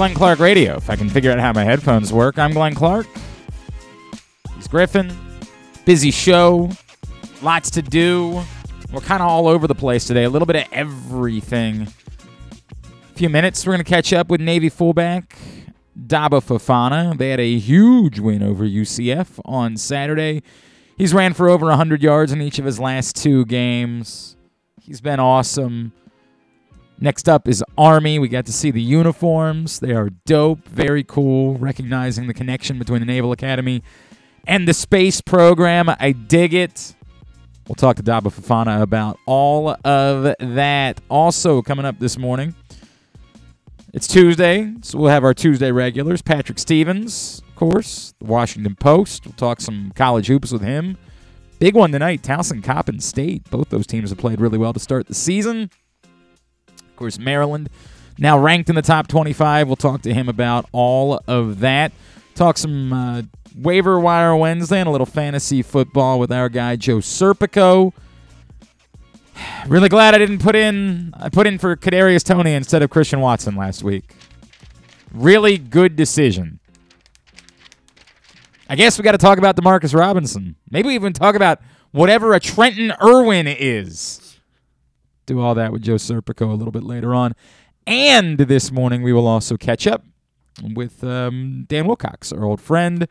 Glenn 0.00 0.14
Clark 0.14 0.38
Radio. 0.38 0.78
If 0.78 0.88
I 0.88 0.96
can 0.96 1.10
figure 1.10 1.30
out 1.30 1.38
how 1.40 1.52
my 1.52 1.62
headphones 1.62 2.10
work, 2.10 2.38
I'm 2.38 2.54
Glenn 2.54 2.74
Clark. 2.74 3.06
He's 4.56 4.66
Griffin. 4.66 5.14
Busy 5.84 6.10
show, 6.10 6.70
lots 7.42 7.68
to 7.72 7.82
do. 7.82 8.42
We're 8.90 9.02
kind 9.02 9.20
of 9.22 9.28
all 9.28 9.46
over 9.46 9.66
the 9.66 9.74
place 9.74 10.06
today, 10.06 10.24
a 10.24 10.30
little 10.30 10.46
bit 10.46 10.56
of 10.56 10.64
everything. 10.72 11.82
A 11.82 13.14
few 13.14 13.28
minutes, 13.28 13.66
we're 13.66 13.74
going 13.74 13.84
to 13.84 13.90
catch 13.90 14.14
up 14.14 14.30
with 14.30 14.40
Navy 14.40 14.70
fullback 14.70 15.36
Daba 16.06 16.40
Fofana. 16.42 17.18
They 17.18 17.28
had 17.28 17.40
a 17.40 17.58
huge 17.58 18.20
win 18.20 18.42
over 18.42 18.64
UCF 18.64 19.38
on 19.44 19.76
Saturday. 19.76 20.42
He's 20.96 21.12
ran 21.12 21.34
for 21.34 21.50
over 21.50 21.66
100 21.66 22.02
yards 22.02 22.32
in 22.32 22.40
each 22.40 22.58
of 22.58 22.64
his 22.64 22.80
last 22.80 23.16
two 23.16 23.44
games. 23.44 24.34
He's 24.80 25.02
been 25.02 25.20
awesome. 25.20 25.92
Next 27.02 27.30
up 27.30 27.48
is 27.48 27.64
Army. 27.78 28.18
We 28.18 28.28
got 28.28 28.44
to 28.44 28.52
see 28.52 28.70
the 28.70 28.82
uniforms. 28.82 29.80
They 29.80 29.92
are 29.92 30.10
dope, 30.26 30.68
very 30.68 31.02
cool, 31.02 31.56
recognizing 31.56 32.26
the 32.26 32.34
connection 32.34 32.78
between 32.78 33.00
the 33.00 33.06
Naval 33.06 33.32
Academy 33.32 33.82
and 34.46 34.68
the 34.68 34.74
space 34.74 35.22
program. 35.22 35.88
I 35.88 36.12
dig 36.12 36.52
it. 36.52 36.94
We'll 37.66 37.76
talk 37.76 37.96
to 37.96 38.02
Daba 38.02 38.24
Fofana 38.24 38.82
about 38.82 39.18
all 39.24 39.76
of 39.82 40.34
that. 40.40 41.00
Also, 41.08 41.62
coming 41.62 41.86
up 41.86 41.98
this 41.98 42.18
morning, 42.18 42.54
it's 43.94 44.06
Tuesday, 44.06 44.70
so 44.82 44.98
we'll 44.98 45.10
have 45.10 45.24
our 45.24 45.32
Tuesday 45.32 45.72
regulars. 45.72 46.20
Patrick 46.20 46.58
Stevens, 46.58 47.40
of 47.48 47.54
course, 47.54 48.12
the 48.18 48.26
Washington 48.26 48.76
Post. 48.76 49.24
We'll 49.24 49.32
talk 49.34 49.62
some 49.62 49.92
college 49.94 50.26
hoops 50.26 50.52
with 50.52 50.62
him. 50.62 50.98
Big 51.60 51.74
one 51.74 51.92
tonight, 51.92 52.22
Towson 52.22 52.62
Coppin 52.62 53.00
State. 53.00 53.48
Both 53.50 53.70
those 53.70 53.86
teams 53.86 54.10
have 54.10 54.18
played 54.18 54.40
really 54.40 54.58
well 54.58 54.74
to 54.74 54.80
start 54.80 55.06
the 55.06 55.14
season 55.14 55.70
course, 57.00 57.18
Maryland 57.18 57.70
now 58.18 58.38
ranked 58.38 58.68
in 58.68 58.76
the 58.76 58.82
top 58.82 59.08
25. 59.08 59.66
We'll 59.66 59.74
talk 59.76 60.02
to 60.02 60.12
him 60.12 60.28
about 60.28 60.66
all 60.70 61.18
of 61.26 61.60
that. 61.60 61.92
Talk 62.34 62.58
some 62.58 62.92
uh, 62.92 63.22
waiver 63.56 63.98
wire 63.98 64.36
Wednesday 64.36 64.80
and 64.80 64.86
a 64.86 64.92
little 64.92 65.06
fantasy 65.06 65.62
football 65.62 66.18
with 66.18 66.30
our 66.30 66.50
guy 66.50 66.76
Joe 66.76 66.98
Serpico. 66.98 67.92
Really 69.68 69.88
glad 69.88 70.14
I 70.14 70.18
didn't 70.18 70.40
put 70.40 70.54
in 70.54 71.14
I 71.16 71.30
put 71.30 71.46
in 71.46 71.56
for 71.56 71.74
Kadarius 71.74 72.22
Toney 72.22 72.52
instead 72.52 72.82
of 72.82 72.90
Christian 72.90 73.20
Watson 73.20 73.56
last 73.56 73.82
week. 73.82 74.12
Really 75.14 75.56
good 75.56 75.96
decision. 75.96 76.60
I 78.68 78.76
guess 78.76 78.98
we 78.98 79.02
got 79.04 79.12
to 79.12 79.18
talk 79.18 79.38
about 79.38 79.56
Demarcus 79.56 79.98
Robinson. 79.98 80.56
Maybe 80.70 80.90
even 80.90 81.14
talk 81.14 81.36
about 81.36 81.60
whatever 81.92 82.34
a 82.34 82.40
Trenton 82.40 82.92
Irwin 83.02 83.46
is 83.46 84.19
do 85.30 85.40
all 85.40 85.54
that 85.54 85.70
with 85.72 85.82
Joe 85.82 85.94
Serpico 85.94 86.50
a 86.50 86.54
little 86.54 86.72
bit 86.72 86.82
later 86.82 87.14
on. 87.14 87.34
And 87.86 88.36
this 88.36 88.72
morning, 88.72 89.02
we 89.02 89.12
will 89.12 89.28
also 89.28 89.56
catch 89.56 89.86
up 89.86 90.04
with 90.74 91.04
um, 91.04 91.66
Dan 91.68 91.86
Wilcox, 91.86 92.32
our 92.32 92.44
old 92.44 92.60
friend, 92.60 93.06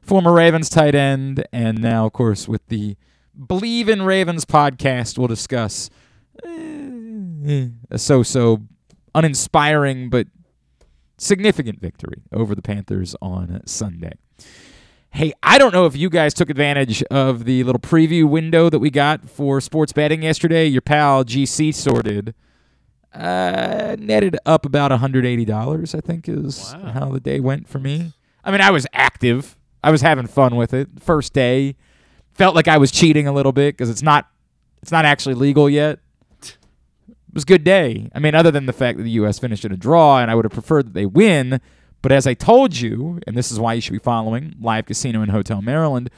former 0.00 0.32
Ravens 0.32 0.68
tight 0.68 0.94
end, 0.94 1.44
and 1.52 1.80
now, 1.80 2.06
of 2.06 2.12
course, 2.12 2.46
with 2.46 2.66
the 2.68 2.96
Believe 3.48 3.88
in 3.88 4.02
Ravens 4.02 4.44
podcast, 4.44 5.18
we'll 5.18 5.26
discuss 5.26 5.90
eh, 6.44 7.66
a 7.90 7.98
so 7.98 8.22
so 8.22 8.62
uninspiring 9.12 10.08
but 10.08 10.28
significant 11.18 11.80
victory 11.80 12.22
over 12.32 12.54
the 12.54 12.62
Panthers 12.62 13.16
on 13.20 13.60
Sunday. 13.66 14.12
Hey, 15.14 15.32
I 15.44 15.58
don't 15.58 15.72
know 15.72 15.86
if 15.86 15.96
you 15.96 16.10
guys 16.10 16.34
took 16.34 16.50
advantage 16.50 17.00
of 17.04 17.44
the 17.44 17.62
little 17.62 17.80
preview 17.80 18.28
window 18.28 18.68
that 18.68 18.80
we 18.80 18.90
got 18.90 19.30
for 19.30 19.60
sports 19.60 19.92
betting 19.92 20.24
yesterday. 20.24 20.66
Your 20.66 20.80
pal 20.80 21.24
GC 21.24 21.72
sorted 21.72 22.34
uh, 23.12 23.94
netted 23.96 24.36
up 24.44 24.66
about 24.66 24.90
$180, 24.90 25.94
I 25.94 26.00
think 26.00 26.28
is 26.28 26.74
wow. 26.74 26.90
how 26.90 27.08
the 27.10 27.20
day 27.20 27.38
went 27.38 27.68
for 27.68 27.78
me. 27.78 28.12
I 28.42 28.50
mean, 28.50 28.60
I 28.60 28.72
was 28.72 28.88
active. 28.92 29.56
I 29.84 29.92
was 29.92 30.00
having 30.00 30.26
fun 30.26 30.56
with 30.56 30.74
it. 30.74 30.88
First 30.98 31.32
day, 31.32 31.76
felt 32.32 32.56
like 32.56 32.66
I 32.66 32.78
was 32.78 32.90
cheating 32.90 33.28
a 33.28 33.32
little 33.32 33.52
bit 33.52 33.76
because 33.76 33.90
it's 33.90 34.02
not 34.02 34.28
it's 34.82 34.90
not 34.90 35.04
actually 35.04 35.36
legal 35.36 35.70
yet. 35.70 36.00
It 36.42 36.56
was 37.32 37.44
a 37.44 37.46
good 37.46 37.62
day. 37.62 38.10
I 38.16 38.18
mean, 38.18 38.34
other 38.34 38.50
than 38.50 38.66
the 38.66 38.72
fact 38.72 38.98
that 38.98 39.04
the 39.04 39.12
U.S. 39.12 39.38
finished 39.38 39.64
in 39.64 39.70
a 39.70 39.76
draw, 39.76 40.18
and 40.18 40.28
I 40.28 40.34
would 40.34 40.44
have 40.44 40.52
preferred 40.52 40.86
that 40.86 40.94
they 40.94 41.06
win. 41.06 41.60
But 42.04 42.12
as 42.12 42.26
I 42.26 42.34
told 42.34 42.76
you, 42.76 43.18
and 43.26 43.34
this 43.34 43.50
is 43.50 43.58
why 43.58 43.72
you 43.72 43.80
should 43.80 43.94
be 43.94 43.98
following 43.98 44.56
Live 44.60 44.84
Casino 44.84 45.22
and 45.22 45.30
Hotel 45.30 45.62
Maryland 45.62 46.10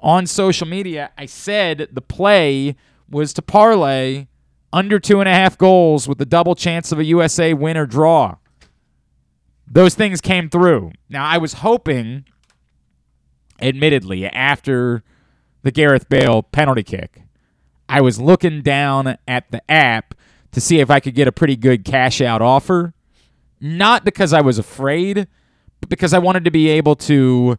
on 0.00 0.26
social 0.26 0.66
media, 0.66 1.10
I 1.18 1.26
said 1.26 1.88
the 1.92 2.00
play 2.00 2.76
was 3.10 3.34
to 3.34 3.42
parlay 3.42 4.28
under 4.72 4.98
two 4.98 5.20
and 5.20 5.28
a 5.28 5.34
half 5.34 5.58
goals 5.58 6.08
with 6.08 6.16
the 6.16 6.24
double 6.24 6.54
chance 6.54 6.92
of 6.92 6.98
a 6.98 7.04
USA 7.04 7.52
win 7.52 7.76
or 7.76 7.84
draw. 7.84 8.36
Those 9.70 9.94
things 9.94 10.22
came 10.22 10.48
through. 10.48 10.92
Now, 11.10 11.26
I 11.26 11.36
was 11.36 11.52
hoping, 11.52 12.24
admittedly, 13.60 14.24
after 14.24 15.04
the 15.62 15.70
Gareth 15.70 16.08
Bale 16.08 16.42
penalty 16.42 16.84
kick, 16.84 17.20
I 17.86 18.00
was 18.00 18.18
looking 18.18 18.62
down 18.62 19.18
at 19.28 19.50
the 19.50 19.60
app 19.70 20.14
to 20.52 20.60
see 20.62 20.80
if 20.80 20.88
I 20.88 21.00
could 21.00 21.14
get 21.14 21.28
a 21.28 21.32
pretty 21.32 21.56
good 21.56 21.84
cash 21.84 22.22
out 22.22 22.40
offer 22.40 22.94
not 23.64 24.04
because 24.04 24.34
I 24.34 24.42
was 24.42 24.58
afraid, 24.58 25.26
but 25.80 25.88
because 25.88 26.12
I 26.12 26.18
wanted 26.18 26.44
to 26.44 26.50
be 26.50 26.68
able 26.68 26.94
to 26.96 27.58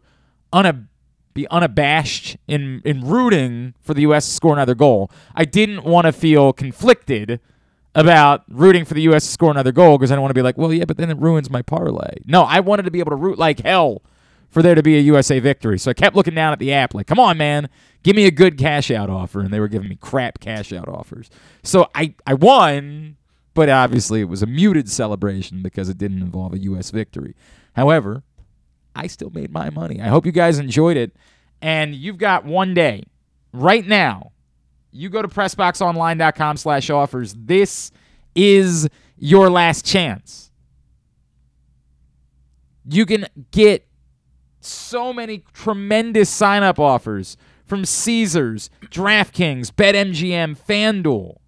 unab- 0.52 0.86
be 1.34 1.48
unabashed 1.48 2.36
in, 2.46 2.80
in 2.84 3.04
rooting 3.04 3.74
for 3.80 3.92
the 3.92 4.02
U.S. 4.02 4.26
to 4.26 4.32
score 4.32 4.52
another 4.52 4.76
goal. 4.76 5.10
I 5.34 5.44
didn't 5.44 5.82
want 5.82 6.06
to 6.06 6.12
feel 6.12 6.52
conflicted 6.52 7.40
about 7.96 8.44
rooting 8.48 8.84
for 8.84 8.94
the 8.94 9.02
U.S. 9.02 9.24
to 9.24 9.32
score 9.32 9.50
another 9.50 9.72
goal 9.72 9.98
because 9.98 10.12
I 10.12 10.14
don't 10.14 10.22
want 10.22 10.30
to 10.30 10.38
be 10.38 10.42
like, 10.42 10.56
well, 10.56 10.72
yeah, 10.72 10.84
but 10.84 10.96
then 10.96 11.10
it 11.10 11.18
ruins 11.18 11.50
my 11.50 11.62
parlay. 11.62 12.18
No, 12.24 12.42
I 12.42 12.60
wanted 12.60 12.84
to 12.84 12.90
be 12.92 13.00
able 13.00 13.10
to 13.10 13.16
root 13.16 13.36
like 13.36 13.60
hell 13.60 14.02
for 14.48 14.62
there 14.62 14.76
to 14.76 14.82
be 14.82 14.96
a 14.96 15.00
USA 15.00 15.40
victory. 15.40 15.78
So 15.78 15.90
I 15.90 15.94
kept 15.94 16.14
looking 16.14 16.34
down 16.34 16.52
at 16.52 16.60
the 16.60 16.72
app 16.72 16.94
like, 16.94 17.08
come 17.08 17.18
on, 17.18 17.36
man, 17.36 17.68
give 18.04 18.14
me 18.14 18.26
a 18.26 18.30
good 18.30 18.56
cash 18.56 18.92
out 18.92 19.10
offer. 19.10 19.40
And 19.40 19.52
they 19.52 19.58
were 19.58 19.68
giving 19.68 19.88
me 19.88 19.96
crap 19.96 20.38
cash 20.38 20.72
out 20.72 20.88
offers. 20.88 21.30
So 21.64 21.88
I, 21.96 22.14
I 22.26 22.34
won, 22.34 23.16
but 23.56 23.70
obviously, 23.70 24.20
it 24.20 24.28
was 24.28 24.42
a 24.42 24.46
muted 24.46 24.88
celebration 24.88 25.62
because 25.62 25.88
it 25.88 25.96
didn't 25.96 26.20
involve 26.20 26.52
a 26.52 26.58
U.S. 26.58 26.90
victory. 26.90 27.34
However, 27.72 28.22
I 28.94 29.06
still 29.06 29.30
made 29.30 29.50
my 29.50 29.70
money. 29.70 30.00
I 30.00 30.08
hope 30.08 30.26
you 30.26 30.32
guys 30.32 30.58
enjoyed 30.58 30.98
it. 30.98 31.16
And 31.62 31.94
you've 31.94 32.18
got 32.18 32.44
one 32.44 32.74
day 32.74 33.04
right 33.54 33.86
now. 33.86 34.32
You 34.92 35.08
go 35.08 35.22
to 35.22 35.28
pressboxonline.com 35.28 36.58
slash 36.58 36.90
offers. 36.90 37.34
This 37.34 37.90
is 38.34 38.88
your 39.16 39.48
last 39.48 39.86
chance. 39.86 40.50
You 42.84 43.06
can 43.06 43.26
get 43.52 43.88
so 44.60 45.14
many 45.14 45.44
tremendous 45.54 46.28
sign 46.28 46.62
up 46.62 46.78
offers 46.78 47.38
from 47.64 47.86
Caesars, 47.86 48.68
DraftKings, 48.90 49.70
BetMGM, 49.72 50.58
FanDuel 50.58 51.38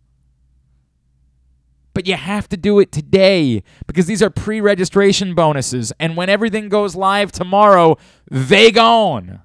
but 1.98 2.06
you 2.06 2.14
have 2.14 2.48
to 2.48 2.56
do 2.56 2.78
it 2.78 2.92
today 2.92 3.60
because 3.88 4.06
these 4.06 4.22
are 4.22 4.30
pre-registration 4.30 5.34
bonuses. 5.34 5.92
And 5.98 6.16
when 6.16 6.28
everything 6.28 6.68
goes 6.68 6.94
live 6.94 7.32
tomorrow 7.32 7.98
they 8.30 8.70
gone. 8.70 9.40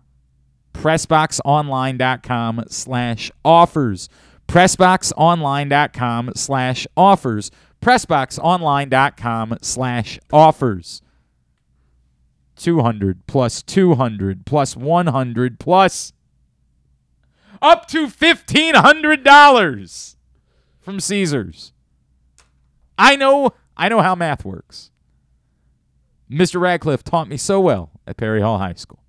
Pressboxonline.com 0.71 2.65
slash 2.67 3.31
offers. 3.43 4.07
Pressboxonline.com 4.47 6.33
slash 6.35 6.85
offers. 6.95 7.49
Pressboxonline.com 7.81 9.57
slash 9.63 10.19
offers. 10.31 11.01
200 12.55 13.25
plus 13.25 13.63
200 13.63 14.45
plus 14.45 14.77
100 14.77 15.59
plus 15.59 16.13
up 17.63 17.87
to 17.87 18.05
$1500 18.05 20.15
from 20.79 20.99
caesars 20.99 21.72
I 22.97 23.15
know 23.15 23.53
I 23.75 23.89
know 23.89 24.01
how 24.01 24.15
math 24.15 24.45
works. 24.45 24.91
Mr. 26.29 26.59
Radcliffe 26.59 27.03
taught 27.03 27.27
me 27.27 27.37
so 27.37 27.59
well 27.59 27.91
at 28.07 28.17
Perry 28.17 28.41
Hall 28.41 28.57
High 28.57 28.73
School. 28.73 28.99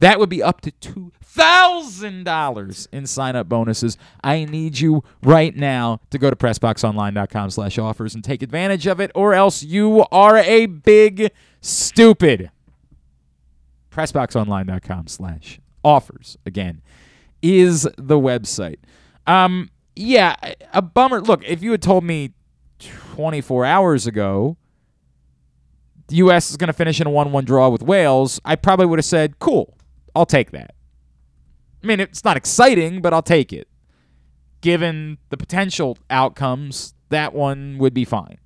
That 0.00 0.18
would 0.18 0.28
be 0.28 0.42
up 0.42 0.60
to 0.62 0.72
$2,000 0.72 2.88
in 2.92 3.06
sign-up 3.06 3.48
bonuses. 3.48 3.96
I 4.22 4.44
need 4.44 4.78
you 4.78 5.02
right 5.22 5.56
now 5.56 6.00
to 6.10 6.18
go 6.18 6.28
to 6.28 6.36
PressBoxOnline.com 6.36 7.50
slash 7.50 7.78
offers 7.78 8.14
and 8.14 8.22
take 8.22 8.42
advantage 8.42 8.86
of 8.86 9.00
it, 9.00 9.10
or 9.14 9.32
else 9.32 9.62
you 9.62 10.04
are 10.12 10.36
a 10.36 10.66
big 10.66 11.30
stupid. 11.60 12.50
PressBoxOnline.com 13.90 15.06
slash 15.06 15.58
offers, 15.82 16.36
again, 16.44 16.82
is 17.40 17.88
the 17.96 18.18
website. 18.18 18.78
Um, 19.26 19.70
yeah, 19.96 20.36
a 20.72 20.82
bummer. 20.82 21.20
Look, 21.20 21.44
if 21.44 21.62
you 21.62 21.72
had 21.72 21.82
told 21.82 22.04
me 22.04 22.32
24 22.78 23.64
hours 23.64 24.06
ago, 24.06 24.56
the 26.08 26.16
U.S. 26.16 26.50
is 26.50 26.56
going 26.56 26.68
to 26.68 26.72
finish 26.72 27.00
in 27.00 27.06
a 27.06 27.10
1 27.10 27.32
1 27.32 27.44
draw 27.44 27.68
with 27.68 27.82
Wales, 27.82 28.40
I 28.44 28.56
probably 28.56 28.86
would 28.86 28.98
have 28.98 29.06
said, 29.06 29.38
cool, 29.38 29.76
I'll 30.14 30.26
take 30.26 30.50
that. 30.52 30.74
I 31.82 31.86
mean, 31.86 32.00
it's 32.00 32.24
not 32.24 32.36
exciting, 32.36 33.00
but 33.02 33.12
I'll 33.12 33.22
take 33.22 33.52
it. 33.52 33.68
Given 34.60 35.18
the 35.28 35.36
potential 35.36 35.96
outcomes, 36.10 36.94
that 37.10 37.34
one 37.34 37.78
would 37.78 37.94
be 37.94 38.04
fine. 38.04 38.38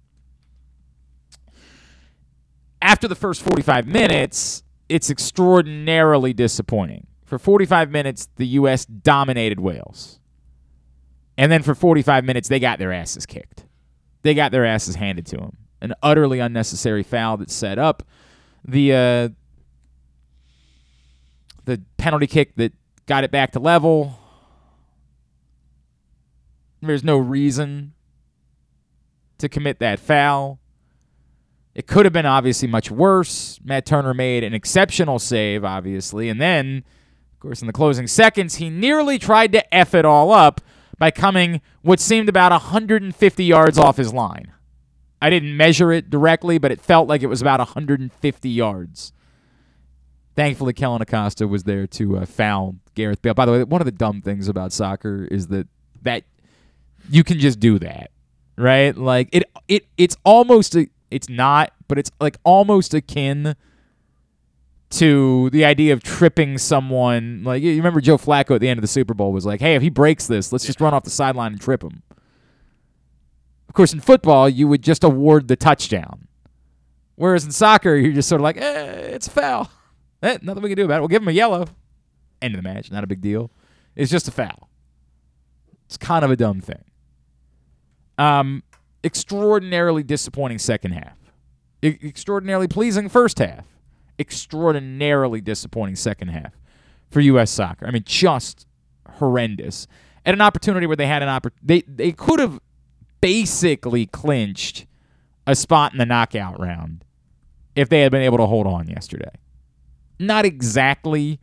after 2.83 3.09
the 3.09 3.15
first 3.15 3.43
45 3.43 3.87
minutes, 3.87 4.65
it's 4.89 5.09
extraordinarily 5.09 6.33
disappointing. 6.33 7.07
For 7.25 7.39
45 7.39 7.91
minutes, 7.91 8.29
the 8.37 8.47
U.S. 8.49 8.85
dominated 8.85 9.61
Wales. 9.61 10.19
And 11.39 11.51
then 11.51 11.63
for 11.63 11.75
45 11.75 12.25
minutes, 12.25 12.49
they 12.49 12.59
got 12.61 12.79
their 12.79 12.93
asses 12.93 13.25
kicked. 13.25 13.65
They 14.23 14.35
got 14.35 14.53
their 14.53 14.65
asses 14.65 14.95
handed 14.95 15.27
to 15.27 15.37
them. 15.37 15.57
An 15.81 15.95
utterly 16.03 16.39
unnecessary 16.39 17.03
foul 17.03 17.37
that 17.39 17.51
set 17.51 17.79
up 17.79 18.05
the 18.65 18.93
uh, 18.93 19.29
the 21.65 21.83
penalty 21.97 22.27
kick 22.27 22.55
that 22.57 22.73
got 23.07 23.25
it 23.25 23.31
back 23.31 23.53
to 23.53 23.61
level. 23.61 24.19
There's 26.81 27.05
no 27.05 27.17
reason 27.17 27.95
to 29.39 29.49
commit 29.49 29.79
that 29.81 29.99
foul. 29.99 30.61
It 31.75 31.87
could 31.87 32.05
have 32.05 32.13
been 32.13 32.27
obviously 32.27 32.69
much 32.69 32.91
worse. 32.91 33.59
Matt 33.65 33.87
Turner 33.87 34.15
made 34.15 34.45
an 34.45 34.53
exceptional 34.53 35.19
save, 35.19 35.65
obviously. 35.65 36.29
And 36.29 36.41
then, 36.41 36.85
of 37.33 37.41
course, 37.41 37.61
in 37.61 37.67
the 37.67 37.73
closing 37.73 38.07
seconds, 38.07 38.57
he 38.57 38.69
nearly 38.69 39.19
tried 39.19 39.53
to 39.53 39.75
F 39.75 39.95
it 39.95 40.05
all 40.05 40.33
up 40.33 40.61
by 41.03 41.11
coming 41.11 41.61
what 41.81 41.99
seemed 41.99 42.29
about 42.29 42.53
150 42.53 43.45
yards 43.45 43.77
off 43.77 43.97
his 43.97 44.15
line. 44.15 44.53
I 45.21 45.31
didn't 45.31 45.57
measure 45.57 45.91
it 45.91 46.11
directly, 46.11 46.59
but 46.59 46.71
it 46.71 46.81
felt 46.81 47.09
like 47.09 47.25
it 47.25 47.27
was 47.27 47.41
about 47.41 47.59
150 47.59 48.49
yards. 48.49 49.13
Thankfully, 50.37 50.73
Kellyn 50.73 51.03
Acosta 51.03 51.49
was 51.49 51.65
there 51.65 51.89
to 51.89 52.19
uh, 52.19 52.25
foul 52.25 52.77
Gareth 52.95 53.21
Bale. 53.21 53.35
By 53.35 53.47
the 53.47 53.51
way, 53.51 53.65
one 53.65 53.81
of 53.81 53.85
the 53.85 53.91
dumb 53.91 54.23
things 54.23 54.47
about 54.47 54.73
soccer 54.73 55.27
is 55.29 55.49
that 55.49 55.67
that 56.03 56.23
you 57.11 57.25
can 57.25 57.41
just 57.41 57.59
do 57.59 57.81
that, 57.81 58.13
right? 58.57 58.97
Like 58.97 59.29
it, 59.33 59.43
it, 59.67 59.87
it's 59.97 60.17
almost 60.23 60.77
a, 60.77 60.87
it's 61.11 61.29
not, 61.29 61.73
but 61.89 61.99
it's 61.99 62.13
like 62.21 62.37
almost 62.45 62.95
akin 62.95 63.57
to 64.93 65.51
the 65.51 65.65
idea 65.65 65.93
of 65.93 66.03
tripping 66.03 66.59
someone. 66.59 67.43
Like 67.45 67.63
you 67.63 67.77
remember 67.77 68.01
Joe 68.01 68.19
Flacco 68.19 68.55
at 68.55 68.61
the 68.61 68.69
end 68.69 68.79
of 68.79 68.83
the 68.83 68.89
Super 68.89 69.15
Bowl 69.15 69.33
was 69.33 69.47
like, 69.47 69.61
"Hey, 69.61 69.75
if 69.75 69.83
he 69.83 69.91
breaks 69.91 70.27
this, 70.27 70.53
let's 70.53 70.65
just 70.65 70.81
run 70.81 70.95
off 70.95 71.05
the 71.05 71.11
sideline 71.11 71.53
and 71.53 71.61
trip 71.61 71.83
him." 71.83 72.03
Of 73.69 73.75
course, 73.75 73.95
in 73.95 74.01
football, 74.01 74.51
you 74.51 74.69
would 74.69 74.83
just 74.83 75.03
award 75.03 75.49
the 75.49 75.57
touchdown. 75.57 76.29
Whereas 77.15 77.45
in 77.45 77.53
soccer, 77.53 77.95
you're 77.95 78.13
just 78.13 78.29
sort 78.29 78.41
of 78.41 78.45
like, 78.45 78.59
eh, 78.59 78.61
it's 79.15 79.27
a 79.27 79.31
foul. 79.31 79.71
Eh, 80.25 80.39
nothing 80.41 80.63
we 80.63 80.69
can 80.69 80.77
do 80.77 80.85
about 80.85 80.99
it. 80.99 81.01
We'll 81.01 81.09
give 81.09 81.21
him 81.21 81.27
a 81.27 81.33
yellow. 81.33 81.67
End 82.41 82.55
of 82.55 82.63
the 82.63 82.63
match. 82.63 82.93
Not 82.93 83.03
a 83.03 83.09
big 83.09 83.21
deal. 83.21 83.51
It's 83.97 84.09
just 84.09 84.29
a 84.29 84.31
foul. 84.31 84.69
It's 85.87 85.97
kind 85.97 86.25
of 86.25 86.31
a 86.31 86.37
dumb 86.37 86.61
thing. 86.61 86.85
Um, 88.19 88.63
extraordinarily 89.03 90.05
disappointing 90.05 90.61
second 90.61 90.93
half. 90.93 91.19
Extraordinarily 91.83 92.69
pleasing 92.69 93.09
first 93.09 93.41
half. 93.41 93.67
Extraordinarily 94.23 95.41
disappointing 95.41 95.97
second 95.97 96.29
half 96.29 96.53
for 97.11 97.21
U.S. 97.21 97.51
soccer. 97.51 97.87
I 97.87 97.91
mean, 97.91 98.05
just 98.07 98.67
horrendous. 99.19 99.87
At 100.25 100.35
an 100.35 100.41
opportunity 100.41 100.87
where 100.87 100.97
they 100.97 101.07
had 101.07 101.23
an 101.23 101.29
opportunity, 101.29 101.85
they 101.87 102.05
they 102.05 102.13
could 102.13 102.41
have 102.41 102.61
basically 103.21 104.07
clinched 104.07 104.87
a 105.47 105.55
spot 105.55 105.93
in 105.93 105.99
the 105.99 106.07
knockout 106.07 106.61
round 106.61 107.05
if 107.75 107.89
they 107.89 108.01
had 108.01 108.13
been 108.13 108.23
able 108.23 108.39
to 108.39 108.47
hold 108.47 108.67
on 108.67 108.89
yesterday. 108.89 109.33
Not 110.19 110.45
exactly, 110.45 111.41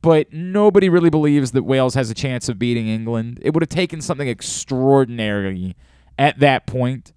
but 0.00 0.32
nobody 0.32 0.88
really 0.88 1.10
believes 1.10 1.52
that 1.52 1.64
Wales 1.64 1.94
has 1.94 2.10
a 2.10 2.14
chance 2.14 2.48
of 2.48 2.58
beating 2.58 2.88
England. 2.88 3.38
It 3.42 3.54
would 3.54 3.62
have 3.62 3.68
taken 3.68 4.00
something 4.00 4.28
extraordinary 4.28 5.74
at 6.18 6.38
that 6.38 6.66
point 6.66 7.12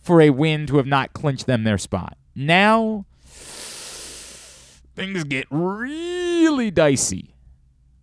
for 0.00 0.20
a 0.20 0.30
win 0.30 0.66
to 0.66 0.76
have 0.78 0.86
not 0.86 1.12
clinched 1.12 1.46
them 1.46 1.64
their 1.64 1.78
spot. 1.78 2.16
Now, 2.34 3.06
things 4.94 5.24
get 5.24 5.46
really 5.50 6.70
dicey 6.70 7.34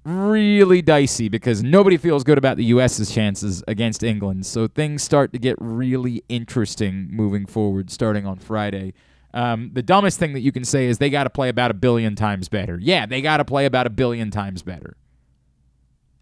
really 0.04 0.82
dicey 0.82 1.30
because 1.30 1.62
nobody 1.62 1.98
feels 1.98 2.24
good 2.24 2.38
about 2.38 2.58
the 2.58 2.66
U.S.'s 2.66 3.14
chances 3.14 3.64
against 3.68 4.04
England. 4.04 4.46
So 4.46 4.68
things 4.68 5.04
start 5.04 5.32
to 5.34 5.40
get 5.40 5.56
really 5.60 6.24
interesting 6.28 7.08
moving 7.12 7.46
forward, 7.46 7.92
starting 7.92 8.26
on 8.26 8.38
Friday. 8.40 8.94
Um, 9.34 9.72
the 9.74 9.84
dumbest 9.84 10.20
thing 10.20 10.34
that 10.34 10.42
you 10.42 10.52
can 10.52 10.66
say 10.66 10.88
is 10.88 10.98
they 10.98 11.10
got 11.10 11.24
to 11.26 11.30
play 11.30 11.50
about 11.50 11.72
a 11.72 11.74
billion 11.74 12.16
times 12.16 12.50
better. 12.50 12.78
Yeah, 12.82 13.06
they 13.06 13.22
got 13.22 13.38
to 13.38 13.46
play 13.46 13.66
about 13.66 13.88
a 13.88 13.90
billion 13.90 14.32
times 14.32 14.62
better. 14.62 14.98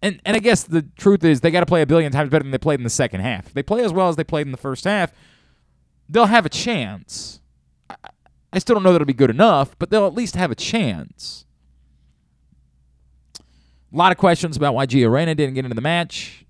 And 0.02 0.20
and 0.24 0.36
I 0.36 0.40
guess 0.40 0.62
the 0.62 0.82
truth 0.96 1.24
is 1.24 1.40
they 1.40 1.50
got 1.50 1.60
to 1.60 1.66
play 1.66 1.82
a 1.82 1.86
billion 1.86 2.12
times 2.12 2.30
better 2.30 2.42
than 2.42 2.52
they 2.52 2.58
played 2.58 2.80
in 2.80 2.84
the 2.84 2.90
second 2.90 3.20
half. 3.20 3.48
If 3.48 3.54
they 3.54 3.62
play 3.62 3.82
as 3.82 3.92
well 3.92 4.08
as 4.08 4.16
they 4.16 4.24
played 4.24 4.46
in 4.46 4.52
the 4.52 4.58
first 4.58 4.84
half, 4.84 5.12
they'll 6.08 6.26
have 6.26 6.46
a 6.46 6.50
chance. 6.50 7.39
I, 8.52 8.58
still 8.58 8.74
don't 8.74 8.82
know 8.82 8.90
that 8.92 8.96
it'll 8.96 9.06
be 9.06 9.12
good 9.12 9.30
enough, 9.30 9.78
but 9.78 9.90
they'll 9.90 10.06
at 10.06 10.14
least 10.14 10.36
have 10.36 10.50
a 10.50 10.54
chance. 10.54 11.44
A 13.92 13.96
lot 13.96 14.12
of 14.12 14.18
questions 14.18 14.56
about 14.56 14.74
why 14.74 14.86
Gio 14.86 15.10
Reyna 15.10 15.34
didn't 15.34 15.54
get 15.54 15.64
into 15.64 15.74
the 15.74 15.80
match. 15.80 16.44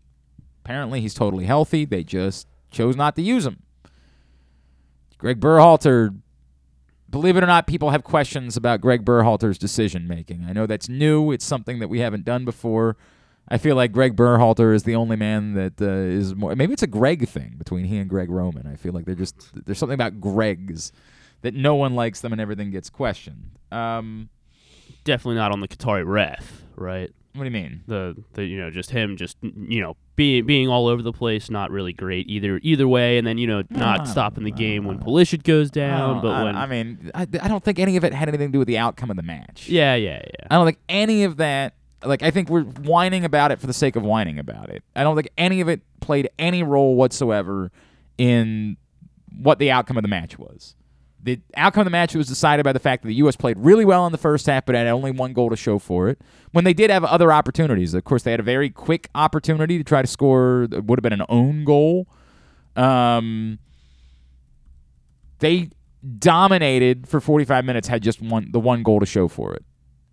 Apparently, 0.64 1.00
he's 1.00 1.14
totally 1.14 1.44
healthy. 1.44 1.84
They 1.84 2.04
just 2.04 2.46
chose 2.70 2.96
not 2.96 3.16
to 3.16 3.22
use 3.22 3.46
him. 3.46 3.62
Greg 5.18 5.40
Berhalter, 5.40 6.18
believe 7.08 7.36
it 7.36 7.42
or 7.42 7.46
not, 7.46 7.66
people 7.66 7.90
have 7.90 8.04
questions 8.04 8.56
about 8.56 8.80
Greg 8.80 9.04
Berhalter's 9.04 9.58
decision 9.58 10.06
making. 10.08 10.44
I 10.48 10.52
know 10.52 10.66
that's 10.66 10.88
new. 10.88 11.32
It's 11.32 11.44
something 11.44 11.78
that 11.80 11.88
we 11.88 12.00
haven't 12.00 12.24
done 12.24 12.44
before. 12.44 12.96
I 13.48 13.58
feel 13.58 13.74
like 13.74 13.92
Greg 13.92 14.16
Berhalter 14.16 14.74
is 14.74 14.84
the 14.84 14.94
only 14.94 15.16
man 15.16 15.54
that 15.54 15.80
uh, 15.80 15.86
is 15.86 16.34
more. 16.34 16.54
Maybe 16.54 16.72
it's 16.72 16.82
a 16.82 16.86
Greg 16.86 17.28
thing 17.28 17.56
between 17.58 17.84
he 17.84 17.98
and 17.98 18.08
Greg 18.08 18.30
Roman. 18.30 18.66
I 18.66 18.76
feel 18.76 18.92
like 18.92 19.06
they're 19.06 19.14
just 19.14 19.50
there's 19.66 19.78
something 19.78 19.94
about 19.94 20.20
Gregs 20.20 20.92
that 21.42 21.54
no 21.54 21.74
one 21.74 21.94
likes 21.94 22.20
them 22.20 22.32
and 22.32 22.40
everything 22.40 22.70
gets 22.70 22.90
questioned. 22.90 23.50
Um, 23.72 24.28
Definitely 25.04 25.36
not 25.36 25.52
on 25.52 25.60
the 25.60 25.68
Qatari 25.68 26.04
ref, 26.06 26.62
right? 26.76 27.10
what 27.34 27.44
do 27.44 27.44
you 27.44 27.52
mean? 27.52 27.82
The 27.86 28.16
the 28.34 28.44
you 28.44 28.58
know 28.58 28.70
just 28.70 28.90
him 28.90 29.16
just 29.16 29.36
you 29.42 29.80
know 29.80 29.96
being 30.16 30.44
being 30.46 30.68
all 30.68 30.88
over 30.88 31.00
the 31.00 31.12
place, 31.12 31.48
not 31.48 31.70
really 31.70 31.92
great 31.92 32.28
either 32.28 32.58
either 32.62 32.88
way, 32.88 33.18
and 33.18 33.26
then 33.26 33.38
you 33.38 33.46
know 33.46 33.62
not 33.70 34.08
stopping 34.08 34.44
the 34.44 34.50
game 34.50 34.84
when 34.84 34.98
Pulisic 34.98 35.44
goes 35.44 35.70
down, 35.70 36.20
but 36.22 36.30
I, 36.30 36.44
when 36.44 36.56
I 36.56 36.66
mean, 36.66 37.10
I, 37.14 37.22
I 37.22 37.48
don't 37.48 37.62
think 37.62 37.78
any 37.78 37.96
of 37.96 38.04
it 38.04 38.12
had 38.12 38.28
anything 38.28 38.48
to 38.48 38.52
do 38.52 38.58
with 38.58 38.68
the 38.68 38.78
outcome 38.78 39.10
of 39.10 39.16
the 39.16 39.22
match. 39.22 39.68
yeah 39.68 39.94
yeah 39.94 40.20
yeah 40.24 40.46
I 40.50 40.56
don't 40.56 40.66
think 40.66 40.78
any 40.88 41.24
of 41.24 41.36
that. 41.36 41.74
Like, 42.02 42.22
I 42.22 42.30
think 42.30 42.48
we're 42.48 42.62
whining 42.62 43.26
about 43.26 43.52
it 43.52 43.60
for 43.60 43.66
the 43.66 43.74
sake 43.74 43.94
of 43.94 44.02
whining 44.02 44.38
about 44.38 44.70
it. 44.70 44.82
I 44.96 45.02
don't 45.02 45.16
think 45.16 45.28
any 45.36 45.60
of 45.60 45.68
it 45.68 45.82
played 46.00 46.30
any 46.38 46.62
role 46.62 46.94
whatsoever 46.96 47.70
in 48.16 48.78
what 49.38 49.58
the 49.58 49.70
outcome 49.70 49.98
of 49.98 50.02
the 50.02 50.08
match 50.08 50.38
was. 50.38 50.74
The 51.22 51.40
outcome 51.54 51.82
of 51.82 51.84
the 51.84 51.90
match 51.90 52.14
was 52.14 52.28
decided 52.28 52.64
by 52.64 52.72
the 52.72 52.78
fact 52.78 53.02
that 53.02 53.08
the 53.08 53.14
U.S. 53.16 53.36
played 53.36 53.58
really 53.58 53.84
well 53.84 54.06
in 54.06 54.12
the 54.12 54.18
first 54.18 54.46
half, 54.46 54.64
but 54.64 54.74
had 54.74 54.86
only 54.86 55.10
one 55.10 55.34
goal 55.34 55.50
to 55.50 55.56
show 55.56 55.78
for 55.78 56.08
it. 56.08 56.20
When 56.52 56.64
they 56.64 56.72
did 56.72 56.90
have 56.90 57.04
other 57.04 57.30
opportunities, 57.30 57.92
of 57.92 58.04
course, 58.04 58.22
they 58.22 58.30
had 58.30 58.40
a 58.40 58.44
very 58.44 58.70
quick 58.70 59.10
opportunity 59.14 59.76
to 59.76 59.84
try 59.84 60.00
to 60.00 60.08
score. 60.08 60.62
It 60.72 60.84
would 60.84 60.98
have 60.98 61.02
been 61.02 61.12
an 61.12 61.26
own 61.28 61.64
goal. 61.64 62.08
Um, 62.74 63.58
they 65.40 65.70
dominated 66.18 67.06
for 67.06 67.20
45 67.20 67.64
minutes, 67.64 67.88
had 67.88 68.02
just 68.02 68.22
one 68.22 68.50
the 68.52 68.60
one 68.60 68.82
goal 68.82 69.00
to 69.00 69.06
show 69.06 69.28
for 69.28 69.54
it, 69.54 69.64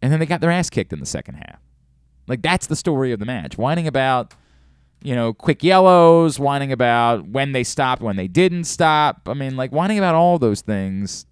and 0.01 0.11
then 0.11 0.19
they 0.19 0.25
got 0.25 0.41
their 0.41 0.51
ass 0.51 0.69
kicked 0.69 0.91
in 0.91 0.99
the 0.99 1.05
second 1.05 1.35
half. 1.35 1.59
Like 2.27 2.41
that's 2.41 2.67
the 2.67 2.75
story 2.75 3.11
of 3.11 3.19
the 3.19 3.25
match. 3.25 3.57
Whining 3.57 3.87
about, 3.87 4.33
you 5.01 5.15
know, 5.15 5.33
quick 5.33 5.63
yellows, 5.63 6.39
whining 6.39 6.71
about 6.71 7.27
when 7.27 7.51
they 7.51 7.63
stopped, 7.63 8.01
when 8.01 8.15
they 8.15 8.27
didn't 8.27 8.65
stop. 8.65 9.27
I 9.27 9.33
mean, 9.33 9.55
like 9.55 9.71
whining 9.71 9.97
about 9.97 10.15
all 10.15 10.39
those 10.39 10.61
things. 10.61 11.25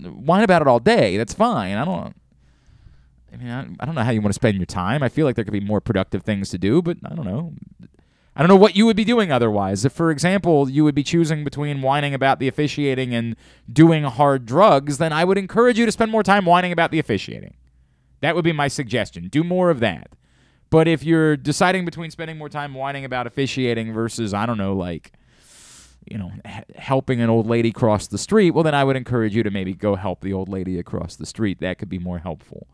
Whine 0.00 0.42
about 0.42 0.62
it 0.62 0.68
all 0.68 0.78
day. 0.78 1.16
That's 1.16 1.34
fine. 1.34 1.76
I 1.76 1.84
don't. 1.84 2.16
I 3.32 3.36
mean, 3.36 3.48
I, 3.48 3.60
I 3.80 3.86
don't 3.86 3.94
know 3.94 4.02
how 4.02 4.10
you 4.10 4.20
want 4.20 4.30
to 4.30 4.38
spend 4.38 4.56
your 4.56 4.66
time. 4.66 5.02
I 5.02 5.08
feel 5.08 5.26
like 5.26 5.36
there 5.36 5.44
could 5.44 5.52
be 5.52 5.60
more 5.60 5.80
productive 5.80 6.22
things 6.22 6.50
to 6.50 6.58
do, 6.58 6.82
but 6.82 6.98
I 7.04 7.14
don't 7.14 7.24
know. 7.24 7.54
I 8.34 8.40
don't 8.40 8.48
know 8.48 8.56
what 8.56 8.76
you 8.76 8.86
would 8.86 8.96
be 8.96 9.04
doing 9.04 9.30
otherwise. 9.30 9.84
If, 9.84 9.92
for 9.92 10.10
example, 10.10 10.68
you 10.68 10.84
would 10.84 10.94
be 10.94 11.02
choosing 11.02 11.44
between 11.44 11.82
whining 11.82 12.14
about 12.14 12.38
the 12.38 12.48
officiating 12.48 13.14
and 13.14 13.36
doing 13.70 14.04
hard 14.04 14.46
drugs, 14.46 14.96
then 14.98 15.12
I 15.12 15.24
would 15.24 15.36
encourage 15.36 15.78
you 15.78 15.84
to 15.84 15.92
spend 15.92 16.10
more 16.10 16.22
time 16.22 16.46
whining 16.46 16.72
about 16.72 16.90
the 16.90 16.98
officiating. 16.98 17.54
That 18.20 18.34
would 18.34 18.44
be 18.44 18.52
my 18.52 18.68
suggestion. 18.68 19.28
Do 19.28 19.44
more 19.44 19.68
of 19.68 19.80
that. 19.80 20.10
But 20.72 20.88
if 20.88 21.04
you're 21.04 21.36
deciding 21.36 21.84
between 21.84 22.10
spending 22.10 22.38
more 22.38 22.48
time 22.48 22.72
whining 22.72 23.04
about 23.04 23.26
officiating 23.26 23.92
versus, 23.92 24.32
I 24.32 24.46
don't 24.46 24.56
know, 24.56 24.72
like, 24.72 25.12
you 26.10 26.16
know, 26.16 26.32
h- 26.46 26.64
helping 26.76 27.20
an 27.20 27.28
old 27.28 27.46
lady 27.46 27.72
cross 27.72 28.06
the 28.06 28.16
street, 28.16 28.52
well, 28.52 28.64
then 28.64 28.74
I 28.74 28.82
would 28.82 28.96
encourage 28.96 29.36
you 29.36 29.42
to 29.42 29.50
maybe 29.50 29.74
go 29.74 29.96
help 29.96 30.22
the 30.22 30.32
old 30.32 30.48
lady 30.48 30.78
across 30.78 31.14
the 31.14 31.26
street. 31.26 31.60
That 31.60 31.76
could 31.76 31.90
be 31.90 31.98
more 31.98 32.20
helpful. 32.20 32.68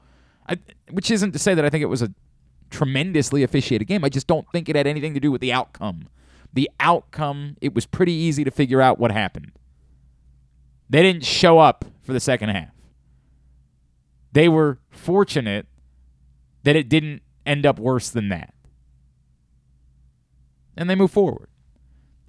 I, 0.48 0.58
which 0.92 1.10
isn't 1.10 1.32
to 1.32 1.40
say 1.40 1.54
that 1.54 1.64
I 1.64 1.70
think 1.70 1.82
it 1.82 1.86
was 1.86 2.00
a 2.00 2.14
tremendously 2.70 3.42
officiated 3.42 3.88
game. 3.88 4.04
I 4.04 4.10
just 4.10 4.28
don't 4.28 4.46
think 4.52 4.68
it 4.68 4.76
had 4.76 4.86
anything 4.86 5.12
to 5.14 5.20
do 5.20 5.32
with 5.32 5.40
the 5.40 5.52
outcome. 5.52 6.08
The 6.52 6.70
outcome, 6.78 7.56
it 7.60 7.74
was 7.74 7.84
pretty 7.84 8.12
easy 8.12 8.44
to 8.44 8.52
figure 8.52 8.80
out 8.80 9.00
what 9.00 9.10
happened. 9.10 9.50
They 10.88 11.02
didn't 11.02 11.24
show 11.24 11.58
up 11.58 11.84
for 12.04 12.12
the 12.12 12.20
second 12.20 12.50
half. 12.50 12.70
They 14.30 14.48
were 14.48 14.78
fortunate 14.88 15.66
that 16.62 16.76
it 16.76 16.88
didn't 16.88 17.22
end 17.48 17.66
up 17.66 17.78
worse 17.78 18.10
than 18.10 18.28
that. 18.28 18.54
And 20.76 20.88
they 20.88 20.94
move 20.94 21.10
forward. 21.10 21.48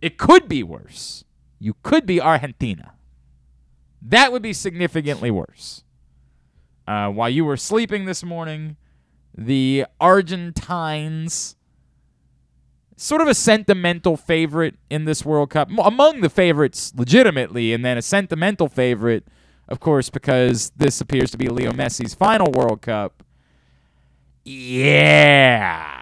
It 0.01 0.17
could 0.17 0.47
be 0.47 0.63
worse. 0.63 1.23
You 1.59 1.75
could 1.83 2.05
be 2.05 2.21
Argentina. 2.21 2.93
That 4.01 4.31
would 4.31 4.41
be 4.41 4.53
significantly 4.53 5.29
worse. 5.29 5.83
Uh, 6.87 7.09
while 7.09 7.29
you 7.29 7.45
were 7.45 7.57
sleeping 7.57 8.05
this 8.05 8.23
morning, 8.23 8.77
the 9.37 9.85
Argentines, 9.99 11.55
sort 12.95 13.21
of 13.21 13.27
a 13.27 13.35
sentimental 13.35 14.17
favorite 14.17 14.75
in 14.89 15.05
this 15.05 15.23
World 15.23 15.51
Cup, 15.51 15.69
among 15.77 16.21
the 16.21 16.29
favorites 16.29 16.93
legitimately, 16.95 17.73
and 17.73 17.85
then 17.85 17.97
a 17.97 18.01
sentimental 18.01 18.67
favorite, 18.67 19.27
of 19.67 19.79
course, 19.79 20.09
because 20.09 20.71
this 20.75 20.99
appears 20.99 21.29
to 21.31 21.37
be 21.37 21.47
Leo 21.47 21.71
Messi's 21.71 22.15
final 22.15 22.51
World 22.51 22.81
Cup. 22.81 23.21
Yeah 24.43 25.99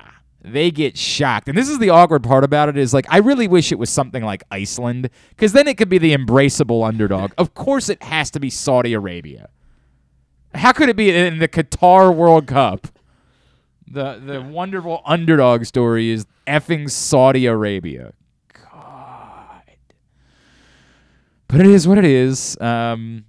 they 0.54 0.72
get 0.72 0.98
shocked. 0.98 1.48
And 1.50 1.58
this 1.58 1.70
is 1.70 1.80
the 1.80 1.90
awkward 1.90 2.24
part 2.24 2.44
about 2.44 2.70
it 2.70 2.78
is 2.78 2.94
like 2.94 3.06
I 3.10 3.18
really 3.18 3.48
wish 3.48 3.72
it 3.72 3.80
was 3.80 3.90
something 3.90 4.24
like 4.24 4.44
Iceland 4.52 5.10
cuz 5.38 5.52
then 5.52 5.68
it 5.68 5.78
could 5.78 5.90
be 5.90 5.98
the 5.98 6.16
embraceable 6.16 6.88
underdog. 6.88 7.32
Of 7.38 7.54
course 7.54 7.90
it 7.90 8.02
has 8.04 8.32
to 8.32 8.40
be 8.40 8.50
Saudi 8.50 8.94
Arabia. 8.94 9.50
How 10.56 10.72
could 10.72 10.90
it 10.90 10.96
be 10.96 11.12
in 11.12 11.40
the 11.40 11.48
Qatar 11.48 12.16
World 12.16 12.48
Cup? 12.48 12.88
The 13.88 14.22
the 14.26 14.42
wonderful 14.42 15.02
underdog 15.06 15.66
story 15.66 16.10
is 16.10 16.26
effing 16.46 16.90
Saudi 16.90 17.46
Arabia. 17.46 18.14
God. 18.54 19.64
But 21.48 21.62
it 21.62 21.68
is 21.68 21.88
what 21.88 21.98
it 21.98 22.06
is. 22.06 22.58
Um, 22.60 23.26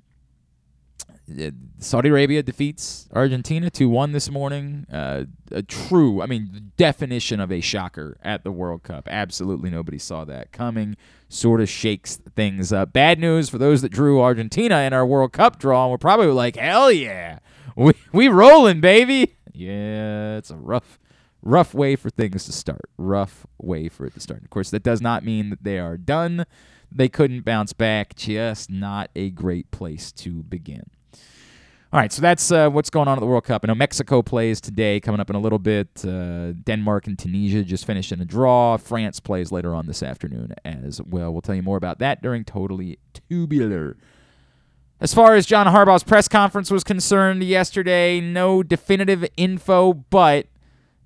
Saudi 1.78 2.08
Arabia 2.08 2.42
defeats 2.42 3.08
Argentina 3.12 3.70
2 3.70 3.88
1 3.88 4.12
this 4.12 4.30
morning. 4.30 4.87
Uh, 4.90 5.25
a 5.50 5.62
true, 5.62 6.23
I 6.23 6.26
mean, 6.26 6.73
definition 6.76 7.40
of 7.40 7.52
a 7.52 7.61
shocker 7.61 8.18
at 8.23 8.44
the 8.44 8.52
World 8.52 8.82
Cup. 8.82 9.08
Absolutely 9.11 9.70
nobody 9.70 9.99
saw 9.99 10.25
that 10.25 10.52
coming. 10.52 10.97
Sort 11.28 11.61
of 11.61 11.68
shakes 11.68 12.16
things 12.16 12.73
up. 12.73 12.92
Bad 12.92 13.18
news 13.18 13.49
for 13.49 13.58
those 13.58 13.82
that 13.82 13.90
drew 13.90 14.20
Argentina 14.20 14.78
in 14.78 14.92
our 14.92 15.06
World 15.06 15.32
Cup 15.32 15.58
draw. 15.58 15.85
And 15.85 15.90
we're 15.90 15.99
probably 15.99 16.26
like, 16.28 16.56
hell 16.56 16.90
yeah. 16.90 17.38
We, 17.76 17.92
we 18.12 18.28
rolling, 18.28 18.80
baby. 18.80 19.37
Yeah, 19.52 20.37
it's 20.37 20.50
a 20.50 20.56
rough, 20.56 20.99
rough 21.42 21.75
way 21.75 21.94
for 21.97 22.11
things 22.11 22.44
to 22.44 22.52
start. 22.52 22.90
Rough 22.97 23.47
way 23.61 23.88
for 23.88 24.06
it 24.06 24.14
to 24.14 24.20
start. 24.20 24.42
Of 24.42 24.50
course, 24.50 24.70
that 24.70 24.82
does 24.82 25.00
not 25.00 25.25
mean 25.25 25.50
that 25.50 25.62
they 25.62 25.78
are 25.78 25.97
done. 25.97 26.47
They 26.90 27.08
couldn't 27.08 27.44
bounce 27.44 27.73
back. 27.73 28.16
Just 28.16 28.70
not 28.70 29.11
a 29.14 29.30
great 29.30 29.70
place 29.70 30.11
to 30.12 30.42
begin. 30.42 30.85
All 31.90 31.99
right, 31.99 32.12
so 32.12 32.21
that's 32.21 32.52
uh, 32.52 32.68
what's 32.68 32.90
going 32.90 33.09
on 33.09 33.16
at 33.16 33.21
the 33.21 33.26
World 33.26 33.45
Cup. 33.45 33.64
I 33.64 33.68
know 33.68 33.75
Mexico 33.75 34.21
plays 34.21 34.61
today, 34.61 35.00
coming 35.00 35.21
up 35.21 35.30
in 35.30 35.37
a 35.37 35.38
little 35.38 35.59
bit. 35.59 36.04
Uh, 36.04 36.52
Denmark 36.52 37.07
and 37.07 37.18
Tunisia 37.18 37.64
just 37.64 37.87
finished 37.87 38.12
in 38.12 38.21
a 38.21 38.26
draw. 38.26 38.76
France 38.76 39.21
plays 39.21 39.50
later 39.50 39.75
on 39.75 39.87
this 39.87 40.02
afternoon 40.02 40.52
as 40.66 41.00
well. 41.00 41.33
We'll 41.33 41.40
tell 41.40 41.54
you 41.54 41.62
more 41.62 41.78
about 41.78 41.99
that 42.00 42.21
during 42.21 42.45
Totally 42.45 42.99
Tubular. 43.14 43.97
As 45.00 45.14
far 45.14 45.35
as 45.35 45.47
John 45.47 45.66
Harbaugh's 45.66 46.02
press 46.02 46.28
conference 46.28 46.71
was 46.71 46.85
concerned 46.85 47.42
yesterday, 47.42 48.21
no 48.21 48.62
definitive 48.62 49.26
info, 49.38 49.95
but 49.95 50.49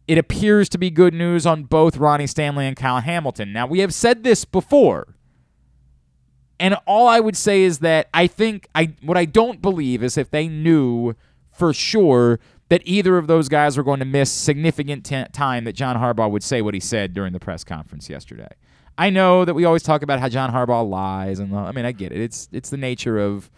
it 0.08 0.18
appears 0.18 0.68
to 0.70 0.78
be 0.78 0.90
good 0.90 1.14
news 1.14 1.46
on 1.46 1.62
both 1.62 1.96
Ronnie 1.96 2.26
Stanley 2.26 2.66
and 2.66 2.76
Kyle 2.76 3.00
Hamilton. 3.00 3.52
Now, 3.52 3.68
we 3.68 3.78
have 3.78 3.94
said 3.94 4.24
this 4.24 4.44
before 4.44 5.14
and 6.62 6.76
all 6.86 7.08
I 7.08 7.18
would 7.18 7.36
say 7.36 7.62
is 7.62 7.80
that 7.80 8.08
I 8.14 8.28
think 8.28 8.68
I 8.72 8.94
what 9.02 9.16
I 9.16 9.24
don't 9.24 9.60
believe 9.60 10.02
is 10.04 10.16
if 10.16 10.30
they 10.30 10.46
knew 10.46 11.14
for 11.50 11.74
sure 11.74 12.38
that 12.68 12.82
either 12.84 13.18
of 13.18 13.26
those 13.26 13.48
guys 13.48 13.76
were 13.76 13.82
going 13.82 13.98
to 13.98 14.06
miss 14.06 14.30
significant 14.30 15.04
t- 15.04 15.24
time 15.32 15.64
that 15.64 15.72
John 15.72 15.96
Harbaugh 15.96 16.30
would 16.30 16.44
say 16.44 16.62
what 16.62 16.72
he 16.72 16.78
said 16.80 17.14
during 17.14 17.32
the 17.32 17.40
press 17.40 17.64
conference 17.64 18.08
yesterday. 18.08 18.48
I 18.96 19.10
know 19.10 19.44
that 19.44 19.54
we 19.54 19.64
always 19.64 19.82
talk 19.82 20.02
about 20.02 20.20
how 20.20 20.28
John 20.28 20.52
Harbaugh 20.52 20.88
lies, 20.88 21.40
and 21.40 21.54
I 21.54 21.72
mean 21.72 21.84
I 21.84 21.90
get 21.90 22.12
it. 22.12 22.20
It's 22.20 22.48
it's 22.52 22.70
the 22.70 22.76
nature 22.76 23.18
of 23.18 23.50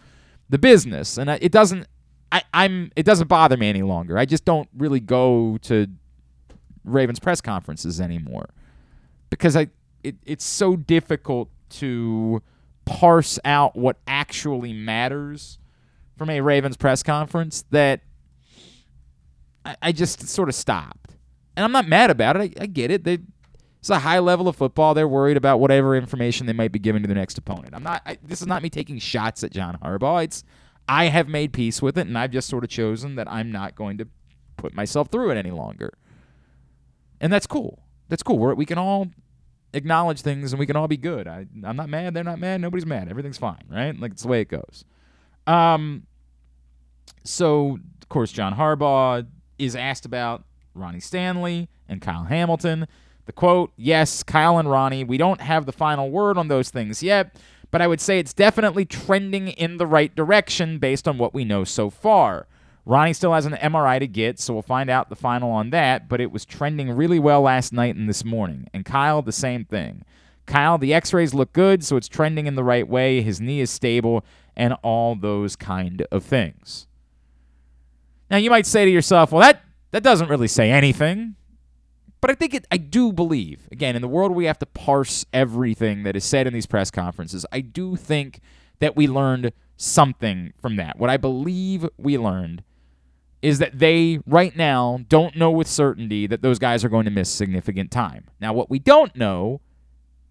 the 0.49 0.57
business, 0.57 1.19
and 1.19 1.29
it 1.29 1.51
doesn't. 1.51 1.85
I, 2.31 2.41
I'm. 2.55 2.91
It 2.95 3.05
doesn't 3.05 3.27
bother 3.27 3.55
me 3.55 3.69
any 3.69 3.83
longer. 3.83 4.17
I 4.17 4.25
just 4.25 4.45
don't 4.45 4.67
really 4.75 4.99
go 4.99 5.59
to 5.61 5.85
Ravens 6.83 7.19
press 7.19 7.39
conferences 7.39 8.01
anymore 8.01 8.49
because 9.29 9.55
I. 9.55 9.67
It, 10.03 10.15
it's 10.25 10.45
so 10.45 10.75
difficult 10.75 11.49
to 11.71 12.41
parse 12.85 13.39
out 13.43 13.75
what 13.75 13.97
actually 14.07 14.73
matters 14.73 15.57
from 16.17 16.29
a 16.29 16.41
Ravens 16.41 16.77
press 16.77 17.03
conference 17.03 17.65
that 17.71 18.01
I, 19.65 19.75
I 19.81 19.91
just 19.91 20.27
sort 20.27 20.49
of 20.49 20.55
stopped. 20.55 21.15
And 21.57 21.63
I'm 21.63 21.71
not 21.71 21.87
mad 21.87 22.09
about 22.09 22.35
it. 22.35 22.57
I, 22.59 22.63
I 22.63 22.65
get 22.67 22.91
it. 22.91 23.03
They, 23.03 23.19
it's 23.79 23.89
a 23.89 23.99
high 23.99 24.19
level 24.19 24.47
of 24.47 24.55
football. 24.55 24.93
They're 24.93 25.07
worried 25.07 25.37
about 25.37 25.59
whatever 25.59 25.95
information 25.95 26.47
they 26.47 26.53
might 26.53 26.71
be 26.71 26.79
giving 26.79 27.01
to 27.03 27.07
the 27.07 27.13
next 27.13 27.37
opponent. 27.37 27.73
I'm 27.73 27.83
not. 27.83 28.01
I, 28.05 28.17
this 28.23 28.41
is 28.41 28.47
not 28.47 28.63
me 28.63 28.69
taking 28.69 28.99
shots 28.99 29.43
at 29.43 29.51
John 29.51 29.77
Harbaugh. 29.77 30.23
It's 30.23 30.43
I 30.87 31.05
have 31.05 31.27
made 31.27 31.53
peace 31.53 31.81
with 31.81 31.97
it, 31.97 32.07
and 32.07 32.17
I've 32.17 32.31
just 32.31 32.49
sort 32.49 32.63
of 32.63 32.69
chosen 32.69 33.15
that 33.15 33.31
I'm 33.31 33.51
not 33.51 33.75
going 33.75 33.97
to 33.99 34.07
put 34.57 34.73
myself 34.73 35.09
through 35.09 35.31
it 35.31 35.37
any 35.37 35.51
longer. 35.51 35.93
And 37.21 37.31
that's 37.31 37.47
cool. 37.47 37.83
That's 38.09 38.23
cool. 38.23 38.37
We're, 38.37 38.53
we 38.53 38.65
can 38.65 38.77
all 38.77 39.11
acknowledge 39.75 40.21
things 40.21 40.53
and 40.53 40.59
we 40.59 40.65
can 40.65 40.75
all 40.75 40.87
be 40.87 40.97
good. 40.97 41.27
I, 41.27 41.45
I'm 41.63 41.75
not 41.75 41.89
mad. 41.89 42.13
They're 42.13 42.23
not 42.23 42.39
mad. 42.39 42.61
Nobody's 42.61 42.85
mad. 42.85 43.09
Everything's 43.09 43.37
fine, 43.37 43.63
right? 43.69 43.97
Like 43.99 44.13
it's 44.13 44.23
the 44.23 44.29
way 44.29 44.41
it 44.41 44.47
goes. 44.47 44.85
Um, 45.45 46.07
so 47.23 47.79
of 48.01 48.09
course 48.09 48.31
John 48.31 48.55
Harbaugh 48.55 49.27
is 49.59 49.75
asked 49.75 50.05
about 50.05 50.43
Ronnie 50.73 50.99
Stanley 50.99 51.69
and 51.87 52.01
Kyle 52.01 52.23
Hamilton. 52.23 52.87
The 53.25 53.33
quote: 53.33 53.71
Yes, 53.75 54.23
Kyle 54.23 54.57
and 54.57 54.69
Ronnie. 54.69 55.03
We 55.03 55.17
don't 55.17 55.41
have 55.41 55.65
the 55.65 55.71
final 55.71 56.09
word 56.09 56.37
on 56.37 56.47
those 56.47 56.69
things 56.69 57.01
yet, 57.01 57.35
but 57.71 57.81
I 57.81 57.87
would 57.87 58.01
say 58.01 58.19
it's 58.19 58.33
definitely 58.33 58.85
trending 58.85 59.49
in 59.49 59.77
the 59.77 59.87
right 59.87 60.15
direction 60.15 60.77
based 60.79 61.07
on 61.07 61.17
what 61.17 61.33
we 61.33 61.43
know 61.43 61.63
so 61.63 61.89
far. 61.89 62.47
Ronnie 62.85 63.13
still 63.13 63.33
has 63.33 63.47
an 63.47 63.53
MRI 63.53 63.99
to 63.99 64.07
get, 64.07 64.39
so 64.39 64.53
we'll 64.53 64.61
find 64.61 64.89
out 64.89 65.09
the 65.09 65.15
final 65.15 65.51
on 65.51 65.71
that, 65.71 66.07
but 66.07 66.21
it 66.21 66.31
was 66.31 66.45
trending 66.45 66.91
really 66.91 67.17
well 67.17 67.41
last 67.41 67.73
night 67.73 67.95
and 67.95 68.07
this 68.07 68.23
morning. 68.23 68.67
And 68.73 68.85
Kyle, 68.85 69.23
the 69.23 69.31
same 69.31 69.65
thing. 69.65 70.03
Kyle, 70.45 70.77
the 70.77 70.93
x 70.93 71.11
rays 71.11 71.33
look 71.33 71.51
good, 71.51 71.83
so 71.83 71.97
it's 71.97 72.07
trending 72.07 72.45
in 72.45 72.53
the 72.53 72.63
right 72.63 72.87
way. 72.87 73.21
His 73.21 73.41
knee 73.41 73.59
is 73.59 73.71
stable, 73.71 74.23
and 74.55 74.73
all 74.83 75.15
those 75.15 75.55
kind 75.55 76.05
of 76.11 76.23
things. 76.23 76.85
Now, 78.29 78.37
you 78.37 78.51
might 78.51 78.67
say 78.67 78.85
to 78.85 78.91
yourself, 78.91 79.31
well, 79.31 79.41
that, 79.41 79.63
that 79.89 80.03
doesn't 80.03 80.29
really 80.29 80.47
say 80.47 80.69
anything. 80.69 81.35
But 82.21 82.31
I 82.31 82.35
think 82.35 82.53
it, 82.53 82.67
I 82.71 82.77
do 82.77 83.11
believe, 83.11 83.67
again, 83.71 83.95
in 83.95 84.01
the 84.01 84.07
world 84.07 84.31
we 84.31 84.45
have 84.45 84.59
to 84.59 84.65
parse 84.65 85.25
everything 85.33 86.03
that 86.03 86.15
is 86.15 86.23
said 86.23 86.47
in 86.47 86.53
these 86.53 86.65
press 86.65 86.89
conferences, 86.89 87.45
I 87.51 87.61
do 87.61 87.95
think 87.95 88.39
that 88.79 88.95
we 88.95 89.07
learned 89.07 89.53
something 89.77 90.53
from 90.59 90.75
that. 90.77 90.97
What 90.97 91.09
I 91.09 91.17
believe 91.17 91.87
we 91.97 92.17
learned 92.17 92.63
is 93.45 93.59
that 93.59 93.77
they 93.77 94.17
right 94.25 94.55
now 94.55 95.01
don't 95.07 95.35
know 95.35 95.51
with 95.51 95.67
certainty 95.67 96.25
that 96.25 96.41
those 96.41 96.57
guys 96.57 96.83
are 96.83 96.89
going 96.89 97.05
to 97.05 97.11
miss 97.11 97.29
significant 97.29 97.91
time. 97.91 98.25
Now, 98.41 98.53
what 98.53 98.71
we 98.71 98.79
don't 98.79 99.15
know 99.15 99.61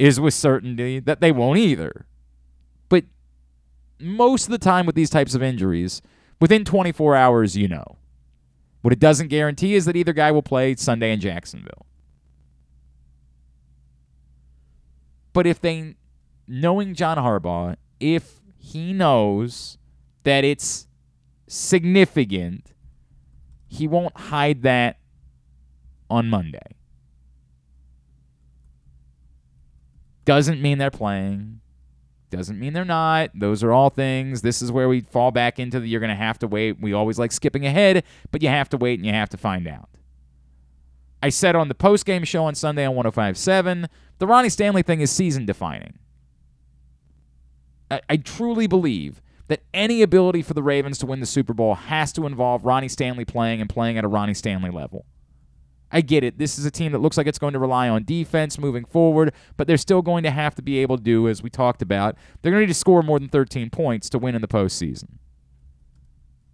is 0.01 0.19
with 0.19 0.35
certainty 0.35 0.99
that 0.99 1.21
they 1.21 1.31
won't 1.31 1.61
either. 1.61 2.07
But 2.89 3.05
most 4.01 4.47
of 4.47 4.51
the 4.51 4.59
time 4.59 4.85
with 4.85 4.97
these 4.97 5.11
types 5.11 5.37
of 5.37 5.45
injuries, 5.45 6.03
within 6.41 6.65
24 6.65 7.15
hours, 7.15 7.57
you 7.57 7.69
know. 7.69 7.99
What 8.83 8.93
it 8.93 8.99
doesn't 8.99 9.29
guarantee 9.29 9.77
is 9.77 9.85
that 9.85 9.95
either 9.95 10.13
guy 10.13 10.33
will 10.33 10.43
play 10.43 10.75
Sunday 10.75 11.13
in 11.13 11.21
Jacksonville. 11.21 11.87
But 15.33 15.47
if 15.47 15.61
they, 15.61 15.95
knowing 16.49 16.95
John 16.95 17.17
Harbaugh, 17.17 17.77
if 18.01 18.41
he 18.59 18.93
knows 18.93 19.79
that 20.25 20.43
it's 20.43 20.89
significant 21.47 22.74
he 23.75 23.89
won't 23.89 24.17
hide 24.17 24.63
that 24.63 24.99
on 26.09 26.29
Monday. 26.29 26.77
Doesn't 30.25 30.63
mean 30.63 30.79
they're 30.79 30.91
playing. 30.91 31.61
Doesn't 32.31 32.59
mean 32.59 32.73
they're 32.73 32.85
not. 32.85 33.31
Those 33.35 33.63
are 33.63 33.73
all 33.73 33.91
things. 33.91 34.43
This 34.43 34.63
is 34.63 34.71
where 34.73 34.89
we 34.89 35.01
fall 35.01 35.31
back 35.31 35.59
into 35.59 35.81
the 35.81 35.89
you're 35.89 36.01
going 36.01 36.11
to 36.11 36.17
have 36.17 36.39
to 36.41 36.47
wait. 36.47 36.81
We 36.81 36.93
always 36.93 37.19
like 37.19 37.33
skipping 37.33 37.67
ahead, 37.67 38.05
but 38.31 38.43
you 38.43 38.49
have 38.49 38.69
to 38.71 38.77
wait 38.77 38.99
and 38.99 39.07
you 39.07 39.13
have 39.13 39.29
to 39.31 39.37
find 39.37 39.67
out. 39.67 39.89
I 41.23 41.29
said 41.31 41.57
on 41.57 41.69
the 41.69 41.75
post 41.75 42.07
game 42.07 42.25
show 42.25 42.45
on 42.45 42.55
Sunday 42.55 42.87
on 42.87 42.95
105.7, 42.95 43.89
the 44.19 44.27
Ronnie 44.27 44.49
Stanley 44.49 44.83
thing 44.83 45.01
is 45.01 45.11
season 45.11 45.47
defining. 45.47 45.99
I, 47.91 48.01
I 48.09 48.17
truly 48.19 48.67
believe 48.67 49.21
that 49.49 49.63
any 49.73 50.03
ability 50.03 50.43
for 50.43 50.55
the 50.55 50.63
Ravens 50.63 50.99
to 50.99 51.07
win 51.07 51.21
the 51.21 51.27
Super 51.27 51.53
Bowl 51.53 51.75
has 51.75 52.13
to 52.15 52.27
involve 52.27 52.65
Ronnie 52.65 52.89
Stanley 52.89 53.25
playing 53.25 53.61
and 53.61 53.69
playing 53.69 53.99
at 53.99 54.05
a 54.05 54.09
Ronnie 54.09 54.35
Stanley 54.35 54.71
level. 54.71 55.05
I 55.93 56.01
get 56.01 56.25
it. 56.25 56.39
This 56.39 56.59
is 56.59 56.65
a 56.65 56.71
team 56.71 56.93
that 56.93 56.99
looks 56.99 57.17
like 57.17 57.27
it's 57.27 57.39
going 57.39 57.53
to 57.53 57.59
rely 57.59 57.89
on 57.89 58.05
defense 58.05 58.59
moving 58.59 58.85
forward, 58.85 59.33
but 59.57 59.67
they're 59.67 59.77
still 59.77 60.03
going 60.03 60.25
to 60.25 60.31
have 60.31 60.55
to 60.57 60.63
be 60.63 60.79
able 60.79 60.97
to 60.97 61.03
do, 61.03 61.29
as 61.29 61.43
we 61.43 61.51
talked 61.51 61.83
about, 61.83 62.17
they're 62.43 62.51
going 62.51 62.63
to 62.63 62.67
need 62.67 62.73
to 62.73 62.79
score 62.79 63.03
more 63.03 63.21
than 63.21 63.29
13 63.29 63.71
points 63.71 64.09
to 64.11 64.19
win 64.19 64.35
in 64.35 64.41
the 64.41 64.49
postseason. 64.49 65.19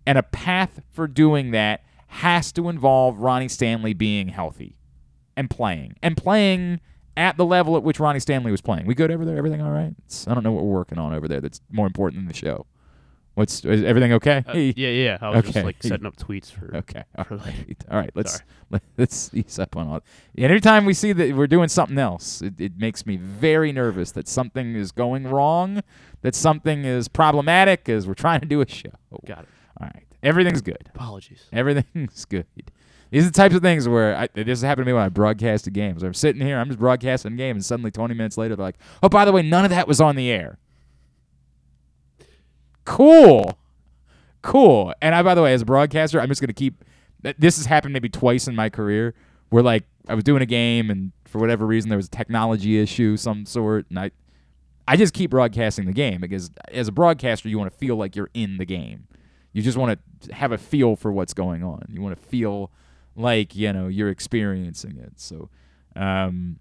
And 0.07 0.19
a 0.19 0.23
path 0.23 0.83
for 0.91 1.07
doing 1.07 1.53
that 1.53 1.85
has 2.09 2.53
to 2.53 2.69
involve 2.69 3.21
Ronnie 3.21 3.49
Stanley 3.49 3.95
being 3.95 4.29
healthy 4.29 4.77
and 5.37 5.49
playing. 5.49 5.95
And 6.03 6.17
playing 6.17 6.81
at 7.17 7.37
the 7.37 7.45
level 7.45 7.77
at 7.77 7.83
which 7.83 8.01
Ronnie 8.01 8.21
Stanley 8.21 8.51
was 8.51 8.61
playing. 8.61 8.87
We 8.87 8.95
good 8.95 9.11
over 9.11 9.25
there? 9.25 9.37
Everything 9.37 9.63
all 9.63 9.71
right? 9.71 9.95
It's, 10.05 10.27
I 10.29 10.35
don't 10.35 10.43
know 10.43 10.53
what 10.53 10.65
we're 10.65 10.73
working 10.73 10.99
on 10.99 11.15
over 11.15 11.29
there 11.29 11.41
that's 11.41 11.61
more 11.71 11.87
important 11.87 12.21
than 12.21 12.29
the 12.29 12.35
show. 12.35 12.67
What's 13.41 13.65
is 13.65 13.83
everything 13.85 14.13
okay? 14.13 14.45
Uh, 14.47 14.53
yeah, 14.53 14.89
yeah. 14.89 15.19
I 15.23 15.31
was 15.31 15.39
Okay. 15.39 15.53
just 15.53 15.65
like 15.65 15.83
setting 15.83 16.05
up 16.05 16.15
tweets 16.17 16.53
for. 16.53 16.77
Okay. 16.77 17.05
All 17.17 17.25
for 17.29 17.37
later. 17.39 17.53
right. 17.67 17.85
All 17.91 17.99
right. 17.99 18.11
Let's 18.15 18.43
let, 18.71 18.83
let's 18.99 19.31
ease 19.33 19.59
up 19.59 19.77
on 19.79 19.89
all. 19.89 20.01
Every 20.37 20.61
time 20.61 20.85
we 20.85 20.93
see 20.93 21.13
that 21.15 21.35
we're 21.35 21.47
doing 21.47 21.69
something 21.71 21.97
else, 21.97 22.43
it, 22.43 22.61
it 22.61 22.73
makes 22.79 23.07
me 23.07 23.17
very 23.17 23.73
nervous 23.73 24.13
that 24.13 24.29
something 24.29 24.75
is 24.77 24.93
going 24.93 25.27
wrong, 25.27 25.81
that 26.21 26.35
something 26.35 26.85
is 26.85 27.09
problematic 27.09 27.89
as 27.89 28.07
we're 28.07 28.13
trying 28.13 28.41
to 28.41 28.47
do 28.47 28.61
a 28.61 28.69
show. 28.69 28.91
Got 29.27 29.45
it. 29.45 29.49
All 29.81 29.87
right. 29.87 30.05
Everything's 30.23 30.61
good. 30.61 30.91
Apologies. 30.95 31.45
Everything's 31.51 32.27
good. 32.27 32.45
These 33.11 33.25
are 33.25 33.31
the 33.31 33.33
types 33.33 33.55
of 33.55 33.63
things 33.63 33.89
where 33.89 34.15
I, 34.15 34.29
this 34.35 34.47
has 34.49 34.61
happened 34.63 34.85
to 34.85 34.91
me 34.91 34.93
when 34.93 35.03
I 35.03 35.09
broadcasted 35.09 35.73
games. 35.73 36.03
I'm 36.03 36.13
sitting 36.13 36.43
here, 36.43 36.59
I'm 36.59 36.67
just 36.69 36.79
broadcasting 36.79 37.33
a 37.33 37.37
game, 37.37 37.57
and 37.57 37.65
suddenly 37.65 37.91
20 37.91 38.13
minutes 38.13 38.37
later, 38.37 38.55
they're 38.55 38.67
like, 38.67 38.77
"Oh, 39.03 39.09
by 39.09 39.25
the 39.25 39.33
way, 39.33 39.41
none 39.41 39.65
of 39.65 39.71
that 39.71 39.89
was 39.89 39.99
on 39.99 40.15
the 40.15 40.31
air." 40.31 40.59
Cool, 42.91 43.57
cool. 44.43 44.93
And 45.01 45.15
I, 45.15 45.23
by 45.23 45.35
the 45.37 45.43
way, 45.43 45.53
as 45.53 45.63
a 45.63 45.65
broadcaster, 45.65 46.21
I'm 46.21 46.29
just 46.29 46.41
gonna 46.41 46.53
keep. 46.53 46.85
th- 47.23 47.37
This 47.39 47.57
has 47.57 47.67
happened 47.67 47.93
maybe 47.93 48.09
twice 48.09 48.49
in 48.49 48.57
my 48.57 48.69
career, 48.69 49.15
where 49.51 49.63
like 49.63 49.85
I 50.09 50.15
was 50.15 50.25
doing 50.25 50.43
a 50.43 50.47
game, 50.47 50.91
and 50.91 51.13
for 51.25 51.39
whatever 51.39 51.67
reason 51.67 51.89
there 51.89 51.97
was 51.97 52.07
a 52.09 52.11
technology 52.11 52.81
issue, 52.81 53.17
some 53.17 53.47
sort, 53.47 53.87
and 53.91 53.99
I, 54.01 54.11
I 54.89 54.97
just 54.97 55.15
keep 55.15 55.31
broadcasting 55.31 55.87
the 55.87 55.93
game 55.93 56.21
because 56.21 56.51
as 56.73 56.89
a 56.89 56.93
broadcaster, 56.93 57.49
you 57.49 57.59
want 57.59 57.71
to 57.73 57.79
feel 57.79 57.95
like 57.95 58.17
you're 58.17 58.31
in 58.35 58.57
the 58.57 58.65
game. 58.65 59.07
You 59.53 59.63
just 59.63 59.79
want 59.79 60.01
to 60.23 60.35
have 60.35 60.51
a 60.51 60.59
feel 60.59 60.97
for 60.97 61.13
what's 61.13 61.33
going 61.33 61.63
on. 61.63 61.85
You 61.89 62.03
want 62.03 62.21
to 62.21 62.29
feel 62.29 62.73
like 63.15 63.55
you 63.55 63.73
know 63.73 63.87
you're 63.87 64.09
experiencing 64.11 64.99
it. 64.99 65.13
So, 65.21 65.49
um, 65.95 66.59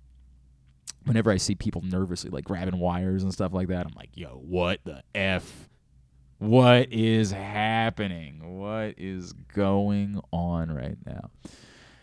whenever 1.05 1.31
I 1.31 1.37
see 1.37 1.55
people 1.55 1.81
nervously 1.81 2.29
like 2.29 2.43
grabbing 2.45 2.79
wires 2.79 3.23
and 3.23 3.33
stuff 3.33 3.51
like 3.51 3.69
that, 3.69 3.87
I'm 3.87 3.93
like, 3.95 4.11
yo, 4.13 4.39
what 4.45 4.79
the 4.85 5.01
f? 5.15 5.65
What 6.39 6.91
is 6.93 7.31
happening? 7.31 8.57
What 8.57 8.95
is 8.97 9.33
going 9.53 10.21
on 10.31 10.71
right 10.71 10.97
now? 11.05 11.31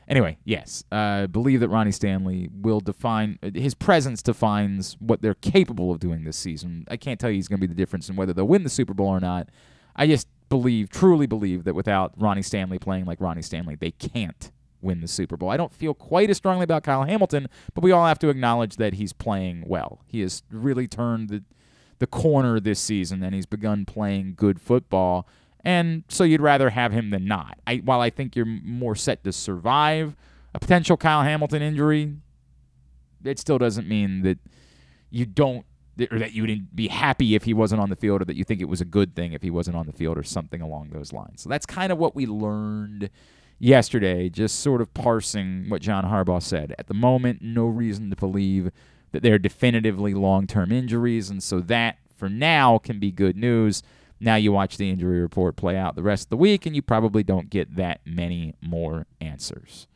Anyway, 0.09 0.37
yes, 0.45 0.85
I 0.93 1.27
believe 1.27 1.61
that 1.61 1.69
Ronnie 1.69 1.91
Stanley 1.91 2.49
will 2.53 2.81
define 2.81 3.39
his 3.55 3.75
presence 3.75 4.23
defines 4.23 4.97
what 5.01 5.23
they're 5.23 5.35
capable 5.35 5.91
of 5.91 6.01
doing 6.01 6.25
this 6.25 6.37
season. 6.37 6.85
I 6.89 6.99
can't 6.99 7.19
tell 7.19 7.31
you 7.31 7.37
he's 7.37 7.49
going 7.49 7.61
to 7.61 7.67
be 7.67 7.73
the 7.73 7.77
difference 7.77 8.09
in 8.09 8.17
whether 8.17 8.33
they'll 8.33 8.47
win 8.47 8.63
the 8.63 8.69
Super 8.69 8.95
Bowl 8.95 9.09
or 9.09 9.21
not. 9.21 9.49
I 9.97 10.07
just 10.07 10.29
believe, 10.51 10.91
truly 10.91 11.27
believe 11.27 11.65
that 11.65 11.75
without 11.75 12.13
Ronnie 12.17 12.43
Stanley 12.43 12.79
playing 12.79 13.07
like 13.07 13.21
Ronnie 13.21 13.43
Stanley, 13.43 13.75
they 13.75 13.91
can't 13.91 14.53
win 14.83 15.01
the 15.01 15.09
Super 15.09 15.37
Bowl. 15.37 15.49
I 15.49 15.57
don't 15.57 15.73
feel 15.73 15.95
quite 15.95 16.31
as 16.31 16.37
strongly 16.37 16.65
about 16.65 16.85
Kyle 16.85 17.05
Hamilton, 17.05 17.49
but 17.75 17.83
we 17.83 17.91
all 17.91 18.07
have 18.07 18.19
to 18.21 18.29
acknowledge 18.29 18.77
that 18.77 18.95
he's 18.95 19.15
playing 19.15 19.65
well. 19.67 20.03
He 20.07 20.21
has 20.21 20.43
really 20.51 20.87
turned 20.87 21.31
the 21.31 21.43
the 21.99 22.07
corner 22.07 22.61
this 22.61 22.81
season 22.81 23.23
and 23.23 23.35
he's 23.35 23.47
begun 23.47 23.85
playing 23.85 24.35
good 24.37 24.61
football. 24.61 25.27
And 25.65 26.05
so 26.09 26.25
you'd 26.25 26.41
rather 26.41 26.71
have 26.71 26.93
him 26.93 27.11
than 27.11 27.27
not. 27.27 27.59
I, 27.67 27.77
while 27.77 28.01
I 28.01 28.11
think 28.11 28.37
you're 28.37 28.47
more 28.47 28.95
set 28.95 29.25
to 29.25 29.33
survive 29.33 30.15
a 30.55 30.59
potential 30.59 30.97
Kyle 30.97 31.23
Hamilton 31.23 31.63
injury, 31.63 32.15
it 33.25 33.39
still 33.39 33.59
doesn't 33.59 33.89
mean 33.89 34.23
that 34.23 34.39
you 35.11 35.27
don't 35.27 35.65
or 36.11 36.19
that 36.19 36.33
you 36.33 36.43
would 36.43 36.77
be 36.77 36.89
happy 36.89 37.35
if 37.35 37.45
he 37.45 37.55
wasn't 37.55 37.81
on 37.81 37.89
the 37.89 37.97
field 37.97 38.21
or 38.21 38.25
that 38.27 38.37
you 38.37 38.45
think 38.45 38.61
it 38.61 38.69
was 38.69 38.83
a 38.83 38.85
good 38.85 39.17
thing 39.17 39.33
if 39.33 39.43
he 39.43 39.51
wasn't 39.51 39.75
on 39.75 39.87
the 39.87 39.93
field 39.93 40.19
or 40.19 40.23
something 40.23 40.61
along 40.61 40.91
those 40.91 41.13
lines. 41.13 41.41
So 41.41 41.49
that's 41.49 41.65
kind 41.65 41.91
of 41.91 41.97
what 41.97 42.15
we 42.15 42.27
learned 42.27 43.09
yesterday, 43.59 44.29
just 44.29 44.61
sort 44.61 44.83
of 44.83 44.93
parsing 44.93 45.67
what 45.69 45.81
John 45.81 46.05
Harbaugh 46.05 46.43
said. 46.43 46.75
At 46.79 46.89
the 46.89 46.95
moment, 46.95 47.41
no 47.41 47.67
reason 47.67 48.11
to 48.11 48.17
believe 48.17 48.71
that 49.17 49.23
they're 49.23 49.39
definitively 49.39 50.13
long 50.13 50.47
term 50.47 50.71
injuries, 50.71 51.31
and 51.31 51.43
so 51.43 51.61
that 51.61 51.97
for 52.15 52.29
now 52.29 52.77
can 52.77 52.99
be 52.99 53.11
good 53.11 53.37
news. 53.37 53.83
Now 54.21 54.37
you 54.37 54.53
watch 54.53 54.77
the 54.77 54.91
injury 54.91 55.21
report 55.21 55.57
play 55.57 55.77
out 55.77 55.95
the 55.95 56.03
rest 56.03 56.27
of 56.27 56.31
the 56.31 56.37
week, 56.37 56.67
and 56.67 56.77
you 56.77 56.83
probably 56.83 57.23
don't 57.23 57.49
get 57.49 57.77
that 57.77 58.01
many 58.05 58.55
more 58.61 59.07
answers. 59.21 59.87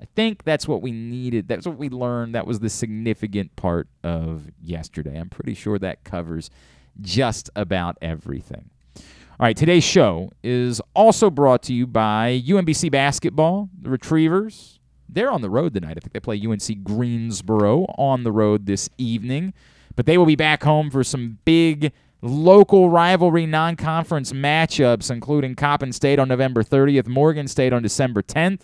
I 0.00 0.04
think 0.16 0.44
that's 0.44 0.66
what 0.68 0.82
we 0.82 0.92
needed. 0.92 1.48
That's 1.48 1.66
what 1.66 1.76
we 1.76 1.88
learned. 1.88 2.34
That 2.34 2.46
was 2.46 2.60
the 2.60 2.70
significant 2.70 3.54
part 3.56 3.88
of 4.02 4.50
yesterday. 4.62 5.18
I'm 5.18 5.28
pretty 5.28 5.54
sure 5.54 5.78
that 5.78 6.04
covers 6.04 6.48
just 7.00 7.50
about 7.54 7.98
everything. 8.00 8.70
All 8.96 9.46
right, 9.46 9.56
today's 9.56 9.84
show 9.84 10.32
is 10.42 10.80
also 10.94 11.30
brought 11.30 11.62
to 11.64 11.74
you 11.74 11.86
by 11.86 12.42
UMBC 12.46 12.90
Basketball, 12.90 13.68
the 13.80 13.90
Retrievers. 13.90 14.79
They're 15.14 15.30
on 15.30 15.42
the 15.42 15.50
road 15.50 15.74
tonight. 15.74 15.96
I 15.96 16.00
think 16.00 16.12
they 16.12 16.20
play 16.20 16.40
UNC 16.44 16.84
Greensboro 16.84 17.86
on 17.98 18.24
the 18.24 18.32
road 18.32 18.66
this 18.66 18.90
evening, 18.98 19.54
but 19.96 20.06
they 20.06 20.18
will 20.18 20.26
be 20.26 20.36
back 20.36 20.62
home 20.62 20.90
for 20.90 21.04
some 21.04 21.38
big 21.44 21.92
local 22.22 22.90
rivalry 22.90 23.46
non 23.46 23.76
conference 23.76 24.32
matchups, 24.32 25.10
including 25.10 25.54
Coppin 25.54 25.92
State 25.92 26.18
on 26.18 26.28
November 26.28 26.62
30th, 26.62 27.06
Morgan 27.06 27.48
State 27.48 27.72
on 27.72 27.82
December 27.82 28.22
10th. 28.22 28.60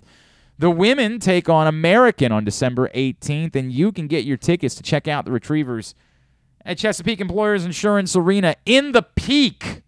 The 0.59 0.71
women 0.71 1.19
take 1.19 1.51
on 1.51 1.67
American 1.67 2.33
on 2.33 2.45
December 2.45 2.89
18th, 2.95 3.55
and 3.57 3.71
you 3.71 3.93
can 3.93 4.07
get 4.07 4.25
your 4.25 4.39
tickets 4.39 4.75
to 4.77 4.83
check 4.83 5.07
out 5.07 5.27
the 5.27 5.33
Retrievers 5.33 5.95
at 6.65 6.79
Chesapeake 6.79 7.21
Employers 7.21 7.67
Insurance 7.67 8.17
Arena 8.17 8.57
in 8.65 8.93
the 8.93 9.03
peak 9.03 9.83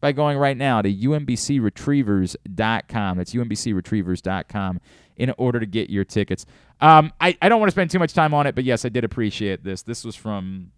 by 0.00 0.10
going 0.10 0.36
right 0.36 0.56
now 0.56 0.82
to 0.82 0.92
umbcretrievers.com. 0.92 3.16
That's 3.16 3.34
umbcretrievers.com 3.34 4.80
in 5.16 5.32
order 5.38 5.60
to 5.60 5.66
get 5.66 5.90
your 5.90 6.04
tickets. 6.04 6.46
Um, 6.80 7.12
I, 7.20 7.36
I 7.40 7.48
don't 7.48 7.60
want 7.60 7.68
to 7.68 7.74
spend 7.74 7.90
too 7.90 7.98
much 7.98 8.12
time 8.12 8.34
on 8.34 8.46
it, 8.46 8.54
but 8.54 8.64
yes, 8.64 8.84
I 8.84 8.88
did 8.88 9.04
appreciate 9.04 9.62
this. 9.64 9.82
This 9.82 10.04
was 10.04 10.16
from 10.16 10.72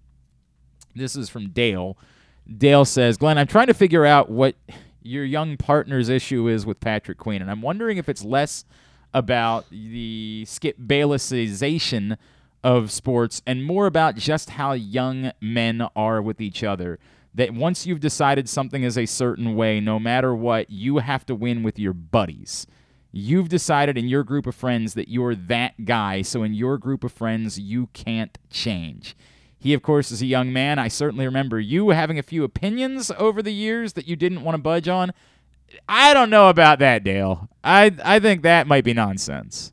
this 0.94 1.16
is 1.16 1.29
from 1.29 1.51
Dale. 1.51 1.97
Dale 2.59 2.85
says, 2.85 3.16
Glenn, 3.16 3.38
I'm 3.38 3.47
trying 3.47 3.66
to 3.68 3.75
figure 3.75 4.05
out 4.05 4.31
what 4.31 4.55
your 5.03 5.25
young 5.25 5.57
partner's 5.57 6.09
issue 6.09 6.49
is 6.49 6.64
with 6.66 6.81
Patrick 6.81 7.18
Queen, 7.18 7.42
and 7.42 7.51
I'm 7.51 7.62
wondering 7.62 7.99
if 7.99 8.09
it's 8.09 8.25
less 8.25 8.64
about 9.12 9.66
the 9.70 10.44
Skip 10.47 10.79
Baylessization 10.79 12.16
of 12.62 12.90
sports 12.90 13.42
and 13.47 13.64
more 13.64 13.87
about 13.87 14.16
just 14.16 14.51
how 14.51 14.73
young 14.73 15.33
men 15.40 15.87
are 15.94 16.20
with 16.20 16.40
each 16.40 16.64
other. 16.64 16.99
That 17.35 17.53
once 17.53 17.87
you've 17.87 18.01
decided 18.01 18.49
something 18.49 18.83
is 18.83 18.97
a 18.97 19.07
certain 19.07 19.57
way, 19.57 19.81
no 19.81 19.99
matter 19.99 20.35
what, 20.35 20.70
you 20.70 20.99
have 20.99 21.27
to 21.27 21.35
win 21.35 21.62
with 21.62 21.79
your 21.79 21.92
buddies. 21.92 22.66
You've 23.16 23.48
decided 23.48 23.96
in 23.96 24.09
your 24.09 24.24
group 24.24 24.44
of 24.44 24.57
friends 24.57 24.94
that 24.94 25.09
you're 25.09 25.37
that 25.37 25.85
guy, 25.85 26.22
so 26.22 26.42
in 26.42 26.53
your 26.53 26.79
group 26.79 27.05
of 27.05 27.12
friends, 27.12 27.61
you 27.61 27.88
can't 27.92 28.37
change. 28.50 29.16
He, 29.57 29.72
of 29.72 29.83
course, 29.83 30.11
is 30.11 30.20
a 30.20 30.27
young 30.27 30.53
man. 30.53 30.81
I 30.81 30.88
certainly 30.88 31.24
remember 31.24 31.61
you 31.61 31.90
having 31.90 32.18
a 32.18 32.24
few 32.24 32.42
opinions 32.42 33.12
over 33.16 33.40
the 33.40 33.53
years 33.53 33.92
that 33.92 34.09
you 34.09 34.16
didn't 34.16 34.42
want 34.42 34.57
to 34.57 34.62
budge 34.62 34.88
on. 34.88 35.12
I 35.88 36.12
don't 36.12 36.29
know 36.29 36.48
about 36.48 36.81
that, 36.81 37.05
Dale. 37.05 37.48
I 37.62 37.92
I 38.05 38.18
think 38.18 38.42
that 38.42 38.66
might 38.66 38.83
be 38.83 38.92
nonsense. 38.92 39.72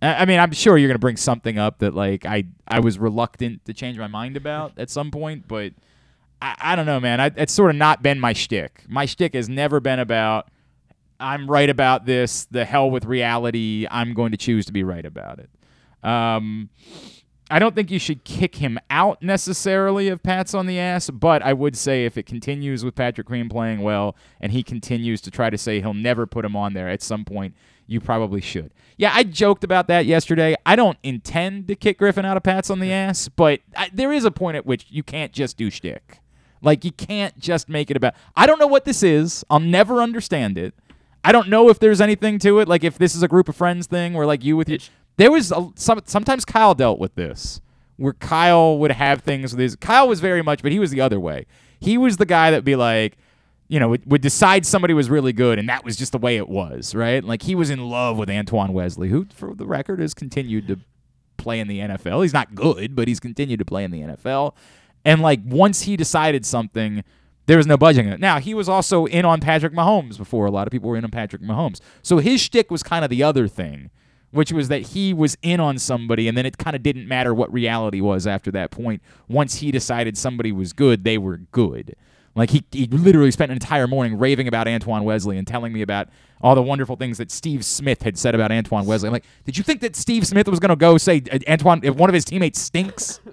I 0.00 0.14
I 0.14 0.24
mean, 0.24 0.40
I'm 0.40 0.52
sure 0.52 0.78
you're 0.78 0.88
gonna 0.88 0.98
bring 0.98 1.18
something 1.18 1.58
up 1.58 1.80
that 1.80 1.94
like 1.94 2.24
I 2.24 2.44
I 2.66 2.80
was 2.80 2.98
reluctant 2.98 3.66
to 3.66 3.74
change 3.74 3.98
my 3.98 4.06
mind 4.06 4.38
about 4.38 4.72
at 4.78 4.88
some 4.88 5.10
point, 5.10 5.46
but 5.46 5.74
I, 6.40 6.56
I 6.58 6.76
don't 6.76 6.86
know, 6.86 7.00
man. 7.00 7.20
I, 7.20 7.32
it's 7.36 7.52
sort 7.52 7.68
of 7.68 7.76
not 7.76 8.02
been 8.02 8.18
my 8.18 8.32
shtick. 8.32 8.82
My 8.88 9.04
shtick 9.04 9.34
has 9.34 9.46
never 9.46 9.78
been 9.78 9.98
about 9.98 10.48
I'm 11.20 11.50
right 11.50 11.70
about 11.70 12.06
this. 12.06 12.46
The 12.50 12.64
hell 12.64 12.90
with 12.90 13.04
reality. 13.04 13.86
I'm 13.90 14.14
going 14.14 14.32
to 14.32 14.36
choose 14.36 14.66
to 14.66 14.72
be 14.72 14.82
right 14.84 15.04
about 15.04 15.38
it. 15.38 15.50
Um, 16.02 16.70
I 17.50 17.58
don't 17.58 17.74
think 17.74 17.90
you 17.90 17.98
should 17.98 18.24
kick 18.24 18.56
him 18.56 18.78
out 18.90 19.22
necessarily 19.22 20.08
of 20.08 20.22
pats 20.22 20.54
on 20.54 20.66
the 20.66 20.78
ass, 20.78 21.10
but 21.10 21.42
I 21.42 21.52
would 21.52 21.76
say 21.76 22.04
if 22.04 22.16
it 22.16 22.24
continues 22.24 22.84
with 22.84 22.94
Patrick 22.94 23.26
Queen 23.26 23.48
playing 23.48 23.80
well 23.80 24.16
and 24.40 24.50
he 24.50 24.62
continues 24.62 25.20
to 25.22 25.30
try 25.30 25.50
to 25.50 25.58
say 25.58 25.80
he'll 25.80 25.94
never 25.94 26.26
put 26.26 26.44
him 26.44 26.56
on 26.56 26.72
there 26.72 26.88
at 26.88 27.02
some 27.02 27.24
point, 27.24 27.54
you 27.86 28.00
probably 28.00 28.40
should. 28.40 28.72
Yeah, 28.96 29.12
I 29.12 29.24
joked 29.24 29.62
about 29.62 29.88
that 29.88 30.06
yesterday. 30.06 30.54
I 30.64 30.74
don't 30.74 30.96
intend 31.02 31.68
to 31.68 31.74
kick 31.74 31.98
Griffin 31.98 32.24
out 32.24 32.36
of 32.36 32.42
pats 32.42 32.70
on 32.70 32.80
the 32.80 32.92
ass, 32.92 33.28
but 33.28 33.60
I, 33.76 33.90
there 33.92 34.12
is 34.12 34.24
a 34.24 34.30
point 34.30 34.56
at 34.56 34.64
which 34.64 34.86
you 34.88 35.02
can't 35.02 35.32
just 35.32 35.56
do 35.56 35.70
shtick. 35.70 36.20
Like 36.62 36.84
you 36.84 36.92
can't 36.92 37.38
just 37.38 37.68
make 37.68 37.90
it 37.90 37.96
about. 37.96 38.14
I 38.34 38.46
don't 38.46 38.58
know 38.58 38.66
what 38.66 38.86
this 38.86 39.02
is. 39.02 39.44
I'll 39.50 39.60
never 39.60 40.00
understand 40.00 40.56
it. 40.56 40.74
I 41.24 41.32
don't 41.32 41.48
know 41.48 41.70
if 41.70 41.78
there's 41.78 42.02
anything 42.02 42.38
to 42.40 42.60
it. 42.60 42.68
Like 42.68 42.84
if 42.84 42.98
this 42.98 43.14
is 43.14 43.22
a 43.22 43.28
group 43.28 43.48
of 43.48 43.56
friends 43.56 43.86
thing, 43.86 44.12
where 44.12 44.26
like 44.26 44.44
you 44.44 44.56
with 44.56 44.68
your. 44.68 44.78
There 45.16 45.30
was 45.30 45.50
a, 45.50 45.70
some. 45.74 46.02
Sometimes 46.04 46.44
Kyle 46.44 46.74
dealt 46.74 46.98
with 46.98 47.14
this, 47.14 47.60
where 47.96 48.12
Kyle 48.12 48.78
would 48.78 48.92
have 48.92 49.22
things 49.22 49.52
with 49.52 49.60
his. 49.60 49.76
Kyle 49.76 50.06
was 50.06 50.20
very 50.20 50.42
much, 50.42 50.62
but 50.62 50.70
he 50.70 50.78
was 50.78 50.90
the 50.90 51.00
other 51.00 51.18
way. 51.18 51.46
He 51.80 51.96
was 51.96 52.18
the 52.18 52.26
guy 52.26 52.50
that'd 52.50 52.64
be 52.64 52.76
like, 52.76 53.16
you 53.68 53.80
know, 53.80 53.88
would, 53.88 54.10
would 54.10 54.20
decide 54.20 54.66
somebody 54.66 54.92
was 54.92 55.08
really 55.08 55.32
good, 55.32 55.58
and 55.58 55.68
that 55.68 55.84
was 55.84 55.96
just 55.96 56.12
the 56.12 56.18
way 56.18 56.36
it 56.36 56.48
was, 56.48 56.94
right? 56.94 57.24
Like 57.24 57.42
he 57.42 57.54
was 57.54 57.70
in 57.70 57.88
love 57.88 58.18
with 58.18 58.28
Antoine 58.28 58.72
Wesley, 58.72 59.08
who, 59.08 59.26
for 59.34 59.54
the 59.54 59.66
record, 59.66 60.00
has 60.00 60.14
continued 60.14 60.68
to 60.68 60.80
play 61.36 61.60
in 61.60 61.68
the 61.68 61.78
NFL. 61.78 62.22
He's 62.22 62.32
not 62.32 62.54
good, 62.54 62.94
but 62.94 63.08
he's 63.08 63.20
continued 63.20 63.58
to 63.60 63.64
play 63.64 63.84
in 63.84 63.90
the 63.90 64.00
NFL. 64.00 64.54
And 65.04 65.22
like 65.22 65.40
once 65.44 65.82
he 65.82 65.96
decided 65.96 66.44
something, 66.44 67.04
there 67.46 67.56
was 67.56 67.66
no 67.66 67.76
budging 67.76 68.08
it. 68.08 68.20
Now 68.20 68.38
he 68.38 68.54
was 68.54 68.68
also 68.68 69.06
in 69.06 69.24
on 69.24 69.40
Patrick 69.40 69.72
Mahomes 69.72 70.16
before. 70.16 70.46
A 70.46 70.50
lot 70.50 70.66
of 70.66 70.72
people 70.72 70.90
were 70.90 70.96
in 70.96 71.04
on 71.04 71.10
Patrick 71.10 71.42
Mahomes. 71.42 71.80
So 72.02 72.18
his 72.18 72.40
shtick 72.40 72.70
was 72.70 72.82
kind 72.82 73.04
of 73.04 73.10
the 73.10 73.22
other 73.22 73.48
thing, 73.48 73.90
which 74.30 74.52
was 74.52 74.68
that 74.68 74.82
he 74.82 75.12
was 75.12 75.36
in 75.42 75.60
on 75.60 75.78
somebody, 75.78 76.26
and 76.28 76.36
then 76.36 76.46
it 76.46 76.58
kind 76.58 76.74
of 76.74 76.82
didn't 76.82 77.06
matter 77.06 77.34
what 77.34 77.52
reality 77.52 78.00
was 78.00 78.26
after 78.26 78.50
that 78.52 78.70
point. 78.70 79.02
Once 79.28 79.56
he 79.56 79.70
decided 79.70 80.16
somebody 80.16 80.52
was 80.52 80.72
good, 80.72 81.04
they 81.04 81.18
were 81.18 81.38
good. 81.52 81.94
Like 82.34 82.50
he, 82.50 82.64
he 82.72 82.86
literally 82.86 83.30
spent 83.30 83.52
an 83.52 83.56
entire 83.56 83.86
morning 83.86 84.18
raving 84.18 84.48
about 84.48 84.66
Antoine 84.66 85.04
Wesley 85.04 85.38
and 85.38 85.46
telling 85.46 85.72
me 85.72 85.82
about 85.82 86.08
all 86.40 86.54
the 86.54 86.62
wonderful 86.62 86.96
things 86.96 87.18
that 87.18 87.30
Steve 87.30 87.64
Smith 87.64 88.02
had 88.02 88.18
said 88.18 88.34
about 88.34 88.50
Antoine 88.50 88.86
Wesley. 88.86 89.06
I'm 89.06 89.12
like, 89.12 89.24
did 89.44 89.56
you 89.56 89.62
think 89.62 89.80
that 89.82 89.94
Steve 89.94 90.26
Smith 90.26 90.48
was 90.48 90.58
going 90.58 90.70
to 90.70 90.76
go 90.76 90.98
say 90.98 91.22
uh, 91.30 91.38
Antoine 91.48 91.80
if 91.84 91.94
one 91.94 92.10
of 92.10 92.14
his 92.14 92.24
teammates 92.24 92.60
stinks? 92.60 93.20
Do 93.24 93.30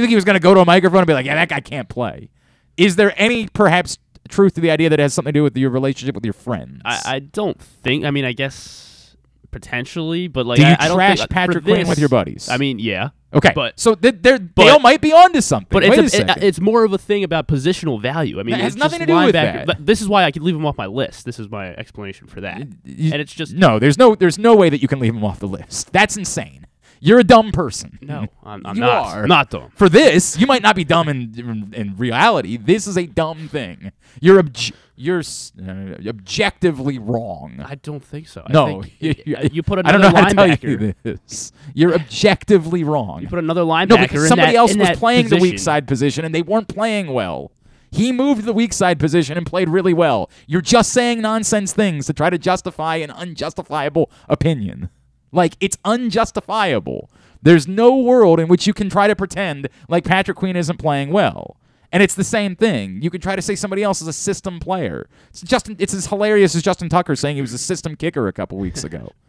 you 0.00 0.02
think 0.02 0.10
he 0.10 0.14
was 0.14 0.24
going 0.24 0.34
to 0.34 0.42
go 0.42 0.52
to 0.52 0.60
a 0.60 0.64
microphone 0.64 0.98
and 0.98 1.06
be 1.06 1.14
like, 1.14 1.24
yeah, 1.24 1.36
that 1.36 1.48
guy 1.48 1.60
can't 1.60 1.88
play? 1.88 2.28
Is 2.76 2.96
there 2.96 3.12
any 3.16 3.46
perhaps 3.48 3.98
truth 4.28 4.54
to 4.54 4.60
the 4.60 4.70
idea 4.70 4.88
that 4.88 4.98
it 4.98 5.02
has 5.02 5.14
something 5.14 5.32
to 5.32 5.38
do 5.38 5.42
with 5.42 5.56
your 5.56 5.70
relationship 5.70 6.14
with 6.14 6.24
your 6.24 6.32
friends? 6.34 6.80
I, 6.84 7.02
I 7.06 7.18
don't 7.20 7.60
think. 7.60 8.04
I 8.04 8.10
mean, 8.10 8.24
I 8.24 8.32
guess 8.32 9.16
potentially, 9.50 10.26
but 10.28 10.46
like 10.46 10.56
Do 10.58 10.62
you 10.64 10.70
I, 10.70 10.76
I 10.80 10.88
don't 10.88 10.96
trash 10.96 11.18
uh, 11.18 11.22
think, 11.22 11.30
Patrick 11.30 11.64
Queen 11.64 11.76
this- 11.76 11.88
with 11.88 11.98
your 11.98 12.08
buddies? 12.08 12.48
I 12.48 12.56
mean, 12.56 12.78
yeah. 12.80 13.10
okay, 13.32 13.52
but- 13.54 13.78
so 13.78 13.94
th- 13.94 14.16
they're, 14.20 14.38
Dale 14.38 14.80
might 14.80 15.00
be 15.00 15.12
onto 15.12 15.40
something. 15.40 15.68
But 15.70 15.84
Wait 15.88 15.98
it's 16.00 16.14
a 16.14 16.16
a, 16.16 16.20
it- 16.20 16.24
uh, 16.24 16.32
second. 16.34 16.42
it's 16.44 16.60
more 16.60 16.82
of 16.84 16.92
a 16.92 16.98
thing 16.98 17.22
about 17.22 17.46
positional 17.46 18.00
value. 18.02 18.40
I 18.40 18.42
mean, 18.42 18.56
That 18.56 18.62
has 18.62 18.76
nothing 18.76 18.98
to 19.00 19.06
do 19.06 19.14
with 19.14 19.32
that. 19.34 19.76
This 19.86 20.00
is 20.00 20.08
why 20.08 20.24
I 20.24 20.32
could 20.32 20.42
leave 20.42 20.56
him 20.56 20.66
off 20.66 20.76
my 20.76 20.86
list. 20.86 21.24
This 21.24 21.38
is 21.38 21.48
my 21.48 21.68
explanation 21.74 22.26
for 22.26 22.40
that. 22.40 22.66
You- 22.84 23.12
and 23.12 23.22
it's 23.22 23.32
just 23.32 23.54
no. 23.54 23.78
There's 23.78 23.96
no. 23.98 24.14
There's 24.16 24.38
no 24.38 24.56
way 24.56 24.70
that 24.70 24.82
you 24.82 24.88
can 24.88 24.98
leave 24.98 25.14
him 25.14 25.24
off 25.24 25.38
the 25.38 25.46
list. 25.48 25.92
That's 25.92 26.16
insane. 26.16 26.66
You're 27.06 27.18
a 27.18 27.24
dumb 27.24 27.52
person. 27.52 27.98
no, 28.00 28.26
I'm, 28.44 28.64
I'm 28.64 28.76
You 28.76 28.80
not. 28.80 29.06
are. 29.14 29.22
I'm 29.24 29.28
not 29.28 29.50
dumb. 29.50 29.70
For 29.76 29.90
this, 29.90 30.38
you 30.38 30.46
might 30.46 30.62
not 30.62 30.74
be 30.74 30.84
dumb 30.84 31.08
in 31.08 31.34
in, 31.38 31.74
in 31.74 31.96
reality. 31.98 32.56
This 32.56 32.86
is 32.86 32.96
a 32.96 33.04
dumb 33.06 33.46
thing. 33.48 33.92
You're 34.22 34.38
obj- 34.38 34.72
you're 34.96 35.18
uh, 35.20 36.08
objectively 36.08 36.98
wrong. 36.98 37.60
I 37.64 37.74
don't 37.74 38.02
think 38.02 38.26
so. 38.28 38.42
I 38.46 38.52
no, 38.52 38.82
think 38.82 38.94
you, 39.00 39.14
y- 39.36 39.50
you 39.52 39.62
put 39.62 39.80
I 39.80 39.92
don't 39.92 39.96
another 40.00 40.14
know 40.16 40.22
how 40.22 40.28
to 40.28 40.56
tell 40.56 40.70
you 40.70 40.94
this. 41.02 41.52
You're 41.74 41.94
objectively 41.94 42.84
wrong. 42.84 43.20
You 43.20 43.28
put 43.28 43.38
another 43.38 43.62
linebacker. 43.64 43.88
no, 43.88 43.96
because 43.98 44.28
somebody 44.28 44.52
that- 44.52 44.58
else 44.58 44.74
was 44.76 44.90
playing 44.98 45.28
the 45.28 45.36
weak 45.36 45.58
side 45.58 45.86
position 45.86 46.24
and 46.24 46.34
they 46.34 46.42
weren't 46.42 46.68
playing 46.68 47.08
well. 47.12 47.50
He 47.90 48.12
moved 48.12 48.44
the 48.44 48.52
weak 48.52 48.72
side 48.72 48.98
position 48.98 49.36
and 49.36 49.44
played 49.46 49.68
really 49.68 49.94
well. 49.94 50.30
You're 50.46 50.60
just 50.62 50.90
saying 50.92 51.20
nonsense 51.20 51.72
things 51.72 52.06
to 52.06 52.12
try 52.12 52.30
to 52.30 52.38
justify 52.38 52.96
an 52.96 53.10
unjustifiable 53.10 54.10
opinion. 54.28 54.88
Like 55.34 55.56
it's 55.60 55.76
unjustifiable. 55.84 57.10
There's 57.42 57.68
no 57.68 57.96
world 57.96 58.40
in 58.40 58.48
which 58.48 58.66
you 58.66 58.72
can 58.72 58.88
try 58.88 59.06
to 59.06 59.16
pretend 59.16 59.68
like 59.88 60.04
Patrick 60.04 60.36
Queen 60.38 60.56
isn't 60.56 60.78
playing 60.78 61.10
well. 61.10 61.56
And 61.92 62.02
it's 62.02 62.14
the 62.14 62.24
same 62.24 62.56
thing. 62.56 63.02
You 63.02 63.10
can 63.10 63.20
try 63.20 63.36
to 63.36 63.42
say 63.42 63.54
somebody 63.54 63.82
else 63.82 64.00
is 64.00 64.08
a 64.08 64.12
system 64.12 64.58
player. 64.60 65.08
It's 65.30 65.42
Justin 65.42 65.76
it's 65.78 65.92
as 65.92 66.06
hilarious 66.06 66.54
as 66.54 66.62
Justin 66.62 66.88
Tucker 66.88 67.16
saying 67.16 67.36
he 67.36 67.42
was 67.42 67.52
a 67.52 67.58
system 67.58 67.96
kicker 67.96 68.28
a 68.28 68.32
couple 68.32 68.56
weeks 68.58 68.84
ago. 68.84 69.12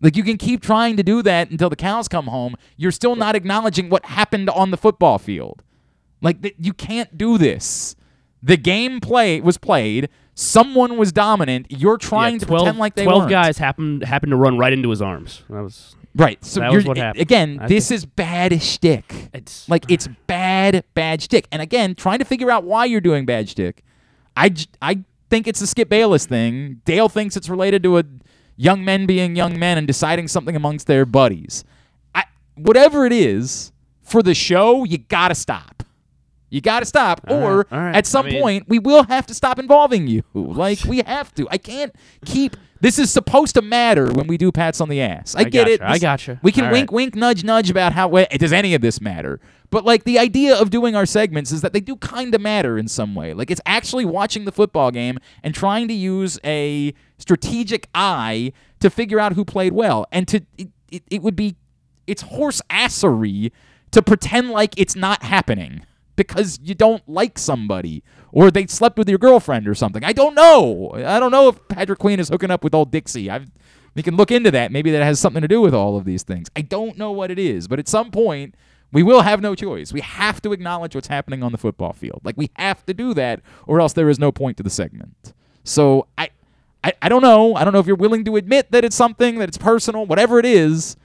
Like 0.00 0.14
you 0.14 0.22
can 0.22 0.36
keep 0.36 0.62
trying 0.62 0.96
to 0.96 1.02
do 1.02 1.22
that 1.22 1.50
until 1.50 1.68
the 1.68 1.74
cows 1.74 2.06
come 2.06 2.28
home. 2.28 2.54
You're 2.76 2.92
still 2.92 3.16
not 3.16 3.34
acknowledging 3.34 3.88
what 3.88 4.04
happened 4.04 4.48
on 4.48 4.70
the 4.70 4.76
football 4.76 5.18
field. 5.18 5.64
Like 6.22 6.40
th- 6.40 6.54
you 6.56 6.72
can't 6.72 7.18
do 7.18 7.36
this. 7.36 7.96
The 8.40 8.56
game 8.56 9.00
play 9.00 9.40
was 9.40 9.58
played. 9.58 10.08
Someone 10.40 10.96
was 10.96 11.10
dominant. 11.10 11.66
You're 11.68 11.96
trying 11.98 12.34
Yeah, 12.34 12.38
to 12.40 12.46
12, 12.46 12.62
pretend 12.62 12.78
like 12.78 12.94
they 12.94 13.02
12 13.04 13.18
weren't. 13.22 13.30
guys 13.30 13.58
happened 13.58 14.04
happened 14.04 14.30
to 14.30 14.36
run 14.36 14.56
right 14.56 14.72
into 14.72 14.88
his 14.90 15.02
arms. 15.02 15.42
That 15.50 15.62
was 15.62 15.96
Right. 16.14 16.42
So 16.44 16.60
That 16.60 16.72
was 16.72 16.84
what 16.84 16.96
happened. 16.96 17.22
again, 17.22 17.58
I 17.60 17.66
this 17.66 17.90
is 17.90 18.04
bad 18.06 18.62
shtick. 18.62 19.12
it's 19.34 19.68
Like 19.68 19.84
it's 19.90 20.06
bad, 20.28 20.84
bad 20.94 21.22
shtick. 21.22 21.48
And 21.50 21.60
again, 21.60 21.96
trying 21.96 22.20
to 22.20 22.24
figure 22.24 22.52
out 22.52 22.62
why 22.62 22.84
you're 22.84 23.00
doing 23.00 23.26
bad 23.26 23.48
shtick. 23.48 23.82
I 24.36 24.54
I 24.80 25.00
think 25.28 25.48
it's 25.48 25.60
a 25.60 25.66
Skip 25.66 25.88
Bayless 25.88 26.24
thing. 26.24 26.82
Dale 26.84 27.08
thinks 27.08 27.36
it's 27.36 27.48
related 27.48 27.82
to 27.82 27.98
a 27.98 28.04
young 28.56 28.84
men 28.84 29.06
being 29.06 29.34
young 29.34 29.58
men 29.58 29.76
and 29.76 29.88
deciding 29.88 30.28
something 30.28 30.54
amongst 30.54 30.86
their 30.86 31.04
buddies. 31.04 31.64
I, 32.14 32.24
whatever 32.54 33.06
it 33.06 33.12
is, 33.12 33.72
for 34.02 34.22
the 34.22 34.34
show, 34.34 34.84
you 34.84 34.98
gotta 34.98 35.34
stop. 35.34 35.77
You 36.50 36.60
gotta 36.62 36.86
stop, 36.86 37.20
All 37.28 37.36
or 37.42 37.56
right, 37.58 37.72
right. 37.72 37.96
at 37.96 38.06
some 38.06 38.26
I 38.26 38.30
mean- 38.30 38.40
point 38.42 38.64
we 38.68 38.78
will 38.78 39.02
have 39.04 39.26
to 39.26 39.34
stop 39.34 39.58
involving 39.58 40.06
you. 40.06 40.22
Like 40.34 40.84
we 40.84 40.98
have 41.06 41.34
to. 41.34 41.46
I 41.50 41.58
can't 41.58 41.94
keep. 42.24 42.56
This 42.80 42.98
is 42.98 43.10
supposed 43.10 43.54
to 43.56 43.62
matter 43.62 44.06
when 44.12 44.28
we 44.28 44.38
do 44.38 44.52
pats 44.52 44.80
on 44.80 44.88
the 44.88 45.00
ass. 45.02 45.34
I, 45.34 45.40
I 45.40 45.44
get 45.44 45.66
it. 45.66 45.80
gotcha, 45.80 45.90
I 45.90 45.92
This- 45.94 46.02
gotcha. 46.02 46.40
We 46.42 46.52
can 46.52 46.66
All 46.66 46.70
wink, 46.72 46.90
right. 46.92 46.94
wink, 46.94 47.14
nudge, 47.16 47.42
nudge 47.44 47.70
about 47.70 47.92
how 47.92 48.08
does 48.08 48.52
any 48.52 48.72
of 48.74 48.80
this 48.82 49.00
matter. 49.00 49.40
But 49.70 49.84
like 49.84 50.04
the 50.04 50.18
idea 50.18 50.56
of 50.56 50.70
doing 50.70 50.94
our 50.96 51.04
segments 51.04 51.50
is 51.52 51.60
that 51.60 51.72
they 51.74 51.80
do 51.80 51.96
kind 51.96 52.34
of 52.34 52.40
matter 52.40 52.78
in 52.78 52.88
some 52.88 53.14
way. 53.14 53.34
Like 53.34 53.50
it's 53.50 53.60
actually 53.66 54.04
watching 54.06 54.44
the 54.46 54.52
football 54.52 54.90
game 54.90 55.18
and 55.42 55.54
trying 55.54 55.88
to 55.88 55.94
use 55.94 56.38
a 56.44 56.94
strategic 57.18 57.88
eye 57.94 58.52
to 58.80 58.88
figure 58.90 59.20
out 59.20 59.34
who 59.34 59.44
played 59.44 59.72
well. 59.74 60.06
And 60.12 60.26
to 60.28 60.40
it, 60.56 60.68
it, 60.90 61.02
it 61.10 61.22
would 61.22 61.36
be 61.36 61.56
it's 62.06 62.22
horse 62.22 62.62
assery 62.70 63.50
to 63.90 64.00
pretend 64.02 64.50
like 64.50 64.72
it's 64.78 64.96
not 64.96 65.22
happening 65.22 65.82
because 66.18 66.58
you 66.62 66.74
don't 66.74 67.08
like 67.08 67.38
somebody 67.38 68.02
or 68.32 68.50
they 68.50 68.66
slept 68.66 68.98
with 68.98 69.08
your 69.08 69.18
girlfriend 69.18 69.66
or 69.66 69.74
something. 69.74 70.04
I 70.04 70.12
don't 70.12 70.34
know. 70.34 70.90
I 70.94 71.18
don't 71.18 71.30
know 71.30 71.48
if 71.48 71.68
Patrick 71.68 71.98
Queen 71.98 72.20
is 72.20 72.28
hooking 72.28 72.50
up 72.50 72.62
with 72.62 72.74
old 72.74 72.90
Dixie. 72.90 73.30
I've 73.30 73.50
we 73.94 74.02
can 74.02 74.16
look 74.16 74.30
into 74.30 74.50
that. 74.50 74.70
Maybe 74.70 74.90
that 74.90 75.02
has 75.02 75.18
something 75.18 75.42
to 75.42 75.48
do 75.48 75.60
with 75.60 75.74
all 75.74 75.96
of 75.96 76.04
these 76.04 76.22
things. 76.22 76.48
I 76.54 76.60
don't 76.60 76.98
know 76.98 77.10
what 77.10 77.30
it 77.30 77.38
is, 77.38 77.66
but 77.66 77.78
at 77.78 77.88
some 77.88 78.10
point 78.10 78.54
we 78.92 79.02
will 79.02 79.22
have 79.22 79.40
no 79.40 79.54
choice. 79.54 79.92
We 79.92 80.00
have 80.02 80.42
to 80.42 80.52
acknowledge 80.52 80.94
what's 80.94 81.08
happening 81.08 81.42
on 81.42 81.52
the 81.52 81.58
football 81.58 81.92
field. 81.92 82.20
Like 82.24 82.36
we 82.36 82.50
have 82.56 82.84
to 82.86 82.94
do 82.94 83.14
that 83.14 83.40
or 83.66 83.80
else 83.80 83.94
there 83.94 84.08
is 84.10 84.18
no 84.18 84.30
point 84.30 84.56
to 84.58 84.62
the 84.62 84.70
segment. 84.70 85.32
So 85.64 86.08
I 86.18 86.30
I, 86.84 86.92
I 87.00 87.08
don't 87.08 87.22
know. 87.22 87.54
I 87.54 87.64
don't 87.64 87.72
know 87.72 87.80
if 87.80 87.86
you're 87.86 87.96
willing 87.96 88.24
to 88.24 88.36
admit 88.36 88.70
that 88.72 88.84
it's 88.84 88.96
something, 88.96 89.38
that 89.38 89.48
it's 89.48 89.58
personal, 89.58 90.06
whatever 90.06 90.38
it 90.38 90.46
is, 90.46 90.96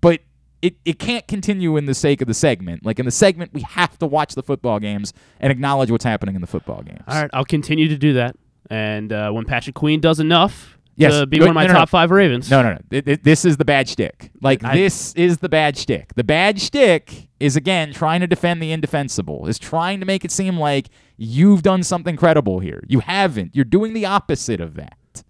but 0.00 0.20
it, 0.62 0.76
it 0.84 0.98
can't 0.98 1.26
continue 1.28 1.76
in 1.76 1.86
the 1.86 1.94
sake 1.94 2.20
of 2.20 2.26
the 2.28 2.34
segment. 2.34 2.84
Like 2.84 2.98
in 2.98 3.04
the 3.04 3.10
segment, 3.12 3.52
we 3.54 3.62
have 3.62 3.98
to 3.98 4.06
watch 4.06 4.34
the 4.34 4.42
football 4.42 4.78
games 4.80 5.12
and 5.40 5.50
acknowledge 5.52 5.90
what's 5.90 6.04
happening 6.04 6.34
in 6.34 6.40
the 6.40 6.46
football 6.48 6.82
games. 6.82 7.02
all 7.06 7.20
right. 7.20 7.30
I'll 7.32 7.44
continue 7.44 7.88
to 7.88 7.96
do 7.96 8.14
that. 8.14 8.36
And 8.70 9.12
uh, 9.12 9.30
when 9.30 9.44
Patrick 9.44 9.74
Queen 9.76 10.00
does 10.00 10.20
enough 10.20 10.74
Yes, 10.96 11.12
to 11.12 11.26
be 11.28 11.38
good- 11.38 11.44
one 11.44 11.50
of 11.50 11.54
my 11.54 11.62
no, 11.62 11.68
no, 11.68 11.72
no. 11.74 11.78
top 11.78 11.88
five 11.90 12.10
Ravens, 12.10 12.50
No, 12.50 12.60
no, 12.60 12.72
no. 12.72 12.78
Th- 12.90 13.04
th- 13.04 13.22
This 13.22 13.44
is 13.44 13.56
the 13.56 13.64
bad 13.64 13.88
shtick. 13.88 14.32
Like 14.42 14.64
I- 14.64 14.74
this 14.76 15.12
is 15.14 15.38
the 15.38 15.48
bad 15.48 15.76
shtick. 15.76 16.12
The 16.16 16.24
bad 16.24 16.60
shtick 16.60 17.28
is 17.38 17.54
again 17.54 17.92
trying 17.92 18.18
to 18.20 18.26
defend 18.26 18.60
the 18.60 18.72
indefensible. 18.72 19.46
Is 19.46 19.60
trying 19.60 20.00
to 20.00 20.06
make 20.06 20.24
it 20.24 20.32
seem 20.32 20.58
like 20.58 20.88
you've 21.16 21.62
done 21.62 21.84
something 21.84 22.16
credible 22.16 22.58
here. 22.58 22.82
You 22.88 22.98
haven't. 22.98 23.54
You're 23.54 23.64
doing 23.64 23.92
the 23.94 24.06
opposite 24.06 24.60
of 24.60 24.74
that. 24.74 25.22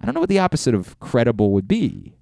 I 0.00 0.06
don't 0.06 0.14
know 0.14 0.20
what 0.20 0.28
the 0.28 0.38
opposite 0.38 0.72
of 0.76 1.00
credible 1.00 1.50
would 1.50 1.66
be. 1.66 2.14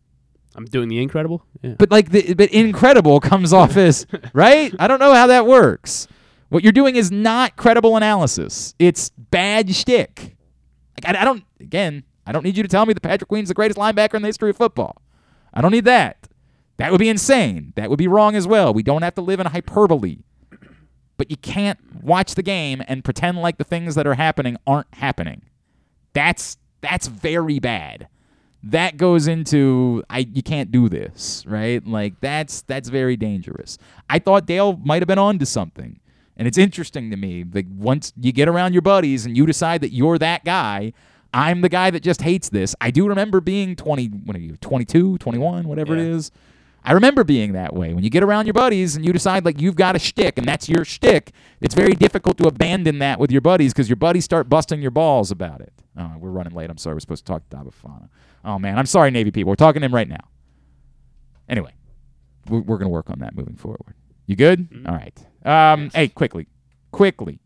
I'm 0.56 0.64
doing 0.64 0.88
the 0.88 1.00
incredible. 1.00 1.44
Yeah. 1.62 1.74
But 1.78 1.90
like 1.90 2.10
the 2.10 2.34
but 2.34 2.50
incredible 2.50 3.20
comes 3.20 3.52
off 3.52 3.76
as 3.76 4.06
right? 4.32 4.74
I 4.78 4.88
don't 4.88 4.98
know 4.98 5.12
how 5.12 5.26
that 5.26 5.46
works. 5.46 6.08
What 6.48 6.62
you're 6.62 6.72
doing 6.72 6.96
is 6.96 7.10
not 7.10 7.56
credible 7.56 7.96
analysis. 7.96 8.74
It's 8.78 9.10
bad 9.10 9.74
shtick. 9.74 10.36
Like 10.96 11.14
I, 11.14 11.20
I 11.20 11.24
don't 11.24 11.44
again, 11.60 12.04
I 12.26 12.32
don't 12.32 12.42
need 12.42 12.56
you 12.56 12.62
to 12.62 12.68
tell 12.68 12.86
me 12.86 12.94
that 12.94 13.02
Patrick 13.02 13.28
Queen's 13.28 13.48
the 13.48 13.54
greatest 13.54 13.78
linebacker 13.78 14.14
in 14.14 14.22
the 14.22 14.28
history 14.28 14.50
of 14.50 14.56
football. 14.56 15.02
I 15.52 15.60
don't 15.60 15.72
need 15.72 15.84
that. 15.84 16.28
That 16.78 16.90
would 16.90 17.00
be 17.00 17.08
insane. 17.08 17.72
That 17.76 17.88
would 17.90 17.98
be 17.98 18.08
wrong 18.08 18.34
as 18.34 18.46
well. 18.46 18.72
We 18.74 18.82
don't 18.82 19.02
have 19.02 19.14
to 19.14 19.22
live 19.22 19.40
in 19.40 19.46
hyperbole. 19.46 20.18
But 21.18 21.30
you 21.30 21.38
can't 21.38 22.02
watch 22.02 22.34
the 22.34 22.42
game 22.42 22.82
and 22.86 23.02
pretend 23.02 23.40
like 23.40 23.56
the 23.56 23.64
things 23.64 23.94
that 23.94 24.06
are 24.06 24.14
happening 24.14 24.58
aren't 24.66 24.92
happening. 24.94 25.42
That's 26.12 26.58
that's 26.82 27.08
very 27.08 27.58
bad 27.58 28.08
that 28.70 28.96
goes 28.96 29.26
into 29.28 30.02
I 30.10 30.20
you 30.20 30.42
can't 30.42 30.70
do 30.70 30.88
this, 30.88 31.44
right? 31.46 31.86
Like 31.86 32.20
that's 32.20 32.62
that's 32.62 32.88
very 32.88 33.16
dangerous. 33.16 33.78
I 34.10 34.18
thought 34.18 34.46
Dale 34.46 34.76
might 34.84 35.02
have 35.02 35.08
been 35.08 35.18
on 35.18 35.38
to 35.38 35.46
something. 35.46 36.00
And 36.36 36.46
it's 36.46 36.58
interesting 36.58 37.10
to 37.10 37.16
me 37.16 37.44
like 37.50 37.66
once 37.76 38.12
you 38.20 38.32
get 38.32 38.48
around 38.48 38.72
your 38.72 38.82
buddies 38.82 39.24
and 39.24 39.36
you 39.36 39.46
decide 39.46 39.80
that 39.82 39.92
you're 39.92 40.18
that 40.18 40.44
guy, 40.44 40.92
I'm 41.32 41.60
the 41.60 41.68
guy 41.68 41.90
that 41.90 42.02
just 42.02 42.22
hates 42.22 42.48
this. 42.48 42.74
I 42.80 42.90
do 42.90 43.08
remember 43.08 43.40
being 43.40 43.76
20 43.76 44.06
what 44.24 44.36
are 44.36 44.40
you 44.40 44.56
22, 44.56 45.18
21, 45.18 45.66
whatever 45.68 45.96
it 45.96 46.00
Yeah. 46.06 46.14
is. 46.16 46.30
I 46.86 46.92
remember 46.92 47.24
being 47.24 47.52
that 47.54 47.74
way. 47.74 47.92
When 47.92 48.04
you 48.04 48.10
get 48.10 48.22
around 48.22 48.46
your 48.46 48.54
buddies 48.54 48.94
and 48.94 49.04
you 49.04 49.12
decide 49.12 49.44
like 49.44 49.60
you've 49.60 49.74
got 49.74 49.96
a 49.96 49.98
shtick 49.98 50.38
and 50.38 50.46
that's 50.46 50.68
your 50.68 50.84
shtick, 50.84 51.32
it's 51.60 51.74
very 51.74 51.94
difficult 51.94 52.38
to 52.38 52.46
abandon 52.46 53.00
that 53.00 53.18
with 53.18 53.32
your 53.32 53.40
buddies 53.40 53.72
because 53.72 53.88
your 53.88 53.96
buddies 53.96 54.24
start 54.24 54.48
busting 54.48 54.80
your 54.80 54.92
balls 54.92 55.30
about 55.32 55.60
it. 55.60 55.72
Oh, 55.98 56.12
we're 56.18 56.30
running 56.30 56.54
late. 56.54 56.70
I'm 56.70 56.78
sorry. 56.78 56.94
We're 56.94 57.00
supposed 57.00 57.26
to 57.26 57.32
talk 57.32 57.48
to 57.50 57.56
Daba 57.56 57.72
Fofana. 57.74 58.08
Oh 58.44 58.58
man, 58.60 58.78
I'm 58.78 58.86
sorry, 58.86 59.10
Navy 59.10 59.32
people. 59.32 59.50
We're 59.50 59.56
talking 59.56 59.80
to 59.80 59.86
him 59.86 59.94
right 59.94 60.08
now. 60.08 60.28
Anyway, 61.48 61.72
we're, 62.48 62.60
we're 62.60 62.78
gonna 62.78 62.90
work 62.90 63.10
on 63.10 63.18
that 63.18 63.34
moving 63.34 63.56
forward. 63.56 63.94
You 64.26 64.36
good? 64.36 64.70
Mhm. 64.70 64.88
All 64.88 64.94
right. 64.94 65.18
Um, 65.44 65.84
Yes. 65.84 65.94
Hey, 65.94 66.08
quickly, 66.08 66.46
quickly. 66.92 67.40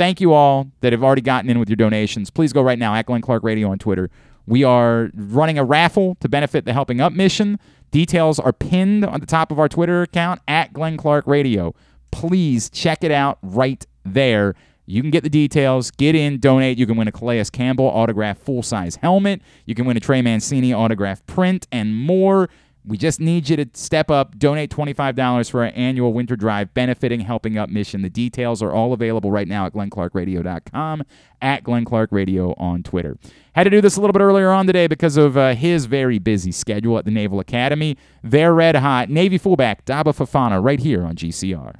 Thank 0.00 0.18
you 0.18 0.32
all 0.32 0.70
that 0.80 0.94
have 0.94 1.04
already 1.04 1.20
gotten 1.20 1.50
in 1.50 1.58
with 1.58 1.68
your 1.68 1.76
donations. 1.76 2.30
Please 2.30 2.54
go 2.54 2.62
right 2.62 2.78
now 2.78 2.94
at 2.94 3.04
Glenn 3.04 3.20
Clark 3.20 3.42
Radio 3.42 3.70
on 3.70 3.78
Twitter. 3.78 4.08
We 4.46 4.64
are 4.64 5.10
running 5.14 5.58
a 5.58 5.62
raffle 5.62 6.16
to 6.20 6.28
benefit 6.30 6.64
the 6.64 6.72
Helping 6.72 7.02
Up 7.02 7.12
mission. 7.12 7.58
Details 7.90 8.38
are 8.38 8.54
pinned 8.54 9.04
on 9.04 9.20
the 9.20 9.26
top 9.26 9.52
of 9.52 9.58
our 9.58 9.68
Twitter 9.68 10.00
account 10.00 10.40
at 10.48 10.72
Glenn 10.72 10.96
Clark 10.96 11.26
Radio. 11.26 11.74
Please 12.12 12.70
check 12.70 13.04
it 13.04 13.10
out 13.10 13.40
right 13.42 13.86
there. 14.02 14.54
You 14.86 15.02
can 15.02 15.10
get 15.10 15.22
the 15.22 15.28
details, 15.28 15.90
get 15.90 16.14
in, 16.14 16.38
donate. 16.38 16.78
You 16.78 16.86
can 16.86 16.96
win 16.96 17.06
a 17.06 17.12
Calais 17.12 17.44
Campbell 17.52 17.84
autograph 17.84 18.38
full 18.38 18.62
size 18.62 18.96
helmet. 18.96 19.42
You 19.66 19.74
can 19.74 19.84
win 19.84 19.98
a 19.98 20.00
Trey 20.00 20.22
Mancini 20.22 20.72
autograph 20.72 21.26
print 21.26 21.66
and 21.70 21.94
more. 21.94 22.48
We 22.90 22.96
just 22.98 23.20
need 23.20 23.48
you 23.48 23.54
to 23.54 23.66
step 23.74 24.10
up, 24.10 24.36
donate 24.36 24.68
$25 24.68 25.48
for 25.48 25.62
our 25.62 25.70
annual 25.76 26.12
winter 26.12 26.34
drive 26.34 26.74
benefiting 26.74 27.20
Helping 27.20 27.56
Up 27.56 27.70
Mission. 27.70 28.02
The 28.02 28.10
details 28.10 28.60
are 28.64 28.72
all 28.72 28.92
available 28.92 29.30
right 29.30 29.46
now 29.46 29.64
at 29.64 29.74
glennclarkradio.com, 29.74 31.04
at 31.40 31.62
Glenn 31.62 31.84
Clark 31.84 32.10
Radio 32.10 32.52
on 32.54 32.82
Twitter. 32.82 33.16
Had 33.54 33.62
to 33.62 33.70
do 33.70 33.80
this 33.80 33.96
a 33.96 34.00
little 34.00 34.12
bit 34.12 34.22
earlier 34.22 34.50
on 34.50 34.66
today 34.66 34.88
because 34.88 35.16
of 35.16 35.36
uh, 35.36 35.54
his 35.54 35.86
very 35.86 36.18
busy 36.18 36.50
schedule 36.50 36.98
at 36.98 37.04
the 37.04 37.12
Naval 37.12 37.38
Academy. 37.38 37.96
They're 38.24 38.52
red 38.52 38.74
hot. 38.74 39.08
Navy 39.08 39.38
fullback 39.38 39.84
Daba 39.84 40.06
Fofana 40.06 40.60
right 40.60 40.80
here 40.80 41.04
on 41.04 41.14
GCR. 41.14 41.76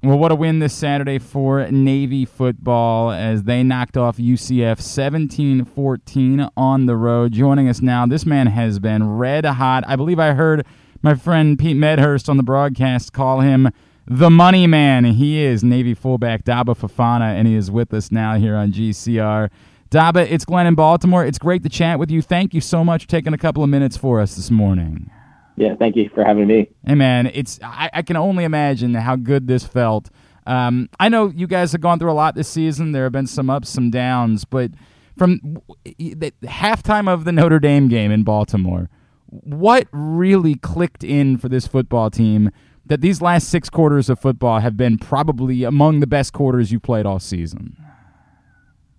Well, 0.00 0.16
what 0.16 0.30
a 0.30 0.36
win 0.36 0.60
this 0.60 0.74
Saturday 0.74 1.18
for 1.18 1.68
Navy 1.72 2.24
football 2.24 3.10
as 3.10 3.42
they 3.42 3.64
knocked 3.64 3.96
off 3.96 4.18
UCF 4.18 4.80
17 4.80 5.64
14 5.64 6.48
on 6.56 6.86
the 6.86 6.94
road. 6.94 7.32
Joining 7.32 7.68
us 7.68 7.82
now, 7.82 8.06
this 8.06 8.24
man 8.24 8.46
has 8.46 8.78
been 8.78 9.16
red 9.16 9.44
hot. 9.44 9.82
I 9.88 9.96
believe 9.96 10.20
I 10.20 10.34
heard 10.34 10.64
my 11.02 11.16
friend 11.16 11.58
Pete 11.58 11.76
Medhurst 11.76 12.28
on 12.28 12.36
the 12.36 12.44
broadcast 12.44 13.12
call 13.12 13.40
him 13.40 13.70
the 14.06 14.30
money 14.30 14.68
man. 14.68 15.04
He 15.04 15.42
is 15.42 15.64
Navy 15.64 15.94
fullback 15.94 16.44
Daba 16.44 16.78
Fofana, 16.78 17.34
and 17.34 17.48
he 17.48 17.56
is 17.56 17.68
with 17.68 17.92
us 17.92 18.12
now 18.12 18.36
here 18.36 18.54
on 18.54 18.70
GCR. 18.70 19.50
Daba, 19.90 20.30
it's 20.30 20.44
Glenn 20.44 20.68
in 20.68 20.76
Baltimore. 20.76 21.26
It's 21.26 21.38
great 21.38 21.64
to 21.64 21.68
chat 21.68 21.98
with 21.98 22.08
you. 22.08 22.22
Thank 22.22 22.54
you 22.54 22.60
so 22.60 22.84
much 22.84 23.02
for 23.02 23.08
taking 23.08 23.32
a 23.34 23.38
couple 23.38 23.64
of 23.64 23.68
minutes 23.68 23.96
for 23.96 24.20
us 24.20 24.36
this 24.36 24.48
morning. 24.48 25.10
Yeah, 25.58 25.74
thank 25.76 25.96
you 25.96 26.08
for 26.14 26.24
having 26.24 26.46
me. 26.46 26.70
Hey, 26.86 26.94
man, 26.94 27.26
it's 27.26 27.58
I, 27.62 27.90
I 27.92 28.02
can 28.02 28.16
only 28.16 28.44
imagine 28.44 28.94
how 28.94 29.16
good 29.16 29.48
this 29.48 29.64
felt. 29.64 30.08
Um, 30.46 30.88
I 30.98 31.08
know 31.08 31.28
you 31.28 31.46
guys 31.46 31.72
have 31.72 31.80
gone 31.80 31.98
through 31.98 32.12
a 32.12 32.14
lot 32.14 32.34
this 32.34 32.48
season. 32.48 32.92
There 32.92 33.02
have 33.02 33.12
been 33.12 33.26
some 33.26 33.50
ups, 33.50 33.68
some 33.68 33.90
downs, 33.90 34.44
but 34.44 34.70
from 35.16 35.58
the 35.84 36.32
halftime 36.44 37.08
of 37.12 37.24
the 37.24 37.32
Notre 37.32 37.58
Dame 37.58 37.88
game 37.88 38.10
in 38.10 38.22
Baltimore, 38.22 38.88
what 39.26 39.88
really 39.92 40.54
clicked 40.54 41.04
in 41.04 41.36
for 41.36 41.48
this 41.48 41.66
football 41.66 42.08
team 42.08 42.50
that 42.86 43.00
these 43.02 43.20
last 43.20 43.48
six 43.48 43.68
quarters 43.68 44.08
of 44.08 44.18
football 44.18 44.60
have 44.60 44.76
been 44.76 44.96
probably 44.96 45.64
among 45.64 46.00
the 46.00 46.06
best 46.06 46.32
quarters 46.32 46.72
you 46.72 46.80
played 46.80 47.04
all 47.04 47.18
season? 47.18 47.76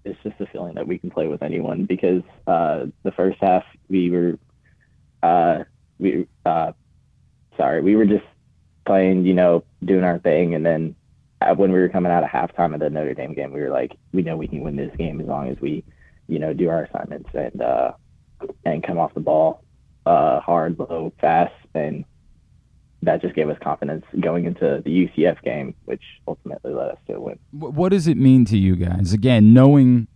It's 0.05 0.19
just 0.23 0.39
a 0.39 0.45
feeling 0.47 0.75
that 0.75 0.87
we 0.87 0.97
can 0.97 1.09
play 1.09 1.27
with 1.27 1.41
anyone 1.41 1.85
because 1.85 2.21
uh, 2.47 2.85
the 3.03 3.11
first 3.11 3.37
half 3.41 3.63
we 3.89 4.11
were 4.11 4.37
uh, 5.23 5.63
we 5.99 6.27
uh, 6.45 6.71
sorry, 7.57 7.81
we 7.81 7.95
were 7.95 8.05
just 8.05 8.25
playing, 8.85 9.25
you 9.25 9.33
know, 9.33 9.63
doing 9.83 10.03
our 10.03 10.19
thing, 10.19 10.55
and 10.55 10.65
then 10.65 10.95
when 11.55 11.71
we 11.71 11.79
were 11.79 11.89
coming 11.89 12.11
out 12.11 12.23
of 12.23 12.29
halftime 12.29 12.73
of 12.73 12.79
the 12.79 12.89
Notre 12.89 13.13
Dame 13.13 13.33
game, 13.33 13.53
we 13.53 13.61
were 13.61 13.69
like, 13.69 13.93
we 14.13 14.23
know 14.23 14.35
we 14.35 14.47
can 14.47 14.61
win 14.61 14.75
this 14.75 14.95
game 14.97 15.21
as 15.21 15.27
long 15.27 15.49
as 15.49 15.59
we, 15.61 15.83
you 16.27 16.39
know, 16.39 16.53
do 16.53 16.69
our 16.69 16.83
assignments 16.83 17.29
and 17.33 17.61
uh, 17.61 17.91
and 18.65 18.83
come 18.83 18.97
off 18.97 19.13
the 19.13 19.19
ball 19.19 19.63
uh, 20.05 20.39
hard, 20.39 20.77
low, 20.79 21.13
fast, 21.21 21.53
and 21.73 22.03
that 23.03 23.21
just 23.21 23.35
gave 23.35 23.49
us 23.49 23.57
confidence 23.61 24.03
going 24.19 24.45
into 24.45 24.81
the 24.83 25.07
UCF 25.07 25.41
game, 25.43 25.75
which 25.85 26.01
ultimately 26.27 26.73
led 26.73 26.91
us 26.91 26.97
to 27.07 27.19
win. 27.19 27.39
What 27.51 27.89
does 27.89 28.07
it 28.07 28.17
mean 28.17 28.43
to 28.45 28.57
you 28.57 28.75
guys? 28.75 29.13
Again, 29.13 29.53
knowing 29.53 30.07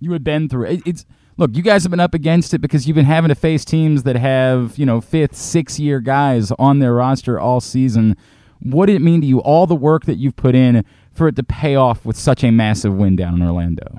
you 0.00 0.12
had 0.12 0.24
been 0.24 0.48
through 0.48 0.66
it, 0.66 0.82
it's 0.86 1.04
look, 1.38 1.56
you 1.56 1.62
guys 1.62 1.84
have 1.84 1.90
been 1.90 2.00
up 2.00 2.14
against 2.14 2.52
it 2.52 2.58
because 2.58 2.86
you've 2.86 2.96
been 2.96 3.06
having 3.06 3.28
to 3.28 3.34
face 3.34 3.64
teams 3.64 4.02
that 4.02 4.16
have, 4.16 4.76
you 4.76 4.84
know, 4.84 5.00
fifth, 5.00 5.34
six 5.34 5.78
year 5.78 6.00
guys 6.00 6.50
on 6.58 6.80
their 6.80 6.92
roster 6.92 7.40
all 7.40 7.60
season. 7.60 8.16
What 8.60 8.86
did 8.86 8.96
it 8.96 9.02
mean 9.02 9.20
to 9.22 9.26
you, 9.26 9.38
all 9.40 9.66
the 9.66 9.76
work 9.76 10.04
that 10.06 10.16
you've 10.16 10.36
put 10.36 10.54
in 10.54 10.84
for 11.12 11.28
it 11.28 11.36
to 11.36 11.44
pay 11.44 11.76
off 11.76 12.04
with 12.04 12.16
such 12.16 12.44
a 12.44 12.50
massive 12.50 12.92
win 12.92 13.16
down 13.16 13.40
in 13.40 13.46
Orlando? 13.46 13.98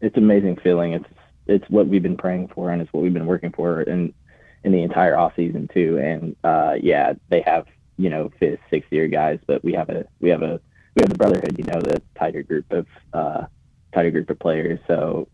It's 0.00 0.16
an 0.16 0.22
amazing 0.22 0.56
feeling. 0.62 0.92
It's 0.92 1.04
it's 1.46 1.68
what 1.68 1.88
we've 1.88 2.02
been 2.02 2.16
praying 2.16 2.48
for 2.54 2.70
and 2.70 2.80
it's 2.80 2.90
what 2.92 3.02
we've 3.02 3.12
been 3.12 3.26
working 3.26 3.52
for 3.52 3.82
in 3.82 4.14
in 4.62 4.72
the 4.72 4.82
entire 4.82 5.16
off 5.16 5.34
season 5.36 5.68
too. 5.74 5.98
And 5.98 6.36
uh, 6.44 6.74
yeah, 6.80 7.14
they 7.28 7.42
have, 7.42 7.66
you 7.98 8.08
know, 8.08 8.30
fifth, 8.38 8.60
sixth 8.70 8.92
year 8.92 9.08
guys, 9.08 9.40
but 9.46 9.64
we 9.64 9.72
have 9.72 9.90
a 9.90 10.06
we 10.20 10.30
have 10.30 10.42
a 10.42 10.60
we 10.94 11.02
have 11.02 11.08
the 11.08 11.18
brotherhood, 11.18 11.56
you 11.58 11.64
know, 11.64 11.80
the 11.80 12.00
tighter 12.16 12.44
group 12.44 12.70
of 12.70 12.86
uh, 13.12 13.46
tighter 13.92 14.12
group 14.12 14.30
of 14.30 14.38
players. 14.38 14.78
So 14.86 15.28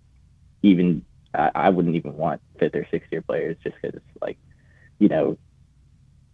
even 0.62 1.04
I, 1.34 1.50
I 1.54 1.68
wouldn't 1.70 1.96
even 1.96 2.16
want 2.16 2.40
fifth 2.58 2.74
or 2.74 2.86
sixth 2.90 3.10
year 3.10 3.22
players 3.22 3.56
just 3.62 3.76
because 3.80 4.00
like 4.20 4.38
you 4.98 5.08
know 5.08 5.38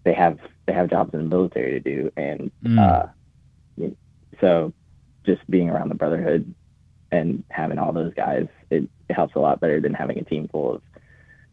they 0.05 0.15
have 0.15 0.39
they 0.67 0.73
have 0.73 0.91
jobs 0.91 1.13
in 1.15 1.21
the 1.21 1.29
military 1.29 1.73
to 1.73 1.81
do 1.81 2.13
and 2.17 2.51
mm. 2.63 2.79
uh, 2.79 3.07
you 3.77 3.89
know, 3.89 3.97
so 4.41 4.73
just 5.25 5.49
being 5.51 5.69
around 5.69 5.89
the 5.89 5.95
brotherhood 5.95 6.53
and 7.13 7.45
having 7.51 7.79
all 7.79 7.93
those 7.93 8.15
guys 8.15 8.47
it, 8.71 8.89
it 9.09 9.13
helps 9.15 9.35
a 9.35 9.39
lot 9.39 9.61
better 9.61 9.81
than 9.81 9.95
having 9.95 10.19
a 10.19 10.25
team 10.25 10.49
full 10.49 10.75
of 10.75 10.83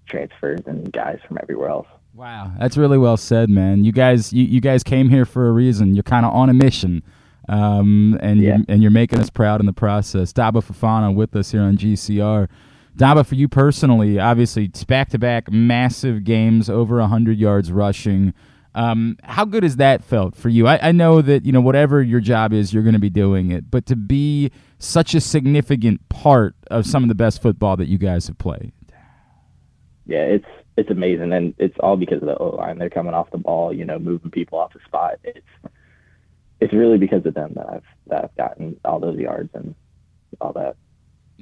transfers 0.07 0.62
and 0.65 0.91
guys 0.91 1.19
from 1.27 1.38
everywhere 1.41 1.69
else. 1.69 1.88
Wow, 2.13 2.51
that's 2.59 2.77
really 2.77 2.97
well 2.97 3.17
said, 3.17 3.49
man. 3.49 3.83
You 3.83 3.91
guys, 3.91 4.31
you, 4.31 4.43
you 4.43 4.62
guys 4.62 4.83
came 4.83 5.09
here 5.09 5.25
for 5.25 5.47
a 5.47 5.51
reason. 5.51 5.95
You're 5.95 6.03
kind 6.03 6.25
of 6.25 6.33
on 6.33 6.49
a 6.49 6.53
mission, 6.53 7.01
um, 7.49 8.17
and 8.21 8.41
yeah. 8.41 8.58
you, 8.58 8.65
and 8.67 8.82
you're 8.82 8.91
making 8.91 9.19
us 9.19 9.29
proud 9.29 9.60
in 9.60 9.65
the 9.65 9.73
process. 9.73 10.32
Daba 10.34 10.63
Fofana 10.63 11.13
with 11.13 11.36
us 11.36 11.51
here 11.51 11.62
on 11.62 11.77
GCR. 11.77 12.47
Daba, 12.97 13.25
for 13.25 13.36
you 13.36 13.47
personally, 13.47 14.19
obviously 14.19 14.67
back 14.88 15.10
to 15.10 15.19
back 15.19 15.51
massive 15.51 16.23
games, 16.23 16.69
over 16.69 17.01
hundred 17.01 17.38
yards 17.38 17.71
rushing. 17.71 18.34
Um, 18.75 19.17
how 19.23 19.45
good 19.45 19.63
has 19.63 19.75
that 19.75 20.03
felt 20.03 20.36
for 20.36 20.49
you? 20.49 20.67
I, 20.67 20.89
I 20.89 20.91
know 20.91 21.21
that 21.21 21.45
you 21.45 21.51
know 21.51 21.62
whatever 21.62 22.01
your 22.01 22.19
job 22.19 22.53
is, 22.53 22.73
you're 22.73 22.84
going 22.84 22.93
to 22.93 22.99
be 22.99 23.10
doing 23.10 23.51
it, 23.51 23.69
but 23.69 23.86
to 23.88 23.95
be 23.95 24.51
such 24.79 25.13
a 25.13 25.21
significant 25.21 26.08
part 26.10 26.56
of 26.69 26.86
some 26.86 27.03
of 27.03 27.10
the 27.10 27.15
best 27.15 27.41
football 27.41 27.77
that 27.77 27.88
you 27.88 27.97
guys 27.97 28.27
have 28.27 28.38
played. 28.38 28.73
Yeah, 30.06 30.23
it's 30.23 30.45
it's 30.77 30.89
amazing, 30.89 31.34
and 31.34 31.53
it's 31.58 31.75
all 31.79 31.97
because 31.97 32.21
of 32.21 32.27
the 32.27 32.38
O 32.38 32.56
line. 32.56 32.77
They're 32.77 32.89
coming 32.89 33.13
off 33.13 33.32
the 33.32 33.38
ball, 33.38 33.73
you 33.73 33.86
know, 33.86 33.99
moving 33.99 34.32
people 34.32 34.60
off 34.60 34.73
the 34.73 34.79
spot. 34.86 35.19
It's 35.23 35.45
it's 36.63 36.73
really 36.73 36.97
because 36.97 37.26
of 37.26 37.34
them 37.34 37.52
that 37.56 37.67
I've 37.69 37.84
that 38.08 38.23
I've 38.23 38.36
gotten 38.38 38.80
all 38.86 38.99
those 38.99 39.19
yards 39.19 39.49
and 39.54 39.76
all 40.39 40.54
that. 40.54 40.78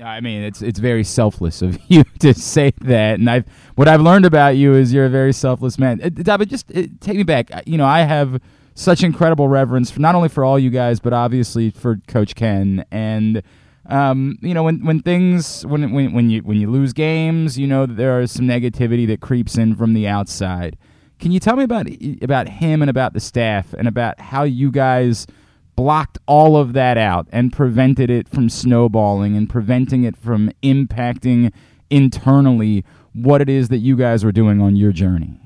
I 0.03 0.19
mean, 0.19 0.41
it's 0.41 0.63
it's 0.63 0.79
very 0.79 1.03
selfless 1.03 1.61
of 1.61 1.77
you 1.87 2.03
to 2.19 2.33
say 2.33 2.73
that, 2.81 3.19
and 3.19 3.29
I've 3.29 3.45
what 3.75 3.87
I've 3.87 4.01
learned 4.01 4.25
about 4.25 4.57
you 4.57 4.73
is 4.73 4.91
you're 4.91 5.05
a 5.05 5.09
very 5.09 5.31
selfless 5.31 5.77
man. 5.77 5.99
David, 5.99 6.49
just 6.49 6.69
take 6.69 7.17
me 7.17 7.23
back. 7.23 7.51
You 7.67 7.77
know, 7.77 7.85
I 7.85 7.99
have 7.99 8.41
such 8.73 9.03
incredible 9.03 9.47
reverence 9.47 9.91
for 9.91 9.99
not 9.99 10.15
only 10.15 10.29
for 10.29 10.43
all 10.43 10.57
you 10.57 10.71
guys, 10.71 10.99
but 10.99 11.13
obviously 11.13 11.69
for 11.69 11.97
Coach 12.07 12.33
Ken. 12.33 12.83
And 12.89 13.43
um, 13.85 14.39
you 14.41 14.55
know, 14.55 14.63
when 14.63 14.83
when 14.83 15.03
things 15.03 15.67
when 15.67 15.91
when 15.91 16.13
when 16.13 16.31
you 16.31 16.41
when 16.41 16.57
you 16.57 16.71
lose 16.71 16.93
games, 16.93 17.59
you 17.59 17.67
know 17.67 17.85
there 17.85 18.21
is 18.21 18.31
some 18.31 18.47
negativity 18.47 19.05
that 19.05 19.21
creeps 19.21 19.55
in 19.55 19.75
from 19.75 19.93
the 19.93 20.07
outside. 20.07 20.77
Can 21.21 21.31
you 21.31 21.39
tell 21.39 21.55
me 21.55 21.63
about 21.63 21.87
about 22.23 22.49
him 22.49 22.81
and 22.81 22.89
about 22.89 23.13
the 23.13 23.19
staff 23.19 23.73
and 23.73 23.87
about 23.87 24.19
how 24.19 24.41
you 24.41 24.71
guys 24.71 25.27
blocked 25.75 26.17
all 26.25 26.57
of 26.57 26.73
that 26.73 26.97
out 26.97 27.27
and 27.31 27.53
prevented 27.53 28.09
it 28.09 28.27
from 28.27 28.49
snowballing 28.49 29.37
and 29.37 29.47
preventing 29.47 30.03
it 30.03 30.17
from 30.17 30.51
impacting 30.63 31.53
internally 31.91 32.83
what 33.13 33.39
it 33.39 33.49
is 33.49 33.69
that 33.69 33.77
you 33.77 33.95
guys 33.95 34.25
were 34.25 34.31
doing 34.31 34.59
on 34.61 34.75
your 34.75 34.91
journey? 34.91 35.39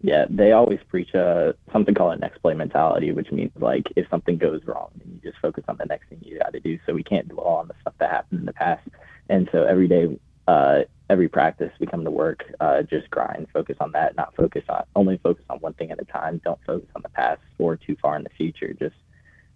Yeah, 0.00 0.26
they 0.28 0.50
always 0.50 0.80
preach 0.88 1.14
a 1.14 1.54
something 1.72 1.94
called 1.94 2.14
a 2.14 2.18
next 2.18 2.38
play 2.38 2.54
mentality, 2.54 3.12
which 3.12 3.30
means 3.30 3.52
like 3.60 3.86
if 3.94 4.08
something 4.10 4.38
goes 4.38 4.62
wrong, 4.64 4.90
you 5.04 5.20
just 5.22 5.38
focus 5.40 5.62
on 5.68 5.76
the 5.76 5.86
next 5.86 6.08
thing 6.08 6.18
you 6.22 6.36
got 6.36 6.52
to 6.52 6.60
do. 6.60 6.80
So 6.84 6.94
we 6.94 7.04
can't 7.04 7.28
dwell 7.28 7.46
on 7.46 7.68
the 7.68 7.74
stuff 7.80 7.94
that 8.00 8.10
happened 8.10 8.40
in 8.40 8.46
the 8.46 8.52
past. 8.52 8.88
And 9.28 9.48
so 9.52 9.62
every 9.62 9.86
day 9.86 10.18
uh, 10.48 10.80
every 11.10 11.28
practice 11.28 11.70
we 11.78 11.86
come 11.86 12.04
to 12.04 12.10
work, 12.10 12.42
uh, 12.58 12.82
just 12.82 13.10
grind, 13.10 13.46
focus 13.52 13.76
on 13.80 13.92
that, 13.92 14.16
not 14.16 14.34
focus 14.34 14.64
on 14.70 14.82
only 14.96 15.18
focus 15.18 15.44
on 15.50 15.58
one 15.58 15.74
thing 15.74 15.90
at 15.90 16.00
a 16.00 16.04
time. 16.06 16.40
Don't 16.42 16.58
focus 16.66 16.88
on 16.96 17.02
the 17.02 17.10
past 17.10 17.40
or 17.58 17.76
too 17.76 17.96
far 18.00 18.16
in 18.16 18.24
the 18.24 18.30
future. 18.30 18.72
Just 18.72 18.96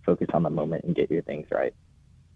focus 0.05 0.29
on 0.35 0.43
the 0.43 0.51
moment 0.51 0.85
and 0.85 0.95
get 0.95 1.11
your 1.11 1.23
things 1.23 1.47
right. 1.51 1.75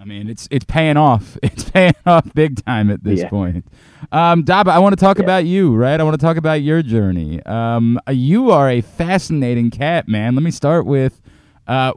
I 0.00 0.04
mean, 0.04 0.28
it's 0.28 0.48
it's 0.50 0.64
paying 0.64 0.96
off. 0.96 1.36
It's 1.46 1.68
paying 1.70 1.94
off 2.06 2.32
big 2.34 2.64
time 2.64 2.90
at 2.90 3.04
this 3.04 3.20
yeah. 3.20 3.28
point. 3.28 3.66
Um, 4.10 4.42
Daba, 4.44 4.68
I 4.68 4.78
want 4.78 4.98
to 4.98 5.00
talk 5.04 5.18
yeah. 5.18 5.24
about 5.24 5.44
you, 5.44 5.74
right? 5.74 6.00
I 6.00 6.02
want 6.02 6.18
to 6.18 6.24
talk 6.24 6.38
about 6.38 6.62
your 6.62 6.82
journey. 6.82 7.44
Um, 7.44 8.00
you 8.10 8.50
are 8.50 8.70
a 8.70 8.80
fascinating 8.80 9.70
cat, 9.70 10.08
man. 10.08 10.34
Let 10.34 10.42
me 10.42 10.50
start 10.50 10.86
with 10.86 11.20
uh, 11.66 11.92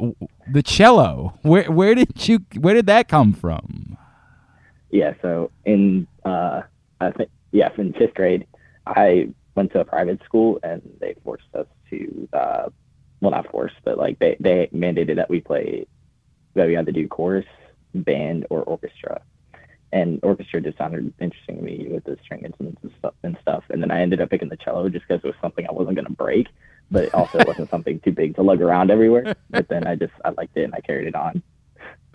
the 0.51 0.61
cello. 0.61 1.39
Where 1.41 1.71
where 1.71 1.95
did 1.95 2.27
you 2.27 2.39
where 2.59 2.73
did 2.73 2.87
that 2.87 3.07
come 3.07 3.31
from? 3.31 3.97
Yeah, 4.91 5.13
so 5.21 5.51
in 5.65 6.07
uh, 6.25 6.61
I 6.99 7.11
think 7.11 7.29
yeah, 7.51 7.69
in 7.77 7.93
fifth 7.93 8.15
grade, 8.15 8.47
I 8.85 9.29
went 9.55 9.71
to 9.73 9.81
a 9.81 9.85
private 9.85 10.23
school 10.23 10.59
and 10.63 10.81
they 10.99 11.15
forced 11.23 11.53
us 11.53 11.67
to 11.89 12.29
uh, 12.33 12.69
well 13.21 13.31
not 13.31 13.51
forced, 13.51 13.75
but 13.83 13.97
like 13.97 14.19
they 14.19 14.35
they 14.39 14.69
mandated 14.73 15.15
that 15.17 15.29
we 15.29 15.41
play 15.41 15.85
that 16.55 16.67
we 16.67 16.73
had 16.73 16.85
to 16.87 16.91
do 16.91 17.07
chorus, 17.07 17.45
band, 17.93 18.47
or 18.49 18.63
orchestra. 18.63 19.21
And 19.91 20.19
orchestra 20.21 20.61
just 20.61 20.77
sounded 20.77 21.11
interesting 21.19 21.57
to 21.57 21.63
me 21.63 21.87
with 21.89 22.03
the 22.03 22.17
string 22.23 22.43
instruments 22.45 22.81
and 22.83 22.91
stuff 22.99 23.15
and 23.23 23.37
stuff. 23.41 23.63
And 23.69 23.81
then 23.81 23.89
I 23.89 24.01
ended 24.01 24.21
up 24.21 24.29
picking 24.29 24.49
the 24.49 24.57
cello 24.57 24.87
just 24.89 25.07
because 25.07 25.23
it 25.23 25.27
was 25.27 25.35
something 25.41 25.65
I 25.67 25.71
wasn't 25.71 25.95
gonna 25.95 26.11
break, 26.11 26.47
but 26.91 27.05
it 27.05 27.13
also 27.13 27.39
wasn't 27.45 27.69
something 27.69 27.99
too 27.99 28.11
big 28.11 28.35
to 28.35 28.43
lug 28.43 28.61
around 28.61 28.91
everywhere. 28.91 29.35
But 29.49 29.67
then 29.67 29.87
I 29.87 29.95
just 29.95 30.13
I 30.23 30.29
liked 30.29 30.57
it 30.57 30.63
and 30.63 30.75
I 30.75 30.81
carried 30.81 31.07
it 31.07 31.15
on. 31.15 31.41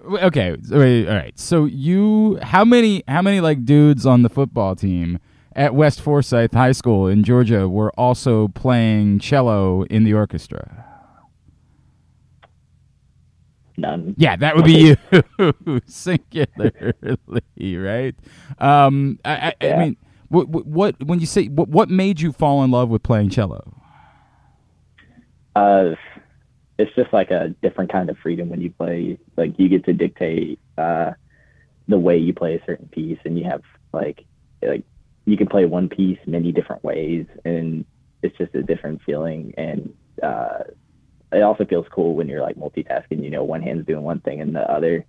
Okay, 0.04 0.56
wait, 0.70 1.08
all 1.08 1.14
right. 1.14 1.38
So 1.38 1.64
you, 1.64 2.38
how 2.42 2.64
many, 2.64 3.02
how 3.08 3.22
many 3.22 3.40
like 3.40 3.64
dudes 3.64 4.04
on 4.06 4.22
the 4.22 4.28
football 4.28 4.76
team 4.76 5.18
at 5.56 5.74
West 5.74 6.00
Forsyth 6.00 6.52
High 6.52 6.72
School 6.72 7.06
in 7.06 7.24
Georgia 7.24 7.68
were 7.68 7.90
also 7.98 8.48
playing 8.48 9.20
cello 9.20 9.84
in 9.84 10.04
the 10.04 10.14
orchestra? 10.14 10.84
None. 13.76 14.14
Yeah, 14.16 14.36
that 14.36 14.54
would 14.54 14.64
be 14.64 14.96
you 15.38 15.80
singularly, 15.86 17.76
right? 17.76 18.14
Um, 18.58 19.18
I, 19.24 19.52
I, 19.60 19.66
I 19.66 19.78
mean, 19.78 19.96
what, 20.28 20.48
what, 20.48 20.66
what 20.66 21.02
when 21.04 21.18
you 21.18 21.26
say 21.26 21.46
what, 21.46 21.68
what 21.68 21.90
made 21.90 22.20
you 22.20 22.32
fall 22.32 22.62
in 22.62 22.70
love 22.70 22.88
with 22.88 23.02
playing 23.02 23.30
cello? 23.30 23.80
Uh, 25.56 25.94
it's 26.78 26.94
just 26.94 27.12
like 27.12 27.30
a 27.30 27.54
different 27.62 27.92
kind 27.92 28.10
of 28.10 28.18
freedom 28.18 28.48
when 28.48 28.60
you 28.60 28.70
play. 28.70 29.18
Like 29.36 29.58
you 29.58 29.68
get 29.68 29.84
to 29.84 29.92
dictate 29.92 30.58
uh, 30.76 31.12
the 31.88 31.98
way 31.98 32.18
you 32.18 32.32
play 32.32 32.56
a 32.56 32.64
certain 32.64 32.88
piece, 32.88 33.18
and 33.24 33.38
you 33.38 33.44
have 33.44 33.62
like 33.92 34.24
like 34.62 34.84
you 35.24 35.36
can 35.36 35.46
play 35.46 35.64
one 35.64 35.88
piece 35.88 36.18
many 36.26 36.52
different 36.52 36.82
ways, 36.82 37.26
and 37.44 37.84
it's 38.22 38.36
just 38.36 38.54
a 38.54 38.62
different 38.62 39.02
feeling. 39.02 39.54
And 39.56 39.94
uh, 40.22 40.64
it 41.32 41.42
also 41.42 41.64
feels 41.64 41.86
cool 41.90 42.14
when 42.14 42.28
you're 42.28 42.42
like 42.42 42.56
multitasking. 42.56 43.22
You 43.22 43.30
know, 43.30 43.44
one 43.44 43.62
hand's 43.62 43.86
doing 43.86 44.02
one 44.02 44.20
thing, 44.20 44.40
and 44.40 44.54
the 44.54 44.70
other 44.70 45.04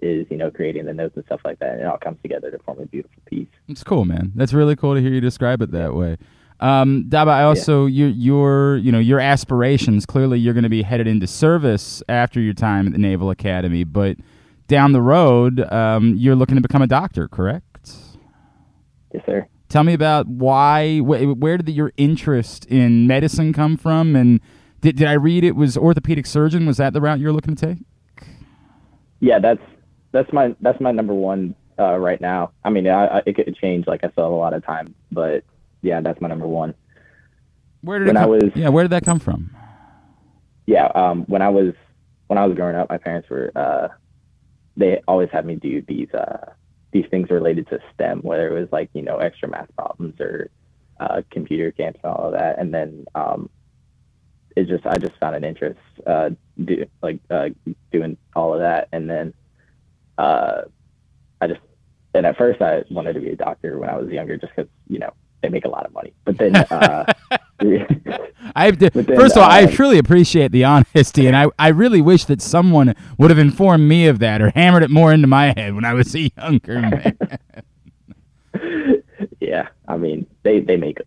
is 0.00 0.26
you 0.30 0.36
know 0.36 0.50
creating 0.50 0.84
the 0.84 0.94
notes 0.94 1.16
and 1.16 1.24
stuff 1.24 1.40
like 1.44 1.58
that. 1.60 1.72
And 1.72 1.80
it 1.80 1.86
all 1.86 1.98
comes 1.98 2.20
together 2.22 2.50
to 2.50 2.58
form 2.58 2.80
a 2.80 2.86
beautiful 2.86 3.22
piece. 3.26 3.48
It's 3.66 3.82
cool, 3.82 4.04
man. 4.04 4.32
That's 4.34 4.52
really 4.52 4.76
cool 4.76 4.94
to 4.94 5.00
hear 5.00 5.12
you 5.12 5.22
describe 5.22 5.62
it 5.62 5.70
that 5.72 5.94
way. 5.94 6.18
Um, 6.60 7.04
Daba, 7.08 7.28
I 7.28 7.44
also 7.44 7.86
your 7.86 8.08
your 8.08 8.76
you 8.78 8.90
know 8.90 8.98
your 8.98 9.20
aspirations. 9.20 10.06
Clearly, 10.06 10.38
you're 10.38 10.54
going 10.54 10.64
to 10.64 10.68
be 10.68 10.82
headed 10.82 11.06
into 11.06 11.26
service 11.26 12.02
after 12.08 12.40
your 12.40 12.54
time 12.54 12.86
at 12.86 12.92
the 12.92 12.98
Naval 12.98 13.30
Academy, 13.30 13.84
but 13.84 14.16
down 14.66 14.92
the 14.92 15.02
road, 15.02 15.60
um, 15.72 16.14
you're 16.16 16.34
looking 16.34 16.56
to 16.56 16.60
become 16.60 16.82
a 16.82 16.86
doctor, 16.86 17.28
correct? 17.28 17.92
Yes, 19.14 19.22
sir. 19.24 19.46
Tell 19.68 19.84
me 19.84 19.94
about 19.94 20.26
why. 20.26 20.98
Wh- 20.98 21.38
where 21.38 21.58
did 21.58 21.68
your 21.70 21.92
interest 21.96 22.66
in 22.66 23.06
medicine 23.06 23.52
come 23.52 23.76
from? 23.76 24.16
And 24.16 24.40
did, 24.80 24.96
did 24.96 25.06
I 25.06 25.12
read 25.12 25.44
it 25.44 25.56
was 25.56 25.76
orthopedic 25.76 26.26
surgeon? 26.26 26.66
Was 26.66 26.76
that 26.78 26.92
the 26.92 27.00
route 27.00 27.20
you're 27.20 27.32
looking 27.32 27.54
to 27.54 27.66
take? 27.66 27.78
yeah, 29.20 29.38
that's 29.38 29.62
that's 30.12 30.32
my 30.32 30.54
that's 30.60 30.80
my 30.80 30.92
number 30.92 31.14
one 31.14 31.54
uh, 31.78 31.96
right 31.96 32.20
now. 32.20 32.52
I 32.64 32.70
mean, 32.70 32.86
I, 32.88 33.18
I, 33.18 33.22
it 33.26 33.36
could 33.36 33.56
change. 33.56 33.86
Like 33.86 34.04
I 34.04 34.10
still 34.10 34.24
have 34.24 34.32
a 34.32 34.36
lot 34.36 34.54
of 34.54 34.64
time, 34.64 34.94
but 35.10 35.44
yeah, 35.82 36.00
that's 36.00 36.20
my 36.20 36.28
number 36.28 36.46
one. 36.46 36.74
Where 37.82 37.98
did 37.98 38.08
When 38.08 38.16
it 38.16 38.20
I 38.20 38.26
was- 38.26 38.52
yeah? 38.56 38.68
Where 38.68 38.84
did 38.84 38.90
that 38.90 39.04
come 39.04 39.18
from? 39.18 39.50
Yeah, 40.66 40.86
um, 40.94 41.24
when 41.26 41.42
I 41.42 41.48
was 41.48 41.74
when 42.26 42.38
I 42.38 42.44
was 42.46 42.54
growing 42.56 42.76
up, 42.76 42.90
my 42.90 42.98
parents 42.98 43.28
were 43.30 43.50
uh, 43.56 43.88
they 44.76 45.00
always 45.08 45.30
had 45.32 45.46
me 45.46 45.54
do 45.56 45.82
these 45.82 46.12
uh, 46.12 46.52
these 46.92 47.06
things 47.10 47.30
related 47.30 47.68
to 47.68 47.78
STEM, 47.94 48.20
whether 48.20 48.48
it 48.54 48.60
was 48.60 48.68
like 48.72 48.90
you 48.92 49.02
know 49.02 49.16
extra 49.18 49.48
math 49.48 49.74
problems 49.76 50.20
or 50.20 50.50
uh, 51.00 51.22
computer 51.30 51.70
camps 51.72 52.00
and 52.02 52.12
all 52.12 52.26
of 52.26 52.32
that, 52.32 52.58
and 52.58 52.74
then 52.74 53.06
um, 53.14 53.48
it 54.56 54.66
just 54.68 54.84
I 54.86 54.98
just 54.98 55.16
found 55.18 55.36
an 55.36 55.44
interest 55.44 55.78
uh, 56.06 56.30
do, 56.62 56.84
like 57.02 57.20
uh, 57.30 57.48
doing 57.92 58.16
all 58.36 58.52
of 58.52 58.60
that, 58.60 58.88
and 58.92 59.08
then 59.08 59.32
uh, 60.18 60.62
I 61.40 61.46
just 61.46 61.60
and 62.14 62.26
at 62.26 62.36
first 62.36 62.60
I 62.60 62.82
wanted 62.90 63.14
to 63.14 63.20
be 63.20 63.30
a 63.30 63.36
doctor 63.36 63.78
when 63.78 63.88
I 63.88 63.96
was 63.96 64.10
younger, 64.10 64.36
just 64.36 64.52
because 64.54 64.70
you 64.88 64.98
know 64.98 65.12
they 65.42 65.48
make 65.48 65.64
a 65.64 65.68
lot 65.68 65.86
of 65.86 65.92
money, 65.92 66.12
but 66.24 66.38
then. 66.38 66.56
Uh, 66.56 67.12
I 68.56 68.70
But 68.70 68.92
then, 68.92 69.04
first 69.04 69.36
of 69.36 69.42
all, 69.42 69.50
I 69.50 69.64
uh, 69.64 69.70
truly 69.70 69.98
appreciate 69.98 70.52
the 70.52 70.64
honesty, 70.64 71.26
and 71.26 71.36
I, 71.36 71.46
I 71.58 71.68
really 71.68 72.00
wish 72.00 72.24
that 72.26 72.40
someone 72.40 72.94
would 73.18 73.30
have 73.30 73.38
informed 73.38 73.88
me 73.88 74.06
of 74.06 74.20
that 74.20 74.40
or 74.40 74.50
hammered 74.50 74.82
it 74.82 74.90
more 74.90 75.12
into 75.12 75.26
my 75.26 75.52
head 75.56 75.74
when 75.74 75.84
I 75.84 75.94
was 75.94 76.14
a 76.14 76.30
younger 76.36 76.80
man. 76.80 77.18
yeah, 79.40 79.68
I 79.86 79.96
mean 79.96 80.26
they 80.42 80.60
they 80.60 80.76
make 80.76 80.98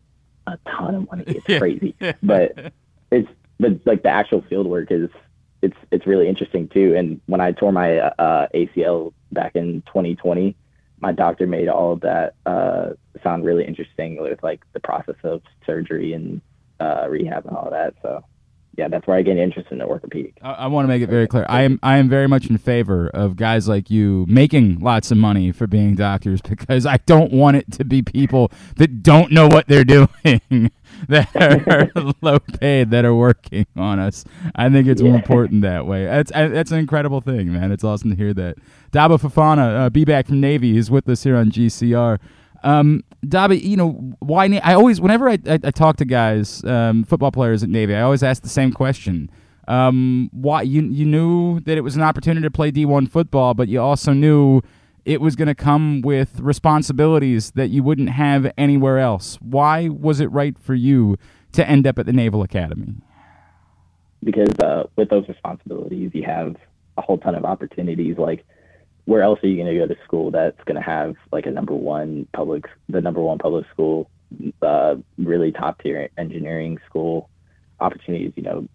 a 0.48 0.58
ton 0.68 0.96
of 0.96 1.10
money. 1.10 1.24
It's 1.28 1.46
crazy, 1.60 1.96
but 2.22 2.74
it's 3.12 3.30
but 3.60 3.86
like 3.86 4.04
the 4.04 4.10
actual 4.10 4.42
field 4.44 4.68
work 4.68 4.92
is 4.92 5.10
it's 5.62 5.78
it's 5.92 6.06
really 6.06 6.28
interesting 6.28 6.68
too. 6.68 6.96
And 6.96 7.22
when 7.28 7.42
I 7.42 7.52
tore 7.52 7.72
my 7.72 8.00
uh, 8.00 8.48
ACL 8.54 9.14
back 9.32 9.56
in 9.56 9.82
2020, 9.88 10.56
my 11.02 11.12
doctor 11.12 11.48
made 11.48 11.68
all 11.68 11.94
of 11.94 12.02
that 12.02 12.36
uh, 12.46 12.90
sound 13.24 13.44
really 13.44 13.66
interesting 13.66 14.22
with 14.22 14.42
like 14.44 14.62
the 14.74 14.80
process 14.80 15.16
of 15.24 15.42
surgery 15.66 16.14
and 16.14 16.42
uh, 16.80 17.08
rehab 17.10 17.46
and 17.46 17.58
all 17.58 17.70
that. 17.72 17.96
So 18.02 18.24
yeah, 18.78 18.88
that's 18.88 19.06
where 19.06 19.18
I 19.18 19.22
get 19.22 19.38
interested 19.38 19.74
in 19.74 19.80
the 19.80 19.86
orthopedic. 19.86 20.38
I, 20.42 20.52
I 20.52 20.68
want 20.68 20.86
to 20.86 20.88
make 20.88 21.02
it 21.02 21.10
very 21.10 21.28
clear. 21.28 21.46
I 21.50 21.64
am 21.64 21.80
I 21.84 21.98
am 21.98 22.08
very 22.08 22.28
much 22.28 22.50
in 22.50 22.58
favor 22.58 23.10
of 23.10 23.36
guys 23.36 23.68
like 23.68 23.90
you 23.90 24.26
making 24.30 24.80
lots 24.80 25.12
of 25.12 25.18
money 25.18 25.52
for 25.52 25.68
being 25.68 25.96
doctors 25.96 26.42
because 26.50 26.86
I 26.86 26.98
don't 27.06 27.34
want 27.34 27.58
it 27.58 27.72
to 27.74 27.84
be 27.84 28.02
people 28.02 28.52
that 28.78 29.04
don't 29.04 29.32
know 29.32 29.48
what 29.48 29.68
they're 29.68 29.84
doing 29.84 30.08
that 31.10 31.36
are 31.36 31.92
low 32.22 32.40
paid 32.40 32.92
that 32.92 33.06
are 33.06 33.16
working 33.16 33.66
on 33.76 34.00
us. 34.00 34.26
I 34.56 34.70
think 34.70 34.88
it's 34.88 35.02
more 35.02 35.16
important 35.16 35.62
that 35.62 35.86
way. 35.86 36.06
That's 36.06 36.32
that's 36.32 36.72
an 36.72 36.80
incredible 36.80 37.22
thing, 37.22 37.52
man. 37.54 37.72
It's 37.72 37.84
awesome 37.84 38.10
to 38.10 38.16
hear 38.16 38.34
that. 38.34 38.58
Daba 38.92 39.20
Fofana, 39.20 39.86
uh, 39.86 39.90
be 39.90 40.06
back 40.06 40.28
from 40.28 40.42
Navy, 40.42 40.78
is 40.78 40.92
with 40.92 41.08
us 41.08 41.24
here 41.24 41.36
on 41.36 41.50
GCR. 41.52 42.20
Um, 42.64 43.04
Daba, 43.26 43.60
you 43.62 43.78
know 43.78 43.92
why? 44.20 44.48
Na- 44.48 44.60
I 44.64 44.74
always, 44.74 45.00
whenever 45.02 45.30
I, 45.30 45.38
I, 45.46 45.60
I 45.64 45.72
talk 45.72 45.98
to 45.98 46.06
guys, 46.06 46.64
um, 46.66 47.04
football 47.04 47.32
players 47.32 47.64
at 47.64 47.70
Navy, 47.70 47.96
I 47.96 48.02
always 48.02 48.24
ask 48.24 48.44
the 48.44 48.50
same 48.50 48.72
question. 48.72 49.30
Um, 49.68 50.30
why 50.34 50.64
you 50.64 50.82
you 50.82 51.06
knew 51.06 51.60
that 51.62 51.78
it 51.78 51.82
was 51.82 51.96
an 51.96 52.02
opportunity 52.02 52.44
to 52.44 52.52
play 52.52 52.72
D 52.72 52.86
one 52.86 53.08
football, 53.08 53.54
but 53.54 53.68
you 53.68 53.80
also 53.80 54.12
knew 54.12 54.62
it 55.12 55.22
was 55.22 55.36
going 55.36 55.48
to 55.48 55.56
come 55.56 56.02
with 56.02 56.40
responsibilities 56.40 57.52
that 57.52 57.70
you 57.70 57.84
wouldn't 57.84 58.10
have 58.10 58.52
anywhere 58.58 59.00
else. 59.00 59.38
Why 59.42 59.90
was 59.90 60.20
it 60.20 60.32
right 60.32 60.58
for 60.58 60.74
you 60.74 61.18
to 61.52 61.68
end 61.68 61.86
up 61.86 62.00
at 62.00 62.06
the 62.06 62.14
Naval 62.14 62.44
Academy? 62.44 62.96
because 64.24 64.54
uh, 64.64 64.84
with 64.96 65.10
those 65.10 65.28
responsibilities, 65.28 66.12
you 66.14 66.24
have 66.24 66.56
a 66.98 67.02
whole 67.02 67.18
ton 67.18 67.36
of 67.36 67.46
opportunities. 67.46 68.18
Like, 68.18 68.46
where 69.06 69.22
else 69.22 69.40
are 69.44 69.48
you 69.48 69.62
going 69.62 69.74
to 69.74 69.80
go 69.80 69.88
to 69.88 70.00
school 70.04 70.32
that's 70.32 70.62
going 70.66 70.76
to 70.76 70.82
have 70.82 71.16
like 71.32 71.46
a 71.46 71.52
number 71.52 71.74
one 71.74 72.28
public, 72.34 72.66
the 72.88 73.02
number 73.02 73.22
one 73.22 73.40
public 73.40 73.66
school, 73.72 74.10
uh, 74.62 74.96
really 75.18 75.52
top 75.52 75.82
tier 75.82 76.10
engineering 76.18 76.78
school 76.88 77.30
opportunities? 77.80 78.34
You 78.36 78.44
know, 78.44 78.68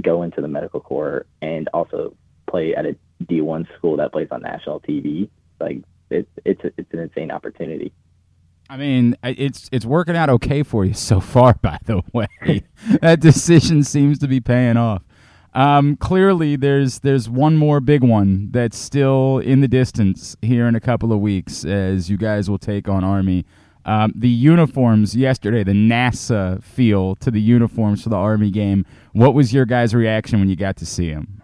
go 0.00 0.22
into 0.22 0.40
the 0.40 0.48
medical 0.48 0.80
corps 0.80 1.26
and 1.40 1.68
also 1.74 2.14
play 2.48 2.74
at 2.74 2.86
a 2.86 2.96
D1 3.24 3.66
school 3.76 3.96
that 3.96 4.12
plays 4.12 4.28
on 4.30 4.42
national 4.42 4.80
TV. 4.80 5.28
Like, 5.62 5.82
it's 6.10 6.28
it's 6.44 6.60
it's 6.76 6.92
an 6.92 6.98
insane 6.98 7.30
opportunity. 7.30 7.92
I 8.68 8.76
mean, 8.76 9.16
it's 9.22 9.68
it's 9.72 9.84
working 9.84 10.16
out 10.16 10.30
okay 10.30 10.62
for 10.62 10.84
you 10.84 10.94
so 10.94 11.20
far. 11.20 11.54
By 11.62 11.78
the 11.84 12.02
way, 12.12 12.62
that 13.00 13.20
decision 13.20 13.82
seems 13.82 14.18
to 14.20 14.28
be 14.28 14.40
paying 14.40 14.76
off. 14.76 15.02
Um, 15.54 15.96
clearly, 15.96 16.56
there's 16.56 17.00
there's 17.00 17.28
one 17.28 17.56
more 17.56 17.80
big 17.80 18.02
one 18.02 18.50
that's 18.50 18.78
still 18.78 19.38
in 19.38 19.60
the 19.60 19.68
distance 19.68 20.36
here 20.40 20.66
in 20.66 20.74
a 20.74 20.80
couple 20.80 21.12
of 21.12 21.20
weeks, 21.20 21.64
as 21.64 22.08
you 22.08 22.16
guys 22.16 22.48
will 22.48 22.58
take 22.58 22.88
on 22.88 23.04
Army. 23.04 23.44
Um, 23.84 24.12
the 24.14 24.28
uniforms 24.28 25.16
yesterday, 25.16 25.64
the 25.64 25.72
NASA 25.72 26.62
feel 26.62 27.16
to 27.16 27.30
the 27.30 27.40
uniforms 27.40 28.02
for 28.02 28.10
the 28.10 28.16
Army 28.16 28.50
game. 28.50 28.86
What 29.12 29.34
was 29.34 29.52
your 29.52 29.66
guys' 29.66 29.94
reaction 29.94 30.38
when 30.38 30.48
you 30.48 30.56
got 30.56 30.76
to 30.76 30.86
see 30.86 31.10
them? 31.10 31.42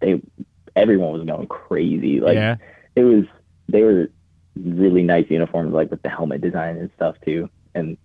They 0.00 0.22
everyone 0.76 1.12
was 1.12 1.24
going 1.24 1.48
crazy. 1.48 2.20
Like, 2.20 2.36
yeah, 2.36 2.56
it 2.96 3.02
was 3.04 3.24
they 3.68 3.82
were 3.82 4.08
really 4.56 5.02
nice 5.02 5.26
uniforms 5.30 5.72
like 5.72 5.90
with 5.90 6.02
the 6.02 6.08
helmet 6.08 6.40
design 6.40 6.76
and 6.76 6.90
stuff 6.96 7.16
too 7.24 7.48
and 7.74 7.96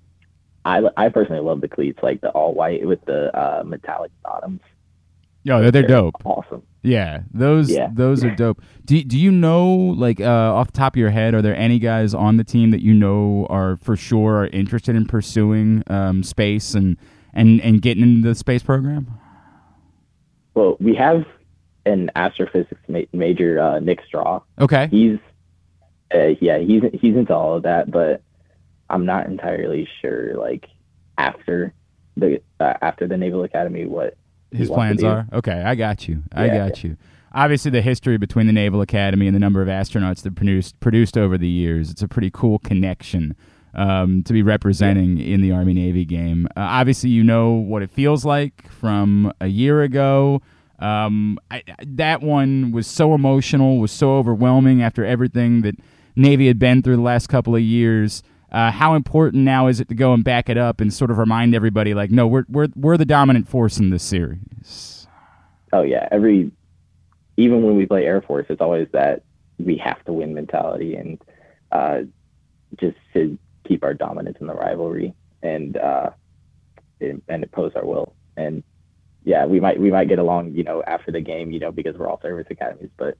i 0.63 0.81
i 0.97 1.09
personally 1.09 1.41
love 1.41 1.61
the 1.61 1.67
cleats 1.67 1.99
like 2.03 2.21
the 2.21 2.29
all 2.29 2.53
white 2.53 2.85
with 2.85 3.03
the 3.05 3.35
uh 3.37 3.63
metallic 3.65 4.11
bottoms 4.23 4.61
yo, 5.43 5.59
they're, 5.61 5.71
they're 5.71 5.83
dope. 5.83 6.15
awesome 6.23 6.63
Yeah, 6.83 7.21
those 7.33 7.71
Yeah. 7.71 7.89
those 7.93 8.23
are 8.23 8.29
dope. 8.35 8.61
Do 8.85 9.03
do 9.03 9.17
you 9.17 9.31
know 9.31 9.65
like 9.97 10.19
uh, 10.19 10.53
off 10.53 10.67
the 10.67 10.77
top 10.77 10.93
of 10.95 10.99
your 10.99 11.09
head, 11.09 11.33
are 11.33 11.41
there 11.41 11.55
any 11.55 11.79
guys 11.79 12.13
on 12.13 12.37
the 12.37 12.43
team 12.43 12.69
that 12.71 12.81
you 12.81 12.93
know 12.93 13.47
are 13.49 13.77
for 13.77 13.95
sure 13.95 14.37
are 14.43 14.47
interested 14.47 14.95
in 14.95 15.05
pursuing 15.07 15.83
um, 15.87 16.21
space 16.23 16.75
and, 16.75 16.97
and 17.33 17.59
and 17.61 17.81
getting 17.81 18.03
into 18.03 18.27
the 18.29 18.35
space 18.35 18.61
program? 18.61 19.07
well 20.53 20.77
we 20.79 20.95
have 20.95 21.25
an 21.85 22.11
astrophysics 22.15 22.81
ma- 22.87 22.99
major 23.13 23.59
uh 23.59 23.79
nick 23.79 23.99
straw 24.05 24.41
Okay, 24.59 24.87
he's 24.91 25.17
uh, 26.13 26.33
yeah 26.41 26.57
he's 26.57 26.83
he's 26.93 27.15
into 27.15 27.33
all 27.33 27.57
of 27.57 27.63
that 27.63 27.89
but 27.89 28.21
i'm 28.89 29.05
not 29.05 29.27
entirely 29.27 29.87
sure 30.01 30.35
like 30.35 30.67
after 31.17 31.73
the 32.17 32.41
uh, 32.59 32.73
after 32.81 33.07
the 33.07 33.17
naval 33.17 33.43
academy 33.43 33.85
what 33.85 34.15
his 34.55 34.69
plans 34.69 35.03
are 35.03 35.27
okay. 35.33 35.63
I 35.63 35.75
got 35.75 36.07
you. 36.07 36.23
I 36.33 36.45
Yeah, 36.45 36.69
got 36.69 36.83
you. 36.83 36.97
Obviously, 37.33 37.71
the 37.71 37.81
history 37.81 38.17
between 38.17 38.47
the 38.47 38.53
Naval 38.53 38.81
Academy 38.81 39.27
and 39.27 39.35
the 39.35 39.39
number 39.39 39.61
of 39.61 39.67
astronauts 39.67 40.21
that 40.23 40.35
produced 40.35 40.79
produced 40.79 41.17
over 41.17 41.37
the 41.37 41.47
years, 41.47 41.91
it's 41.91 42.01
a 42.01 42.07
pretty 42.07 42.31
cool 42.31 42.59
connection 42.59 43.35
um, 43.73 44.23
to 44.23 44.31
be 44.31 44.41
representing 44.41 45.19
in 45.19 45.41
the 45.41 45.51
Army 45.51 45.73
Navy 45.73 46.05
game. 46.05 46.47
Uh, 46.55 46.61
obviously, 46.61 47.09
you 47.09 47.23
know 47.23 47.51
what 47.51 47.81
it 47.83 47.91
feels 47.91 48.23
like 48.23 48.69
from 48.69 49.33
a 49.41 49.47
year 49.47 49.81
ago. 49.81 50.41
Um, 50.79 51.39
I, 51.49 51.63
that 51.85 52.21
one 52.21 52.71
was 52.71 52.87
so 52.87 53.13
emotional, 53.13 53.79
was 53.79 53.91
so 53.91 54.17
overwhelming 54.17 54.81
after 54.81 55.05
everything 55.05 55.61
that 55.61 55.75
Navy 56.15 56.47
had 56.47 56.59
been 56.59 56.81
through 56.81 56.97
the 56.97 57.01
last 57.01 57.27
couple 57.27 57.55
of 57.55 57.61
years. 57.61 58.23
Uh, 58.51 58.71
how 58.71 58.93
important 58.93 59.43
now 59.43 59.67
is 59.67 59.79
it 59.79 59.89
to 59.89 59.95
go 59.95 60.13
and 60.13 60.23
back 60.23 60.49
it 60.49 60.57
up 60.57 60.79
and 60.79 60.93
sort 60.93 61.11
of 61.11 61.17
remind 61.17 61.55
everybody, 61.55 61.93
like, 61.93 62.11
no, 62.11 62.27
we're 62.27 62.45
we're 62.47 62.67
we're 62.75 62.97
the 62.97 63.05
dominant 63.05 63.49
force 63.49 63.77
in 63.77 63.89
this 63.89 64.03
series. 64.03 65.07
Oh 65.73 65.81
yeah, 65.81 66.07
every 66.11 66.51
even 67.37 67.63
when 67.63 67.75
we 67.75 67.85
play 67.85 68.05
Air 68.05 68.21
Force, 68.21 68.45
it's 68.49 68.61
always 68.61 68.87
that 68.93 69.23
we 69.59 69.77
have 69.77 70.03
to 70.05 70.13
win 70.13 70.33
mentality 70.33 70.95
and 70.95 71.21
uh, 71.71 71.99
just 72.79 72.97
to 73.13 73.37
keep 73.67 73.83
our 73.83 73.93
dominance 73.93 74.37
in 74.39 74.47
the 74.47 74.53
rivalry 74.53 75.13
and 75.41 75.77
uh, 75.77 76.11
and, 77.01 77.21
and 77.27 77.43
impose 77.43 77.73
our 77.75 77.85
will. 77.85 78.13
And 78.37 78.63
yeah, 79.25 79.45
we 79.45 79.59
might 79.59 79.79
we 79.79 79.91
might 79.91 80.07
get 80.07 80.19
along, 80.19 80.53
you 80.53 80.63
know, 80.63 80.83
after 80.85 81.11
the 81.11 81.19
game, 81.19 81.51
you 81.51 81.59
know, 81.59 81.71
because 81.71 81.97
we're 81.97 82.07
all 82.07 82.21
service 82.21 82.45
academies, 82.49 82.91
but 82.95 83.17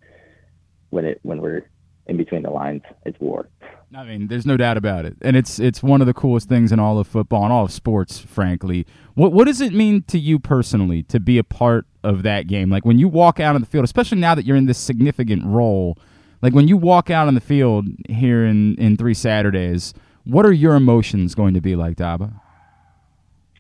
when 0.92 1.04
it 1.04 1.20
when 1.24 1.42
we're 1.42 1.68
in 2.06 2.16
between 2.16 2.44
the 2.44 2.52
lines, 2.52 2.84
it's 3.06 3.20
war. 3.20 3.50
I 3.96 4.04
mean, 4.04 4.28
there's 4.28 4.46
no 4.46 4.56
doubt 4.56 4.78
about 4.78 5.06
it, 5.06 5.16
and 5.22 5.36
it's 5.36 5.60
it's 5.60 5.82
one 5.82 6.02
of 6.02 6.08
the 6.08 6.14
coolest 6.14 6.48
things 6.48 6.72
in 6.72 6.80
all 6.80 7.00
of 7.00 7.08
football 7.08 7.44
and 7.44 7.52
all 7.52 7.66
of 7.66 7.72
sports, 7.72 8.20
frankly. 8.20 8.86
What 9.16 9.34
what 9.34 9.46
does 9.46 9.62
it 9.62 9.74
mean 9.74 10.04
to 10.04 10.20
you 10.20 10.38
personally 10.38 11.02
to 11.04 11.20
be 11.20 11.40
a 11.40 11.44
part 11.44 11.88
of 12.04 12.22
that 12.22 12.48
game? 12.48 12.70
Like 12.70 12.86
when 12.86 13.00
you 13.00 13.08
walk 13.08 13.40
out 13.40 13.56
on 13.56 13.62
the 13.62 13.68
field, 13.68 13.84
especially 13.84 14.20
now 14.20 14.36
that 14.36 14.46
you're 14.46 14.58
in 14.58 14.68
this 14.68 14.78
significant 14.78 15.44
role, 15.44 15.98
like 16.44 16.54
when 16.54 16.68
you 16.68 16.78
walk 16.78 17.10
out 17.10 17.28
on 17.28 17.34
the 17.34 17.42
field 17.42 17.88
here 18.08 18.46
in 18.46 18.76
in 18.76 18.96
three 18.96 19.16
Saturdays, 19.16 19.96
what 20.24 20.46
are 20.46 20.54
your 20.54 20.76
emotions 20.76 21.34
going 21.34 21.56
to 21.56 21.62
be 21.62 21.76
like, 21.76 21.98
Daba? 21.98 22.40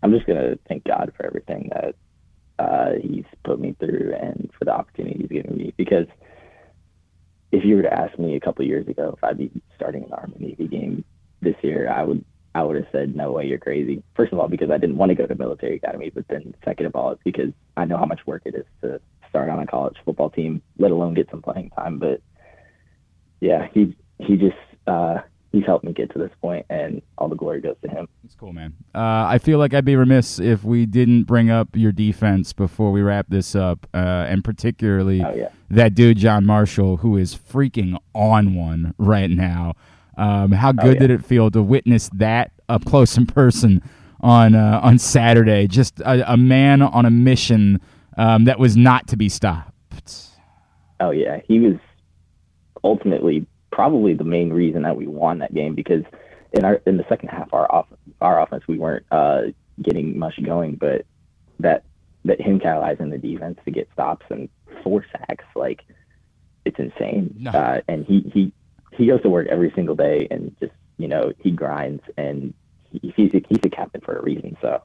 I'm 0.04 0.12
just 0.12 0.28
gonna 0.28 0.60
thank 0.68 0.84
God 0.84 1.12
for 1.18 1.26
everything 1.26 1.70
that 1.74 1.96
uh, 2.60 2.92
He's 3.02 3.26
put 3.44 3.60
me 3.60 3.76
through 3.80 4.14
and 4.20 4.50
for 4.58 4.66
the 4.66 4.72
opportunity 4.72 5.20
He's 5.20 5.30
given 5.30 5.58
me 5.58 5.74
because 5.78 6.08
if 7.52 7.64
you 7.64 7.76
were 7.76 7.84
to 7.84 7.94
ask 7.94 8.18
me 8.20 8.36
a 8.36 8.40
couple 8.40 8.66
years 8.66 8.88
ago 8.88 9.14
if 9.16 9.24
I'd 9.24 9.38
be 9.38 9.52
starting 9.76 10.04
an 10.04 10.14
Army 10.14 10.36
Navy 10.40 10.68
game 10.68 11.04
this 11.42 11.56
year, 11.62 11.90
I 11.90 12.04
would 12.04 12.24
I 12.56 12.64
would 12.64 12.78
have 12.78 12.88
said 12.92 13.16
no 13.16 13.34
way, 13.34 13.46
you're 13.46 13.60
crazy. 13.60 14.02
First 14.16 14.32
of 14.32 14.40
all, 14.40 14.48
because 14.48 14.72
I 14.72 14.78
didn't 14.78 14.96
want 14.96 15.10
to 15.10 15.16
go 15.16 15.28
to 15.28 15.36
military 15.36 15.76
academy, 15.76 16.10
but 16.10 16.26
then 16.30 16.56
second 16.64 16.86
of 16.86 16.96
all, 16.96 17.12
it's 17.12 17.24
because 17.24 17.52
I 17.76 17.84
know 17.84 17.98
how 17.98 18.06
much 18.06 18.22
work 18.26 18.44
it 18.46 18.56
is 18.56 18.66
to 18.82 19.02
start 19.30 19.50
on 19.50 19.60
a 19.60 19.68
college 19.68 19.98
football 20.06 20.30
team, 20.30 20.62
let 20.80 20.92
alone 20.92 21.14
get 21.16 21.30
some 21.30 21.42
playing 21.42 21.72
time. 21.72 22.00
But 22.00 22.22
yeah, 23.42 23.68
he 23.74 23.96
he 24.20 24.38
just 24.38 24.56
uh, 24.88 25.18
he's 25.56 25.66
helped 25.66 25.86
me 25.86 25.94
get 25.94 26.12
to 26.12 26.20
this 26.20 26.32
point, 26.42 26.66
and 26.70 27.02
all 27.18 27.30
the 27.30 27.36
glory 27.36 27.62
goes 27.62 27.78
to 27.82 27.90
him. 27.90 28.08
That's 28.24 28.36
cool, 28.36 28.52
man. 28.52 28.74
Uh, 28.94 29.00
I 29.28 29.38
feel 29.38 29.58
like 29.58 29.74
I'd 29.74 29.86
be 29.86 29.96
remiss 29.96 30.38
if 30.40 30.64
we 30.66 30.86
didn't 30.86 31.24
bring 31.24 31.50
up 31.50 31.70
your 31.74 31.92
defense 31.94 32.52
before 32.52 32.92
we 32.92 33.02
wrap 33.02 33.28
this 33.30 33.56
up, 33.56 33.88
uh, 33.94 33.98
and 34.28 34.44
particularly 34.44 35.24
Oh 35.24 35.34
yeah. 35.34 35.50
that 35.70 35.96
dude 35.96 36.18
John 36.18 36.46
Marshall, 36.46 36.98
who 36.98 37.16
is 37.18 37.36
freaking 37.36 37.98
on 38.14 38.54
one 38.56 38.94
right 38.98 39.30
now. 39.30 39.74
Um, 40.18 40.52
how 40.52 40.72
good 40.74 40.86
Oh, 40.86 40.92
yeah. 40.92 41.00
did 41.00 41.12
it 41.12 41.24
feel 41.26 41.50
to 41.52 41.62
witness 41.62 42.10
that 42.16 42.52
up 42.70 42.84
close 42.86 43.18
in 43.18 43.26
person 43.26 43.82
on 44.22 44.56
uh, 44.56 44.80
on 44.84 44.98
Saturday? 45.00 45.68
Just 45.68 46.00
a, 46.02 46.34
a 46.34 46.38
man 46.38 46.82
on 46.82 47.06
a 47.06 47.12
mission 47.12 47.80
um, 48.18 48.44
that 48.46 48.60
was 48.60 48.76
not 48.78 49.08
to 49.08 49.18
be 49.18 49.30
stopped. 49.30 49.72
Oh 51.00 51.12
yeah, 51.12 51.40
he 51.48 51.60
was 51.60 51.76
ultimately 52.84 53.46
probably 53.76 54.14
the 54.14 54.24
main 54.24 54.54
reason 54.54 54.84
that 54.84 54.96
we 54.96 55.06
won 55.06 55.40
that 55.40 55.54
game 55.54 55.76
because 55.76 56.04
in 56.54 56.64
our 56.64 56.76
in 56.86 56.96
the 56.96 57.06
second 57.10 57.28
half 57.28 57.54
our 57.54 57.70
off 57.70 57.88
our 58.22 58.42
offense 58.42 58.64
we 58.70 58.78
weren't 58.78 59.06
uh, 59.12 59.42
getting 59.82 60.18
much 60.18 60.42
going, 60.42 60.76
but 60.76 61.06
that 61.60 61.84
that 62.24 62.40
him 62.40 62.60
catalyzing 62.60 63.12
the 63.12 63.18
defense 63.18 63.60
to 63.66 63.72
get 63.72 63.90
stops 63.92 64.26
and 64.30 64.48
four 64.82 65.06
sacks 65.12 65.44
like 65.56 65.82
it's 66.64 66.80
insane. 66.80 67.36
No. 67.38 67.52
Uh, 67.52 67.82
and 67.90 68.06
he 68.06 68.32
he 68.34 68.54
he 68.94 69.08
goes 69.08 69.22
to 69.24 69.30
work 69.30 69.48
every 69.48 69.74
single 69.76 69.96
day 69.96 70.26
and 70.32 70.56
just 70.62 70.72
you 70.98 71.10
know 71.10 71.34
he 71.40 71.52
grinds 71.52 72.02
and 72.18 72.54
he, 72.90 73.14
he's 73.14 73.34
a, 73.34 73.44
he's 73.50 73.60
a 73.66 73.70
captain 73.70 74.00
for 74.00 74.16
a 74.16 74.24
reason. 74.24 74.56
So 74.62 74.82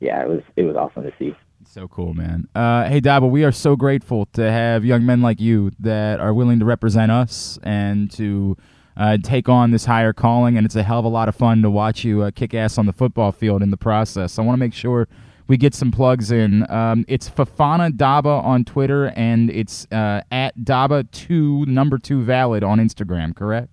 yeah, 0.00 0.20
it 0.22 0.28
was 0.28 0.42
it 0.56 0.64
was 0.64 0.74
awesome 0.74 1.04
to 1.04 1.12
see. 1.20 1.36
So 1.66 1.88
cool, 1.88 2.14
man. 2.14 2.46
Uh, 2.54 2.88
hey, 2.88 3.00
Daba, 3.00 3.28
we 3.28 3.44
are 3.44 3.52
so 3.52 3.74
grateful 3.74 4.26
to 4.34 4.50
have 4.50 4.84
young 4.84 5.04
men 5.04 5.22
like 5.22 5.40
you 5.40 5.72
that 5.80 6.20
are 6.20 6.32
willing 6.32 6.58
to 6.60 6.64
represent 6.64 7.10
us 7.10 7.58
and 7.62 8.10
to 8.12 8.56
uh, 8.96 9.18
take 9.22 9.48
on 9.48 9.70
this 9.70 9.84
higher 9.84 10.12
calling. 10.12 10.56
And 10.56 10.64
it's 10.64 10.76
a 10.76 10.82
hell 10.82 11.00
of 11.00 11.04
a 11.04 11.08
lot 11.08 11.28
of 11.28 11.34
fun 11.34 11.62
to 11.62 11.70
watch 11.70 12.04
you 12.04 12.22
uh, 12.22 12.30
kick 12.30 12.54
ass 12.54 12.78
on 12.78 12.86
the 12.86 12.92
football 12.92 13.32
field 13.32 13.62
in 13.62 13.70
the 13.70 13.76
process. 13.76 14.38
I 14.38 14.42
want 14.42 14.54
to 14.54 14.60
make 14.60 14.74
sure 14.74 15.08
we 15.46 15.56
get 15.56 15.74
some 15.74 15.90
plugs 15.90 16.30
in. 16.30 16.70
Um, 16.70 17.04
it's 17.08 17.28
Fofana 17.28 17.90
Daba 17.90 18.42
on 18.42 18.64
Twitter, 18.64 19.06
and 19.16 19.50
it's 19.50 19.86
uh, 19.90 20.22
at 20.30 20.56
Daba2, 20.58 21.66
number 21.66 21.98
two 21.98 22.22
valid 22.22 22.62
on 22.62 22.78
Instagram, 22.78 23.34
correct? 23.34 23.70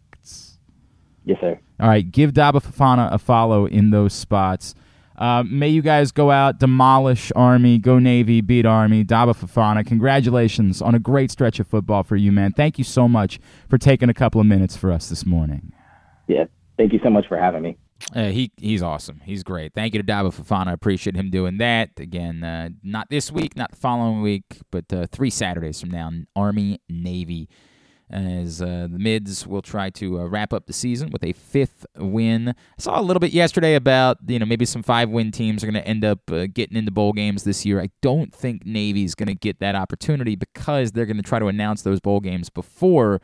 Yes, 1.23 1.39
sir. 1.39 1.59
All 1.79 1.87
right, 1.87 2.09
give 2.09 2.31
Daba 2.31 2.63
Fofana 2.63 3.11
a 3.13 3.19
follow 3.19 3.65
in 3.65 3.91
those 3.91 4.13
spots. 4.13 4.75
Uh, 5.18 5.43
may 5.43 5.68
you 5.68 5.82
guys 5.82 6.12
go 6.12 6.32
out, 6.32 6.59
demolish 6.59 7.32
Army, 7.36 7.78
go 7.78 7.99
Navy, 7.99 8.41
beat 8.41 8.66
Army, 8.66 9.03
Daba 9.03 9.36
Fofana. 9.36 9.86
Congratulations 9.86 10.82
on 10.82 10.95
a 10.95 10.99
great 10.99 11.32
stretch 11.32 11.59
of 11.59 11.68
football 11.68 12.03
for 12.03 12.16
you, 12.16 12.32
man. 12.32 12.53
Thank 12.53 12.78
you 12.78 12.84
so 12.84 13.07
much 13.07 13.39
for 13.70 13.78
taking 13.78 14.09
a 14.09 14.14
couple 14.14 14.41
of 14.41 14.47
minutes 14.47 14.76
for 14.76 14.91
us 14.91 15.09
this 15.09 15.26
morning. 15.26 15.74
Yeah, 16.28 16.45
thank 16.78 16.93
you 16.93 16.99
so 17.03 17.09
much 17.09 17.28
for 17.28 17.38
having 17.38 17.62
me. 17.62 17.78
Uh, 18.16 18.30
he 18.30 18.51
he's 18.57 18.82
awesome. 18.82 19.22
He's 19.24 19.43
great. 19.43 19.74
Thank 19.74 19.93
you 19.93 20.01
to 20.01 20.05
Daba 20.05 20.34
Fofana. 20.34 20.68
I 20.68 20.74
appreciate 20.74 21.16
him 21.16 21.30
doing 21.30 21.57
that. 21.59 21.91
Again, 21.97 22.43
uh, 22.43 22.70
not 22.82 23.09
this 23.09 23.32
week, 23.32 23.55
not 23.55 23.72
the 23.72 23.78
following 23.78 24.22
week, 24.22 24.59
but 24.72 24.91
uh, 24.91 25.05
three 25.12 25.30
Saturdays 25.30 25.80
from 25.80 25.91
now, 25.91 26.09
Army 26.36 26.80
Navy. 26.89 27.47
As 28.12 28.62
uh, 28.62 28.88
the 28.91 28.99
mids 28.99 29.47
will 29.47 29.62
try 29.62 29.89
to 29.91 30.20
uh, 30.20 30.26
wrap 30.26 30.51
up 30.51 30.66
the 30.66 30.74
season 30.74 31.09
with 31.12 31.24
a 31.24 31.32
fifth 31.34 31.86
win. 31.97 32.49
I 32.49 32.53
saw 32.78 32.99
a 32.99 33.01
little 33.01 33.22
bit 33.22 33.32
yesterday 33.32 33.76
about 33.76 34.18
you 34.28 34.38
know 34.38 34.45
maybe 34.45 34.66
some 34.66 34.84
five 34.84 35.09
win 35.09 35.32
teams 35.32 35.64
are 35.64 35.68
going 35.68 35.82
to 35.82 35.88
end 35.88 36.03
up 36.03 36.30
uh, 36.32 36.47
getting 36.53 36.78
into 36.78 36.91
bowl 36.91 37.14
games 37.14 37.43
this 37.43 37.66
year. 37.66 37.82
I 37.82 37.89
don't 38.01 38.34
think 38.34 38.66
Navy's 38.66 39.16
going 39.16 39.28
to 39.28 39.36
get 39.36 39.59
that 39.59 39.76
opportunity 39.76 40.36
because 40.36 40.91
they're 40.91 41.05
going 41.05 41.18
to 41.18 41.24
try 41.24 41.39
to 41.39 41.47
announce 41.47 41.84
those 41.84 41.99
bowl 41.99 42.20
games 42.20 42.49
before 42.49 43.22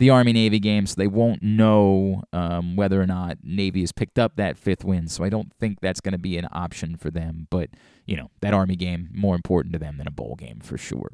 the 0.00 0.08
Army 0.08 0.32
Navy 0.32 0.58
game, 0.58 0.86
so 0.86 0.94
they 0.96 1.06
won't 1.06 1.42
know 1.42 2.22
um, 2.32 2.74
whether 2.74 3.00
or 3.02 3.06
not 3.06 3.36
Navy 3.44 3.80
has 3.80 3.92
picked 3.92 4.18
up 4.18 4.36
that 4.36 4.56
fifth 4.56 4.82
win. 4.82 5.08
So 5.08 5.24
I 5.24 5.28
don't 5.28 5.52
think 5.60 5.80
that's 5.80 6.00
going 6.00 6.12
to 6.12 6.18
be 6.18 6.38
an 6.38 6.48
option 6.52 6.96
for 6.96 7.10
them. 7.10 7.46
But, 7.50 7.68
you 8.06 8.16
know, 8.16 8.30
that 8.40 8.54
Army 8.54 8.76
game, 8.76 9.10
more 9.12 9.34
important 9.34 9.74
to 9.74 9.78
them 9.78 9.98
than 9.98 10.06
a 10.06 10.10
bowl 10.10 10.36
game 10.36 10.60
for 10.60 10.78
sure. 10.78 11.12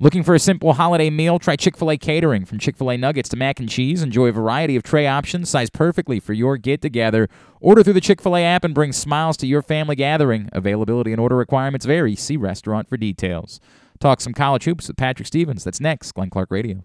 Looking 0.00 0.24
for 0.24 0.34
a 0.34 0.40
simple 0.40 0.72
holiday 0.72 1.08
meal? 1.08 1.38
Try 1.38 1.54
Chick 1.54 1.76
fil 1.76 1.90
A 1.90 1.96
catering. 1.96 2.44
From 2.44 2.58
Chick 2.58 2.76
fil 2.76 2.90
A 2.90 2.96
nuggets 2.96 3.28
to 3.28 3.36
mac 3.36 3.60
and 3.60 3.68
cheese, 3.68 4.02
enjoy 4.02 4.26
a 4.26 4.32
variety 4.32 4.74
of 4.74 4.82
tray 4.82 5.06
options 5.06 5.48
sized 5.48 5.72
perfectly 5.72 6.18
for 6.18 6.32
your 6.32 6.56
get 6.56 6.82
together. 6.82 7.28
Order 7.60 7.84
through 7.84 7.92
the 7.92 8.00
Chick 8.00 8.20
fil 8.20 8.36
A 8.36 8.42
app 8.42 8.64
and 8.64 8.74
bring 8.74 8.92
smiles 8.92 9.36
to 9.36 9.46
your 9.46 9.62
family 9.62 9.94
gathering. 9.94 10.48
Availability 10.52 11.12
and 11.12 11.20
order 11.20 11.36
requirements 11.36 11.86
vary. 11.86 12.16
See 12.16 12.36
restaurant 12.36 12.88
for 12.88 12.96
details. 12.96 13.60
Talk 14.00 14.20
some 14.20 14.32
college 14.32 14.64
hoops 14.64 14.88
with 14.88 14.96
Patrick 14.96 15.28
Stevens. 15.28 15.62
That's 15.62 15.80
next, 15.80 16.12
Glenn 16.12 16.30
Clark 16.30 16.50
Radio. 16.50 16.84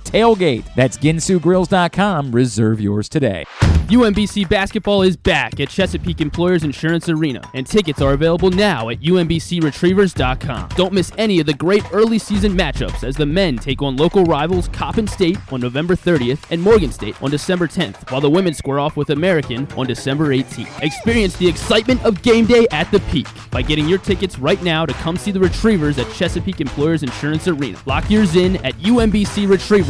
TAILGATE. 0.00 0.64
That's 0.74 0.96
ginsugrills.com. 0.98 2.32
Reserve 2.32 2.80
yours 2.80 3.08
today. 3.08 3.44
UMBC 3.90 4.48
basketball 4.48 5.02
is 5.02 5.16
back 5.16 5.58
at 5.58 5.68
Chesapeake 5.68 6.20
Employers 6.20 6.62
Insurance 6.62 7.08
Arena, 7.08 7.42
and 7.54 7.66
tickets 7.66 8.00
are 8.00 8.12
available 8.12 8.48
now 8.48 8.88
at 8.88 9.00
UMBCRetrievers.com. 9.00 10.68
Don't 10.76 10.92
miss 10.92 11.10
any 11.18 11.40
of 11.40 11.46
the 11.46 11.54
great 11.54 11.82
early 11.92 12.20
season 12.20 12.56
matchups 12.56 13.02
as 13.02 13.16
the 13.16 13.26
men 13.26 13.56
take 13.56 13.82
on 13.82 13.96
local 13.96 14.22
rivals 14.24 14.68
Coppin 14.68 15.08
State 15.08 15.38
on 15.52 15.60
November 15.60 15.96
30th 15.96 16.38
and 16.52 16.62
Morgan 16.62 16.92
State 16.92 17.20
on 17.20 17.32
December 17.32 17.66
10th, 17.66 18.08
while 18.12 18.20
the 18.20 18.30
women 18.30 18.54
square 18.54 18.78
off 18.78 18.96
with 18.96 19.10
American 19.10 19.66
on 19.76 19.88
December 19.88 20.28
18th. 20.28 20.82
Experience 20.84 21.36
the 21.38 21.48
excitement 21.48 22.00
of 22.04 22.22
game 22.22 22.46
day 22.46 22.68
at 22.70 22.88
the 22.92 23.00
peak 23.10 23.26
by 23.50 23.60
getting 23.60 23.88
your 23.88 23.98
tickets 23.98 24.38
right 24.38 24.62
now 24.62 24.86
to 24.86 24.92
come 24.94 25.16
see 25.16 25.32
the 25.32 25.40
Retrievers 25.40 25.98
at 25.98 26.08
Chesapeake 26.12 26.60
Employers 26.60 27.02
Insurance 27.02 27.48
Arena. 27.48 27.76
Lock 27.86 28.08
yours 28.08 28.36
in 28.36 28.54
at 28.64 28.74
UMBCRetrievers.com. 28.74 29.89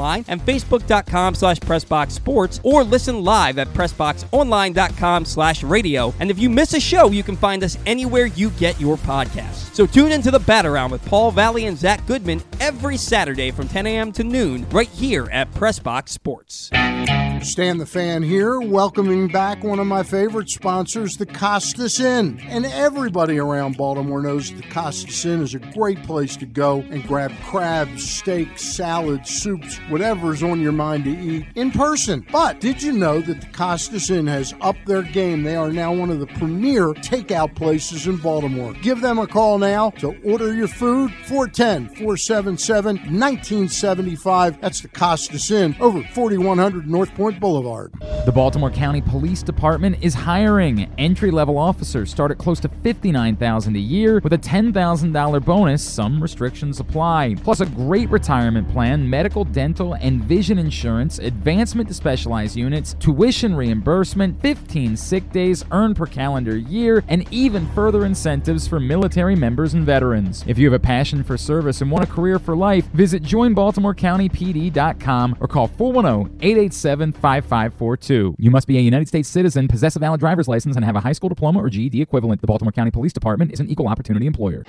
and 0.00 0.40
facebook.com 0.40 1.34
slash 1.34 1.58
pressboxsports 1.60 2.60
or 2.62 2.84
listen 2.84 3.22
live 3.22 3.58
at 3.58 3.68
pressboxonline.com 3.68 5.24
slash 5.24 5.62
radio. 5.62 6.14
And 6.20 6.30
if 6.30 6.38
you 6.38 6.50
miss 6.50 6.74
a 6.74 6.80
show, 6.80 7.10
you 7.10 7.22
can 7.22 7.36
find 7.36 7.62
us 7.64 7.78
anywhere 7.86 8.26
you 8.26 8.50
get 8.50 8.80
your 8.80 8.96
podcasts. 8.96 9.74
So 9.74 9.86
tune 9.86 10.12
into 10.12 10.30
the 10.30 10.38
Bat-A-Round 10.40 10.92
with 10.92 11.04
Paul 11.06 11.30
Valley 11.30 11.66
and 11.66 11.78
Zach 11.78 12.04
Goodman 12.06 12.42
every 12.60 12.96
Saturday 12.96 13.50
from 13.50 13.68
10 13.68 13.86
a.m. 13.86 14.12
to 14.12 14.24
noon 14.24 14.68
right 14.70 14.88
here 14.88 15.28
at 15.32 15.50
Pressbox 15.52 16.10
Sports. 16.10 16.70
Stan 17.42 17.78
the 17.78 17.86
Fan 17.86 18.22
here, 18.22 18.60
welcoming 18.60 19.26
back 19.26 19.64
one 19.64 19.80
of 19.80 19.86
my 19.86 20.04
favorite 20.04 20.48
sponsors, 20.48 21.16
the 21.16 21.26
Costas 21.26 21.98
Inn. 21.98 22.40
And 22.46 22.64
everybody 22.64 23.38
around 23.38 23.76
Baltimore 23.76 24.22
knows 24.22 24.52
the 24.52 24.62
Costas 24.62 25.24
Inn 25.24 25.42
is 25.42 25.54
a 25.54 25.58
great 25.58 26.00
place 26.04 26.36
to 26.36 26.46
go 26.46 26.84
and 26.90 27.04
grab 27.06 27.32
crabs, 27.42 28.08
steaks, 28.08 28.62
salads, 28.62 29.30
soups, 29.30 29.80
whatever's 29.88 30.42
on 30.42 30.60
your 30.60 30.72
mind 30.72 31.04
to 31.04 31.10
eat 31.10 31.46
in 31.54 31.70
person. 31.70 32.24
But 32.30 32.60
did 32.60 32.82
you 32.82 32.92
know 32.92 33.20
that 33.20 33.40
the 33.40 33.46
Costas 33.48 34.10
Inn 34.10 34.26
has 34.26 34.54
upped 34.60 34.86
their 34.86 35.02
game? 35.02 35.42
They 35.42 35.56
are 35.56 35.72
now 35.72 35.92
one 35.92 36.10
of 36.10 36.20
the 36.20 36.26
premier 36.26 36.88
takeout 36.94 37.54
places 37.54 38.06
in 38.06 38.16
Baltimore. 38.16 38.72
Give 38.74 39.00
them 39.00 39.18
a 39.18 39.26
call 39.26 39.58
now 39.58 39.90
to 39.90 40.16
order 40.22 40.54
your 40.54 40.68
food 40.68 41.12
410 41.26 41.88
477 41.96 42.96
1975. 42.96 44.60
That's 44.60 44.80
the 44.80 44.88
Costas 44.88 45.50
Inn 45.50 45.76
over 45.80 46.02
4100 46.02 46.88
North 46.88 47.12
Point 47.14 47.40
Boulevard. 47.40 47.92
The 48.24 48.32
Baltimore 48.32 48.70
County 48.70 49.00
Police 49.00 49.42
Department 49.42 49.96
is 50.00 50.14
hiring. 50.14 50.92
Entry-level 50.98 51.58
officers 51.58 52.10
start 52.10 52.30
at 52.30 52.38
close 52.38 52.60
to 52.60 52.68
59,000 52.68 53.74
a 53.74 53.78
year 53.78 54.20
with 54.22 54.32
a 54.32 54.38
$10,000 54.38 55.44
bonus. 55.44 55.82
Some 55.82 56.22
restrictions 56.22 56.78
apply. 56.78 57.36
Plus 57.42 57.60
a 57.60 57.66
great 57.66 58.08
retirement 58.10 58.68
plan, 58.70 59.08
medical, 59.08 59.44
dental, 59.44 59.71
and 59.80 60.22
vision 60.24 60.58
insurance, 60.58 61.18
advancement 61.18 61.88
to 61.88 61.94
specialized 61.94 62.54
units, 62.56 62.94
tuition 63.00 63.54
reimbursement, 63.54 64.42
15 64.42 64.96
sick 64.96 65.32
days 65.32 65.64
earned 65.72 65.96
per 65.96 66.06
calendar 66.06 66.56
year, 66.56 67.02
and 67.08 67.26
even 67.32 67.66
further 67.68 68.04
incentives 68.04 68.68
for 68.68 68.78
military 68.78 69.34
members 69.34 69.72
and 69.74 69.86
veterans. 69.86 70.44
If 70.46 70.58
you 70.58 70.66
have 70.66 70.74
a 70.74 70.78
passion 70.84 71.24
for 71.24 71.38
service 71.38 71.80
and 71.80 71.90
want 71.90 72.04
a 72.04 72.06
career 72.06 72.38
for 72.38 72.54
life, 72.54 72.84
visit 72.88 73.22
joinbaltimorecountypd.com 73.22 75.36
or 75.40 75.48
call 75.48 75.70
410-887-5542. 75.70 78.34
You 78.38 78.50
must 78.50 78.66
be 78.66 78.76
a 78.76 78.80
United 78.80 79.08
States 79.08 79.28
citizen, 79.28 79.68
possess 79.68 79.96
a 79.96 79.98
valid 79.98 80.20
driver's 80.20 80.48
license, 80.48 80.76
and 80.76 80.84
have 80.84 80.96
a 80.96 81.00
high 81.00 81.12
school 81.12 81.30
diploma 81.30 81.60
or 81.60 81.70
GED 81.70 82.02
equivalent. 82.02 82.42
The 82.42 82.46
Baltimore 82.46 82.72
County 82.72 82.90
Police 82.90 83.12
Department 83.12 83.52
is 83.52 83.60
an 83.60 83.70
equal 83.70 83.88
opportunity 83.88 84.26
employer. 84.26 84.64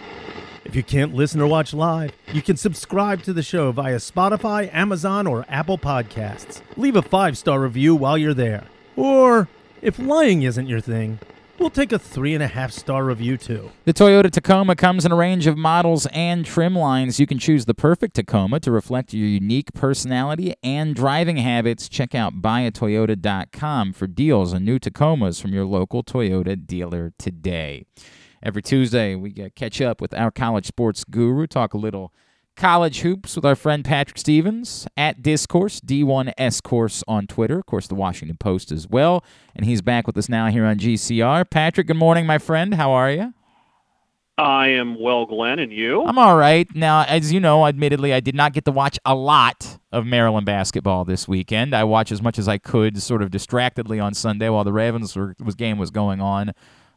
If 0.66 0.76
you 0.76 0.84
can't 0.84 1.14
listen 1.14 1.42
or 1.42 1.48
watch 1.48 1.74
live, 1.74 2.14
you 2.32 2.42
can 2.42 2.56
subscribe 2.56 3.22
to 3.24 3.34
the 3.34 3.44
show 3.44 3.72
via 3.72 3.98
Spotify, 3.98 4.74
Amazon, 4.74 5.28
or 5.28 5.46
Apple 5.50 5.78
Podcasts. 5.78 6.62
Leave 6.78 6.96
a 6.96 7.02
five 7.02 7.38
star 7.38 7.60
review 7.60 7.96
while 7.96 8.18
you're 8.18 8.34
there. 8.34 8.66
Or, 8.96 9.50
if 9.82 10.00
lying 10.00 10.44
isn't 10.44 10.68
your 10.68 10.80
thing, 10.80 11.20
we'll 11.60 11.70
take 11.70 11.92
a 11.92 12.00
three 12.00 12.34
and 12.34 12.42
a 12.42 12.48
half 12.48 12.72
star 12.72 13.04
review 13.04 13.36
too. 13.36 13.72
The 13.84 13.94
Toyota 13.94 14.32
Tacoma 14.32 14.76
comes 14.78 15.06
in 15.06 15.12
a 15.12 15.16
range 15.16 15.48
of 15.48 15.58
models 15.58 16.06
and 16.14 16.46
trim 16.46 16.76
lines. 16.76 17.20
You 17.20 17.28
can 17.28 17.40
choose 17.40 17.66
the 17.66 17.74
perfect 17.74 18.16
Tacoma 18.16 18.62
to 18.62 18.72
reflect 18.72 19.14
your 19.14 19.28
unique 19.28 19.74
personality 19.74 20.54
and 20.64 20.96
driving 20.96 21.38
habits. 21.38 21.90
Check 21.90 22.16
out 22.16 22.42
buyatoyota.com 22.42 23.92
for 23.92 24.08
deals 24.08 24.54
on 24.54 24.64
new 24.64 24.80
Tacomas 24.80 25.42
from 25.42 25.54
your 25.54 25.66
local 25.66 26.04
Toyota 26.04 26.66
dealer 26.66 27.12
today. 27.20 27.86
Every 28.46 28.62
Tuesday, 28.62 29.16
we 29.16 29.32
get 29.32 29.56
catch 29.56 29.80
up 29.80 30.02
with 30.02 30.14
our 30.14 30.30
college 30.30 30.66
sports 30.66 31.06
guru, 31.06 31.48
talk 31.48 31.74
a 31.74 31.78
little 31.78 32.12
college 32.58 33.00
hoops 33.00 33.38
with 33.38 33.46
our 33.46 33.56
friend 33.56 33.86
Patrick 33.86 34.18
Stevens 34.18 34.86
at 34.98 35.24
Discourse, 35.24 35.80
D1S 35.80 36.62
Course 36.62 37.06
on 37.08 37.26
Twitter, 37.26 37.60
of 37.60 37.66
course, 37.66 37.88
the 37.88 37.96
Washington 37.96 38.36
Post 38.36 38.70
as 38.74 38.86
well. 38.86 39.24
And 39.56 39.66
he's 39.66 39.82
back 39.82 40.08
with 40.08 40.18
us 40.18 40.28
now 40.28 40.48
here 40.48 40.66
on 40.66 40.78
GCR. 40.78 41.50
Patrick, 41.50 41.88
good 41.88 41.96
morning, 41.96 42.26
my 42.26 42.38
friend. 42.38 42.74
How 42.74 42.92
are 42.92 43.10
you? 43.10 43.34
I 44.38 44.68
am 44.68 45.00
well, 45.00 45.26
Glenn, 45.26 45.60
and 45.60 45.72
you? 45.72 46.04
I'm 46.04 46.18
all 46.18 46.36
right. 46.36 46.68
Now, 46.76 47.04
as 47.04 47.32
you 47.32 47.40
know, 47.40 47.66
admittedly, 47.66 48.14
I 48.14 48.20
did 48.20 48.36
not 48.36 48.52
get 48.52 48.66
to 48.66 48.72
watch 48.72 49.00
a 49.06 49.16
lot 49.16 49.78
of 49.94 50.06
Maryland 50.06 50.46
basketball 50.46 51.06
this 51.06 51.30
weekend. 51.30 51.74
I 51.74 51.86
watched 51.86 52.12
as 52.12 52.22
much 52.22 52.38
as 52.38 52.50
I 52.50 52.58
could, 52.58 53.02
sort 53.02 53.22
of 53.22 53.32
distractedly 53.32 54.02
on 54.02 54.14
Sunday 54.14 54.50
while 54.50 54.66
the 54.66 54.74
Ravens 54.74 55.16
were, 55.16 55.34
was 55.40 55.56
game 55.56 55.78
was 55.78 55.92
going 55.92 56.20
on. 56.20 56.52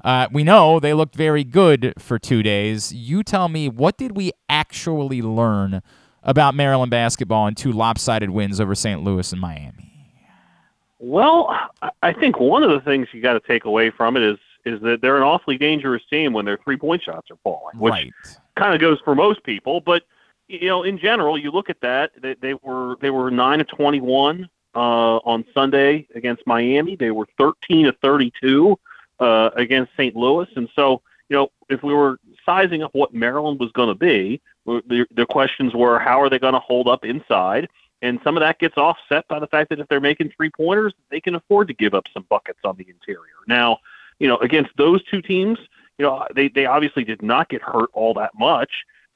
Uh, 0.07 0.29
we 0.31 0.45
know 0.45 0.79
they 0.79 0.95
looked 0.95 1.17
very 1.17 1.43
good 1.43 1.93
for 1.99 2.17
two 2.17 2.41
days. 2.41 2.93
You 2.93 3.25
tell 3.25 3.49
me, 3.49 3.69
what 3.69 3.99
did 3.99 4.17
we 4.17 4.31
actually 4.49 5.21
learn 5.21 5.83
about 6.23 6.55
Maryland 6.55 6.91
basketball 6.91 7.49
in 7.49 7.57
two 7.57 7.73
lopsided 7.73 8.31
wins 8.31 8.61
over 8.61 8.77
St. 8.77 9.03
Louis 9.03 9.33
and 9.33 9.41
Miami? 9.41 9.93
Well, 11.01 11.53
I 12.03 12.13
think 12.13 12.39
one 12.39 12.63
of 12.63 12.71
the 12.71 12.81
things 12.81 13.09
you 13.13 13.21
got 13.21 13.33
to 13.33 13.41
take 13.41 13.65
away 13.65 13.91
from 13.91 14.17
it 14.17 14.23
is 14.23 14.39
is 14.65 14.81
that 14.83 15.01
they're 15.01 15.17
an 15.17 15.23
awfully 15.25 15.59
dangerous 15.59 16.03
team 16.09 16.33
when 16.33 16.45
their 16.45 16.59
three 16.59 16.77
point 16.77 17.03
shots 17.03 17.31
are 17.31 17.39
falling, 17.43 17.77
which 17.77 17.91
right. 17.93 18.13
kind 18.57 18.75
of 18.75 18.81
goes 18.81 19.01
for 19.05 19.15
most 19.17 19.43
people. 19.43 19.81
But 19.81 20.05
you 20.47 20.69
know, 20.69 20.85
in 20.85 20.99
general, 20.99 21.37
you 21.37 21.51
look 21.51 21.69
at 21.69 21.81
that 21.81 22.13
they, 22.21 22.35
they 22.41 22.55
were 22.55 22.97
they 23.01 23.11
were 23.11 23.31
nine 23.31 23.61
of 23.61 23.67
twenty 23.67 24.01
one 24.01 24.49
uh, 24.75 25.19
on 25.19 25.45
Sunday 25.53 26.07
against 26.15 26.47
Miami. 26.47 26.95
They 26.95 27.11
were 27.11 27.27
thirteen 27.37 27.87
of 27.87 27.97
thirty 27.99 28.33
two 28.41 28.79
uh, 29.21 29.51
against 29.57 29.93
St. 29.97 30.15
Louis, 30.15 30.49
and 30.57 30.69
so 30.75 31.03
you 31.29 31.37
know 31.37 31.51
if 31.69 31.83
we 31.83 31.95
were 31.95 32.19
sizing 32.45 32.83
up 32.83 32.95
what 32.95 33.13
Maryland 33.13 33.59
was 33.59 33.73
going 33.73 33.89
to 33.89 33.95
be, 33.95 34.41
the, 34.65 35.07
the 35.15 35.27
questions 35.27 35.75
were 35.75 35.99
how 35.99 36.21
are 36.21 36.31
they 36.31 36.39
going 36.39 36.55
to 36.55 36.61
hold 36.61 36.89
up 36.89 37.05
inside. 37.05 37.69
And 38.03 38.21
some 38.23 38.37
of 38.37 38.43
that 38.43 38.59
gets 38.59 38.77
offset 38.77 39.27
by 39.29 39.39
the 39.39 39.47
fact 39.47 39.71
that 39.71 39.81
if 39.81 39.89
they're 39.89 40.01
making 40.01 40.31
three 40.37 40.51
pointers, 40.51 40.93
they 41.11 41.21
can 41.21 41.35
afford 41.35 41.69
to 41.69 41.75
give 41.75 41.95
up 41.95 42.05
some 42.13 42.27
buckets 42.29 42.61
on 42.65 42.77
the 42.77 42.87
interior. 42.89 43.35
Now, 43.49 43.79
you 44.19 44.29
know, 44.29 44.37
against 44.39 44.71
those 44.77 45.03
two 45.05 45.23
teams, 45.23 45.59
you 45.99 46.05
know, 46.05 46.27
they, 46.35 46.49
they 46.49 46.67
obviously 46.67 47.05
did 47.05 47.23
not 47.23 47.49
get 47.49 47.63
hurt 47.63 47.89
all 47.95 48.13
that 48.15 48.33
much 48.39 48.71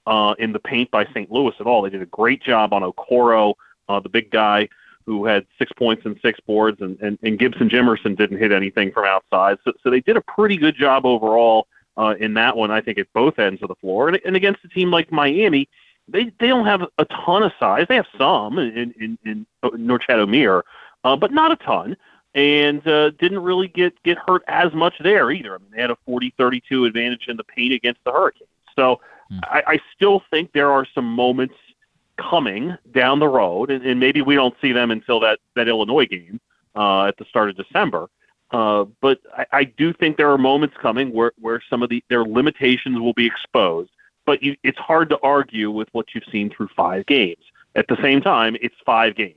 uh, 0.07 0.35
in 0.39 0.53
the 0.53 0.59
paint 0.59 0.91
by 0.91 1.05
St. 1.07 1.31
Louis 1.31 1.55
at 1.61 1.67
all. 1.67 1.83
They 1.83 1.91
did 1.91 2.03
a 2.03 2.07
great 2.07 2.43
job 2.43 2.73
on 2.73 2.83
Okoro, 2.83 3.55
uh, 3.89 4.01
the 4.01 4.09
big 4.09 4.31
guy 4.31 4.69
who 5.07 5.25
had 5.25 5.47
six 5.59 5.73
points 5.73 6.05
and 6.05 6.19
six 6.23 6.39
boards, 6.41 6.81
and, 6.81 6.99
and, 7.01 7.19
and 7.23 7.39
Gibson 7.39 7.69
Jimerson 7.69 8.17
didn't 8.17 8.39
hit 8.39 8.53
anything 8.53 8.93
from 8.93 9.05
outside. 9.05 9.59
So, 9.65 9.73
so 9.83 9.91
they 9.91 10.01
did 10.01 10.17
a 10.17 10.21
pretty 10.21 10.57
good 10.57 10.77
job 10.77 11.07
overall 11.07 11.67
uh, 11.97 12.15
in 12.19 12.35
that 12.35 12.57
one, 12.57 12.71
I 12.71 12.81
think, 12.81 12.99
at 12.99 13.13
both 13.13 13.39
ends 13.39 13.63
of 13.63 13.69
the 13.69 13.75
floor. 13.77 14.09
And, 14.09 14.21
and 14.25 14.37
against 14.37 14.65
a 14.65 14.69
team 14.69 14.91
like 14.91 15.11
Miami, 15.11 15.69
they, 16.09 16.25
they 16.39 16.49
don't 16.49 16.67
have 16.67 16.83
a 16.99 17.05
ton 17.05 17.43
of 17.43 17.53
size. 17.59 17.87
They 17.89 17.97
have 17.97 18.07
some 18.19 18.59
in, 18.59 18.95
in, 19.01 19.19
in 19.25 19.47
Norchad 19.65 20.25
Omier, 20.25 20.63
uh, 21.05 21.17
but 21.17 21.33
not 21.33 21.53
a 21.53 21.57
ton 21.57 21.97
and 22.35 22.87
uh, 22.87 23.11
didn't 23.11 23.41
really 23.41 23.67
get 23.67 24.01
get 24.05 24.17
hurt 24.17 24.43
as 24.47 24.73
much 24.73 24.95
there 25.03 25.33
either. 25.33 25.57
I 25.57 25.59
mean, 25.59 25.71
they 25.75 25.81
had 25.81 25.91
a 25.91 25.99
40-32 26.09 26.87
advantage 26.87 27.27
in 27.27 27.37
the 27.37 27.43
paint 27.43 27.73
against 27.73 27.99
the 28.05 28.13
Hurricanes. 28.13 28.49
So 28.77 29.01
Hmm. 29.31 29.39
I, 29.45 29.63
I 29.67 29.81
still 29.95 30.23
think 30.31 30.53
there 30.53 30.71
are 30.71 30.87
some 30.95 31.05
moments 31.05 31.55
coming 32.31 32.77
down 32.93 33.19
the 33.19 33.29
road, 33.29 33.71
and, 33.71 33.85
and 33.85 33.99
maybe 34.01 34.21
we 34.23 34.35
don't 34.35 34.55
see 34.61 34.73
them 34.73 34.91
until 34.91 35.21
that 35.21 35.39
that 35.57 35.69
Illinois 35.69 36.07
game 36.07 36.41
uh, 36.77 37.05
at 37.07 37.17
the 37.17 37.25
start 37.25 37.49
of 37.51 37.57
December. 37.57 38.09
Uh, 38.51 38.85
but 39.01 39.21
I, 39.37 39.47
I 39.53 39.65
do 39.65 39.93
think 39.93 40.17
there 40.17 40.31
are 40.31 40.39
moments 40.39 40.77
coming 40.83 41.13
where, 41.13 41.33
where 41.39 41.63
some 41.71 41.83
of 41.83 41.89
the 41.89 42.03
their 42.11 42.25
limitations 42.25 42.99
will 42.99 43.13
be 43.15 43.27
exposed. 43.27 43.91
But 44.27 44.43
you, 44.43 44.57
it's 44.63 44.79
hard 44.79 45.09
to 45.11 45.19
argue 45.23 45.71
with 45.71 45.89
what 45.93 46.07
you've 46.15 46.25
seen 46.31 46.51
through 46.51 46.69
five 46.77 47.07
games. 47.07 47.43
At 47.75 47.87
the 47.89 47.97
same 48.03 48.21
time, 48.21 48.57
it's 48.61 48.75
five 48.85 49.15
games. 49.17 49.37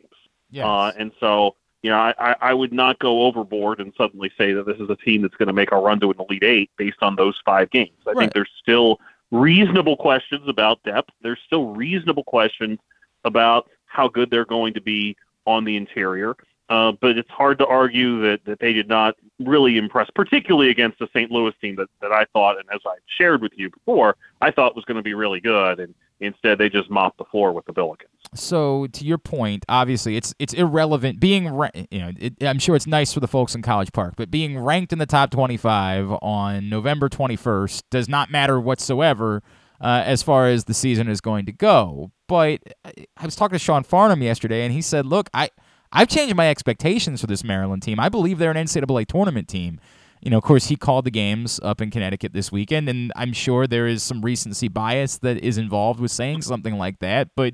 Yes. 0.51 0.65
Uh, 0.65 0.91
and 0.97 1.11
so, 1.19 1.55
you 1.83 1.89
know, 1.89 1.97
I, 1.97 2.35
I- 2.41 2.53
would 2.53 2.73
not 2.73 2.99
go 2.99 3.23
overboard 3.23 3.79
and 3.79 3.93
suddenly 3.97 4.31
say 4.37 4.53
that 4.53 4.65
this 4.65 4.77
is 4.77 4.89
a 4.89 4.95
team 4.97 5.21
that's 5.21 5.35
going 5.35 5.47
to 5.47 5.53
make 5.53 5.71
a 5.71 5.77
run 5.77 5.99
to 6.01 6.11
an 6.11 6.17
Elite 6.19 6.43
Eight 6.43 6.71
based 6.77 7.01
on 7.01 7.15
those 7.15 7.39
five 7.45 7.69
games. 7.71 7.91
I 8.05 8.11
Right. 8.11 8.17
think 8.19 8.33
there's 8.33 8.51
still 8.61 8.99
reasonable 9.33 9.97
questions 9.97 10.47
about 10.47 10.81
depth. 10.83 11.09
There's 11.21 11.39
still 11.45 11.73
reasonable 11.73 12.23
questions 12.23 12.79
about 13.25 13.69
how 13.85 14.07
good 14.07 14.29
they're 14.29 14.45
going 14.45 14.75
to 14.75 14.81
be 14.81 15.17
on 15.45 15.65
the 15.65 15.75
interior. 15.75 16.35
Uh, 16.69 16.93
but 17.01 17.17
it's 17.17 17.29
hard 17.29 17.57
to 17.59 17.65
argue 17.65 18.21
that, 18.21 18.45
that 18.45 18.59
they 18.59 18.71
did 18.71 18.87
not 18.87 19.15
really 19.39 19.77
impress, 19.77 20.09
particularly 20.15 20.69
against 20.69 20.97
the 20.97 21.07
St. 21.13 21.29
Louis 21.29 21.53
team 21.59 21.75
that, 21.75 21.87
that 22.01 22.11
I 22.11 22.25
thought, 22.33 22.57
and 22.57 22.65
as 22.73 22.79
I 22.85 22.95
shared 23.17 23.41
with 23.41 23.51
you 23.55 23.69
before, 23.69 24.15
I 24.41 24.49
thought 24.49 24.75
was 24.75 24.85
going 24.85 24.97
to 24.97 25.03
be 25.03 25.13
really 25.13 25.41
good. 25.41 25.79
And 25.79 25.93
instead, 26.21 26.57
they 26.57 26.69
just 26.69 26.89
mopped 26.89 27.17
the 27.17 27.25
floor 27.25 27.51
with 27.51 27.65
the 27.65 27.73
Billikens. 27.73 28.07
So 28.33 28.87
to 28.87 29.05
your 29.05 29.17
point, 29.17 29.65
obviously 29.69 30.15
it's 30.15 30.33
it's 30.39 30.53
irrelevant 30.53 31.19
being 31.19 31.45
you 31.91 31.99
know 31.99 32.11
it, 32.17 32.41
I'm 32.41 32.59
sure 32.59 32.75
it's 32.75 32.87
nice 32.87 33.13
for 33.13 33.19
the 33.19 33.27
folks 33.27 33.53
in 33.53 33.61
College 33.61 33.91
Park, 33.91 34.15
but 34.17 34.31
being 34.31 34.57
ranked 34.57 34.91
in 34.91 34.99
the 34.99 35.05
top 35.05 35.29
25 35.29 36.11
on 36.21 36.69
November 36.69 37.09
21st 37.09 37.83
does 37.91 38.09
not 38.09 38.31
matter 38.31 38.59
whatsoever 38.59 39.43
uh, 39.81 40.01
as 40.05 40.23
far 40.23 40.47
as 40.47 40.63
the 40.63 40.73
season 40.73 41.07
is 41.07 41.21
going 41.21 41.45
to 41.45 41.51
go. 41.51 42.11
But 42.27 42.61
I 42.85 43.25
was 43.25 43.35
talking 43.35 43.55
to 43.55 43.59
Sean 43.59 43.83
Farnham 43.83 44.23
yesterday, 44.23 44.63
and 44.63 44.73
he 44.73 44.81
said, 44.81 45.05
"Look, 45.05 45.29
I 45.33 45.49
I've 45.93 46.09
changed 46.09 46.35
my 46.35 46.49
expectations 46.49 47.21
for 47.21 47.27
this 47.27 47.43
Maryland 47.43 47.83
team. 47.83 47.99
I 47.99 48.09
believe 48.09 48.39
they're 48.39 48.51
an 48.51 48.57
NCAA 48.57 49.05
tournament 49.05 49.47
team." 49.47 49.79
You 50.21 50.29
know, 50.29 50.37
of 50.37 50.43
course, 50.43 50.67
he 50.67 50.77
called 50.77 51.05
the 51.05 51.11
games 51.11 51.59
up 51.63 51.81
in 51.81 51.91
Connecticut 51.91 52.31
this 52.31 52.49
weekend, 52.49 52.87
and 52.87 53.11
I'm 53.13 53.33
sure 53.33 53.67
there 53.67 53.87
is 53.87 54.03
some 54.03 54.21
recency 54.21 54.69
bias 54.69 55.17
that 55.17 55.37
is 55.43 55.57
involved 55.57 55.99
with 55.99 56.11
saying 56.11 56.43
something 56.43 56.77
like 56.77 56.99
that, 56.99 57.29
but 57.35 57.53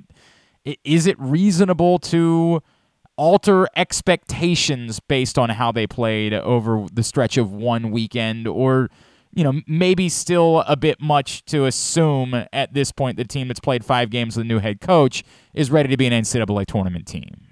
is 0.84 1.08
it 1.08 1.20
reasonable 1.20 2.00
to 2.00 2.62
alter 3.20 3.68
expectations 3.76 5.00
based 5.02 5.38
on 5.38 5.50
how 5.50 5.72
they 5.72 5.86
played 5.86 6.34
over 6.34 6.86
the 6.94 7.04
stretch 7.04 7.38
of 7.38 7.52
one 7.52 7.92
weekend 7.92 8.48
or 8.48 8.90
you 9.34 9.44
know 9.44 9.62
maybe 9.68 10.08
still 10.08 10.64
a 10.68 10.78
bit 10.78 11.02
much 11.02 11.44
to 11.44 11.66
assume 11.66 12.46
at 12.54 12.74
this 12.74 12.94
point 12.94 13.18
the 13.18 13.26
team 13.26 13.50
that's 13.50 13.60
played 13.60 13.84
five 13.84 14.10
games 14.10 14.38
with 14.38 14.46
a 14.46 14.48
new 14.48 14.60
head 14.60 14.80
coach 14.80 15.22
is 15.54 15.70
ready 15.70 15.90
to 15.90 15.98
be 15.98 16.08
an 16.08 16.14
ncaa 16.14 16.66
tournament 16.66 17.06
team 17.06 17.49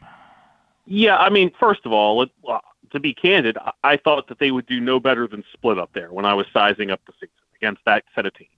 yeah 0.88 1.18
i 1.18 1.30
mean 1.30 1.52
first 1.60 1.86
of 1.86 1.92
all 1.92 2.24
it, 2.24 2.32
uh, 2.48 2.60
to 2.92 3.00
be 3.00 3.14
candid 3.14 3.58
i 3.84 3.98
thought 3.98 4.28
that 4.28 4.40
they 4.40 4.52
would 4.52 4.66
do 4.66 4.80
no 4.80 5.00
better 5.00 5.28
than 5.28 5.44
split 5.54 5.78
up 5.78 5.90
there 5.94 6.12
when 6.12 6.26
i 6.26 6.34
was 6.34 6.48
sizing 6.54 6.90
up 6.90 7.02
the 7.06 7.14
season 7.14 7.30
against 7.56 7.82
that 7.86 8.04
set 8.16 8.26
of 8.26 8.34
teams 8.34 8.50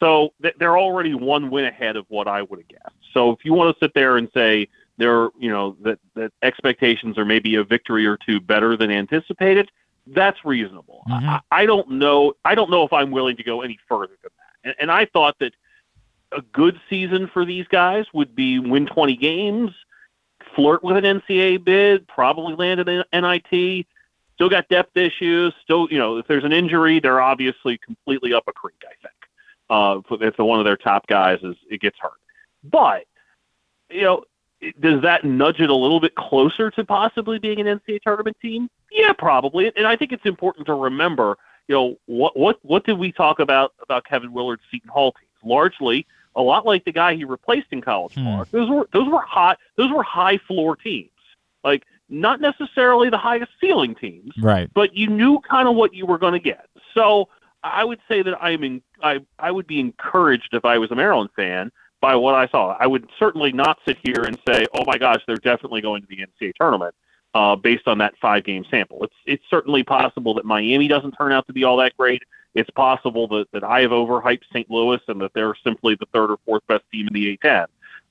so 0.00 0.32
they're 0.58 0.78
already 0.78 1.14
one 1.14 1.50
win 1.50 1.64
ahead 1.64 1.96
of 1.96 2.06
what 2.08 2.28
I 2.28 2.42
would 2.42 2.60
have 2.60 2.68
guessed. 2.68 2.94
So 3.12 3.32
if 3.32 3.44
you 3.44 3.52
want 3.52 3.76
to 3.76 3.84
sit 3.84 3.94
there 3.94 4.16
and 4.16 4.28
say 4.32 4.68
they're, 4.96 5.30
you 5.38 5.50
know, 5.50 5.76
that, 5.82 5.98
that 6.14 6.32
expectations 6.42 7.18
are 7.18 7.24
maybe 7.24 7.56
a 7.56 7.64
victory 7.64 8.06
or 8.06 8.16
two 8.16 8.40
better 8.40 8.76
than 8.76 8.90
anticipated, 8.90 9.70
that's 10.06 10.44
reasonable. 10.44 11.02
Mm-hmm. 11.08 11.28
I, 11.28 11.40
I, 11.50 11.66
don't 11.66 11.90
know. 11.92 12.34
I 12.44 12.54
don't 12.54 12.70
know 12.70 12.84
if 12.84 12.92
I'm 12.92 13.10
willing 13.10 13.36
to 13.36 13.42
go 13.42 13.62
any 13.62 13.78
further 13.88 14.16
than 14.22 14.30
that. 14.36 14.68
And, 14.68 14.74
and 14.80 14.90
I 14.90 15.06
thought 15.06 15.36
that 15.40 15.54
a 16.30 16.42
good 16.52 16.80
season 16.88 17.28
for 17.32 17.44
these 17.44 17.66
guys 17.68 18.06
would 18.12 18.34
be 18.36 18.58
win 18.58 18.86
20 18.86 19.16
games, 19.16 19.72
flirt 20.58 20.82
with 20.82 20.96
an 20.96 21.20
NCAA 21.20 21.64
bid, 21.64 22.08
probably 22.08 22.54
land 22.56 22.80
an 22.80 23.04
NIT. 23.12 23.86
Still 24.34 24.48
got 24.48 24.68
depth 24.68 24.96
issues. 24.96 25.54
Still, 25.62 25.86
you 25.90 25.98
know, 25.98 26.16
if 26.16 26.26
there's 26.26 26.44
an 26.44 26.52
injury, 26.52 26.98
they're 26.98 27.20
obviously 27.20 27.78
completely 27.78 28.34
up 28.34 28.44
a 28.48 28.52
creek. 28.52 28.82
I 28.84 28.94
think 29.00 29.14
uh, 29.70 30.16
if 30.20 30.38
one 30.38 30.58
of 30.58 30.64
their 30.64 30.76
top 30.76 31.06
guys 31.06 31.38
is 31.44 31.54
it 31.70 31.80
gets 31.80 31.96
hurt. 32.00 32.12
But 32.64 33.04
you 33.88 34.02
know, 34.02 34.24
does 34.80 35.00
that 35.02 35.24
nudge 35.24 35.60
it 35.60 35.70
a 35.70 35.74
little 35.74 36.00
bit 36.00 36.16
closer 36.16 36.70
to 36.72 36.84
possibly 36.84 37.38
being 37.38 37.60
an 37.60 37.66
NCAA 37.66 38.02
tournament 38.02 38.36
team? 38.42 38.68
Yeah, 38.90 39.12
probably. 39.12 39.72
And 39.76 39.86
I 39.86 39.94
think 39.94 40.12
it's 40.12 40.26
important 40.26 40.66
to 40.66 40.74
remember, 40.74 41.38
you 41.68 41.74
know, 41.74 41.98
what 42.06 42.36
what 42.36 42.58
what 42.62 42.84
did 42.84 42.98
we 42.98 43.12
talk 43.12 43.38
about 43.38 43.74
about 43.80 44.04
Kevin 44.06 44.32
Willard's 44.32 44.62
Seton 44.72 44.90
Hall 44.90 45.12
teams? 45.12 45.30
Largely, 45.44 46.04
a 46.38 46.42
lot 46.42 46.64
like 46.64 46.84
the 46.84 46.92
guy 46.92 47.14
he 47.14 47.24
replaced 47.24 47.66
in 47.72 47.82
College 47.82 48.14
hmm. 48.14 48.24
Park. 48.24 48.50
Those 48.50 48.70
were 48.70 48.88
those 48.92 49.08
were 49.08 49.20
hot 49.20 49.58
those 49.76 49.92
were 49.92 50.02
high 50.02 50.38
floor 50.38 50.76
teams. 50.76 51.10
Like 51.64 51.84
not 52.08 52.40
necessarily 52.40 53.10
the 53.10 53.18
highest 53.18 53.50
ceiling 53.60 53.94
teams, 53.94 54.32
right? 54.40 54.70
But 54.72 54.94
you 54.94 55.08
knew 55.08 55.40
kind 55.40 55.68
of 55.68 55.74
what 55.74 55.92
you 55.92 56.06
were 56.06 56.16
going 56.18 56.32
to 56.32 56.38
get. 56.38 56.66
So 56.94 57.28
I 57.62 57.84
would 57.84 57.98
say 58.08 58.22
that 58.22 58.42
I'm 58.42 58.64
in, 58.64 58.82
I 59.02 59.18
I 59.38 59.50
would 59.50 59.66
be 59.66 59.80
encouraged 59.80 60.50
if 60.52 60.64
I 60.64 60.78
was 60.78 60.90
a 60.90 60.94
Maryland 60.94 61.30
fan 61.36 61.70
by 62.00 62.14
what 62.14 62.34
I 62.34 62.46
saw. 62.46 62.76
I 62.78 62.86
would 62.86 63.08
certainly 63.18 63.52
not 63.52 63.78
sit 63.86 63.98
here 64.02 64.22
and 64.24 64.38
say, 64.48 64.64
"Oh 64.74 64.84
my 64.86 64.96
gosh, 64.96 65.22
they're 65.26 65.36
definitely 65.36 65.80
going 65.80 66.02
to 66.02 66.08
the 66.08 66.18
NCAA 66.18 66.52
tournament." 66.54 66.94
Uh, 67.34 67.54
based 67.54 67.86
on 67.86 67.98
that 67.98 68.14
five 68.22 68.44
game 68.44 68.64
sample, 68.70 69.02
it's 69.02 69.14
it's 69.26 69.44
certainly 69.50 69.82
possible 69.82 70.32
that 70.34 70.44
Miami 70.44 70.88
doesn't 70.88 71.12
turn 71.12 71.32
out 71.32 71.46
to 71.48 71.52
be 71.52 71.64
all 71.64 71.76
that 71.76 71.96
great. 71.98 72.22
It's 72.54 72.70
possible 72.70 73.28
that, 73.28 73.46
that 73.52 73.64
I 73.64 73.82
have 73.82 73.90
overhyped 73.90 74.42
St. 74.52 74.70
Louis 74.70 75.00
and 75.08 75.20
that 75.20 75.32
they're 75.34 75.54
simply 75.62 75.96
the 75.96 76.06
third 76.12 76.30
or 76.30 76.38
fourth 76.44 76.66
best 76.66 76.84
team 76.90 77.06
in 77.08 77.14
the 77.14 77.36
A10. 77.36 77.66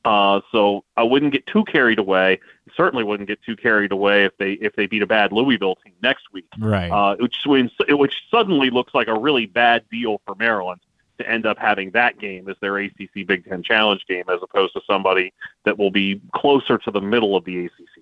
Uh, 0.05 0.39
so 0.51 0.85
I 0.95 1.03
wouldn't 1.03 1.33
get 1.33 1.45
too 1.47 1.65
carried 1.65 1.99
away. 1.99 2.39
Certainly 2.75 3.03
wouldn't 3.03 3.27
get 3.27 3.41
too 3.43 3.57
carried 3.57 3.91
away 3.91 4.23
if 4.23 4.37
they 4.37 4.53
if 4.53 4.73
they 4.75 4.85
beat 4.87 5.01
a 5.01 5.07
bad 5.07 5.33
Louisville 5.33 5.75
team 5.83 5.93
next 6.01 6.31
week. 6.31 6.47
Right. 6.57 6.89
Uh, 6.89 7.17
which 7.17 7.75
which 7.89 8.13
suddenly 8.31 8.69
looks 8.69 8.93
like 8.93 9.07
a 9.07 9.19
really 9.19 9.47
bad 9.47 9.83
deal 9.91 10.21
for 10.25 10.35
Maryland 10.35 10.79
to 11.17 11.29
end 11.29 11.45
up 11.45 11.57
having 11.57 11.91
that 11.91 12.19
game 12.19 12.47
as 12.47 12.55
their 12.61 12.77
ACC 12.77 13.25
Big 13.25 13.45
Ten 13.49 13.63
Challenge 13.63 14.05
game, 14.07 14.23
as 14.29 14.39
opposed 14.41 14.73
to 14.73 14.81
somebody 14.87 15.33
that 15.65 15.77
will 15.77 15.91
be 15.91 16.21
closer 16.33 16.77
to 16.77 16.91
the 16.91 17.01
middle 17.01 17.35
of 17.35 17.43
the 17.43 17.65
ACC. 17.65 17.96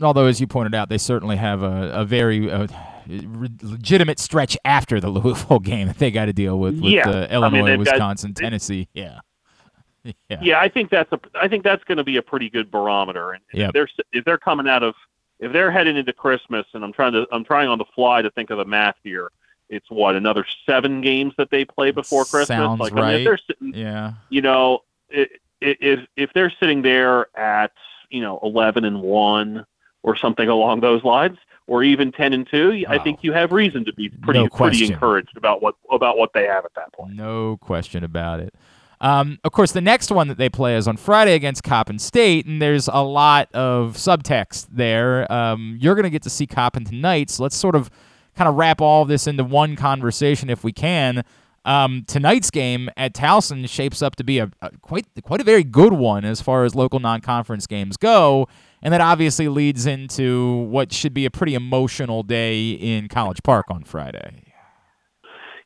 Although, 0.00 0.26
as 0.26 0.40
you 0.40 0.46
pointed 0.46 0.74
out, 0.74 0.88
they 0.88 0.98
certainly 0.98 1.36
have 1.36 1.62
a, 1.62 1.90
a 1.92 2.04
very 2.04 2.50
uh, 2.50 2.68
legitimate 3.08 4.18
stretch 4.18 4.56
after 4.64 5.00
the 5.00 5.08
Louisville 5.08 5.58
game 5.60 5.88
that 5.88 5.98
they 5.98 6.10
got 6.10 6.26
to 6.26 6.32
deal 6.32 6.58
with 6.58 6.80
with 6.80 6.92
yeah. 6.92 7.08
uh, 7.08 7.26
Illinois, 7.30 7.58
I 7.58 7.70
mean, 7.70 7.78
Wisconsin, 7.80 8.32
got, 8.32 8.42
Tennessee. 8.42 8.88
Yeah. 8.92 9.20
yeah. 10.04 10.38
yeah, 10.40 10.60
I 10.60 10.68
think 10.68 10.90
that's 10.90 11.10
a 11.12 11.20
I 11.34 11.48
think 11.48 11.64
that's 11.64 11.82
going 11.84 11.98
to 11.98 12.04
be 12.04 12.16
a 12.16 12.22
pretty 12.22 12.48
good 12.48 12.70
barometer. 12.70 13.32
And 13.32 13.42
yep. 13.52 13.68
if 13.68 13.72
they're 13.72 13.88
if 14.12 14.24
they're 14.24 14.38
coming 14.38 14.68
out 14.68 14.82
of 14.82 14.94
if 15.40 15.52
they're 15.52 15.70
heading 15.70 15.96
into 15.96 16.12
Christmas, 16.12 16.66
and 16.74 16.84
I'm 16.84 16.92
trying 16.92 17.12
to 17.12 17.26
I'm 17.32 17.44
trying 17.44 17.68
on 17.68 17.78
the 17.78 17.84
fly 17.94 18.22
to 18.22 18.30
think 18.30 18.50
of 18.50 18.58
the 18.58 18.64
math 18.64 18.96
here. 19.02 19.30
It's 19.68 19.90
what 19.90 20.16
another 20.16 20.46
seven 20.64 21.02
games 21.02 21.34
that 21.36 21.50
they 21.50 21.64
play 21.64 21.90
before 21.90 22.24
Christmas. 22.24 22.56
Sounds 22.56 22.80
like 22.80 22.94
right. 22.94 23.02
I 23.02 23.10
mean, 23.10 23.20
if 23.20 23.24
they're 23.24 23.40
sitting, 23.46 23.74
yeah, 23.74 24.12
you 24.30 24.40
know, 24.40 24.84
if 25.10 25.28
if 25.60 26.32
they're 26.32 26.52
sitting 26.58 26.80
there 26.82 27.36
at 27.38 27.72
you 28.10 28.22
know 28.22 28.38
11 28.42 28.84
and 28.84 29.02
one 29.02 29.66
or 30.02 30.16
something 30.16 30.48
along 30.48 30.80
those 30.80 31.04
lines, 31.04 31.38
or 31.66 31.82
even 31.82 32.12
10 32.12 32.32
and 32.32 32.48
two, 32.50 32.84
I 32.88 32.98
think 32.98 33.20
you 33.22 33.32
have 33.32 33.52
reason 33.52 33.84
to 33.84 33.92
be 33.92 34.08
pretty 34.08 34.40
no 34.40 34.48
pretty 34.48 34.86
encouraged 34.86 35.36
about 35.36 35.62
what 35.62 35.74
about 35.90 36.16
what 36.16 36.32
they 36.32 36.46
have 36.46 36.64
at 36.64 36.74
that 36.74 36.92
point. 36.92 37.14
No 37.14 37.58
question 37.58 38.04
about 38.04 38.40
it. 38.40 38.54
Um, 39.00 39.38
of 39.44 39.52
course, 39.52 39.72
the 39.72 39.80
next 39.80 40.10
one 40.10 40.28
that 40.28 40.38
they 40.38 40.48
play 40.48 40.76
is 40.76 40.88
on 40.88 40.96
Friday 40.96 41.34
against 41.34 41.62
Coppin 41.62 41.98
State, 41.98 42.46
and 42.46 42.60
there's 42.60 42.88
a 42.88 43.02
lot 43.02 43.48
of 43.54 43.94
subtext 43.96 44.66
there. 44.72 45.30
Um, 45.30 45.78
you're 45.80 45.94
going 45.94 46.04
to 46.04 46.10
get 46.10 46.22
to 46.22 46.30
see 46.30 46.46
Coppin 46.46 46.84
tonight, 46.84 47.30
so 47.30 47.44
let's 47.44 47.56
sort 47.56 47.76
of 47.76 47.90
kind 48.34 48.48
of 48.48 48.56
wrap 48.56 48.80
all 48.80 49.02
of 49.02 49.08
this 49.08 49.26
into 49.26 49.44
one 49.44 49.76
conversation 49.76 50.50
if 50.50 50.64
we 50.64 50.72
can. 50.72 51.24
Um, 51.64 52.04
tonight's 52.06 52.50
game 52.50 52.88
at 52.96 53.14
Towson 53.14 53.68
shapes 53.68 54.00
up 54.00 54.16
to 54.16 54.24
be 54.24 54.38
a, 54.38 54.50
a, 54.62 54.70
quite 54.80 55.06
quite 55.22 55.40
a 55.40 55.44
very 55.44 55.64
good 55.64 55.92
one 55.92 56.24
as 56.24 56.40
far 56.40 56.64
as 56.64 56.74
local 56.74 56.98
non-conference 56.98 57.66
games 57.66 57.96
go, 57.96 58.48
and 58.82 58.94
that 58.94 59.00
obviously 59.00 59.48
leads 59.48 59.86
into 59.86 60.62
what 60.64 60.92
should 60.92 61.12
be 61.12 61.24
a 61.24 61.30
pretty 61.30 61.54
emotional 61.54 62.22
day 62.22 62.70
in 62.70 63.08
College 63.08 63.42
Park 63.42 63.66
on 63.70 63.84
Friday. 63.84 64.48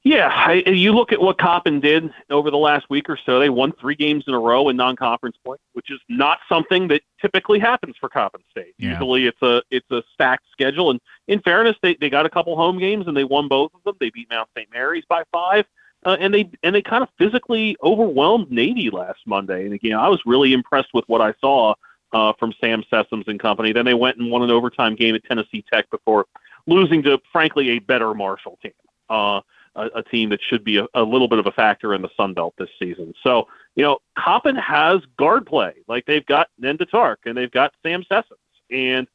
Yeah, 0.04 0.30
I, 0.34 0.64
you 0.66 0.92
look 0.92 1.12
at 1.12 1.20
what 1.20 1.38
Coppin 1.38 1.78
did 1.78 2.10
over 2.28 2.50
the 2.50 2.56
last 2.56 2.86
week 2.90 3.08
or 3.08 3.16
so. 3.24 3.38
They 3.38 3.50
won 3.50 3.72
three 3.80 3.94
games 3.94 4.24
in 4.26 4.34
a 4.34 4.38
row 4.38 4.68
in 4.68 4.76
non-conference 4.76 5.36
play, 5.44 5.58
which 5.74 5.92
is 5.92 6.00
not 6.08 6.38
something 6.48 6.88
that 6.88 7.02
typically 7.20 7.60
happens 7.60 7.94
for 8.00 8.08
Coppin 8.08 8.40
State. 8.50 8.74
Yeah. 8.78 8.90
Usually, 8.90 9.26
it's 9.26 9.40
a 9.42 9.62
it's 9.70 9.88
a 9.92 10.02
stacked 10.12 10.46
schedule. 10.50 10.90
And 10.90 11.00
in 11.28 11.40
fairness, 11.40 11.76
they 11.82 11.96
they 12.00 12.10
got 12.10 12.26
a 12.26 12.30
couple 12.30 12.56
home 12.56 12.80
games 12.80 13.06
and 13.06 13.16
they 13.16 13.22
won 13.22 13.46
both 13.46 13.70
of 13.74 13.82
them. 13.84 13.94
They 14.00 14.10
beat 14.10 14.28
Mount 14.28 14.48
St. 14.58 14.68
Mary's 14.72 15.04
by 15.08 15.22
five, 15.30 15.66
uh, 16.04 16.16
and 16.18 16.34
they 16.34 16.50
and 16.62 16.74
they 16.74 16.82
kind 16.82 17.02
of 17.02 17.08
physically 17.18 17.76
overwhelmed 17.82 18.50
Navy 18.50 18.90
last 18.90 19.20
Monday. 19.26 19.64
And 19.64 19.74
again, 19.74 19.98
I 19.98 20.08
was 20.08 20.20
really 20.26 20.52
impressed 20.52 20.90
with 20.92 21.04
what 21.06 21.20
I 21.20 21.34
saw 21.40 21.74
uh, 22.12 22.32
from 22.38 22.52
Sam 22.60 22.84
Sessoms 22.92 23.28
and 23.28 23.38
company. 23.38 23.72
Then 23.72 23.84
they 23.84 23.94
went 23.94 24.18
and 24.18 24.30
won 24.30 24.42
an 24.42 24.50
overtime 24.50 24.96
game 24.96 25.14
at 25.14 25.24
Tennessee 25.24 25.64
Tech 25.72 25.88
before 25.90 26.26
losing 26.66 27.02
to, 27.04 27.20
frankly, 27.32 27.70
a 27.70 27.78
better 27.78 28.14
Marshall 28.14 28.58
team. 28.62 28.72
Uh, 29.08 29.40
a, 29.74 29.86
a 29.96 30.02
team 30.02 30.28
that 30.30 30.40
should 30.42 30.64
be 30.64 30.78
a, 30.78 30.86
a, 30.94 31.02
little 31.02 31.28
bit 31.28 31.38
of 31.38 31.46
a 31.46 31.52
factor 31.52 31.94
in 31.94 32.02
the 32.02 32.10
Sun 32.16 32.34
Belt 32.34 32.54
this 32.58 32.68
season. 32.78 33.14
So, 33.22 33.48
you 33.74 33.82
know, 33.82 33.98
Coppin 34.18 34.56
has 34.56 35.00
guard 35.18 35.46
play. 35.46 35.72
Like 35.88 36.04
they've 36.06 36.24
got 36.26 36.48
Nendah 36.60 36.88
Tarke 36.90 37.24
and 37.24 37.36
they've 37.36 37.50
got 37.50 37.72
Sam 37.82 38.04
Sessoms. 38.10 38.24
And 38.70 39.06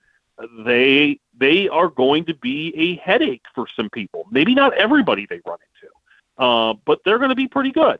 they 0.65 1.19
they 1.39 1.67
are 1.69 1.89
going 1.89 2.25
to 2.25 2.35
be 2.35 2.73
a 2.75 2.95
headache 2.97 3.43
for 3.55 3.65
some 3.75 3.89
people. 3.89 4.25
Maybe 4.31 4.53
not 4.53 4.73
everybody 4.73 5.25
they 5.27 5.41
run 5.45 5.57
into, 5.81 5.93
uh, 6.37 6.73
but 6.85 6.99
they're 7.03 7.17
going 7.17 7.29
to 7.29 7.35
be 7.35 7.47
pretty 7.47 7.71
good. 7.71 7.99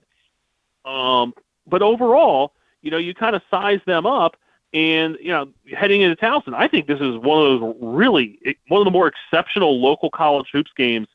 Um, 0.85 1.33
but 1.65 1.81
overall, 1.81 2.53
you 2.81 2.91
know, 2.91 2.97
you 2.97 3.13
kind 3.13 3.35
of 3.35 3.41
size 3.49 3.79
them 3.85 4.05
up, 4.05 4.38
and 4.73 5.17
you 5.21 5.29
know, 5.29 5.49
heading 5.75 6.01
into 6.01 6.15
Towson, 6.15 6.53
I 6.53 6.67
think 6.67 6.88
this 6.88 6.99
is 6.99 7.17
one 7.17 7.45
of 7.45 7.59
those 7.59 7.75
really 7.81 8.57
one 8.67 8.81
of 8.81 8.85
the 8.85 8.91
more 8.91 9.07
exceptional 9.07 9.81
local 9.81 10.09
college 10.09 10.47
hoops 10.51 10.71
games 10.75 11.07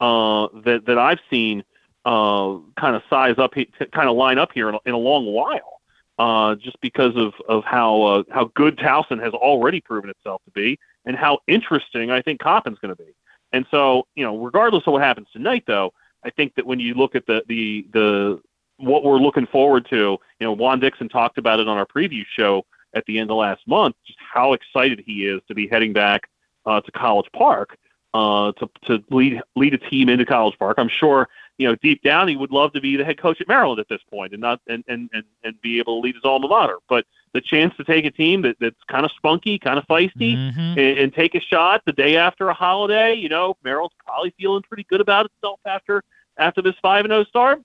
uh, 0.00 0.48
that 0.64 0.84
that 0.86 0.98
I've 0.98 1.20
seen 1.30 1.64
uh, 2.04 2.58
kind 2.78 2.94
of 2.94 3.02
size 3.10 3.34
up, 3.38 3.54
kind 3.54 4.08
of 4.08 4.16
line 4.16 4.38
up 4.38 4.50
here 4.52 4.68
in 4.68 4.74
a, 4.76 4.78
in 4.86 4.94
a 4.94 4.98
long 4.98 5.26
while, 5.26 5.80
uh, 6.18 6.54
just 6.56 6.80
because 6.80 7.16
of 7.16 7.32
of 7.48 7.64
how 7.64 8.02
uh, 8.02 8.22
how 8.30 8.50
good 8.54 8.76
Towson 8.76 9.22
has 9.22 9.32
already 9.32 9.80
proven 9.80 10.10
itself 10.10 10.42
to 10.44 10.50
be, 10.52 10.78
and 11.04 11.16
how 11.16 11.38
interesting 11.46 12.10
I 12.10 12.22
think 12.22 12.40
Coppin's 12.40 12.78
going 12.78 12.94
to 12.94 13.02
be. 13.02 13.12
And 13.52 13.66
so, 13.70 14.06
you 14.14 14.24
know, 14.24 14.36
regardless 14.36 14.82
of 14.86 14.92
what 14.92 15.02
happens 15.02 15.28
tonight, 15.32 15.64
though, 15.66 15.92
I 16.26 16.30
think 16.30 16.54
that 16.56 16.66
when 16.66 16.80
you 16.80 16.94
look 16.94 17.14
at 17.14 17.24
the 17.26 17.42
the 17.48 17.86
the 17.92 18.40
what 18.78 19.04
we're 19.04 19.18
looking 19.18 19.46
forward 19.46 19.86
to, 19.88 20.18
you 20.40 20.46
know, 20.46 20.52
Juan 20.52 20.80
Dixon 20.80 21.08
talked 21.08 21.38
about 21.38 21.60
it 21.60 21.68
on 21.68 21.78
our 21.78 21.86
preview 21.86 22.24
show 22.26 22.66
at 22.94 23.04
the 23.06 23.18
end 23.18 23.30
of 23.30 23.36
last 23.38 23.66
month, 23.66 23.94
just 24.06 24.18
how 24.20 24.52
excited 24.52 25.02
he 25.06 25.26
is 25.26 25.40
to 25.48 25.54
be 25.54 25.66
heading 25.68 25.92
back 25.94 26.28
uh, 26.66 26.80
to 26.80 26.90
College 26.92 27.28
Park 27.32 27.78
uh, 28.12 28.52
to 28.52 28.68
to 28.86 29.02
lead 29.10 29.40
lead 29.54 29.72
a 29.74 29.78
team 29.78 30.08
into 30.08 30.26
College 30.26 30.58
Park. 30.58 30.76
I'm 30.78 30.88
sure 30.88 31.28
you 31.58 31.66
know 31.68 31.76
deep 31.76 32.02
down 32.02 32.28
he 32.28 32.36
would 32.36 32.50
love 32.50 32.72
to 32.74 32.80
be 32.80 32.96
the 32.96 33.04
head 33.04 33.18
coach 33.18 33.40
at 33.40 33.48
Maryland 33.48 33.78
at 33.80 33.88
this 33.88 34.02
point 34.10 34.32
and 34.32 34.40
not 34.40 34.60
and 34.66 34.82
and 34.88 35.08
and, 35.12 35.24
and 35.44 35.60
be 35.62 35.78
able 35.78 36.00
to 36.00 36.04
lead 36.04 36.16
his 36.16 36.24
alma 36.24 36.48
mater. 36.48 36.78
But 36.88 37.06
the 37.32 37.40
chance 37.40 37.74
to 37.76 37.84
take 37.84 38.04
a 38.06 38.10
team 38.10 38.42
that, 38.42 38.56
that's 38.60 38.82
kind 38.88 39.04
of 39.04 39.12
spunky, 39.12 39.58
kind 39.58 39.78
of 39.78 39.86
feisty, 39.86 40.36
Mhm. 40.36 40.70
and, 40.78 40.98
and 40.98 41.14
take 41.14 41.34
a 41.34 41.40
shot 41.40 41.82
the 41.84 41.92
day 41.92 42.16
after 42.16 42.48
a 42.48 42.54
holiday, 42.54 43.14
you 43.14 43.28
know, 43.28 43.56
Maryland's 43.62 43.94
probably 44.06 44.32
feeling 44.38 44.62
pretty 44.62 44.84
good 44.88 45.02
about 45.02 45.26
itself 45.26 45.60
after 45.66 46.02
after 46.38 46.62
this 46.62 46.74
five 46.82 47.04
and 47.04 47.12
zero 47.12 47.24
start. 47.24 47.60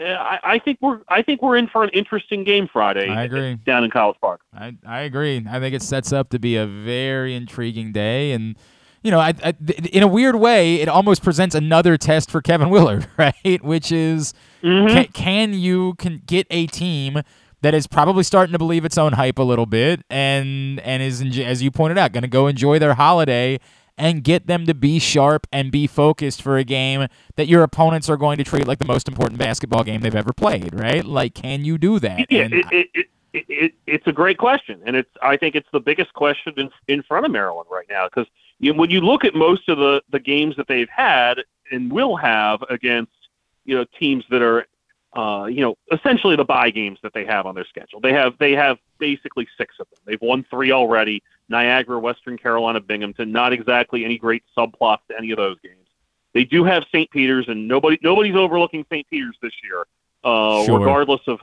Uh, 0.00 0.04
I, 0.04 0.38
I 0.44 0.58
think 0.60 0.78
we're 0.80 1.00
I 1.08 1.22
think 1.22 1.42
we're 1.42 1.56
in 1.56 1.66
for 1.66 1.82
an 1.82 1.90
interesting 1.90 2.44
game 2.44 2.68
Friday. 2.72 3.08
I 3.08 3.24
agree. 3.24 3.56
down 3.66 3.82
in 3.84 3.90
College 3.90 4.16
Park. 4.20 4.40
I, 4.54 4.76
I 4.86 5.00
agree. 5.00 5.44
I 5.50 5.58
think 5.58 5.74
it 5.74 5.82
sets 5.82 6.12
up 6.12 6.30
to 6.30 6.38
be 6.38 6.56
a 6.56 6.66
very 6.66 7.34
intriguing 7.34 7.90
day, 7.92 8.30
and 8.32 8.56
you 9.02 9.10
know, 9.10 9.18
I, 9.20 9.32
I, 9.44 9.54
in 9.92 10.02
a 10.02 10.08
weird 10.08 10.36
way, 10.36 10.76
it 10.76 10.88
almost 10.88 11.22
presents 11.22 11.54
another 11.54 11.96
test 11.96 12.30
for 12.30 12.40
Kevin 12.42 12.68
Willard, 12.70 13.08
right? 13.16 13.62
Which 13.62 13.90
is, 13.92 14.34
Mhm. 14.62 14.88
can, 14.88 15.04
can 15.12 15.54
you 15.54 15.94
can 15.98 16.22
get 16.26 16.46
a 16.50 16.66
team 16.66 17.22
that 17.62 17.74
is 17.74 17.88
probably 17.88 18.22
starting 18.22 18.52
to 18.52 18.58
believe 18.58 18.84
its 18.84 18.98
own 18.98 19.14
hype 19.14 19.38
a 19.38 19.42
little 19.42 19.66
bit, 19.66 20.02
and 20.10 20.78
and 20.80 21.02
is 21.02 21.20
as 21.40 21.60
you 21.60 21.72
pointed 21.72 21.98
out, 21.98 22.12
going 22.12 22.22
to 22.22 22.28
go 22.28 22.46
enjoy 22.46 22.78
their 22.78 22.94
holiday. 22.94 23.58
And 23.98 24.22
get 24.22 24.46
them 24.46 24.64
to 24.66 24.74
be 24.74 25.00
sharp 25.00 25.46
and 25.52 25.72
be 25.72 25.86
focused 25.86 26.40
for 26.40 26.56
a 26.56 26.64
game 26.64 27.08
that 27.34 27.48
your 27.48 27.64
opponents 27.64 28.08
are 28.08 28.16
going 28.16 28.38
to 28.38 28.44
treat 28.44 28.66
like 28.66 28.78
the 28.78 28.86
most 28.86 29.08
important 29.08 29.38
basketball 29.38 29.82
game 29.82 30.00
they've 30.02 30.14
ever 30.14 30.32
played, 30.32 30.72
right? 30.72 31.04
Like, 31.04 31.34
can 31.34 31.64
you 31.64 31.78
do 31.78 31.98
that? 31.98 32.30
Yeah, 32.30 32.42
And 32.42 32.54
it, 32.54 32.66
it, 32.70 32.90
it, 32.94 33.06
it, 33.32 33.44
it, 33.48 33.74
it's 33.86 34.06
a 34.06 34.12
great 34.12 34.38
question, 34.38 34.80
and 34.86 34.96
it's 34.96 35.10
I 35.22 35.36
think 35.36 35.54
it's 35.54 35.68
the 35.72 35.80
biggest 35.80 36.12
question 36.14 36.54
in, 36.56 36.70
in 36.86 37.02
front 37.02 37.26
of 37.26 37.32
Maryland 37.32 37.68
right 37.70 37.86
now 37.90 38.06
because 38.06 38.26
you, 38.58 38.74
when 38.74 38.90
you 38.90 39.00
look 39.00 39.24
at 39.24 39.34
most 39.34 39.68
of 39.68 39.78
the 39.78 40.02
the 40.10 40.18
games 40.18 40.56
that 40.56 40.66
they've 40.66 40.88
had 40.88 41.40
and 41.70 41.92
will 41.92 42.16
have 42.16 42.62
against 42.70 43.12
you 43.64 43.76
know 43.76 43.84
teams 43.98 44.24
that 44.30 44.42
are 44.42 44.66
uh, 45.16 45.46
you 45.46 45.60
know 45.60 45.76
essentially 45.92 46.36
the 46.36 46.44
bye 46.44 46.70
games 46.70 46.98
that 47.02 47.12
they 47.12 47.24
have 47.24 47.46
on 47.46 47.54
their 47.54 47.66
schedule, 47.66 48.00
they 48.00 48.12
have 48.12 48.34
they 48.38 48.52
have 48.52 48.78
basically 48.98 49.46
six 49.56 49.74
of 49.78 49.86
them. 49.90 49.98
They've 50.06 50.22
won 50.22 50.44
three 50.50 50.72
already: 50.72 51.22
Niagara, 51.48 51.98
Western 51.98 52.36
Carolina, 52.38 52.80
Binghamton. 52.80 53.32
Not 53.32 53.52
exactly 53.52 54.04
any 54.04 54.18
great 54.18 54.42
subplots 54.56 54.98
to 55.10 55.16
any 55.16 55.30
of 55.30 55.36
those 55.38 55.56
games. 55.62 55.74
They 56.34 56.44
do 56.44 56.62
have 56.64 56.84
St. 56.92 57.10
Peter's, 57.10 57.48
and 57.48 57.66
nobody 57.66 57.98
nobody's 58.02 58.36
overlooking 58.36 58.84
St. 58.90 59.08
Peter's 59.08 59.36
this 59.42 59.52
year, 59.64 59.86
uh, 60.24 60.64
Sure. 60.64 60.78
regardless 60.78 61.22
of 61.26 61.40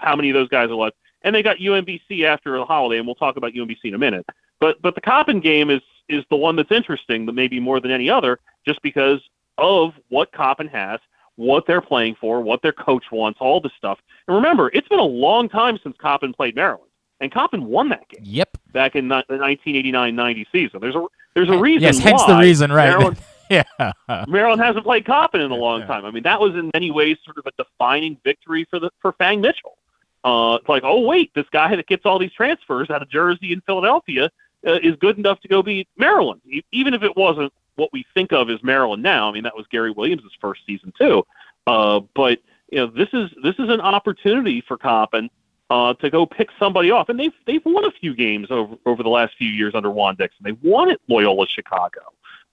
how 0.00 0.14
many 0.16 0.30
of 0.30 0.34
those 0.34 0.48
guys 0.48 0.68
are 0.70 0.74
left. 0.74 0.96
And 1.22 1.34
they 1.34 1.42
got 1.42 1.56
UMBC 1.58 2.24
after 2.24 2.56
the 2.58 2.64
holiday, 2.64 2.98
and 2.98 3.06
we'll 3.06 3.14
talk 3.16 3.36
about 3.36 3.52
UMBC 3.54 3.84
in 3.84 3.94
a 3.94 3.98
minute. 3.98 4.26
But 4.60 4.80
but 4.82 4.94
the 4.94 5.00
Coppin 5.00 5.40
game 5.40 5.70
is 5.70 5.80
is 6.08 6.24
the 6.30 6.36
one 6.36 6.54
that's 6.54 6.70
interesting, 6.70 7.26
but 7.26 7.34
maybe 7.34 7.58
more 7.58 7.80
than 7.80 7.90
any 7.90 8.08
other, 8.08 8.38
just 8.64 8.80
because 8.82 9.20
of 9.58 9.94
what 10.08 10.30
Coppin 10.32 10.68
has, 10.68 11.00
what 11.36 11.66
they're 11.66 11.80
playing 11.80 12.14
for, 12.20 12.40
what 12.40 12.62
their 12.62 12.72
coach 12.72 13.04
wants, 13.10 13.38
all 13.40 13.60
this 13.60 13.72
stuff. 13.76 13.98
And 14.28 14.36
remember, 14.36 14.70
it's 14.72 14.86
been 14.88 14.98
a 15.00 15.02
long 15.04 15.48
time 15.48 15.78
since 15.82 15.96
Coppin 15.98 16.32
played 16.32 16.54
Maryland, 16.54 16.85
and 17.20 17.32
Coppin 17.32 17.64
won 17.66 17.88
that 17.90 18.08
game 18.08 18.20
Yep. 18.24 18.58
back 18.72 18.94
in 18.96 19.08
the 19.08 19.22
1989-90 19.28 20.46
season. 20.52 20.80
There's 20.80 20.94
a 20.94 21.06
there's 21.34 21.48
a 21.50 21.58
reason. 21.58 21.82
Yes, 21.82 21.98
hence 21.98 22.24
the 22.24 22.36
reason, 22.38 22.72
right? 22.72 22.88
Maryland, 22.90 23.18
yeah. 23.50 23.62
Maryland 24.26 24.62
hasn't 24.62 24.84
played 24.84 25.04
Coppin 25.04 25.40
in 25.42 25.50
a 25.50 25.54
long 25.56 25.80
Yeah. 25.80 25.86
time. 25.86 26.04
I 26.06 26.10
mean, 26.10 26.22
that 26.22 26.40
was 26.40 26.54
in 26.54 26.70
many 26.72 26.90
ways 26.90 27.18
sort 27.24 27.36
of 27.38 27.46
a 27.46 27.52
defining 27.62 28.16
victory 28.24 28.66
for 28.70 28.78
the 28.78 28.90
for 29.00 29.12
Fang 29.12 29.40
Mitchell. 29.40 29.76
Uh, 30.24 30.56
it's 30.60 30.68
like, 30.68 30.82
oh 30.84 31.00
wait, 31.00 31.30
this 31.34 31.46
guy 31.52 31.76
that 31.76 31.86
gets 31.86 32.04
all 32.06 32.18
these 32.18 32.32
transfers 32.32 32.90
out 32.90 33.02
of 33.02 33.08
Jersey 33.10 33.52
and 33.52 33.62
Philadelphia 33.64 34.30
uh, 34.66 34.78
is 34.82 34.96
good 34.96 35.18
enough 35.18 35.40
to 35.40 35.48
go 35.48 35.62
beat 35.62 35.88
Maryland, 35.96 36.40
e- 36.50 36.64
even 36.72 36.94
if 36.94 37.02
it 37.02 37.16
wasn't 37.16 37.52
what 37.76 37.90
we 37.92 38.04
think 38.14 38.32
of 38.32 38.48
as 38.50 38.62
Maryland 38.62 39.02
now. 39.02 39.28
I 39.28 39.32
mean, 39.32 39.42
that 39.44 39.54
was 39.56 39.66
Gary 39.70 39.90
Williams' 39.90 40.22
first 40.40 40.62
season 40.66 40.92
too. 40.98 41.22
Uh, 41.66 42.00
but 42.14 42.38
you 42.72 42.78
know, 42.78 42.86
this 42.86 43.08
is 43.12 43.30
this 43.42 43.54
is 43.58 43.68
an 43.68 43.80
opportunity 43.80 44.62
for 44.66 44.76
Coppin 44.78 45.28
uh, 45.70 45.94
to 45.94 46.10
go 46.10 46.26
pick 46.26 46.48
somebody 46.58 46.90
off, 46.90 47.08
and 47.08 47.18
they've 47.18 47.32
they've 47.46 47.64
won 47.64 47.84
a 47.84 47.90
few 47.90 48.14
games 48.14 48.48
over 48.50 48.76
over 48.86 49.02
the 49.02 49.08
last 49.08 49.34
few 49.36 49.48
years 49.48 49.74
under 49.74 49.90
Juan 49.90 50.16
Dixon. 50.16 50.44
They 50.44 50.68
won 50.68 50.90
at 50.90 51.00
Loyola 51.08 51.46
Chicago. 51.48 52.00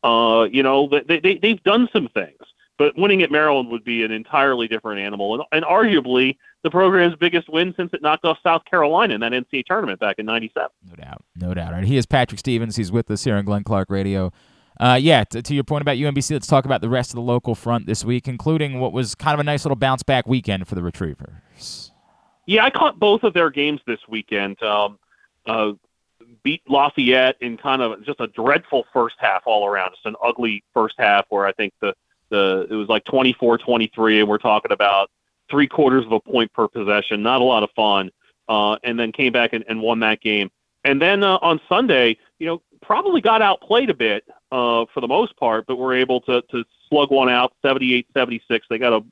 Uh, 0.04 0.46
you 0.46 0.64
know, 0.64 0.90
they, 1.08 1.20
they 1.20 1.38
they've 1.38 1.64
done 1.64 1.88
some 1.94 2.10
things, 2.10 2.42
but 2.78 2.98
winning 2.98 3.22
at 3.22 3.32
Maryland 3.32 3.70
would 3.70 3.84
be 3.84 4.04
an 4.04 4.12
entirely 4.12 4.68
different 4.68 5.00
animal, 5.00 5.36
and, 5.36 5.44
and 5.52 5.64
arguably 5.64 6.38
the 6.64 6.72
program's 6.72 7.16
biggest 7.16 7.50
win 7.50 7.74
since 7.78 7.94
it 7.94 8.02
knocked 8.02 8.26
off 8.26 8.38
South 8.42 8.66
Carolina 8.66 9.14
in 9.14 9.22
that 9.22 9.32
NCAA 9.32 9.66
tournament 9.66 10.00
back 10.00 10.18
in 10.18 10.26
'97. 10.26 10.70
No 10.90 10.96
doubt. 10.96 11.24
No 11.36 11.54
doubt. 11.54 11.74
Right. 11.74 11.84
He 11.84 11.98
is 11.98 12.06
Patrick 12.06 12.40
Stevens. 12.40 12.76
He's 12.76 12.92
with 12.92 13.10
us 13.12 13.24
here 13.24 13.36
on 13.36 13.46
Glenn 13.46 13.64
Clark 13.64 13.90
Radio. 13.90 14.32
Uh, 14.80 14.98
yeah, 15.00 15.24
to, 15.26 15.40
to 15.40 15.54
your 15.54 15.64
point 15.64 15.84
about 15.84 15.98
UMBC, 15.98 16.32
let's 16.32 16.48
talk 16.48 16.66
about 16.66 16.82
the 16.82 16.90
rest 16.90 17.12
of 17.12 17.16
the 17.16 17.22
local 17.22 17.54
front 17.54 17.86
this 17.86 18.04
week, 18.04 18.28
including 18.28 18.80
what 18.80 18.92
was 18.92 19.14
kind 19.14 19.36
of 19.36 19.40
a 19.40 19.44
nice 19.44 19.64
little 19.64 19.76
bounce 19.76 20.02
back 20.02 20.28
weekend 20.28 20.68
for 20.68 20.74
the 20.74 20.82
Retrievers. 20.82 21.93
Yeah, 22.46 22.66
I 22.66 22.70
caught 22.70 23.00
both 23.00 23.24
of 23.24 23.34
their 23.34 23.50
games 23.50 23.82
this 23.86 24.00
weekend. 24.08 24.62
Um, 24.62 25.00
uh, 25.46 25.74
beat 26.44 26.62
Lafayette 26.68 27.38
in 27.42 27.58
kind 27.58 27.82
of 27.82 28.04
just 28.06 28.20
a 28.20 28.28
dreadful 28.28 28.86
first 28.92 29.16
half 29.18 29.44
all 29.46 29.68
around. 29.68 29.92
Just 29.92 30.06
an 30.06 30.16
ugly 30.24 30.64
first 30.74 30.96
half 30.98 31.26
where 31.30 31.46
I 31.46 31.54
think 31.54 31.74
the 31.82 31.94
the 32.30 32.68
it 32.70 32.76
was 32.76 32.90
like 32.90 33.04
24-23, 33.06 34.20
and 34.20 34.28
we're 34.28 34.38
talking 34.38 34.72
about 34.72 35.10
three 35.50 35.68
quarters 35.68 36.06
of 36.06 36.12
a 36.12 36.20
point 36.20 36.52
per 36.54 36.68
possession. 36.68 37.22
Not 37.22 37.42
a 37.42 37.44
lot 37.44 37.64
of 37.64 37.70
fun. 37.72 38.12
Uh, 38.50 38.78
and 38.84 39.00
then 39.00 39.12
came 39.14 39.32
back 39.32 39.54
and, 39.54 39.64
and 39.70 39.82
won 39.82 40.00
that 40.02 40.20
game. 40.20 40.52
And 40.84 41.02
then 41.02 41.24
uh, 41.24 41.38
on 41.42 41.62
Sunday, 41.70 42.18
you 42.40 42.48
know, 42.48 42.62
probably 42.82 43.22
got 43.22 43.42
outplayed 43.42 43.90
a 43.90 43.94
bit 43.94 44.26
uh, 44.52 44.86
for 44.94 45.00
the 45.00 45.08
most 45.08 45.38
part, 45.38 45.66
but 45.66 45.78
were 45.78 45.94
able 45.94 46.20
to 46.22 46.42
to 46.52 46.66
slug 46.90 47.10
one 47.10 47.30
out, 47.30 47.54
78-76. 47.64 48.62
They 48.70 48.78
got 48.78 48.94
a 48.94 49.04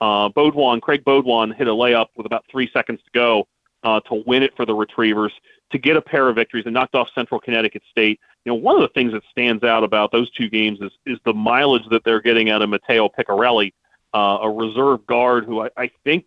uh, 0.00 0.28
Beaudion, 0.30 0.80
Craig 0.80 1.04
Beaudion 1.04 1.54
hit 1.54 1.68
a 1.68 1.72
layup 1.72 2.06
with 2.16 2.26
about 2.26 2.44
three 2.50 2.70
seconds 2.72 3.00
to 3.04 3.10
go 3.12 3.46
uh, 3.82 4.00
to 4.00 4.22
win 4.26 4.42
it 4.42 4.54
for 4.56 4.66
the 4.66 4.74
Retrievers 4.74 5.32
to 5.72 5.78
get 5.78 5.96
a 5.96 6.02
pair 6.02 6.28
of 6.28 6.36
victories 6.36 6.64
and 6.66 6.74
knocked 6.74 6.94
off 6.94 7.08
Central 7.14 7.40
Connecticut 7.40 7.82
State. 7.90 8.18
You 8.44 8.52
know, 8.52 8.56
one 8.56 8.74
of 8.74 8.82
the 8.82 8.88
things 8.88 9.12
that 9.12 9.22
stands 9.30 9.62
out 9.62 9.84
about 9.84 10.12
those 10.12 10.30
two 10.30 10.48
games 10.48 10.80
is 10.80 10.92
is 11.06 11.18
the 11.24 11.34
mileage 11.34 11.84
that 11.90 12.04
they're 12.04 12.20
getting 12.20 12.50
out 12.50 12.62
of 12.62 12.70
Matteo 12.70 13.08
Picarelli, 13.08 13.72
uh, 14.14 14.38
a 14.42 14.50
reserve 14.50 15.06
guard 15.06 15.44
who 15.44 15.62
I, 15.62 15.70
I 15.76 15.90
think 16.04 16.26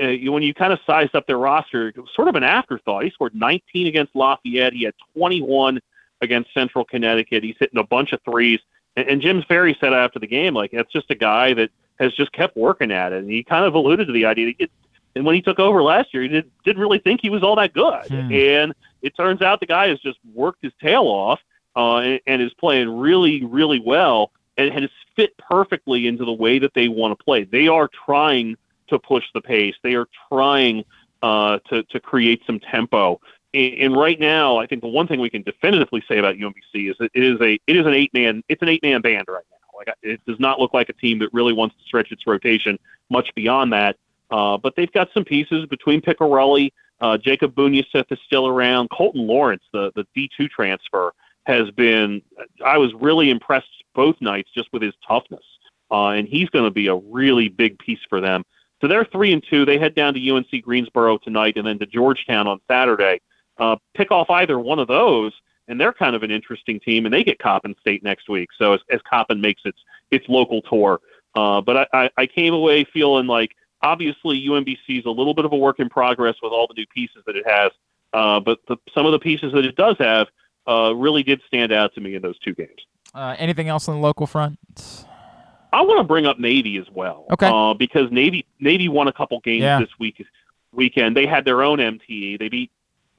uh, 0.00 0.12
when 0.30 0.42
you 0.42 0.54
kind 0.54 0.72
of 0.72 0.78
sized 0.86 1.14
up 1.14 1.26
their 1.26 1.38
roster, 1.38 1.88
it 1.88 1.96
was 1.98 2.10
sort 2.14 2.28
of 2.28 2.34
an 2.34 2.44
afterthought. 2.44 3.04
He 3.04 3.10
scored 3.10 3.34
19 3.34 3.86
against 3.86 4.16
Lafayette. 4.16 4.72
He 4.72 4.84
had 4.84 4.94
21 5.14 5.80
against 6.22 6.52
Central 6.54 6.84
Connecticut. 6.84 7.44
He's 7.44 7.56
hitting 7.58 7.78
a 7.78 7.84
bunch 7.84 8.12
of 8.12 8.20
threes. 8.22 8.60
And, 8.96 9.08
and 9.08 9.22
Jim 9.22 9.42
Ferry 9.46 9.76
said 9.80 9.92
after 9.92 10.18
the 10.18 10.26
game, 10.26 10.54
like, 10.54 10.70
that's 10.70 10.92
just 10.92 11.10
a 11.10 11.14
guy 11.14 11.54
that 11.54 11.70
has 12.00 12.12
just 12.14 12.32
kept 12.32 12.56
working 12.56 12.90
at 12.90 13.12
it. 13.12 13.22
And 13.22 13.30
he 13.30 13.44
kind 13.44 13.64
of 13.64 13.74
alluded 13.74 14.08
to 14.08 14.12
the 14.12 14.24
idea 14.24 14.46
that 14.46 14.64
it, 14.64 14.70
and 15.14 15.24
when 15.24 15.34
he 15.34 15.42
took 15.42 15.58
over 15.58 15.82
last 15.82 16.12
year, 16.14 16.22
he 16.22 16.28
did, 16.28 16.50
didn't 16.64 16.80
really 16.80 16.98
think 16.98 17.20
he 17.20 17.30
was 17.30 17.42
all 17.42 17.56
that 17.56 17.72
good. 17.72 18.06
Hmm. 18.06 18.32
And 18.32 18.74
it 19.02 19.16
turns 19.16 19.42
out 19.42 19.60
the 19.60 19.66
guy 19.66 19.88
has 19.88 20.00
just 20.00 20.18
worked 20.34 20.62
his 20.62 20.72
tail 20.80 21.02
off 21.02 21.40
uh, 21.76 21.96
and, 21.96 22.20
and 22.26 22.42
is 22.42 22.52
playing 22.54 22.98
really, 22.98 23.44
really 23.44 23.80
well 23.80 24.30
and 24.56 24.72
has 24.72 24.90
fit 25.16 25.36
perfectly 25.36 26.06
into 26.06 26.24
the 26.24 26.32
way 26.32 26.58
that 26.58 26.74
they 26.74 26.88
want 26.88 27.16
to 27.16 27.24
play. 27.24 27.44
They 27.44 27.68
are 27.68 27.88
trying 28.06 28.56
to 28.88 28.98
push 28.98 29.24
the 29.34 29.40
pace. 29.40 29.74
They 29.82 29.94
are 29.94 30.06
trying 30.28 30.84
uh, 31.22 31.58
to, 31.70 31.82
to 31.84 32.00
create 32.00 32.42
some 32.46 32.60
tempo. 32.60 33.20
And, 33.52 33.74
and 33.74 33.96
right 33.96 34.18
now, 34.18 34.58
I 34.58 34.66
think 34.66 34.82
the 34.82 34.88
one 34.88 35.06
thing 35.06 35.20
we 35.20 35.30
can 35.30 35.42
definitively 35.42 36.02
say 36.08 36.18
about 36.18 36.36
UMBC 36.36 36.90
is 36.90 36.96
that 36.98 37.10
it 37.14 37.22
is 37.22 37.40
a 37.40 37.58
it 37.66 37.76
is 37.76 37.86
an 37.86 37.94
eight 37.94 38.12
man 38.14 38.42
it's 38.48 38.62
an 38.62 38.68
eight 38.68 38.82
man 38.82 39.00
band 39.00 39.26
right 39.28 39.44
now. 39.50 39.56
Like 39.80 39.96
it 40.02 40.20
does 40.26 40.38
not 40.38 40.60
look 40.60 40.74
like 40.74 40.88
a 40.90 40.92
team 40.92 41.18
that 41.20 41.30
really 41.32 41.52
wants 41.52 41.74
to 41.76 41.82
stretch 41.84 42.12
its 42.12 42.26
rotation 42.26 42.78
much 43.08 43.34
beyond 43.34 43.72
that. 43.72 43.96
Uh, 44.30 44.56
but 44.58 44.76
they've 44.76 44.92
got 44.92 45.08
some 45.12 45.24
pieces 45.24 45.66
between 45.66 46.00
Picarelli, 46.00 46.70
uh, 47.00 47.16
Jacob 47.16 47.54
Boonyasith 47.54 48.10
is 48.10 48.18
still 48.26 48.46
around. 48.46 48.90
Colton 48.90 49.26
Lawrence, 49.26 49.62
the 49.72 49.90
the 49.94 50.06
D 50.14 50.30
two 50.36 50.48
transfer, 50.48 51.12
has 51.44 51.70
been. 51.70 52.22
I 52.64 52.78
was 52.78 52.92
really 52.94 53.30
impressed 53.30 53.68
both 53.94 54.20
nights 54.20 54.50
just 54.54 54.72
with 54.72 54.82
his 54.82 54.94
toughness, 55.06 55.44
uh, 55.90 56.08
and 56.08 56.28
he's 56.28 56.50
going 56.50 56.66
to 56.66 56.70
be 56.70 56.88
a 56.88 56.94
really 56.94 57.48
big 57.48 57.78
piece 57.78 58.00
for 58.08 58.20
them. 58.20 58.44
So 58.80 58.88
they're 58.88 59.04
three 59.04 59.32
and 59.32 59.42
two. 59.48 59.64
They 59.64 59.78
head 59.78 59.94
down 59.94 60.14
to 60.14 60.30
UNC 60.30 60.62
Greensboro 60.62 61.18
tonight, 61.18 61.56
and 61.56 61.66
then 61.66 61.78
to 61.78 61.86
Georgetown 61.86 62.46
on 62.46 62.60
Saturday. 62.68 63.20
Uh, 63.58 63.76
pick 63.94 64.10
off 64.10 64.30
either 64.30 64.58
one 64.58 64.78
of 64.78 64.88
those, 64.88 65.32
and 65.70 65.80
they're 65.80 65.92
kind 65.92 66.14
of 66.16 66.22
an 66.22 66.30
interesting 66.30 66.80
team, 66.80 67.06
and 67.06 67.14
they 67.14 67.24
get 67.24 67.38
Coppin 67.38 67.74
State 67.80 68.02
next 68.02 68.28
week. 68.28 68.48
So 68.58 68.74
as, 68.74 68.80
as 68.90 69.00
Coppin 69.08 69.40
makes 69.40 69.62
its 69.64 69.78
its 70.10 70.26
local 70.28 70.60
tour, 70.62 71.00
uh, 71.34 71.60
but 71.60 71.76
I, 71.76 71.86
I, 72.04 72.10
I 72.18 72.26
came 72.26 72.52
away 72.52 72.84
feeling 72.84 73.26
like 73.26 73.52
obviously 73.82 74.44
UMBC 74.46 74.98
is 74.98 75.04
a 75.06 75.10
little 75.10 75.34
bit 75.34 75.44
of 75.44 75.52
a 75.52 75.56
work 75.56 75.78
in 75.80 75.88
progress 75.88 76.34
with 76.42 76.52
all 76.52 76.66
the 76.66 76.74
new 76.74 76.86
pieces 76.94 77.22
that 77.26 77.36
it 77.36 77.46
has. 77.48 77.70
Uh, 78.12 78.40
but 78.40 78.58
the, 78.68 78.76
some 78.92 79.06
of 79.06 79.12
the 79.12 79.18
pieces 79.20 79.52
that 79.52 79.64
it 79.64 79.76
does 79.76 79.96
have 80.00 80.26
uh, 80.68 80.92
really 80.94 81.22
did 81.22 81.40
stand 81.46 81.72
out 81.72 81.94
to 81.94 82.00
me 82.00 82.16
in 82.16 82.22
those 82.22 82.38
two 82.40 82.54
games. 82.54 82.80
Uh, 83.14 83.36
anything 83.38 83.68
else 83.68 83.88
on 83.88 83.94
the 83.96 84.00
local 84.00 84.26
front? 84.26 84.58
I 85.72 85.82
want 85.82 85.98
to 85.98 86.04
bring 86.04 86.26
up 86.26 86.40
Navy 86.40 86.76
as 86.78 86.86
well. 86.92 87.26
Okay. 87.32 87.48
Uh, 87.52 87.74
because 87.74 88.10
Navy 88.10 88.44
Navy 88.58 88.88
won 88.88 89.06
a 89.08 89.12
couple 89.12 89.38
games 89.40 89.62
Yeah. 89.62 89.78
this 89.78 89.88
week 89.98 90.24
weekend. 90.72 91.16
They 91.16 91.26
had 91.26 91.44
their 91.44 91.62
own 91.62 91.78
MTE. 91.78 92.38
They 92.38 92.48
beat 92.48 92.70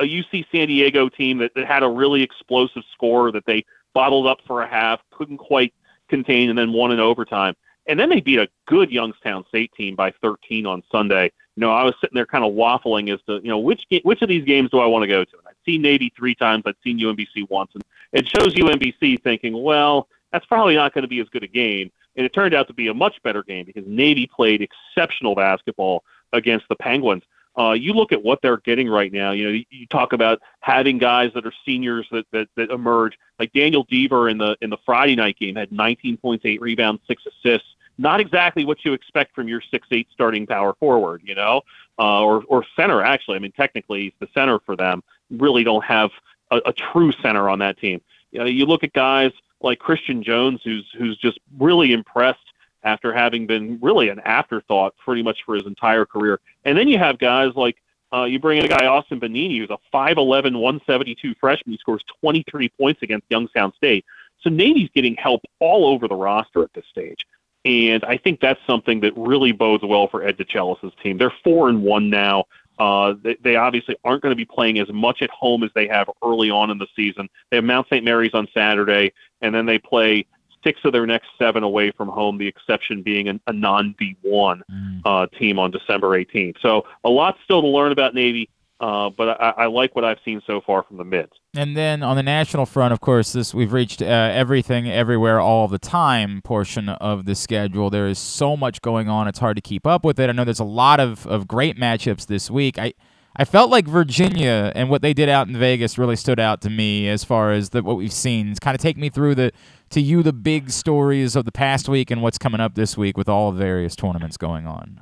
a 0.01 0.03
UC 0.03 0.45
San 0.51 0.67
Diego 0.67 1.09
team 1.09 1.37
that, 1.37 1.53
that 1.55 1.65
had 1.65 1.83
a 1.83 1.87
really 1.87 2.23
explosive 2.23 2.83
score 2.91 3.31
that 3.31 3.45
they 3.45 3.63
bottled 3.93 4.27
up 4.27 4.39
for 4.47 4.61
a 4.61 4.67
half, 4.67 4.99
couldn't 5.11 5.37
quite 5.37 5.73
contain, 6.09 6.49
and 6.49 6.57
then 6.57 6.73
won 6.73 6.91
in 6.91 6.99
overtime. 6.99 7.55
And 7.87 7.99
then 7.99 8.09
they 8.09 8.19
beat 8.19 8.39
a 8.39 8.49
good 8.67 8.91
Youngstown 8.91 9.45
State 9.47 9.71
team 9.73 9.95
by 9.95 10.11
13 10.21 10.65
on 10.65 10.83
Sunday. 10.91 11.31
You 11.55 11.61
know, 11.61 11.71
I 11.71 11.83
was 11.83 11.93
sitting 12.01 12.15
there 12.15 12.25
kind 12.25 12.43
of 12.43 12.53
waffling 12.53 13.13
as 13.13 13.19
to, 13.27 13.35
you 13.43 13.49
know, 13.49 13.59
which 13.59 13.83
which 14.03 14.21
of 14.21 14.29
these 14.29 14.45
games 14.45 14.69
do 14.69 14.79
I 14.79 14.85
want 14.85 15.03
to 15.03 15.07
go 15.07 15.23
to? 15.23 15.37
And 15.37 15.47
I'd 15.47 15.55
seen 15.65 15.81
Navy 15.81 16.11
three 16.15 16.35
times. 16.35 16.63
I'd 16.65 16.75
seen 16.83 16.99
UMBC 16.99 17.49
once, 17.49 17.71
and 17.73 17.83
it 18.13 18.27
shows 18.27 18.53
UMBC 18.55 19.21
thinking, 19.21 19.61
well, 19.61 20.07
that's 20.31 20.45
probably 20.45 20.75
not 20.75 20.93
going 20.93 21.03
to 21.03 21.07
be 21.07 21.19
as 21.19 21.29
good 21.29 21.43
a 21.43 21.47
game. 21.47 21.91
And 22.15 22.25
it 22.25 22.33
turned 22.33 22.53
out 22.53 22.67
to 22.67 22.73
be 22.73 22.87
a 22.87 22.93
much 22.93 23.21
better 23.23 23.43
game 23.43 23.65
because 23.65 23.83
Navy 23.87 24.27
played 24.27 24.61
exceptional 24.61 25.35
basketball 25.35 26.03
against 26.33 26.67
the 26.69 26.75
Penguins. 26.75 27.23
Uh, 27.57 27.73
you 27.73 27.93
look 27.93 28.11
at 28.11 28.23
what 28.23 28.41
they're 28.41 28.57
getting 28.57 28.87
right 28.87 29.11
now. 29.11 29.31
You 29.31 29.43
know, 29.45 29.49
you, 29.51 29.65
you 29.69 29.87
talk 29.87 30.13
about 30.13 30.41
having 30.61 30.97
guys 30.97 31.31
that 31.33 31.45
are 31.45 31.53
seniors 31.65 32.07
that, 32.11 32.25
that 32.31 32.47
that 32.55 32.71
emerge. 32.71 33.17
Like 33.39 33.51
Daniel 33.53 33.85
Deaver 33.85 34.31
in 34.31 34.37
the 34.37 34.57
in 34.61 34.69
the 34.69 34.77
Friday 34.85 35.15
night 35.15 35.37
game 35.37 35.55
had 35.55 35.71
19 35.71 36.17
points, 36.17 36.45
eight 36.45 36.61
rebounds, 36.61 37.01
six 37.07 37.23
assists. 37.25 37.67
Not 37.97 38.19
exactly 38.19 38.63
what 38.65 38.85
you 38.85 38.93
expect 38.93 39.35
from 39.35 39.47
your 39.47 39.61
six 39.69 39.87
eight 39.91 40.07
starting 40.13 40.47
power 40.47 40.73
forward, 40.79 41.21
you 41.25 41.35
know, 41.35 41.61
uh, 41.99 42.23
or 42.23 42.43
or 42.47 42.63
center. 42.75 43.03
Actually, 43.03 43.35
I 43.35 43.39
mean, 43.39 43.51
technically 43.51 44.03
he's 44.03 44.13
the 44.19 44.27
center 44.33 44.59
for 44.59 44.75
them. 44.75 45.03
Really 45.29 45.63
don't 45.63 45.83
have 45.83 46.11
a, 46.51 46.61
a 46.65 46.73
true 46.73 47.11
center 47.21 47.49
on 47.49 47.59
that 47.59 47.77
team. 47.77 48.01
You 48.31 48.39
know, 48.39 48.45
you 48.45 48.65
look 48.65 48.83
at 48.83 48.93
guys 48.93 49.31
like 49.59 49.79
Christian 49.79 50.23
Jones, 50.23 50.61
who's 50.63 50.87
who's 50.97 51.17
just 51.17 51.39
really 51.59 51.91
impressed 51.91 52.50
after 52.83 53.13
having 53.13 53.45
been 53.47 53.79
really 53.81 54.09
an 54.09 54.19
afterthought 54.19 54.95
pretty 54.97 55.23
much 55.23 55.39
for 55.45 55.55
his 55.55 55.65
entire 55.65 56.05
career. 56.05 56.39
And 56.65 56.77
then 56.77 56.87
you 56.87 56.97
have 56.97 57.19
guys 57.19 57.53
like 57.55 57.77
uh, 58.13 58.25
you 58.25 58.39
bring 58.39 58.59
in 58.59 58.65
a 58.65 58.67
guy 58.67 58.87
Austin 58.87 59.19
Benigni, 59.19 59.59
who's 59.59 59.69
a 59.69 59.77
5'11", 59.95 60.59
172 60.59 61.35
freshman. 61.39 61.73
He 61.73 61.77
scores 61.77 62.03
23 62.21 62.69
points 62.69 63.01
against 63.03 63.25
Youngstown 63.29 63.73
State. 63.73 64.05
So 64.41 64.49
Navy's 64.49 64.89
getting 64.93 65.15
help 65.15 65.41
all 65.59 65.85
over 65.85 66.07
the 66.07 66.15
roster 66.15 66.63
at 66.63 66.73
this 66.73 66.85
stage. 66.89 67.25
And 67.63 68.03
I 68.03 68.17
think 68.17 68.39
that's 68.39 68.59
something 68.65 69.01
that 69.01 69.13
really 69.15 69.51
bodes 69.51 69.83
well 69.83 70.07
for 70.07 70.23
Ed 70.23 70.37
DeChellis' 70.37 70.91
team. 71.01 71.17
They're 71.17 71.33
four 71.43 71.69
and 71.69 71.83
one 71.83 72.09
now. 72.09 72.45
Uh, 72.79 73.13
they, 73.21 73.35
they 73.43 73.55
obviously 73.55 73.95
aren't 74.03 74.23
going 74.23 74.31
to 74.31 74.35
be 74.35 74.45
playing 74.45 74.79
as 74.79 74.89
much 74.89 75.21
at 75.21 75.29
home 75.29 75.63
as 75.63 75.69
they 75.75 75.87
have 75.87 76.09
early 76.23 76.49
on 76.49 76.71
in 76.71 76.79
the 76.79 76.87
season. 76.95 77.29
They 77.49 77.57
have 77.57 77.63
Mount 77.63 77.87
St. 77.87 78.03
Mary's 78.03 78.33
on 78.33 78.47
Saturday, 78.53 79.13
and 79.41 79.53
then 79.53 79.67
they 79.67 79.77
play 79.77 80.25
six 80.63 80.79
of 80.83 80.93
their 80.93 81.05
next 81.05 81.27
seven 81.37 81.63
away 81.63 81.91
from 81.91 82.07
home, 82.07 82.37
the 82.37 82.47
exception 82.47 83.01
being 83.01 83.27
an, 83.27 83.39
a 83.47 83.53
non 83.53 83.95
D1 83.99 84.61
uh, 85.05 85.27
team 85.37 85.59
on 85.59 85.71
December 85.71 86.09
18th. 86.09 86.55
So 86.61 86.83
a 87.03 87.09
lot 87.09 87.37
still 87.43 87.61
to 87.61 87.67
learn 87.67 87.91
about 87.91 88.13
Navy, 88.13 88.49
uh, 88.79 89.11
but 89.11 89.39
I, 89.41 89.53
I 89.57 89.65
like 89.67 89.95
what 89.95 90.03
I've 90.03 90.17
seen 90.25 90.41
so 90.47 90.59
far 90.61 90.83
from 90.83 90.97
the 90.97 91.03
mids. 91.03 91.33
And 91.53 91.77
then 91.77 92.01
on 92.01 92.15
the 92.15 92.23
national 92.23 92.65
front, 92.65 92.93
of 92.93 92.99
course, 92.99 93.33
this 93.33 93.53
we've 93.53 93.73
reached 93.73 94.01
uh, 94.01 94.05
everything, 94.05 94.89
everywhere, 94.89 95.39
all 95.39 95.67
the 95.67 95.79
time 95.79 96.41
portion 96.41 96.89
of 96.89 97.25
the 97.25 97.35
schedule. 97.35 97.89
There 97.89 98.07
is 98.07 98.17
so 98.17 98.57
much 98.57 98.81
going 98.81 99.07
on; 99.07 99.27
it's 99.27 99.39
hard 99.39 99.57
to 99.57 99.61
keep 99.61 99.85
up 99.85 100.03
with 100.03 100.19
it. 100.19 100.29
I 100.29 100.33
know 100.33 100.43
there's 100.43 100.59
a 100.59 100.63
lot 100.63 100.99
of, 100.99 101.27
of 101.27 101.47
great 101.47 101.77
matchups 101.77 102.25
this 102.25 102.49
week. 102.49 102.79
I 102.79 102.93
I 103.35 103.45
felt 103.45 103.69
like 103.71 103.87
Virginia 103.87 104.71
and 104.75 104.89
what 104.89 105.01
they 105.01 105.13
did 105.13 105.29
out 105.29 105.47
in 105.47 105.57
Vegas 105.57 105.97
really 105.97 106.17
stood 106.17 106.39
out 106.39 106.61
to 106.61 106.69
me 106.69 107.07
as 107.07 107.23
far 107.23 107.51
as 107.51 107.69
the, 107.69 107.81
what 107.81 107.95
we've 107.97 108.11
seen. 108.11 108.49
It's 108.49 108.59
Kind 108.59 108.75
of 108.75 108.81
take 108.81 108.97
me 108.97 109.09
through 109.09 109.35
the 109.35 109.51
to 109.91 110.01
you 110.01 110.21
the 110.23 110.33
big 110.33 110.69
stories 110.69 111.35
of 111.35 111.45
the 111.45 111.51
past 111.51 111.87
week 111.89 112.11
and 112.11 112.21
what's 112.21 112.37
coming 112.37 112.59
up 112.61 112.75
this 112.75 112.97
week 112.97 113.17
with 113.17 113.29
all 113.29 113.51
the 113.51 113.57
various 113.57 113.95
tournaments 113.95 114.37
going 114.37 114.67
on. 114.67 114.99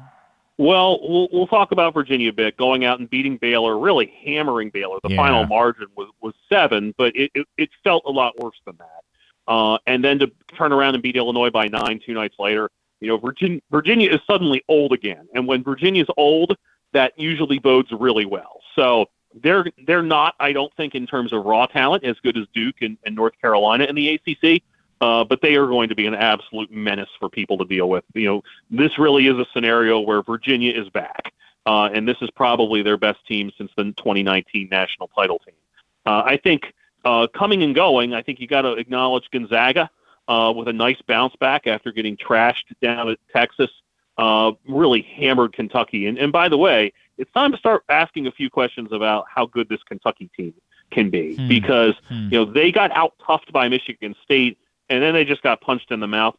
Well, 0.57 0.99
we'll 1.01 1.29
we'll 1.31 1.47
talk 1.47 1.71
about 1.71 1.93
Virginia 1.93 2.29
a 2.29 2.33
bit, 2.33 2.57
going 2.57 2.83
out 2.85 2.99
and 2.99 3.09
beating 3.09 3.37
Baylor, 3.37 3.79
really 3.79 4.13
hammering 4.25 4.69
Baylor. 4.71 4.99
The 5.03 5.11
Yeah. 5.11 5.15
final 5.17 5.47
margin 5.47 5.87
was, 5.95 6.09
was 6.21 6.33
seven, 6.49 6.93
but 6.97 7.15
it, 7.15 7.31
it, 7.33 7.47
it 7.57 7.69
felt 7.83 8.03
a 8.05 8.11
lot 8.11 8.37
worse 8.39 8.59
than 8.65 8.75
that. 8.77 9.51
Uh, 9.51 9.77
and 9.87 10.03
then 10.03 10.19
to 10.19 10.31
turn 10.55 10.71
around 10.71 10.93
and 10.95 11.01
beat 11.01 11.15
Illinois 11.15 11.49
by 11.49 11.67
nine 11.67 11.99
two 12.05 12.13
nights 12.13 12.35
later, 12.37 12.69
you 12.99 13.07
know, 13.07 13.17
Virginia, 13.17 13.59
Virginia 13.71 14.11
is 14.11 14.19
suddenly 14.29 14.61
old 14.67 14.91
again. 14.93 15.27
And 15.33 15.47
when 15.47 15.63
Virginia's 15.63 16.09
old, 16.17 16.55
that 16.93 17.17
usually 17.17 17.59
bodes 17.59 17.91
really 17.91 18.25
well. 18.25 18.61
So 18.75 19.09
they're 19.33 19.65
they're 19.85 20.03
not, 20.03 20.35
I 20.39 20.53
don't 20.53 20.73
think, 20.75 20.95
in 20.95 21.05
terms 21.05 21.33
of 21.33 21.45
raw 21.45 21.65
talent, 21.65 22.03
as 22.03 22.17
good 22.19 22.37
as 22.37 22.45
Duke 22.53 22.81
and, 22.81 22.97
and 23.05 23.15
North 23.15 23.39
Carolina 23.41 23.85
in 23.85 23.95
the 23.95 24.09
ACC. 24.15 24.63
Uh, 25.01 25.23
but 25.23 25.41
they 25.41 25.55
are 25.55 25.67
going 25.67 25.87
to 25.87 25.95
be 25.95 26.07
an 26.07 26.13
absolute 26.13 26.69
menace 26.69 27.09
for 27.19 27.29
people 27.29 27.57
to 27.57 27.63
deal 27.63 27.87
with. 27.87 28.03
You 28.13 28.25
know, 28.25 28.43
this 28.69 28.99
really 28.99 29.27
is 29.27 29.37
a 29.37 29.45
scenario 29.53 30.01
where 30.01 30.21
Virginia 30.21 30.73
is 30.73 30.89
back, 30.89 31.31
uh, 31.65 31.89
and 31.93 32.05
this 32.05 32.17
is 32.21 32.29
probably 32.31 32.81
their 32.81 32.97
best 32.97 33.25
team 33.25 33.49
since 33.57 33.71
the 33.77 33.85
2019 33.85 34.67
national 34.69 35.07
title 35.09 35.39
team. 35.39 35.55
Uh, 36.05 36.23
I 36.25 36.35
think 36.35 36.73
uh, 37.05 37.27
coming 37.27 37.63
and 37.63 37.73
going, 37.73 38.13
I 38.13 38.21
think 38.21 38.41
you 38.41 38.47
got 38.47 38.63
to 38.63 38.73
acknowledge 38.73 39.29
Gonzaga 39.31 39.89
uh, 40.27 40.53
with 40.55 40.67
a 40.67 40.73
nice 40.73 41.01
bounce 41.07 41.35
back 41.37 41.65
after 41.65 41.91
getting 41.93 42.17
trashed 42.17 42.65
down 42.81 43.09
at 43.09 43.19
Texas. 43.33 43.71
Uh, 44.19 44.51
really 44.67 45.01
hammered 45.01 45.53
Kentucky, 45.53 46.05
and, 46.07 46.17
and 46.17 46.31
by 46.31 46.49
the 46.49 46.57
way, 46.57 46.91
it's 47.17 47.31
time 47.31 47.51
to 47.53 47.57
start 47.57 47.83
asking 47.87 48.27
a 48.27 48.31
few 48.31 48.49
questions 48.49 48.89
about 48.91 49.23
how 49.33 49.45
good 49.45 49.69
this 49.69 49.81
Kentucky 49.83 50.29
team 50.35 50.53
can 50.91 51.09
be 51.09 51.35
Hmm. 51.35 51.47
because 51.47 51.93
Hmm. 52.09 52.27
you 52.31 52.37
know 52.39 52.45
they 52.45 52.69
got 52.71 52.91
out 52.91 53.13
toughed 53.25 53.51
by 53.53 53.69
Michigan 53.69 54.13
State 54.23 54.57
and 54.89 55.01
then 55.03 55.13
they 55.13 55.23
just 55.23 55.41
got 55.43 55.61
punched 55.61 55.91
in 55.91 55.99
the 56.01 56.07
mouth 56.07 56.35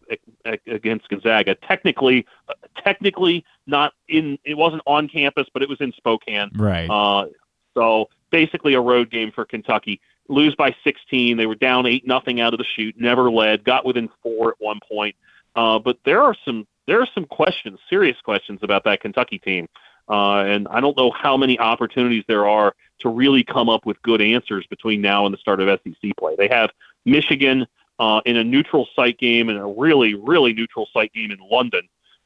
against 0.67 1.09
Gonzaga. 1.09 1.55
Technically, 1.55 2.27
uh, 2.49 2.55
technically 2.85 3.45
not 3.67 3.95
in. 4.09 4.39
It 4.45 4.57
wasn't 4.57 4.83
on 4.87 5.09
campus, 5.09 5.47
but 5.53 5.63
it 5.63 5.69
was 5.69 5.81
in 5.81 5.93
Spokane. 5.93 6.51
Right. 6.57 6.91
Uh, 6.91 7.27
so 7.75 8.09
basically, 8.31 8.75
a 8.75 8.81
road 8.81 9.11
game 9.11 9.31
for 9.31 9.45
Kentucky. 9.45 10.01
Lose 10.29 10.55
by 10.55 10.75
16. 10.85 11.37
They 11.37 11.47
were 11.47 11.55
down 11.55 11.87
eight 11.87 12.07
nothing 12.07 12.41
out 12.41 12.53
of 12.55 12.59
the 12.59 12.65
shoot. 12.65 12.95
Never 12.99 13.31
led. 13.31 13.65
Got 13.65 13.85
within 13.85 14.09
four 14.23 14.51
at 14.51 14.57
one 14.59 14.81
point. 14.87 15.15
Uh, 15.57 15.79
but 15.79 15.99
there 16.05 16.23
are 16.23 16.37
some 16.45 16.67
there 16.87 17.01
are 17.01 17.09
some 17.15 17.25
questions, 17.25 17.79
serious 17.89 18.17
questions 18.23 18.61
about 18.63 18.85
that 18.85 19.01
Kentucky 19.01 19.39
team. 19.39 19.69
Uh, 20.09 20.45
and 20.45 20.67
I 20.69 20.81
don't 20.81 20.97
know 20.97 21.13
how 21.13 21.37
many 21.37 21.59
opportunities 21.59 22.25
there 22.27 22.49
are 22.49 22.75
to 23.01 23.09
really 23.09 23.45
come 23.45 23.69
up 23.69 23.87
with 23.87 24.01
good 24.03 24.21
answers 24.21 24.67
between 24.67 25.01
now 25.01 25.25
and 25.25 25.33
the 25.33 25.39
start 25.39 25.61
of 25.61 25.81
SEC 25.85 26.11
play. 26.19 26.35
They 26.37 26.49
have 26.49 26.71
Michigan 27.05 27.67
uh, 28.01 28.21
in 28.27 28.37
a 28.37 28.43
neutral 28.43 28.89
site 28.97 29.19
game 29.19 29.49
and 29.49 29.59
a 29.59 29.67
really, 29.67 30.15
really 30.15 30.53
neutral 30.53 30.89
site 30.93 31.13
game 31.13 31.31
in 31.31 31.39
London. 31.39 31.83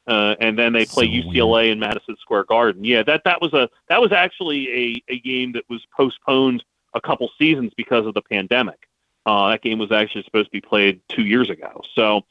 Uh, 0.07 0.35
and 0.39 0.57
then 0.57 0.73
they 0.73 0.85
play 0.85 1.05
So 1.05 1.29
UCLA 1.29 1.71
in 1.71 1.79
Madison 1.79 2.15
Square 2.21 2.45
Garden. 2.45 2.83
Yeah, 2.83 3.03
that 3.03 3.23
that 3.25 3.41
was 3.41 3.53
a 3.53 3.69
that 3.89 3.99
was 3.99 4.11
actually 4.11 4.69
a, 4.69 5.13
a 5.13 5.19
game 5.19 5.51
that 5.53 5.63
was 5.67 5.81
postponed 5.95 6.63
a 6.93 7.01
couple 7.01 7.29
seasons 7.37 7.71
because 7.75 8.05
of 8.05 8.13
the 8.13 8.21
pandemic. 8.21 8.87
Uh, 9.25 9.49
that 9.49 9.63
game 9.63 9.79
was 9.79 9.91
actually 9.91 10.23
supposed 10.23 10.45
to 10.45 10.51
be 10.51 10.61
played 10.61 11.01
two 11.09 11.23
years 11.23 11.49
ago. 11.49 11.81
So 11.95 12.21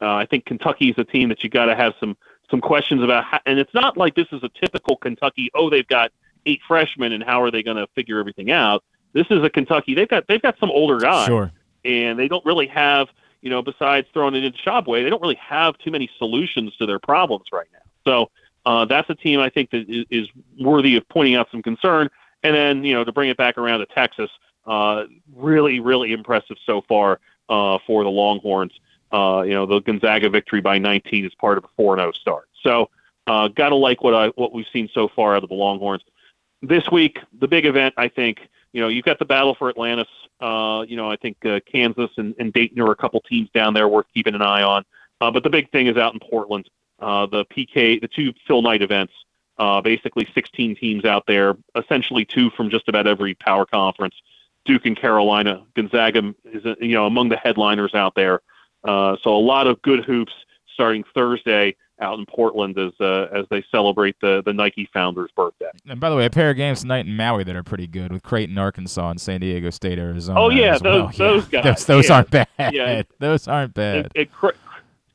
uh, 0.00 0.14
I 0.14 0.26
think 0.26 0.44
Kentucky 0.44 0.90
is 0.90 0.94
a 0.98 1.04
team 1.04 1.28
that 1.30 1.42
you 1.42 1.50
got 1.50 1.66
to 1.66 1.74
have 1.74 1.94
some 2.00 2.16
some 2.50 2.60
questions 2.60 3.02
about. 3.02 3.24
How, 3.24 3.40
and 3.46 3.58
it's 3.58 3.74
not 3.74 3.96
like 3.96 4.14
this 4.14 4.28
is 4.32 4.42
a 4.42 4.50
typical 4.60 4.96
Kentucky. 4.96 5.50
Oh, 5.54 5.70
they've 5.70 5.86
got 5.86 6.12
eight 6.44 6.60
freshmen, 6.66 7.12
and 7.12 7.22
how 7.22 7.42
are 7.42 7.50
they 7.50 7.62
going 7.62 7.76
to 7.76 7.86
figure 7.94 8.18
everything 8.18 8.50
out? 8.50 8.84
This 9.12 9.26
is 9.30 9.42
a 9.42 9.50
Kentucky. 9.50 9.94
They've 9.94 10.08
got 10.08 10.26
they've 10.28 10.42
got 10.42 10.58
some 10.58 10.70
older 10.70 10.98
guys 10.98 11.26
Sure. 11.26 11.50
and 11.84 12.18
they 12.18 12.28
don't 12.28 12.44
really 12.44 12.66
have, 12.66 13.08
you 13.40 13.50
know, 13.50 13.62
besides 13.62 14.06
throwing 14.12 14.34
it 14.34 14.44
into 14.44 14.58
Tshiebwe, 14.58 15.02
they 15.02 15.10
don't 15.10 15.22
really 15.22 15.40
have 15.40 15.78
too 15.78 15.90
many 15.90 16.10
solutions 16.18 16.76
to 16.76 16.86
their 16.86 16.98
problems 16.98 17.46
right 17.52 17.68
now. 17.72 17.78
So 18.04 18.30
uh, 18.66 18.84
that's 18.84 19.08
a 19.08 19.14
team 19.14 19.40
I 19.40 19.48
think 19.48 19.70
that 19.70 19.88
is, 19.88 20.04
is 20.10 20.28
worthy 20.60 20.96
of 20.96 21.08
pointing 21.08 21.34
out 21.34 21.48
some 21.50 21.62
concern. 21.62 22.10
And 22.42 22.54
then, 22.54 22.84
you 22.84 22.94
know, 22.94 23.04
to 23.04 23.12
bring 23.12 23.30
it 23.30 23.36
back 23.36 23.56
around 23.58 23.80
to 23.80 23.86
Texas, 23.86 24.30
uh, 24.66 25.04
really, 25.34 25.80
really 25.80 26.12
impressive 26.12 26.56
so 26.66 26.82
far 26.86 27.18
uh, 27.48 27.78
for 27.86 28.04
the 28.04 28.10
Longhorns. 28.10 28.72
Uh, 29.16 29.40
you 29.42 29.54
know, 29.54 29.64
the 29.64 29.80
Gonzaga 29.80 30.28
victory 30.28 30.60
by 30.60 30.76
19 30.76 31.24
is 31.24 31.34
part 31.36 31.56
of 31.56 31.64
a 31.64 31.80
4-0 31.80 32.14
start. 32.14 32.50
So, 32.62 32.90
uh, 33.26 33.48
gotta 33.48 33.74
like 33.74 34.04
what 34.04 34.12
I 34.12 34.28
what 34.28 34.52
we've 34.52 34.66
seen 34.70 34.90
so 34.92 35.08
far 35.08 35.34
out 35.34 35.42
of 35.42 35.48
the 35.48 35.54
Longhorns. 35.54 36.02
This 36.60 36.90
week, 36.90 37.18
the 37.40 37.48
big 37.48 37.64
event, 37.64 37.94
I 37.96 38.08
think, 38.08 38.40
you 38.74 38.80
know, 38.82 38.88
you've 38.88 39.06
got 39.06 39.18
the 39.18 39.24
battle 39.24 39.54
for 39.54 39.70
Atlantis. 39.70 40.08
Uh, 40.38 40.84
you 40.86 40.96
know, 40.96 41.10
I 41.10 41.16
think 41.16 41.38
uh, 41.46 41.60
Kansas 41.60 42.10
and, 42.18 42.34
and 42.38 42.52
Dayton 42.52 42.78
are 42.82 42.90
a 42.90 42.96
couple 42.96 43.20
teams 43.22 43.48
down 43.54 43.72
there 43.72 43.88
worth 43.88 44.04
keeping 44.12 44.34
an 44.34 44.42
eye 44.42 44.62
on. 44.62 44.84
Uh, 45.22 45.30
but 45.30 45.42
the 45.42 45.50
big 45.50 45.72
thing 45.72 45.86
is 45.86 45.96
out 45.96 46.12
in 46.12 46.20
Portland, 46.20 46.68
uh, 47.00 47.24
the 47.24 47.46
PK, 47.46 47.98
the 47.98 48.08
two 48.08 48.34
Phil 48.46 48.60
Knight 48.60 48.82
events. 48.82 49.14
Uh, 49.58 49.80
basically, 49.80 50.28
16 50.34 50.76
teams 50.76 51.06
out 51.06 51.24
there, 51.26 51.56
essentially 51.74 52.26
two 52.26 52.50
from 52.50 52.68
just 52.68 52.86
about 52.86 53.06
every 53.06 53.34
power 53.34 53.64
conference. 53.64 54.14
Duke 54.66 54.84
and 54.84 54.96
Carolina, 54.96 55.64
Gonzaga 55.74 56.34
is 56.44 56.64
you 56.82 56.92
know 56.92 57.06
among 57.06 57.30
the 57.30 57.36
headliners 57.36 57.94
out 57.94 58.14
there. 58.14 58.42
Uh, 58.84 59.16
so 59.22 59.34
a 59.34 59.38
lot 59.38 59.66
of 59.66 59.80
good 59.82 60.04
hoops 60.04 60.32
starting 60.74 61.04
Thursday 61.14 61.74
out 62.00 62.18
in 62.18 62.26
Portland 62.26 62.78
as 62.78 62.92
uh, 63.00 63.26
as 63.34 63.46
they 63.50 63.64
celebrate 63.70 64.14
the 64.20 64.42
the 64.44 64.52
Nike 64.52 64.88
founder's 64.92 65.30
birthday. 65.34 65.70
And 65.88 65.98
by 65.98 66.10
the 66.10 66.16
way, 66.16 66.26
a 66.26 66.30
pair 66.30 66.50
of 66.50 66.56
games 66.56 66.82
tonight 66.82 67.06
in 67.06 67.16
Maui 67.16 67.42
that 67.44 67.56
are 67.56 67.62
pretty 67.62 67.86
good 67.86 68.12
with 68.12 68.22
Creighton, 68.22 68.58
Arkansas, 68.58 69.10
and 69.10 69.20
San 69.20 69.40
Diego 69.40 69.70
State, 69.70 69.98
Arizona. 69.98 70.38
Oh, 70.38 70.50
yeah, 70.50 70.72
those- 70.78 70.82
well. 70.82 71.12
those 71.40 71.44
Yeah, 71.50 71.62
guys, 71.62 71.76
Those, 71.78 71.86
those 71.86 72.08
yeah. 72.10 72.14
aren't 72.14 72.30
bad. 72.30 72.48
Yeah. 72.74 73.02
Those 73.18 73.48
aren't 73.48 73.72
bad. 73.74 74.06
It, 74.06 74.12
it, 74.14 74.32
Cre- 74.32 74.48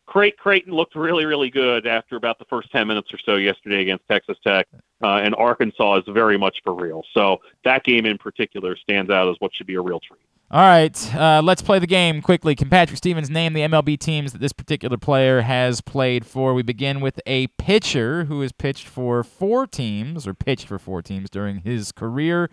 Cre- 0.07 0.35
Creighton 0.37 0.73
looked 0.73 0.95
really, 0.95 1.25
really 1.25 1.49
good 1.51 1.85
after 1.85 2.15
about 2.15 2.39
the 2.39 2.45
first 2.45 2.71
10 2.71 2.87
minutes 2.87 3.13
or 3.13 3.19
so 3.23 3.35
yesterday 3.35 3.81
against 3.83 4.07
Texas 4.09 4.37
Tech, 4.45 4.67
uh, 5.03 5.21
and 5.23 5.35
Arkansas 5.35 5.97
is 5.99 6.03
very 6.07 6.37
much 6.37 6.57
for 6.63 6.73
real. 6.73 7.03
So 7.13 7.37
that 7.63 7.83
game 7.83 8.05
in 8.07 8.17
particular 8.17 8.75
stands 8.75 9.11
out 9.11 9.29
as 9.29 9.35
what 9.39 9.53
should 9.55 9.67
be 9.67 9.75
a 9.75 9.81
real 9.81 9.99
treat. 9.99 10.19
All 10.53 10.59
right, 10.59 11.15
uh, 11.15 11.41
let's 11.41 11.61
play 11.61 11.79
the 11.79 11.87
game 11.87 12.21
quickly. 12.21 12.55
Can 12.55 12.69
Patrick 12.69 12.97
Stevens 12.97 13.29
name 13.29 13.53
the 13.53 13.61
MLB 13.61 13.97
teams 13.97 14.33
that 14.33 14.39
this 14.41 14.51
particular 14.51 14.97
player 14.97 15.39
has 15.39 15.79
played 15.79 16.25
for? 16.25 16.53
We 16.53 16.61
begin 16.61 16.99
with 16.99 17.21
a 17.25 17.47
pitcher 17.57 18.25
who 18.25 18.41
has 18.41 18.51
pitched 18.51 18.85
for 18.85 19.23
four 19.23 19.65
teams, 19.65 20.27
or 20.27 20.33
pitched 20.33 20.67
for 20.67 20.77
four 20.77 21.01
teams 21.01 21.29
during 21.29 21.59
his 21.59 21.93
career, 21.93 22.49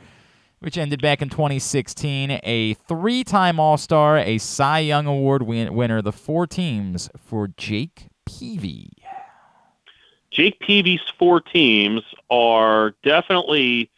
which 0.60 0.78
ended 0.78 1.02
back 1.02 1.20
in 1.20 1.28
2016. 1.28 2.38
A 2.44 2.74
three 2.74 3.24
time 3.24 3.58
All 3.58 3.76
Star, 3.76 4.16
a 4.16 4.38
Cy 4.38 4.78
Young 4.78 5.06
Award 5.08 5.42
win- 5.42 5.74
winner. 5.74 6.00
The 6.00 6.12
four 6.12 6.46
teams 6.46 7.10
for 7.18 7.48
Jake 7.48 8.06
Peavy. 8.24 8.92
Jake 10.30 10.60
Peavy's 10.60 11.00
four 11.18 11.40
teams 11.40 12.02
are 12.30 12.94
definitely 13.02 13.90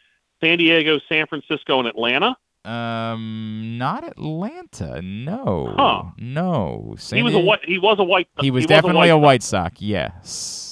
San 0.43 0.57
Diego, 0.57 0.99
San 1.07 1.27
Francisco, 1.27 1.77
and 1.77 1.87
Atlanta. 1.87 2.35
Um, 2.63 3.77
not 3.77 4.07
Atlanta. 4.07 5.01
No. 5.01 5.73
Huh. 5.75 6.03
No. 6.17 6.95
San 6.97 7.17
he 7.17 7.23
was 7.23 7.33
a 7.33 7.39
white. 7.39 7.59
He 7.65 7.79
was 7.79 7.97
a 7.99 8.03
white. 8.03 8.27
He 8.39 8.51
was 8.51 8.65
a 8.65 8.67
definitely 8.67 9.09
a 9.09 9.17
White 9.17 9.23
White 9.23 9.43
Sox. 9.43 9.81
Yes. 9.81 10.71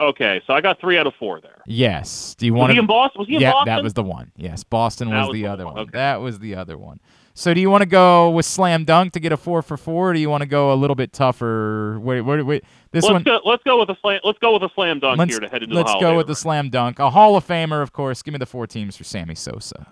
Okay, 0.00 0.40
so 0.46 0.54
I 0.54 0.62
got 0.62 0.80
three 0.80 0.96
out 0.96 1.06
of 1.06 1.12
four 1.18 1.42
there. 1.42 1.60
Yes. 1.66 2.34
Do 2.38 2.46
you 2.46 2.54
want? 2.54 2.70
Was 2.70 2.74
he 2.74 2.78
in 2.78 2.86
Boston? 2.86 3.18
Was 3.18 3.28
he 3.28 3.34
in 3.34 3.42
yeah, 3.42 3.52
Boston? 3.52 3.74
that 3.74 3.82
was 3.82 3.92
the 3.92 4.02
one. 4.02 4.32
Yes, 4.34 4.64
Boston 4.64 5.10
was, 5.10 5.28
was 5.28 5.34
the 5.34 5.42
the 5.42 5.48
other 5.48 5.66
one, 5.66 5.74
one. 5.74 5.82
okay. 5.82 5.90
That 5.92 6.22
was 6.22 6.38
the 6.38 6.54
other 6.54 6.78
one. 6.78 7.00
So, 7.34 7.52
do 7.52 7.60
you 7.60 7.68
want 7.68 7.82
to 7.82 7.86
go 7.86 8.30
with 8.30 8.46
slam 8.46 8.84
dunk 8.84 9.12
to 9.12 9.20
get 9.20 9.30
a 9.30 9.36
four 9.36 9.60
for 9.60 9.76
four? 9.76 10.10
Or 10.10 10.14
do 10.14 10.20
you 10.20 10.30
want 10.30 10.40
to 10.40 10.48
go 10.48 10.72
a 10.72 10.74
little 10.74 10.96
bit 10.96 11.12
tougher? 11.12 11.98
Wait, 12.00 12.22
wait, 12.22 12.42
wait. 12.42 12.64
This 12.92 13.04
let's 13.04 13.12
one. 13.12 13.22
go. 13.24 13.40
Let's 13.44 13.62
go 13.62 13.78
with 13.78 13.90
a 13.90 13.96
slam. 14.00 14.20
Let's 14.24 14.38
go 14.38 14.54
with 14.54 14.62
a 14.62 14.70
slam 14.74 15.00
dunk 15.00 15.20
here 15.28 15.38
to 15.38 15.48
head 15.48 15.62
into 15.62 15.74
the 15.74 15.82
let's 15.82 15.94
go 16.00 16.16
with 16.16 16.26
the 16.26 16.34
slam 16.34 16.70
dunk. 16.70 16.98
A 16.98 17.10
Hall 17.10 17.36
of 17.36 17.46
Famer, 17.46 17.82
of 17.82 17.92
course. 17.92 18.22
Give 18.22 18.32
me 18.32 18.38
the 18.38 18.46
four 18.46 18.66
teams 18.66 18.96
for 18.96 19.04
Sammy 19.04 19.34
Sosa. 19.34 19.86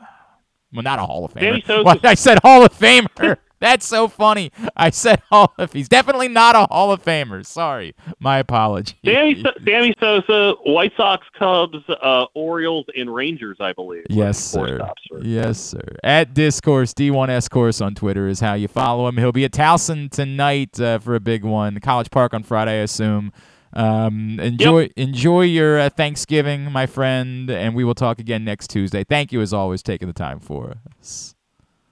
Well, 0.73 0.83
not 0.83 0.99
a 0.99 1.03
Hall 1.03 1.25
of 1.25 1.33
Famer. 1.35 2.05
I 2.05 2.15
said 2.15 2.39
Hall 2.43 2.65
of 2.65 2.73
Famer. 2.73 3.37
That's 3.61 3.85
so 3.89 4.07
funny. 4.07 4.53
I 4.77 4.91
said 4.91 5.21
Hall 5.31 5.53
of. 5.59 5.73
He's 5.73 5.89
definitely 5.89 6.29
not 6.29 6.55
a 6.55 6.73
Hall 6.73 6.93
of 6.93 7.03
Famer. 7.05 7.45
Sorry, 7.45 7.93
my 8.21 8.39
apology. 8.39 8.95
Sammy, 9.05 9.35
So- 9.43 9.51
Sammy 9.65 9.95
Sosa, 9.99 10.53
White 10.65 10.93
Sox, 10.97 11.27
Cubs, 11.37 11.79
uh, 11.89 12.27
Orioles, 12.35 12.87
and 12.97 13.13
Rangers, 13.13 13.57
I 13.59 13.73
believe. 13.73 14.05
Yes, 14.11 14.39
sir. 14.39 14.77
stops 14.77 15.03
for- 15.11 15.25
Yes, 15.25 15.59
sir. 15.59 15.83
At 16.05 16.35
Discourse, 16.35 16.95
D1S 16.95 17.51
Course 17.51 17.81
on 17.81 17.97
Twitter 17.97 18.29
is 18.29 18.39
how 18.39 18.55
you 18.55 18.69
follow 18.69 19.09
him. 19.09 19.17
He'll 19.17 19.33
be 19.33 19.45
at 19.45 19.51
Towson 19.53 20.09
tonight 20.09 20.79
uh, 20.81 21.01
for 21.01 21.17
a 21.17 21.21
big 21.21 21.43
one. 21.43 21.81
College 21.81 22.11
Park 22.13 22.35
on 22.35 22.45
Friday, 22.45 22.79
I 22.79 22.83
assume. 22.85 23.33
Um, 23.79 24.41
enjoy 24.41 24.91
enjoy 24.97 25.43
your 25.43 25.79
uh, 25.79 25.89
Thanksgiving, 25.89 26.73
my 26.73 26.87
friend, 26.87 27.49
and 27.49 27.77
we 27.77 27.85
will 27.85 27.95
talk 27.95 28.19
again 28.19 28.45
next 28.45 28.71
Tuesday. 28.71 29.05
Thank 29.05 29.33
you, 29.33 29.41
as 29.41 29.53
always, 29.53 29.85
taking 29.85 30.09
the 30.09 30.15
time 30.15 30.41
for 30.41 30.75
us. 31.01 31.37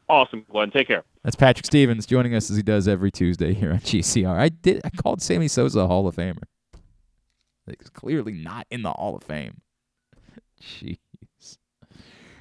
Awesome, 0.08 0.44
Glenn. 0.50 0.72
Take 0.72 0.88
care. 0.88 1.04
That's 1.22 1.36
Patrick 1.36 1.64
Stevens 1.64 2.04
joining 2.04 2.34
us 2.34 2.50
as 2.50 2.56
he 2.56 2.64
does 2.64 2.88
every 2.88 3.12
Tuesday 3.12 3.54
here 3.54 3.70
on 3.70 3.78
GCR. 3.78 4.36
I 4.36 4.48
did. 4.48 4.80
I 4.84 4.90
called 4.90 5.22
Sammy 5.22 5.46
Sosa 5.46 5.80
a 5.80 5.86
Hall 5.86 6.08
of 6.08 6.16
Famer. 6.16 6.42
He's 7.66 7.90
clearly 7.90 8.32
not 8.32 8.66
in 8.68 8.82
the 8.82 8.90
Hall 8.90 9.14
of 9.14 9.22
Fame. 9.22 9.60
Jeez. 10.60 10.98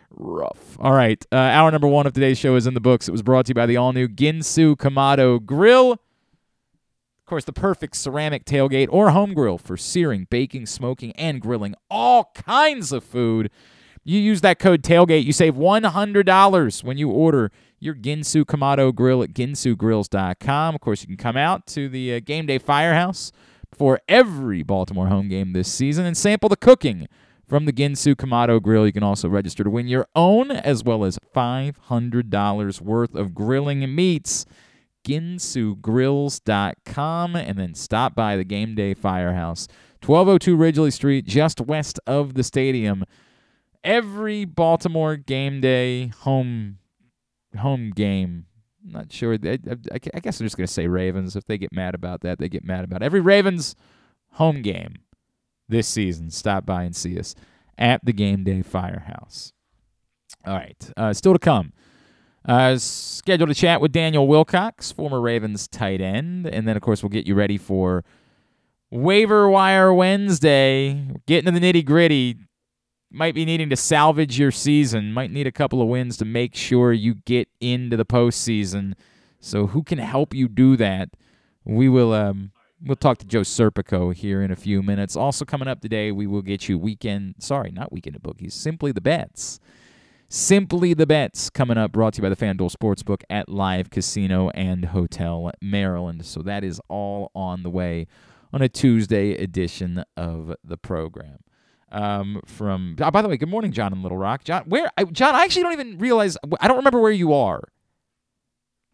Rough. 0.09 0.77
All 0.79 0.93
right. 0.93 1.23
Uh, 1.31 1.35
hour 1.35 1.69
number 1.69 1.87
one 1.87 2.07
of 2.07 2.13
today's 2.13 2.39
show 2.39 2.55
is 2.55 2.65
in 2.65 2.73
the 2.73 2.79
books. 2.79 3.07
It 3.07 3.11
was 3.11 3.21
brought 3.21 3.45
to 3.45 3.49
you 3.51 3.55
by 3.55 3.67
the 3.67 3.77
all 3.77 3.93
new 3.93 4.07
Ginsu 4.07 4.75
Kamado 4.75 5.43
Grill. 5.43 5.99
Of 7.25 7.29
course, 7.29 7.45
the 7.45 7.53
perfect 7.53 7.95
ceramic 7.95 8.45
tailgate 8.45 8.87
or 8.91 9.09
home 9.09 9.33
grill 9.33 9.57
for 9.57 9.77
searing, 9.77 10.27
baking, 10.29 10.67
smoking, 10.67 11.11
and 11.13 11.41
grilling 11.41 11.73
all 11.89 12.31
kinds 12.35 12.91
of 12.91 13.03
food. 13.03 13.49
You 14.03 14.19
use 14.19 14.41
that 14.41 14.59
code 14.59 14.83
tailgate, 14.83 15.23
you 15.23 15.33
save 15.33 15.55
$100 15.55 16.83
when 16.83 16.99
you 16.99 17.09
order 17.09 17.51
your 17.79 17.95
Ginsu 17.95 18.45
Kamado 18.45 18.93
grill 18.93 19.23
at 19.23 19.33
ginsugrills.com. 19.33 20.75
Of 20.75 20.81
course, 20.81 21.01
you 21.01 21.07
can 21.07 21.17
come 21.17 21.35
out 21.35 21.65
to 21.65 21.89
the 21.89 22.13
uh, 22.13 22.19
Game 22.23 22.45
Day 22.45 22.59
Firehouse 22.59 23.31
for 23.73 23.99
every 24.07 24.61
Baltimore 24.61 25.07
home 25.07 25.27
game 25.27 25.53
this 25.53 25.73
season 25.73 26.05
and 26.05 26.15
sample 26.15 26.47
the 26.47 26.55
cooking 26.55 27.07
from 27.47 27.65
the 27.65 27.73
Ginsu 27.73 28.13
Kamado 28.13 28.61
grill. 28.61 28.85
You 28.85 28.93
can 28.93 29.01
also 29.01 29.27
register 29.27 29.63
to 29.63 29.69
win 29.71 29.87
your 29.87 30.05
own 30.15 30.51
as 30.51 30.83
well 30.83 31.03
as 31.03 31.17
$500 31.35 32.81
worth 32.81 33.15
of 33.15 33.33
grilling 33.33 33.95
meats. 33.95 34.45
GinsuGrills.com 35.05 37.35
and 37.35 37.59
then 37.59 37.75
stop 37.75 38.15
by 38.15 38.35
the 38.35 38.43
Game 38.43 38.73
Day 38.75 38.93
Firehouse, 38.95 39.67
1202 40.03 40.55
Ridgely 40.55 40.89
Street, 40.91 41.25
just 41.25 41.61
west 41.61 41.99
of 42.07 42.33
the 42.33 42.43
stadium. 42.43 43.05
Every 43.83 44.45
Baltimore 44.45 45.15
game 45.15 45.61
day 45.61 46.07
home 46.07 46.79
home 47.59 47.91
game. 47.91 48.47
Not 48.83 49.11
sure. 49.11 49.37
I, 49.43 49.59
I, 49.91 49.99
I 50.13 50.19
guess 50.19 50.39
I'm 50.39 50.45
just 50.45 50.57
gonna 50.57 50.67
say 50.67 50.87
Ravens. 50.87 51.35
If 51.35 51.45
they 51.45 51.59
get 51.59 51.71
mad 51.71 51.93
about 51.93 52.21
that, 52.21 52.39
they 52.39 52.49
get 52.49 52.63
mad 52.63 52.83
about 52.83 53.03
it. 53.03 53.05
every 53.05 53.21
Ravens 53.21 53.75
home 54.31 54.63
game 54.63 54.95
this 55.69 55.87
season. 55.87 56.31
Stop 56.31 56.65
by 56.65 56.81
and 56.83 56.95
see 56.95 57.19
us 57.19 57.35
at 57.77 58.03
the 58.03 58.13
Game 58.13 58.43
Day 58.43 58.63
Firehouse. 58.63 59.53
All 60.47 60.55
right, 60.55 60.91
uh, 60.97 61.13
still 61.13 61.33
to 61.33 61.39
come. 61.39 61.71
Uh, 62.47 62.77
scheduled 62.77 63.49
to 63.49 63.55
chat 63.55 63.81
with 63.81 63.91
Daniel 63.91 64.27
Wilcox, 64.27 64.91
former 64.91 65.19
Ravens 65.19 65.67
tight 65.67 65.99
end, 65.99 66.45
and 66.45 66.67
then 66.67 66.77
of 66.77 66.83
course 66.83 67.01
we'll 67.01 67.09
get 67.09 67.25
you 67.25 67.33
ready 67.33 67.57
for 67.57 68.03
waiver 68.91 69.49
wire 69.49 69.93
Wednesday. 69.93 71.07
Getting 71.25 71.51
to 71.51 71.59
the 71.59 71.73
nitty 71.73 71.85
gritty. 71.85 72.37
Might 73.11 73.33
be 73.33 73.45
needing 73.45 73.69
to 73.69 73.75
salvage 73.75 74.37
your 74.37 74.51
season. 74.51 75.13
Might 75.13 75.31
need 75.31 75.47
a 75.47 75.51
couple 75.51 75.81
of 75.81 75.87
wins 75.87 76.17
to 76.17 76.25
make 76.25 76.53
sure 76.55 76.91
you 76.91 77.15
get 77.15 77.47
into 77.61 77.95
the 77.95 78.05
postseason. 78.05 78.93
So 79.39 79.67
who 79.67 79.83
can 79.83 79.99
help 79.99 80.33
you 80.33 80.47
do 80.47 80.75
that? 80.77 81.09
We 81.63 81.87
will. 81.87 82.13
Um, 82.13 82.51
we'll 82.83 82.95
talk 82.95 83.17
to 83.19 83.25
Joe 83.25 83.41
Serpico 83.41 84.13
here 84.13 84.41
in 84.41 84.51
a 84.51 84.55
few 84.55 84.83
minutes. 84.83 85.15
Also 85.15 85.45
coming 85.45 85.67
up 85.67 85.81
today, 85.81 86.11
we 86.11 86.27
will 86.27 86.41
get 86.41 86.67
you 86.67 86.77
weekend. 86.77 87.35
Sorry, 87.39 87.71
not 87.71 87.91
weekend 87.91 88.15
of 88.15 88.23
bookies. 88.23 88.53
Simply 88.53 88.91
the 88.91 89.01
bets. 89.01 89.59
Simply 90.27 90.95
the 90.95 91.05
Bets 91.05 91.51
coming 91.51 91.77
up, 91.77 91.91
brought 91.91 92.13
to 92.15 92.17
you 92.17 92.23
by 92.23 92.29
the 92.29 92.35
FanDuel 92.35 92.75
Sportsbook 92.75 93.21
at 93.29 93.47
Live 93.47 93.91
Casino 93.91 94.49
and 94.49 94.85
Hotel 94.85 95.51
Maryland. 95.61 96.25
So 96.25 96.41
that 96.41 96.63
is 96.63 96.81
all 96.89 97.31
on 97.35 97.61
the 97.61 97.69
way 97.69 98.07
on 98.51 98.63
a 98.63 98.67
Tuesday 98.67 99.33
edition 99.33 100.03
of 100.17 100.55
the 100.63 100.77
program. 100.77 101.37
Um, 101.91 102.41
from 102.45 102.95
oh, 102.99 103.11
by 103.11 103.21
the 103.21 103.29
way, 103.29 103.37
good 103.37 103.49
morning, 103.49 103.71
John 103.71 103.93
in 103.93 104.01
Little 104.01 104.17
Rock. 104.17 104.43
John, 104.43 104.63
where 104.63 104.89
I, 104.97 105.03
John? 105.03 105.35
I 105.35 105.43
actually 105.43 105.61
don't 105.61 105.73
even 105.73 105.99
realize. 105.99 106.37
I 106.59 106.67
don't 106.67 106.77
remember 106.77 106.99
where 106.99 107.11
you 107.11 107.31
are. 107.31 107.69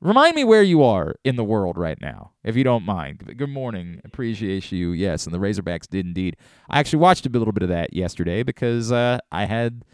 Remind 0.01 0.35
me 0.35 0.43
where 0.43 0.63
you 0.63 0.83
are 0.83 1.15
in 1.23 1.35
the 1.35 1.43
world 1.43 1.77
right 1.77 1.99
now, 2.01 2.31
if 2.43 2.55
you 2.55 2.63
don't 2.63 2.83
mind. 2.83 3.37
Good 3.37 3.49
morning. 3.49 4.01
Appreciate 4.03 4.71
you. 4.71 4.91
Yes, 4.91 5.25
and 5.25 5.33
the 5.33 5.39
Razorbacks 5.39 5.87
did 5.87 6.05
indeed. 6.05 6.35
I 6.69 6.79
actually 6.79 6.99
watched 6.99 7.25
a 7.25 7.29
little 7.29 7.53
bit 7.53 7.63
of 7.63 7.69
that 7.69 7.93
yesterday 7.93 8.43
because 8.43 8.91
uh, 8.91 9.19
I 9.31 9.45
had 9.45 9.85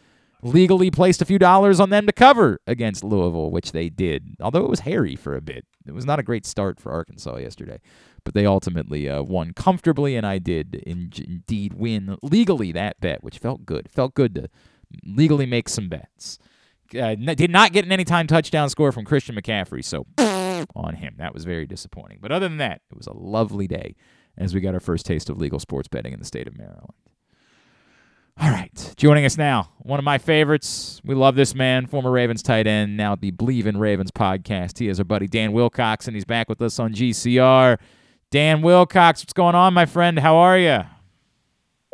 legally 0.41 0.91
placed 0.91 1.21
a 1.21 1.25
few 1.25 1.39
dollars 1.39 1.79
on 1.79 1.89
them 1.89 2.05
to 2.05 2.13
cover 2.13 2.59
against 2.67 3.03
Louisville, 3.03 3.51
which 3.51 3.71
they 3.71 3.89
did. 3.89 4.35
Although 4.41 4.63
it 4.63 4.69
was 4.69 4.81
hairy 4.81 5.15
for 5.15 5.35
a 5.35 5.41
bit. 5.41 5.65
It 5.85 5.93
was 5.93 6.05
not 6.05 6.19
a 6.19 6.23
great 6.23 6.45
start 6.45 6.79
for 6.79 6.91
Arkansas 6.91 7.38
yesterday. 7.38 7.79
But 8.23 8.33
they 8.33 8.45
ultimately 8.45 9.09
uh, 9.09 9.23
won 9.23 9.53
comfortably, 9.53 10.15
and 10.15 10.25
I 10.25 10.38
did 10.38 10.75
in- 10.75 11.13
indeed 11.17 11.73
win 11.73 12.17
legally 12.21 12.71
that 12.73 12.99
bet, 12.99 13.23
which 13.23 13.38
felt 13.39 13.65
good. 13.65 13.89
Felt 13.89 14.13
good 14.15 14.35
to 14.35 14.49
legally 15.05 15.45
make 15.45 15.69
some 15.69 15.88
bets. 15.88 16.38
Uh, 16.97 17.15
did 17.15 17.51
not 17.51 17.73
get 17.73 17.85
an 17.85 17.91
anytime 17.91 18.27
touchdown 18.27 18.69
score 18.69 18.91
from 18.91 19.05
Christian 19.05 19.35
McCaffrey, 19.35 19.83
so 19.83 20.05
on 20.75 20.95
him. 20.95 21.15
That 21.17 21.33
was 21.33 21.45
very 21.45 21.65
disappointing. 21.65 22.19
But 22.21 22.31
other 22.31 22.47
than 22.47 22.57
that, 22.57 22.81
it 22.91 22.97
was 22.97 23.07
a 23.07 23.13
lovely 23.13 23.67
day 23.67 23.95
as 24.38 24.53
we 24.53 24.61
got 24.61 24.73
our 24.73 24.79
first 24.79 25.05
taste 25.05 25.29
of 25.29 25.38
legal 25.38 25.59
sports 25.59 25.88
betting 25.88 26.13
in 26.13 26.19
the 26.19 26.25
state 26.25 26.47
of 26.47 26.57
Maryland. 26.57 26.93
All 28.39 28.51
right, 28.51 28.93
joining 28.97 29.25
us 29.25 29.35
now, 29.35 29.71
one 29.79 29.97
of 29.97 30.05
my 30.05 30.19
favorites. 30.19 31.01
We 31.03 31.15
love 31.15 31.33
this 31.33 31.55
man, 31.55 31.88
former 31.88 32.11
Ravens 32.11 32.43
tight 32.43 32.67
end, 32.67 32.95
now 32.95 33.13
at 33.13 33.21
the 33.21 33.31
Believe 33.31 33.65
in 33.65 33.77
Ravens 33.77 34.11
podcast. 34.11 34.77
He 34.77 34.89
is 34.89 34.99
our 34.99 35.05
buddy 35.05 35.25
Dan 35.27 35.53
Wilcox, 35.53 36.07
and 36.07 36.15
he's 36.15 36.23
back 36.23 36.47
with 36.47 36.61
us 36.61 36.77
on 36.77 36.93
GCR. 36.93 37.79
Dan 38.29 38.61
Wilcox, 38.61 39.21
what's 39.21 39.33
going 39.33 39.55
on, 39.55 39.73
my 39.73 39.88
friend? 39.88 40.19
How 40.19 40.35
are 40.35 40.57
you? 40.57 40.81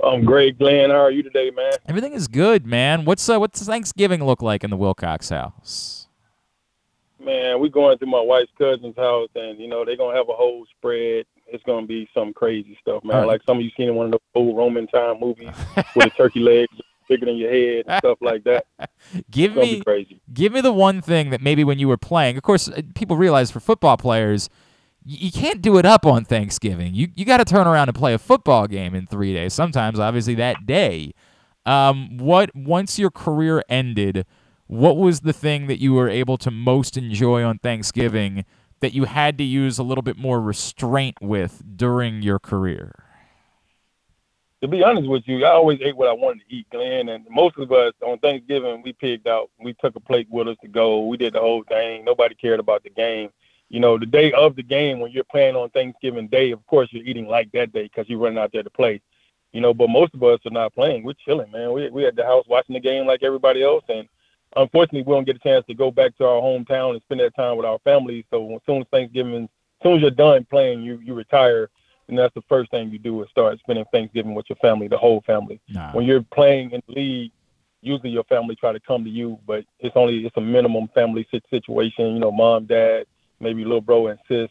I'm 0.04 0.26
great, 0.26 0.60
Glenn. 0.60 0.90
How 0.90 0.98
are 0.98 1.12
you 1.12 1.24
today, 1.24 1.50
man? 1.50 1.72
Everything 1.88 2.12
is 2.12 2.28
good, 2.28 2.66
man. 2.66 3.06
What's 3.06 3.30
uh, 3.30 3.40
what's 3.40 3.66
Thanksgiving 3.66 4.26
look 4.26 4.42
like 4.42 4.66
in 4.66 4.70
the 4.70 4.78
Wilcox 4.78 5.30
house? 5.30 6.10
Man, 7.24 7.62
we 7.62 7.70
going 7.70 7.98
to 8.00 8.06
my 8.06 8.20
wife's 8.20 8.52
cousin's 8.58 8.98
house, 8.98 9.30
and 9.36 9.58
you 9.60 9.70
know 9.70 9.86
they're 9.86 9.96
gonna 9.96 10.18
have 10.18 10.28
a 10.28 10.34
whole 10.34 10.66
spread. 10.78 11.26
It's 11.54 11.64
gonna 11.64 11.86
be 11.86 12.10
some 12.14 12.34
crazy 12.34 12.78
stuff, 12.82 13.04
man. 13.04 13.18
Right. 13.18 13.28
Like 13.28 13.42
some 13.46 13.58
of 13.58 13.64
you 13.64 13.72
seen 13.78 13.90
in 13.90 13.96
one 13.96 14.08
of 14.08 14.12
those 14.12 14.20
old 14.36 14.58
Roman 14.58 14.88
time 14.88 15.20
movies 15.20 15.50
with 15.96 16.06
the 16.06 16.12
turkey 16.18 16.40
legs 16.40 16.74
bigger 17.08 17.26
than 17.26 17.38
your 17.38 17.52
head 17.52 17.84
and 17.88 17.98
stuff 18.00 18.18
like 18.22 18.44
that. 18.46 18.66
Give 19.32 19.56
me 19.56 19.76
be 19.76 19.82
crazy. 19.82 20.22
give 20.34 20.54
me 20.54 20.62
the 20.62 20.72
one 20.72 21.02
thing 21.02 21.30
that 21.30 21.42
maybe 21.42 21.64
when 21.64 21.78
you 21.78 21.88
were 21.88 21.98
playing, 21.98 22.38
of 22.38 22.44
course, 22.44 22.70
uh, 22.70 22.82
people 22.96 23.18
realize 23.18 23.52
for 23.52 23.60
football 23.60 23.98
players, 23.98 24.50
you 25.06 25.32
can't 25.32 25.62
do 25.62 25.78
it 25.78 25.86
up 25.86 26.06
on 26.06 26.24
Thanksgiving. 26.24 26.94
You 26.94 27.10
you 27.16 27.26
got 27.26 27.38
to 27.38 27.46
turn 27.46 27.68
around 27.68 27.90
and 27.90 27.96
play 27.98 28.14
a 28.14 28.18
football 28.18 28.68
game 28.68 28.96
in 28.96 29.06
three 29.06 29.34
days. 29.34 29.54
Sometimes, 29.54 30.00
obviously, 30.00 30.36
that 30.36 30.66
day. 30.66 31.14
Um, 31.66 32.18
what 32.18 32.54
once 32.56 33.00
your 33.00 33.12
career 33.12 33.64
ended, 33.70 34.26
what 34.68 34.98
was 34.98 35.22
the 35.22 35.34
thing 35.34 35.68
that 35.68 35.80
you 35.80 35.94
were 35.94 36.10
able 36.10 36.38
to 36.38 36.52
most 36.52 36.98
enjoy 36.98 37.44
on 37.44 37.60
Thanksgiving 37.60 38.46
that 38.84 38.94
you 38.94 39.06
had 39.06 39.38
to 39.38 39.46
use 39.46 39.80
a 39.80 39.84
little 39.84 40.02
bit 40.02 40.18
more 40.18 40.42
restraint 40.42 41.16
with 41.22 41.64
during 41.78 42.22
your 42.22 42.38
career? 42.38 42.92
To 44.62 44.68
be 44.68 44.84
honest 44.84 45.08
with 45.08 45.24
you, 45.26 45.46
I 45.46 45.52
always 45.52 45.80
ate 45.82 45.96
what 45.96 46.10
I 46.10 46.12
wanted 46.12 46.42
to 46.42 46.54
eat, 46.54 46.68
Glenn. 46.70 47.08
And 47.08 47.26
most 47.30 47.58
of 47.58 47.72
us 47.72 47.94
on 48.06 48.20
Thanksgiving, 48.20 48.82
we 48.84 48.92
picked 48.92 49.26
out. 49.26 49.50
We 49.58 49.74
took 49.76 49.96
a 49.96 50.02
plate 50.02 50.28
with 50.30 50.50
us 50.50 50.58
to 50.64 50.68
go. 50.68 51.08
We 51.08 51.16
did 51.16 51.32
the 51.32 51.40
whole 51.40 51.64
thing. 51.64 52.04
Nobody 52.04 52.36
cared 52.36 52.60
about 52.60 52.84
the 52.84 52.90
game. 52.90 53.30
You 53.70 53.80
know, 53.80 53.98
the 53.98 54.06
day 54.06 54.34
of 54.34 54.58
the 54.58 54.64
game 54.64 55.00
when 55.00 55.12
you're 55.12 55.24
playing 55.24 55.56
on 55.56 55.70
Thanksgiving 55.70 56.28
Day, 56.28 56.52
of 56.52 56.66
course 56.68 56.90
you're 56.92 57.06
eating 57.06 57.28
like 57.28 57.54
that 57.54 57.72
day 57.72 57.84
because 57.84 58.10
you're 58.10 58.20
running 58.20 58.38
out 58.38 58.52
there 58.52 58.64
to 58.64 58.70
play. 58.70 59.02
You 59.54 59.62
know, 59.62 59.74
but 59.74 59.90
most 59.90 60.14
of 60.14 60.22
us 60.24 60.40
are 60.46 60.52
not 60.52 60.74
playing. 60.76 61.04
We're 61.04 61.14
chilling, 61.26 61.52
man. 61.52 61.72
We 61.72 61.90
we 61.90 62.06
at 62.06 62.18
the 62.18 62.26
house 62.26 62.44
watching 62.50 62.74
the 62.74 62.82
game 62.82 63.08
like 63.08 63.24
everybody 63.24 63.64
else, 63.64 63.86
and 63.88 64.10
unfortunately, 64.56 65.04
we 65.04 65.14
don't 65.14 65.26
get 65.26 65.36
a 65.36 65.40
chance 65.40 65.66
to 65.68 65.74
go 65.74 65.92
back 65.92 66.18
to 66.18 66.26
our 66.26 66.42
hometown 66.42 66.92
and 66.92 67.02
spend 67.04 67.22
that 67.22 67.36
time 67.36 67.58
with 67.58 67.66
our 67.66 67.80
families. 67.80 68.26
So 68.30 68.56
as 68.56 68.62
soon 68.66 68.82
as 68.82 68.88
Thanksgiving, 68.92 69.44
as 69.44 69.50
soon 69.84 69.96
as 69.96 70.02
you're 70.02 70.12
done 70.12 70.46
playing, 70.50 70.82
you 70.82 71.00
you 71.04 71.14
retire, 71.14 71.70
and 72.08 72.18
that's 72.18 72.34
the 72.34 72.44
first 72.50 72.72
thing 72.72 72.92
you 72.92 73.00
do 73.00 73.22
is 73.24 73.30
start 73.30 73.60
spending 73.60 73.86
Thanksgiving 73.92 74.36
with 74.36 74.46
your 74.50 74.58
family, 74.58 74.88
the 74.88 74.98
whole 74.98 75.22
family. 75.26 75.60
Nah. 75.70 75.92
When 75.94 76.06
you're 76.06 76.24
playing 76.24 76.72
in 76.72 76.82
the 76.88 76.94
league, 76.94 77.32
usually 77.82 78.12
your 78.12 78.24
family 78.26 78.56
try 78.56 78.72
to 78.72 78.80
come 78.80 79.04
to 79.04 79.10
you, 79.10 79.40
but 79.46 79.66
it's 79.80 79.96
only 79.96 80.26
it's 80.26 80.38
a 80.38 80.42
minimum 80.42 80.90
family 80.94 81.28
situation. 81.32 82.14
You 82.14 82.20
know, 82.20 82.32
mom, 82.32 82.66
dad, 82.66 83.06
maybe 83.40 83.64
little 83.64 83.82
bro 83.82 84.08
and 84.08 84.20
sis. 84.28 84.50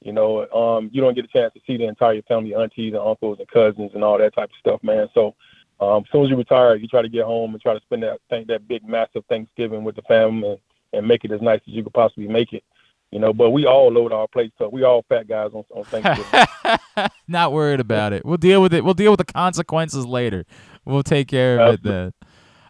You 0.00 0.12
know, 0.12 0.48
um, 0.50 0.90
you 0.92 1.00
don't 1.00 1.14
get 1.14 1.24
a 1.24 1.28
chance 1.28 1.54
to 1.54 1.60
see 1.64 1.76
the 1.76 1.86
entire 1.86 2.22
family, 2.22 2.54
aunties 2.54 2.92
and 2.92 3.02
uncles 3.02 3.38
and 3.38 3.46
cousins 3.46 3.92
and 3.94 4.02
all 4.02 4.18
that 4.18 4.34
type 4.34 4.50
of 4.50 4.56
stuff, 4.58 4.82
man. 4.82 5.08
So 5.14 5.36
um, 5.80 6.04
as 6.06 6.12
soon 6.12 6.24
as 6.24 6.30
you 6.30 6.36
retire, 6.36 6.76
you 6.76 6.88
try 6.88 7.02
to 7.02 7.08
get 7.08 7.24
home 7.24 7.52
and 7.52 7.62
try 7.62 7.74
to 7.74 7.80
spend 7.80 8.02
that 8.02 8.20
thank 8.30 8.46
that 8.48 8.68
big 8.68 8.86
massive 8.88 9.24
Thanksgiving 9.28 9.84
with 9.84 9.96
the 9.96 10.02
family 10.02 10.50
and, 10.50 10.58
and 10.92 11.08
make 11.08 11.24
it 11.24 11.32
as 11.32 11.40
nice 11.40 11.60
as 11.66 11.74
you 11.74 11.82
could 11.82 11.94
possibly 11.94 12.28
make 12.28 12.52
it. 12.52 12.64
You 13.10 13.18
know, 13.18 13.34
but 13.34 13.50
we 13.50 13.66
all 13.66 13.92
load 13.92 14.10
our 14.10 14.26
plates 14.26 14.56
up. 14.60 14.72
We 14.72 14.84
all 14.84 15.04
fat 15.06 15.28
guys 15.28 15.50
on, 15.52 15.64
on 15.74 15.84
Thanksgiving. 15.84 17.10
Not 17.28 17.52
worried 17.52 17.80
about 17.80 18.14
it. 18.14 18.24
We'll 18.24 18.38
deal 18.38 18.62
with 18.62 18.72
it. 18.72 18.84
We'll 18.84 18.94
deal 18.94 19.10
with 19.10 19.18
the 19.18 19.30
consequences 19.32 20.06
later. 20.06 20.46
We'll 20.86 21.02
take 21.02 21.28
care 21.28 21.60
of 21.60 21.74
it 21.74 21.82
then. 21.82 22.12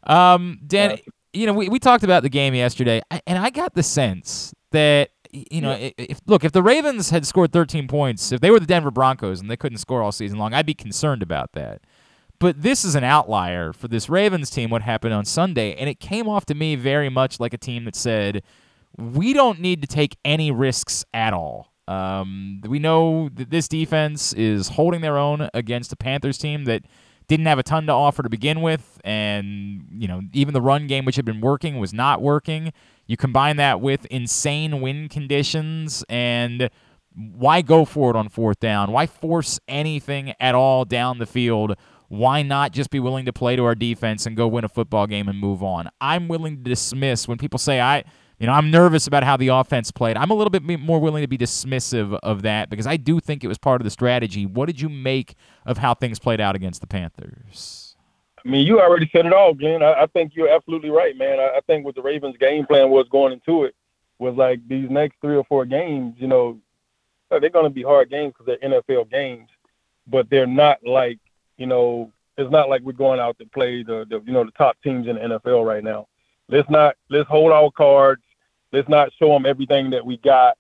Um, 0.05 0.59
Dan, 0.67 0.99
you 1.33 1.47
know, 1.47 1.53
we, 1.53 1.69
we 1.69 1.79
talked 1.79 2.03
about 2.03 2.25
the 2.25 2.29
game 2.29 2.55
yesterday, 2.55 3.03
and 3.25 3.39
I 3.39 3.51
got 3.51 3.75
the 3.75 3.85
sense 3.85 4.53
that 4.73 5.11
you 5.33 5.63
know, 5.63 5.71
i 5.71 5.95
if 5.97 6.21
look, 6.27 6.45
if 6.45 6.53
the 6.53 6.63
Ravens 6.63 7.11
had 7.11 7.27
scored 7.27 7.53
13 7.53 7.89
points, 7.89 8.33
if 8.33 8.41
they 8.41 8.51
were 8.51 8.61
the 8.61 8.67
Denver 8.67 8.91
Broncos 8.91 9.41
and 9.41 9.51
they 9.51 9.57
couldn't 9.57 9.79
score 9.79 10.03
all 10.03 10.13
season 10.13 10.39
long, 10.39 10.53
I'd 10.53 10.67
be 10.67 10.75
concerned 10.75 11.23
about 11.23 11.53
that. 11.53 11.83
But 12.43 12.61
this 12.61 12.85
is 12.85 12.97
an 12.97 13.05
outlier 13.05 13.73
for 13.73 13.87
this 13.87 14.09
Ravens 14.09 14.51
team. 14.51 14.69
What 14.69 14.83
happened 14.83 15.15
on 15.15 15.25
Sunday, 15.25 15.77
and 15.77 15.89
it 15.89 16.01
came 16.01 16.29
off 16.29 16.45
to 16.47 16.57
me 16.57 16.75
very 16.75 17.09
much 17.09 17.39
like 17.39 17.55
a 17.55 17.57
team 17.57 17.85
that 17.85 17.95
said, 17.95 18.43
"We 18.99 19.33
don't 19.33 19.61
need 19.61 19.81
to 19.83 19.87
take 19.87 20.17
any 20.25 20.51
risks 20.51 21.05
at 21.15 21.33
all." 21.33 21.73
Um, 21.87 22.61
we 22.67 22.81
know 22.81 23.29
that 23.33 23.51
this 23.51 23.69
defense 23.69 24.33
is 24.33 24.71
holding 24.71 25.03
their 25.03 25.19
own 25.19 25.51
against 25.55 25.93
a 25.93 25.97
Panthers 25.97 26.37
team 26.37 26.65
that 26.65 26.83
didn't 27.29 27.47
have 27.47 27.61
a 27.61 27.63
ton 27.63 27.87
to 27.87 27.93
offer 27.93 28.25
to 28.25 28.29
begin 28.29 28.61
with, 28.61 29.01
and 29.05 29.87
you 29.93 30.09
know 30.09 30.23
even 30.33 30.53
the 30.53 30.61
run 30.61 30.89
game, 30.89 31.05
which 31.05 31.15
had 31.15 31.25
been 31.25 31.41
working, 31.41 31.79
was 31.79 31.95
not 31.95 32.21
working. 32.21 32.73
You 33.07 33.17
combine 33.17 33.57
that 33.59 33.81
with 33.81 34.05
insane 34.07 34.81
wind 34.81 35.11
conditions, 35.11 36.05
and 36.09 36.71
why 37.15 37.63
go 37.63 37.85
for 37.85 38.11
it 38.11 38.17
on 38.17 38.29
fourth 38.29 38.59
down? 38.59 38.91
Why 38.91 39.07
force 39.07 39.61
anything 39.69 40.35
at 40.41 40.57
all 40.57 40.85
down 40.85 41.19
the 41.19 41.27
field? 41.27 41.77
Why 42.13 42.43
not 42.43 42.73
just 42.73 42.91
be 42.91 43.01
willing 43.01 43.25
to 43.25 43.33
play 43.33 43.57
to 43.57 43.65
our 43.65 43.75
defense 43.75 44.27
and 44.27 44.37
go 44.37 44.47
win 44.47 44.65
a 44.65 44.69
football 44.69 45.07
game 45.07 45.31
and 45.31 45.39
move 45.39 45.63
on? 45.63 45.89
I'm 45.99 46.29
willing 46.29 46.59
to 46.59 46.63
dismiss 46.63 47.27
when 47.27 47.39
people 47.39 47.59
say 47.59 47.81
I, 47.81 48.05
you 48.39 48.47
know, 48.47 48.53
I'm 48.53 48.71
nervous 48.71 49.07
about 49.07 49.25
how 49.25 49.39
the 49.39 49.49
offense 49.49 49.91
played. 49.91 50.19
I'm 50.19 50.31
a 50.31 50.35
little 50.35 50.51
bit 50.51 50.63
more 50.63 51.01
willing 51.01 51.23
to 51.23 51.27
be 51.27 51.39
dismissive 51.39 52.19
of 52.23 52.43
that 52.43 52.69
because 52.69 52.87
I 52.87 52.99
do 52.99 53.19
think 53.19 53.45
it 53.45 53.49
was 53.49 53.57
part 53.57 53.81
of 53.81 53.85
the 53.85 53.91
strategy. 53.91 54.45
What 54.45 54.67
did 54.67 54.79
you 54.79 54.91
make 54.91 55.37
of 55.65 55.79
how 55.79 55.95
things 55.95 56.19
played 56.19 56.39
out 56.39 56.55
against 56.55 56.83
the 56.83 56.87
Panthers? 56.87 57.97
I 58.45 58.47
mean, 58.47 58.67
you 58.67 58.79
already 58.79 59.09
said 59.11 59.25
it 59.25 59.33
all, 59.33 59.55
Glenn. 59.55 59.83
I, 59.83 60.03
I 60.03 60.07
think 60.07 60.33
you're 60.35 60.55
absolutely 60.55 60.91
right, 60.91 61.17
man. 61.17 61.41
I, 61.41 61.57
I 61.57 61.61
think 61.67 61.87
what 61.87 61.95
the 61.95 62.03
Ravens' 62.03 62.37
game 62.39 62.67
plan 62.67 62.91
was 62.91 63.07
going 63.11 63.33
into 63.33 63.65
it 63.65 63.75
was 64.19 64.35
like 64.37 64.61
these 64.69 64.91
next 64.91 65.17
three 65.23 65.37
or 65.37 65.45
four 65.45 65.65
games, 65.65 66.17
you 66.19 66.27
know, 66.27 66.61
they're 67.31 67.49
going 67.49 67.65
to 67.65 67.71
be 67.71 67.83
hard 67.83 68.11
games 68.11 68.35
because 68.37 68.55
they're 68.61 68.71
NFL 68.71 69.11
games, 69.11 69.49
but 70.07 70.29
they're 70.29 70.47
not 70.47 70.85
like, 70.85 71.19
you 71.63 71.69
know, 71.69 72.11
it's 72.37 72.51
not 72.51 72.69
like 72.69 72.83
we're 72.83 72.91
going 72.91 73.21
out 73.21 73.39
to 73.39 73.47
play 73.47 73.85
the, 73.85 74.05
the 74.11 74.21
you 74.27 74.33
know, 74.33 74.43
the 74.43 74.51
top 74.51 74.77
teams 74.83 75.07
in 75.07 75.15
the 75.15 75.39
NFL 75.39 75.65
right 75.65 75.85
now. 75.85 76.09
Let's 76.49 76.69
not 76.69 76.97
let's 77.09 77.29
hold 77.29 77.53
our 77.53 77.71
cards. 77.71 78.25
Let's 78.73 78.89
not 78.89 79.13
show 79.17 79.29
them 79.29 79.47
everything 79.47 79.91
that 79.91 80.05
we 80.05 80.17
got. 80.17 80.59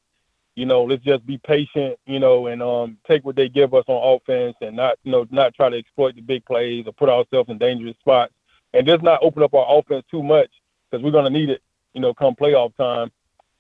You 0.55 0.65
know, 0.65 0.85
let's 0.85 1.03
just 1.03 1.27
be 1.27 1.39
patient, 1.39 1.99
you 2.07 2.21
know, 2.21 2.47
and 2.47 2.63
um, 2.63 2.99
take 3.05 3.25
what 3.25 3.35
they 3.35 3.49
give 3.49 3.75
us 3.75 3.83
on 3.89 4.17
offense 4.17 4.55
and 4.61 4.77
not, 4.77 4.97
you 5.03 5.11
know, 5.11 5.27
not 5.33 5.55
try 5.55 5.71
to 5.71 5.77
exploit 5.77 6.15
the 6.15 6.21
big 6.21 6.45
plays 6.45 6.87
or 6.87 6.93
put 6.93 7.09
ourselves 7.09 7.51
in 7.51 7.59
dangerous 7.59 7.97
spots 7.99 8.33
and 8.73 8.87
just 8.87 9.03
not 9.03 9.19
open 9.25 9.43
up 9.43 9.55
our 9.55 9.79
offense 9.79 10.05
too 10.09 10.23
much 10.23 10.51
because 10.89 11.03
we're 11.03 11.11
going 11.11 11.25
to 11.25 11.37
need 11.37 11.51
it, 11.51 11.63
you 11.95 12.01
know, 12.01 12.15
come 12.15 12.37
playoff 12.37 12.77
time. 12.77 13.11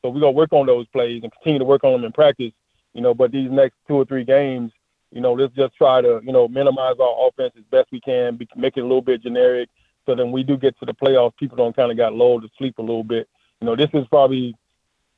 So 0.01 0.11
we're 0.11 0.21
to 0.21 0.31
work 0.31 0.53
on 0.53 0.67
those 0.67 0.87
plays 0.89 1.25
and 1.25 1.33
continue 1.33 1.59
to 1.59 1.65
work 1.65 1.83
on 1.83 1.91
them 1.91 2.05
in 2.05 2.13
practice, 2.13 2.53
you 2.95 3.01
know, 3.01 3.15
but 3.15 3.33
these 3.33 3.51
next 3.51 3.75
two 3.89 3.97
or 3.97 4.05
three 4.05 4.25
games, 4.25 4.71
you 5.13 5.21
know, 5.21 5.35
let's 5.35 5.55
just 5.55 5.77
try 5.77 6.01
to, 6.01 6.21
you 6.25 6.33
know, 6.33 6.49
minimize 6.49 6.97
our 7.01 7.29
offense 7.29 7.53
as 7.57 7.65
best 7.71 7.89
we 7.93 8.01
can, 8.01 8.37
be, 8.37 8.49
make 8.57 8.77
it 8.77 8.81
a 8.81 8.85
little 8.85 9.03
bit 9.03 9.23
generic 9.23 9.69
so 10.07 10.15
then 10.15 10.33
we 10.33 10.43
do 10.43 10.57
get 10.57 10.79
to 10.81 10.87
the 10.87 10.95
playoffs, 10.95 11.37
people 11.37 11.57
don't 11.57 11.77
kind 11.77 11.91
of 11.91 11.97
got 11.97 12.15
lulled 12.15 12.43
to 12.43 12.49
sleep 12.59 12.79
a 12.79 12.83
little 12.83 13.05
bit. 13.05 13.29
You 13.61 13.67
know, 13.67 13.77
this 13.77 13.91
is 13.95 14.07
probably 14.09 14.55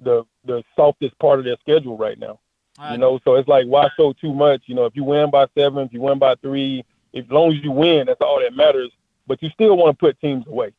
the 0.01 0.25
the 0.45 0.63
softest 0.77 1.19
part 1.19 1.39
of 1.39 1.45
their 1.45 1.57
schedule 1.61 1.97
right 1.97 2.19
now. 2.19 2.41
You 2.91 2.99
know, 2.99 3.21
so 3.25 3.37
it's 3.37 3.49
like 3.49 3.67
why 3.67 3.89
show 3.97 4.13
too 4.13 4.35
much? 4.35 4.63
You 4.67 4.75
know, 4.75 4.85
if 4.85 4.97
you 4.97 5.05
win 5.05 5.31
by 5.31 5.47
seven, 5.57 5.87
if 5.87 5.93
you 5.93 6.01
win 6.01 6.19
by 6.19 6.35
three, 6.37 6.85
if, 7.13 7.25
as 7.25 7.31
long 7.31 7.53
as 7.53 7.63
you 7.63 7.71
win, 7.71 8.07
that's 8.07 8.21
all 8.21 8.41
that 8.41 8.55
matters. 8.55 8.91
But 9.27 9.43
you 9.43 9.49
still 9.51 9.77
want 9.77 9.97
to 9.97 10.07
put 10.07 10.21
teams 10.21 10.47
away. 10.49 10.73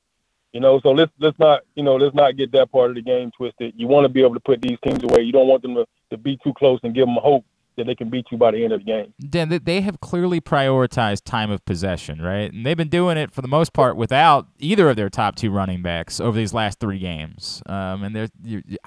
You 0.52 0.60
know, 0.60 0.80
so 0.82 0.92
let's 0.92 1.12
let's 1.20 1.40
not 1.40 1.62
you 1.74 1.84
know 1.84 1.96
let's 1.96 2.14
not 2.14 2.38
get 2.38 2.52
that 2.52 2.72
part 2.72 2.92
of 2.92 2.96
the 2.96 3.02
game 3.02 3.32
twisted. 3.32 3.74
You 3.78 3.88
want 3.88 4.06
to 4.06 4.10
be 4.10 4.22
able 4.22 4.36
to 4.36 4.40
put 4.42 4.62
these 4.62 4.78
teams 4.86 5.04
away. 5.04 5.22
You 5.22 5.32
don't 5.32 5.48
want 5.48 5.62
them 5.64 5.76
to, 5.76 5.88
to 6.12 6.18
be 6.18 6.38
too 6.44 6.54
close 6.54 6.80
and 6.84 6.94
give 6.94 7.08
them 7.08 7.18
hope 7.20 7.46
that 7.78 7.86
they 7.86 7.96
can 7.96 8.10
beat 8.10 8.26
you 8.32 8.38
by 8.38 8.52
the 8.52 8.64
end 8.64 8.74
of 8.74 8.80
the 8.80 8.86
game. 8.86 9.14
Dan, 9.30 9.50
they- 9.64 9.82
have 9.82 10.00
clearly 10.02 10.42
prioritized 10.42 11.24
time 11.26 11.52
of 11.52 11.64
possession, 11.66 12.22
right? 12.22 12.52
And 12.52 12.66
they've 12.66 12.78
been 12.78 12.90
doing 12.90 13.18
it 13.18 13.32
for 13.32 13.42
the 13.42 13.48
most 13.48 13.74
part 13.74 13.96
without 13.98 14.48
either 14.58 14.90
of 14.90 14.96
their 14.96 15.10
top 15.10 15.36
two 15.36 15.52
running 15.52 15.82
backs 15.82 16.20
over 16.20 16.38
these 16.38 16.54
last 16.54 16.80
three 16.80 16.98
games. 16.98 17.62
Um, 17.68 18.04
and 18.04 18.16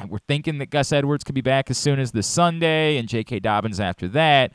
we're 0.08 0.18
thinking 0.26 0.58
that 0.58 0.70
Gus 0.70 0.92
Edwards 0.92 1.24
could 1.24 1.34
be 1.34 1.40
back 1.40 1.70
as 1.70 1.78
soon 1.78 2.00
as 2.00 2.12
this 2.12 2.26
Sunday, 2.26 2.96
and 2.96 3.08
J.K. 3.08 3.40
Dobbins 3.40 3.78
after 3.80 4.08
that. 4.08 4.52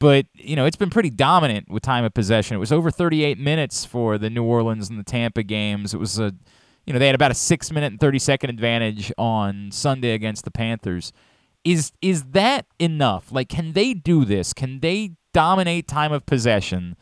But 0.00 0.26
you 0.34 0.56
know, 0.56 0.64
it's 0.64 0.76
been 0.76 0.90
pretty 0.90 1.10
dominant 1.10 1.68
with 1.70 1.82
time 1.82 2.04
of 2.04 2.14
possession. 2.14 2.56
It 2.56 2.60
was 2.60 2.72
over 2.72 2.90
38 2.90 3.38
minutes 3.38 3.84
for 3.84 4.18
the 4.18 4.30
New 4.30 4.44
Orleans 4.44 4.88
and 4.90 4.98
the 4.98 5.04
Tampa 5.04 5.42
games. 5.42 5.92
It 5.92 5.98
was 5.98 6.18
a, 6.18 6.34
you 6.86 6.92
know, 6.92 6.98
they 6.98 7.06
had 7.06 7.14
about 7.14 7.30
a 7.30 7.34
six 7.34 7.72
minute 7.72 7.88
and 7.88 8.00
30 8.00 8.18
second 8.18 8.50
advantage 8.50 9.12
on 9.18 9.70
Sunday 9.72 10.12
against 10.12 10.44
the 10.44 10.50
Panthers. 10.50 11.12
Is 11.68 11.92
is 12.00 12.24
that 12.30 12.64
enough? 12.78 13.30
Like, 13.30 13.50
can 13.50 13.74
they 13.74 13.92
do 13.92 14.24
this? 14.24 14.54
Can 14.54 14.80
they 14.80 15.12
dominate 15.34 15.86
time 15.86 16.12
of 16.12 16.24
possession? 16.24 16.96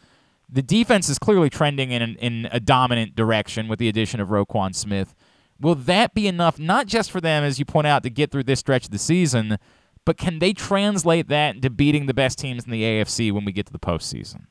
The 0.49 0.61
defense 0.61 1.09
is 1.09 1.21
clearly 1.21 1.51
trending 1.51 1.93
in 1.93 2.03
an, 2.03 2.17
in 2.17 2.49
a 2.51 2.59
dominant 2.59 3.15
direction 3.15 3.69
with 3.69 3.79
the 3.79 3.89
addition 3.89 4.19
of 4.19 4.29
Roquan 4.29 4.75
Smith. 4.75 5.15
Will 5.61 5.77
that 5.77 6.15
be 6.15 6.27
enough, 6.27 6.59
not 6.59 6.89
just 6.89 7.13
for 7.13 7.21
them, 7.21 7.45
as 7.45 7.61
you 7.61 7.65
point 7.65 7.87
out, 7.87 8.03
to 8.03 8.11
get 8.11 8.33
through 8.33 8.43
this 8.43 8.59
stretch 8.59 8.87
of 8.87 8.91
the 8.91 8.99
season, 8.99 9.57
but 10.05 10.17
can 10.17 10.41
they 10.41 10.53
translate 10.53 11.29
that 11.29 11.55
into 11.55 11.71
beating 11.71 12.07
the 12.07 12.15
best 12.15 12.37
teams 12.37 12.65
in 12.65 12.73
the 12.73 12.83
AFC 12.83 13.31
when 13.31 13.45
we 13.45 13.53
get 13.53 13.67
to 13.67 13.73
the 13.73 13.79
postseason? 13.79 14.47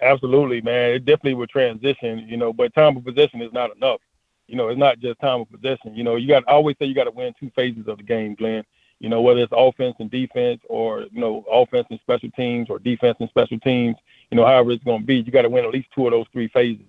Absolutely, 0.00 0.62
man. 0.62 0.92
It 0.92 1.04
definitely 1.04 1.34
will 1.34 1.46
transition, 1.46 2.26
you 2.26 2.38
know, 2.38 2.54
but 2.54 2.74
time 2.74 2.96
of 2.96 3.04
possession 3.04 3.42
is 3.42 3.52
not 3.52 3.76
enough. 3.76 4.00
You 4.46 4.56
know, 4.56 4.68
it's 4.68 4.78
not 4.78 4.98
just 4.98 5.20
time 5.20 5.42
of 5.42 5.50
possession. 5.50 5.94
You 5.94 6.04
know, 6.04 6.16
you 6.16 6.26
got 6.26 6.44
I 6.48 6.52
always 6.52 6.76
say 6.78 6.86
you 6.86 6.94
got 6.94 7.04
to 7.04 7.10
win 7.10 7.34
two 7.38 7.50
phases 7.54 7.86
of 7.86 7.98
the 7.98 8.02
game, 8.02 8.34
Glenn. 8.34 8.64
You 9.04 9.10
know, 9.10 9.20
whether 9.20 9.40
it's 9.40 9.52
offense 9.54 9.96
and 9.98 10.10
defense 10.10 10.62
or, 10.66 11.02
you 11.12 11.20
know, 11.20 11.44
offense 11.52 11.86
and 11.90 12.00
special 12.00 12.30
teams 12.30 12.70
or 12.70 12.78
defense 12.78 13.18
and 13.20 13.28
special 13.28 13.60
teams, 13.60 13.96
you 14.30 14.36
know, 14.38 14.46
however 14.46 14.70
it's 14.70 14.82
going 14.82 15.00
to 15.02 15.06
be, 15.06 15.16
you 15.16 15.30
got 15.30 15.42
to 15.42 15.50
win 15.50 15.66
at 15.66 15.72
least 15.72 15.88
two 15.94 16.06
of 16.06 16.12
those 16.12 16.24
three 16.32 16.48
phases. 16.48 16.86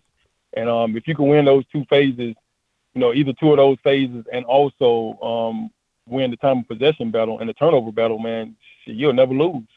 And 0.54 0.70
um, 0.70 0.96
if 0.96 1.10
you 1.10 1.14
can 1.14 1.28
win 1.28 1.44
those 1.44 1.66
two 1.74 1.84
phases, 1.90 2.34
you 2.94 3.02
know, 3.02 3.14
either 3.14 3.34
two 3.34 3.52
of 3.52 3.58
those 3.58 3.78
phases 3.84 4.24
and 4.32 4.46
also 4.46 5.20
um, 5.22 5.70
win 6.08 6.32
the 6.32 6.38
time 6.38 6.60
of 6.60 6.70
possession 6.70 7.12
battle 7.12 7.40
and 7.40 7.50
the 7.50 7.54
turnover 7.54 7.92
battle, 7.92 8.18
man, 8.18 8.56
you'll 8.86 9.12
never 9.12 9.34
lose. 9.34 9.68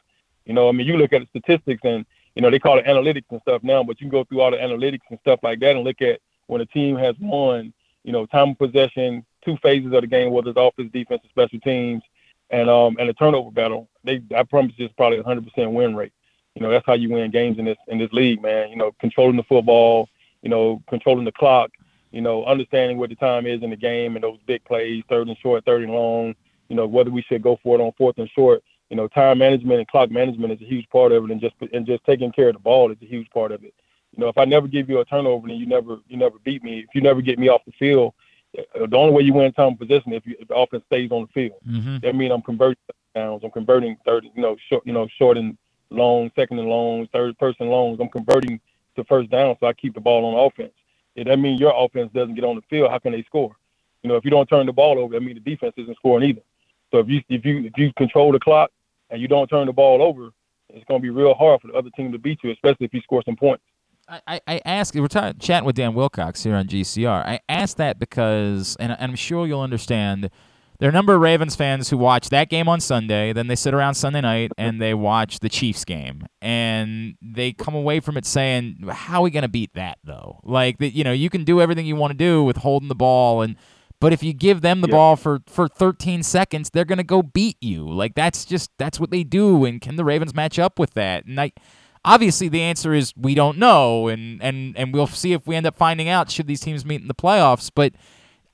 You 0.46 0.54
know, 0.54 0.68
I 0.68 0.72
mean, 0.72 0.86
you 0.86 0.96
look 0.96 1.12
at 1.12 1.22
the 1.22 1.40
statistics 1.40 1.80
and 1.82 2.06
you 2.36 2.42
know 2.42 2.50
they 2.50 2.60
call 2.60 2.78
it 2.78 2.86
analytics 2.86 3.24
and 3.30 3.40
stuff 3.40 3.64
now, 3.64 3.82
but 3.82 4.00
you 4.00 4.04
can 4.08 4.16
go 4.16 4.22
through 4.22 4.42
all 4.42 4.52
the 4.52 4.58
analytics 4.58 5.10
and 5.10 5.18
stuff 5.22 5.40
like 5.42 5.58
that 5.58 5.74
and 5.74 5.82
look 5.82 6.00
at 6.02 6.20
when 6.46 6.60
a 6.60 6.66
team 6.66 6.94
has 6.94 7.16
won, 7.18 7.72
you 8.04 8.12
know, 8.12 8.26
time 8.26 8.50
of 8.50 8.58
possession, 8.58 9.26
two 9.44 9.56
phases 9.56 9.92
of 9.92 10.02
the 10.02 10.06
game, 10.06 10.30
whether 10.30 10.50
it's 10.50 10.56
offense, 10.56 10.92
defense, 10.92 11.22
or 11.24 11.30
special 11.30 11.58
teams, 11.58 12.00
and 12.50 12.68
um 12.70 12.96
and 12.98 13.08
a 13.08 13.14
turnover 13.14 13.50
battle. 13.50 13.88
They 14.04 14.22
I 14.36 14.42
promise 14.42 14.72
you 14.76 14.86
it's 14.86 14.94
probably 14.94 15.18
a 15.18 15.22
hundred 15.22 15.44
percent 15.44 15.72
win 15.72 15.94
rate. 15.94 16.12
You 16.54 16.62
know, 16.62 16.70
that's 16.70 16.86
how 16.86 16.94
you 16.94 17.10
win 17.10 17.30
games 17.30 17.58
in 17.58 17.64
this 17.64 17.78
in 17.88 17.98
this 17.98 18.12
league, 18.12 18.42
man. 18.42 18.70
You 18.70 18.76
know, 18.76 18.92
controlling 19.00 19.36
the 19.36 19.44
football, 19.44 20.08
you 20.42 20.48
know, 20.48 20.82
controlling 20.88 21.24
the 21.24 21.32
clock, 21.32 21.70
you 22.10 22.20
know, 22.20 22.44
understanding 22.44 22.98
what 22.98 23.10
the 23.10 23.16
time 23.16 23.46
is 23.46 23.62
in 23.62 23.70
the 23.70 23.76
game 23.76 24.16
and 24.16 24.24
those 24.24 24.38
big 24.46 24.64
plays, 24.64 25.04
third 25.08 25.28
and 25.28 25.38
short, 25.38 25.64
third 25.64 25.82
and 25.82 25.92
long, 25.92 26.34
you 26.68 26.76
know, 26.76 26.86
whether 26.86 27.10
we 27.10 27.22
should 27.22 27.42
go 27.42 27.58
for 27.62 27.78
it 27.78 27.82
on 27.82 27.92
fourth 27.96 28.18
and 28.18 28.30
short. 28.30 28.62
You 28.90 28.96
know, 28.96 29.06
time 29.06 29.38
management 29.38 29.80
and 29.80 29.88
clock 29.88 30.10
management 30.10 30.52
is 30.52 30.62
a 30.62 30.64
huge 30.64 30.88
part 30.88 31.12
of 31.12 31.24
it 31.24 31.30
and 31.30 31.40
just 31.40 31.54
and 31.72 31.86
just 31.86 32.04
taking 32.04 32.32
care 32.32 32.48
of 32.48 32.54
the 32.54 32.60
ball 32.60 32.90
is 32.90 32.98
a 33.02 33.06
huge 33.06 33.28
part 33.30 33.52
of 33.52 33.62
it. 33.62 33.74
You 34.16 34.24
know, 34.24 34.28
if 34.28 34.38
I 34.38 34.46
never 34.46 34.66
give 34.66 34.88
you 34.88 35.00
a 35.00 35.04
turnover, 35.04 35.46
then 35.46 35.58
you 35.58 35.66
never 35.66 35.98
you 36.08 36.16
never 36.16 36.38
beat 36.42 36.64
me. 36.64 36.80
If 36.80 36.94
you 36.94 37.02
never 37.02 37.20
get 37.20 37.38
me 37.38 37.48
off 37.48 37.60
the 37.66 37.72
field, 37.72 38.14
the 38.74 38.96
only 38.96 39.12
way 39.12 39.22
you 39.22 39.32
win 39.32 39.52
time 39.52 39.72
of 39.72 39.78
possession 39.78 40.12
if, 40.12 40.26
you, 40.26 40.36
if 40.38 40.48
the 40.48 40.54
offense 40.54 40.84
stays 40.86 41.10
on 41.10 41.22
the 41.22 41.28
field. 41.28 41.58
Mm-hmm. 41.68 41.98
That 42.02 42.14
means 42.14 42.32
I'm 42.32 42.42
converting 42.42 42.82
downs. 43.14 43.42
I'm 43.44 43.50
converting 43.50 43.96
third, 44.04 44.24
you 44.34 44.42
know, 44.42 44.56
short, 44.68 44.86
you 44.86 44.92
know, 44.92 45.08
short 45.18 45.36
and 45.36 45.56
long, 45.90 46.30
second 46.36 46.58
and 46.58 46.68
long, 46.68 47.06
third 47.12 47.38
person 47.38 47.68
longs. 47.68 47.98
I'm 48.00 48.08
converting 48.08 48.60
to 48.96 49.04
first 49.04 49.30
down, 49.30 49.56
so 49.60 49.66
I 49.66 49.72
keep 49.72 49.94
the 49.94 50.00
ball 50.00 50.24
on 50.24 50.46
offense. 50.46 50.72
If 51.14 51.26
that 51.26 51.38
means 51.38 51.60
your 51.60 51.72
offense 51.74 52.10
doesn't 52.12 52.34
get 52.34 52.44
on 52.44 52.56
the 52.56 52.62
field, 52.62 52.90
how 52.90 52.98
can 52.98 53.12
they 53.12 53.22
score? 53.24 53.56
You 54.02 54.08
know, 54.08 54.16
if 54.16 54.24
you 54.24 54.30
don't 54.30 54.48
turn 54.48 54.66
the 54.66 54.72
ball 54.72 54.98
over, 54.98 55.14
that 55.14 55.22
means 55.22 55.42
the 55.42 55.50
defense 55.50 55.74
isn't 55.76 55.96
scoring 55.96 56.28
either. 56.28 56.42
So 56.90 56.98
if 56.98 57.08
you 57.08 57.22
if 57.28 57.44
you 57.44 57.64
if 57.64 57.72
you 57.76 57.92
control 57.94 58.32
the 58.32 58.38
clock 58.38 58.70
and 59.10 59.20
you 59.20 59.28
don't 59.28 59.48
turn 59.48 59.66
the 59.66 59.72
ball 59.72 60.02
over, 60.02 60.30
it's 60.70 60.84
going 60.84 61.00
to 61.00 61.02
be 61.02 61.10
real 61.10 61.34
hard 61.34 61.60
for 61.60 61.68
the 61.68 61.74
other 61.74 61.90
team 61.90 62.12
to 62.12 62.18
beat 62.18 62.38
you, 62.42 62.50
especially 62.52 62.86
if 62.86 62.94
you 62.94 63.00
score 63.00 63.22
some 63.24 63.36
points. 63.36 63.64
I, 64.08 64.40
I, 64.46 64.60
ask, 64.64 64.94
we're 64.94 65.06
t- 65.08 65.32
chatting 65.38 65.66
with 65.66 65.76
Dan 65.76 65.94
Wilcox 65.94 66.42
here 66.42 66.54
on 66.54 66.66
GCR. 66.66 67.26
I 67.26 67.40
ask 67.48 67.76
that 67.76 67.98
because, 67.98 68.76
and 68.80 68.96
I'm 68.98 69.14
sure 69.14 69.46
you'll 69.46 69.60
understand, 69.60 70.30
there 70.78 70.88
are 70.88 70.90
a 70.90 70.94
number 70.94 71.14
of 71.14 71.20
Ravens 71.20 71.56
fans 71.56 71.90
who 71.90 71.98
watch 71.98 72.30
that 72.30 72.48
game 72.48 72.68
on 72.68 72.80
Sunday, 72.80 73.32
then 73.32 73.48
they 73.48 73.56
sit 73.56 73.74
around 73.74 73.94
Sunday 73.94 74.20
night 74.20 74.52
and 74.56 74.80
they 74.80 74.94
watch 74.94 75.40
the 75.40 75.48
Chiefs 75.48 75.84
game, 75.84 76.26
and 76.40 77.16
they 77.20 77.52
come 77.52 77.74
away 77.74 78.00
from 78.00 78.16
it 78.16 78.24
saying, 78.24 78.84
"How 78.88 79.20
are 79.20 79.24
we 79.24 79.30
going 79.30 79.42
to 79.42 79.48
beat 79.48 79.74
that, 79.74 79.98
though?" 80.04 80.40
Like, 80.44 80.78
that, 80.78 80.90
you 80.94 81.04
know, 81.04 81.12
you 81.12 81.28
can 81.28 81.44
do 81.44 81.60
everything 81.60 81.84
you 81.84 81.96
want 81.96 82.12
to 82.12 82.16
do 82.16 82.42
with 82.44 82.58
holding 82.58 82.88
the 82.88 82.94
ball, 82.94 83.42
and 83.42 83.56
but 84.00 84.12
if 84.12 84.22
you 84.22 84.32
give 84.32 84.60
them 84.60 84.80
the 84.80 84.88
Yeah. 84.88 84.92
ball 84.94 85.16
for 85.16 85.40
for 85.48 85.66
13 85.68 86.22
seconds, 86.22 86.70
they're 86.70 86.84
going 86.84 86.98
to 86.98 87.04
go 87.04 87.22
beat 87.22 87.56
you. 87.60 87.86
Like 87.88 88.14
that's 88.14 88.44
just 88.44 88.70
that's 88.78 89.00
what 89.00 89.10
they 89.10 89.24
do, 89.24 89.64
and 89.64 89.80
can 89.80 89.96
the 89.96 90.04
Ravens 90.04 90.34
match 90.34 90.58
up 90.58 90.78
with 90.78 90.94
that? 90.94 91.26
And 91.26 91.40
I 91.40 91.50
obviously 92.08 92.48
the 92.48 92.62
answer 92.62 92.94
is 92.94 93.12
we 93.16 93.34
don't 93.34 93.58
know 93.58 94.08
and 94.08 94.42
and 94.42 94.76
and 94.76 94.94
we'll 94.94 95.06
see 95.06 95.32
if 95.32 95.46
we 95.46 95.54
end 95.54 95.66
up 95.66 95.76
finding 95.76 96.08
out 96.08 96.30
should 96.30 96.46
these 96.46 96.60
teams 96.60 96.84
meet 96.84 97.00
in 97.00 97.08
the 97.08 97.14
playoffs 97.14 97.70
but 97.74 97.92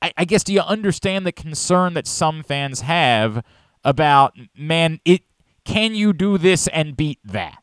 I, 0.03 0.13
I 0.17 0.25
guess 0.25 0.45
do 0.45 0.53
you 0.53 0.61
understand 0.61 1.27
the 1.27 1.33
concern 1.33 1.95
that 1.95 2.07
some 2.07 2.43
fans 2.43 2.83
have 2.83 3.45
about 3.85 4.37
man 4.57 5.01
it 5.05 5.23
can 5.65 5.95
you 5.95 6.13
do 6.13 6.37
this 6.37 6.67
and 6.69 6.97
beat 6.97 7.21
that 7.25 7.59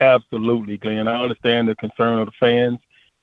Absolutely, 0.00 0.78
Glenn. 0.78 1.08
I 1.08 1.22
understand 1.22 1.68
the 1.68 1.74
concern 1.76 2.20
of 2.20 2.26
the 2.26 2.32
fans. 2.40 2.78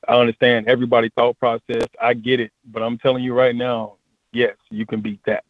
I 0.07 0.15
understand 0.15 0.67
everybody's 0.67 1.11
thought 1.15 1.37
process. 1.39 1.87
I 1.99 2.13
get 2.13 2.39
it, 2.39 2.51
but 2.65 2.83
I'm 2.83 2.99
telling 2.99 3.23
you 3.23 3.33
right 3.33 3.55
now, 3.55 3.95
yes, 4.31 4.55
you 4.69 4.85
can 4.85 5.01
beat 5.01 5.19
that. 5.25 5.43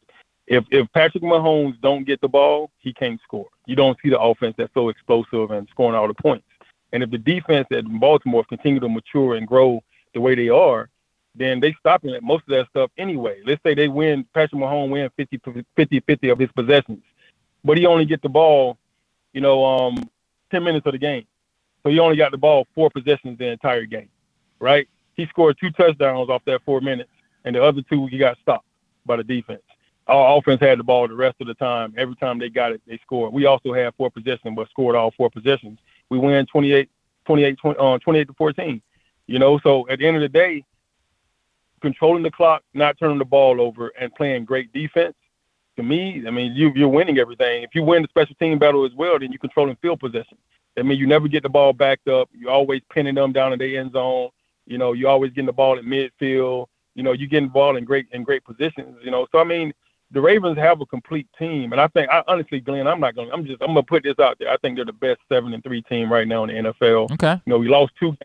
If 0.47 0.63
if 0.71 0.91
Patrick 0.93 1.23
Mahomes 1.23 1.79
don't 1.81 2.05
get 2.05 2.21
the 2.21 2.27
ball, 2.27 2.71
he 2.77 2.93
can't 2.93 3.19
score. 3.21 3.47
You 3.65 3.75
don't 3.75 3.97
see 4.01 4.09
the 4.09 4.19
offense 4.19 4.55
that's 4.57 4.73
so 4.73 4.89
explosive 4.89 5.51
and 5.51 5.67
scoring 5.69 5.95
all 5.95 6.07
the 6.07 6.13
points. 6.13 6.47
And 6.93 7.03
if 7.03 7.11
the 7.11 7.17
defense 7.17 7.67
at 7.71 7.83
Baltimore 7.99 8.45
continue 8.45 8.79
to 8.79 8.87
mature 8.87 9.35
and 9.35 9.45
grow 9.45 9.83
the 10.13 10.21
way 10.21 10.35
they 10.35 10.47
are, 10.49 10.89
then 11.35 11.59
they 11.59 11.75
stopping 11.79 12.11
at 12.15 12.23
most 12.23 12.43
of 12.43 12.49
that 12.49 12.67
stuff 12.69 12.89
anyway. 12.97 13.41
Let's 13.45 13.61
say 13.61 13.75
they 13.75 13.89
win, 13.89 14.25
Patrick 14.33 14.61
Mahomes 14.61 14.89
win 14.89 15.09
50, 15.17 15.41
50, 15.75 15.99
50 15.99 16.29
of 16.29 16.39
his 16.39 16.51
possessions, 16.53 17.03
but 17.63 17.77
he 17.77 17.85
only 17.85 18.05
get 18.05 18.21
the 18.21 18.29
ball, 18.29 18.77
you 19.33 19.41
know, 19.41 19.63
um, 19.65 20.09
10 20.51 20.63
minutes 20.63 20.85
of 20.85 20.93
the 20.93 20.97
game. 20.97 21.25
So 21.83 21.89
he 21.89 21.99
only 21.99 22.17
got 22.17 22.31
the 22.31 22.37
ball 22.37 22.65
four 22.73 22.89
possessions 22.89 23.37
the 23.37 23.47
entire 23.47 23.85
game, 23.85 24.09
right? 24.59 24.87
He 25.15 25.25
scored 25.27 25.57
two 25.59 25.71
touchdowns 25.71 26.29
off 26.29 26.41
that 26.45 26.61
four 26.65 26.81
minutes, 26.81 27.11
and 27.45 27.55
the 27.55 27.63
other 27.63 27.81
two 27.81 28.07
he 28.07 28.17
got 28.17 28.37
stopped 28.41 28.65
by 29.05 29.17
the 29.17 29.23
defense. 29.23 29.61
Our 30.07 30.37
offense 30.37 30.61
had 30.61 30.79
the 30.79 30.83
ball 30.83 31.07
the 31.07 31.15
rest 31.15 31.35
of 31.41 31.47
the 31.47 31.53
time. 31.55 31.93
Every 31.97 32.15
time 32.15 32.39
they 32.39 32.49
got 32.49 32.71
it, 32.71 32.81
they 32.87 32.97
scored. 32.99 33.33
We 33.33 33.45
also 33.45 33.73
had 33.73 33.93
four 33.95 34.09
possessions, 34.09 34.55
but 34.55 34.69
scored 34.69 34.95
all 34.95 35.11
four 35.11 35.29
possessions. 35.29 35.79
We 36.09 36.17
win 36.17 36.45
28, 36.45 36.89
28, 37.25 37.57
20, 37.57 37.79
uh, 37.79 37.97
28 37.99 38.27
to 38.27 38.33
14. 38.33 38.81
You 39.27 39.39
know, 39.39 39.59
so 39.59 39.87
at 39.89 39.99
the 39.99 40.07
end 40.07 40.15
of 40.15 40.21
the 40.21 40.29
day, 40.29 40.63
controlling 41.81 42.23
the 42.23 42.31
clock, 42.31 42.63
not 42.73 42.97
turning 42.97 43.17
the 43.17 43.25
ball 43.25 43.59
over, 43.59 43.89
and 43.99 44.13
playing 44.15 44.45
great 44.45 44.71
defense. 44.71 45.15
To 45.75 45.83
me, 45.83 46.23
I 46.25 46.31
mean, 46.31 46.53
you, 46.55 46.71
you're 46.73 46.87
winning 46.87 47.19
everything. 47.19 47.63
If 47.63 47.75
you 47.75 47.83
win 47.83 48.01
the 48.01 48.07
special 48.07 48.35
team 48.35 48.57
battle 48.57 48.85
as 48.85 48.93
well, 48.95 49.19
then 49.19 49.31
you're 49.31 49.39
controlling 49.39 49.75
field 49.75 49.99
possession. 49.99 50.37
I 50.77 50.83
mean, 50.83 50.97
you 50.97 51.05
never 51.05 51.27
get 51.27 51.43
the 51.43 51.49
ball 51.49 51.73
backed 51.73 52.07
up. 52.07 52.29
You're 52.33 52.51
always 52.51 52.81
pinning 52.91 53.15
them 53.15 53.33
down 53.33 53.53
in 53.53 53.59
the 53.59 53.77
end 53.77 53.91
zone. 53.91 54.29
You 54.65 54.77
know, 54.77 54.93
you're 54.93 55.09
always 55.09 55.31
getting 55.31 55.47
the 55.47 55.53
ball 55.53 55.77
in 55.77 55.85
midfield. 55.85 56.67
You 56.95 57.03
know, 57.03 57.11
you 57.11 57.27
getting 57.27 57.49
the 57.49 57.53
ball 57.53 57.77
in 57.77 57.83
great 57.83 58.07
in 58.11 58.23
great 58.23 58.43
positions. 58.43 58.97
You 59.03 59.11
know, 59.11 59.27
so 59.31 59.39
I 59.39 59.43
mean, 59.43 59.73
the 60.11 60.21
Ravens 60.21 60.57
have 60.57 60.79
a 60.79 60.85
complete 60.85 61.27
team, 61.37 61.73
and 61.73 61.81
I 61.81 61.87
think, 61.87 62.09
I 62.09 62.23
honestly, 62.27 62.59
Glenn, 62.61 62.87
I'm 62.87 62.99
not 62.99 63.15
gonna, 63.15 63.29
I'm 63.33 63.45
just, 63.45 63.61
I'm 63.61 63.67
gonna 63.67 63.83
put 63.83 64.03
this 64.03 64.17
out 64.19 64.37
there. 64.39 64.49
I 64.49 64.57
think 64.57 64.77
they're 64.77 64.85
the 64.85 64.93
best 64.93 65.19
seven 65.29 65.53
and 65.53 65.63
three 65.63 65.81
team 65.81 66.11
right 66.11 66.27
now 66.27 66.43
in 66.45 66.63
the 66.63 66.71
NFL. 66.73 67.11
okay 67.11 67.41
You 67.45 67.51
know, 67.51 67.57
we 67.59 67.67
lost 67.67 67.93
two 67.99 68.15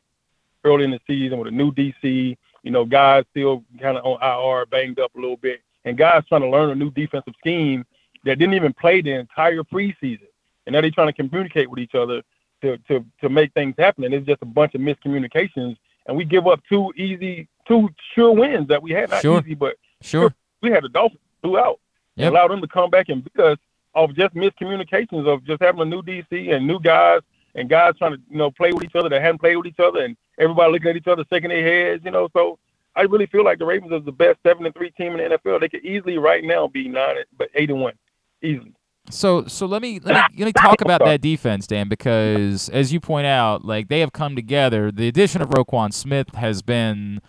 early 0.64 0.84
in 0.84 0.92
the 0.92 1.00
season 1.06 1.38
with 1.38 1.48
a 1.48 1.50
new 1.50 1.72
DC. 1.72 2.36
You 2.62 2.70
know, 2.70 2.84
guys 2.84 3.24
still 3.32 3.64
kind 3.80 3.98
of 3.98 4.04
on 4.04 4.22
IR, 4.22 4.66
banged 4.66 5.00
up 5.00 5.12
a 5.16 5.20
little 5.20 5.36
bit, 5.36 5.60
and 5.84 5.98
guys 5.98 6.22
trying 6.28 6.42
to 6.42 6.48
learn 6.48 6.70
a 6.70 6.74
new 6.76 6.90
defensive 6.92 7.34
scheme 7.38 7.84
that 8.24 8.38
didn't 8.38 8.54
even 8.54 8.72
play 8.72 9.00
the 9.02 9.10
entire 9.12 9.64
preseason, 9.64 10.28
and 10.66 10.74
now 10.74 10.80
they're 10.80 10.92
trying 10.92 11.08
to 11.08 11.12
communicate 11.12 11.68
with 11.68 11.80
each 11.80 11.96
other 11.96 12.22
to 12.62 12.78
to 12.86 13.04
to 13.20 13.28
make 13.28 13.52
things 13.54 13.74
happen. 13.76 14.04
And 14.04 14.14
it's 14.14 14.24
just 14.26 14.42
a 14.42 14.46
bunch 14.46 14.76
of 14.76 14.80
miscommunications, 14.80 15.76
and 16.06 16.16
we 16.16 16.24
give 16.24 16.46
up 16.46 16.60
two 16.68 16.92
easy, 16.96 17.48
two 17.66 17.88
sure 18.14 18.30
wins 18.30 18.68
that 18.68 18.80
we 18.80 18.92
had. 18.92 19.10
Not 19.10 19.22
Sure. 19.22 19.40
easy, 19.40 19.54
but 19.54 19.74
sure 20.00 20.32
we 20.60 20.70
had 20.70 20.84
the 20.84 20.88
Dolphins 20.88 21.18
throughout. 21.42 21.80
Yep. 22.16 22.26
And 22.26 22.36
allow 22.36 22.48
them 22.48 22.60
to 22.60 22.68
come 22.68 22.90
back 22.90 23.08
and 23.08 23.24
beat 23.24 23.42
us 23.42 23.58
off 23.94 24.12
just 24.14 24.34
miscommunications 24.34 25.26
of 25.26 25.44
just 25.44 25.62
having 25.62 25.80
a 25.80 25.84
new 25.84 26.02
DC 26.02 26.54
and 26.54 26.66
new 26.66 26.80
guys 26.80 27.20
and 27.54 27.68
guys 27.68 27.94
trying 27.98 28.12
to, 28.12 28.20
you 28.30 28.38
know, 28.38 28.50
play 28.50 28.72
with 28.72 28.84
each 28.84 28.94
other 28.94 29.08
that 29.08 29.20
hadn't 29.20 29.38
played 29.38 29.56
with 29.56 29.66
each 29.66 29.80
other 29.80 30.00
and 30.00 30.16
everybody 30.38 30.72
looking 30.72 30.88
at 30.88 30.96
each 30.96 31.06
other, 31.06 31.24
shaking 31.30 31.50
their 31.50 31.90
heads, 31.90 32.04
you 32.04 32.10
know. 32.10 32.28
So 32.32 32.58
I 32.96 33.02
really 33.02 33.26
feel 33.26 33.44
like 33.44 33.58
the 33.58 33.66
Ravens 33.66 33.92
are 33.92 34.00
the 34.00 34.12
best 34.12 34.38
seven 34.44 34.66
and 34.66 34.74
three 34.74 34.90
team 34.90 35.18
in 35.18 35.30
the 35.30 35.38
NFL. 35.38 35.60
They 35.60 35.68
could 35.68 35.84
easily 35.84 36.18
right 36.18 36.44
now 36.44 36.68
be 36.68 36.88
nine 36.88 37.16
but 37.36 37.48
eight 37.54 37.70
and 37.70 37.80
one. 37.80 37.94
Easily. 38.42 38.74
So 39.10 39.46
so 39.46 39.66
let 39.66 39.82
me 39.82 39.98
let 40.00 40.14
me 40.14 40.38
let 40.38 40.46
me 40.46 40.52
talk 40.52 40.80
about 40.82 41.04
that 41.04 41.20
defense, 41.20 41.66
Dan, 41.66 41.88
because 41.88 42.68
as 42.68 42.92
you 42.92 43.00
point 43.00 43.26
out, 43.26 43.64
like 43.64 43.88
they 43.88 44.00
have 44.00 44.12
come 44.12 44.36
together. 44.36 44.90
The 44.90 45.08
addition 45.08 45.42
of 45.42 45.50
Roquan 45.50 45.92
Smith 45.92 46.34
has 46.34 46.62
been, 46.62 47.20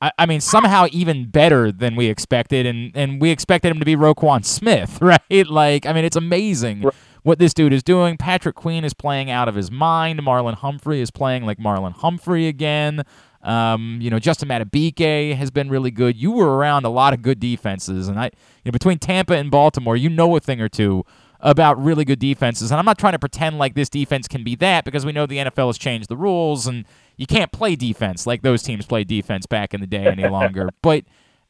I, 0.00 0.12
I 0.18 0.26
mean, 0.26 0.40
somehow 0.40 0.86
even 0.90 1.30
better 1.30 1.72
than 1.72 1.96
we 1.96 2.06
expected, 2.06 2.66
and 2.66 2.92
and 2.94 3.20
we 3.20 3.30
expected 3.30 3.70
him 3.70 3.78
to 3.78 3.84
be 3.86 3.96
Roquan 3.96 4.44
Smith, 4.44 4.98
right? 5.02 5.46
Like, 5.48 5.86
I 5.86 5.92
mean, 5.92 6.04
it's 6.04 6.16
amazing 6.16 6.82
Right. 6.82 6.94
what 7.22 7.38
this 7.38 7.54
dude 7.54 7.72
is 7.72 7.82
doing. 7.82 8.16
Patrick 8.16 8.54
Queen 8.56 8.84
is 8.84 8.92
playing 8.94 9.30
out 9.30 9.48
of 9.48 9.54
his 9.54 9.70
mind. 9.70 10.20
Marlon 10.20 10.54
Humphrey 10.54 11.00
is 11.00 11.10
playing 11.10 11.44
like 11.44 11.58
Marlon 11.58 11.92
Humphrey 11.92 12.46
again. 12.46 13.04
Um, 13.42 13.98
you 14.02 14.10
know, 14.10 14.18
Justin 14.18 14.48
Madubuike 14.48 15.34
has 15.36 15.50
been 15.52 15.68
really 15.70 15.92
good. 15.92 16.16
You 16.16 16.32
were 16.32 16.56
around 16.56 16.84
a 16.84 16.88
lot 16.90 17.14
of 17.14 17.22
good 17.22 17.38
defenses, 17.40 18.08
and 18.08 18.18
I, 18.18 18.24
you 18.26 18.30
know, 18.66 18.72
between 18.72 18.98
Tampa 18.98 19.34
and 19.34 19.50
Baltimore, 19.50 19.96
you 19.96 20.10
know 20.10 20.34
a 20.36 20.40
thing 20.40 20.60
or 20.60 20.68
two 20.68 21.04
about 21.40 21.80
really 21.82 22.04
good 22.04 22.18
defenses. 22.18 22.70
And 22.70 22.78
I'm 22.78 22.86
not 22.86 22.98
trying 22.98 23.12
to 23.12 23.18
pretend 23.18 23.58
like 23.58 23.74
this 23.74 23.88
defense 23.90 24.26
can 24.26 24.42
be 24.42 24.56
that 24.56 24.84
because 24.84 25.04
we 25.06 25.12
know 25.12 25.26
the 25.26 25.36
NFL 25.36 25.68
has 25.68 25.78
changed 25.78 26.08
the 26.08 26.16
rules 26.16 26.66
and 26.66 26.86
you 27.16 27.26
can't 27.26 27.52
play 27.52 27.76
defense 27.76 28.26
like 28.26 28.42
those 28.42 28.62
teams 28.62 28.86
played 28.86 29.08
defense 29.08 29.46
back 29.46 29.74
in 29.74 29.80
the 29.80 29.86
day 29.86 30.06
any 30.06 30.28
longer. 30.28 30.68
But 30.82 31.04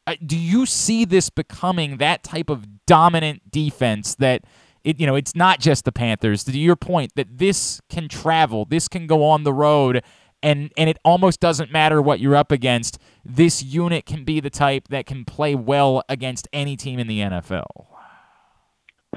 uh, 0.06 0.14
do 0.24 0.38
you 0.38 0.66
see 0.66 1.05
this 1.05 1.30
becoming 1.30 1.97
that 1.98 2.22
type 2.22 2.48
of 2.48 2.86
dominant 2.86 3.51
defense 3.51 4.14
that 4.16 4.44
it 4.84 5.01
you 5.01 5.06
know 5.06 5.16
it's 5.16 5.34
not 5.34 5.60
just 5.60 5.84
the 5.84 5.93
Panthers 5.93 6.44
to 6.44 6.56
your 6.56 6.76
point 6.76 7.12
that 7.16 7.38
this 7.38 7.80
can 7.90 8.09
travel 8.09 8.64
this 8.64 8.88
can 8.88 9.06
go 9.06 9.24
on 9.24 9.43
the 9.44 9.52
road 9.52 10.02
and 10.43 10.72
and 10.76 10.88
it 10.88 10.98
almost 11.05 11.40
doesn't 11.40 11.72
matter 11.72 12.01
what 12.01 12.20
you're 12.20 12.36
up 12.36 12.52
against 12.52 12.98
this 13.24 13.62
unit 13.62 14.06
can 14.06 14.24
be 14.24 14.38
the 14.40 14.51
type 14.51 14.88
that 14.88 15.06
can 15.06 15.24
play 15.24 15.55
well 15.55 16.02
against 16.09 16.48
any 16.52 16.76
team 16.76 16.98
in 16.98 17.09
the 17.09 17.20
NFL 17.20 17.64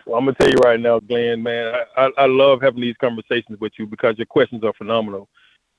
Well, 0.05 0.17
I'm 0.17 0.25
gonna 0.25 0.35
tell 0.39 0.49
you 0.49 0.57
right 0.63 0.79
now, 0.79 0.99
Glenn, 0.99 1.43
man, 1.43 1.73
I, 1.95 2.05
I, 2.05 2.09
I 2.17 2.25
love 2.25 2.61
having 2.61 2.81
these 2.81 2.97
conversations 2.99 3.59
with 3.59 3.73
you 3.77 3.85
because 3.85 4.17
your 4.17 4.25
questions 4.25 4.63
are 4.63 4.73
phenomenal. 4.73 5.29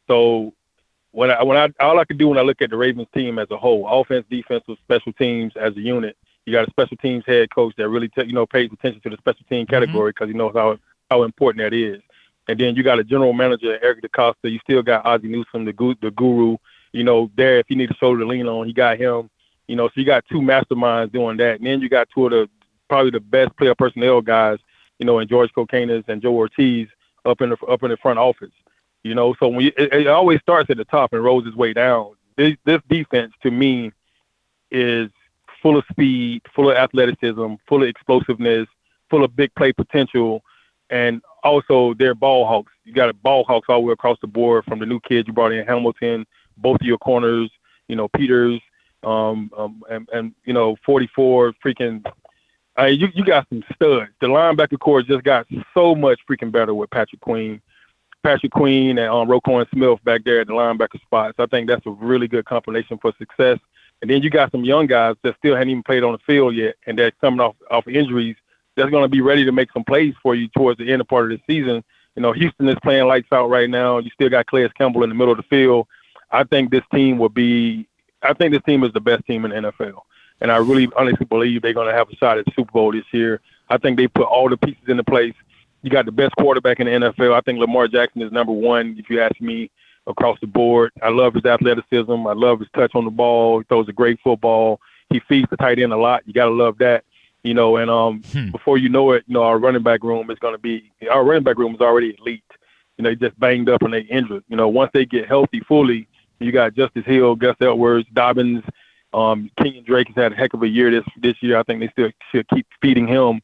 So 0.07 0.55
when 1.13 1.31
I 1.31 1.43
when 1.43 1.57
I 1.57 1.69
all 1.85 1.99
I 1.99 2.05
can 2.05 2.17
do 2.17 2.29
when 2.29 2.39
I 2.39 2.43
look 2.43 2.63
at 2.63 2.71
the 2.71 2.77
Ravens 2.77 3.09
team 3.15 3.39
as 3.39 3.51
a 3.51 3.57
whole, 3.57 3.87
offense, 3.89 4.25
defense, 4.31 4.65
with 4.69 4.79
special 4.81 5.13
teams 5.13 5.53
as 5.57 5.77
a 5.77 5.81
unit, 5.81 6.17
you 6.47 6.53
got 6.53 6.69
a 6.69 6.71
special 6.71 6.97
teams 6.99 7.25
head 7.27 7.53
coach 7.55 7.75
that 7.77 7.89
really 7.89 8.09
ta- 8.09 8.23
you 8.23 8.33
know 8.33 8.47
pays 8.47 8.71
attention 8.73 9.01
to 9.03 9.11
the 9.11 9.17
special 9.19 9.45
team 9.49 9.67
mm-hmm. 9.67 9.75
category 9.75 10.11
because 10.11 10.29
he 10.29 10.35
knows 10.35 10.53
how 10.55 10.79
how 11.11 11.23
important 11.25 11.65
that 11.65 11.77
is. 11.77 12.01
And 12.49 12.59
then 12.59 12.75
you 12.75 12.83
got 12.83 12.99
a 12.99 13.05
general 13.05 13.33
manager, 13.33 13.79
Eric 13.83 14.03
DeCosta. 14.03 14.51
You 14.51 14.59
still 14.61 14.83
got 14.83 15.05
Ozzie 15.07 15.29
Newsome, 15.29 15.65
the 15.65 15.73
gu- 15.73 15.97
the 16.01 16.11
guru. 16.11 16.57
You 16.93 17.05
know, 17.05 17.31
there 17.37 17.59
if 17.59 17.67
you 17.69 17.77
need 17.77 17.91
a 17.91 17.95
shoulder 17.95 18.21
to 18.21 18.27
lean 18.27 18.47
on, 18.47 18.67
he 18.67 18.73
got 18.73 18.99
him. 18.99 19.31
You 19.69 19.77
know, 19.77 19.89
so 19.89 19.93
you 19.97 20.05
got 20.05 20.25
two 20.29 20.41
masterminds 20.41 21.13
doing 21.13 21.37
that. 21.37 21.59
And 21.59 21.67
then 21.67 21.81
you 21.81 21.89
got 21.89 22.09
two 22.13 22.27
of 22.27 22.33
the 22.33 22.51
probably 22.89 23.13
the 23.13 23.21
best 23.21 23.57
player 23.57 23.75
personnel 23.75 24.21
guys. 24.21 24.59
You 24.99 25.07
know, 25.07 25.19
and 25.19 25.29
George 25.29 25.51
Kokinis 25.57 26.09
and 26.09 26.21
Joe 26.21 26.33
Hortiz 26.33 26.89
up 27.25 27.41
in 27.41 27.51
the 27.51 27.57
up 27.67 27.83
in 27.83 27.91
the 27.91 27.97
front 27.97 28.19
office. 28.19 28.51
You 29.03 29.15
know, 29.15 29.35
so 29.41 29.49
when 29.49 29.61
you, 29.63 29.73
it, 29.79 29.93
it 29.93 30.07
always 30.07 30.41
starts 30.41 30.69
at 30.71 30.77
the 30.77 30.85
top 30.85 31.13
and 31.13 31.25
rolls 31.25 31.47
its 31.47 31.57
way 31.57 31.73
down. 31.73 32.13
This, 32.37 32.57
this 32.65 32.81
defense 32.89 33.33
to 33.43 33.51
me 33.51 33.93
is 34.71 35.11
full 35.63 35.77
of 35.77 35.85
speed, 35.91 36.43
full 36.55 36.71
of 36.71 36.77
athleticism, 36.77 37.55
full 37.69 37.83
of 37.83 37.89
explosiveness, 37.89 38.67
full 39.09 39.25
of 39.25 39.35
big 39.37 39.55
play 39.55 39.73
potential, 39.73 40.43
and 40.91 41.23
also 41.43 41.95
they're 41.95 42.15
ball 42.15 42.47
hawks. 42.47 42.73
You 42.85 42.93
got 42.93 43.09
a 43.09 43.15
ball 43.15 43.45
hawks 43.45 43.67
all 43.69 43.81
the 43.81 43.87
way 43.87 43.93
across 43.93 44.19
the 44.21 44.27
board 44.27 44.65
from 44.65 44.79
the 44.79 44.87
new 44.87 45.01
kids 45.01 45.29
you 45.29 45.35
brought 45.35 45.53
in 45.53 45.67
Hamilton, 45.67 46.27
both 46.57 46.81
of 46.81 46.87
your 46.87 46.99
corners, 46.99 47.51
you 47.89 47.97
know 47.97 48.09
Peters, 48.09 48.61
um, 49.03 49.51
um 49.57 49.83
and, 49.91 50.09
and 50.13 50.35
you 50.45 50.53
know 50.53 50.77
44 50.85 51.55
freaking. 51.65 52.05
I 52.77 52.89
you 52.89 53.09
you 53.15 53.25
got 53.25 53.47
some 53.49 53.63
studs. 53.75 54.11
The 54.21 54.27
linebacker 54.27 54.79
core 54.79 55.03
just 55.03 55.25
got 55.25 55.47
so 55.75 55.95
much 55.95 56.21
freaking 56.29 56.53
better 56.53 56.75
with 56.75 56.91
Patrick 56.91 57.21
Queen. 57.21 57.61
Patrick 58.23 58.53
Queen 58.53 58.99
and 58.99 59.09
um, 59.09 59.29
Roquan 59.29 59.69
Smith 59.71 60.03
back 60.05 60.25
there 60.25 60.41
at 60.41 60.47
the 60.47 60.53
linebacker 60.53 61.01
spots. 61.01 61.37
I 61.39 61.47
think 61.47 61.69
that's 61.69 61.87
a 61.87 61.91
really 61.91 62.29
good 62.29 62.45
combination 62.45 62.99
for 62.99 63.13
success. 63.19 63.59
And 64.03 64.11
then 64.11 64.23
you 64.23 64.31
got 64.31 64.51
some 64.51 64.65
young 64.65 64.87
guys 64.87 65.17
that 65.23 65.37
still 65.39 65.55
haven't 65.55 65.71
even 65.71 65.83
played 65.83 66.05
on 66.05 66.13
the 66.13 66.19
field 66.19 66.55
yet, 66.55 66.77
and 66.87 66.99
they're 66.99 67.11
coming 67.13 67.41
off 67.41 67.57
off 67.71 67.87
injuries. 67.87 68.37
That's 68.77 68.91
going 68.91 69.05
to 69.05 69.09
be 69.09 69.21
ready 69.21 69.45
to 69.45 69.53
make 69.53 69.73
some 69.73 69.85
plays 69.85 70.15
for 70.23 70.35
you 70.35 70.49
towards 70.49 70.79
the 70.79 70.91
end 70.91 71.01
of 71.01 71.09
part 71.09 71.31
of 71.31 71.39
the 71.39 71.53
season. 71.53 71.85
You 72.17 72.23
know, 72.23 72.33
Houston 72.33 72.69
is 72.69 72.77
playing 72.83 73.07
lights 73.07 73.29
out 73.33 73.51
right 73.51 73.69
now. 73.69 73.99
You 73.99 74.11
still 74.11 74.31
got 74.31 74.47
Calais 74.47 74.71
Campbell 74.77 75.03
in 75.03 75.11
the 75.11 75.15
middle 75.15 75.33
of 75.33 75.37
the 75.37 75.45
field. 75.45 75.87
I 76.31 76.45
think 76.45 76.71
this 76.71 76.85
team 76.93 77.19
will 77.19 77.29
be. 77.29 77.87
I 78.23 78.33
think 78.35 78.53
this 78.53 78.63
team 78.65 78.85
is 78.85 78.93
the 78.93 79.01
best 79.01 79.27
team 79.27 79.45
in 79.45 79.51
the 79.51 79.71
NFL, 79.71 80.01
and 80.41 80.51
I 80.51 80.57
really 80.59 80.89
honestly 80.97 81.27
believe 81.27 81.63
they're 81.63 81.73
going 81.73 81.89
to 81.89 81.95
have 81.95 82.09
a 82.11 82.17
shot 82.17 82.39
at 82.39 82.47
Super 82.55 82.73
Bowl 82.73 82.93
this 82.93 83.05
year. 83.13 83.41
I 83.69 83.79
think 83.79 83.97
they 83.97 84.09
put 84.09 84.27
all 84.27 84.49
the 84.49 84.57
pieces 84.57 84.83
into 84.89 85.05
place. 85.05 85.35
You 85.83 85.91
got 85.91 86.05
the 86.07 86.13
best 86.13 86.35
quarterback 86.37 86.81
in 86.81 86.87
the 86.87 86.93
NFL. 86.93 87.33
I 87.35 87.41
think 87.41 87.59
Lamar 87.59 87.89
Jackson 87.89 88.23
is 88.23 88.33
number 88.33 88.53
one, 88.53 88.97
if 88.99 89.09
you 89.09 89.21
ask 89.21 89.41
me, 89.41 89.71
across 90.07 90.39
the 90.41 90.47
board. 90.47 90.91
I 91.03 91.09
love 91.11 91.35
his 91.35 91.45
athleticism. 91.45 92.11
I 92.27 92.33
love 92.33 92.61
his 92.61 92.69
touch 92.75 92.93
on 92.95 93.05
the 93.05 93.11
ball. 93.11 93.59
He 93.61 93.65
throws 93.65 93.89
a 93.89 93.93
great 93.93 94.19
football. 94.23 94.81
He 95.11 95.21
feeds 95.29 95.49
the 95.51 95.57
tight 95.57 95.79
end 95.79 95.93
a 95.93 95.97
lot. 95.97 96.23
You 96.27 96.33
got 96.33 96.47
to 96.47 96.51
love 96.53 96.79
that. 96.79 97.05
You 97.43 97.55
know, 97.55 97.77
and 97.77 97.91
um, 97.91 98.23
Hmm. 98.33 98.51
before 98.51 98.77
you 98.77 98.89
know 98.91 99.13
it, 99.13 99.25
you 99.27 99.35
know, 99.35 99.43
our 99.43 99.59
running 99.59 99.83
back 99.83 100.03
room 100.03 100.31
is 100.31 100.39
going 100.39 100.55
to 100.55 100.59
be 100.59 100.91
our 101.11 101.25
running 101.25 101.43
back 101.45 101.59
room 101.59 101.75
is 101.75 101.81
already 101.81 102.15
elite. 102.21 102.45
You 102.99 103.05
know, 103.05 103.11
they 103.11 103.17
just 103.17 103.39
banged 103.41 103.71
up 103.71 103.83
and 103.83 103.95
they 103.95 104.01
injured. 104.03 104.45
You 104.49 104.57
know, 104.57 104.69
once 104.69 104.91
they 104.93 105.07
get 105.07 105.27
healthy 105.27 105.61
fully, 105.61 106.07
you 106.39 106.53
got 106.53 106.75
Justice 106.75 107.07
Hill, 107.07 107.35
Gus 107.37 107.57
Edwards, 107.61 108.07
Dobbins, 108.13 108.63
um, 109.15 109.51
Kenyon 109.59 109.85
Drake 109.85 110.09
has 110.09 110.17
had 110.17 110.33
a 110.33 110.37
heck 110.37 110.53
of 110.55 110.63
a 110.63 110.69
year 110.69 110.91
this 110.91 111.05
this 111.17 111.35
year. 111.43 111.57
I 111.59 111.63
think 111.63 111.81
they 111.81 111.89
still 111.89 112.11
should 112.31 112.47
keep 112.49 112.67
feeding 112.83 113.07
him. 113.07 113.41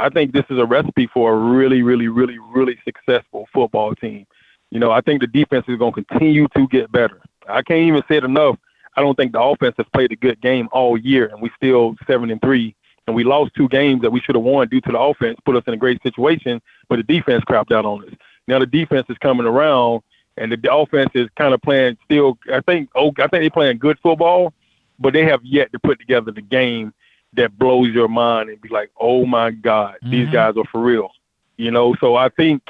I 0.00 0.08
think 0.08 0.32
this 0.32 0.46
is 0.48 0.58
a 0.58 0.64
recipe 0.64 1.08
for 1.12 1.34
a 1.34 1.36
really, 1.36 1.82
really, 1.82 2.08
really, 2.08 2.38
really 2.38 2.78
successful 2.84 3.46
football 3.52 3.94
team. 3.94 4.26
You 4.70 4.80
know, 4.80 4.90
I 4.90 5.02
think 5.02 5.20
the 5.20 5.26
defense 5.26 5.66
is 5.68 5.78
going 5.78 5.92
to 5.92 6.04
continue 6.04 6.48
to 6.56 6.66
get 6.68 6.90
better. 6.90 7.20
I 7.46 7.60
can't 7.62 7.80
even 7.80 8.02
say 8.08 8.16
it 8.16 8.24
enough. 8.24 8.56
I 8.96 9.02
don't 9.02 9.14
think 9.14 9.32
the 9.32 9.42
offense 9.42 9.74
has 9.76 9.86
played 9.92 10.10
a 10.10 10.16
good 10.16 10.40
game 10.40 10.68
all 10.72 10.96
year, 10.96 11.26
and 11.26 11.42
we 11.42 11.50
still 11.54 11.96
seven 12.06 12.30
and 12.30 12.40
three, 12.40 12.74
and 13.06 13.14
we 13.14 13.24
lost 13.24 13.52
two 13.54 13.68
games 13.68 14.00
that 14.00 14.10
we 14.10 14.20
should 14.20 14.36
have 14.36 14.44
won 14.44 14.68
due 14.68 14.80
to 14.80 14.92
the 14.92 14.98
offense, 14.98 15.38
put 15.44 15.56
us 15.56 15.64
in 15.66 15.74
a 15.74 15.76
great 15.76 16.02
situation, 16.02 16.62
but 16.88 16.96
the 16.96 17.02
defense 17.02 17.44
crapped 17.44 17.70
out 17.70 17.84
on 17.84 18.02
us. 18.04 18.14
Now 18.48 18.58
the 18.58 18.66
defense 18.66 19.06
is 19.10 19.18
coming 19.18 19.46
around, 19.46 20.00
and 20.38 20.50
the 20.50 20.74
offense 20.74 21.10
is 21.14 21.28
kind 21.36 21.52
of 21.52 21.60
playing 21.60 21.98
still. 22.04 22.38
I 22.50 22.60
think 22.60 22.88
oh, 22.94 23.08
I 23.18 23.28
think 23.28 23.42
they're 23.42 23.50
playing 23.50 23.78
good 23.78 23.98
football, 24.02 24.54
but 24.98 25.12
they 25.12 25.26
have 25.26 25.40
yet 25.44 25.72
to 25.72 25.78
put 25.78 26.00
together 26.00 26.30
the 26.32 26.42
game 26.42 26.94
that 27.34 27.56
blows 27.58 27.88
your 27.88 28.08
mind 28.08 28.50
and 28.50 28.60
be 28.60 28.68
like, 28.68 28.90
oh 28.98 29.24
my 29.24 29.50
God, 29.50 29.96
these 30.02 30.28
Mhm. 30.28 30.32
guys 30.32 30.56
are 30.56 30.64
for 30.64 30.80
real. 30.80 31.10
You 31.56 31.70
know, 31.70 31.94
so 32.00 32.16
I 32.16 32.28
think 32.28 32.62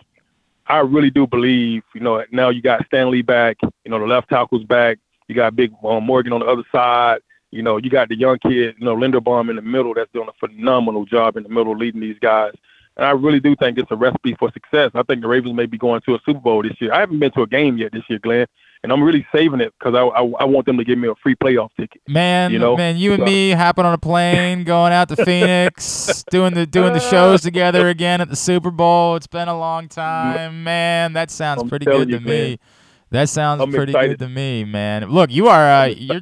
I 0.67 0.79
really 0.81 1.11
do 1.11 1.27
believe, 1.27 1.83
you 1.95 2.01
know, 2.01 2.25
now 2.31 2.51
you 2.51 2.63
got 2.63 2.85
Stanley 2.87 3.23
back, 3.23 3.57
you 3.63 3.91
know, 3.91 3.99
the 3.99 4.07
left 4.07 4.29
tackle's 4.29 4.65
back, 4.65 4.99
you 5.29 5.35
got 5.35 5.57
Big 5.57 5.73
um, 5.85 6.05
Morgan 6.05 6.33
on 6.33 6.41
the 6.41 6.47
other 6.47 6.63
side, 6.71 7.21
you 7.51 7.63
know, 7.63 7.79
you 7.79 7.91
got 7.91 8.09
the 8.09 8.17
young 8.17 8.39
kid, 8.39 8.77
you 8.79 8.85
know, 8.85 8.95
Linderbaum 8.95 9.51
in 9.51 9.57
the 9.57 9.63
middle 9.63 9.95
that's 9.95 10.13
doing 10.13 10.29
a 10.29 10.47
phenomenal 10.47 11.05
job 11.05 11.37
in 11.37 11.43
the 11.43 11.49
middle 11.49 11.77
leading 11.77 12.01
these 12.01 12.19
guys. 12.21 12.53
And 12.97 13.07
I 13.07 13.13
really 13.13 13.41
do 13.41 13.57
think 13.57 13.79
it's 13.79 13.91
a 13.91 13.97
recipe 13.97 14.35
for 14.35 14.53
success. 14.53 14.91
I 14.95 15.03
think 15.03 15.23
the 15.23 15.29
Ravens 15.29 15.55
may 15.55 15.67
be 15.67 15.79
going 15.79 16.03
to 16.03 16.15
a 16.15 16.21
Super 16.25 16.41
Bowl 16.41 16.63
this 16.63 16.81
year. 16.81 16.93
I 16.93 17.01
haven't 17.01 17.19
been 17.19 17.33
to 17.33 17.43
a 17.43 17.47
game 17.47 17.79
yet 17.79 17.93
this 17.93 18.05
year, 18.09 18.19
Glenn, 18.19 18.47
and 18.83 18.93
I'm 18.93 19.03
really 19.03 19.27
saving 19.35 19.61
it 19.61 19.73
because 19.79 19.95
I, 19.95 20.01
I 20.03 20.23
I 20.41 20.45
want 20.45 20.67
them 20.67 20.79
to 20.79 20.85
give 20.85 20.99
me 20.99 21.09
a 21.09 21.15
free 21.23 21.35
playoff 21.37 21.69
ticket. 21.79 22.01
Man, 22.09 22.51
You 22.53 22.59
know? 22.59 22.77
man, 22.77 22.97
you 22.97 23.13
and 23.13 23.21
So- 23.21 23.25
me 23.27 23.51
hopping 23.53 23.85
on 23.85 23.93
a 23.95 23.99
plane, 23.99 24.65
going 24.75 24.93
out 24.93 25.09
to 25.09 25.17
Phoenix, 25.25 26.25
doing 26.31 26.55
the 26.55 26.67
doing 26.67 26.93
the 26.93 27.01
shows 27.01 27.43
together 27.43 27.89
again 27.89 28.21
at 28.21 28.29
the 28.31 28.37
Super 28.37 28.71
Bowl. 28.71 29.17
It's 29.17 29.27
been 29.27 29.49
a 29.49 29.59
long 29.59 29.89
time, 29.89 30.65
man. 30.65 31.13
That 31.13 31.31
sounds 31.31 31.63
I'm 31.63 31.69
pretty 31.69 31.85
good 31.87 32.09
to 32.09 32.15
you, 32.15 32.21
me. 32.21 32.27
man. 32.51 32.59
That 33.11 33.29
sounds 33.29 33.61
I'm 33.61 33.73
pretty 33.73 33.91
excited. 33.93 34.19
good 34.19 34.25
to 34.27 34.29
me, 34.31 34.65
man. 34.65 35.07
Look, 35.11 35.31
you 35.33 35.49
are 35.49 35.69
uh, 35.83 35.87
you're 35.87 36.21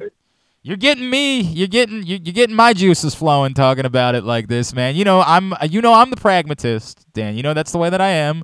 you're 0.63 0.75
getting 0.77 1.09
me. 1.09 1.39
You're 1.41 1.67
getting 1.67 1.97
you, 2.03 2.19
you're 2.21 2.33
getting 2.33 2.55
my 2.55 2.73
juices 2.73 3.15
flowing 3.15 3.53
talking 3.53 3.85
about 3.85 4.15
it 4.15 4.23
like 4.23 4.47
this, 4.47 4.73
man. 4.73 4.95
You 4.95 5.05
know 5.05 5.21
I'm 5.21 5.53
you 5.69 5.81
know 5.81 5.93
I'm 5.93 6.09
the 6.09 6.17
pragmatist, 6.17 7.05
Dan. 7.13 7.37
You 7.37 7.43
know 7.43 7.53
that's 7.53 7.71
the 7.71 7.77
way 7.77 7.89
that 7.89 8.01
I 8.01 8.09
am. 8.09 8.43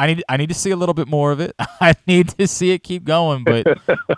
I 0.00 0.06
need 0.06 0.24
I 0.30 0.38
need 0.38 0.48
to 0.48 0.54
see 0.54 0.70
a 0.70 0.76
little 0.76 0.94
bit 0.94 1.08
more 1.08 1.30
of 1.30 1.40
it. 1.40 1.54
I 1.58 1.94
need 2.06 2.30
to 2.30 2.48
see 2.48 2.70
it 2.70 2.82
keep 2.82 3.04
going, 3.04 3.44
but 3.44 3.66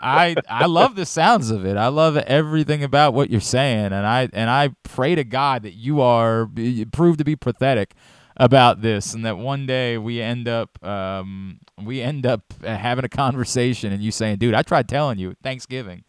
I 0.01 0.37
I 0.49 0.67
love 0.67 0.95
the 0.95 1.05
sounds 1.05 1.51
of 1.51 1.67
it. 1.67 1.77
I 1.77 1.89
love 1.89 2.17
everything 2.17 2.85
about 2.85 3.15
what 3.15 3.31
you're 3.31 3.41
saying, 3.41 3.87
and 3.87 4.07
I 4.07 4.29
and 4.33 4.49
I 4.49 4.77
pray 4.85 5.17
to 5.17 5.25
God 5.25 5.65
that 5.65 5.75
you 5.75 6.01
are 6.01 6.49
you 6.55 6.87
prove 6.87 7.17
to 7.17 7.25
be 7.25 7.35
pathetic 7.35 7.95
about 8.37 8.83
this, 8.83 9.13
and 9.13 9.27
that 9.27 9.39
one 9.39 9.67
day 9.67 9.99
we 9.99 10.23
end 10.23 10.47
up 10.47 10.81
um, 10.85 11.59
we 11.83 12.01
end 12.01 12.27
up 12.27 12.55
having 12.63 13.05
a 13.05 13.09
conversation, 13.09 13.93
and 13.93 14.05
you 14.05 14.13
saying, 14.13 14.37
"Dude, 14.37 14.55
I 14.55 14.63
tried 14.63 14.89
telling 14.89 15.19
you 15.19 15.35
Thanksgiving, 15.43 16.05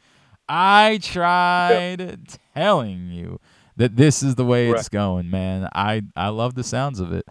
I 0.47 0.99
tried 1.01 2.37
telling 2.53 3.09
you 3.09 3.39
that 3.77 3.95
this 3.95 4.21
is 4.21 4.35
the 4.35 4.45
way 4.45 4.69
it's 4.69 4.87
going, 4.89 5.31
man. 5.31 5.67
I 5.73 6.03
I 6.15 6.29
love 6.29 6.53
the 6.53 6.63
sounds 6.63 6.99
of 6.99 7.11
it. 7.11 7.25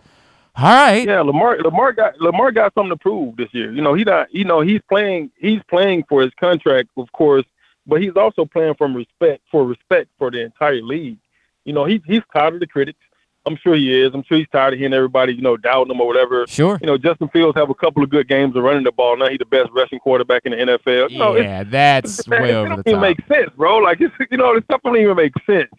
All 0.55 0.65
right, 0.65 1.07
Yeah, 1.07 1.23
Lamar 1.23 1.59
Lamar 1.59 1.93
got 1.93 2.21
Lamar 2.21 2.53
got 2.53 2.75
something 2.75 2.91
to 2.91 2.97
prove 2.97 3.37
this 3.37 3.49
year. 3.53 3.73
You 3.73 3.81
know, 3.81 3.95
he 3.95 4.05
not 4.05 4.33
you 4.35 4.45
know, 4.45 4.61
he's 4.61 4.81
playing 4.89 5.31
he's 5.39 5.61
playing 5.69 6.05
for 6.09 6.23
his 6.23 6.33
contract, 6.39 6.91
of 6.97 7.11
course, 7.13 7.45
but 7.87 8.03
he's 8.03 8.17
also 8.17 8.45
playing 8.45 8.75
from 8.75 8.95
respect 8.95 9.43
for 9.51 9.65
respect 9.67 10.11
for 10.19 10.31
the 10.31 10.43
entire 10.43 10.83
league. 10.83 11.19
You 11.65 11.73
know, 11.73 11.85
he 11.87 12.03
he's 12.07 12.23
tired 12.35 12.55
of 12.55 12.61
the 12.61 12.67
critics. 12.67 12.99
I'm 13.45 13.57
sure 13.57 13.75
he 13.75 14.01
is. 14.03 14.13
I'm 14.15 14.23
sure 14.23 14.39
he's 14.39 14.47
tired 14.53 14.75
of 14.75 14.79
hearing 14.79 14.95
everybody, 14.95 15.35
you 15.35 15.43
know, 15.43 15.57
doubting 15.57 15.93
him 15.93 16.01
or 16.01 16.07
whatever. 16.07 16.47
sure. 16.47 16.79
You 16.81 16.87
know, 16.87 16.97
Justin 16.97 17.29
Fields 17.31 17.57
have 17.57 17.71
a 17.71 17.75
couple 17.75 18.03
of 18.05 18.11
good 18.11 18.29
games 18.29 18.55
of 18.55 18.63
running 18.63 18.85
the 18.85 18.93
ball. 18.93 19.17
Now 19.17 19.29
he's 19.29 19.39
the 19.39 19.47
best 19.47 19.71
rushing 19.73 19.99
quarterback 19.99 20.43
in 20.45 20.53
the 20.53 20.59
NFL. 20.59 21.11
You 21.11 21.19
know, 21.19 21.33
it's, 21.35 21.45
yeah, 21.45 21.65
that's 21.65 22.29
man, 22.29 22.43
way 22.43 22.51
it 22.51 22.55
over 22.55 22.69
don't 22.69 22.85
the 22.85 22.91
even 22.91 23.01
top. 23.01 23.09
make 23.09 23.27
sense, 23.27 23.51
bro. 23.57 23.79
Like 23.79 24.01
it's 24.01 24.15
you 24.31 24.37
know, 24.37 24.55
the 24.55 24.63
stuff 24.65 24.81
don't 24.85 24.97
even 24.97 25.17
make 25.17 25.33
sense. 25.45 25.73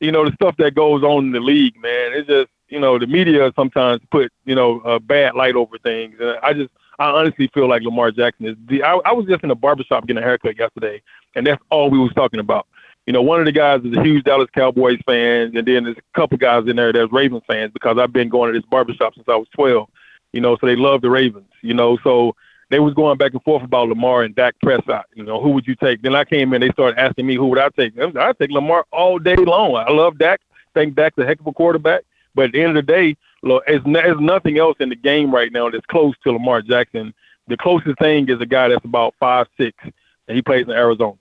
You 0.00 0.12
know, 0.12 0.24
the 0.24 0.32
stuff 0.32 0.56
that 0.58 0.74
goes 0.74 1.02
on 1.02 1.26
in 1.26 1.32
the 1.32 1.40
league, 1.40 1.76
man. 1.80 2.12
It's 2.14 2.26
just 2.26 2.48
you 2.68 2.80
know, 2.80 2.98
the 2.98 3.06
media 3.06 3.52
sometimes 3.56 4.00
put 4.10 4.32
you 4.44 4.54
know 4.54 4.80
a 4.80 5.00
bad 5.00 5.34
light 5.34 5.54
over 5.54 5.78
things, 5.78 6.16
and 6.20 6.38
I 6.42 6.52
just 6.52 6.70
I 6.98 7.10
honestly 7.10 7.48
feel 7.54 7.68
like 7.68 7.82
Lamar 7.82 8.10
Jackson 8.10 8.46
is. 8.46 8.56
The, 8.66 8.82
I, 8.82 8.96
I 9.04 9.12
was 9.12 9.26
just 9.26 9.44
in 9.44 9.50
a 9.50 9.54
barbershop 9.54 10.06
getting 10.06 10.22
a 10.22 10.26
haircut 10.26 10.58
yesterday, 10.58 11.02
and 11.34 11.46
that's 11.46 11.62
all 11.70 11.90
we 11.90 11.98
was 11.98 12.12
talking 12.14 12.40
about. 12.40 12.66
You 13.06 13.12
know, 13.12 13.22
one 13.22 13.40
of 13.40 13.46
the 13.46 13.52
guys 13.52 13.80
is 13.84 13.96
a 13.96 14.02
huge 14.02 14.24
Dallas 14.24 14.50
Cowboys 14.54 14.98
fan, 15.06 15.56
and 15.56 15.66
then 15.66 15.84
there's 15.84 15.96
a 15.96 16.18
couple 16.18 16.36
guys 16.36 16.66
in 16.66 16.76
there 16.76 16.92
that's 16.92 17.10
Ravens 17.10 17.42
fans 17.46 17.72
because 17.72 17.96
I've 17.98 18.12
been 18.12 18.28
going 18.28 18.52
to 18.52 18.58
this 18.58 18.68
barbershop 18.68 19.14
since 19.14 19.26
I 19.28 19.36
was 19.36 19.48
12. 19.54 19.88
You 20.32 20.42
know, 20.42 20.58
so 20.60 20.66
they 20.66 20.76
love 20.76 21.00
the 21.00 21.08
Ravens. 21.08 21.48
You 21.62 21.72
know, 21.72 21.98
so 22.04 22.36
they 22.70 22.80
was 22.80 22.92
going 22.94 23.16
back 23.16 23.32
and 23.32 23.42
forth 23.42 23.62
about 23.62 23.88
Lamar 23.88 24.24
and 24.24 24.34
Dak 24.34 24.56
Prescott. 24.62 25.06
You 25.14 25.24
know, 25.24 25.40
who 25.40 25.50
would 25.50 25.66
you 25.66 25.74
take? 25.74 26.02
Then 26.02 26.14
I 26.14 26.24
came 26.24 26.52
in, 26.52 26.60
they 26.60 26.70
started 26.70 26.98
asking 26.98 27.26
me 27.26 27.36
who 27.36 27.46
would 27.46 27.58
I 27.58 27.70
take. 27.70 27.94
I 27.98 28.32
take 28.32 28.50
Lamar 28.50 28.84
all 28.92 29.18
day 29.18 29.36
long. 29.36 29.76
I 29.76 29.90
love 29.90 30.18
Dak. 30.18 30.40
Think 30.74 30.94
Dak's 30.94 31.16
a 31.18 31.24
heck 31.24 31.40
of 31.40 31.46
a 31.46 31.52
quarterback. 31.52 32.02
But 32.38 32.44
at 32.44 32.52
the 32.52 32.62
end 32.62 32.78
of 32.78 32.86
the 32.86 32.92
day, 32.92 33.16
look, 33.42 33.64
there's, 33.66 33.82
there's 33.84 34.20
nothing 34.20 34.58
else 34.58 34.76
in 34.78 34.90
the 34.90 34.94
game 34.94 35.34
right 35.34 35.50
now 35.50 35.68
that's 35.70 35.84
close 35.86 36.14
to 36.22 36.30
Lamar 36.30 36.62
Jackson. 36.62 37.12
The 37.48 37.56
closest 37.56 37.98
thing 37.98 38.28
is 38.28 38.40
a 38.40 38.46
guy 38.46 38.68
that's 38.68 38.84
about 38.84 39.16
five 39.18 39.48
six, 39.56 39.76
and 39.82 40.36
he 40.36 40.40
plays 40.40 40.62
in 40.62 40.70
Arizona. 40.70 41.14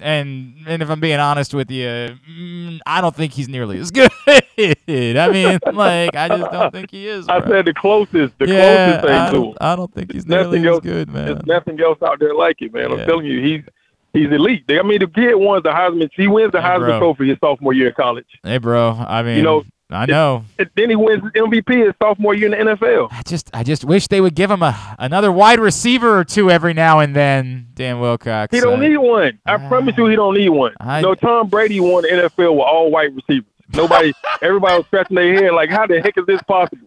and 0.00 0.54
and 0.68 0.82
if 0.82 0.88
I'm 0.88 1.00
being 1.00 1.18
honest 1.18 1.52
with 1.52 1.68
you, 1.68 1.84
mm, 2.30 2.78
I 2.86 3.00
don't 3.00 3.16
think 3.16 3.32
he's 3.32 3.48
nearly 3.48 3.80
as 3.80 3.90
good. 3.90 4.08
I 4.56 5.28
mean, 5.32 5.58
like 5.72 6.14
I 6.14 6.28
just 6.28 6.52
don't 6.52 6.70
think 6.72 6.92
he 6.92 7.08
is. 7.08 7.26
I 7.28 7.40
bro. 7.40 7.50
said 7.50 7.64
the 7.64 7.74
closest, 7.74 8.38
the 8.38 8.46
yeah, 8.46 9.00
closest 9.00 9.06
thing 9.06 9.14
I 9.16 9.30
to 9.32 9.44
him. 9.50 9.54
I 9.60 9.74
don't 9.74 9.92
think 9.92 10.12
he's 10.12 10.26
Nothing 10.26 10.62
nearly 10.62 10.68
as 10.68 10.74
else- 10.74 10.84
good, 10.84 11.10
man. 11.10 11.26
There's 11.26 11.46
nothing 11.46 11.80
else 11.80 11.98
out 12.02 12.20
there 12.20 12.36
like 12.36 12.62
it, 12.62 12.72
man. 12.72 12.90
Yeah. 12.92 12.98
I'm 12.98 13.06
telling 13.08 13.26
you, 13.26 13.42
he's 13.42 13.64
he's 14.12 14.30
elite. 14.30 14.64
I 14.68 14.82
mean, 14.82 15.00
the 15.00 15.06
kid 15.06 15.34
won 15.34 15.62
the 15.62 15.70
Heisman. 15.70 16.10
He 16.14 16.28
wins 16.28 16.52
the 16.52 16.60
Hey, 16.60 16.68
Heisman 16.68 16.86
bro. 16.86 16.98
Trophy 16.98 17.28
his 17.28 17.38
sophomore 17.38 17.72
year 17.72 17.88
in 17.88 17.94
college. 17.94 18.26
Hey, 18.42 18.58
bro. 18.58 18.92
I 18.92 19.22
mean, 19.22 19.36
You 19.36 19.42
know, 19.42 19.64
I 19.92 20.06
know. 20.06 20.44
And 20.58 20.70
then 20.76 20.90
he 20.90 20.96
wins 20.96 21.22
MVP 21.34 21.84
his 21.86 21.94
sophomore 22.00 22.34
year 22.34 22.52
in 22.54 22.66
the 22.66 22.74
NFL. 22.76 23.08
I 23.10 23.22
just 23.22 23.50
I 23.52 23.62
just 23.64 23.84
wish 23.84 24.06
they 24.06 24.20
would 24.20 24.34
give 24.34 24.50
him 24.50 24.62
a 24.62 24.96
another 24.98 25.32
wide 25.32 25.58
receiver 25.58 26.18
or 26.18 26.24
two 26.24 26.50
every 26.50 26.74
now 26.74 27.00
and 27.00 27.14
then. 27.14 27.68
Dan 27.74 27.98
Wilcox. 28.00 28.54
He 28.54 28.60
don't 28.60 28.82
uh, 28.82 28.88
need 28.88 28.96
one. 28.98 29.38
I 29.46 29.56
promise 29.56 29.96
you, 29.96 30.06
he 30.06 30.16
don't 30.16 30.34
need 30.34 30.50
one. 30.50 30.74
I- 30.78 31.00
no, 31.00 31.14
Tom 31.14 31.48
Brady 31.48 31.80
won 31.80 32.02
the 32.02 32.08
NFL 32.08 32.54
with 32.54 32.64
all 32.64 32.90
white 32.90 33.12
receivers. 33.14 33.50
Nobody, 33.74 34.12
everybody 34.42 34.76
was 34.78 34.86
scratching 34.86 35.16
their 35.16 35.34
head 35.34 35.52
like, 35.52 35.70
how 35.70 35.86
the 35.86 36.00
heck 36.00 36.16
is 36.18 36.26
this 36.26 36.42
possible? 36.42 36.86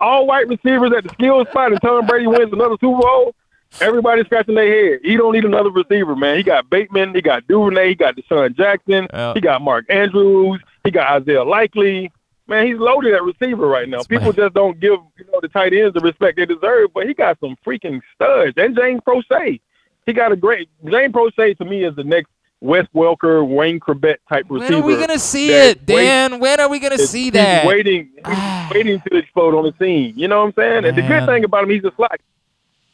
All 0.00 0.26
white 0.26 0.48
receivers 0.48 0.92
at 0.96 1.04
the 1.04 1.10
skill 1.10 1.44
spot, 1.46 1.72
and 1.72 1.80
Tom 1.80 2.06
Brady 2.06 2.26
wins 2.26 2.52
another 2.52 2.76
Super 2.80 3.00
Bowl. 3.00 3.34
Everybody's 3.80 4.26
scratching 4.26 4.54
their 4.54 4.92
head. 4.92 5.00
He 5.02 5.16
don't 5.16 5.32
need 5.32 5.44
another 5.44 5.70
receiver, 5.70 6.16
man. 6.16 6.36
He 6.36 6.42
got 6.42 6.68
Bateman, 6.68 7.14
he 7.14 7.22
got 7.22 7.46
Duvernay, 7.46 7.90
he 7.90 7.94
got 7.94 8.16
DeSean 8.16 8.56
Jackson, 8.56 9.06
he 9.34 9.40
got 9.40 9.62
Mark 9.62 9.86
Andrews, 9.88 10.60
he 10.84 10.90
got 10.90 11.22
Isaiah 11.22 11.44
Likely. 11.44 12.10
Man, 12.48 12.66
he's 12.66 12.78
loaded 12.78 13.14
at 13.14 13.22
receiver 13.22 13.68
right 13.68 13.88
now. 13.88 14.02
People 14.02 14.32
just 14.32 14.54
don't 14.54 14.80
give 14.80 14.98
you 15.18 15.24
know 15.32 15.38
the 15.40 15.48
tight 15.48 15.72
ends 15.72 15.94
the 15.94 16.00
respect 16.00 16.36
they 16.36 16.46
deserve, 16.46 16.90
but 16.92 17.06
he 17.06 17.14
got 17.14 17.38
some 17.38 17.56
freaking 17.64 18.00
studs. 18.14 18.54
And 18.56 18.76
James 18.76 19.00
Proche. 19.06 19.60
He 20.06 20.12
got 20.12 20.32
a 20.32 20.36
great 20.36 20.68
James 20.84 21.14
Proche 21.14 21.56
to 21.58 21.64
me 21.64 21.84
is 21.84 21.94
the 21.94 22.02
next 22.02 22.30
Wes 22.60 22.86
Welker, 22.94 23.46
Wayne 23.46 23.80
Chrebet 23.80 24.16
type 24.28 24.46
receiver. 24.48 24.74
When 24.74 24.82
are 24.82 24.86
we 24.86 24.96
gonna 24.96 25.18
see 25.18 25.52
it, 25.52 25.86
Dan? 25.86 26.40
when 26.40 26.60
are 26.60 26.68
we 26.68 26.78
gonna 26.78 26.98
see 26.98 27.30
that? 27.30 27.66
waiting, 27.66 28.10
he's 28.14 28.22
ah. 28.26 28.70
waiting 28.74 29.00
to 29.00 29.16
explode 29.16 29.54
on 29.54 29.64
the 29.64 29.74
scene. 29.78 30.14
You 30.16 30.28
know 30.28 30.40
what 30.40 30.48
I'm 30.48 30.54
saying? 30.54 30.84
And 30.84 30.96
the 30.96 31.02
good 31.02 31.26
thing 31.26 31.44
about 31.44 31.64
him, 31.64 31.70
he's 31.70 31.84
a 31.84 31.92
slack. 31.96 32.20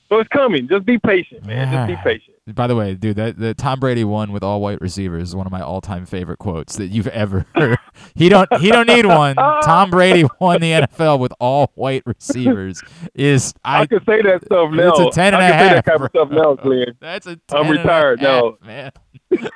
So 0.09 0.19
it's 0.21 0.29
coming. 0.29 0.69
Just 0.69 0.85
be 0.85 0.99
patient, 0.99 1.45
man. 1.45 1.73
Just 1.73 1.89
be 1.89 2.11
patient. 2.11 2.36
By 2.55 2.69
the 2.69 2.77
way, 2.77 2.95
dude, 2.95 3.17
that 3.17 3.39
the 3.39 3.55
Tom 3.55 3.81
Brady 3.81 4.05
one 4.05 4.31
with 4.31 4.45
all 4.45 4.61
white 4.61 4.81
receivers 4.81 5.31
is 5.31 5.37
one 5.37 5.47
of 5.47 5.53
my 5.53 5.61
all-time 5.61 6.07
favorite 6.07 6.39
quotes 6.39 6.77
that 6.77 6.89
you've 6.89 7.09
ever 7.09 7.45
heard. 7.57 7.79
he 8.15 8.29
don't 8.29 8.49
he 8.61 8.71
don't 8.71 8.87
need 8.87 9.05
one. 9.05 9.35
Tom 9.65 9.91
Brady 9.91 10.29
won 10.41 10.61
the 10.61 10.71
NFL 10.71 11.19
with 11.19 11.33
all 11.41 11.73
white 11.75 12.05
receivers. 12.07 12.81
Is 13.15 13.53
I, 13.65 13.81
I, 13.81 13.87
can 13.87 13.99
say 14.05 14.23
that 14.23 14.45
stuff 14.45 14.71
now. 14.71 14.91
It's 14.91 15.01
a 15.01 15.11
ten 15.11 15.35
and 15.35 15.43
I 15.43 15.49
a 15.49 15.51
can 15.53 15.59
say 15.59 15.67
half, 15.67 15.75
that 15.75 15.85
kind 15.85 16.03
of 16.03 16.11
stuff 16.11 16.31
now, 16.31 16.55
Glenn. 16.55 16.95
That's 17.01 17.27
a 17.27 17.35
10 17.35 17.59
I'm 17.59 17.69
retired 17.69 18.23
now. 18.23 18.59
man. 18.65 18.93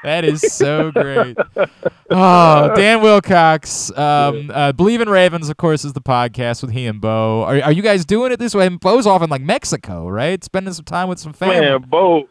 That 0.02 0.24
is 0.24 0.40
so 0.40 0.90
great. 0.90 1.36
Oh, 2.10 2.74
Dan 2.74 3.02
Wilcox. 3.02 3.96
Um, 3.96 4.50
uh, 4.52 4.72
Believe 4.72 5.00
in 5.00 5.08
Ravens, 5.08 5.48
of 5.48 5.56
course, 5.58 5.84
is 5.84 5.92
the 5.92 6.00
podcast 6.00 6.62
with 6.62 6.72
he 6.72 6.86
and 6.86 7.00
Bo. 7.00 7.44
Are, 7.44 7.62
are 7.62 7.72
you 7.72 7.82
guys 7.82 8.04
doing 8.04 8.32
it 8.32 8.40
this 8.40 8.52
way? 8.52 8.66
And 8.66 8.80
Bo's 8.80 9.06
off 9.06 9.22
in 9.22 9.30
like 9.30 9.42
Mexico, 9.42 10.08
right? 10.08 10.42
Spending 10.42 10.72
some 10.72 10.84
time 10.84 11.08
with 11.08 11.20
some 11.20 11.32
family. 11.32 11.60
Man, 11.60 11.82
Bo, 11.82 12.28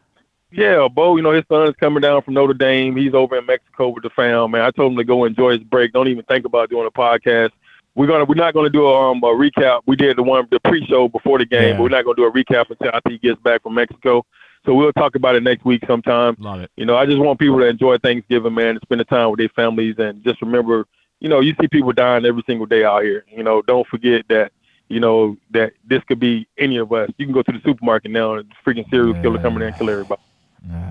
yeah, 0.51 0.87
Bo, 0.91 1.15
you 1.15 1.21
know, 1.21 1.31
his 1.31 1.43
son 1.49 1.67
is 1.67 1.75
coming 1.75 2.01
down 2.01 2.21
from 2.23 2.33
Notre 2.33 2.53
Dame. 2.53 2.95
He's 2.95 3.13
over 3.13 3.37
in 3.37 3.45
Mexico 3.45 3.89
with 3.89 4.03
the 4.03 4.09
fam, 4.09 4.51
man. 4.51 4.61
I 4.61 4.71
told 4.71 4.91
him 4.93 4.97
to 4.97 5.03
go 5.03 5.25
enjoy 5.25 5.51
his 5.57 5.63
break. 5.63 5.93
Don't 5.93 6.07
even 6.07 6.23
think 6.25 6.45
about 6.45 6.69
doing 6.69 6.87
a 6.87 6.91
podcast. 6.91 7.51
We're 7.95 8.07
gonna 8.07 8.25
we're 8.25 8.35
not 8.35 8.53
gonna 8.53 8.69
do 8.69 8.85
a, 8.85 9.11
um, 9.11 9.17
a 9.23 9.27
recap. 9.27 9.81
We 9.85 9.95
did 9.95 10.17
the 10.17 10.23
one 10.23 10.47
the 10.51 10.59
pre 10.61 10.85
show 10.87 11.07
before 11.07 11.37
the 11.37 11.45
game, 11.45 11.61
Yeah. 11.69 11.73
but 11.73 11.83
we're 11.83 11.89
not 11.89 12.05
gonna 12.05 12.15
do 12.15 12.25
a 12.25 12.31
recap 12.31 12.69
until 12.69 12.89
after 12.93 13.09
he 13.09 13.17
gets 13.17 13.39
back 13.41 13.63
from 13.63 13.73
Mexico. 13.73 14.25
So 14.65 14.73
we'll 14.73 14.93
talk 14.93 15.15
about 15.15 15.35
it 15.35 15.43
next 15.43 15.65
week 15.65 15.83
sometime. 15.87 16.35
Love 16.39 16.61
it. 16.61 16.71
You 16.77 16.85
know, 16.85 16.95
I 16.97 17.05
just 17.05 17.17
want 17.19 17.39
people 17.39 17.59
to 17.59 17.65
enjoy 17.65 17.97
Thanksgiving, 17.97 18.53
man, 18.53 18.69
and 18.71 18.81
spend 18.81 19.01
the 19.01 19.05
time 19.05 19.31
with 19.31 19.39
their 19.39 19.49
families 19.49 19.95
and 19.97 20.23
just 20.23 20.41
remember, 20.41 20.85
you 21.19 21.29
know, 21.29 21.39
you 21.39 21.55
see 21.59 21.67
people 21.67 21.91
dying 21.93 22.25
every 22.25 22.43
single 22.45 22.65
day 22.65 22.83
out 22.83 23.03
here. 23.03 23.23
You 23.29 23.43
know, 23.43 23.61
don't 23.61 23.87
forget 23.87 24.25
that, 24.29 24.51
you 24.89 24.99
know, 24.99 25.37
that 25.51 25.73
this 25.85 26.03
could 26.05 26.19
be 26.19 26.47
any 26.57 26.77
of 26.77 26.91
us. 26.93 27.09
You 27.17 27.25
can 27.25 27.33
go 27.33 27.41
to 27.41 27.51
the 27.51 27.61
supermarket 27.65 28.11
now 28.11 28.33
and 28.35 28.51
freaking 28.65 28.89
serial 28.89 29.13
killer 29.21 29.39
coming 29.39 29.61
in 29.61 29.67
and 29.69 29.77
kill 29.77 29.89
everybody. 29.89 30.21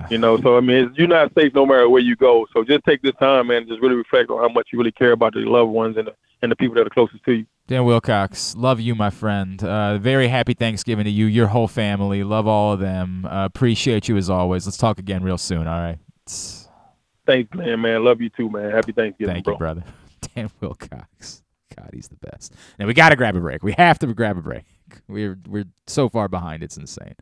You 0.09 0.17
know, 0.17 0.39
so 0.41 0.57
I 0.57 0.61
mean, 0.61 0.91
you're 0.95 1.07
not 1.07 1.31
safe 1.37 1.53
no 1.53 1.65
matter 1.65 1.87
where 1.87 2.01
you 2.01 2.15
go. 2.15 2.47
So 2.53 2.63
just 2.63 2.83
take 2.85 3.01
this 3.01 3.13
time, 3.19 3.47
man, 3.47 3.57
and 3.57 3.67
just 3.67 3.81
really 3.81 3.95
reflect 3.95 4.29
on 4.29 4.39
how 4.39 4.49
much 4.49 4.69
you 4.71 4.79
really 4.79 4.91
care 4.91 5.11
about 5.11 5.35
your 5.35 5.45
loved 5.45 5.71
ones 5.71 5.97
and 5.97 6.07
the, 6.07 6.15
and 6.41 6.51
the 6.51 6.55
people 6.55 6.75
that 6.75 6.87
are 6.87 6.89
closest 6.89 7.23
to 7.25 7.33
you. 7.33 7.45
Dan 7.67 7.85
Wilcox, 7.85 8.55
love 8.55 8.79
you, 8.79 8.95
my 8.95 9.11
friend. 9.11 9.63
Uh, 9.63 9.99
very 9.99 10.27
happy 10.27 10.55
Thanksgiving 10.55 11.05
to 11.05 11.11
you, 11.11 11.27
your 11.27 11.47
whole 11.47 11.67
family. 11.67 12.23
Love 12.23 12.47
all 12.47 12.73
of 12.73 12.79
them. 12.79 13.25
Uh, 13.25 13.45
appreciate 13.45 14.07
you 14.07 14.17
as 14.17 14.29
always. 14.29 14.65
Let's 14.65 14.77
talk 14.77 14.97
again 14.97 15.23
real 15.23 15.37
soon. 15.37 15.67
All 15.67 15.79
right. 15.79 15.99
Thanks, 17.27 17.53
man, 17.53 17.79
man. 17.81 18.03
Love 18.03 18.21
you 18.21 18.29
too, 18.29 18.49
man. 18.49 18.71
Happy 18.71 18.91
Thanksgiving, 18.91 19.35
Thank 19.35 19.45
bro. 19.45 19.53
you, 19.53 19.57
brother. 19.59 19.83
Dan 20.35 20.49
Wilcox. 20.59 21.43
God, 21.75 21.91
he's 21.93 22.07
the 22.07 22.15
best. 22.15 22.55
Now 22.79 22.87
we 22.87 22.95
got 22.95 23.09
to 23.09 23.15
grab 23.15 23.35
a 23.35 23.39
break. 23.39 23.61
We 23.61 23.73
have 23.73 23.99
to 23.99 24.07
grab 24.15 24.37
a 24.37 24.41
break. 24.41 24.65
We're 25.07 25.37
we're 25.47 25.65
so 25.85 26.09
far 26.09 26.27
behind. 26.27 26.63
It's 26.63 26.77
insane. 26.77 27.13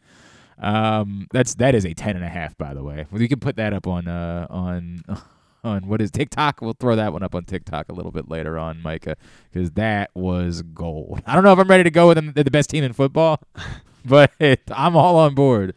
Um, 0.59 1.27
that's 1.31 1.55
that 1.55 1.75
is 1.75 1.85
a 1.85 1.93
ten 1.93 2.15
and 2.15 2.25
a 2.25 2.29
half, 2.29 2.57
by 2.57 2.73
the 2.73 2.83
way. 2.83 3.05
We 3.11 3.27
can 3.27 3.39
put 3.39 3.55
that 3.57 3.73
up 3.73 3.85
on 3.87 4.07
uh 4.07 4.47
on 4.49 5.03
on 5.63 5.87
what 5.87 6.01
is 6.01 6.11
TikTok. 6.11 6.61
We'll 6.61 6.73
throw 6.79 6.95
that 6.95 7.13
one 7.13 7.23
up 7.23 7.35
on 7.35 7.43
TikTok 7.45 7.89
a 7.89 7.93
little 7.93 8.11
bit 8.11 8.29
later 8.29 8.57
on, 8.57 8.81
Micah, 8.81 9.15
because 9.51 9.71
that 9.71 10.09
was 10.15 10.61
gold. 10.63 11.21
I 11.25 11.35
don't 11.35 11.43
know 11.43 11.53
if 11.53 11.59
I'm 11.59 11.67
ready 11.67 11.83
to 11.83 11.91
go 11.91 12.07
with 12.07 12.15
them. 12.15 12.31
They're 12.33 12.43
the 12.43 12.51
best 12.51 12.69
team 12.69 12.83
in 12.83 12.93
football, 12.93 13.39
but 14.05 14.31
I'm 14.71 14.95
all 14.95 15.17
on 15.17 15.35
board. 15.35 15.73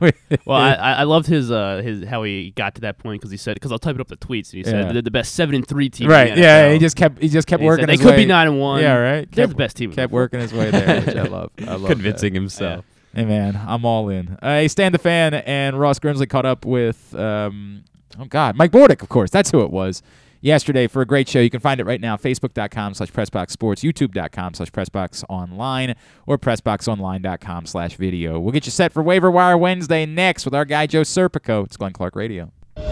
Well, 0.00 0.56
I, 0.60 0.74
I 0.74 1.02
loved 1.04 1.26
his 1.26 1.50
uh 1.50 1.80
his 1.82 2.04
how 2.04 2.22
he 2.22 2.50
got 2.50 2.74
to 2.76 2.80
that 2.82 2.98
point 2.98 3.20
because 3.20 3.30
he 3.30 3.36
said 3.36 3.54
because 3.54 3.72
I'll 3.72 3.78
type 3.78 3.94
it 3.94 4.00
up 4.00 4.08
the 4.08 4.16
tweets 4.16 4.52
and 4.52 4.58
he 4.58 4.64
said 4.64 4.86
Yeah. 4.86 4.92
they're 4.92 5.02
the 5.02 5.10
best 5.10 5.34
seven 5.34 5.54
and 5.54 5.66
three 5.66 5.88
team. 5.88 6.08
right? 6.08 6.28
In 6.28 6.34
the 6.36 6.40
Yeah, 6.42 6.72
he 6.72 6.78
just 6.78 6.96
kept 6.96 7.20
he 7.20 7.28
just 7.28 7.48
kept 7.48 7.62
working. 7.62 7.82
said 7.84 7.90
his 7.90 7.98
they 8.00 8.04
could 8.04 8.10
way- 8.12 8.22
be 8.24 8.26
nine 8.26 8.46
and 8.48 8.60
one. 8.60 8.80
Yeah, 8.82 8.94
right. 8.94 9.30
They're 9.32 9.44
Kept- 9.46 9.56
the 9.56 9.62
best 9.64 9.76
team. 9.76 9.92
Kept 9.92 10.12
working 10.12 10.38
his 10.40 10.52
way 10.52 10.70
there, 10.70 11.00
which 11.00 11.16
I 11.16 11.22
love. 11.22 11.50
I 11.66 11.74
love 11.76 11.90
Convincing 11.90 12.34
that. 12.34 12.38
himself. 12.40 12.84
Hey 13.14 13.24
man, 13.24 13.56
I'm 13.66 13.84
all 13.84 14.08
in. 14.10 14.38
Uh, 14.42 14.48
hey, 14.60 14.68
Stan 14.68 14.92
the 14.92 14.98
fan 14.98 15.34
and 15.34 15.78
Ross 15.78 15.98
Grimsley 15.98 16.28
caught 16.28 16.46
up 16.46 16.64
with 16.64 17.14
um, 17.14 17.84
oh 18.18 18.26
god, 18.26 18.56
Mike 18.56 18.70
Bordick, 18.70 19.02
of 19.02 19.08
course. 19.08 19.30
That's 19.30 19.50
who 19.50 19.62
it 19.62 19.70
was. 19.70 20.02
Yesterday 20.40 20.86
for 20.86 21.02
a 21.02 21.06
great 21.06 21.28
show. 21.28 21.40
You 21.40 21.50
can 21.50 21.58
find 21.58 21.80
it 21.80 21.84
right 21.84 22.00
now, 22.00 22.16
facebook.com 22.16 22.94
slash 22.94 23.10
pressbox 23.10 23.50
sports, 23.50 23.82
youtube.com 23.82 24.54
slash 24.54 24.70
pressbox 24.70 25.24
online, 25.28 25.96
or 26.26 26.38
pressboxonline.com 26.38 27.66
slash 27.66 27.96
video. 27.96 28.38
We'll 28.38 28.52
get 28.52 28.64
you 28.64 28.70
set 28.70 28.92
for 28.92 29.02
waiver 29.02 29.32
wire 29.32 29.58
Wednesday 29.58 30.06
next 30.06 30.44
with 30.44 30.54
our 30.54 30.64
guy 30.64 30.86
Joe 30.86 31.02
Serpico. 31.02 31.64
It's 31.64 31.76
Glenn 31.76 31.92
Clark 31.92 32.14
Radio. 32.14 32.52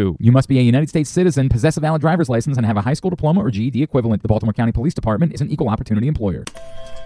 You 0.00 0.32
must 0.32 0.48
be 0.48 0.58
a 0.58 0.62
United 0.62 0.88
States 0.88 1.10
citizen, 1.10 1.48
possess 1.48 1.76
a 1.76 1.80
valid 1.80 2.00
driver's 2.00 2.28
license, 2.28 2.56
and 2.56 2.66
have 2.66 2.76
a 2.76 2.80
high 2.80 2.94
school 2.94 3.10
diploma 3.10 3.40
or 3.40 3.50
GED 3.50 3.82
equivalent. 3.82 4.22
The 4.22 4.28
Baltimore 4.28 4.52
County 4.52 4.72
Police 4.72 4.94
Department 4.94 5.34
is 5.34 5.40
an 5.40 5.50
equal 5.50 5.68
opportunity 5.68 6.08
employer. 6.08 6.44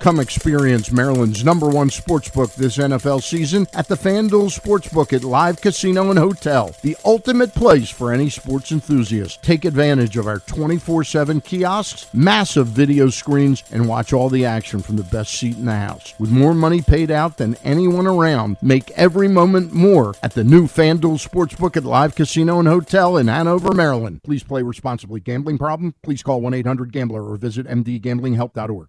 Come 0.01 0.21
experience 0.21 0.93
Maryland's 0.93 1.45
number 1.47 1.67
one 1.67 1.89
sportsbook 1.89 2.55
this 2.57 2.77
NFL 2.77 3.23
season 3.23 3.67
at 3.73 3.89
the 3.89 3.95
FanDuel 3.95 4.53
Sportsbook 4.53 5.15
at 5.15 5.25
Live 5.25 5.63
Casino 5.63 6.11
and 6.11 6.19
Hotel, 6.19 6.77
the 6.83 6.95
ultimate 7.07 7.55
place 7.55 7.89
for 7.89 8.13
any 8.13 8.29
sports 8.29 8.71
enthusiast. 8.71 9.43
Take 9.43 9.65
advantage 9.65 10.19
of 10.19 10.27
our 10.27 10.41
24 10.41 11.05
7 11.05 11.41
kiosks, 11.41 12.13
massive 12.13 12.67
video 12.67 13.09
screens, 13.09 13.65
and 13.71 13.89
watch 13.89 14.13
all 14.13 14.29
the 14.29 14.45
action 14.45 14.83
from 14.83 14.97
the 14.97 15.05
best 15.05 15.33
seat 15.33 15.57
in 15.57 15.65
the 15.65 15.75
house. 15.75 16.13
With 16.19 16.31
more 16.31 16.53
money 16.53 16.83
paid 16.83 17.11
out 17.11 17.39
than 17.39 17.57
anyone 17.65 18.07
around, 18.07 18.59
make 18.61 18.91
every 18.91 19.29
moment 19.29 19.73
more 19.73 20.15
at 20.23 20.35
the 20.35 20.45
new 20.45 20.67
FanDuel 20.67 21.27
Sportsbook 21.27 21.79
at 21.79 21.85
Live 21.85 22.15
Casino 22.15 22.59
and 22.59 22.69
Hotel 22.69 22.84
in 22.93 23.29
Hanover, 23.29 23.73
Maryland. 23.73 24.23
Please 24.23 24.43
play 24.43 24.63
responsibly. 24.63 25.21
Gambling 25.21 25.59
problem? 25.59 25.95
Please 26.03 26.23
call 26.23 26.41
1 26.41 26.55
800 26.55 26.93
Gambler 26.93 27.23
or 27.23 27.37
visit 27.37 27.67
mdgamblinghelp.org. 27.67 28.89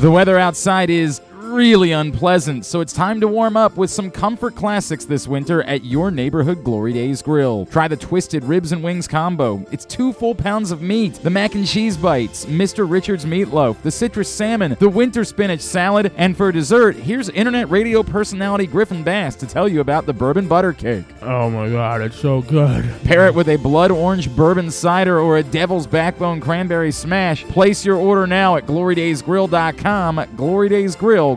The 0.00 0.10
weather 0.10 0.38
outside 0.38 0.90
is 0.90 1.20
really 1.50 1.92
unpleasant, 1.92 2.64
so 2.64 2.80
it's 2.80 2.92
time 2.92 3.20
to 3.20 3.28
warm 3.28 3.56
up 3.56 3.76
with 3.76 3.90
some 3.90 4.10
comfort 4.10 4.54
classics 4.54 5.04
this 5.04 5.26
winter 5.26 5.62
at 5.64 5.84
your 5.84 6.10
neighborhood 6.10 6.62
Glory 6.62 6.92
Days 6.92 7.20
Grill. 7.22 7.66
Try 7.66 7.88
the 7.88 7.96
Twisted 7.96 8.44
Ribs 8.44 8.72
and 8.72 8.82
Wings 8.82 9.08
combo. 9.08 9.64
It's 9.72 9.84
two 9.84 10.12
full 10.12 10.34
pounds 10.34 10.70
of 10.70 10.80
meat, 10.80 11.14
the 11.14 11.30
mac 11.30 11.54
and 11.54 11.66
cheese 11.66 11.96
bites, 11.96 12.46
Mr. 12.46 12.88
Richards 12.88 13.24
meatloaf, 13.24 13.82
the 13.82 13.90
citrus 13.90 14.32
salmon, 14.32 14.76
the 14.78 14.88
winter 14.88 15.24
spinach 15.24 15.60
salad, 15.60 16.12
and 16.16 16.36
for 16.36 16.52
dessert, 16.52 16.94
here's 16.96 17.28
internet 17.30 17.68
radio 17.68 18.02
personality 18.02 18.66
Griffin 18.66 19.02
Bass 19.02 19.34
to 19.36 19.46
tell 19.46 19.68
you 19.68 19.80
about 19.80 20.06
the 20.06 20.12
bourbon 20.12 20.46
butter 20.46 20.72
cake. 20.72 21.04
Oh 21.22 21.50
my 21.50 21.68
god, 21.68 22.00
it's 22.00 22.18
so 22.20 22.42
good. 22.42 22.88
Pair 23.04 23.26
it 23.26 23.34
with 23.34 23.48
a 23.48 23.56
blood 23.56 23.90
orange 23.90 24.34
bourbon 24.34 24.70
cider 24.70 25.18
or 25.18 25.38
a 25.38 25.42
devil's 25.42 25.86
backbone 25.86 26.40
cranberry 26.40 26.92
smash. 26.92 27.44
Place 27.44 27.84
your 27.84 27.96
order 27.96 28.26
now 28.26 28.56
at 28.56 28.66
glorydaysgrill.com. 28.66 30.26
Glory 30.36 30.68
Days 30.68 30.94
Grill, 30.94 31.36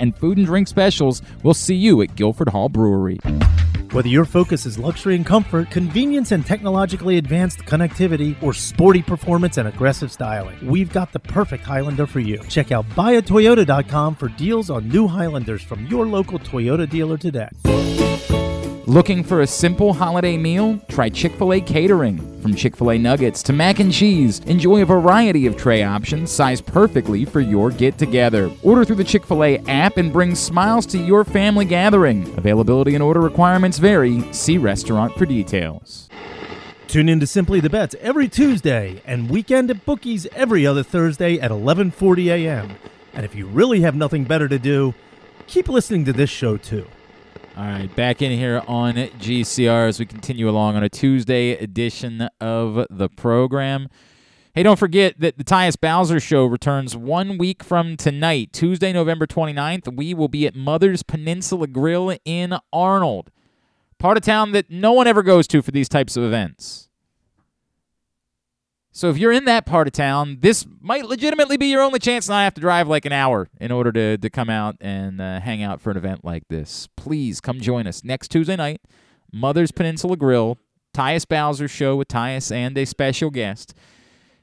and 0.01 0.13
food 0.17 0.37
and 0.37 0.45
drink 0.45 0.67
specials. 0.67 1.21
We'll 1.43 1.53
see 1.53 1.75
you 1.75 2.01
at 2.01 2.15
Guilford 2.15 2.49
Hall 2.49 2.67
Brewery. 2.67 3.19
Whether 3.91 4.07
your 4.07 4.23
focus 4.23 4.65
is 4.65 4.79
luxury 4.79 5.15
and 5.15 5.25
comfort, 5.25 5.69
convenience 5.69 6.31
and 6.31 6.45
technologically 6.45 7.17
advanced 7.17 7.59
connectivity, 7.59 8.41
or 8.41 8.53
sporty 8.53 9.01
performance 9.01 9.57
and 9.57 9.67
aggressive 9.67 10.13
styling, 10.13 10.57
we've 10.65 10.93
got 10.93 11.11
the 11.11 11.19
perfect 11.19 11.65
Highlander 11.65 12.07
for 12.07 12.21
you. 12.21 12.41
Check 12.47 12.71
out 12.71 12.87
buyatoyota.com 12.89 14.15
for 14.15 14.29
deals 14.29 14.69
on 14.69 14.87
new 14.87 15.07
Highlanders 15.07 15.61
from 15.61 15.85
your 15.87 16.07
local 16.07 16.39
Toyota 16.39 16.89
dealer 16.89 17.17
today. 17.17 17.49
Looking 18.91 19.23
for 19.23 19.39
a 19.39 19.47
simple 19.47 19.93
holiday 19.93 20.35
meal? 20.35 20.77
Try 20.89 21.07
Chick 21.07 21.31
fil 21.37 21.53
A 21.53 21.61
catering. 21.61 22.17
From 22.41 22.53
Chick 22.53 22.75
fil 22.75 22.91
A 22.91 22.97
nuggets 22.97 23.41
to 23.43 23.53
mac 23.53 23.79
and 23.79 23.89
cheese, 23.89 24.39
enjoy 24.47 24.81
a 24.81 24.85
variety 24.85 25.45
of 25.45 25.55
tray 25.55 25.81
options 25.81 26.29
sized 26.29 26.65
perfectly 26.65 27.23
for 27.23 27.39
your 27.39 27.71
get 27.71 27.97
together. 27.97 28.51
Order 28.63 28.83
through 28.83 28.97
the 28.97 29.05
Chick 29.05 29.25
fil 29.25 29.45
A 29.45 29.59
app 29.59 29.95
and 29.95 30.11
bring 30.11 30.35
smiles 30.35 30.85
to 30.87 30.97
your 30.97 31.23
family 31.23 31.63
gathering. 31.63 32.37
Availability 32.37 32.93
and 32.93 33.01
order 33.01 33.21
requirements 33.21 33.77
vary. 33.77 34.21
See 34.33 34.57
restaurant 34.57 35.15
for 35.15 35.25
details. 35.25 36.09
Tune 36.87 37.07
in 37.07 37.21
to 37.21 37.27
Simply 37.27 37.61
the 37.61 37.69
Bets 37.69 37.95
every 38.01 38.27
Tuesday 38.27 39.01
and 39.05 39.29
weekend 39.29 39.71
at 39.71 39.85
Bookies 39.85 40.27
every 40.33 40.67
other 40.67 40.83
Thursday 40.83 41.39
at 41.39 41.49
11:40 41.49 42.27
a.m. 42.27 42.71
And 43.13 43.23
if 43.23 43.35
you 43.35 43.47
really 43.47 43.79
have 43.79 43.95
nothing 43.95 44.25
better 44.25 44.49
to 44.49 44.59
do, 44.59 44.93
keep 45.47 45.69
listening 45.69 46.03
to 46.03 46.11
this 46.11 46.29
show 46.29 46.57
too. 46.57 46.85
All 47.57 47.65
right, 47.65 47.93
back 47.97 48.21
in 48.21 48.31
here 48.31 48.63
on 48.65 48.93
GCR 48.93 49.89
as 49.89 49.99
we 49.99 50.05
continue 50.05 50.49
along 50.49 50.77
on 50.77 50.83
a 50.83 50.89
Tuesday 50.89 51.51
edition 51.51 52.29
of 52.39 52.87
the 52.89 53.09
program. 53.09 53.89
Hey, 54.55 54.63
don't 54.63 54.79
forget 54.79 55.19
that 55.19 55.37
the 55.37 55.43
Tyus 55.43 55.79
Bowser 55.79 56.21
Show 56.21 56.45
returns 56.45 56.95
one 56.95 57.37
week 57.37 57.61
from 57.61 57.97
tonight, 57.97 58.53
Tuesday, 58.53 58.93
November 58.93 59.27
29th. 59.27 59.95
We 59.95 60.13
will 60.13 60.29
be 60.29 60.47
at 60.47 60.55
Mother's 60.55 61.03
Peninsula 61.03 61.67
Grill 61.67 62.17
in 62.23 62.57
Arnold, 62.71 63.31
part 63.99 64.15
of 64.15 64.23
town 64.23 64.53
that 64.53 64.69
no 64.69 64.93
one 64.93 65.07
ever 65.07 65.21
goes 65.21 65.45
to 65.47 65.61
for 65.61 65.71
these 65.71 65.89
types 65.89 66.15
of 66.15 66.23
events. 66.23 66.87
So 68.93 69.09
if 69.09 69.17
you're 69.17 69.31
in 69.31 69.45
that 69.45 69.65
part 69.65 69.87
of 69.87 69.93
town, 69.93 70.39
this 70.41 70.65
might 70.81 71.05
legitimately 71.05 71.55
be 71.55 71.67
your 71.67 71.81
only 71.81 71.99
chance 71.99 72.27
not 72.27 72.43
have 72.43 72.53
to 72.55 72.61
drive 72.61 72.89
like 72.89 73.05
an 73.05 73.13
hour 73.13 73.49
in 73.59 73.71
order 73.71 73.91
to, 73.93 74.17
to 74.17 74.29
come 74.29 74.49
out 74.49 74.75
and 74.81 75.21
uh, 75.21 75.39
hang 75.39 75.63
out 75.63 75.79
for 75.79 75.91
an 75.91 75.97
event 75.97 76.25
like 76.25 76.47
this. 76.49 76.89
Please 76.97 77.39
come 77.39 77.61
join 77.61 77.87
us 77.87 78.03
next 78.03 78.27
Tuesday 78.29 78.57
night, 78.57 78.81
Mother's 79.31 79.71
Peninsula 79.71 80.17
Grill, 80.17 80.57
Tyus 80.93 81.25
Bowser 81.25 81.69
Show 81.69 81.95
with 81.95 82.09
Tyus 82.09 82.53
and 82.53 82.77
a 82.77 82.83
special 82.83 83.29
guest. 83.29 83.73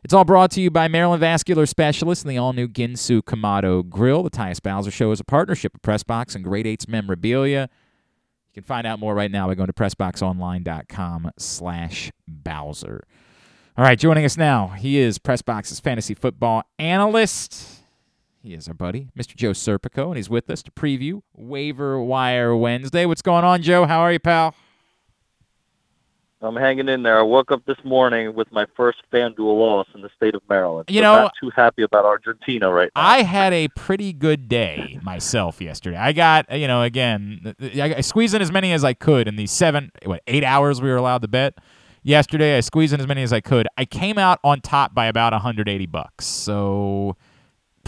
It's 0.02 0.14
all 0.14 0.24
brought 0.24 0.50
to 0.52 0.62
you 0.62 0.70
by 0.70 0.88
Maryland 0.88 1.20
Vascular 1.20 1.66
Specialists 1.66 2.24
and 2.24 2.30
the 2.30 2.38
all-new 2.38 2.68
Ginsu 2.68 3.20
Kamado 3.20 3.86
Grill. 3.86 4.22
The 4.22 4.30
Tyus 4.30 4.62
Bowser 4.62 4.90
Show 4.90 5.10
is 5.12 5.20
a 5.20 5.24
partnership 5.24 5.74
of 5.74 5.82
Pressbox 5.82 6.34
and 6.34 6.42
Great 6.42 6.66
Eights 6.66 6.88
Memorabilia. 6.88 7.68
You 8.48 8.54
can 8.54 8.62
find 8.62 8.86
out 8.86 8.98
more 8.98 9.14
right 9.14 9.30
now 9.30 9.46
by 9.48 9.56
going 9.56 9.66
to 9.66 9.72
pressboxonline.com 9.74 11.32
slash 11.36 12.10
Bowser. 12.26 13.04
All 13.78 13.84
right, 13.84 13.96
joining 13.96 14.24
us 14.24 14.36
now, 14.36 14.68
he 14.76 14.98
is 14.98 15.18
Pressbox's 15.20 15.78
fantasy 15.78 16.12
football 16.12 16.64
analyst. 16.80 17.76
He 18.42 18.52
is 18.52 18.66
our 18.66 18.74
buddy, 18.74 19.06
Mr. 19.16 19.36
Joe 19.36 19.52
Serpico, 19.52 20.08
and 20.08 20.16
he's 20.16 20.28
with 20.28 20.50
us 20.50 20.64
to 20.64 20.72
preview 20.72 21.22
Waiver 21.36 22.02
Wire 22.02 22.56
Wednesday. 22.56 23.06
What's 23.06 23.22
going 23.22 23.44
on, 23.44 23.62
Joe? 23.62 23.86
How 23.86 24.00
are 24.00 24.10
you, 24.12 24.18
pal? 24.18 24.56
I'm 26.42 26.56
hanging 26.56 26.88
in 26.88 27.04
there. 27.04 27.20
I 27.20 27.22
woke 27.22 27.52
up 27.52 27.64
this 27.66 27.76
morning 27.84 28.34
with 28.34 28.50
my 28.50 28.66
first 28.76 28.98
FanDuel 29.12 29.38
loss 29.58 29.86
in 29.94 30.02
the 30.02 30.10
state 30.16 30.34
of 30.34 30.42
Maryland. 30.48 30.90
You 30.90 30.98
So 30.98 31.02
know- 31.02 31.22
not 31.22 31.32
too 31.40 31.50
happy 31.54 31.82
about 31.82 32.04
Argentina 32.04 32.72
right 32.72 32.90
now. 32.96 33.00
I 33.00 33.22
had 33.22 33.52
a 33.52 33.68
pretty 33.68 34.12
good 34.12 34.48
day 34.48 34.98
myself 35.04 35.60
yesterday. 35.60 35.96
I 35.98 36.10
got, 36.10 36.50
you 36.58 36.66
know, 36.66 36.82
again, 36.82 37.54
I 37.60 37.94
I 37.98 38.00
squeezed 38.00 38.34
in 38.34 38.42
as 38.42 38.50
many 38.50 38.72
as 38.72 38.82
I 38.82 38.94
could 38.94 39.28
in 39.28 39.36
the 39.36 39.46
seven, 39.46 39.92
what, 40.04 40.20
eight 40.26 40.42
hours 40.42 40.82
we 40.82 40.88
were 40.90 40.96
allowed 40.96 41.22
to 41.22 41.28
bet. 41.28 41.54
Yesterday, 42.02 42.56
I 42.56 42.60
squeezed 42.60 42.92
in 42.92 43.00
as 43.00 43.06
many 43.06 43.22
as 43.22 43.32
I 43.32 43.40
could. 43.40 43.68
I 43.76 43.84
came 43.84 44.18
out 44.18 44.38
on 44.44 44.60
top 44.60 44.94
by 44.94 45.06
about 45.06 45.32
180 45.32 45.86
bucks. 45.86 46.26
So 46.26 47.16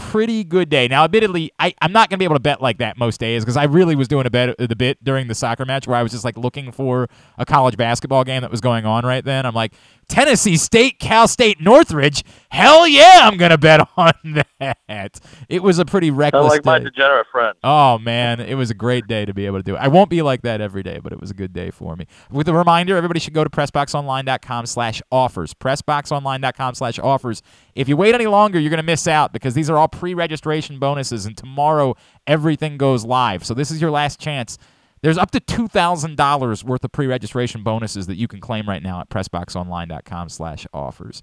pretty 0.01 0.43
good 0.43 0.67
day. 0.67 0.87
Now, 0.87 1.03
admittedly, 1.03 1.51
I, 1.59 1.73
I'm 1.81 1.91
not 1.91 2.09
going 2.09 2.15
to 2.15 2.19
be 2.19 2.25
able 2.25 2.35
to 2.35 2.41
bet 2.41 2.61
like 2.61 2.79
that 2.79 2.97
most 2.97 3.19
days 3.19 3.43
because 3.43 3.55
I 3.55 3.65
really 3.65 3.95
was 3.95 4.07
doing 4.07 4.25
a 4.25 4.29
bet 4.29 4.57
the 4.57 4.75
bit 4.75 5.01
during 5.03 5.27
the 5.27 5.35
soccer 5.35 5.63
match 5.63 5.87
where 5.87 5.95
I 5.95 6.03
was 6.03 6.11
just 6.11 6.25
like 6.25 6.37
looking 6.37 6.71
for 6.71 7.07
a 7.37 7.45
college 7.45 7.77
basketball 7.77 8.23
game 8.23 8.41
that 8.41 8.51
was 8.51 8.61
going 8.61 8.85
on 8.85 9.05
right 9.05 9.23
then. 9.23 9.45
I'm 9.45 9.53
like, 9.53 9.73
Tennessee 10.11 10.57
State, 10.57 10.99
Cal 10.99 11.25
State, 11.25 11.61
Northridge. 11.61 12.23
Hell 12.49 12.85
yeah, 12.85 13.21
I'm 13.23 13.37
going 13.37 13.51
to 13.51 13.57
bet 13.57 13.87
on 13.97 14.43
that. 14.59 15.21
It 15.47 15.63
was 15.63 15.79
a 15.79 15.85
pretty 15.85 16.07
I 16.09 16.13
reckless 16.13 16.49
like 16.49 16.65
my 16.65 16.79
degenerate 16.79 17.27
friend. 17.31 17.57
Oh 17.63 17.97
man, 17.97 18.41
it 18.41 18.55
was 18.55 18.69
a 18.69 18.73
great 18.73 19.07
day 19.07 19.23
to 19.23 19.33
be 19.33 19.45
able 19.45 19.59
to 19.59 19.63
do 19.63 19.75
it. 19.75 19.79
I 19.79 19.87
won't 19.87 20.09
be 20.09 20.21
like 20.21 20.41
that 20.41 20.59
every 20.59 20.83
day, 20.83 20.99
but 21.01 21.13
it 21.13 21.21
was 21.21 21.31
a 21.31 21.33
good 21.33 21.53
day 21.53 21.71
for 21.71 21.95
me. 21.95 22.07
With 22.29 22.49
a 22.49 22.53
reminder, 22.53 22.97
everybody 22.97 23.21
should 23.21 23.33
go 23.33 23.45
to 23.45 23.49
pressboxonline.com 23.49 24.65
slash 24.65 25.01
offers. 25.13 25.53
Pressboxonline.com 25.53 26.75
slash 26.75 26.99
offers. 26.99 27.41
If 27.73 27.87
you 27.87 27.95
wait 27.95 28.13
any 28.13 28.27
longer, 28.27 28.59
you're 28.59 28.69
gonna 28.69 28.83
miss 28.83 29.07
out 29.07 29.31
because 29.31 29.53
these 29.53 29.69
are 29.69 29.77
all 29.77 29.87
pre-registration 29.87 30.77
bonuses, 30.77 31.25
and 31.25 31.37
tomorrow 31.37 31.95
everything 32.27 32.77
goes 32.77 33.05
live. 33.05 33.45
So 33.45 33.53
this 33.53 33.71
is 33.71 33.79
your 33.81 33.91
last 33.91 34.19
chance. 34.19 34.57
There's 35.01 35.17
up 35.17 35.31
to 35.31 35.39
two 35.39 35.67
thousand 35.67 36.17
dollars 36.17 36.63
worth 36.63 36.83
of 36.83 36.91
pre-registration 36.91 37.63
bonuses 37.63 38.07
that 38.07 38.15
you 38.15 38.27
can 38.27 38.39
claim 38.39 38.69
right 38.69 38.83
now 38.83 39.01
at 39.01 39.09
pressboxonline.com 39.09 40.29
slash 40.29 40.67
offers. 40.73 41.21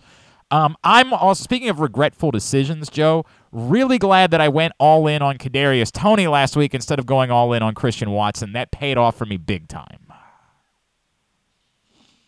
Um, 0.51 0.77
I'm 0.83 1.13
also 1.13 1.43
speaking 1.43 1.69
of 1.69 1.79
regretful 1.79 2.31
decisions, 2.31 2.89
Joe. 2.89 3.27
Really 3.53 3.99
glad 3.99 4.31
that 4.31 4.41
I 4.41 4.49
went 4.49 4.73
all 4.79 5.07
in 5.07 5.21
on 5.21 5.37
Kadarius 5.37 5.93
Toney 5.93 6.27
last 6.27 6.57
week 6.57 6.75
instead 6.75 6.99
of 6.99 7.07
going 7.07 7.31
all 7.31 7.53
in 7.53 7.63
on 7.63 7.75
Christian 7.75 8.11
Watson. 8.11 8.55
That 8.55 8.71
paid 8.71 8.97
off 8.97 9.17
for 9.17 9.27
me 9.27 9.37
big 9.37 9.69
time. 9.69 10.07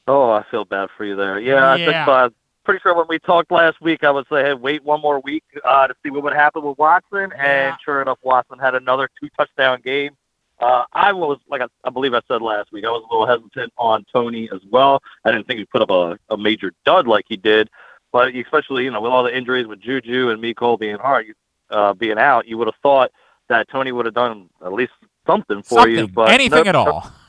Oh, 0.07 0.31
I 0.31 0.45
feel 0.51 0.65
bad 0.65 0.89
for 0.97 1.05
you 1.05 1.17
there. 1.17 1.39
Yeah, 1.39 1.73
I 1.73 1.77
think 1.79 1.95
uh, 1.95 2.31
pretty 2.65 2.81
sure 2.83 2.95
when 2.95 3.07
we 3.09 3.19
talked 3.19 3.51
last 3.51 3.81
week, 3.81 4.05
I 4.05 4.11
would 4.11 4.27
say, 4.29 4.43
hey, 4.43 4.55
wait 4.55 4.85
one 4.85 5.01
more 5.01 5.21
week 5.21 5.45
uh, 5.65 5.87
to 5.87 5.95
see 6.03 6.11
what 6.11 6.23
would 6.25 6.35
happen 6.35 6.63
with 6.63 6.79
Watson. 6.79 7.33
And 7.39 7.77
sure 7.85 8.03
enough, 8.03 8.19
Watson 8.23 8.59
had 8.59 8.75
another 8.75 9.09
two 9.21 9.29
touchdown 9.39 9.81
game. 9.83 10.17
Uh, 10.61 10.85
I 10.93 11.13
was, 11.13 11.39
like 11.49 11.63
I, 11.63 11.67
I 11.85 11.91
believe 11.91 12.13
I 12.13 12.21
said 12.29 12.43
last 12.43 12.71
week, 12.71 12.85
I 12.85 12.91
was 12.91 13.03
a 13.09 13.15
little 13.15 13.27
hesitant 13.27 13.73
on 13.79 14.05
Toney 14.13 14.49
as 14.53 14.61
well. 14.71 15.03
I 15.25 15.33
didn't 15.33 15.47
think 15.47 15.59
he'd 15.59 15.71
put 15.71 15.83
up 15.83 15.91
a, 15.91 16.19
a 16.29 16.37
major 16.37 16.73
dud 16.85 17.07
like 17.07 17.25
he 17.29 17.37
did. 17.37 17.71
But 18.13 18.35
especially, 18.35 18.85
you 18.85 18.91
know, 18.91 19.01
with 19.01 19.13
all 19.13 19.23
the 19.23 19.37
injuries 19.37 19.67
with 19.67 19.81
Juju 19.81 20.31
and 20.31 20.41
Miko 20.41 20.77
being 20.77 20.99
hard, 20.99 21.27
uh, 21.71 21.95
being 21.95 22.19
out, 22.19 22.47
you 22.47 22.59
would 22.59 22.67
have 22.67 22.75
thought 22.83 23.11
that 23.49 23.69
Toney 23.71 23.93
would 23.93 24.07
have 24.07 24.15
done 24.15 24.51
at 24.65 24.73
least 24.73 24.93
something 25.27 25.63
for 25.63 25.89
you. 25.89 26.09
But 26.09 26.31
anything 26.31 26.65
nope, 26.65 26.67
at 26.67 26.75
all. 26.77 27.11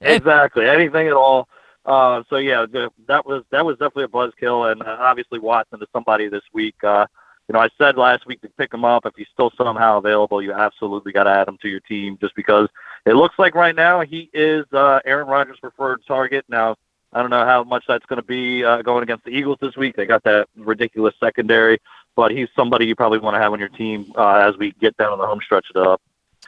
Exactly, 0.00 0.68
anything 0.68 1.06
at 1.06 1.14
all. 1.14 1.48
Uh, 1.86 2.22
so 2.28 2.36
yeah, 2.36 2.66
the, 2.70 2.90
that 3.08 3.24
was 3.24 3.42
that 3.50 3.64
was 3.64 3.78
definitely 3.78 4.04
a 4.04 4.08
buzzkill, 4.08 4.70
and 4.70 4.82
uh, 4.82 4.96
obviously 5.00 5.38
Watson 5.38 5.80
is 5.80 5.88
somebody 5.94 6.28
this 6.28 6.42
week. 6.52 6.74
Uh, 6.82 7.06
you 7.48 7.52
know, 7.52 7.58
I 7.60 7.68
said 7.78 7.96
last 7.96 8.26
week 8.26 8.40
to 8.42 8.48
pick 8.56 8.72
him 8.72 8.84
up 8.84 9.04
if 9.06 9.12
he's 9.16 9.26
still 9.32 9.50
somehow 9.56 9.98
available. 9.98 10.40
You 10.42 10.52
absolutely 10.52 11.12
got 11.12 11.24
to 11.24 11.30
add 11.30 11.46
him 11.48 11.58
to 11.62 11.68
your 11.68 11.80
team, 11.80 12.16
just 12.20 12.34
because 12.34 12.68
it 13.06 13.14
looks 13.14 13.38
like 13.38 13.54
right 13.54 13.74
now 13.76 14.00
he 14.00 14.30
is 14.32 14.64
uh, 14.72 15.00
Aaron 15.04 15.26
Rodgers' 15.28 15.58
preferred 15.60 16.00
target. 16.08 16.44
Now, 16.48 16.76
I 17.12 17.20
don't 17.20 17.30
know 17.30 17.44
how 17.44 17.62
much 17.64 17.84
that's 17.86 18.06
going 18.06 18.20
to 18.20 18.26
be 18.26 18.64
uh, 18.64 18.82
going 18.82 19.02
against 19.02 19.24
the 19.24 19.30
Eagles 19.30 19.58
this 19.60 19.76
week. 19.76 19.94
They 19.94 20.06
got 20.06 20.24
that 20.24 20.48
ridiculous 20.56 21.14
secondary, 21.20 21.78
but 22.16 22.30
he's 22.32 22.48
somebody 22.56 22.86
you 22.86 22.96
probably 22.96 23.18
want 23.18 23.34
to 23.34 23.40
have 23.40 23.52
on 23.52 23.60
your 23.60 23.68
team 23.68 24.12
uh, 24.16 24.36
as 24.48 24.56
we 24.56 24.72
get 24.80 24.96
down 24.96 25.12
on 25.12 25.18
the 25.18 25.26
home 25.26 25.40
stretch 25.44 25.66
of 25.74 25.98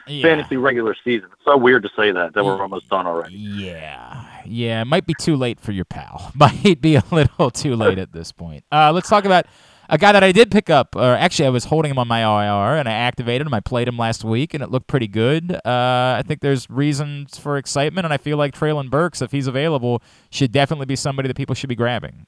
the 0.07 0.11
Yeah. 0.11 0.23
fantasy 0.23 0.57
regular 0.57 0.95
season. 1.03 1.29
It's 1.33 1.45
so 1.45 1.57
weird 1.57 1.83
to 1.83 1.89
say 1.95 2.11
that 2.11 2.33
that 2.33 2.43
we're 2.43 2.59
almost 2.61 2.89
done 2.89 3.05
already. 3.07 3.35
Yeah, 3.35 4.25
yeah, 4.45 4.81
it 4.81 4.85
might 4.85 5.05
be 5.05 5.13
too 5.13 5.35
late 5.35 5.59
for 5.59 5.71
your 5.71 5.85
pal. 5.85 6.31
Might 6.35 6.81
be 6.81 6.95
a 6.95 7.03
little 7.11 7.49
too 7.51 7.75
late 7.75 7.97
at 7.99 8.11
this 8.13 8.31
point. 8.31 8.63
Uh, 8.71 8.91
let's 8.91 9.09
talk 9.09 9.25
about 9.25 9.45
a 9.89 9.97
guy 9.97 10.11
that 10.11 10.23
I 10.23 10.31
did 10.31 10.51
pick 10.51 10.69
up. 10.69 10.95
Or 10.95 11.15
actually, 11.15 11.47
I 11.47 11.49
was 11.49 11.65
holding 11.65 11.91
him 11.91 11.99
on 11.99 12.07
my 12.07 12.21
IR 12.21 12.77
and 12.77 12.87
I 12.87 12.93
activated 12.93 13.47
him. 13.47 13.53
I 13.53 13.59
played 13.59 13.87
him 13.87 13.97
last 13.97 14.23
week 14.23 14.53
and 14.53 14.63
it 14.63 14.69
looked 14.69 14.87
pretty 14.87 15.07
good. 15.07 15.53
Uh, 15.53 16.15
I 16.17 16.23
think 16.25 16.41
there's 16.41 16.69
reasons 16.69 17.37
for 17.37 17.57
excitement, 17.57 18.05
and 18.05 18.13
I 18.13 18.17
feel 18.17 18.37
like 18.37 18.53
Treylon 18.53 18.89
Burks, 18.89 19.21
if 19.21 19.31
he's 19.31 19.47
available, 19.47 20.01
should 20.29 20.51
definitely 20.51 20.85
be 20.85 20.95
somebody 20.95 21.27
that 21.27 21.37
people 21.37 21.55
should 21.55 21.69
be 21.69 21.75
grabbing. 21.75 22.25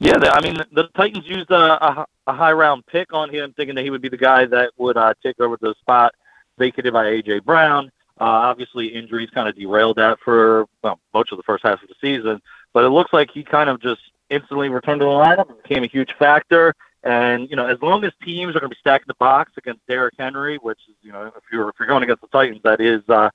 Yeah, 0.00 0.16
I 0.16 0.40
mean 0.40 0.56
the, 0.72 0.84
Titans 0.94 1.26
used 1.26 1.50
a, 1.50 1.84
a, 1.84 2.06
a 2.28 2.32
high 2.32 2.52
round 2.52 2.86
pick 2.86 3.12
on 3.12 3.30
him, 3.30 3.52
thinking 3.56 3.74
that 3.74 3.82
he 3.82 3.90
would 3.90 4.02
be 4.02 4.08
the 4.08 4.16
guy 4.16 4.46
that 4.46 4.70
would 4.76 4.96
uh, 4.96 5.14
take 5.24 5.40
over 5.40 5.56
the 5.60 5.74
spot 5.80 6.14
vacated 6.56 6.92
by 6.92 7.06
AJ 7.06 7.44
Brown. 7.44 7.90
Uh, 8.20 8.24
obviously, 8.24 8.86
injuries 8.86 9.30
kind 9.30 9.48
of 9.48 9.56
derailed 9.56 9.96
that 9.96 10.18
for 10.24 10.66
well, 10.82 11.00
much 11.14 11.30
of 11.32 11.36
the 11.36 11.42
first 11.42 11.64
half 11.64 11.82
of 11.82 11.88
the 11.88 11.94
season, 12.00 12.40
but 12.72 12.84
it 12.84 12.90
looks 12.90 13.12
like 13.12 13.30
he 13.32 13.42
kind 13.42 13.68
of 13.68 13.80
just 13.80 14.00
instantly 14.30 14.68
returned 14.68 15.00
to 15.00 15.04
the 15.04 15.10
lineup 15.10 15.48
and 15.48 15.62
became 15.62 15.84
a 15.84 15.88
huge 15.88 16.14
factor. 16.18 16.74
And 17.04 17.48
you 17.48 17.56
know, 17.56 17.66
as 17.66 17.80
long 17.80 18.04
as 18.04 18.12
teams 18.24 18.56
are 18.56 18.60
going 18.60 18.70
to 18.70 18.76
be 18.76 18.80
stacking 18.80 19.06
the 19.06 19.14
box 19.14 19.52
against 19.56 19.86
Derrick 19.86 20.14
Henry, 20.18 20.56
which 20.58 20.80
is 20.88 20.96
you 21.02 21.12
know, 21.12 21.26
if 21.26 21.42
you're 21.52 21.68
if 21.68 21.76
you're 21.78 21.88
going 21.88 22.02
against 22.02 22.22
the 22.22 22.28
Titans, 22.28 22.60
that 22.64 22.80
is 22.80 23.02
uh, 23.08 23.30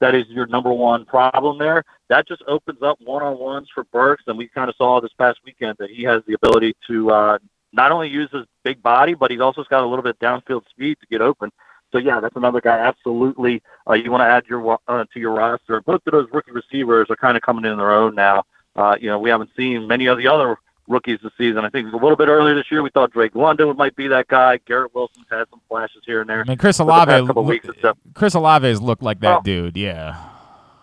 that 0.00 0.14
is 0.14 0.26
your 0.28 0.46
number 0.46 0.72
one 0.72 1.04
problem 1.04 1.58
there. 1.58 1.84
That 2.08 2.28
just 2.28 2.42
opens 2.46 2.80
up 2.82 2.98
one 3.00 3.22
on 3.22 3.38
ones 3.38 3.68
for 3.74 3.84
Burks, 3.84 4.24
and 4.28 4.38
we 4.38 4.48
kind 4.48 4.70
of 4.70 4.76
saw 4.76 5.00
this 5.00 5.12
past 5.18 5.40
weekend 5.44 5.76
that 5.78 5.90
he 5.90 6.04
has 6.04 6.22
the 6.26 6.34
ability 6.34 6.76
to 6.86 7.10
uh, 7.10 7.38
not 7.72 7.90
only 7.90 8.08
use 8.08 8.30
his 8.32 8.44
big 8.62 8.82
body, 8.82 9.14
but 9.14 9.30
he's 9.30 9.40
also 9.40 9.64
got 9.68 9.82
a 9.82 9.86
little 9.86 10.02
bit 10.02 10.16
of 10.20 10.20
downfield 10.20 10.62
speed 10.70 10.98
to 11.00 11.06
get 11.08 11.20
open. 11.20 11.50
So 11.90 11.98
yeah, 11.98 12.20
that's 12.20 12.36
another 12.36 12.60
guy. 12.60 12.78
Absolutely, 12.78 13.62
uh, 13.88 13.94
you 13.94 14.10
want 14.10 14.20
to 14.20 14.26
add 14.26 14.44
your 14.48 14.78
uh, 14.86 15.04
to 15.12 15.20
your 15.20 15.32
roster. 15.32 15.80
Both 15.80 16.02
of 16.06 16.12
those 16.12 16.28
rookie 16.32 16.52
receivers 16.52 17.08
are 17.10 17.16
kind 17.16 17.36
of 17.36 17.42
coming 17.42 17.64
in 17.64 17.78
their 17.78 17.92
own 17.92 18.14
now. 18.14 18.44
Uh, 18.78 18.96
you 19.00 19.08
know, 19.08 19.18
we 19.18 19.28
haven't 19.30 19.50
seen 19.56 19.86
many 19.88 20.06
of 20.06 20.18
the 20.18 20.28
other 20.28 20.56
rookies 20.86 21.18
this 21.22 21.32
season. 21.36 21.64
I 21.64 21.68
think 21.68 21.92
a 21.92 21.96
little 21.96 22.16
bit 22.16 22.28
earlier 22.28 22.54
this 22.54 22.70
year, 22.70 22.82
we 22.82 22.90
thought 22.90 23.10
Drake 23.12 23.34
London 23.34 23.76
might 23.76 23.96
be 23.96 24.06
that 24.08 24.28
guy. 24.28 24.58
Garrett 24.66 24.94
Wilson's 24.94 25.26
had 25.30 25.44
some 25.50 25.60
flashes 25.68 26.02
here 26.06 26.20
and 26.20 26.30
there. 26.30 26.40
I 26.42 26.44
mean, 26.44 26.56
Chris 26.58 26.78
But 26.78 26.84
the 26.84 26.92
past 26.92 27.08
Olave. 27.08 27.26
couple 27.26 27.42
look- 27.44 27.50
weeks, 27.50 27.68
it's 27.68 27.84
a- 27.84 27.94
Chris 28.14 28.34
Olave's 28.34 28.80
looked 28.80 29.02
like 29.02 29.20
that 29.20 29.28
Well, 29.28 29.40
dude. 29.42 29.76
Yeah. 29.76 30.16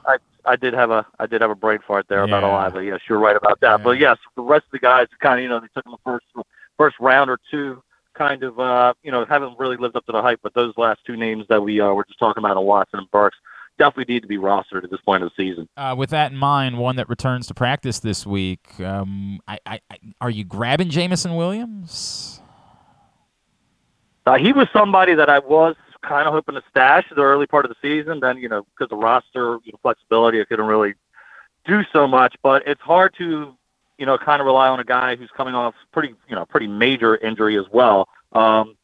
I 0.05 0.17
I 0.45 0.55
did 0.57 0.73
have 0.73 0.91
a 0.91 1.05
I 1.19 1.26
did 1.26 1.41
have 1.41 1.49
a 1.51 1.55
brain 1.55 1.80
fart 1.88 2.07
there 2.09 2.23
about 2.23 2.43
Yeah. 2.43 2.49
Olave. 2.51 2.85
Yes, 2.85 2.99
you're 3.09 3.17
right 3.19 3.35
about 3.35 3.59
that. 3.61 3.81
But 3.84 3.97
yes, 3.97 4.17
the 4.35 4.41
rest 4.43 4.65
of 4.65 4.72
the 4.73 4.80
guys 4.80 5.07
kind 5.22 5.39
of 5.39 5.43
you 5.43 5.49
know 5.49 5.59
they 5.59 5.67
took 5.73 5.85
them 5.85 5.93
the 5.93 6.03
first 6.11 6.26
first 6.77 6.97
round 6.99 7.30
or 7.31 7.39
two, 7.49 7.81
kind 8.13 8.43
of 8.43 8.59
uh 8.59 8.93
you 9.03 9.11
know 9.11 9.26
haven't 9.26 9.57
really 9.57 9.77
lived 9.77 9.95
up 9.95 10.05
to 10.05 10.11
the 10.11 10.22
hype. 10.22 10.39
But 10.43 10.53
those 10.53 10.73
last 10.77 10.99
two 11.07 11.15
names 11.15 11.45
that 11.49 11.63
we 11.63 11.81
uh, 11.81 11.91
were 11.93 12.03
just 12.05 12.19
talking 12.19 12.43
about, 12.43 12.63
Watson 12.63 12.99
and 12.99 13.09
Burks, 13.09 13.38
definitely 13.77 14.14
need 14.14 14.22
to 14.22 14.27
be 14.27 14.38
rostered 14.38 14.84
at 14.84 14.91
this 14.91 15.02
point 15.02 15.23
of 15.23 15.30
the 15.30 15.43
season. 15.43 15.68
Uh, 15.77 15.95
with 15.97 16.10
that 16.11 16.31
in 16.31 16.38
mind, 16.38 16.77
one 16.77 16.95
that 16.95 17.10
returns 17.10 17.47
to 17.47 17.53
practice 17.53 17.99
this 17.99 18.26
week, 18.26 18.80
um, 18.80 19.39
I, 19.47 19.60
I, 19.65 19.80
I, 19.89 19.97
are 20.22 20.30
you 20.30 20.43
grabbing 20.43 20.89
Jameson 20.89 21.35
Williams? 21.35 22.41
Uh, 24.26 24.38
he 24.38 24.53
was 24.53 24.68
somebody 24.73 25.14
that 25.14 25.30
I 25.30 25.39
was 25.39 25.76
kind 26.02 26.27
of 26.27 26.34
hoping 26.34 26.56
to 26.56 26.64
stash 26.69 27.06
the 27.15 27.22
early 27.22 27.47
part 27.47 27.65
of 27.65 27.69
the 27.69 27.76
season. 27.81 28.19
Then, 28.19 28.38
you 28.38 28.49
know, 28.49 28.65
because 28.73 28.89
the 28.89 28.95
roster 28.95 29.60
you 29.64 29.72
know, 29.72 29.80
flexibility, 29.81 30.41
I 30.41 30.45
couldn't 30.45 30.65
really 30.65 30.95
do 31.65 31.84
so 31.93 32.07
much. 32.07 32.35
But 32.41 32.68
it's 32.68 32.81
hard 32.81 33.14
to, 33.18 33.56
you 33.97 34.06
know, 34.06 34.18
kind 34.18 34.41
of 34.41 34.45
rely 34.45 34.68
on 34.68 34.80
a 34.80 34.84
guy 34.84 35.15
who's 35.15 35.30
coming 35.35 35.53
off 35.53 35.76
pretty, 35.91 36.15
you 36.27 36.35
know, 36.35 36.45
pretty 36.45 36.68
major 36.68 37.18
injury 37.18 37.57
as 37.57 37.65
well. 37.72 38.07
Um, 38.31 38.76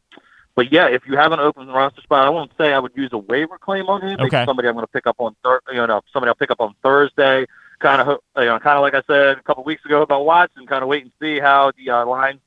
but 0.56 0.72
yeah, 0.72 0.88
if 0.88 1.04
you 1.08 1.16
have 1.18 1.32
an 1.32 1.40
open 1.40 1.68
roster 1.68 2.02
spot, 2.02 2.26
I 2.26 2.30
won't 2.30 2.52
say 2.58 2.74
I 2.74 2.80
would 2.80 2.92
use 2.96 3.10
a 3.14 3.18
waiver 3.18 3.58
claim 3.58 3.88
on 3.88 4.02
him. 4.02 4.20
Okay. 4.20 4.46
somebody 4.46 4.68
I'm 4.68 4.74
going 4.74 4.86
to 4.86 4.92
pick 4.92 5.08
up 5.08 5.16
on, 5.20 5.36
thir- 5.44 5.62
you 5.72 5.86
know, 5.88 6.02
somebody 6.12 6.30
I'll 6.30 6.36
pick 6.36 6.52
up 6.52 6.60
on 6.60 6.76
Thursday. 6.84 7.46
Kind 7.80 8.02
of, 8.02 8.20
you 8.38 8.46
know, 8.46 8.60
kind 8.60 8.78
of 8.78 8.82
like 8.82 8.94
I 8.94 9.02
said 9.08 9.38
a 9.38 9.42
couple 9.42 9.64
weeks 9.64 9.84
ago 9.86 10.02
about 10.02 10.26
Watson. 10.26 10.68
Kind 10.68 10.84
of 10.84 10.90
wait 10.90 11.04
and 11.04 11.12
see 11.20 11.40
how 11.40 11.72
the 11.78 11.90
uh, 11.90 12.06
Lions 12.06 12.42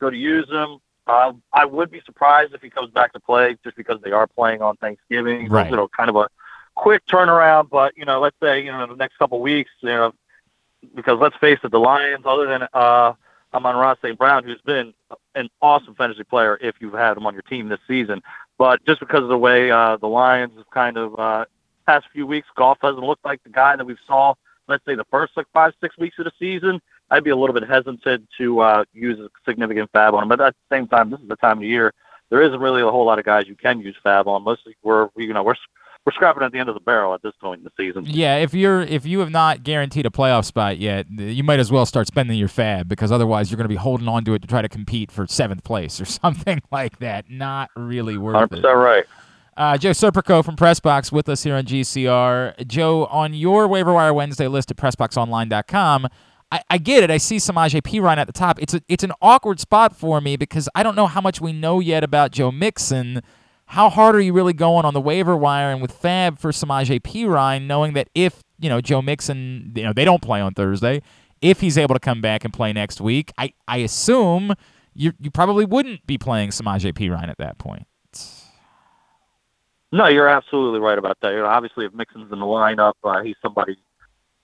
go 0.00 0.10
to 0.10 0.16
use 0.16 0.48
him. 0.48 0.78
Uh, 1.06 1.32
I 1.52 1.64
would 1.64 1.90
be 1.90 2.00
surprised 2.04 2.54
if 2.54 2.62
he 2.62 2.70
comes 2.70 2.90
back 2.90 3.12
to 3.12 3.20
play 3.20 3.56
just 3.62 3.76
because 3.76 4.00
they 4.02 4.10
are 4.10 4.26
playing 4.26 4.62
on 4.62 4.76
Thanksgiving. 4.76 5.48
Right. 5.48 5.70
You 5.70 5.76
know, 5.76 5.88
kind 5.88 6.10
of 6.10 6.16
a 6.16 6.28
quick 6.74 7.06
turnaround. 7.06 7.68
But 7.68 7.96
you 7.96 8.04
know, 8.04 8.20
let's 8.20 8.36
say 8.42 8.64
you 8.64 8.72
know 8.72 8.86
the 8.86 8.96
next 8.96 9.16
couple 9.18 9.40
weeks, 9.40 9.70
you 9.80 9.90
know, 9.90 10.12
because 10.94 11.18
let's 11.20 11.36
face 11.36 11.58
it, 11.62 11.70
the 11.70 11.78
Lions, 11.78 12.24
other 12.24 12.46
than 12.46 12.66
uh, 12.72 13.12
Amon-Ra 13.52 13.96
St. 14.02 14.16
Brown, 14.16 14.44
who's 14.44 14.60
been 14.62 14.94
an 15.34 15.48
awesome 15.60 15.94
fantasy 15.94 16.24
player 16.24 16.58
if 16.60 16.76
you've 16.80 16.94
had 16.94 17.16
him 17.16 17.26
on 17.26 17.34
your 17.34 17.42
team 17.42 17.68
this 17.68 17.80
season, 17.88 18.22
but 18.58 18.84
just 18.84 19.00
because 19.00 19.22
of 19.22 19.28
the 19.28 19.38
way 19.38 19.70
uh, 19.70 19.96
the 19.96 20.06
Lions 20.06 20.52
have 20.56 20.70
kind 20.70 20.96
of 20.96 21.18
uh, 21.18 21.44
past 21.86 22.06
few 22.12 22.26
weeks, 22.26 22.46
Goff 22.56 22.78
doesn't 22.80 23.02
look 23.04 23.18
like 23.24 23.42
the 23.42 23.50
guy 23.50 23.74
that 23.76 23.84
we 23.84 23.96
saw. 24.06 24.34
Let's 24.68 24.84
say 24.84 24.94
the 24.94 25.06
first 25.10 25.36
like 25.36 25.46
five 25.52 25.72
six 25.80 25.96
weeks 25.98 26.18
of 26.18 26.26
the 26.26 26.32
season. 26.38 26.80
I'd 27.10 27.24
be 27.24 27.30
a 27.30 27.36
little 27.36 27.54
bit 27.54 27.68
hesitant 27.68 28.28
to 28.38 28.60
uh, 28.60 28.84
use 28.92 29.18
a 29.18 29.28
significant 29.44 29.90
FAAB 29.92 30.12
on 30.12 30.22
him, 30.22 30.28
but 30.28 30.40
at 30.40 30.54
the 30.54 30.76
same 30.76 30.86
time, 30.86 31.10
this 31.10 31.18
is 31.18 31.28
the 31.28 31.36
time 31.36 31.58
of 31.58 31.62
the 31.62 31.66
year. 31.66 31.92
There 32.28 32.40
isn't 32.40 32.60
really 32.60 32.82
a 32.82 32.90
whole 32.90 33.04
lot 33.04 33.18
of 33.18 33.24
guys 33.24 33.48
you 33.48 33.56
can 33.56 33.80
use 33.80 33.96
FAAB 34.04 34.26
on. 34.26 34.44
Mostly, 34.44 34.76
we're 34.82 35.08
you 35.16 35.32
know 35.32 35.42
we're 35.42 35.56
we're 36.06 36.12
scrapping 36.12 36.42
at 36.42 36.52
the 36.52 36.58
end 36.58 36.68
of 36.68 36.74
the 36.74 36.80
barrel 36.80 37.14
at 37.14 37.22
this 37.22 37.34
point 37.40 37.58
in 37.58 37.64
the 37.64 37.70
season. 37.76 38.04
Yeah, 38.06 38.36
if 38.36 38.54
you're 38.54 38.80
if 38.80 39.04
you 39.04 39.20
have 39.20 39.30
not 39.30 39.62
guaranteed 39.62 40.06
a 40.06 40.10
playoff 40.10 40.44
spot 40.44 40.78
yet, 40.78 41.06
you 41.10 41.44
might 41.44 41.60
as 41.60 41.70
well 41.70 41.84
start 41.84 42.06
spending 42.06 42.38
your 42.38 42.48
FAAB 42.48 42.88
because 42.88 43.12
otherwise 43.12 43.50
you're 43.50 43.56
going 43.56 43.66
to 43.66 43.68
be 43.68 43.76
holding 43.76 44.08
on 44.08 44.24
to 44.24 44.34
it 44.34 44.42
to 44.42 44.48
try 44.48 44.62
to 44.62 44.68
compete 44.68 45.10
for 45.10 45.26
seventh 45.26 45.62
place 45.62 46.00
or 46.00 46.04
something 46.06 46.60
like 46.70 46.98
that. 47.00 47.30
Not 47.30 47.70
really 47.76 48.16
worth 48.16 48.34
Hundred 48.36 48.58
it. 48.58 48.62
percent 48.62 48.76
right. 48.78 49.04
Uh, 49.56 49.76
Joe 49.76 49.90
Serpico 49.90 50.42
from 50.42 50.56
Pressbox 50.56 51.12
with 51.12 51.28
us 51.28 51.42
here 51.42 51.54
on 51.54 51.64
GCR. 51.64 52.66
Joe, 52.66 53.04
on 53.06 53.34
your 53.34 53.68
waiver 53.68 53.92
wire 53.92 54.14
Wednesday 54.14 54.48
list 54.48 54.70
at 54.70 54.78
PressBoxOnline.com, 54.78 56.08
I, 56.50 56.62
I 56.70 56.78
get 56.78 57.04
it. 57.04 57.10
I 57.10 57.18
see 57.18 57.36
Samaje 57.36 57.82
Perine 57.82 58.16
at 58.16 58.26
the 58.26 58.32
top. 58.32 58.60
It's 58.62 58.72
a, 58.72 58.80
it's 58.88 59.04
an 59.04 59.12
awkward 59.20 59.60
spot 59.60 59.94
for 59.94 60.20
me 60.22 60.36
because 60.36 60.68
I 60.74 60.82
don't 60.82 60.96
know 60.96 61.06
how 61.06 61.20
much 61.20 61.42
we 61.42 61.52
know 61.52 61.78
yet 61.78 62.02
about 62.02 62.30
Joe 62.30 62.50
Mixon. 62.50 63.22
How 63.70 63.88
hard 63.88 64.16
are 64.16 64.20
you 64.20 64.32
really 64.32 64.52
going 64.52 64.84
on 64.84 64.94
the 64.94 65.00
waiver 65.00 65.36
wire 65.36 65.70
and 65.70 65.80
with 65.80 65.92
FAAB 65.92 66.40
for 66.40 66.50
Samaje 66.50 67.00
Perine, 67.00 67.66
knowing 67.66 67.92
that 67.92 68.10
if 68.16 68.42
you 68.58 68.68
know 68.68 68.80
Joe 68.80 69.00
Mixon, 69.00 69.72
you 69.76 69.84
know 69.84 69.92
they 69.92 70.04
don't 70.04 70.20
play 70.20 70.40
on 70.40 70.54
Thursday, 70.54 71.02
if 71.40 71.60
he's 71.60 71.78
able 71.78 71.94
to 71.94 72.00
come 72.00 72.20
back 72.20 72.44
and 72.44 72.52
play 72.52 72.72
next 72.72 73.00
week, 73.00 73.32
I 73.38 73.52
I 73.68 73.76
assume 73.78 74.54
you 74.92 75.12
you 75.20 75.30
probably 75.30 75.64
wouldn't 75.64 76.04
be 76.04 76.18
playing 76.18 76.50
Samaje 76.50 76.92
Perine 76.92 77.28
at 77.28 77.38
that 77.38 77.58
point. 77.58 77.86
No, 79.92 80.08
you're 80.08 80.28
absolutely 80.28 80.80
right 80.80 80.98
about 80.98 81.18
that. 81.22 81.30
You 81.30 81.38
know, 81.38 81.46
obviously, 81.46 81.84
if 81.84 81.94
Mixon's 81.94 82.32
in 82.32 82.40
the 82.40 82.46
lineup, 82.46 82.94
uh, 83.04 83.22
he's 83.22 83.36
somebody 83.40 83.76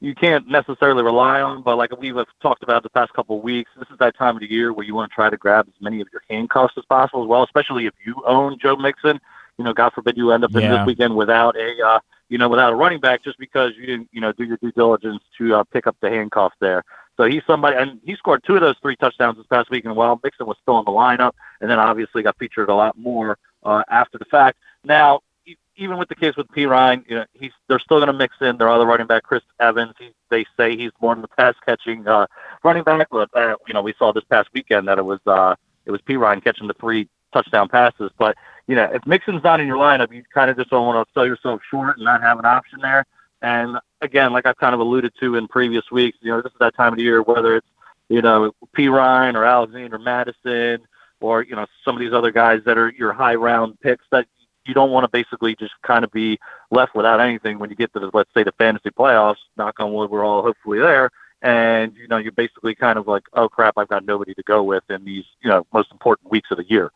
you 0.00 0.14
can't 0.14 0.46
necessarily 0.48 1.02
rely 1.02 1.40
on. 1.40 1.62
But 1.62 1.76
like 1.76 1.96
we've 1.98 2.16
talked 2.42 2.62
about 2.62 2.82
the 2.82 2.90
past 2.90 3.12
couple 3.14 3.38
of 3.38 3.42
weeks, 3.42 3.70
this 3.78 3.88
is 3.90 3.98
that 3.98 4.16
time 4.16 4.36
of 4.36 4.40
the 4.40 4.50
year 4.50 4.72
where 4.72 4.84
you 4.86 4.94
want 4.94 5.10
to 5.10 5.14
try 5.14 5.30
to 5.30 5.36
grab 5.36 5.66
as 5.68 5.74
many 5.80 6.00
of 6.00 6.08
your 6.12 6.22
handcuffs 6.28 6.74
as 6.76 6.84
possible 6.84 7.22
as 7.22 7.28
well, 7.28 7.42
especially 7.42 7.86
if 7.86 7.94
you 8.04 8.14
own 8.26 8.58
Joe 8.58 8.76
Mixon. 8.76 9.20
You 9.58 9.64
know, 9.64 9.72
God 9.72 9.92
forbid 9.94 10.16
you 10.16 10.32
end 10.32 10.44
up 10.44 10.54
in 10.54 10.62
Yeah. 10.62 10.76
this 10.76 10.86
weekend 10.86 11.16
without 11.16 11.56
a 11.56 11.86
uh, 11.86 12.00
you 12.28 12.36
know 12.36 12.48
without 12.48 12.72
a 12.72 12.76
running 12.76 13.00
back 13.00 13.24
just 13.24 13.38
because 13.38 13.72
you 13.78 13.86
didn't 13.86 14.08
you 14.12 14.20
know 14.20 14.32
do 14.32 14.44
your 14.44 14.58
due 14.58 14.72
diligence 14.72 15.22
to 15.38 15.54
uh, 15.54 15.64
pick 15.64 15.86
up 15.86 15.96
the 16.00 16.10
handcuffs 16.10 16.56
there. 16.60 16.84
So 17.16 17.24
he's 17.24 17.42
somebody, 17.46 17.76
and 17.78 17.98
he 18.04 18.14
scored 18.16 18.44
two 18.46 18.56
of 18.56 18.60
those 18.60 18.76
three 18.82 18.96
touchdowns 18.96 19.38
this 19.38 19.46
past 19.46 19.70
week. 19.70 19.86
And 19.86 19.96
while 19.96 20.20
Mixon 20.22 20.46
was 20.46 20.58
still 20.60 20.78
in 20.78 20.84
the 20.84 20.90
lineup, 20.90 21.32
and 21.62 21.70
then 21.70 21.78
obviously 21.78 22.22
got 22.22 22.36
featured 22.38 22.68
a 22.68 22.74
lot 22.74 22.98
more 22.98 23.38
uh, 23.62 23.82
after 23.88 24.18
the 24.18 24.26
fact. 24.26 24.58
Now, 24.84 25.20
even 25.76 25.98
with 25.98 26.08
the 26.08 26.14
case 26.14 26.36
with 26.36 26.48
Perine, 26.48 27.04
you 27.08 27.16
know, 27.16 27.24
he's 27.34 27.52
they're 27.68 27.78
still 27.78 27.98
going 27.98 28.08
to 28.08 28.12
mix 28.12 28.36
in 28.40 28.56
their 28.56 28.68
other 28.68 28.86
running 28.86 29.06
back, 29.06 29.22
Chris 29.22 29.42
Evans. 29.60 29.94
He, 29.98 30.10
they 30.30 30.44
say 30.56 30.76
he's 30.76 30.92
more 31.00 31.14
than 31.14 31.22
the 31.22 31.28
pass 31.28 31.54
catching 31.64 32.06
uh, 32.06 32.26
running 32.64 32.82
back, 32.82 33.08
but 33.10 33.28
uh, 33.36 33.56
you 33.66 33.74
know, 33.74 33.82
we 33.82 33.94
saw 33.98 34.12
this 34.12 34.24
past 34.24 34.48
weekend 34.54 34.88
that 34.88 34.98
it 34.98 35.04
was 35.04 35.20
uh, 35.26 35.54
it 35.84 35.90
was 35.90 36.00
Perine 36.02 36.42
catching 36.42 36.66
the 36.66 36.74
three 36.74 37.08
touchdown 37.32 37.68
passes. 37.68 38.10
But 38.18 38.36
you 38.66 38.74
know, 38.74 38.84
if 38.92 39.06
Mixon's 39.06 39.44
not 39.44 39.60
in 39.60 39.66
your 39.66 39.76
lineup, 39.76 40.12
you 40.12 40.22
kind 40.32 40.50
of 40.50 40.56
just 40.56 40.70
don't 40.70 40.86
want 40.86 41.06
to 41.06 41.12
sell 41.12 41.26
yourself 41.26 41.60
short 41.70 41.96
and 41.96 42.04
not 42.04 42.22
have 42.22 42.38
an 42.38 42.44
option 42.44 42.80
there. 42.80 43.04
And 43.42 43.76
again, 44.00 44.32
like 44.32 44.46
I've 44.46 44.56
kind 44.56 44.74
of 44.74 44.80
alluded 44.80 45.12
to 45.20 45.36
in 45.36 45.46
previous 45.46 45.84
weeks, 45.90 46.18
you 46.20 46.30
know, 46.30 46.40
this 46.40 46.52
is 46.52 46.58
that 46.58 46.74
time 46.74 46.92
of 46.92 46.96
the 46.96 47.04
year, 47.04 47.22
whether 47.22 47.56
it's, 47.56 47.66
you 48.08 48.22
know, 48.22 48.52
Perine 48.76 49.34
or 49.34 49.44
Alexander 49.44 49.98
Mattison 49.98 50.80
or, 51.20 51.42
you 51.42 51.54
know, 51.54 51.66
some 51.84 51.94
of 51.94 52.00
these 52.00 52.12
other 52.12 52.30
guys 52.30 52.60
that 52.64 52.78
are 52.78 52.90
your 52.90 53.12
high 53.12 53.34
round 53.34 53.78
picks 53.80 54.04
that 54.10 54.26
you 54.66 54.74
don't 54.74 54.90
want 54.90 55.04
to 55.04 55.08
basically 55.08 55.54
just 55.56 55.72
kind 55.82 56.04
of 56.04 56.12
be 56.12 56.38
left 56.70 56.94
without 56.94 57.20
anything 57.20 57.58
when 57.58 57.70
you 57.70 57.76
get 57.76 57.92
to 57.94 58.00
the, 58.00 58.10
let's 58.12 58.30
say 58.34 58.42
the 58.42 58.52
fantasy 58.52 58.90
playoffs, 58.90 59.36
knock 59.56 59.78
on 59.80 59.92
wood, 59.92 60.10
we're 60.10 60.24
all 60.24 60.42
hopefully 60.42 60.78
there. 60.78 61.10
And, 61.42 61.94
you 61.96 62.08
know, 62.08 62.16
you're 62.16 62.32
basically 62.32 62.74
kind 62.74 62.98
of 62.98 63.06
like, 63.06 63.24
oh 63.34 63.48
crap, 63.48 63.74
I've 63.76 63.88
got 63.88 64.04
nobody 64.04 64.34
to 64.34 64.42
go 64.42 64.62
with 64.62 64.84
in 64.90 65.04
these, 65.04 65.24
you 65.42 65.50
know, 65.50 65.66
most 65.72 65.92
important 65.92 66.30
weeks 66.30 66.50
of 66.50 66.56
the 66.56 66.68
year. 66.68 66.90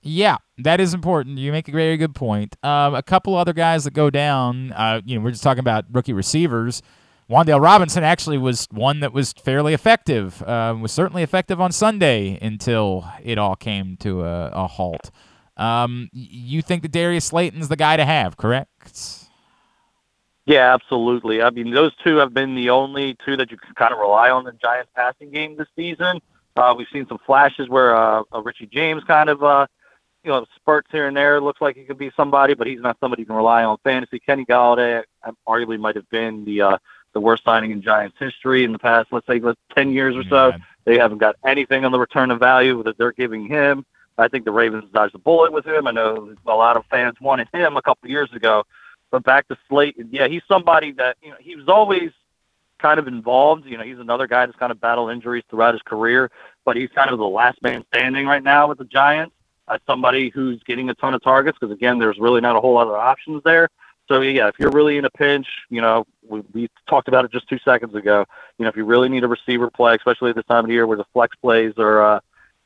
Yeah, 0.00 0.36
that 0.58 0.80
is 0.80 0.94
important. 0.94 1.38
You 1.38 1.52
make 1.52 1.68
a 1.68 1.72
very 1.72 1.96
good 1.96 2.14
point. 2.14 2.56
Um, 2.62 2.94
a 2.94 3.02
couple 3.02 3.34
other 3.34 3.52
guys 3.52 3.84
that 3.84 3.92
go 3.92 4.10
down. 4.10 4.72
Uh, 4.72 5.00
you 5.04 5.16
know, 5.18 5.24
we're 5.24 5.32
just 5.32 5.42
talking 5.42 5.60
about 5.60 5.84
rookie 5.92 6.12
receivers. 6.12 6.82
Wan'Dale 7.28 7.60
Robinson 7.60 8.04
actually 8.04 8.38
was 8.38 8.66
one 8.70 9.00
that 9.00 9.12
was 9.12 9.34
fairly 9.34 9.74
effective. 9.74 10.42
Um, 10.48 10.80
was 10.80 10.92
certainly 10.92 11.22
effective 11.22 11.60
on 11.60 11.72
Sunday 11.72 12.38
until 12.40 13.06
it 13.22 13.36
all 13.36 13.54
came 13.54 13.96
to 13.98 14.24
a, 14.24 14.46
a 14.54 14.66
halt. 14.66 15.10
Um, 15.58 16.08
you 16.12 16.62
think 16.62 16.82
that 16.82 16.92
Darius 16.92 17.26
Slayton's 17.26 17.68
the 17.68 17.76
guy 17.76 17.96
to 17.96 18.04
have, 18.04 18.36
correct? 18.36 19.24
Yeah, 20.46 20.72
absolutely. 20.72 21.42
I 21.42 21.50
mean, 21.50 21.72
those 21.72 21.92
two 22.02 22.16
have 22.16 22.32
been 22.32 22.54
the 22.54 22.70
only 22.70 23.16
two 23.24 23.36
that 23.36 23.50
you 23.50 23.58
can 23.58 23.74
kind 23.74 23.92
of 23.92 23.98
rely 23.98 24.30
on 24.30 24.46
in 24.46 24.54
the 24.54 24.58
Giants 24.58 24.90
passing 24.94 25.30
game 25.30 25.56
this 25.56 25.68
season. 25.76 26.20
Uh, 26.56 26.74
we've 26.76 26.86
seen 26.92 27.06
some 27.06 27.18
flashes 27.26 27.68
where 27.68 27.94
uh, 27.94 28.22
uh, 28.32 28.42
Richie 28.42 28.66
James 28.66 29.04
kind 29.04 29.28
of, 29.28 29.42
uh, 29.42 29.66
you 30.24 30.30
know, 30.30 30.46
spurts 30.56 30.88
here 30.90 31.06
and 31.06 31.16
there. 31.16 31.40
Looks 31.40 31.60
like 31.60 31.76
he 31.76 31.84
could 31.84 31.98
be 31.98 32.10
somebody, 32.16 32.54
but 32.54 32.66
he's 32.66 32.80
not 32.80 32.96
somebody 32.98 33.22
you 33.22 33.26
can 33.26 33.36
rely 33.36 33.62
on. 33.64 33.76
Fantasy 33.84 34.18
Kenny 34.20 34.44
Golladay 34.44 35.02
uh, 35.22 35.32
arguably 35.46 35.78
might 35.78 35.96
have 35.96 36.08
been 36.08 36.44
the 36.44 36.62
uh, 36.62 36.78
the 37.12 37.20
worst 37.20 37.44
signing 37.44 37.70
in 37.70 37.82
Giants 37.82 38.16
history 38.18 38.64
in 38.64 38.72
the 38.72 38.78
past, 38.78 39.08
let's 39.12 39.26
say, 39.26 39.40
let's, 39.40 39.58
ten 39.74 39.90
years 39.90 40.16
or 40.16 40.24
so. 40.24 40.52
They 40.84 40.98
haven't 40.98 41.18
got 41.18 41.36
anything 41.44 41.84
on 41.84 41.92
the 41.92 41.98
return 41.98 42.30
of 42.30 42.38
value 42.38 42.82
that 42.84 42.96
they're 42.96 43.12
giving 43.12 43.46
him. 43.46 43.84
I 44.18 44.28
think 44.28 44.44
the 44.44 44.50
Ravens 44.50 44.84
dodged 44.92 45.14
a 45.14 45.18
bullet 45.18 45.52
with 45.52 45.66
him. 45.66 45.86
I 45.86 45.92
know 45.92 46.34
a 46.46 46.54
lot 46.54 46.76
of 46.76 46.84
fans 46.86 47.14
wanted 47.20 47.48
him 47.52 47.76
a 47.76 47.82
couple 47.82 48.10
years 48.10 48.32
ago. 48.32 48.64
But 49.10 49.24
back 49.24 49.48
to 49.48 49.56
Slayton, 49.68 50.08
yeah, 50.12 50.28
he's 50.28 50.42
somebody 50.48 50.92
that 50.92 51.16
you 51.22 51.30
know 51.30 51.36
he 51.40 51.56
was 51.56 51.68
always 51.68 52.10
kind 52.78 53.00
of 53.00 53.08
involved. 53.08 53.64
You 53.64 53.78
know, 53.78 53.84
he's 53.84 53.98
another 53.98 54.26
guy 54.26 54.44
that's 54.44 54.58
kind 54.58 54.70
of 54.70 54.80
battled 54.80 55.10
injuries 55.10 55.44
throughout 55.48 55.74
his 55.74 55.82
career, 55.82 56.30
but 56.64 56.76
he's 56.76 56.90
kind 56.90 57.10
of 57.10 57.18
the 57.18 57.26
last 57.26 57.62
man 57.62 57.84
standing 57.94 58.26
right 58.26 58.42
now 58.42 58.68
with 58.68 58.78
the 58.78 58.84
Giants. 58.84 59.34
As 59.70 59.80
somebody 59.86 60.30
who's 60.30 60.62
getting 60.62 60.88
a 60.88 60.94
ton 60.94 61.12
of 61.12 61.22
targets, 61.22 61.58
because 61.60 61.74
again, 61.74 61.98
there's 61.98 62.18
really 62.18 62.40
not 62.40 62.56
a 62.56 62.60
whole 62.60 62.72
lot 62.72 62.86
of 62.86 62.94
options 62.94 63.42
there. 63.44 63.68
So 64.08 64.22
yeah, 64.22 64.48
if 64.48 64.54
you're 64.58 64.70
really 64.70 64.96
in 64.96 65.04
a 65.04 65.10
pinch, 65.10 65.46
you 65.68 65.82
know, 65.82 66.06
we, 66.26 66.42
we 66.54 66.70
talked 66.88 67.08
about 67.08 67.26
it 67.26 67.32
just 67.32 67.48
two 67.50 67.58
seconds 67.58 67.94
ago. 67.94 68.24
You 68.56 68.64
know, 68.64 68.70
if 68.70 68.76
you 68.76 68.86
really 68.86 69.10
need 69.10 69.24
a 69.24 69.28
receiver 69.28 69.70
play, 69.70 69.94
especially 69.94 70.30
at 70.30 70.36
this 70.36 70.46
time 70.46 70.64
of 70.64 70.70
year 70.70 70.86
where 70.86 70.96
the 70.96 71.04
flex 71.12 71.36
plays 71.36 71.74
are 71.76 72.16
uh, 72.16 72.20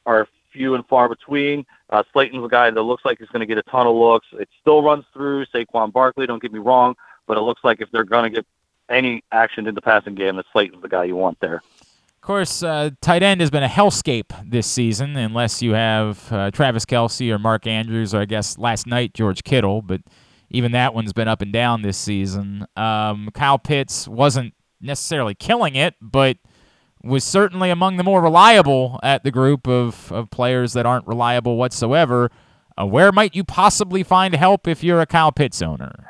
are 0.06 0.28
few 0.52 0.74
and 0.74 0.86
far 0.86 1.08
between. 1.08 1.64
Uh, 1.90 2.02
Slayton's 2.12 2.44
a 2.44 2.48
guy 2.48 2.70
that 2.70 2.82
looks 2.82 3.04
like 3.04 3.18
he's 3.18 3.28
going 3.28 3.40
to 3.40 3.46
get 3.46 3.58
a 3.58 3.62
ton 3.62 3.86
of 3.86 3.94
looks. 3.94 4.26
It 4.32 4.48
still 4.60 4.82
runs 4.82 5.04
through 5.12 5.46
Saquon 5.46 5.92
Barkley. 5.92 6.26
Don't 6.26 6.42
get 6.42 6.52
me 6.52 6.58
wrong, 6.58 6.94
but 7.26 7.36
it 7.36 7.40
looks 7.40 7.62
like 7.64 7.80
if 7.80 7.90
they're 7.90 8.04
going 8.04 8.24
to 8.24 8.30
get 8.30 8.46
any 8.88 9.22
action 9.32 9.66
in 9.66 9.74
the 9.74 9.82
passing 9.82 10.14
game, 10.14 10.36
that 10.36 10.46
Slayton's 10.52 10.82
the 10.82 10.88
guy 10.88 11.04
you 11.04 11.16
want 11.16 11.38
there. 11.40 11.62
Of 12.22 12.26
course, 12.26 12.62
uh, 12.62 12.90
tight 13.00 13.24
end 13.24 13.40
has 13.40 13.50
been 13.50 13.64
a 13.64 13.68
hellscape 13.68 14.32
this 14.48 14.68
season, 14.68 15.16
unless 15.16 15.60
you 15.60 15.72
have 15.72 16.32
uh, 16.32 16.50
Travis 16.52 16.84
Kelce 16.84 17.28
or 17.30 17.38
Mark 17.38 17.66
Andrews, 17.66 18.14
or 18.14 18.20
I 18.20 18.26
guess 18.26 18.58
last 18.58 18.86
night 18.86 19.12
George 19.12 19.42
Kittle. 19.42 19.82
But 19.82 20.02
even 20.48 20.70
that 20.72 20.94
one's 20.94 21.12
been 21.12 21.26
up 21.26 21.42
and 21.42 21.52
down 21.52 21.82
this 21.82 21.96
season. 21.96 22.64
Um, 22.76 23.28
Kyle 23.34 23.58
Pitts 23.58 24.06
wasn't 24.06 24.54
necessarily 24.80 25.34
killing 25.34 25.74
it, 25.74 25.94
but 26.00 26.36
was 27.02 27.24
certainly 27.24 27.70
among 27.70 27.96
the 27.96 28.04
more 28.04 28.22
reliable 28.22 29.00
at 29.02 29.24
the 29.24 29.30
group 29.30 29.66
of, 29.66 30.12
of 30.12 30.30
players 30.30 30.72
that 30.74 30.86
aren't 30.86 31.06
reliable 31.06 31.56
whatsoever. 31.56 32.30
Uh, 32.80 32.86
where 32.86 33.12
might 33.12 33.34
you 33.34 33.44
possibly 33.44 34.02
find 34.02 34.34
help 34.34 34.66
if 34.66 34.82
you're 34.82 35.00
a 35.00 35.06
Kyle 35.06 35.32
Pitts 35.32 35.60
owner? 35.60 36.06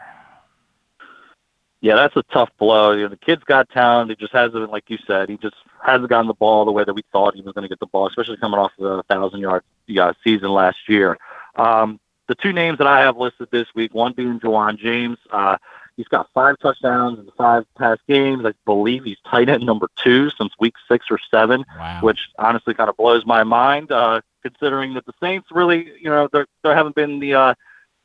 Yeah, 1.80 1.96
that's 1.96 2.14
a 2.16 2.22
tough 2.32 2.50
blow. 2.58 2.92
You 2.92 3.02
know, 3.02 3.08
the 3.08 3.16
kid's 3.16 3.42
got 3.42 3.68
talent. 3.70 4.10
He 4.10 4.16
just 4.16 4.32
hasn't, 4.32 4.70
like 4.70 4.84
you 4.88 4.98
said, 5.04 5.28
he 5.28 5.36
just 5.36 5.56
hasn't 5.82 6.08
gotten 6.08 6.28
the 6.28 6.34
ball 6.34 6.64
the 6.64 6.70
way 6.70 6.84
that 6.84 6.94
we 6.94 7.02
thought 7.10 7.34
he 7.34 7.42
was 7.42 7.54
going 7.54 7.64
to 7.64 7.68
get 7.68 7.80
the 7.80 7.86
ball, 7.86 8.06
especially 8.06 8.36
coming 8.36 8.60
off 8.60 8.70
of 8.78 9.00
a 9.00 9.02
thousand 9.04 9.40
yard 9.40 9.64
yeah, 9.88 10.12
season 10.22 10.50
last 10.50 10.76
year. 10.88 11.18
Um, 11.56 11.98
the 12.28 12.36
two 12.36 12.52
names 12.52 12.78
that 12.78 12.86
I 12.86 13.00
have 13.00 13.16
listed 13.16 13.48
this 13.50 13.66
week, 13.74 13.92
one 13.94 14.12
being 14.12 14.38
Jawan 14.38 14.78
James. 14.78 15.18
Uh, 15.30 15.56
he's 16.02 16.08
got 16.08 16.28
five 16.34 16.58
touchdowns 16.58 17.20
in 17.20 17.26
the 17.26 17.32
five 17.32 17.64
past 17.78 18.00
games. 18.08 18.44
I 18.44 18.52
believe 18.66 19.04
he's 19.04 19.18
tight 19.24 19.48
end 19.48 19.64
number 19.64 19.88
two 20.02 20.30
since 20.30 20.52
week 20.58 20.74
six 20.88 21.06
or 21.10 21.18
seven, 21.30 21.64
wow. 21.78 22.00
which 22.02 22.18
honestly 22.40 22.74
kind 22.74 22.90
of 22.90 22.96
blows 22.96 23.24
my 23.24 23.44
mind, 23.44 23.92
uh, 23.92 24.20
considering 24.42 24.94
that 24.94 25.06
the 25.06 25.12
Saints 25.20 25.46
really, 25.52 25.92
you 26.00 26.10
know, 26.10 26.28
there 26.32 26.46
there 26.64 26.74
haven't 26.74 26.96
been 26.96 27.20
the 27.20 27.34
uh, 27.34 27.54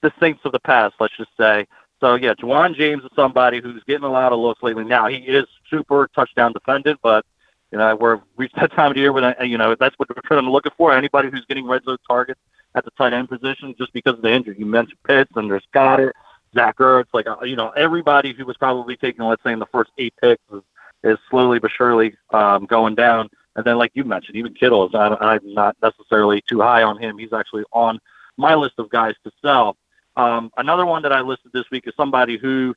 the 0.03 0.14
Saints 0.19 0.41
of 0.45 0.52
the 0.52 0.60
past, 0.60 0.94
let's 0.99 1.18
just 1.18 1.32
say. 1.38 1.65
So 1.99 2.14
yeah, 2.14 2.36
Jawan 2.36 2.76
James 2.76 3.03
is 3.03 3.10
somebody 3.15 3.61
who's 3.61 3.84
getting 3.86 4.03
a 4.03 4.11
lot 4.11 4.32
of 4.32 4.38
looks 4.38 4.61
lately. 4.61 4.84
Now 4.84 5.07
he 5.07 5.18
is 5.18 5.45
super 5.68 6.07
touchdown 6.14 6.53
dependent, 6.53 6.99
but 7.02 7.26
you 7.72 7.80
know 7.80 7.95
we're 7.95 8.22
reached 8.36 8.57
that 8.57 8.72
time 8.74 8.91
of 8.91 8.95
the 8.95 9.02
year 9.02 9.11
when 9.11 9.24
uh, 9.24 9.34
you 9.41 9.57
know 9.57 9.76
that's 9.80 9.98
what 9.98 10.07
we're 10.10 10.22
trying 10.24 10.44
to 10.44 10.52
look 10.52 10.65
for. 10.78 10.94
Anybody 10.94 11.32
who's 11.32 11.45
getting 11.45 11.65
red 11.65 11.84
zone 11.84 11.98
targets 12.07 12.40
at 12.76 12.86
the 12.86 12.91
tight 12.91 13.14
end 13.14 13.28
position 13.28 13.74
just 13.80 13.91
because 13.91 14.14
of 14.14 14.22
the 14.22 14.32
injury. 14.32 14.56
You 14.60 14.68
mentioned 14.68 14.99
Pitts 15.03 15.32
and 15.36 15.49
there's 15.49 15.65
Goedert, 15.74 16.11
Zach 16.58 16.78
Ertz, 16.78 17.08
like 17.14 17.28
uh, 17.28 17.38
you 17.44 17.56
know 17.56 17.70
everybody 17.70 18.34
who 18.34 18.46
was 18.46 18.58
probably 18.58 18.98
taken, 18.98 19.26
let's 19.26 19.44
say 19.44 19.54
in 19.54 19.60
the 19.60 19.68
first 19.68 19.92
eight 19.98 20.14
picks, 20.22 20.42
is, 20.52 20.62
is 21.04 21.18
slowly 21.30 21.60
but 21.60 21.72
surely 21.72 22.16
um, 22.32 22.66
going 22.66 22.96
down. 22.96 23.30
And 23.56 23.66
then, 23.66 23.78
like 23.78 23.92
you 23.94 24.04
mentioned, 24.04 24.36
even 24.38 24.54
Kittle 24.54 24.88
is 24.88 24.96
I, 24.96 25.18
I'm 25.20 25.54
not 25.54 25.76
necessarily 25.82 26.42
too 26.42 26.62
high 26.62 26.84
on 26.84 27.02
him. 27.02 27.18
He's 27.18 27.34
actually 27.34 27.64
on 27.72 28.00
my 28.38 28.56
list 28.56 28.76
of 28.78 28.90
guys 28.90 29.16
to 29.24 29.32
sell. 29.42 29.78
Um, 30.16 30.52
another 30.58 30.86
one 30.86 31.04
that 31.04 31.14
I 31.14 31.22
listed 31.22 31.52
this 31.54 31.70
week 31.72 31.88
is 31.88 31.94
somebody 31.96 32.38
who 32.38 32.76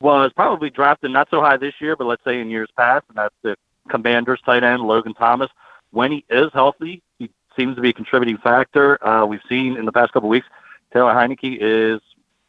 was 0.00 0.32
probably 0.34 0.68
drafted 0.68 1.10
not 1.10 1.28
so 1.30 1.40
high 1.40 1.56
this 1.56 1.74
year, 1.80 1.96
but 1.96 2.06
let's 2.06 2.24
say 2.24 2.40
in 2.40 2.50
years 2.50 2.68
past, 2.76 3.04
and 3.08 3.16
that's 3.16 3.34
the 3.42 3.56
Commanders 3.88 4.40
tight 4.44 4.64
end 4.64 4.82
Logan 4.82 5.14
Thomas. 5.14 5.50
When 5.90 6.12
he 6.12 6.24
is 6.28 6.50
healthy, 6.52 7.02
he 7.18 7.30
seems 7.56 7.76
to 7.76 7.82
be 7.82 7.90
a 7.90 7.92
contributing 7.92 8.38
factor. 8.38 9.04
Uh, 9.06 9.26
we've 9.26 9.42
seen 9.48 9.76
in 9.76 9.84
the 9.84 9.92
past 9.92 10.12
couple 10.12 10.28
of 10.28 10.30
weeks, 10.30 10.46
Taylor 10.92 11.12
Heinicke 11.12 11.58
is 11.60 12.00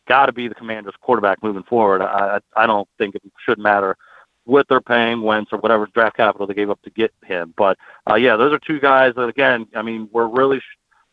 got 0.07 0.27
to 0.27 0.31
be 0.31 0.47
the 0.47 0.55
Commanders 0.55 0.95
quarterback 1.01 1.41
moving 1.43 1.63
forward. 1.63 2.01
I, 2.01 2.39
I 2.55 2.65
don't 2.65 2.87
think 2.97 3.15
it 3.15 3.21
should 3.45 3.59
matter 3.59 3.97
what 4.45 4.67
they're 4.67 4.81
paying 4.81 5.21
Wentz 5.21 5.53
or 5.53 5.59
whatever 5.59 5.87
draft 5.93 6.17
capital 6.17 6.47
they 6.47 6.53
gave 6.53 6.69
up 6.69 6.81
to 6.81 6.89
get 6.89 7.13
him. 7.25 7.53
But 7.55 7.77
uh, 8.09 8.15
yeah, 8.15 8.35
those 8.35 8.53
are 8.53 8.59
two 8.59 8.79
guys 8.79 9.13
that 9.15 9.27
again, 9.27 9.67
I 9.75 9.81
mean, 9.81 10.09
we're 10.11 10.27
really 10.27 10.61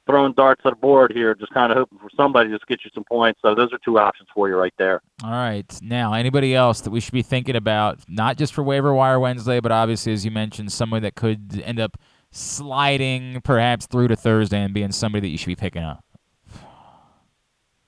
throwing 0.06 0.32
darts 0.32 0.62
at 0.64 0.72
a 0.72 0.76
board 0.76 1.12
here, 1.12 1.34
just 1.34 1.52
kind 1.52 1.70
of 1.70 1.78
hoping 1.78 1.98
for 1.98 2.10
somebody 2.16 2.50
to 2.50 2.58
get 2.66 2.84
you 2.84 2.90
some 2.92 3.04
points. 3.04 3.40
So 3.42 3.54
those 3.54 3.72
are 3.72 3.78
two 3.84 3.98
options 3.98 4.28
for 4.34 4.48
you 4.48 4.56
right 4.56 4.74
there. 4.76 5.02
All 5.22 5.30
right. 5.30 5.72
Now, 5.82 6.14
anybody 6.14 6.54
else 6.54 6.80
that 6.80 6.90
we 6.90 7.00
should 7.00 7.12
be 7.12 7.22
thinking 7.22 7.54
about, 7.54 8.00
not 8.08 8.36
just 8.36 8.52
for 8.52 8.64
waiver 8.64 8.92
wire 8.92 9.20
Wednesday, 9.20 9.60
but 9.60 9.70
obviously, 9.70 10.12
as 10.12 10.24
you 10.24 10.30
mentioned, 10.30 10.72
someone 10.72 11.02
that 11.02 11.14
could 11.14 11.62
end 11.64 11.78
up 11.78 11.96
sliding 12.32 13.40
perhaps 13.42 13.86
through 13.86 14.08
to 14.08 14.16
Thursday 14.16 14.62
and 14.62 14.74
being 14.74 14.92
somebody 14.92 15.20
that 15.20 15.30
you 15.30 15.38
should 15.38 15.46
be 15.46 15.56
picking 15.56 15.82
up. 15.82 16.04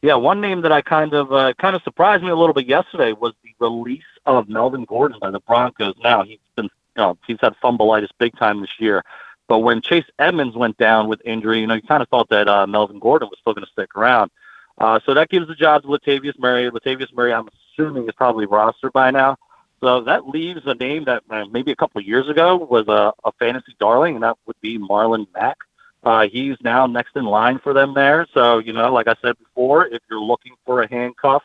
Yeah, 0.02 0.16
one 0.16 0.40
name 0.40 0.62
that 0.62 0.72
I 0.72 0.82
kind 0.82 1.14
of 1.14 1.32
uh, 1.32 1.54
kind 1.60 1.76
of 1.76 1.82
surprised 1.84 2.24
me 2.24 2.30
a 2.30 2.36
little 2.36 2.54
bit 2.54 2.66
yesterday 2.66 3.12
was 3.12 3.34
the 3.42 3.52
release 3.60 4.02
of 4.26 4.48
Melvin 4.48 4.84
Gordon 4.84 5.18
by 5.20 5.30
the 5.30 5.38
Broncos. 5.38 5.94
Now 6.02 6.24
he's 6.24 6.40
been, 6.56 6.64
you 6.64 6.70
know, 6.96 7.18
he's 7.24 7.38
had 7.40 7.54
fumbleitis 7.62 8.08
big 8.18 8.36
time 8.36 8.60
this 8.60 8.80
year. 8.80 9.04
But 9.46 9.60
when 9.60 9.80
Chase 9.80 10.04
Edmonds 10.18 10.56
went 10.56 10.76
down 10.76 11.08
with 11.08 11.20
injury, 11.24 11.60
you 11.60 11.68
know, 11.68 11.74
you 11.74 11.82
kind 11.82 12.02
of 12.02 12.08
thought 12.08 12.28
that 12.30 12.48
uh, 12.48 12.66
Melvin 12.66 12.98
Gordon 12.98 13.28
was 13.28 13.38
still 13.40 13.54
going 13.54 13.64
to 13.64 13.70
stick 13.70 13.94
around. 13.96 14.32
Uh, 14.78 14.98
so 15.06 15.14
that 15.14 15.28
gives 15.28 15.46
the 15.46 15.54
job 15.54 15.82
to 15.82 15.88
Latavius 15.88 16.36
Murray. 16.36 16.68
Latavius 16.68 17.14
Murray, 17.14 17.32
I'm 17.32 17.48
assuming, 17.78 18.08
is 18.08 18.14
probably 18.16 18.46
rostered 18.46 18.92
by 18.92 19.12
now. 19.12 19.36
So 19.80 20.00
that 20.02 20.26
leaves 20.26 20.62
a 20.64 20.74
name 20.74 21.04
that 21.04 21.22
uh, 21.30 21.44
maybe 21.52 21.70
a 21.70 21.76
couple 21.76 22.00
of 22.00 22.06
years 22.06 22.28
ago 22.28 22.56
was 22.56 22.88
a, 22.88 23.12
a 23.24 23.32
fantasy 23.38 23.76
darling, 23.78 24.14
and 24.14 24.24
that 24.24 24.36
would 24.46 24.60
be 24.60 24.78
Marlon 24.78 25.26
Mack. 25.34 25.58
Uh, 26.04 26.26
he's 26.30 26.56
now 26.62 26.86
next 26.86 27.16
in 27.16 27.24
line 27.24 27.60
for 27.60 27.72
them 27.72 27.94
there. 27.94 28.26
So, 28.34 28.58
you 28.58 28.72
know, 28.72 28.92
like 28.92 29.06
I 29.06 29.14
said 29.22 29.38
before, 29.38 29.86
if 29.86 30.02
you're 30.10 30.20
looking 30.20 30.54
for 30.66 30.82
a 30.82 30.88
handcuff 30.90 31.42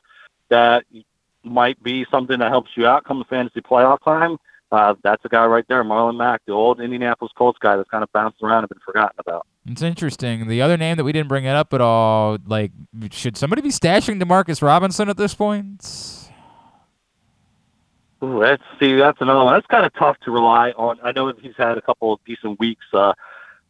that 0.49 0.85
might 1.43 1.81
be 1.83 2.05
something 2.09 2.39
that 2.39 2.49
helps 2.49 2.71
you 2.75 2.87
out 2.87 3.03
come 3.03 3.19
the 3.19 3.25
fantasy 3.25 3.61
playoff 3.61 4.03
time, 4.03 4.37
uh, 4.71 4.95
that's 5.01 5.23
a 5.23 5.29
guy 5.29 5.45
right 5.45 5.63
there, 5.69 5.83
Marlon 5.83 6.17
Mack, 6.17 6.41
the 6.45 6.51
old 6.51 6.81
Indianapolis 6.81 7.31
Colts 7.37 7.57
guy 7.61 7.77
that's 7.77 7.89
kind 7.89 8.03
of 8.03 8.11
bounced 8.11 8.41
around 8.43 8.63
and 8.63 8.69
been 8.69 8.79
forgotten 8.85 9.15
about. 9.19 9.47
It's 9.65 9.81
interesting. 9.81 10.47
The 10.47 10.61
other 10.61 10.75
name 10.75 10.97
that 10.97 11.03
we 11.03 11.13
didn't 11.13 11.29
bring 11.29 11.45
it 11.45 11.55
up 11.55 11.73
at 11.73 11.79
all, 11.79 12.37
like, 12.45 12.71
should 13.11 13.37
somebody 13.37 13.61
be 13.61 13.69
stashing 13.69 14.21
Demarcus 14.21 14.61
Robinson 14.61 15.07
at 15.07 15.17
this 15.17 15.33
point? 15.33 15.85
Ooh, 18.23 18.39
that's 18.39 18.63
see, 18.79 18.95
that's 18.95 19.21
another 19.21 19.43
one. 19.45 19.53
That's 19.53 19.67
kind 19.67 19.85
of 19.85 19.93
tough 19.93 20.17
to 20.21 20.31
rely 20.31 20.71
on. 20.71 20.97
I 21.03 21.11
know 21.11 21.31
he's 21.39 21.55
had 21.55 21.77
a 21.77 21.81
couple 21.81 22.11
of 22.11 22.19
decent 22.25 22.59
weeks, 22.59 22.85
uh, 22.91 23.13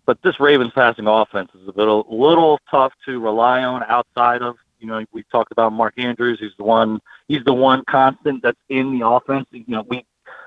but 0.08 0.20
this 0.24 0.40
Ravens 0.40 0.72
passing 0.74 1.06
offense 1.06 1.52
is 1.54 1.68
a 1.68 1.82
a 1.82 2.04
little 2.10 2.60
tough 2.72 2.94
to 3.06 3.20
rely 3.20 3.64
on 3.64 3.84
outside 3.84 4.42
of. 4.42 4.56
You 4.80 4.88
know, 4.88 5.04
we 5.12 5.24
talked 5.24 5.52
about 5.52 5.74
Mark 5.74 5.96
Andrews. 5.98 6.40
He's 6.40 6.56
the 6.58 6.64
one. 6.64 7.00
He's 7.28 7.44
the 7.44 7.54
one 7.54 7.84
constant 7.90 8.42
that's 8.42 8.60
in 8.70 8.98
the 8.98 9.06
offense. 9.06 9.48
You 9.52 9.64
know, 9.68 9.84
we 9.88 10.06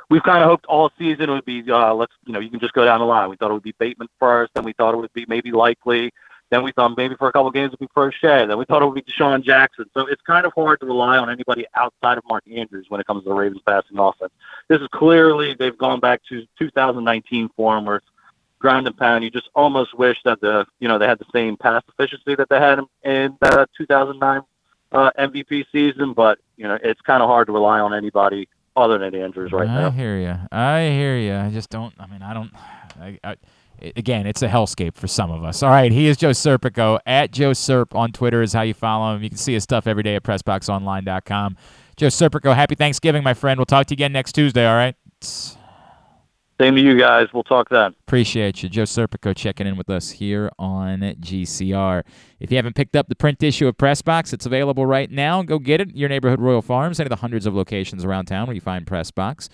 we've 0.09 0.23
kind 0.23 0.43
of 0.43 0.49
hoped 0.49 0.66
all 0.66 0.91
season 0.99 1.28
it 1.28 1.32
would 1.32 1.45
be 1.45 1.62
uh, 1.70 1.95
let's 1.95 2.12
you 2.27 2.32
know 2.32 2.41
you 2.41 2.51
can 2.51 2.59
just 2.59 2.73
go 2.73 2.85
down 2.85 3.01
the 3.01 3.07
line. 3.07 3.28
We 3.28 3.37
thought 3.37 3.51
it 3.51 3.55
would 3.55 3.62
be 3.62 3.74
Bateman 3.78 4.09
first, 4.19 4.53
then 4.55 4.65
we 4.65 4.73
thought 4.73 4.95
it 4.95 4.97
would 4.97 5.12
be 5.12 5.27
maybe 5.28 5.53
likely, 5.53 6.11
then 6.51 6.65
we 6.65 6.73
thought 6.73 6.97
maybe 6.97 7.15
for 7.15 7.28
a 7.28 7.32
couple 7.32 7.51
games 7.51 7.73
it 7.73 7.81
would 7.81 7.89
be 7.89 7.93
Proche, 7.95 8.49
then 8.49 8.59
we 8.59 8.65
thought 8.65 8.82
it 8.82 8.87
would 8.87 8.95
be 8.95 9.03
DeSean 9.03 9.43
Jackson. 9.43 9.87
So 9.95 10.07
it's 10.07 10.20
kind 10.23 10.45
of 10.45 10.53
hard 10.55 10.81
to 10.81 10.87
rely 10.87 11.16
on 11.16 11.31
anybody 11.31 11.65
outside 11.74 12.19
of 12.19 12.24
Mark 12.28 12.45
Andrews 12.53 12.87
when 12.89 13.01
it 13.01 13.07
comes 13.07 13.23
to 13.23 13.28
the 13.28 13.35
Ravens 13.35 13.62
passing 13.65 13.99
offense. 13.99 14.32
This 14.69 14.81
is 14.81 14.89
clearly 14.93 15.55
they've 15.55 15.78
gone 15.78 16.01
back 16.01 16.23
to 16.28 16.45
2019 16.59 17.51
form 17.57 17.85
where 17.85 18.03
ground 18.61 18.87
and 18.87 18.97
pound. 18.97 19.24
You 19.24 19.31
just 19.31 19.49
almost 19.55 19.99
wish 19.99 20.19
that 20.24 20.41
the 20.41 20.65
you 20.78 20.87
know 20.87 20.99
they 20.99 21.07
had 21.07 21.19
the 21.19 21.27
same 21.32 21.57
pass 21.57 21.82
efficiency 21.89 22.35
that 22.37 22.49
they 22.49 22.59
had 22.61 22.78
in, 22.78 22.87
in 23.11 23.37
the 23.41 23.66
2009 23.77 24.43
uh, 24.93 25.11
MVP 25.19 25.65
season, 25.73 26.12
but 26.12 26.39
you 26.57 26.69
know 26.69 26.78
it's 26.82 27.01
kind 27.01 27.23
of 27.23 27.28
hard 27.28 27.49
to 27.49 27.53
rely 27.53 27.81
on 27.81 27.93
anybody 27.95 28.49
other 28.77 28.99
than 28.99 29.15
Andrews 29.15 29.51
right 29.53 29.69
I 29.69 29.74
now. 29.81 29.87
I 29.89 29.91
hear 29.91 30.19
you. 30.19 30.37
I 30.53 30.82
hear 30.82 31.16
you. 31.19 31.35
I 31.35 31.51
just 31.51 31.70
don't. 31.70 31.93
I 31.99 32.07
mean, 32.07 32.23
I 32.23 32.32
don't. 32.32 32.51
I, 33.01 33.19
I, 33.24 33.37
i- 33.82 33.93
again, 33.97 34.27
it's 34.27 34.43
a 34.43 34.49
hellscape 34.49 34.95
for 34.95 35.09
some 35.09 35.31
of 35.31 35.43
us. 35.43 35.62
All 35.62 35.70
right, 35.70 35.91
he 35.91 36.07
is 36.07 36.16
Joe 36.16 36.31
Serpico. 36.31 37.01
At 37.07 37.31
Joe 37.32 37.51
Serp 37.51 37.95
on 37.97 38.12
Twitter 38.12 38.43
is 38.43 38.53
how 38.53 38.62
you 38.62 38.74
follow 38.74 39.15
him. 39.16 39.23
You 39.23 39.28
can 39.31 39.39
see 39.39 39.55
his 39.55 39.65
stuff 39.65 39.87
every 39.87 40.03
day 40.03 40.15
at 40.16 40.23
PressBoxOnline.com. 40.23 41.57
Joe 41.97 42.07
Serpico, 42.07 42.55
happy 42.55 42.74
Thanksgiving, 42.74 43.23
my 43.23 43.35
friend. 43.35 43.59
We'll 43.59 43.66
talk 43.66 43.87
to 43.87 43.93
you 43.93 43.97
again 43.97 44.12
next 44.12 44.32
Tuesday, 44.32 44.66
all 44.66 44.74
right? 44.77 44.95
Same 46.61 46.77
to 46.77 46.82
you 46.82 46.99
guys. 46.99 47.28
We'll 47.32 47.43
talk 47.43 47.70
then. 47.70 47.95
Appreciate 48.07 48.62
you. 48.62 48.69
Joe 48.69 48.82
Serpico 48.82 49.35
checking 49.35 49.66
in 49.66 49.77
with 49.78 49.89
us 49.89 50.11
here 50.11 50.51
on 50.59 51.01
GCR. 51.01 52.03
If 52.39 52.51
you 52.51 52.59
haven't 52.59 52.77
picked 52.77 52.95
up 52.97 53.09
the 53.09 53.15
print 53.15 53.43
issue 53.43 53.66
of 53.66 53.78
Pressbox, 53.78 54.35
it's 54.35 54.45
available 54.45 54.85
right 54.85 55.11
now. 55.11 55.43
Go 55.43 55.59
get 55.59 55.81
it. 55.81 55.97
Your 55.97 56.11
neighborhood 56.11 56.39
Royal 56.39 56.61
Farms, 56.61 57.01
any 57.01 57.07
of 57.07 57.09
the 57.09 57.16
hundreds 57.16 57.47
of 57.47 57.55
locations 57.55 58.05
around 58.05 58.27
town 58.27 58.47
where 58.47 58.55
you 58.55 58.61
find 58.61 58.85
Pressbox. 58.85 59.49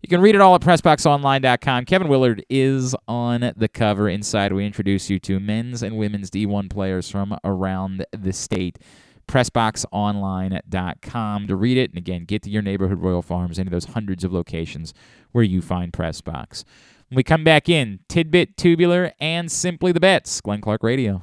You 0.00 0.08
can 0.08 0.20
read 0.20 0.36
it 0.36 0.40
all 0.40 0.54
at 0.54 0.60
PressBoxOnline.com. 0.60 1.86
Kevin 1.86 2.06
Willard 2.06 2.44
is 2.48 2.94
on 3.08 3.52
the 3.56 3.68
cover. 3.68 4.08
Inside, 4.08 4.52
we 4.52 4.64
introduce 4.64 5.10
you 5.10 5.18
to 5.18 5.40
men's 5.40 5.82
and 5.82 5.96
women's 5.96 6.30
D1 6.30 6.70
players 6.70 7.10
from 7.10 7.36
around 7.42 8.06
the 8.12 8.32
state. 8.32 8.78
PressBoxOnline.com 9.26 11.46
to 11.46 11.56
read 11.56 11.78
it. 11.78 11.90
And 11.90 11.98
again, 11.98 12.24
get 12.24 12.42
to 12.42 12.50
your 12.50 12.62
neighborhood 12.62 13.00
Royal 13.00 13.22
Farms, 13.22 13.58
any 13.58 13.68
of 13.68 13.72
those 13.72 13.86
hundreds 13.86 14.24
of 14.24 14.32
locations 14.32 14.92
where 15.32 15.44
you 15.44 15.62
find 15.62 15.92
Pressbox. 15.92 16.64
When 17.08 17.16
we 17.16 17.22
come 17.22 17.44
back 17.44 17.68
in, 17.68 18.00
Tidbit, 18.08 18.56
Tubular, 18.56 19.12
and 19.20 19.52
Simply 19.52 19.92
the 19.92 20.00
Bets, 20.00 20.40
Glenn 20.40 20.60
Clark 20.60 20.82
Radio. 20.82 21.22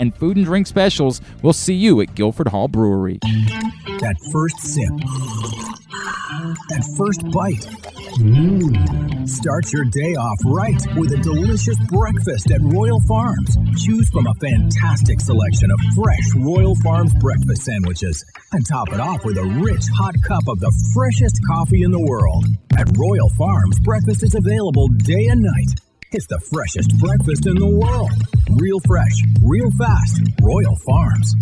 and 0.00 0.16
food 0.16 0.36
and 0.36 0.46
drink 0.46 0.66
specials. 0.66 1.20
We'll 1.42 1.52
see 1.52 1.74
you 1.74 2.00
at 2.00 2.16
Guilford 2.16 2.48
Hall 2.48 2.66
Brewery. 2.66 3.18
That 3.22 4.16
first 4.32 4.58
sip. 4.58 4.90
That 6.72 6.84
first 6.96 7.22
bite. 7.30 7.68
Mmm. 8.18 9.28
Start 9.28 9.72
your 9.72 9.84
day 9.84 10.16
off 10.16 10.38
right 10.46 10.80
with 10.96 11.12
a 11.12 11.20
delicious 11.22 11.76
breakfast 11.86 12.50
at 12.50 12.60
Royal 12.62 13.00
Farms. 13.06 13.56
Choose 13.84 14.08
from 14.10 14.26
a 14.26 14.34
fantastic 14.40 15.20
selection 15.20 15.70
of 15.70 15.78
fresh 15.94 16.26
Royal 16.36 16.74
Farms 16.82 17.12
breakfast 17.20 17.62
sandwiches 17.62 18.24
and 18.52 18.66
top 18.66 18.88
it 18.92 19.00
off 19.00 19.24
with 19.24 19.36
a 19.36 19.46
rich 19.62 19.84
hot 19.94 20.14
cup 20.26 20.42
of 20.48 20.58
the 20.58 20.72
freshest 20.94 21.38
coffee 21.46 21.82
in 21.82 21.92
the 21.92 22.00
world. 22.00 22.44
At 22.76 22.88
Royal 22.96 23.30
Farms, 23.36 23.78
breakfast 23.80 24.24
is 24.24 24.34
available 24.34 24.88
day 24.88 25.28
and 25.28 25.42
night. 25.42 25.89
It's 26.12 26.26
the 26.26 26.40
freshest 26.52 26.98
breakfast 26.98 27.46
in 27.46 27.54
the 27.54 27.68
world. 27.68 28.10
Real 28.58 28.80
fresh, 28.80 29.14
real 29.44 29.70
fast. 29.78 30.20
Royal 30.42 30.74
Farms. 30.84 31.36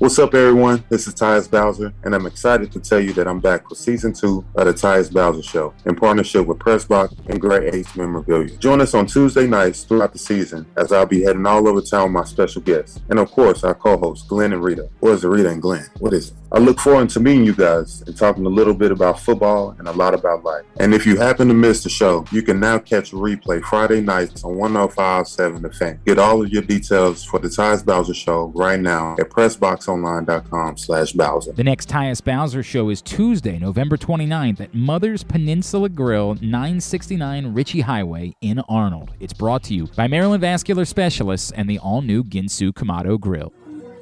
What's 0.00 0.18
up, 0.18 0.34
everyone? 0.34 0.82
This 0.88 1.06
is 1.06 1.14
Tyus 1.14 1.48
Bowser, 1.48 1.94
and 2.02 2.16
I'm 2.16 2.26
excited 2.26 2.72
to 2.72 2.80
tell 2.80 2.98
you 2.98 3.12
that 3.12 3.28
I'm 3.28 3.38
back 3.38 3.68
for 3.68 3.76
season 3.76 4.12
two 4.12 4.44
of 4.56 4.66
the 4.66 4.74
Tyus 4.74 5.12
Bowser 5.12 5.40
Show 5.40 5.72
in 5.86 5.94
partnership 5.94 6.44
with 6.44 6.58
Pressbox 6.58 7.16
and 7.28 7.40
Great 7.40 7.72
Eights 7.72 7.94
Memorabilia. 7.94 8.56
Join 8.56 8.80
us 8.80 8.92
on 8.94 9.06
Tuesday 9.06 9.46
nights 9.46 9.84
throughout 9.84 10.12
the 10.12 10.18
season 10.18 10.66
as 10.76 10.90
I'll 10.90 11.06
be 11.06 11.22
heading 11.22 11.46
all 11.46 11.68
over 11.68 11.80
town 11.80 12.12
with 12.12 12.12
my 12.12 12.24
special 12.24 12.62
guests, 12.62 12.98
and 13.08 13.20
of 13.20 13.30
course, 13.30 13.62
our 13.62 13.76
co-hosts 13.76 14.26
Glenn 14.26 14.52
and 14.52 14.64
Rita. 14.64 14.88
Or 15.00 15.12
is 15.12 15.22
it 15.22 15.28
Rita 15.28 15.50
and 15.50 15.62
Glenn? 15.62 15.86
What 16.00 16.12
is 16.12 16.32
it? 16.32 16.41
I 16.54 16.58
look 16.58 16.78
forward 16.78 17.08
to 17.10 17.20
meeting 17.20 17.44
you 17.46 17.54
guys 17.54 18.02
and 18.02 18.14
talking 18.14 18.44
a 18.44 18.48
little 18.50 18.74
bit 18.74 18.92
about 18.92 19.18
football 19.18 19.74
and 19.78 19.88
a 19.88 19.92
lot 19.92 20.12
about 20.12 20.44
life. 20.44 20.66
And 20.80 20.92
if 20.92 21.06
you 21.06 21.16
happen 21.16 21.48
to 21.48 21.54
miss 21.54 21.82
the 21.82 21.88
show, 21.88 22.26
you 22.30 22.42
can 22.42 22.60
now 22.60 22.78
catch 22.78 23.14
a 23.14 23.16
replay 23.16 23.62
Friday 23.62 24.02
nights 24.02 24.44
on 24.44 24.58
1057 24.58 25.62
The 25.62 25.72
Fan. 25.72 25.98
Get 26.04 26.18
all 26.18 26.42
of 26.42 26.50
your 26.50 26.60
details 26.60 27.24
for 27.24 27.38
the 27.38 27.48
Tyus 27.48 27.82
Bowser 27.82 28.12
Show 28.12 28.52
right 28.54 28.78
now 28.78 29.16
at 29.18 29.30
PressBoxOnline.com 29.30 30.76
slash 30.76 31.12
Bowser. 31.12 31.52
The 31.52 31.64
next 31.64 31.88
Tyus 31.88 32.22
Bowser 32.22 32.62
show 32.62 32.90
is 32.90 33.00
Tuesday, 33.00 33.58
November 33.58 33.96
29th 33.96 34.60
at 34.60 34.74
Mother's 34.74 35.24
Peninsula 35.24 35.88
Grill, 35.88 36.34
969 36.34 37.54
Ritchie 37.54 37.80
Highway 37.80 38.36
in 38.42 38.58
Arnold. 38.68 39.12
It's 39.20 39.32
brought 39.32 39.62
to 39.64 39.74
you 39.74 39.86
by 39.96 40.06
Maryland 40.06 40.42
Vascular 40.42 40.84
Specialists 40.84 41.50
and 41.52 41.66
the 41.70 41.78
all-new 41.78 42.24
Ginsu 42.24 42.72
Kamado 42.74 43.18
Grill. 43.18 43.54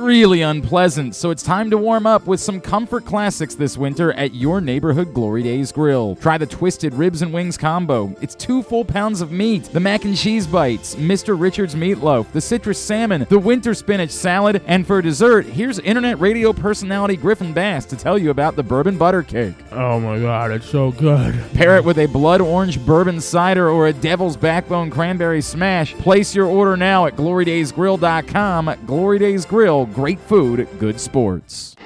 really 0.00 0.40
unpleasant, 0.42 1.14
so 1.14 1.30
it's 1.30 1.42
time 1.42 1.70
to 1.70 1.76
warm 1.78 2.06
up 2.06 2.26
with 2.26 2.40
some 2.40 2.60
comfort 2.60 3.04
classics 3.04 3.54
this 3.54 3.76
winter 3.76 4.12
at 4.14 4.34
your 4.34 4.60
neighborhood 4.60 5.12
Glory 5.12 5.42
Days 5.42 5.70
Grill. 5.70 6.16
Try 6.16 6.38
the 6.38 6.46
Twisted 6.46 6.94
Ribs 6.94 7.22
and 7.22 7.32
Wings 7.32 7.58
combo. 7.58 8.14
It's 8.20 8.34
two 8.34 8.62
full 8.62 8.84
pounds 8.84 9.20
of 9.20 9.30
meat, 9.30 9.64
the 9.64 9.80
mac 9.80 10.04
and 10.04 10.16
cheese 10.16 10.46
bites, 10.46 10.94
Mr. 10.94 11.38
Richards 11.38 11.74
meatloaf, 11.74 12.30
the 12.32 12.40
citrus 12.40 12.82
salmon, 12.82 13.26
the 13.28 13.38
winter 13.38 13.74
spinach 13.74 14.10
salad, 14.10 14.62
and 14.66 14.86
for 14.86 15.02
dessert, 15.02 15.44
here's 15.44 15.78
internet 15.80 16.18
radio 16.18 16.52
personality 16.52 17.16
Griffin 17.16 17.52
Bass 17.52 17.84
to 17.86 17.96
tell 17.96 18.18
you 18.18 18.30
about 18.30 18.56
the 18.56 18.62
bourbon 18.62 18.96
butter 18.96 19.22
cake. 19.22 19.54
Oh 19.72 20.00
my 20.00 20.18
god, 20.18 20.50
it's 20.50 20.68
so 20.68 20.92
good. 20.92 21.34
Pair 21.52 21.76
it 21.76 21.84
with 21.84 21.98
a 21.98 22.06
blood 22.06 22.40
orange 22.40 22.84
bourbon 22.84 23.20
cider 23.20 23.68
or 23.68 23.88
a 23.88 23.92
devil's 23.92 24.36
backbone 24.36 24.90
cranberry 24.90 25.42
smash. 25.42 25.94
Place 25.94 26.34
your 26.34 26.46
order 26.46 26.76
now 26.76 27.06
at 27.06 27.16
glorydaysgrill.com. 27.16 28.74
Glory 28.86 29.18
Days 29.18 29.44
Grill, 29.44 29.86
great 29.92 30.20
food, 30.20 30.68
good 30.78 31.00
sports. 31.00 31.76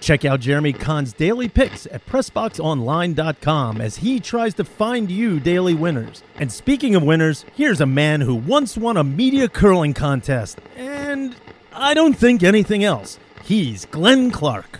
Check 0.00 0.26
out 0.26 0.40
Jeremy 0.40 0.74
Kahn's 0.74 1.14
daily 1.14 1.48
picks 1.48 1.86
at 1.86 2.04
PressBoxOnline.com 2.04 3.80
as 3.80 3.96
he 3.96 4.20
tries 4.20 4.52
to 4.54 4.64
find 4.64 5.10
you 5.10 5.40
daily 5.40 5.74
winners. 5.74 6.22
And 6.36 6.52
speaking 6.52 6.94
of 6.94 7.02
winners, 7.02 7.46
here's 7.54 7.80
a 7.80 7.86
man 7.86 8.20
who 8.20 8.34
once 8.34 8.76
won 8.76 8.98
a 8.98 9.04
media 9.04 9.48
curling 9.48 9.94
contest. 9.94 10.58
And 10.76 11.34
I 11.72 11.94
don't 11.94 12.12
think 12.12 12.42
anything 12.42 12.84
else. 12.84 13.18
He's 13.44 13.86
Glenn 13.86 14.30
Clark. 14.30 14.78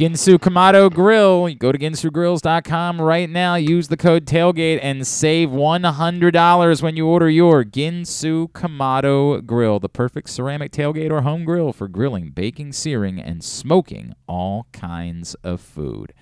Ginsu 0.00 0.38
Kamado 0.38 0.90
Grill. 0.90 1.54
Go 1.56 1.72
to 1.72 1.78
ginsugrills.com 1.78 3.02
right 3.02 3.28
now. 3.28 3.56
Use 3.56 3.88
the 3.88 3.98
code 3.98 4.24
tailgate 4.24 4.78
and 4.80 5.06
save 5.06 5.50
$100 5.50 6.82
when 6.82 6.96
you 6.96 7.06
order 7.06 7.28
your 7.28 7.64
Ginsu 7.64 8.50
Kamado 8.52 9.44
Grill, 9.44 9.78
the 9.78 9.90
perfect 9.90 10.30
ceramic 10.30 10.72
tailgate 10.72 11.10
or 11.10 11.20
home 11.20 11.44
grill 11.44 11.74
for 11.74 11.86
grilling, 11.86 12.30
baking, 12.30 12.72
searing, 12.72 13.20
and 13.20 13.44
smoking 13.44 14.14
all 14.26 14.68
kinds 14.72 15.34
of 15.44 15.60
food. 15.60 16.14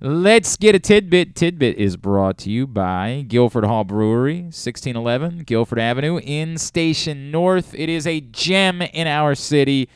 Let's 0.00 0.56
get 0.56 0.76
a 0.76 0.78
tidbit. 0.78 1.34
Tidbit 1.34 1.76
is 1.76 1.96
brought 1.96 2.38
to 2.38 2.50
you 2.50 2.68
by 2.68 3.24
Guilford 3.26 3.64
Hall 3.64 3.82
Brewery, 3.82 4.42
1611 4.42 5.40
Guilford 5.40 5.80
Avenue 5.80 6.20
in 6.22 6.56
Station 6.56 7.32
North. 7.32 7.74
It 7.74 7.88
is 7.88 8.06
a 8.06 8.20
gem 8.20 8.80
in 8.80 9.08
our 9.08 9.34
city. 9.34 9.88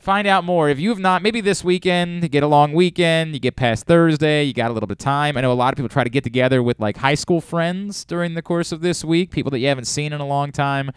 Find 0.00 0.26
out 0.26 0.44
more. 0.44 0.70
If 0.70 0.80
you 0.80 0.88
have 0.88 0.98
not, 0.98 1.20
maybe 1.20 1.42
this 1.42 1.62
weekend, 1.62 2.30
get 2.30 2.42
a 2.42 2.46
long 2.46 2.72
weekend, 2.72 3.34
you 3.34 3.38
get 3.38 3.54
past 3.54 3.84
Thursday, 3.84 4.44
you 4.44 4.54
got 4.54 4.70
a 4.70 4.72
little 4.72 4.86
bit 4.86 4.94
of 4.94 4.98
time. 5.04 5.36
I 5.36 5.42
know 5.42 5.52
a 5.52 5.54
lot 5.54 5.74
of 5.74 5.76
people 5.76 5.90
try 5.90 6.04
to 6.04 6.10
get 6.10 6.24
together 6.24 6.62
with 6.62 6.80
like 6.80 6.96
high 6.96 7.14
school 7.14 7.42
friends 7.42 8.06
during 8.06 8.32
the 8.32 8.40
course 8.40 8.72
of 8.72 8.80
this 8.80 9.04
week, 9.04 9.30
people 9.30 9.50
that 9.50 9.58
you 9.58 9.68
haven't 9.68 9.84
seen 9.84 10.14
in 10.14 10.20
a 10.22 10.26
long 10.26 10.52
time. 10.52 10.90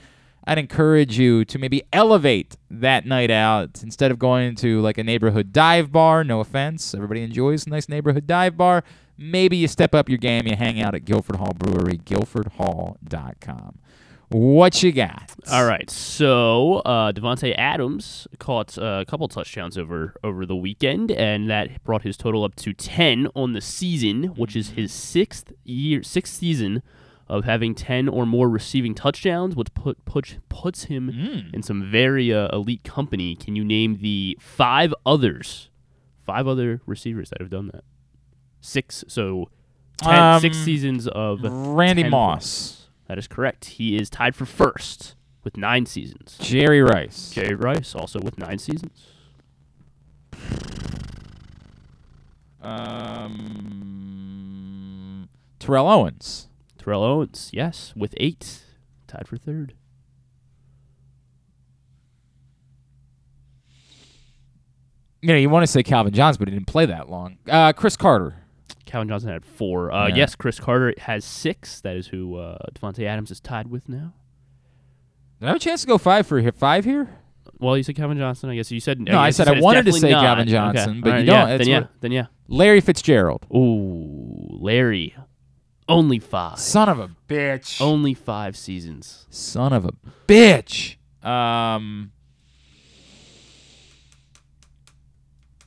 I'd 0.48 0.58
encourage 0.58 1.20
you 1.20 1.44
to 1.44 1.60
maybe 1.60 1.84
elevate 1.92 2.56
that 2.72 3.06
night 3.06 3.30
out 3.30 3.84
instead 3.84 4.10
of 4.10 4.20
going 4.20 4.56
to 4.56 4.80
like 4.80 4.98
a 4.98 5.04
neighborhood 5.04 5.52
dive 5.52 5.92
bar. 5.92 6.24
No 6.24 6.40
offense, 6.40 6.96
everybody 6.96 7.24
enjoys 7.24 7.68
a 7.68 7.72
nice 7.72 7.90
neighborhood 7.90 8.26
dive 8.26 8.56
bar. 8.56 8.86
Maybe 9.18 9.58
you 9.58 9.68
step 9.68 9.94
up 9.94 10.08
your 10.08 10.18
game, 10.18 10.48
you 10.48 10.56
hang 10.56 10.82
out 10.82 10.96
at 10.96 11.04
Guilford 11.04 11.36
Hall 11.36 11.54
Brewery, 11.54 11.98
guilfordhall.com. 11.98 13.80
What 14.34 14.82
you 14.82 14.92
got? 14.92 15.32
All 15.52 15.64
right, 15.66 15.88
so 15.92 16.78
uh, 16.86 17.12
Davante 17.12 17.54
Adams 17.56 18.28
caught 18.40 18.78
uh, 18.80 19.00
a 19.02 19.06
couple 19.06 19.28
touchdowns 19.28 19.78
over 19.78 20.16
over 20.24 20.46
the 20.48 20.56
weekend, 20.56 21.12
and 21.12 21.48
that 21.52 21.84
brought 21.84 22.02
his 22.02 22.18
total 22.18 22.44
up 22.44 22.56
to 22.56 22.74
ten 22.74 23.28
on 23.36 23.54
the 23.54 23.62
season, 23.62 24.26
which 24.36 24.56
is 24.56 24.72
his 24.72 24.92
sixth 24.92 25.54
year, 25.64 26.02
sixth 26.02 26.34
season 26.34 26.82
of 27.28 27.46
having 27.46 27.76
ten 27.76 28.10
or 28.10 28.26
more 28.26 28.50
receiving 28.50 28.96
touchdowns, 28.96 29.56
which 29.56 29.72
put, 29.76 30.04
puts 30.06 30.38
puts 30.50 30.86
him 30.86 31.12
Mm. 31.12 31.54
in 31.54 31.62
some 31.62 31.84
very 31.90 32.34
uh, 32.34 32.48
elite 32.56 32.84
company. 32.84 33.36
Can 33.36 33.56
you 33.56 33.64
name 33.64 34.00
the 34.02 34.36
five 34.42 34.96
others, 35.06 35.70
five 36.26 36.48
other 36.48 36.82
receivers 36.88 37.30
that 37.30 37.40
have 37.40 37.52
done 37.52 37.68
that? 37.72 37.84
Six, 38.62 39.04
so 39.08 39.50
ten, 39.98 40.42
six 40.42 40.58
Um, 40.58 40.64
seasons 40.64 41.08
of 41.08 41.44
Randy 41.44 42.02
10 42.02 42.10
Moss. 42.12 42.83
That 43.08 43.18
is 43.18 43.28
correct. 43.28 43.66
He 43.66 43.98
is 43.98 44.10
tied 44.10 44.36
for 44.36 44.46
first 44.46 45.16
with 45.44 45.58
nine 45.58 45.86
seasons. 45.86 46.38
Jerry 46.40 46.82
Rice. 46.82 47.32
Jerry 47.32 47.56
Rice 47.56 47.94
also 47.96 48.20
with 48.20 48.38
nine 48.38 48.60
seasons. 48.60 49.08
Um, 52.62 53.70
Terrell 55.60 55.88
Owens. 55.90 56.48
Terrell 56.78 57.04
Owens, 57.04 57.50
yes, 57.54 57.94
with 57.96 58.14
eight, 58.18 58.64
tied 59.08 59.28
for 59.28 59.38
third. 59.38 59.74
You 65.22 65.30
know, 65.30 65.36
you 65.36 65.50
want 65.50 65.64
to 65.64 65.68
say 65.68 65.84
Calvin 65.84 66.14
Johns, 66.14 66.38
but 66.38 66.50
he 66.50 66.54
didn't 66.54 66.68
play 66.68 66.86
that 66.86 67.10
long. 67.10 67.38
Uh, 67.50 67.72
Cris 67.72 67.96
Carter. 67.96 68.43
Calvin 68.94 69.07
Johnson 69.10 69.30
had 69.32 69.44
four. 69.44 69.91
Uh, 69.91 70.10
Yeah. 70.10 70.18
Yes, 70.18 70.36
Cris 70.36 70.60
Carter 70.60 70.94
has 70.99 71.26
six. 71.26 71.82
That 71.82 71.95
is 71.95 72.06
who 72.06 72.36
uh, 72.38 72.60
Davante 72.76 73.07
Adams 73.07 73.32
is 73.32 73.40
tied 73.40 73.65
with 73.72 73.90
now. 73.90 74.14
Did 75.40 75.48
I 75.48 75.49
have 75.49 75.56
a 75.56 75.60
chance 75.60 75.82
to 75.82 75.88
go 75.88 75.98
five 75.98 76.28
for 76.28 76.52
five 76.52 76.86
here? 76.86 77.10
Well, 77.57 77.76
you 77.76 77.82
said 77.82 77.95
Calvin 77.95 78.20
Johnson. 78.20 78.52
I 78.52 78.56
guess 78.56 78.70
you 78.72 78.80
said 78.80 78.99
No, 78.99 79.18
I 79.18 79.30
guess 79.30 79.40
you 79.40 79.45
said 79.45 79.57
I 79.57 79.61
wanted 79.61 79.86
to 79.88 79.94
say 79.94 80.11
not. 80.11 80.22
Calvin 80.24 80.44
Okay, 80.44 80.52
Johnson, 80.52 81.02
but 81.02 81.11
all 81.11 81.20
you 81.22 81.26
don't. 81.26 81.49
Yeah, 81.49 81.57
then 81.57 81.68
yeah, 81.68 81.84
then 82.02 82.11
yeah. 82.11 82.26
Larry 82.48 82.82
Fitzgerald. 82.82 83.48
Ooh, 83.52 84.60
Larry, 84.61 85.15
only 85.90 86.20
five. 86.20 86.60
Son 86.60 86.88
of 86.88 86.99
a 86.99 87.10
bitch. 87.28 87.82
Only 87.82 88.14
five 88.14 88.56
seasons. 88.56 89.26
Son 89.32 89.74
of 89.74 89.86
a 89.86 89.94
bitch. 90.28 90.98
Um, 91.26 92.11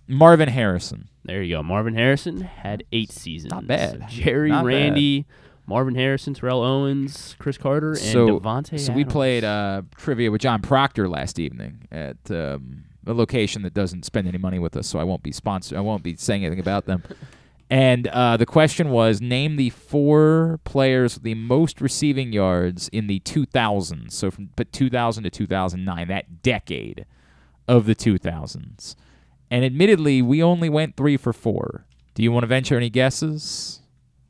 Marvin 0.06 0.48
Harrison. 0.48 1.08
There 1.26 1.42
you 1.42 1.56
go. 1.56 1.62
Marvin 1.62 1.94
Harrison 1.94 2.40
had 2.40 2.84
eight 2.92 3.10
seasons. 3.10 3.52
Not 3.52 3.66
bad. 3.66 4.08
Jerry, 4.08 4.50
Not 4.50 4.62
bad. 4.62 4.66
Randy, 4.66 5.26
Marvin 5.66 5.96
Harrison, 5.96 6.34
Terrell 6.34 6.62
Owens, 6.62 7.34
Cris 7.38 7.58
Carter, 7.58 7.90
and 7.90 7.98
so, 7.98 8.38
Davante. 8.40 8.78
so 8.78 8.92
we 8.92 9.04
played 9.04 9.42
uh, 9.44 9.82
trivia 9.96 10.30
with 10.30 10.40
John 10.40 10.62
Proctor 10.62 11.08
last 11.08 11.38
evening 11.38 11.88
at 11.90 12.16
um, 12.30 12.84
a 13.06 13.12
location 13.12 13.62
that 13.62 13.74
doesn't 13.74 14.04
spend 14.04 14.28
any 14.28 14.38
money 14.38 14.58
with 14.60 14.76
us, 14.76 14.86
so 14.86 14.98
I 14.98 15.04
won't 15.04 15.22
be 15.24 15.32
sponsor. 15.32 15.76
I 15.76 15.80
won't 15.80 16.04
be 16.04 16.16
saying 16.16 16.44
anything 16.44 16.60
about 16.60 16.86
them. 16.86 17.02
And 17.68 18.06
uh, 18.06 18.36
the 18.36 18.46
question 18.46 18.90
was: 18.90 19.20
Name 19.20 19.56
the 19.56 19.70
four 19.70 20.60
players 20.62 21.14
with 21.14 21.24
the 21.24 21.34
most 21.34 21.80
receiving 21.80 22.32
yards 22.32 22.88
in 22.90 23.08
the 23.08 23.18
2000s. 23.20 24.12
So 24.12 24.30
from 24.30 24.50
but 24.54 24.72
2000 24.72 25.24
to 25.24 25.30
2009, 25.30 26.06
that 26.08 26.42
decade 26.42 27.06
of 27.66 27.86
the 27.86 27.96
2000s. 27.96 28.94
And 29.50 29.64
admittedly, 29.64 30.22
we 30.22 30.42
only 30.42 30.68
went 30.68 30.96
three 30.96 31.16
for 31.16 31.32
four. 31.32 31.86
Do 32.14 32.22
you 32.22 32.32
want 32.32 32.42
to 32.44 32.48
venture 32.48 32.76
any 32.76 32.90
guesses? 32.90 33.80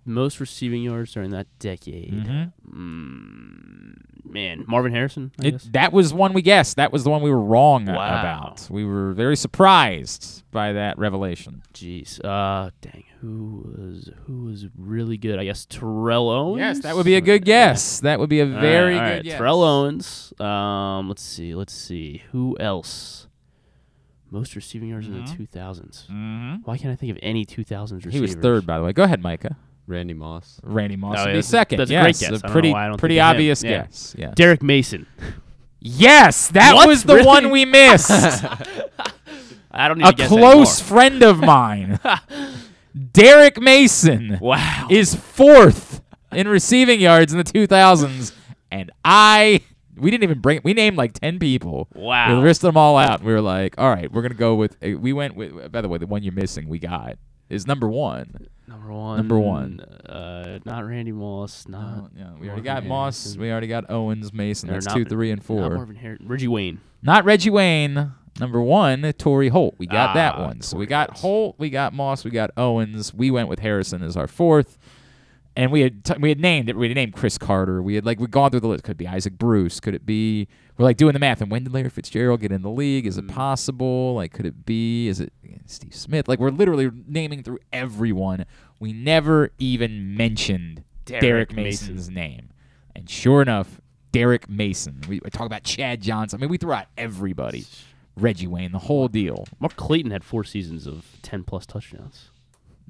most 0.09 0.39
receiving 0.39 0.85
yards 0.85 1.13
during 1.13 1.31
that 1.31 1.49
decade. 1.59 2.13
Mhm. 2.13 2.53
Mm, 2.71 3.97
man, 4.25 4.65
Marvin 4.69 4.93
Harrison. 4.93 5.33
I 5.41 5.51
guess. 5.51 5.67
It, 5.67 5.73
that 5.73 5.93
was 5.93 6.15
one 6.15 6.33
we 6.33 6.43
guessed. 6.43 6.77
That 6.77 6.93
was 6.93 7.03
the 7.05 7.11
one 7.11 7.23
we 7.23 7.31
were 7.31 7.41
wrong 7.43 7.87
Wow. 7.87 7.95
about. 7.95 8.69
We 8.71 8.85
were 8.85 9.13
very 9.13 9.35
surprised 9.37 10.45
by 10.53 10.73
that 10.73 10.97
revelation. 10.99 11.63
Jeez. 11.75 12.25
Uh, 12.25 12.71
dang. 12.81 13.03
Who 13.21 13.75
was 13.77 14.11
who 14.27 14.45
was 14.45 14.67
really 14.77 15.17
good? 15.17 15.41
I 15.41 15.45
guess 15.45 15.67
Terrell 15.67 16.29
Owens. 16.31 16.61
Yes, 16.61 16.81
that 16.81 16.95
would 16.95 17.07
be 17.07 17.17
a 17.17 17.21
good 17.21 17.45
guess. 17.45 17.99
That 18.01 18.21
would 18.21 18.29
be 18.29 18.41
a 18.41 18.47
right, 18.47 18.61
very 18.61 18.95
good 18.95 19.01
right. 19.01 19.25
guess. 19.25 19.39
Terrell 19.39 19.63
Owens. 19.65 20.33
Um, 20.39 21.09
let's 21.09 21.23
see. 21.23 21.55
Let's 21.55 21.73
see. 21.75 22.23
Who 22.31 22.57
else? 22.61 23.26
Most 24.31 24.57
receiving 24.57 24.89
yards 24.89 25.07
in 25.07 25.15
the 25.15 25.21
2000s. 25.23 26.07
Mhm. 26.11 26.61
Why 26.65 26.77
can't 26.79 26.93
I 26.93 26.97
think 26.97 27.13
of 27.13 27.19
any 27.23 27.45
2000s 27.47 28.05
receivers? 28.05 28.15
He 28.15 28.21
was 28.21 28.43
third, 28.43 28.67
by 28.67 28.79
the 28.79 28.85
way. 28.85 28.93
Go 28.93 29.05
ahead, 29.05 29.23
Micah. 29.23 29.57
Randy 29.87 30.15
Moss. 30.15 30.61
Randy 30.65 30.97
Moss 30.97 31.19
Oh, 31.19 31.21
would 31.23 31.27
yeah, 31.29 31.33
be 31.33 31.33
that's- 31.35 31.47
second. 31.47 31.79
That's 31.79 31.91
yes, 31.93 32.01
a 32.01 32.05
great 32.05 32.19
guess. 32.19 32.23
I 32.25 32.35
a 32.35 32.39
don't 32.41 32.51
pretty 32.53 32.69
know 32.71 32.75
why 32.75 32.85
I 32.85 32.89
don't 32.89 32.99
pretty 32.99 33.15
think 33.15 33.23
of 33.23 33.27
him. 33.29 33.31
obvious 33.37 33.63
Yeah. 33.65 33.71
guess. 33.71 34.15
Yeah. 34.19 34.33
Derrick 34.35 34.63
Mason. 34.63 35.07
Yes, 35.81 36.49
that 36.49 36.75
What? 36.75 36.89
was 36.89 37.05
the 37.05 37.15
Really? 37.15 37.27
one 37.27 37.51
we 37.51 37.65
missed. 37.65 38.11
I 39.71 39.89
don't 39.89 39.99
need 39.99 40.07
a 40.09 40.11
to 40.11 40.17
guess 40.17 40.29
close 40.29 40.81
anymore. 40.81 40.99
friend 41.01 41.23
of 41.23 41.39
mine, 41.41 42.01
Derrick 43.13 43.61
Mason, 43.61 44.39
Wow. 44.41 44.89
is 44.91 45.15
fourth 45.15 46.01
in 46.33 46.49
receiving 46.49 47.01
yards 47.01 47.33
in 47.33 47.39
the 47.39 47.45
2000s, 47.45 48.33
and 48.71 48.91
I 49.05 49.61
we 49.97 50.11
didn't 50.11 50.25
even 50.25 50.41
bring 50.41 50.61
we 50.65 50.73
named 50.75 50.97
like 50.97 51.13
10 51.15 51.39
people. 51.39 51.89
Wow. 51.95 52.37
We 52.37 52.43
listed 52.43 52.69
them 52.69 52.77
all 52.77 52.97
out. 52.97 53.23
We 53.23 53.33
were 53.33 53.41
like, 53.41 53.75
all 53.79 53.89
right, 53.91 54.11
we're 54.13 54.23
gonna 54.23 54.35
go 54.35 54.55
with. 54.55 54.77
uh, 54.85 54.99
We 54.99 55.13
went 55.13 55.37
with. 55.37 55.71
By 55.73 55.81
the 55.81 55.89
way, 55.89 55.99
the 55.99 56.07
one 56.07 56.23
you're 56.23 56.33
missing, 56.33 56.69
we 56.69 56.79
got 56.79 57.17
is 57.49 57.67
number 57.67 57.89
one. 57.89 58.49
Number 58.69 58.93
one. 58.93 59.17
Number 59.19 59.39
one. 59.39 59.81
Uh, 59.81 60.59
not 60.65 60.85
Randy 60.85 61.13
Moss. 61.13 61.69
Not. 61.69 62.11
Yeah, 62.17 62.25
we 62.41 62.49
already 62.49 62.49
Marvin 62.49 62.65
got 62.65 62.85
Moss. 62.87 63.37
We 63.37 63.51
already 63.51 63.69
got 63.69 63.89
Owens, 63.91 64.33
Mason. 64.33 64.71
Or 64.71 64.75
That's 64.75 64.87
not- 64.87 64.97
two, 64.97 65.05
three, 65.05 65.31
and 65.31 65.43
four. 65.45 65.61
Not. 65.61 65.73
Marvin 65.73 65.95
Harrison. 65.97 66.27
Reggie 66.27 66.49
Wayne. 66.49 66.81
Not 67.03 67.25
Reggie 67.25 67.51
Wayne. 67.51 68.13
Number 68.41 68.61
one, 68.61 69.13
Torry 69.17 69.49
Holt. 69.49 69.77
We 69.79 69.87
got 69.87 70.13
that 70.15 70.35
Ah, 70.35 70.45
one. 70.47 70.61
So 70.61 70.77
we 70.77 70.85
got 70.85 71.17
Holt, 71.19 71.55
we 71.59 71.71
got 71.71 71.95
Moss, 71.95 72.23
we 72.23 72.31
got 72.31 72.51
Owens. 72.59 73.15
We 73.15 73.31
went 73.31 73.49
with 73.49 73.61
Harrison 73.61 74.03
as 74.03 74.15
our 74.15 74.27
fourth, 74.27 74.77
and 75.57 75.73
we 75.73 75.81
had 75.81 76.05
t- 76.05 76.15
we 76.21 76.29
had 76.29 76.39
named 76.39 76.69
it. 76.69 76.77
We 76.77 76.89
had 76.89 76.95
named 76.95 77.15
Cris 77.15 77.39
Carter. 77.39 77.83
We 77.83 77.95
had 77.95 78.05
like 78.05 78.21
we'd 78.21 78.31
gone 78.31 78.51
through 78.51 78.61
the 78.61 78.69
list. 78.69 78.85
Could 78.85 78.93
it 78.93 78.99
be 78.99 79.09
Isaac 79.09 79.39
Bruce? 79.39 79.81
Could 79.81 79.95
it 79.95 80.05
be? 80.05 80.49
We're 80.77 80.85
like 80.85 80.99
doing 80.99 81.15
the 81.15 81.19
math. 81.19 81.41
And 81.41 81.51
when 81.51 81.65
did 81.65 81.73
Larry 81.73 81.89
Fitzgerald 81.89 82.41
get 82.41 82.53
in 82.53 82.61
the 82.61 82.71
league? 82.71 83.07
Is 83.07 83.17
it 83.17 83.27
mm. 83.27 83.35
possible? 83.35 84.15
Like, 84.15 84.33
could 84.33 84.45
it 84.45 84.67
be? 84.67 85.09
Is 85.09 85.21
it 85.21 85.33
Steve 85.65 85.95
Smith? 85.95 86.29
Like, 86.29 86.39
we're 86.39 86.51
literally 86.51 86.91
naming 87.09 87.43
through 87.43 87.59
everyone. 87.73 88.45
We 88.79 88.93
never 88.93 89.51
even 89.59 90.15
mentioned 90.15 90.85
Derrick 91.07 91.23
Derrick, 91.23 91.53
Mason. 91.55 91.95
Mason's 91.95 92.11
name, 92.11 92.51
and 92.95 93.09
sure 93.09 93.41
enough, 93.41 93.81
Derrick 94.13 94.51
Mason. 94.51 95.01
We, 95.09 95.21
we 95.25 95.31
talk 95.31 95.47
about 95.47 95.65
Chad 95.65 96.03
Johnson. 96.03 96.39
I 96.39 96.41
mean, 96.43 96.51
we 96.51 96.59
threw 96.59 96.73
out 96.73 96.87
everybody. 96.99 97.65
Reggie 98.19 98.47
Wayne, 98.47 98.73
the 98.73 98.79
whole 98.79 99.09
deal. 99.09 99.47
Mark 99.61 99.77
Clayton 99.77 100.11
had 100.11 100.25
four 100.25 100.43
seasons 100.43 100.87
of 100.87 101.05
10 101.21 101.45
plus 101.45 101.67
touchdowns. 101.67 102.31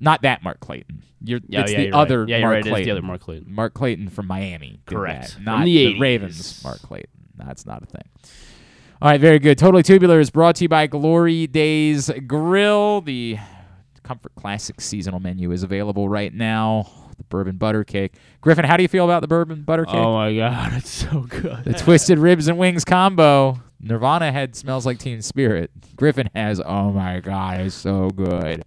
Not 0.01 0.23
that 0.23 0.43
Mark 0.43 0.61
Clayton. 0.61 1.03
You're, 1.23 1.41
Yeah, 1.49 1.63
it's 1.63 1.73
yeah, 1.73 1.77
the 1.79 1.83
you're 1.85 1.93
right. 1.93 1.99
other 2.01 2.25
Yeah, 2.29 2.41
Mark 2.41 2.51
right. 2.53 2.59
It 2.59 2.61
is 2.61 2.65
the 2.67 2.71
Clayton. 2.71 2.91
other 2.93 3.03
Mark 3.03 3.21
Clayton. 3.21 3.55
Mark 3.55 3.75
Clayton 3.75 4.09
from 4.11 4.27
Miami. 4.27 4.81
Correct. 4.87 5.23
that, 5.29 5.31
From 5.33 5.45
Not 5.45 5.65
the 5.65 5.95
the 5.95 5.99
Ravens. 5.99 6.63
Mark 6.63 6.81
Clayton. 6.83 7.11
That's 7.37 7.67
not 7.67 7.83
a 7.83 7.87
thing. 7.87 8.03
All 9.03 9.11
right, 9.11 9.21
very 9.21 9.39
good. 9.39 9.59
Totally 9.59 9.83
Tubular 9.83 10.21
is 10.21 10.31
brought 10.31 10.57
to 10.57 10.65
you 10.65 10.69
by 10.69 10.87
Glory 10.87 11.47
Days 11.47 12.11
Grill. 12.27 13.01
The 13.03 13.39
Comfort 14.03 14.35
Classic 14.37 14.81
seasonal 14.81 15.21
menu 15.21 15.51
is 15.53 15.63
available 15.63 16.09
right 16.09 16.33
now. 16.33 16.89
The 17.19 17.25
bourbon 17.25 17.57
butter 17.57 17.83
cake. 17.85 18.15
Griffin, 18.41 18.65
how 18.65 18.77
do 18.77 18.83
you 18.83 18.89
feel 18.89 19.05
about 19.05 19.21
the 19.21 19.29
bourbon 19.29 19.63
butter 19.63 19.85
cake? 19.85 19.95
Oh 19.97 20.13
my 20.15 20.35
god, 20.37 20.73
it's 20.77 20.91
so 20.91 21.23
good. 21.23 21.65
The 21.65 21.75
twisted 21.75 22.19
ribs 22.19 22.47
and 22.49 22.57
wings 22.59 22.85
combo. 22.85 23.59
Nirvana 23.81 24.33
had 24.33 24.55
smells 24.57 24.87
like 24.87 24.99
Teen 24.99 25.21
Spirit. 25.23 25.71
Griffin 25.97 26.31
has 26.35 26.61
oh 26.65 26.91
my 26.91 27.21
god, 27.21 27.61
it's 27.61 27.75
so 27.75 28.11
good. 28.11 28.63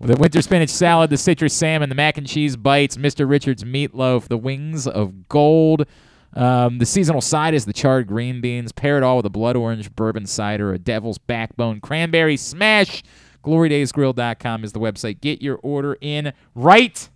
The 0.00 0.14
winter 0.16 0.40
spinach 0.42 0.70
salad, 0.70 1.10
the 1.10 1.16
citrus 1.16 1.52
salmon, 1.52 1.88
the 1.88 1.94
mac 1.96 2.18
and 2.18 2.26
cheese 2.26 2.56
bites, 2.56 2.96
Mr. 2.96 3.28
Richards 3.28 3.64
meatloaf, 3.64 4.28
the 4.28 4.38
wings 4.38 4.86
of 4.86 5.28
gold. 5.28 5.86
Um, 6.34 6.78
the 6.78 6.86
seasonal 6.86 7.20
side 7.20 7.52
is 7.52 7.64
the 7.64 7.72
charred 7.72 8.06
green 8.06 8.40
beans. 8.40 8.70
Pair 8.70 8.96
it 8.96 9.02
all 9.02 9.16
with 9.16 9.26
a 9.26 9.30
blood 9.30 9.56
orange 9.56 9.92
bourbon 9.96 10.26
cider, 10.26 10.72
a 10.72 10.78
devil's 10.78 11.18
backbone 11.18 11.80
cranberry 11.80 12.36
smash. 12.36 13.02
GloryDaysGrill.com 13.42 14.62
is 14.62 14.72
the 14.72 14.78
website. 14.78 15.20
Get 15.20 15.42
your 15.42 15.56
order 15.62 15.96
in 16.00 16.32
right 16.54 17.08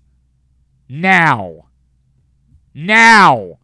now. 0.89 1.67
Now. 2.75 3.59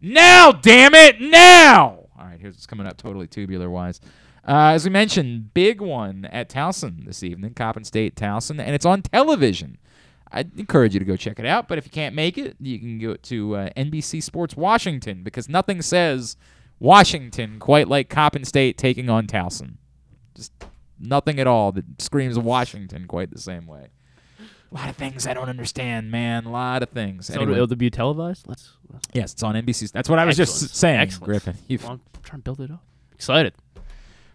Now, 0.00 0.52
damn 0.52 0.94
it, 0.94 1.20
now! 1.20 2.08
All 2.18 2.26
right, 2.26 2.38
here's 2.38 2.54
what's 2.54 2.66
coming 2.66 2.86
up 2.86 2.96
totally 2.96 3.26
tubular 3.26 3.70
wise. 3.70 4.00
Uh, 4.46 4.72
as 4.74 4.84
we 4.84 4.90
mentioned, 4.90 5.54
big 5.54 5.80
one 5.80 6.26
at 6.26 6.50
Towson 6.50 7.06
this 7.06 7.22
evening, 7.22 7.54
Coppin 7.54 7.84
State 7.84 8.14
Towson, 8.14 8.58
and 8.60 8.74
it's 8.74 8.84
on 8.84 9.02
television. 9.02 9.78
I'd 10.30 10.58
encourage 10.58 10.92
you 10.94 10.98
to 10.98 11.06
go 11.06 11.16
check 11.16 11.38
it 11.38 11.46
out, 11.46 11.68
but 11.68 11.78
if 11.78 11.86
you 11.86 11.90
can't 11.90 12.14
make 12.14 12.36
it, 12.36 12.56
you 12.60 12.78
can 12.78 12.98
go 12.98 13.14
to 13.14 13.56
uh, 13.56 13.70
NBC 13.76 14.22
Sports 14.22 14.56
Washington 14.56 15.22
because 15.22 15.48
nothing 15.48 15.80
says 15.80 16.36
Washington 16.78 17.58
quite 17.58 17.88
like 17.88 18.08
Coppin 18.10 18.44
State 18.44 18.76
taking 18.76 19.08
on 19.08 19.26
Towson. 19.26 19.74
Just 20.34 20.52
nothing 20.98 21.38
at 21.38 21.46
all 21.46 21.72
that 21.72 22.02
screams 22.02 22.38
Washington 22.38 23.06
quite 23.06 23.30
the 23.30 23.40
same 23.40 23.66
way. 23.66 23.88
A 24.40 24.74
lot 24.74 24.88
of 24.90 24.96
things 24.96 25.26
I 25.26 25.34
don't 25.34 25.48
understand, 25.48 26.10
man. 26.10 26.46
A 26.46 26.50
lot 26.50 26.82
of 26.82 26.90
things. 26.90 27.26
So 27.26 27.34
Anyway. 27.40 27.52
it'll 27.52 27.68
be 27.76 27.88
televised. 27.90 28.48
Let's. 28.48 28.72
let's 28.92 29.06
yes, 29.12 29.32
it's 29.32 29.42
on 29.44 29.54
NBC. 29.54 29.92
That's 29.92 30.08
what 30.08 30.18
I 30.18 30.24
was 30.24 30.38
Excellent. 30.40 30.60
just 30.62 30.74
saying, 30.76 30.98
Excellent. 31.00 31.24
Griffin. 31.24 31.56
You've- 31.68 31.84
Well, 31.84 31.92
I'm 31.94 32.22
trying 32.24 32.40
to 32.40 32.42
build 32.44 32.60
it 32.60 32.72
up. 32.72 32.82
Excited. 33.12 33.54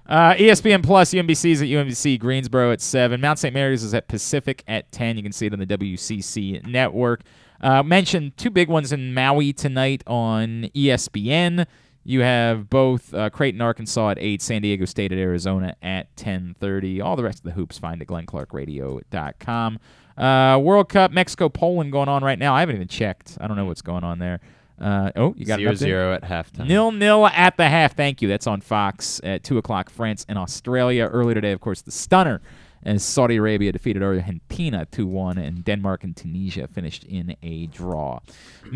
Uh, 0.10 0.34
ESPN 0.34 0.84
Plus, 0.84 1.14
UMBC's 1.14 1.62
at 1.62 1.70
UNC 1.70 2.20
Greensboro 2.20 2.72
at 2.72 2.82
7. 2.82 3.22
Mount 3.22 3.38
St. 3.38 3.54
Mary's 3.54 3.84
is 3.84 3.94
at 3.94 4.08
Pacific 4.08 4.64
at 4.68 4.92
10. 4.92 5.18
You 5.18 5.24
can 5.24 5.32
see 5.32 5.46
it 5.46 5.54
on 5.54 5.60
the 5.60 5.68
WCC 5.68 6.66
network. 6.68 7.22
Uh, 7.62 7.84
mentioned 7.84 8.36
two 8.36 8.50
big 8.50 8.70
ones 8.70 8.92
in 8.92 9.14
Maui 9.14 9.54
tonight 9.54 10.04
on 10.08 10.68
ESPN. 10.76 11.68
You 12.04 12.22
have 12.22 12.72
both 12.72 13.14
uh, 13.14 13.30
Creighton, 13.30 13.62
Arkansas 13.62 14.10
at 14.10 14.18
8, 14.18 14.42
San 14.42 14.62
Diego 14.64 14.86
State 14.86 15.12
at 15.12 15.20
Arizona 15.20 15.76
at 15.84 16.16
10.30. 16.16 17.04
All 17.04 17.16
the 17.16 17.24
rest 17.24 17.38
of 17.38 17.44
the 17.44 17.52
hoops 17.52 17.78
find 17.78 18.02
at 18.02 18.08
glennclarkradio.com. 18.08 19.80
Uh, 20.18 20.58
World 20.58 20.90
Cup, 20.90 21.12
Mexico, 21.12 21.50
Poland 21.50 21.92
going 21.92 22.10
on 22.10 22.24
right 22.24 22.40
now. 22.40 22.56
I 22.56 22.62
haven't 22.62 22.76
even 22.76 22.88
checked. 22.88 23.38
I 23.40 23.48
don't 23.48 23.58
know 23.58 23.66
what's 23.66 23.84
going 23.84 24.04
on 24.04 24.18
there. 24.18 24.40
Uh, 24.80 25.12
oh, 25.16 25.34
you 25.38 25.46
got 25.46 25.60
Zero 25.60 25.74
zero 25.74 26.14
at 26.14 26.24
halftime. 26.24 26.68
Nil 26.68 26.92
nil 26.92 27.28
at 27.28 27.58
the 27.58 27.68
half. 27.68 27.96
Thank 27.96 28.22
you. 28.22 28.28
That's 28.28 28.48
on 28.48 28.62
Fox 28.62 29.20
at 29.24 29.44
two 29.44 29.58
o'clock. 29.58 29.90
France 29.90 30.26
and 30.30 30.38
Australia 30.38 31.06
earlier 31.06 31.36
today. 31.36 31.52
Of 31.52 31.60
course, 31.60 31.82
the 31.82 31.92
stunner 31.92 32.42
as 32.84 33.04
Saudi 33.04 33.36
Arabia 33.38 33.72
defeated 33.72 34.02
Argentina 34.04 34.86
two 34.92 35.08
one, 35.08 35.38
and 35.38 35.64
Denmark 35.64 36.04
and 36.04 36.16
Tunisia 36.16 36.68
finished 36.68 37.04
in 37.04 37.36
a 37.44 37.68
draw. 37.68 38.20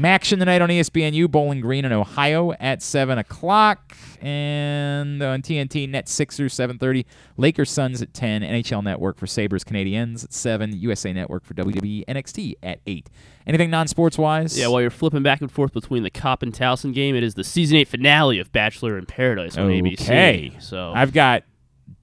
Action 0.04 0.40
tonight 0.40 0.62
on 0.62 0.70
ESPNU. 0.70 1.30
Bowling 1.30 1.62
Green 1.62 1.86
in 1.86 1.92
Ohio 1.92 2.54
at 2.54 2.82
seven 2.82 3.18
o'clock, 3.18 3.96
and 4.22 5.22
on 5.22 5.42
TNT 5.42 5.90
Net 5.90 6.10
Sixers 6.10 6.54
seven 6.54 6.78
thirty. 6.78 7.06
Lakers 7.38 7.72
Suns 7.72 8.02
at 8.02 8.14
ten. 8.14 8.42
NHL 8.42 8.84
Network 8.84 9.18
for 9.18 9.28
Sabres 9.28 9.64
Canadiens 9.64 10.24
at 10.24 10.34
seven. 10.34 10.74
USA 10.78 11.14
Network 11.14 11.44
for 11.46 11.54
WWE 11.54 12.06
NXT 12.06 12.56
at 12.62 12.80
eight. 12.86 13.10
Anything 13.46 13.70
non-sports 13.70 14.18
wise? 14.18 14.58
Yeah, 14.58 14.68
while 14.68 14.82
you're 14.82 14.90
flipping 14.90 15.24
back 15.24 15.42
and 15.42 15.52
forth 15.52 15.74
between 15.74 16.04
the 16.04 16.10
Coppin 16.10 16.52
Towson 16.52 16.94
game, 16.94 17.16
it 17.16 17.24
is 17.24 17.34
the 17.34 17.44
season 17.44 17.78
eight 17.78 17.88
finale 17.90 18.40
of 18.40 18.52
Bachelor 18.52 18.98
in 18.98 19.06
Paradise 19.06 19.58
on 19.58 19.70
ABC. 19.70 20.02
Okay. 20.02 20.52
So 20.60 20.94
I've 20.96 21.12
got 21.14 21.44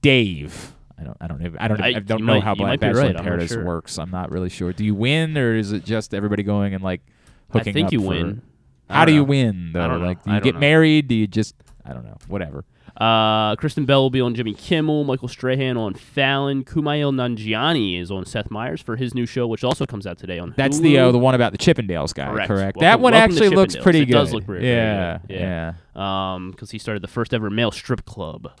Dave. 0.01 0.73
I 1.01 1.03
don't. 1.03 1.17
I 1.19 1.27
don't. 1.27 1.41
Even, 1.45 1.57
I 1.59 1.67
don't. 1.67 1.81
I- 1.81 1.87
I, 1.87 1.93
don't 1.99 2.25
know 2.25 2.35
might- 2.35 2.43
how 2.43 2.53
Black 2.55 2.79
Bachelor 2.79 3.01
right, 3.01 3.15
in 3.15 3.23
Paradise 3.23 3.49
sure. 3.49 3.65
works. 3.65 3.97
I'm 3.97 4.11
not 4.11 4.31
really 4.31 4.49
sure. 4.49 4.71
Do 4.71 4.85
you 4.85 4.93
win, 4.93 5.35
or 5.37 5.55
is 5.55 5.71
it 5.71 5.83
just 5.83 6.13
everybody 6.13 6.43
going 6.43 6.73
and 6.75 6.83
like 6.83 7.01
hooking 7.51 7.61
up? 7.61 7.67
I 7.67 7.71
think 7.73 7.87
up 7.87 7.93
you 7.93 8.01
for- 8.01 8.07
win. 8.07 8.41
How 8.89 9.05
don't 9.05 9.15
you 9.15 9.23
win 9.23 9.71
though? 9.73 9.81
I 9.83 9.87
don't 9.87 10.01
know. 10.01 10.07
Like, 10.07 10.23
do 10.23 10.31
you 10.33 10.41
get 10.41 10.53
know. 10.55 10.59
married? 10.59 11.07
Do 11.07 11.15
you 11.15 11.25
just? 11.25 11.55
I 11.85 11.93
don't 11.93 12.03
know. 12.03 12.17
Whatever. 12.27 12.65
Uh, 12.97 13.55
Kristen 13.55 13.85
Bell 13.85 14.01
will 14.01 14.09
be 14.09 14.19
on 14.19 14.35
Jimmy 14.35 14.53
Kimmel, 14.53 15.05
Michael 15.05 15.29
Strahan 15.29 15.77
on 15.77 15.93
Fallon, 15.93 16.65
Kumail 16.65 17.13
Nanjiani 17.13 17.97
is 17.99 18.11
on 18.11 18.25
Seth 18.25 18.51
Meyers 18.51 18.81
for 18.81 18.97
his 18.97 19.15
new 19.15 19.25
show, 19.25 19.47
which 19.47 19.63
also 19.63 19.85
comes 19.85 20.05
out 20.05 20.17
today 20.17 20.39
on 20.39 20.53
That's 20.57 20.79
Hulu. 20.79 20.83
the 20.83 20.97
uh, 20.99 21.11
the 21.13 21.17
one 21.17 21.33
about 21.33 21.53
the 21.53 21.57
Chippendales 21.57 22.13
guy. 22.13 22.27
Correct. 22.27 22.47
Correct. 22.49 22.77
Welcome- 22.77 22.81
that 22.81 22.99
one 22.99 23.13
actually 23.13 23.47
looks 23.49 23.77
pretty 23.77 24.01
it 24.01 24.05
good. 24.07 24.11
does 24.11 24.33
look 24.33 24.43
very 24.43 24.67
yeah. 24.67 25.19
good. 25.25 25.39
Yeah. 25.39 25.73
Um, 25.95 26.51
because 26.51 26.71
he 26.71 26.77
started 26.79 27.01
the 27.01 27.07
first 27.07 27.33
ever 27.33 27.49
male 27.49 27.71
strip 27.71 28.03
club, 28.05 28.51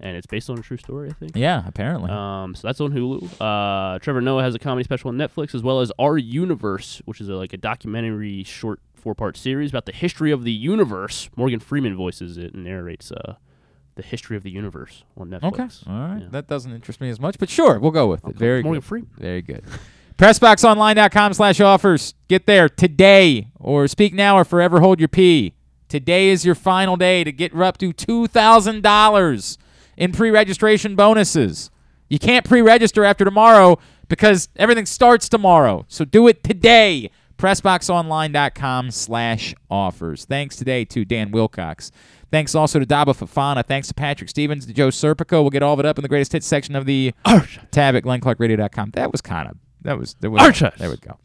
and 0.00 0.16
it's 0.16 0.26
based 0.26 0.50
on 0.50 0.58
a 0.58 0.62
true 0.62 0.76
story, 0.76 1.10
I 1.10 1.12
think. 1.12 1.32
Yeah, 1.36 1.62
apparently. 1.66 2.10
Um, 2.10 2.54
so 2.54 2.68
that's 2.68 2.80
on 2.80 2.92
Hulu. 2.92 3.40
Uh, 3.40 3.98
Trevor 3.98 4.20
Noah 4.20 4.42
has 4.42 4.54
a 4.54 4.58
comedy 4.58 4.84
special 4.84 5.08
on 5.08 5.16
Netflix, 5.16 5.54
as 5.54 5.62
well 5.62 5.80
as 5.80 5.90
Our 5.98 6.18
Universe, 6.18 7.00
which 7.04 7.20
is 7.20 7.28
a, 7.28 7.34
like 7.34 7.52
a 7.52 7.56
documentary 7.56 8.44
short 8.44 8.80
four 8.94 9.14
part 9.14 9.36
series 9.36 9.70
about 9.70 9.86
the 9.86 9.92
history 9.92 10.32
of 10.32 10.44
the 10.44 10.52
universe. 10.52 11.30
Morgan 11.36 11.60
Freeman 11.60 11.96
voices 11.96 12.36
it 12.36 12.54
and 12.54 12.64
narrates 12.64 13.12
uh, 13.12 13.36
the 13.94 14.02
history 14.02 14.36
of 14.36 14.42
the 14.42 14.50
universe 14.50 15.04
on 15.16 15.30
Netflix. 15.30 15.82
Okay. 15.86 15.90
All 15.92 16.08
right. 16.08 16.30
That 16.32 16.48
doesn't 16.48 16.72
interest 16.72 17.00
me 17.00 17.08
as 17.08 17.20
much, 17.20 17.38
but 17.38 17.48
sure, 17.48 17.78
we'll 17.78 17.90
go 17.92 18.06
with 18.06 18.26
it. 18.26 18.36
Very 18.36 18.62
Morgan 18.62 18.80
good. 18.80 18.86
Freeman. 18.86 19.10
Very 19.16 19.42
good. 19.42 19.64
PressBoxOnline.com 20.18 21.34
slash 21.34 21.60
offers. 21.60 22.14
Get 22.28 22.46
there 22.46 22.68
today 22.68 23.48
or 23.60 23.86
speak 23.86 24.12
now 24.14 24.36
or 24.36 24.44
forever 24.44 24.80
hold 24.80 24.98
your 24.98 25.08
pee. 25.08 25.54
Today 25.88 26.30
is 26.30 26.44
your 26.44 26.54
final 26.54 26.96
day 26.96 27.22
to 27.22 27.30
get 27.30 27.54
up 27.54 27.78
to 27.78 27.92
$2,000 27.92 29.56
in 29.96 30.12
pre-registration 30.12 30.96
bonuses. 30.96 31.70
You 32.08 32.18
can't 32.18 32.44
pre-register 32.44 33.04
after 33.04 33.24
tomorrow 33.24 33.78
because 34.08 34.48
everything 34.56 34.86
starts 34.86 35.28
tomorrow. 35.28 35.84
So 35.88 36.04
do 36.04 36.28
it 36.28 36.44
today. 36.44 37.10
PressBoxOnline.com 37.38 38.90
slash 38.90 39.54
offers. 39.70 40.24
Thanks 40.24 40.56
today 40.56 40.84
to 40.86 41.04
Dan 41.04 41.30
Wilcox. 41.30 41.90
Thanks 42.30 42.54
also 42.54 42.78
to 42.78 42.86
Daba 42.86 43.08
Fofana. 43.08 43.64
Thanks 43.64 43.88
to 43.88 43.94
Patrick 43.94 44.30
Stevens, 44.30 44.66
to 44.66 44.72
Joe 44.72 44.88
Serpico. 44.88 45.42
We'll 45.42 45.50
get 45.50 45.62
all 45.62 45.74
of 45.74 45.80
it 45.80 45.86
up 45.86 45.98
in 45.98 46.02
the 46.02 46.08
greatest 46.08 46.32
hits 46.32 46.46
section 46.46 46.74
of 46.74 46.86
the 46.86 47.12
tab 47.70 47.94
at 47.94 48.04
GlennClarkRadio.com. 48.04 48.90
That 48.94 49.12
was 49.12 49.20
kind 49.20 49.48
of 49.48 49.56
that 49.82 49.98
was 49.98 50.16
there 50.20 50.30
was 50.30 50.58
there 50.78 50.90
we 50.90 50.96
go. 50.96 51.18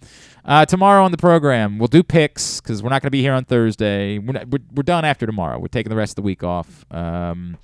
Uh, 0.43 0.65
tomorrow 0.65 1.03
on 1.03 1.11
the 1.11 1.17
program, 1.17 1.77
we'll 1.77 1.87
do 1.87 2.03
picks 2.03 2.61
because 2.61 2.83
we're 2.83 2.89
not 2.89 3.01
going 3.01 3.07
to 3.07 3.11
be 3.11 3.21
here 3.21 3.33
on 3.33 3.45
Thursday. 3.45 4.19
We're, 4.19 4.33
not, 4.33 4.47
we're 4.47 4.59
we're 4.75 4.83
done 4.83 5.05
after 5.05 5.25
tomorrow. 5.25 5.59
We're 5.59 5.67
taking 5.67 5.89
the 5.89 5.95
rest 5.95 6.11
of 6.11 6.15
the 6.17 6.21
week 6.23 6.43
off. 6.43 6.85
Um, 6.91 7.57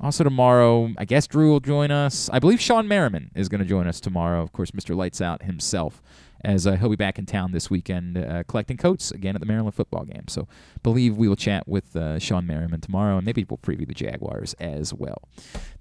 also 0.00 0.24
tomorrow, 0.24 0.92
I 0.98 1.04
guess 1.04 1.26
Drew 1.26 1.50
will 1.50 1.60
join 1.60 1.90
us. 1.90 2.28
I 2.32 2.38
believe 2.38 2.58
Shawne 2.58 2.86
Merriman 2.86 3.30
is 3.34 3.48
going 3.48 3.60
to 3.60 3.66
join 3.66 3.86
us 3.86 4.00
tomorrow. 4.00 4.42
Of 4.42 4.52
course, 4.52 4.72
Mr. 4.72 4.94
Lights 4.94 5.20
Out 5.20 5.42
himself, 5.42 6.02
as 6.44 6.66
uh, 6.66 6.72
he'll 6.72 6.88
be 6.88 6.96
back 6.96 7.18
in 7.18 7.26
town 7.26 7.52
this 7.52 7.70
weekend 7.70 8.18
uh, 8.18 8.42
collecting 8.44 8.76
coats 8.76 9.10
again 9.10 9.34
at 9.34 9.40
the 9.40 9.46
Maryland 9.46 9.74
football 9.74 10.04
game. 10.04 10.24
So, 10.28 10.48
believe 10.82 11.16
we 11.16 11.28
will 11.28 11.36
chat 11.36 11.66
with 11.66 11.96
uh, 11.96 12.18
Shawne 12.18 12.46
Merriman 12.46 12.80
tomorrow, 12.80 13.16
and 13.16 13.26
maybe 13.26 13.44
we'll 13.48 13.58
preview 13.58 13.86
the 13.86 13.94
Jaguars 13.94 14.54
as 14.54 14.94
well. 14.94 15.22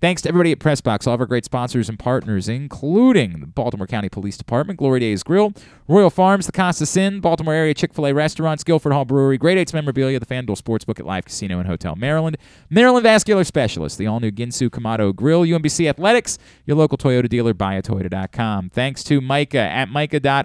Thanks 0.02 0.22
to 0.24 0.30
everybody 0.30 0.52
at 0.52 0.60
Pressbox, 0.60 1.08
all 1.08 1.14
of 1.14 1.20
our 1.20 1.26
great 1.26 1.46
sponsors 1.46 1.90
and 1.90 1.98
partners, 1.98 2.50
including 2.50 3.40
the 3.40 3.48
Baltimore 3.48 3.88
County 3.88 4.10
Police 4.10 4.38
Department, 4.38 4.78
Glory 4.78 5.00
Days 5.00 5.24
Grill, 5.24 5.54
Royal 5.88 6.10
Farms, 6.10 6.46
the 6.46 6.52
Costas 6.52 6.96
Inn, 6.98 7.20
Baltimore 7.20 7.54
area 7.54 7.74
Chick 7.74 7.94
fil 7.94 8.08
A 8.08 8.14
restaurants, 8.14 8.64
Guilford 8.64 8.92
Hall 8.92 9.06
Brewery, 9.06 9.38
Great 9.38 9.58
Eights 9.58 9.74
Memorabilia, 9.74 10.20
the 10.20 10.26
FanDuel 10.26 10.62
Sportsbook 10.62 11.00
at 11.00 11.06
Live 11.06 11.26
Casino 11.26 11.60
and 11.60 11.68
Hotel 11.68 11.96
Maryland, 11.96 12.38
Maryland 12.70 13.04
Vascular 13.04 13.44
Specialist, 13.44 13.98
the 13.98 14.08
all 14.08 14.20
new 14.20 14.32
Ginsu 14.32 14.70
Kamado 14.70 15.16
Grill, 15.16 15.44
UMBC 15.44 15.90
Athletics, 15.90 16.38
your 16.66 16.78
local 16.78 16.98
Toyota 16.98 17.30
dealer, 17.30 17.54
buyatoyota.com. 17.54 18.70
Thanks 18.70 19.04
to 19.06 19.22
Micah 19.22 19.58
at 19.60 19.90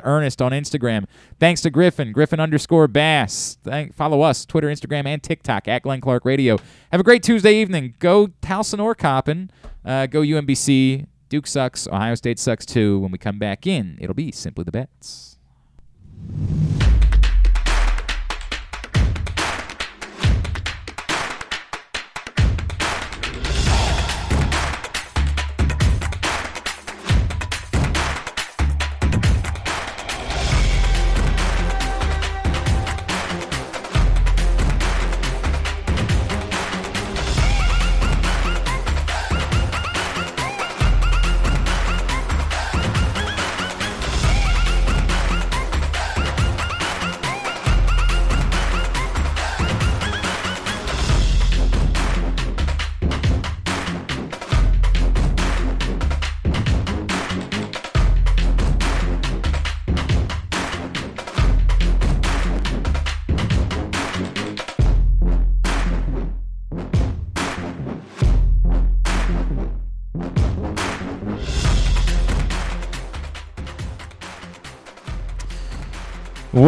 Micah.Ernest 0.00 0.42
on 0.42 0.52
Instagram. 0.52 1.04
Thanks 1.38 1.60
to 1.62 1.70
Griffin, 1.70 2.12
Griffin 2.12 2.40
underscore 2.40 2.88
Bass. 2.88 3.58
Thank, 3.62 3.94
follow 3.94 4.22
us, 4.22 4.44
Twitter, 4.44 4.68
Instagram, 4.68 5.06
and 5.06 5.22
TikTok 5.22 5.68
at 5.68 5.82
Glenn 5.82 6.00
Clark 6.00 6.24
Radio. 6.24 6.58
Have 6.92 7.00
a 7.00 7.04
great 7.04 7.22
Tuesday 7.22 7.54
evening. 7.60 7.94
Go 7.98 8.28
Towson 8.42 8.82
or 8.82 8.94
Coppin. 8.94 9.50
Uh, 9.84 10.06
go 10.06 10.20
UMBC. 10.20 11.06
Duke 11.28 11.46
sucks. 11.46 11.86
Ohio 11.86 12.14
State 12.14 12.38
sucks 12.38 12.66
too. 12.66 12.98
When 12.98 13.12
we 13.12 13.18
come 13.18 13.38
back 13.38 13.66
in, 13.66 13.98
it'll 14.00 14.14
be 14.14 14.32
simply 14.32 14.64
the 14.64 14.72
bets. 14.72 15.38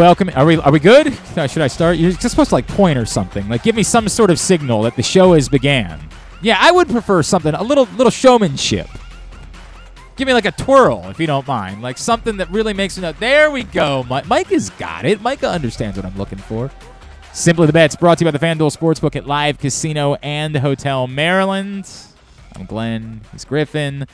Welcome. 0.02 0.30
Are 0.34 0.44
we 0.44 0.56
are 0.56 0.72
we 0.72 0.80
good? 0.80 1.16
Uh, 1.36 1.46
Should 1.46 1.62
I 1.62 1.68
start? 1.68 1.96
You're 1.96 2.10
just 2.10 2.30
supposed 2.30 2.48
to 2.48 2.56
like 2.56 2.66
point 2.66 2.98
or 2.98 3.06
something. 3.06 3.48
Like 3.48 3.62
give 3.62 3.76
me 3.76 3.84
some 3.84 4.08
sort 4.08 4.30
of 4.32 4.40
signal 4.40 4.82
that 4.82 4.96
the 4.96 5.02
show 5.04 5.34
has 5.34 5.48
began. 5.48 6.00
Yeah, 6.40 6.56
I 6.58 6.72
would 6.72 6.88
prefer 6.88 7.22
something 7.22 7.54
a 7.54 7.62
little 7.62 7.84
little 7.96 8.10
showmanship. 8.10 8.88
Give 10.16 10.26
me 10.26 10.34
like 10.34 10.44
a 10.44 10.50
twirl 10.50 11.08
if 11.08 11.20
you 11.20 11.28
don't 11.28 11.46
mind, 11.46 11.82
like 11.82 11.98
something 11.98 12.38
that 12.38 12.50
really 12.50 12.74
makes 12.74 12.96
me 12.96 13.02
know. 13.02 13.12
There 13.12 13.52
we 13.52 13.62
go. 13.62 14.02
Mi- 14.10 14.22
Mike 14.26 14.48
has 14.48 14.70
got 14.70 15.04
it. 15.04 15.20
Micah 15.22 15.48
understands 15.48 15.96
what 15.96 16.04
I'm 16.04 16.18
looking 16.18 16.38
for. 16.38 16.68
Simply 17.32 17.68
the 17.68 17.72
bets 17.72 17.94
brought 17.94 18.18
to 18.18 18.24
you 18.24 18.32
by 18.32 18.36
the 18.36 18.44
FanDuel 18.44 18.76
Sportsbook 18.76 19.14
at 19.14 19.28
Live 19.28 19.58
Casino 19.60 20.16
and 20.16 20.56
Hotel 20.56 21.06
Maryland. 21.06 21.88
I'm 22.56 22.64
Glenn. 22.64 23.20
He's 23.30 23.44
Griffin. 23.44 24.06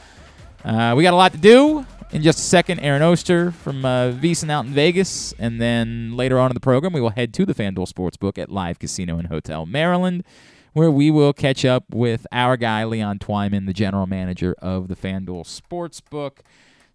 Uh, 0.63 0.93
we 0.95 1.03
got 1.03 1.15
a 1.15 1.17
lot 1.17 1.33
to 1.33 1.39
do. 1.39 1.87
In 2.11 2.23
just 2.23 2.39
a 2.39 2.43
second, 2.43 2.81
Aaron 2.81 3.03
Oster 3.03 3.51
from 3.51 3.85
uh, 3.85 4.13
VSiN 4.13 4.49
out 4.51 4.65
in 4.65 4.73
Vegas. 4.73 5.35
And 5.39 5.61
then 5.61 6.17
later 6.17 6.39
on 6.39 6.51
in 6.51 6.55
the 6.55 6.61
program, 6.61 6.95
we 6.95 7.03
will 7.03 7.11
head 7.11 7.35
to 7.35 7.45
the 7.45 7.55
FanDuel 7.55 7.93
Sportsbook 7.93 8.39
at 8.39 8.51
Live 8.51 8.79
Casino 8.79 9.19
and 9.19 9.29
Hotel 9.29 9.67
Maryland, 9.67 10.25
where 10.73 10.91
we 10.91 11.11
will 11.11 11.35
catch 11.35 11.67
up 11.67 11.85
with 11.91 12.27
our 12.33 12.57
guy, 12.57 12.85
Leon 12.85 13.19
Twyman, 13.19 13.67
the 13.67 13.75
general 13.75 14.07
manager 14.07 14.55
of 14.61 14.89
the 14.89 14.97
FanDuel 14.97 15.45
Sportsbook. 15.45 16.39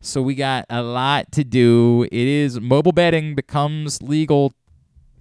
So 0.01 0.21
we 0.21 0.33
got 0.33 0.65
a 0.69 0.81
lot 0.81 1.31
to 1.33 1.43
do. 1.43 2.03
It 2.11 2.11
is 2.11 2.59
mobile 2.59 2.91
betting 2.91 3.35
becomes 3.35 4.01
legal 4.01 4.51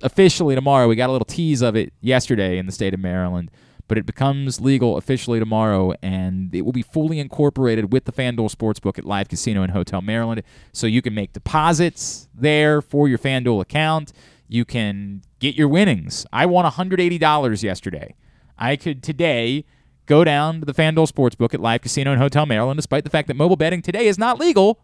officially 0.02 0.55
tomorrow. 0.55 0.89
We 0.89 0.97
got 0.97 1.10
a 1.10 1.12
little 1.12 1.27
tease 1.27 1.60
of 1.60 1.77
it 1.77 1.93
yesterday 2.01 2.56
in 2.56 2.64
the 2.64 2.73
state 2.73 2.94
of 2.94 3.01
Maryland, 3.01 3.51
but 3.89 3.99
it 3.99 4.07
becomes 4.07 4.61
legal 4.61 4.97
officially 4.97 5.39
tomorrow, 5.39 5.93
and 6.03 6.55
it 6.55 6.63
will 6.63 6.73
be 6.73 6.83
fully 6.83 7.19
incorporated 7.19 7.93
with 7.93 8.05
the 8.05 8.13
FanDuel 8.13 8.55
Sportsbook 8.55 8.99
at 8.99 9.05
Live 9.05 9.29
Casino 9.29 9.63
and 9.63 9.73
Hotel 9.73 10.01
Maryland. 10.01 10.43
So 10.73 10.87
you 10.87 11.03
can 11.03 11.15
make 11.15 11.33
deposits 11.33 12.29
there 12.35 12.81
for 12.81 13.09
your 13.09 13.19
FanDuel 13.19 13.61
account. 13.61 14.13
You 14.49 14.65
can 14.65 15.23
get 15.41 15.55
your 15.55 15.69
winnings. 15.69 16.27
I 16.33 16.47
won 16.47 16.65
$180 16.65 17.63
yesterday. 17.63 18.15
I 18.59 18.77
could 18.77 19.03
today 19.03 19.65
go 20.07 20.25
down 20.25 20.61
to 20.61 20.67
the 20.67 20.75
FanDuel 20.75 21.11
Sportsbook 21.11 21.55
at 21.55 21.61
Live 21.61 21.83
Casino 21.83 22.13
and 22.13 22.21
Hotel 22.21 22.47
Maryland, 22.47 22.79
despite 22.79 23.05
the 23.05 23.11
fact 23.11 23.29
that 23.29 23.37
mobile 23.37 23.57
betting 23.57 23.83
today 23.83 24.07
is 24.07 24.19
not 24.19 24.39
legal. 24.39 24.81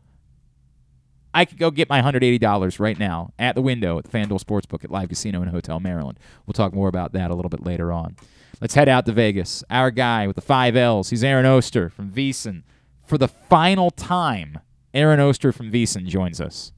I 1.34 1.44
could 1.44 1.58
go 1.58 1.70
get 1.70 1.88
my 1.88 2.00
$180 2.00 2.80
right 2.80 2.98
now 2.98 3.32
at 3.38 3.54
the 3.54 3.62
window 3.62 3.98
at 3.98 4.04
the 4.04 4.10
FanDuel 4.10 4.42
Sportsbook 4.42 4.84
at 4.84 4.90
Live 4.90 5.10
Casino 5.10 5.42
and 5.42 5.50
Hotel 5.50 5.78
Maryland. 5.78 6.18
We'll 6.46 6.54
talk 6.54 6.72
more 6.72 6.88
about 6.88 7.12
that 7.12 7.30
a 7.30 7.34
little 7.34 7.50
bit 7.50 7.64
later 7.64 7.92
on. 7.92 8.16
Let's 8.60 8.74
head 8.74 8.88
out 8.88 9.06
to 9.06 9.12
Vegas. 9.12 9.62
Our 9.70 9.90
guy 9.90 10.26
with 10.26 10.36
the 10.36 10.42
five 10.42 10.74
L's, 10.74 11.10
he's 11.10 11.22
Aaron 11.22 11.46
Oster 11.46 11.88
from 11.88 12.10
VSiN. 12.10 12.64
For 13.06 13.16
the 13.16 13.28
final 13.28 13.90
time, 13.90 14.58
Aaron 14.92 15.20
Oster 15.20 15.52
from 15.52 15.70
VSiN 15.70 16.06
joins 16.06 16.40
us. 16.40 16.72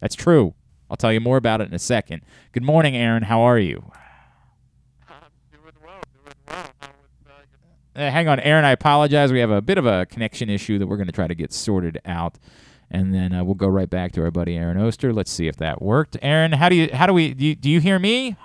That's 0.00 0.14
true. 0.14 0.54
I'll 0.88 0.96
tell 0.96 1.12
you 1.12 1.20
more 1.20 1.36
about 1.36 1.60
it 1.60 1.68
in 1.68 1.74
a 1.74 1.78
second. 1.78 2.22
Good 2.52 2.64
morning, 2.64 2.96
Aaron. 2.96 3.24
How 3.24 3.42
are 3.42 3.58
you? 3.58 3.92
Uh, 7.94 8.10
hang 8.10 8.28
on, 8.28 8.40
Aaron. 8.40 8.64
I 8.64 8.70
apologize. 8.70 9.30
We 9.30 9.40
have 9.40 9.50
a 9.50 9.60
bit 9.60 9.76
of 9.76 9.84
a 9.84 10.06
connection 10.06 10.48
issue 10.48 10.78
that 10.78 10.86
we're 10.86 10.96
going 10.96 11.06
to 11.06 11.12
try 11.12 11.26
to 11.26 11.34
get 11.34 11.52
sorted 11.52 12.00
out, 12.06 12.38
and 12.90 13.12
then 13.12 13.34
uh, 13.34 13.44
we'll 13.44 13.54
go 13.54 13.68
right 13.68 13.90
back 13.90 14.12
to 14.12 14.22
our 14.22 14.30
buddy 14.30 14.56
Aaron 14.56 14.78
Oster. 14.78 15.12
Let's 15.12 15.30
see 15.30 15.48
if 15.48 15.56
that 15.56 15.82
worked. 15.82 16.16
Aaron, 16.22 16.52
how 16.52 16.68
do 16.68 16.76
you 16.76 16.88
how 16.92 17.06
do 17.06 17.12
we 17.12 17.34
do? 17.34 17.44
You, 17.46 17.54
do 17.56 17.68
you 17.68 17.80
hear 17.80 17.98
me? 17.98 18.36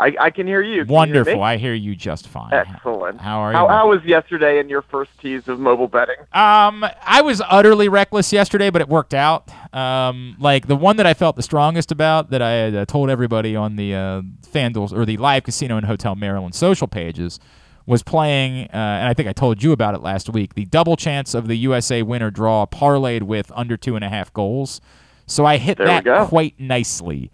I, 0.00 0.14
I 0.18 0.30
can 0.30 0.46
hear 0.46 0.62
you. 0.62 0.84
Can 0.84 0.94
Wonderful. 0.94 1.32
You 1.32 1.38
hear? 1.38 1.44
I 1.44 1.56
hear 1.58 1.74
you 1.74 1.94
just 1.94 2.26
fine. 2.26 2.52
Excellent. 2.54 3.20
How 3.20 3.40
are 3.40 3.52
you? 3.52 3.58
how 3.58 3.88
was 3.90 4.02
yesterday 4.02 4.58
and 4.58 4.70
your 4.70 4.80
first 4.80 5.10
tease 5.20 5.46
of 5.46 5.60
mobile 5.60 5.88
betting? 5.88 6.16
Um, 6.32 6.86
I 7.04 7.20
was 7.22 7.42
utterly 7.46 7.88
reckless 7.90 8.32
yesterday, 8.32 8.70
but 8.70 8.80
it 8.80 8.88
worked 8.88 9.12
out. 9.12 9.50
Um, 9.74 10.36
like 10.38 10.66
the 10.68 10.76
one 10.76 10.96
that 10.96 11.06
I 11.06 11.12
felt 11.12 11.36
the 11.36 11.42
strongest 11.42 11.92
about 11.92 12.30
that 12.30 12.40
I 12.40 12.50
had 12.50 12.74
uh, 12.74 12.84
told 12.86 13.10
everybody 13.10 13.54
on 13.54 13.76
the 13.76 13.94
uh, 13.94 14.22
FanDuel 14.50 14.92
or 14.92 15.04
the 15.04 15.18
Live 15.18 15.44
Casino 15.44 15.76
and 15.76 15.84
Hotel 15.84 16.14
Maryland 16.14 16.54
social 16.54 16.88
pages 16.88 17.38
was 17.84 18.02
playing, 18.02 18.68
uh, 18.68 18.76
and 18.76 19.08
I 19.08 19.14
think 19.14 19.28
I 19.28 19.32
told 19.32 19.62
you 19.62 19.72
about 19.72 19.94
it 19.94 20.00
last 20.00 20.30
week. 20.30 20.54
The 20.54 20.64
double 20.64 20.96
chance 20.96 21.34
of 21.34 21.46
the 21.46 21.56
USA 21.56 22.02
winner 22.02 22.30
draw 22.30 22.64
parlayed 22.64 23.24
with 23.24 23.52
under 23.54 23.76
two 23.76 23.96
and 23.96 24.04
a 24.04 24.08
half 24.08 24.32
goals. 24.32 24.80
So 25.26 25.44
I 25.44 25.58
hit 25.58 25.78
There 25.78 25.86
that 26.02 26.28
quite 26.28 26.58
nicely. 26.58 27.30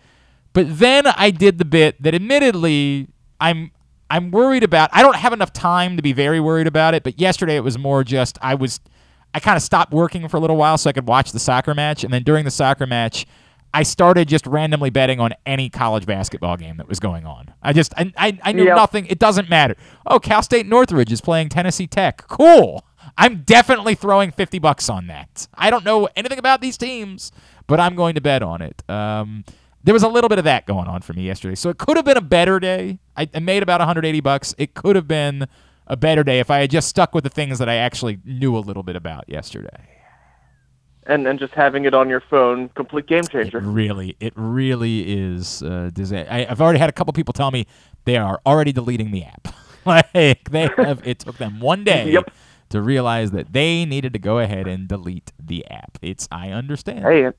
But 0.57 0.79
then 0.79 1.07
I 1.07 1.31
did 1.33 1.59
the 1.59 1.67
bit 1.67 2.03
that 2.03 2.15
admittedly 2.15 3.09
I'm 3.39 3.73
I'm 4.09 4.31
worried 4.31 4.65
about. 4.65 4.89
I 4.91 5.03
don't 5.03 5.17
have 5.17 5.35
enough 5.35 5.53
time 5.53 5.97
to 5.97 6.03
be 6.03 6.15
very 6.15 6.41
worried 6.41 6.67
about 6.67 6.95
it, 6.95 7.03
but 7.03 7.21
yesterday 7.21 7.57
it 7.57 7.61
was 7.63 7.77
more 7.77 8.03
just 8.03 8.39
I 8.41 8.55
was 8.55 8.81
I 9.35 9.41
kind 9.41 9.59
of 9.59 9.63
stopped 9.63 9.93
working 9.93 10.27
for 10.29 10.39
a 10.39 10.41
little 10.41 10.57
while 10.57 10.79
so 10.79 10.89
I 10.89 10.95
could 10.95 11.07
watch 11.07 11.33
the 11.33 11.39
soccer 11.39 11.75
match 11.75 12.05
and 12.05 12.11
then 12.15 12.23
during 12.23 12.47
the 12.47 12.51
soccer 12.51 12.87
match 12.87 13.27
I 13.75 13.83
started 13.83 14.29
just 14.29 14.47
randomly 14.47 14.89
betting 14.89 15.21
on 15.21 15.35
any 15.45 15.69
college 15.69 16.07
basketball 16.07 16.57
game 16.57 16.79
that 16.79 16.89
was 16.89 17.01
going 17.01 17.27
on. 17.27 17.53
I 17.63 17.75
just 17.75 17.93
I 17.95 18.11
I, 18.17 18.39
I 18.43 18.53
knew 18.53 18.65
Yep. 18.65 18.77
nothing. 18.77 19.07
It 19.09 19.19
doesn't 19.19 19.51
matter. 19.51 19.77
Oh, 20.07 20.19
Cal 20.19 20.43
State 20.43 20.65
Northridge 20.65 21.13
is 21.13 21.21
playing 21.21 21.51
Tennessee 21.51 21.87
Tech. 21.87 22.27
Cool. 22.29 22.83
I'm 23.19 23.43
definitely 23.43 23.95
throwing 23.95 24.31
50 24.31 24.59
bucks 24.59 24.89
on 24.89 25.09
that. 25.09 25.49
I 25.53 25.69
don't 25.69 25.85
know 25.85 26.09
anything 26.17 26.39
about 26.39 26.63
these 26.63 26.79
teams, 26.79 27.31
but 27.67 27.79
I'm 27.79 27.95
going 27.95 28.15
to 28.15 28.23
bet 28.23 28.43
on 28.43 28.63
it. 28.63 28.83
Um, 28.89 29.45
there 29.87 29.95
was 29.95 30.03
a 30.03 30.09
little 30.09 30.29
bit 30.29 30.39
of 30.39 30.45
that 30.45 30.67
going 30.67 30.89
on 30.89 31.01
for 31.01 31.13
me 31.15 31.23
yesterday. 31.23 31.55
So 31.55 31.71
it 31.71 31.79
could 31.79 31.97
have 31.97 32.05
been 32.05 32.17
a 32.17 32.21
better 32.21 32.59
day. 32.61 32.99
I, 33.17 33.29
I 33.33 33.39
made 33.39 33.63
about 33.63 33.81
180 33.81 34.21
bucks. 34.21 34.55
It 34.59 34.75
could 34.75 34.97
have 34.97 35.07
been 35.09 35.47
a 35.87 35.97
better 35.97 36.25
day 36.25 36.41
if 36.41 36.51
I 36.51 36.59
had 36.59 36.71
just 36.71 36.89
stuck 36.89 37.15
with 37.15 37.23
the 37.25 37.31
things 37.31 37.59
that 37.61 37.69
I 37.69 37.77
actually 37.77 38.19
knew 38.25 38.57
a 38.57 38.59
little 38.59 38.83
bit 38.83 38.97
about 38.97 39.29
yesterday. 39.29 39.89
And 41.09 41.25
and 41.29 41.39
just 41.39 41.55
having 41.55 41.85
it 41.85 41.95
on 41.95 42.09
your 42.09 42.21
phone, 42.21 42.69
complete 42.71 43.07
game 43.07 43.23
changer. 43.23 43.59
It 43.59 43.63
really, 43.65 44.17
it 44.19 44.33
really 44.35 45.03
is. 45.03 45.63
Uh, 45.63 45.91
disa- 45.95 46.31
I, 46.33 46.47
I've 46.51 46.61
already 46.61 46.81
had 46.81 46.89
a 46.89 46.93
couple 46.93 47.13
people 47.13 47.33
tell 47.33 47.53
me 47.53 47.67
they 48.07 48.17
are 48.17 48.41
already 48.45 48.73
deleting 48.73 49.13
the 49.13 49.23
app. 49.23 49.55
like 49.87 50.51
they 50.51 50.69
have, 50.77 51.07
it 51.07 51.21
took 51.21 51.39
them 51.39 51.61
one 51.61 51.85
day 51.85 52.11
Yep. 52.13 52.33
to 52.71 52.83
realize 52.83 53.31
that 53.31 53.53
they 53.53 53.85
needed 53.85 54.15
to 54.15 54.19
go 54.19 54.41
ahead 54.41 54.67
and 54.67 54.89
delete 54.89 55.31
the 55.41 55.65
app. 55.71 55.97
It's 56.03 56.27
I 56.33 56.51
understand. 56.51 57.05
Hey, 57.05 57.31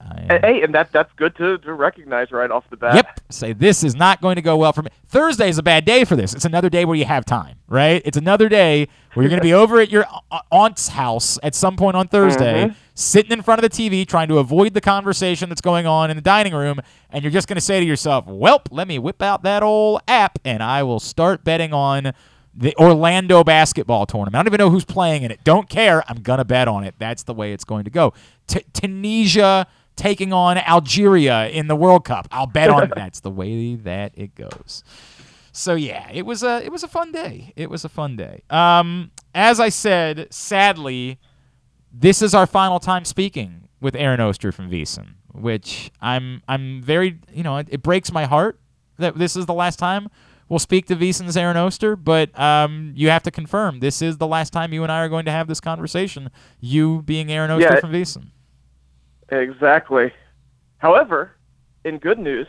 and, 0.00 0.44
hey, 0.44 0.62
and 0.62 0.74
that 0.74 0.90
that's 0.92 1.12
good 1.16 1.36
to, 1.36 1.58
to 1.58 1.72
recognize 1.74 2.30
right 2.32 2.50
off 2.50 2.64
the 2.70 2.76
bat. 2.76 2.94
Yep. 2.94 3.20
Say 3.30 3.52
this 3.52 3.84
is 3.84 3.94
not 3.94 4.20
going 4.20 4.36
to 4.36 4.42
go 4.42 4.56
well 4.56 4.72
for 4.72 4.82
me. 4.82 4.90
Thursday 5.08 5.48
is 5.48 5.58
a 5.58 5.62
bad 5.62 5.84
day 5.84 6.04
for 6.04 6.16
this. 6.16 6.34
It's 6.34 6.44
another 6.44 6.70
day 6.70 6.84
where 6.84 6.96
you 6.96 7.04
have 7.04 7.24
time, 7.24 7.56
right? 7.68 8.00
It's 8.04 8.16
another 8.16 8.48
day 8.48 8.88
where 9.14 9.24
you're 9.24 9.30
going 9.30 9.40
to 9.40 9.44
be 9.46 9.52
over 9.62 9.80
at 9.80 9.90
your 9.90 10.06
aunt's 10.50 10.88
house 10.88 11.38
at 11.42 11.54
some 11.54 11.76
point 11.76 11.96
on 11.96 12.08
Thursday, 12.08 12.66
Mhm. 12.66 12.74
sitting 12.94 13.32
in 13.32 13.42
front 13.42 13.62
of 13.62 13.70
the 13.70 13.76
TV 13.76 14.06
trying 14.06 14.28
to 14.28 14.38
avoid 14.38 14.74
the 14.74 14.80
conversation 14.80 15.48
that's 15.48 15.60
going 15.60 15.86
on 15.86 16.10
in 16.10 16.16
the 16.16 16.22
dining 16.22 16.54
room, 16.54 16.80
and 17.10 17.22
you're 17.22 17.32
just 17.32 17.48
going 17.48 17.56
to 17.56 17.60
say 17.60 17.78
to 17.80 17.86
yourself, 17.86 18.26
"Welp, 18.26 18.66
let 18.70 18.88
me 18.88 18.98
whip 18.98 19.20
out 19.22 19.42
that 19.42 19.62
old 19.62 20.00
app 20.08 20.38
and 20.44 20.62
I 20.62 20.82
will 20.82 21.00
start 21.00 21.44
betting 21.44 21.72
on 21.72 22.12
the 22.52 22.74
Orlando 22.76 23.44
basketball 23.44 24.06
tournament. 24.06 24.34
I 24.34 24.38
don't 24.38 24.48
even 24.48 24.58
know 24.58 24.70
who's 24.70 24.84
playing 24.84 25.22
in 25.22 25.30
it. 25.30 25.38
Don't 25.44 25.68
care. 25.68 26.02
I'm 26.10 26.20
going 26.20 26.38
to 26.38 26.44
bet 26.44 26.66
on 26.66 26.82
it. 26.82 26.96
That's 26.98 27.22
the 27.22 27.32
way 27.32 27.52
it's 27.52 27.62
going 27.64 27.84
to 27.84 27.90
go. 27.90 28.12
T- 28.48 28.64
Tunisia 28.72 29.68
taking 30.00 30.32
on 30.32 30.56
Algeria 30.58 31.48
in 31.48 31.68
the 31.68 31.76
World 31.76 32.04
Cup. 32.04 32.26
I'll 32.32 32.46
bet 32.46 32.70
on 32.70 32.90
that's 32.96 33.20
the 33.20 33.30
way 33.30 33.74
that 33.76 34.12
it 34.16 34.34
goes. 34.34 34.82
So 35.52 35.74
yeah, 35.74 36.08
it 36.12 36.24
was 36.24 36.42
a 36.42 36.64
it 36.64 36.72
was 36.72 36.82
a 36.82 36.88
fun 36.88 37.12
day. 37.12 37.52
It 37.56 37.68
was 37.70 37.84
a 37.84 37.88
fun 37.88 38.16
day. 38.16 38.42
Um, 38.50 39.10
as 39.34 39.60
I 39.60 39.68
said, 39.68 40.32
sadly, 40.32 41.18
this 41.92 42.22
is 42.22 42.34
our 42.34 42.46
final 42.46 42.78
time 42.80 43.04
speaking 43.04 43.68
with 43.80 43.94
Aaron 43.94 44.20
Oster 44.20 44.52
from 44.52 44.70
VSiN, 44.70 45.14
which 45.32 45.90
I'm 46.00 46.42
I'm 46.48 46.82
very 46.82 47.18
you 47.32 47.42
know 47.42 47.56
it, 47.58 47.68
it 47.70 47.82
breaks 47.82 48.12
my 48.12 48.24
heart 48.26 48.58
that 48.98 49.18
this 49.18 49.36
is 49.36 49.46
the 49.46 49.54
last 49.54 49.78
time 49.78 50.08
we'll 50.48 50.58
speak 50.58 50.86
to 50.86 50.96
VSiN's 50.96 51.36
Aaron 51.36 51.56
Oster, 51.56 51.94
but 51.96 52.36
um, 52.38 52.92
you 52.96 53.08
have 53.08 53.22
to 53.22 53.30
confirm 53.30 53.78
this 53.80 54.02
is 54.02 54.18
the 54.18 54.26
last 54.26 54.52
time 54.52 54.72
you 54.72 54.82
and 54.82 54.90
I 54.90 54.98
are 54.98 55.08
going 55.08 55.24
to 55.26 55.30
have 55.30 55.46
this 55.46 55.60
conversation. 55.60 56.28
You 56.60 57.02
being 57.02 57.30
Aaron 57.30 57.50
Oster 57.52 57.74
Yeah. 57.74 57.80
from 57.80 57.92
VSiN. 57.92 58.30
Exactly. 59.30 60.12
However, 60.78 61.32
in 61.84 61.98
good 61.98 62.18
news, 62.18 62.46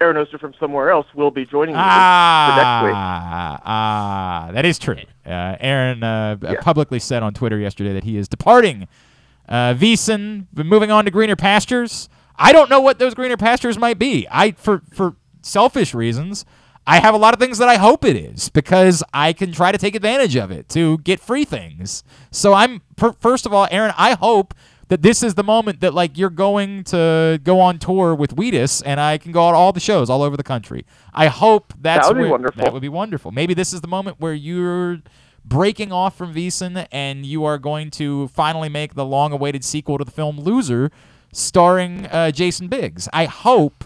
Aaron 0.00 0.16
Oster 0.16 0.38
from 0.38 0.54
somewhere 0.58 0.90
else 0.90 1.06
will 1.14 1.30
be 1.30 1.44
joining 1.44 1.74
me 1.74 1.80
for 1.80 1.86
next 1.86 2.84
week. 2.84 2.94
Ah, 2.94 3.60
ah, 3.64 4.50
that 4.52 4.64
is 4.64 4.78
true. 4.78 4.96
Uh, 5.26 5.56
Aaron 5.60 6.02
uh, 6.02 6.36
Yeah. 6.40 6.54
publicly 6.60 6.98
said 6.98 7.22
on 7.22 7.34
Twitter 7.34 7.58
yesterday 7.58 7.92
that 7.92 8.04
he 8.04 8.16
is 8.16 8.28
departing 8.28 8.88
uh, 9.48 9.74
VSiN, 9.74 10.46
moving 10.54 10.90
on 10.90 11.04
to 11.04 11.10
greener 11.10 11.36
pastures. 11.36 12.08
I 12.38 12.52
don't 12.52 12.70
know 12.70 12.80
what 12.80 12.98
those 12.98 13.14
greener 13.14 13.36
pastures 13.36 13.76
might 13.76 13.98
be. 13.98 14.26
I, 14.30 14.52
for 14.52 14.82
for 14.92 15.16
selfish 15.42 15.92
reasons, 15.92 16.44
I 16.86 17.00
have 17.00 17.14
a 17.14 17.18
lot 17.18 17.34
of 17.34 17.40
things 17.40 17.58
that 17.58 17.68
I 17.68 17.76
hope 17.76 18.04
it 18.04 18.16
is 18.16 18.48
because 18.48 19.02
I 19.12 19.32
can 19.34 19.52
try 19.52 19.72
to 19.72 19.76
take 19.78 19.94
advantage 19.94 20.36
of 20.36 20.50
it 20.50 20.68
to 20.70 20.98
get 20.98 21.20
free 21.20 21.44
things. 21.44 22.04
So 22.30 22.54
I'm 22.54 22.80
per, 22.96 23.12
first 23.12 23.44
of 23.44 23.52
all, 23.52 23.68
Aaron. 23.70 23.92
I 23.98 24.14
hope 24.14 24.54
that 24.90 25.02
this 25.02 25.22
is 25.22 25.34
the 25.34 25.44
moment 25.44 25.80
that 25.80 25.94
like 25.94 26.18
you're 26.18 26.28
going 26.28 26.82
to 26.82 27.40
go 27.44 27.60
on 27.60 27.78
tour 27.78 28.12
with 28.12 28.32
Wheatus 28.32 28.82
and 28.82 29.00
I 29.00 29.18
can 29.18 29.30
go 29.30 29.44
on 29.44 29.54
all 29.54 29.72
the 29.72 29.80
shows 29.80 30.10
all 30.10 30.20
over 30.20 30.36
the 30.36 30.42
country. 30.42 30.84
I 31.14 31.28
hope 31.28 31.72
that's 31.80 32.08
That 32.08 32.16
would 32.16 32.22
be 32.24 32.28
wonderful. 32.28 32.64
That 32.64 32.72
would 32.72 32.82
be 32.82 32.88
wonderful. 32.88 33.30
Maybe 33.30 33.54
this 33.54 33.72
is 33.72 33.82
the 33.82 33.88
moment 33.88 34.16
where 34.18 34.34
you're 34.34 35.00
breaking 35.44 35.92
off 35.92 36.18
from 36.18 36.34
VSiN 36.34 36.88
and 36.90 37.24
you 37.24 37.44
are 37.44 37.56
going 37.56 37.92
to 37.92 38.28
finally 38.28 38.68
make 38.68 38.94
the 38.94 39.04
long-awaited 39.04 39.64
sequel 39.64 39.96
to 39.96 40.04
the 40.04 40.10
film 40.10 40.40
Loser, 40.40 40.90
starring 41.32 42.06
uh, 42.06 42.32
Jason 42.32 42.66
Biggs. 42.66 43.08
I 43.12 43.26
hope 43.26 43.84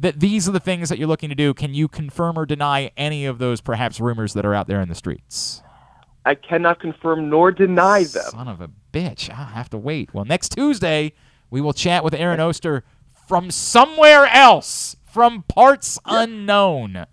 that 0.00 0.18
these 0.18 0.48
are 0.48 0.52
the 0.52 0.60
things 0.60 0.88
that 0.88 0.98
you're 0.98 1.08
looking 1.08 1.28
to 1.28 1.34
do. 1.34 1.52
Can 1.52 1.74
you 1.74 1.88
confirm 1.88 2.38
or 2.38 2.46
deny 2.46 2.90
any 2.96 3.26
of 3.26 3.38
those 3.38 3.60
perhaps 3.60 4.00
rumors 4.00 4.32
that 4.32 4.46
are 4.46 4.54
out 4.54 4.66
there 4.66 4.80
in 4.80 4.88
the 4.88 4.94
streets? 4.94 5.62
I 6.28 6.34
cannot 6.34 6.78
confirm 6.78 7.30
nor 7.30 7.50
deny 7.50 8.04
them. 8.04 8.22
Son 8.30 8.48
of 8.48 8.60
a 8.60 8.68
bitch. 8.92 9.30
I'll 9.30 9.46
have 9.46 9.70
to 9.70 9.78
wait. 9.78 10.12
Well, 10.12 10.26
next 10.26 10.50
Tuesday, 10.50 11.14
we 11.50 11.62
will 11.62 11.72
chat 11.72 12.04
with 12.04 12.12
Aaron 12.12 12.38
Oster 12.38 12.84
from 13.26 13.50
somewhere 13.50 14.26
else, 14.26 14.94
from 15.06 15.42
parts 15.48 15.98
unknown, 16.04 17.06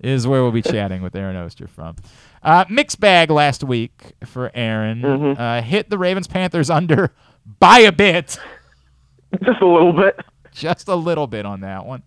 is 0.00 0.26
where 0.26 0.42
we'll 0.42 0.52
be 0.52 0.62
chatting 0.62 1.02
with 1.02 1.14
Aaron 1.14 1.36
Oster 1.36 1.66
from. 1.66 1.96
Uh, 2.42 2.64
mixed 2.70 2.98
bag 2.98 3.30
last 3.30 3.62
week 3.62 4.14
for 4.24 4.50
Aaron. 4.54 5.02
Mhm. 5.02 5.38
Uh, 5.38 5.60
hit 5.60 5.90
the 5.90 5.98
Ravens 5.98 6.26
Panthers 6.26 6.70
under 6.70 7.12
by 7.60 7.80
a 7.80 7.92
bit. 7.92 8.38
Just 9.44 9.60
a 9.60 9.66
little 9.66 9.92
bit. 9.92 10.18
Just 10.54 10.88
a 10.88 10.94
little 10.94 11.26
bit 11.26 11.44
on 11.44 11.60
that 11.60 11.84
one. 11.84 12.02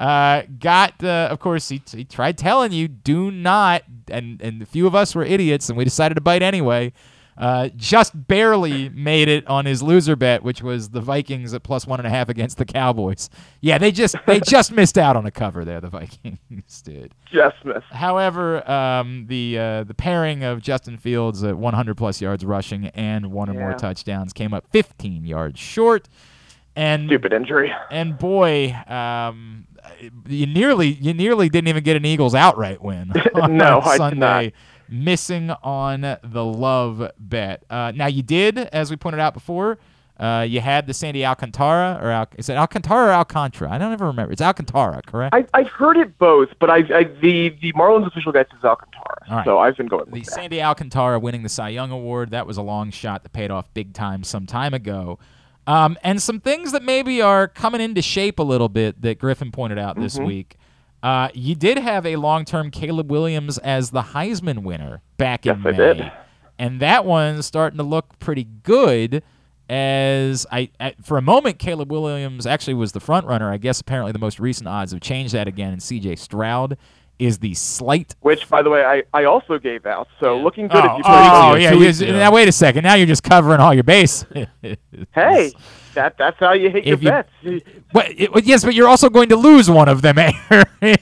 Uh, 0.00 0.42
got 0.58 1.02
uh, 1.04 1.28
of 1.30 1.38
course 1.38 1.68
he, 1.68 1.80
he 1.92 2.04
tried 2.04 2.36
telling 2.36 2.72
you 2.72 2.88
do 2.88 3.30
not 3.30 3.82
and 4.08 4.42
and 4.42 4.60
a 4.60 4.66
few 4.66 4.86
of 4.88 4.94
us 4.94 5.14
were 5.14 5.24
idiots 5.24 5.68
and 5.68 5.78
we 5.78 5.84
decided 5.84 6.14
to 6.16 6.20
bite 6.20 6.42
anyway. 6.42 6.92
Uh, 7.36 7.68
just 7.74 8.12
barely 8.28 8.88
made 8.90 9.26
it 9.26 9.44
on 9.48 9.66
his 9.66 9.82
loser 9.82 10.14
bet, 10.14 10.44
which 10.44 10.62
was 10.62 10.90
the 10.90 11.00
Vikings 11.00 11.52
at 11.52 11.64
plus 11.64 11.84
one 11.84 11.98
and 11.98 12.06
a 12.06 12.10
half 12.10 12.28
against 12.28 12.58
the 12.58 12.64
Cowboys. 12.64 13.28
Yeah, 13.60 13.76
they 13.78 13.90
just 13.90 14.14
they 14.24 14.38
just 14.46 14.70
missed 14.70 14.96
out 14.96 15.16
on 15.16 15.26
a 15.26 15.32
cover 15.32 15.64
there. 15.64 15.80
The 15.80 15.88
Vikings 15.88 16.82
did. 16.84 17.12
Just 17.32 17.56
missed. 17.64 17.86
However, 17.90 18.68
um, 18.70 19.26
the 19.28 19.58
uh, 19.58 19.82
the 19.84 19.94
pairing 19.94 20.44
of 20.44 20.62
Justin 20.62 20.96
Fields 20.96 21.42
at 21.42 21.56
100 21.58 21.96
plus 21.96 22.20
yards 22.20 22.44
rushing 22.44 22.86
and 22.88 23.32
one 23.32 23.50
or 23.50 23.54
more 23.54 23.74
touchdowns 23.74 24.32
came 24.32 24.54
up 24.54 24.66
15 24.70 25.24
yards 25.24 25.58
short. 25.58 26.08
And 26.76 27.08
Stupid 27.08 27.32
injury. 27.32 27.72
and 27.90 28.16
boy, 28.18 28.72
um, 28.88 29.66
you 30.26 30.46
nearly 30.46 30.88
you 30.88 31.14
nearly 31.14 31.48
didn't 31.48 31.68
even 31.68 31.82
get 31.84 31.96
an 31.96 32.04
Eagles 32.04 32.34
outright 32.34 32.82
win. 32.82 33.12
on 33.34 33.56
No, 33.56 33.80
I 33.80 33.92
did 33.92 33.96
Sunday, 33.98 34.44
not. 34.46 34.52
missing 34.88 35.50
on 35.50 36.00
the 36.00 36.44
love 36.44 37.10
bet. 37.18 37.64
Uh, 37.70 37.92
now 37.94 38.06
you 38.06 38.22
did, 38.22 38.58
as 38.58 38.90
we 38.90 38.96
pointed 38.96 39.20
out 39.20 39.34
before. 39.34 39.78
Uh, 40.16 40.46
you 40.48 40.60
had 40.60 40.86
the 40.86 40.94
Sandy 40.94 41.26
Alcantara 41.26 41.98
or 42.00 42.08
Al- 42.08 42.28
is 42.38 42.48
it 42.48 42.54
Alcantara 42.56 43.08
or 43.08 43.10
Alcantara? 43.10 43.72
I 43.72 43.78
don't 43.78 43.92
ever 43.92 44.06
remember. 44.06 44.30
It's 44.32 44.40
Alcantara, 44.40 45.02
correct? 45.04 45.34
I, 45.34 45.44
I've 45.54 45.66
heard 45.66 45.96
it 45.96 46.16
both, 46.18 46.50
but 46.60 46.70
I, 46.70 46.84
I 46.94 47.02
the 47.20 47.48
the 47.60 47.72
Marlins 47.72 48.06
official 48.06 48.30
guy 48.30 48.44
says 48.48 48.62
Alcantara, 48.62 49.16
right. 49.28 49.44
so 49.44 49.58
I've 49.58 49.76
been 49.76 49.88
going 49.88 50.04
the 50.04 50.12
with 50.12 50.24
that. 50.26 50.30
The 50.30 50.40
Sandy 50.40 50.62
Alcantara 50.62 51.18
winning 51.18 51.42
the 51.42 51.48
Cy 51.48 51.70
Young 51.70 51.90
Award. 51.90 52.30
That 52.30 52.46
was 52.46 52.56
a 52.56 52.62
long 52.62 52.92
shot 52.92 53.24
that 53.24 53.32
paid 53.32 53.50
off 53.50 53.74
big 53.74 53.92
time 53.92 54.22
some 54.22 54.46
time 54.46 54.72
ago. 54.72 55.18
Um, 55.66 55.96
and 56.02 56.20
some 56.20 56.40
things 56.40 56.72
that 56.72 56.82
maybe 56.82 57.22
are 57.22 57.48
coming 57.48 57.80
into 57.80 58.02
shape 58.02 58.38
a 58.38 58.42
little 58.42 58.68
bit 58.68 59.00
that 59.02 59.18
Griffin 59.18 59.50
pointed 59.50 59.78
out 59.78 59.98
this 59.98 60.18
Mhm. 60.18 60.26
week. 60.26 60.56
Uh, 61.02 61.28
you 61.34 61.54
did 61.54 61.78
have 61.78 62.04
a 62.06 62.16
long 62.16 62.44
term 62.44 62.70
Caleb 62.70 63.10
Williams 63.10 63.58
as 63.58 63.90
the 63.90 64.02
Heisman 64.02 64.62
winner 64.62 65.00
back 65.16 65.46
in 65.46 65.56
Yes, 65.56 65.66
I 65.66 65.70
May. 65.70 65.76
did. 65.76 66.12
And 66.58 66.80
that 66.80 67.04
one's 67.04 67.46
starting 67.46 67.78
to 67.78 67.82
look 67.82 68.18
pretty 68.18 68.44
good. 68.62 69.22
As 69.68 70.46
I, 70.52 70.68
at, 70.78 71.02
for 71.04 71.16
a 71.16 71.22
moment, 71.22 71.58
Caleb 71.58 71.90
Williams 71.90 72.46
actually 72.46 72.74
was 72.74 72.92
the 72.92 73.00
front 73.00 73.26
runner. 73.26 73.50
I 73.50 73.56
guess 73.56 73.80
apparently 73.80 74.12
the 74.12 74.18
most 74.18 74.38
recent 74.38 74.68
odds 74.68 74.92
have 74.92 75.00
changed 75.00 75.32
that 75.32 75.48
again, 75.48 75.72
and 75.72 75.82
C.J. 75.82 76.16
Stroud 76.16 76.76
is 77.18 77.38
the 77.38 77.54
slight 77.54 78.14
Which, 78.20 78.48
by 78.48 78.62
the 78.62 78.70
way, 78.70 78.84
I, 78.84 79.02
I 79.12 79.24
also 79.24 79.58
gave 79.58 79.86
out. 79.86 80.08
So 80.20 80.36
looking 80.38 80.66
good 80.68 80.84
oh, 80.84 80.92
if 80.92 80.98
you 80.98 81.04
play. 81.04 81.12
oh, 81.14 81.54
yeah. 81.54 81.72
you- 81.72 82.12
now 82.12 82.32
wait 82.32 82.48
a 82.48 82.52
second. 82.52 82.82
Now 82.82 82.94
you're 82.94 83.06
just 83.06 83.22
covering 83.22 83.60
all 83.60 83.72
your 83.74 83.84
base. 83.84 84.24
Hey, 85.12 85.52
that 85.94 86.16
that's 86.18 86.38
how 86.40 86.52
you 86.54 86.70
hit 86.70 86.86
your 86.86 86.98
you- 86.98 87.08
bets. 87.08 87.30
What, 87.92 88.06
it- 88.10 88.44
yes, 88.44 88.64
but 88.64 88.74
you're 88.74 88.88
also 88.88 89.08
going 89.08 89.28
to 89.28 89.36
lose 89.36 89.70
one 89.70 89.88
of 89.88 90.02
them, 90.02 90.18
Aaron. 90.50 90.96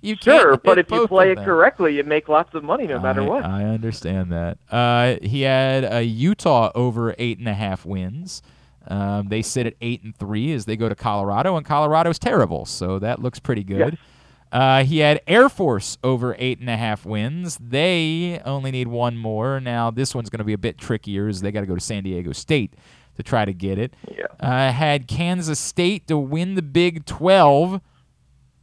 you 0.00 0.16
Sure, 0.20 0.56
but 0.56 0.78
if 0.78 0.90
you 0.90 1.08
play 1.08 1.32
it 1.32 1.36
them. 1.36 1.44
correctly, 1.44 1.96
you 1.96 2.04
make 2.04 2.28
lots 2.28 2.54
of 2.54 2.62
money 2.62 2.86
no 2.86 3.00
matter 3.00 3.24
what. 3.24 3.44
I 3.44 3.64
understand 3.64 4.30
that. 4.30 4.58
Uh, 4.70 5.16
he 5.22 5.42
had 5.42 5.84
a 5.84 6.02
Utah 6.04 6.70
over 6.76 7.14
eight 7.18 7.38
and 7.38 7.48
a 7.48 7.54
half 7.54 7.84
wins. 7.84 8.42
Um, 8.86 9.28
they 9.28 9.42
sit 9.42 9.66
at 9.66 9.74
eight 9.80 10.02
and 10.04 10.16
three 10.16 10.52
as 10.52 10.64
they 10.66 10.76
go 10.76 10.88
to 10.88 10.94
Colorado, 10.94 11.56
and 11.56 11.66
Colorado's 11.66 12.18
terrible, 12.18 12.64
so 12.64 12.98
that 13.00 13.20
looks 13.20 13.38
pretty 13.40 13.64
good. 13.64 13.98
Uh, 14.52 14.82
he 14.84 14.98
had 14.98 15.20
Air 15.26 15.48
Force 15.48 15.96
over 16.02 16.34
eight 16.38 16.58
and 16.58 16.68
a 16.68 16.76
half 16.76 17.06
wins. 17.06 17.56
They 17.60 18.40
only 18.44 18.70
need 18.70 18.88
one 18.88 19.16
more. 19.16 19.60
Now 19.60 19.90
this 19.90 20.14
one's 20.14 20.28
going 20.28 20.38
to 20.38 20.44
be 20.44 20.52
a 20.52 20.58
bit 20.58 20.78
trickier, 20.78 21.28
as 21.28 21.40
they 21.40 21.52
got 21.52 21.60
to 21.60 21.66
go 21.66 21.74
to 21.74 21.80
San 21.80 22.02
Diego 22.02 22.32
State 22.32 22.74
to 23.16 23.22
try 23.22 23.44
to 23.44 23.52
get 23.52 23.78
it. 23.78 23.94
Yeah. 24.10 24.26
Uh, 24.40 24.72
had 24.72 25.06
Kansas 25.06 25.60
State 25.60 26.08
to 26.08 26.18
win 26.18 26.54
the 26.54 26.62
Big 26.62 27.06
Twelve, 27.06 27.80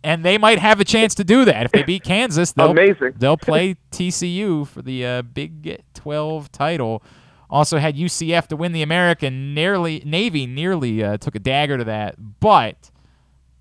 and 0.04 0.24
they 0.24 0.38
might 0.38 0.60
have 0.60 0.80
a 0.80 0.86
chance 0.86 1.16
to 1.16 1.24
do 1.24 1.46
that 1.46 1.66
if 1.66 1.72
they 1.72 1.84
beat 1.84 2.04
Kansas. 2.04 2.52
They'll, 2.52 2.72
Amazing. 2.72 3.16
They'll 3.18 3.38
play 3.38 3.76
TCU 3.92 4.68
for 4.68 4.82
the 4.82 5.06
uh, 5.06 5.22
Big 5.22 5.82
12 5.94 6.52
title. 6.52 7.04
Also 7.50 7.78
had 7.78 7.96
UCF 7.96 8.48
to 8.48 8.56
win 8.56 8.74
the 8.74 8.82
American. 8.82 9.54
Nearly 9.54 10.02
Navy 10.06 10.46
nearly 10.46 11.04
uh, 11.04 11.18
took 11.18 11.36
a 11.36 11.40
dagger 11.40 11.78
to 11.78 11.84
that, 11.86 12.40
but 12.40 12.92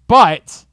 but 0.08 0.65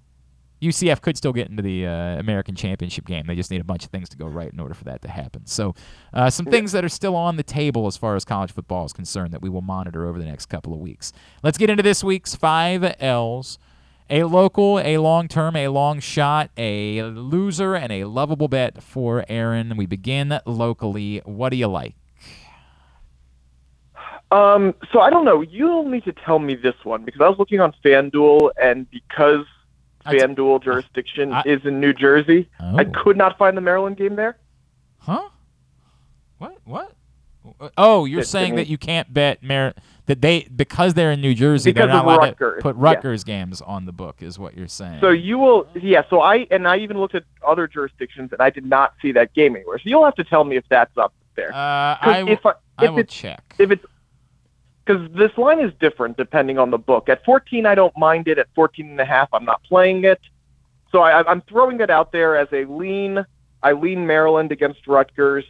UCF 0.63 1.01
could 1.01 1.17
still 1.17 1.33
get 1.33 1.49
into 1.49 1.61
the 1.61 1.85
uh, 1.85 2.19
American 2.19 2.55
championship 2.55 3.05
game. 3.05 3.25
They 3.27 3.35
just 3.35 3.51
need 3.51 3.61
a 3.61 3.65
bunch 3.65 3.83
of 3.83 3.91
things 3.91 4.09
to 4.09 4.17
go 4.17 4.25
right 4.25 4.51
in 4.51 4.59
order 4.59 4.73
for 4.73 4.83
that 4.85 5.01
to 5.01 5.09
happen. 5.09 5.45
So, 5.45 5.75
uh, 6.13 6.29
some 6.29 6.45
things 6.45 6.71
that 6.71 6.83
are 6.85 6.89
still 6.89 7.15
on 7.15 7.37
the 7.37 7.43
table 7.43 7.87
as 7.87 7.97
far 7.97 8.15
as 8.15 8.25
college 8.25 8.51
football 8.51 8.85
is 8.85 8.93
concerned 8.93 9.33
that 9.33 9.41
we 9.41 9.49
will 9.49 9.61
monitor 9.61 10.07
over 10.07 10.17
the 10.19 10.25
next 10.25 10.47
couple 10.47 10.73
of 10.73 10.79
weeks. 10.79 11.11
Let's 11.43 11.57
get 11.57 11.69
into 11.69 11.83
this 11.83 12.03
week's 12.03 12.35
five 12.35 12.95
L's. 12.99 13.57
A 14.09 14.23
local, 14.23 14.79
a 14.79 14.97
long 14.97 15.27
term, 15.29 15.55
a 15.55 15.69
long 15.69 15.99
shot, 15.99 16.51
a 16.57 17.01
loser, 17.03 17.73
and 17.73 17.91
a 17.91 18.03
lovable 18.03 18.49
bet 18.49 18.83
for 18.83 19.25
Aaron. 19.29 19.77
We 19.77 19.85
begin 19.85 20.39
locally. 20.45 21.21
What 21.25 21.49
do 21.49 21.55
you 21.55 21.67
like? 21.67 21.95
Um, 24.29 24.73
so 24.91 24.99
I 24.99 25.09
don't 25.09 25.25
know. 25.25 25.41
You'll 25.41 25.87
need 25.87 26.03
to 26.05 26.11
tell 26.11 26.39
me 26.39 26.55
this 26.55 26.75
one 26.83 27.05
because 27.05 27.21
I 27.21 27.29
was 27.29 27.37
looking 27.39 27.59
on 27.59 27.73
FanDuel, 27.83 28.51
and 28.61 28.89
because 28.91 29.45
I 30.05 30.15
FanDuel 30.15 30.63
jurisdiction 30.63 31.33
I- 31.33 31.43
is 31.45 31.65
in 31.65 31.79
New 31.79 31.93
Jersey, 31.93 32.49
I 32.59 32.83
Oh. 32.83 32.91
could 33.03 33.17
not 33.17 33.37
find 33.37 33.55
the 33.57 33.61
Maryland 33.61 33.97
game 33.97 34.15
there. 34.15 34.37
Huh? 34.99 35.29
What? 36.37 36.57
What? 36.65 36.91
Oh, 37.77 38.05
you're 38.05 38.23
saying 38.23 38.55
that 38.55 38.67
you 38.67 38.77
can't 38.77 39.13
bet 39.13 39.43
Mar- 39.43 39.73
that 40.05 40.21
they 40.21 40.47
because 40.55 40.93
they're 40.93 41.11
in 41.11 41.19
New 41.19 41.33
Jersey, 41.33 41.71
they're 41.73 41.87
not 41.87 42.05
allowed 42.05 42.17
Rutgers, 42.19 42.57
to 42.57 42.61
put 42.61 42.75
yeah. 42.77 42.81
Rutgers 42.81 43.23
games 43.25 43.61
on 43.61 43.85
the 43.85 43.91
book, 43.91 44.21
is 44.21 44.39
what 44.39 44.55
you're 44.55 44.67
saying. 44.69 44.99
So 45.01 45.09
you 45.09 45.37
will, 45.37 45.67
yeah. 45.75 46.03
So 46.09 46.21
I 46.21 46.47
and 46.51 46.65
I 46.67 46.77
even 46.77 46.97
looked 46.97 47.15
at 47.15 47.23
other 47.45 47.67
jurisdictions, 47.67 48.31
and 48.31 48.41
I 48.41 48.49
did 48.49 48.65
not 48.65 48.93
see 49.01 49.11
that 49.13 49.33
game 49.33 49.55
anywhere. 49.57 49.77
So 49.77 49.83
you'll 49.89 50.05
have 50.05 50.15
to 50.15 50.23
tell 50.23 50.45
me 50.45 50.55
if 50.55 50.63
that's 50.69 50.97
up 50.97 51.13
there. 51.35 51.53
uh, 51.53 51.97
I 52.01 52.23
will, 52.23 52.31
if 52.31 52.45
I, 52.45 52.53
I 52.77 52.89
will 52.89 53.03
check. 53.03 53.55
if 53.59 53.71
it's 53.71 53.85
because 54.85 55.09
this 55.13 55.31
line 55.37 55.59
is 55.59 55.71
different 55.79 56.17
depending 56.17 56.57
on 56.57 56.71
the 56.71 56.77
book. 56.77 57.09
At 57.09 57.23
14, 57.25 57.65
I 57.65 57.75
don't 57.75 57.95
mind 57.97 58.27
it. 58.27 58.37
At 58.37 58.47
14 58.55 58.89
and 58.91 58.99
a 58.99 59.05
half, 59.05 59.29
I'm 59.33 59.45
not 59.45 59.63
playing 59.63 60.03
it. 60.03 60.19
So 60.91 61.01
I, 61.01 61.27
I'm 61.29 61.41
throwing 61.41 61.79
it 61.81 61.89
out 61.89 62.11
there 62.11 62.35
as 62.35 62.47
a 62.51 62.65
lean. 62.65 63.25
I 63.63 63.71
lean 63.71 64.05
Maryland 64.05 64.51
against 64.51 64.85
Rutgers. 64.87 65.45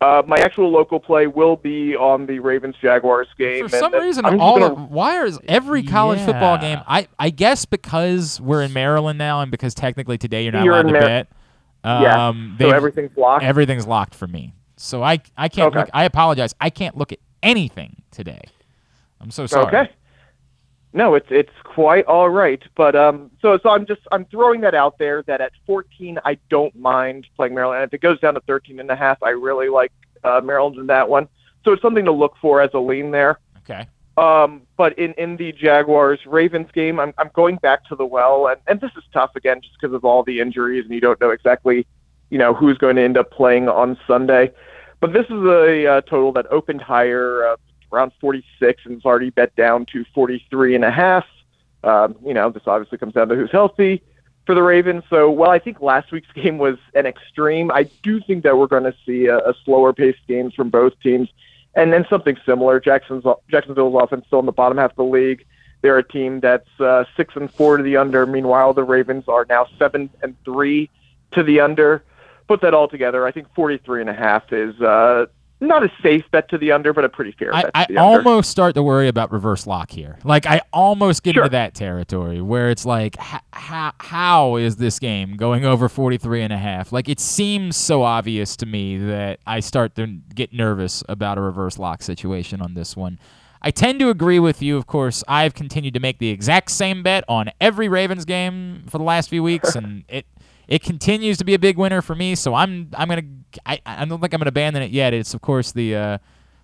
Uh, 0.00 0.20
my 0.26 0.36
actual 0.38 0.68
local 0.70 0.98
play 0.98 1.28
will 1.28 1.54
be 1.54 1.94
on 1.94 2.26
the 2.26 2.40
Ravens 2.40 2.74
Jaguars 2.82 3.28
game. 3.38 3.68
For 3.68 3.76
some 3.78 3.92
then 3.92 4.02
reason, 4.02 4.24
all 4.24 4.58
gonna- 4.58 4.72
of, 4.74 4.90
why 4.90 5.22
is 5.24 5.38
every 5.46 5.84
college 5.84 6.18
football 6.20 6.58
game? 6.58 6.80
I 6.88 7.06
I 7.20 7.30
guess 7.30 7.64
because 7.66 8.40
we're 8.40 8.62
in 8.62 8.72
Maryland 8.72 9.16
now, 9.18 9.42
and 9.42 9.50
because 9.52 9.74
technically 9.74 10.18
today 10.18 10.42
you're 10.42 10.50
not 10.52 10.64
You're 10.64 10.74
allowed 10.74 10.86
in 10.88 10.94
to 10.94 11.00
Mar- 11.00 11.08
bet. 11.08 11.28
Yeah, 11.84 12.28
Um, 12.28 12.56
so 12.60 12.70
everything's 12.70 13.16
locked. 13.16 13.44
Everything's 13.44 13.86
locked 13.86 14.16
for 14.16 14.26
me. 14.26 14.54
So 14.76 15.04
I 15.04 15.20
I 15.36 15.48
can't 15.48 15.68
Okay. 15.68 15.78
look. 15.80 15.90
I 15.94 16.02
apologize. 16.02 16.52
I 16.60 16.70
can't 16.70 16.96
look 16.96 17.12
at 17.12 17.20
anything 17.40 18.02
today. 18.10 18.40
I'm 19.22 19.30
so 19.30 19.46
sorry. 19.46 19.66
Okay. 19.66 19.90
No, 20.94 21.14
it's 21.14 21.28
it's 21.30 21.52
quite 21.64 22.04
all 22.04 22.28
right, 22.28 22.62
but 22.74 22.94
um, 22.94 23.30
so 23.40 23.58
so 23.62 23.70
I'm 23.70 23.86
just 23.86 24.02
I'm 24.12 24.26
throwing 24.26 24.60
that 24.60 24.74
out 24.74 24.98
there 24.98 25.22
that 25.22 25.40
at 25.40 25.52
14 25.66 26.18
I 26.24 26.36
don't 26.50 26.74
mind 26.76 27.26
playing 27.34 27.54
Maryland. 27.54 27.84
If 27.84 27.94
it 27.94 28.02
goes 28.02 28.20
down 28.20 28.34
to 28.34 28.40
13 28.40 28.78
and 28.78 28.90
a 28.90 28.96
half, 28.96 29.22
I 29.22 29.30
really 29.30 29.70
like 29.70 29.92
uh, 30.22 30.42
Maryland 30.44 30.76
in 30.76 30.86
that 30.88 31.08
one. 31.08 31.28
So 31.64 31.72
it's 31.72 31.80
something 31.80 32.04
to 32.04 32.12
look 32.12 32.34
for 32.42 32.60
as 32.60 32.70
a 32.74 32.78
lean 32.78 33.10
there. 33.10 33.38
Okay. 33.58 33.86
Um, 34.16 34.62
but 34.76 34.98
in, 34.98 35.14
in 35.14 35.36
the 35.36 35.52
Jaguars 35.52 36.20
Ravens 36.26 36.68
game, 36.74 37.00
I'm 37.00 37.14
I'm 37.16 37.30
going 37.32 37.56
back 37.56 37.86
to 37.86 37.96
the 37.96 38.04
well, 38.04 38.48
and, 38.48 38.60
and 38.66 38.80
this 38.80 38.90
is 38.96 39.04
tough 39.12 39.34
again 39.34 39.62
just 39.62 39.74
because 39.80 39.94
of 39.94 40.04
all 40.04 40.22
the 40.22 40.40
injuries, 40.40 40.84
and 40.84 40.92
you 40.92 41.00
don't 41.00 41.18
know 41.20 41.30
exactly, 41.30 41.86
you 42.28 42.36
know, 42.36 42.52
who's 42.52 42.76
going 42.76 42.96
to 42.96 43.02
end 43.02 43.16
up 43.16 43.30
playing 43.30 43.68
on 43.68 43.96
Sunday. 44.06 44.52
But 45.00 45.14
this 45.14 45.24
is 45.26 45.42
a 45.44 45.86
uh, 45.86 46.00
total 46.02 46.32
that 46.32 46.46
opened 46.50 46.82
higher, 46.82 47.46
uh, 47.46 47.56
around 47.92 48.12
46, 48.20 48.82
and 48.84 48.96
it's 48.96 49.04
already 49.04 49.30
bet 49.30 49.54
down 49.56 49.86
to 49.86 50.04
43 50.14 50.74
and 50.74 50.84
a 50.84 50.90
half. 50.90 51.26
Um, 51.84 52.16
you 52.24 52.34
know, 52.34 52.50
this 52.50 52.62
obviously 52.66 52.98
comes 52.98 53.14
down 53.14 53.28
to 53.28 53.34
who's 53.34 53.50
healthy 53.50 54.02
for 54.46 54.54
the 54.54 54.62
Ravens. 54.62 55.04
So, 55.10 55.30
while 55.30 55.50
I 55.50 55.58
think 55.58 55.80
last 55.80 56.12
week's 56.12 56.30
game 56.34 56.58
was 56.58 56.78
an 56.94 57.06
extreme, 57.06 57.70
I 57.70 57.84
do 58.02 58.20
think 58.20 58.44
that 58.44 58.56
we're 58.56 58.66
going 58.66 58.84
to 58.84 58.94
see 59.04 59.26
a, 59.26 59.38
a 59.38 59.54
slower 59.64 59.92
paced 59.92 60.26
games 60.26 60.54
from 60.54 60.70
both 60.70 60.98
teams. 61.00 61.28
And 61.74 61.90
then 61.90 62.04
something 62.10 62.36
similar. 62.44 62.80
Jackson's 62.80 63.24
Jacksonville's 63.50 64.02
offense 64.02 64.26
still 64.26 64.40
in 64.40 64.46
the 64.46 64.52
bottom 64.52 64.76
half 64.76 64.90
of 64.90 64.96
the 64.96 65.04
league. 65.04 65.46
They're 65.80 65.98
a 65.98 66.06
team 66.06 66.40
that's 66.40 66.68
uh, 66.78 67.04
six 67.16 67.34
and 67.34 67.50
four 67.50 67.78
to 67.78 67.82
the 67.82 67.96
under. 67.96 68.26
Meanwhile, 68.26 68.74
the 68.74 68.84
Ravens 68.84 69.24
are 69.26 69.46
now 69.48 69.66
seven 69.78 70.10
and 70.22 70.36
three 70.44 70.90
to 71.32 71.42
the 71.42 71.60
under. 71.60 72.04
Put 72.46 72.60
that 72.60 72.74
all 72.74 72.88
together, 72.88 73.26
I 73.26 73.32
think 73.32 73.52
43 73.54 74.02
and 74.02 74.10
a 74.10 74.12
half 74.12 74.52
is 74.52 74.78
uh, 74.82 75.26
not 75.62 75.82
a 75.84 75.90
safe 76.02 76.24
bet 76.30 76.48
to 76.50 76.58
the 76.58 76.72
under, 76.72 76.92
but 76.92 77.04
a 77.04 77.08
pretty 77.08 77.32
fair 77.32 77.54
I, 77.54 77.62
bet 77.62 77.70
I 77.74 77.84
to 77.86 77.92
the 77.94 77.98
under. 78.00 78.18
almost 78.28 78.50
start 78.50 78.74
to 78.74 78.82
worry 78.82 79.08
about 79.08 79.32
reverse 79.32 79.66
lock 79.66 79.90
here. 79.90 80.18
Like 80.24 80.46
I 80.46 80.60
almost 80.72 81.22
get 81.22 81.34
Sure. 81.34 81.44
into 81.44 81.52
that 81.52 81.74
territory 81.74 82.40
where 82.42 82.70
it's 82.70 82.84
like 82.84 83.16
how 83.52 83.92
how 83.98 84.56
is 84.56 84.76
this 84.76 84.98
game 84.98 85.36
going 85.36 85.64
over 85.64 85.88
43 85.88 86.42
and 86.42 86.52
a 86.52 86.58
half? 86.58 86.92
Like 86.92 87.08
it 87.08 87.20
seems 87.20 87.76
so 87.76 88.02
obvious 88.02 88.56
to 88.56 88.66
me 88.66 88.96
that 88.98 89.40
I 89.46 89.60
start 89.60 89.94
to 89.96 90.06
get 90.34 90.52
nervous 90.52 91.02
about 91.08 91.38
a 91.38 91.40
reverse 91.40 91.78
lock 91.78 92.02
situation 92.02 92.60
on 92.60 92.74
this 92.74 92.96
one. 92.96 93.18
I 93.64 93.70
tend 93.70 94.00
to 94.00 94.10
agree 94.10 94.40
with 94.40 94.60
you. 94.60 94.76
Of 94.76 94.88
course, 94.88 95.22
I've 95.28 95.54
continued 95.54 95.94
to 95.94 96.00
make 96.00 96.18
the 96.18 96.30
exact 96.30 96.72
same 96.72 97.04
bet 97.04 97.22
on 97.28 97.50
every 97.60 97.88
Ravens 97.88 98.24
game 98.24 98.82
for 98.88 98.98
the 98.98 99.04
last 99.04 99.30
few 99.30 99.42
weeks, 99.42 99.76
and 99.76 100.02
it 100.08 100.26
it 100.72 100.82
continues 100.82 101.36
to 101.36 101.44
be 101.44 101.52
a 101.52 101.58
big 101.58 101.76
winner 101.76 102.00
for 102.00 102.14
me. 102.14 102.34
So 102.34 102.54
I'm 102.54 102.88
I'm 102.94 103.08
gonna 103.08 103.22
I, 103.66 103.78
I 103.84 104.06
don't 104.06 104.20
think 104.20 104.32
I'm 104.32 104.38
gonna 104.38 104.48
abandon 104.48 104.82
it 104.82 104.90
yet. 104.90 105.12
It's 105.12 105.34
of 105.34 105.42
course 105.42 105.72
the 105.72 105.94
uh, 105.94 106.18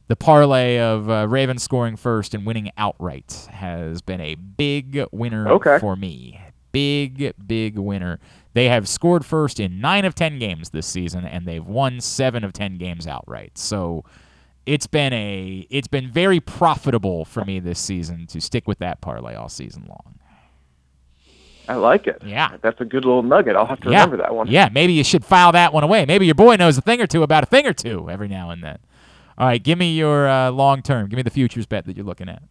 the 0.06 0.16
parlay 0.16 0.78
of 0.78 1.10
uh, 1.10 1.28
Ravens 1.28 1.62
scoring 1.62 1.94
first 1.96 2.32
and 2.34 2.46
winning 2.46 2.70
outright 2.78 3.46
has 3.50 4.00
been 4.00 4.22
a 4.22 4.34
big 4.34 5.04
winner 5.12 5.46
Okay. 5.50 5.78
for 5.78 5.94
me. 5.94 6.40
Big 6.72 7.34
big 7.46 7.76
winner. 7.78 8.18
They 8.54 8.68
have 8.70 8.88
scored 8.88 9.26
first 9.26 9.60
in 9.60 9.78
nine 9.80 10.06
of 10.06 10.14
ten 10.14 10.38
games 10.38 10.70
this 10.70 10.86
season, 10.86 11.26
and 11.26 11.44
they've 11.46 11.64
won 11.64 12.00
seven 12.00 12.44
of 12.44 12.54
ten 12.54 12.78
games 12.78 13.06
outright. 13.06 13.58
So 13.58 14.04
it's 14.64 14.86
been 14.86 15.12
a 15.12 15.66
it's 15.68 15.88
been 15.88 16.10
very 16.10 16.40
profitable 16.40 17.26
for 17.26 17.44
me 17.44 17.60
this 17.60 17.78
season 17.78 18.26
to 18.28 18.40
stick 18.40 18.66
with 18.66 18.78
that 18.78 19.02
parlay 19.02 19.34
all 19.34 19.50
season 19.50 19.84
long. 19.86 20.17
I 21.68 21.74
like 21.74 22.06
it. 22.06 22.22
Yeah. 22.24 22.56
That's 22.62 22.80
a 22.80 22.84
good 22.84 23.04
little 23.04 23.22
nugget. 23.22 23.54
I'll 23.54 23.66
have 23.66 23.80
to 23.80 23.90
yeah. 23.90 24.00
remember 24.04 24.16
that 24.16 24.34
one. 24.34 24.48
Yeah, 24.48 24.70
maybe 24.72 24.94
you 24.94 25.04
should 25.04 25.24
file 25.24 25.52
that 25.52 25.72
one 25.72 25.84
away. 25.84 26.06
Maybe 26.06 26.24
your 26.24 26.34
boy 26.34 26.56
knows 26.56 26.78
a 26.78 26.80
thing 26.80 27.00
or 27.00 27.06
two 27.06 27.22
about 27.22 27.42
a 27.42 27.46
thing 27.46 27.66
or 27.66 27.74
two 27.74 28.08
every 28.08 28.28
now 28.28 28.50
and 28.50 28.64
then. 28.64 28.78
All 29.36 29.46
right, 29.46 29.62
give 29.62 29.78
me 29.78 29.94
your 29.94 30.26
uh, 30.28 30.50
long 30.50 30.82
term. 30.82 31.08
Give 31.08 31.16
me 31.16 31.22
the 31.22 31.30
futures 31.30 31.66
bet 31.66 31.84
that 31.84 31.96
you're 31.96 32.06
looking 32.06 32.28
at. 32.28 32.42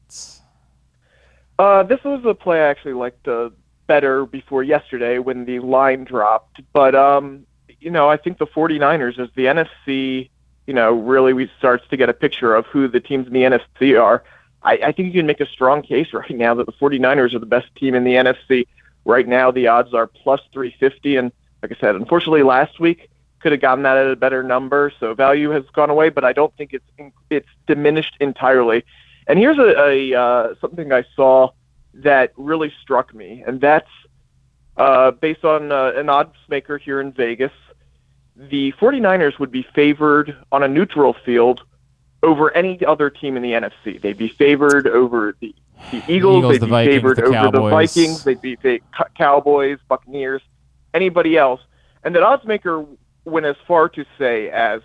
Uh, 1.60 1.84
this 1.84 2.04
was 2.04 2.24
a 2.26 2.36
play 2.36 2.62
I 2.62 2.70
actually 2.70 2.94
liked 2.94 3.28
uh, 3.28 3.50
better 3.88 4.26
before 4.26 4.64
yesterday 4.64 5.18
when 5.18 5.46
the 5.46 5.60
line 5.60 6.04
dropped. 6.04 6.62
But, 6.72 6.94
um, 6.94 7.46
you 7.80 7.90
know, 7.90 8.10
I 8.10 8.18
think 8.18 8.38
the 8.38 8.46
49ers, 8.46 9.20
as 9.20 9.30
the 9.36 9.46
NFC, 9.46 10.30
you 10.68 10.74
know, 10.74 10.94
really 10.94 11.34
we 11.34 11.50
starts 11.58 11.86
to 11.90 11.98
get 11.98 12.10
a 12.10 12.14
picture 12.14 12.54
of 12.54 12.66
who 12.68 12.88
the 12.88 13.00
teams 13.00 13.26
in 13.26 13.34
the 13.34 13.42
NFC 13.42 14.00
are, 14.00 14.24
I, 14.62 14.74
I 14.74 14.92
think 14.92 15.08
you 15.08 15.20
can 15.20 15.26
make 15.26 15.40
a 15.40 15.48
strong 15.48 15.82
case 15.82 16.08
right 16.14 16.30
now 16.30 16.54
that 16.54 16.68
the 16.68 16.74
49ers 16.74 17.34
are 17.34 17.40
the 17.40 17.46
best 17.46 17.74
team 17.76 17.96
in 17.96 18.04
the 18.04 18.14
NFC. 18.14 18.68
Right 19.08 19.26
now, 19.26 19.52
the 19.52 19.68
odds 19.68 19.94
are 19.94 20.06
plus 20.06 20.42
350. 20.52 21.16
And 21.16 21.32
like 21.64 21.72
I 21.72 21.80
said, 21.80 21.96
unfortunately, 21.96 22.44
last 22.44 22.78
week 22.78 23.10
could 23.40 23.54
have 23.54 23.62
gotten 23.62 23.84
that 23.84 23.96
at 23.96 24.12
a 24.12 24.18
better 24.18 24.44
number. 24.44 24.92
So 25.00 25.14
value 25.14 25.50
has 25.52 25.64
gone 25.74 25.90
away, 25.90 26.10
but 26.10 26.26
I 26.26 26.34
don't 26.34 26.54
think 26.58 26.74
it's 26.74 27.14
it's 27.30 27.48
diminished 27.68 28.18
entirely. 28.20 28.84
And 29.26 29.40
here's 29.40 29.58
a, 29.58 29.80
a 29.80 30.20
uh, 30.20 30.56
something 30.60 30.92
I 30.92 31.06
saw 31.16 31.52
that 31.94 32.34
really 32.36 32.74
struck 32.82 33.14
me, 33.14 33.46
and 33.48 33.62
that's 33.62 33.90
uh, 34.76 35.12
based 35.12 35.46
on 35.46 35.72
uh, 35.72 35.94
an 35.96 36.10
odds 36.10 36.36
maker 36.50 36.78
here 36.78 37.00
in 37.00 37.14
Vegas. 37.14 37.54
The 38.36 38.74
49ers 38.74 39.40
would 39.40 39.52
be 39.52 39.66
favored 39.74 40.36
on 40.52 40.64
a 40.64 40.68
neutral 40.68 41.14
field 41.14 41.64
over 42.24 42.54
any 42.56 42.84
other 42.86 43.10
team 43.10 43.38
in 43.38 43.42
the 43.42 43.54
NFC. 43.54 44.02
They'd 44.02 44.18
be 44.18 44.28
favored 44.28 44.86
over 44.86 45.36
the, 45.40 45.56
the 45.92 46.04
Eagles. 46.08 46.38
Eagles, 46.38 46.52
they'd 46.54 46.62
the 46.62 46.66
be 46.66 46.72
Vikings, 46.72 46.96
favored 46.96 47.18
the 47.18 47.24
over 47.24 47.52
the 47.52 47.70
Vikings. 47.70 48.24
They'd 48.24 48.42
be 48.42 48.56
fa- 48.56 48.80
Cowboys, 49.18 49.80
Buccaneers, 49.88 50.42
anybody 50.94 51.38
else. 51.38 51.62
And 52.04 52.16
that 52.16 52.24
odds 52.24 52.46
maker 52.46 52.86
went 53.26 53.46
as 53.46 53.56
far 53.68 53.90
to 53.90 54.06
say 54.18 54.50
as 54.50 54.82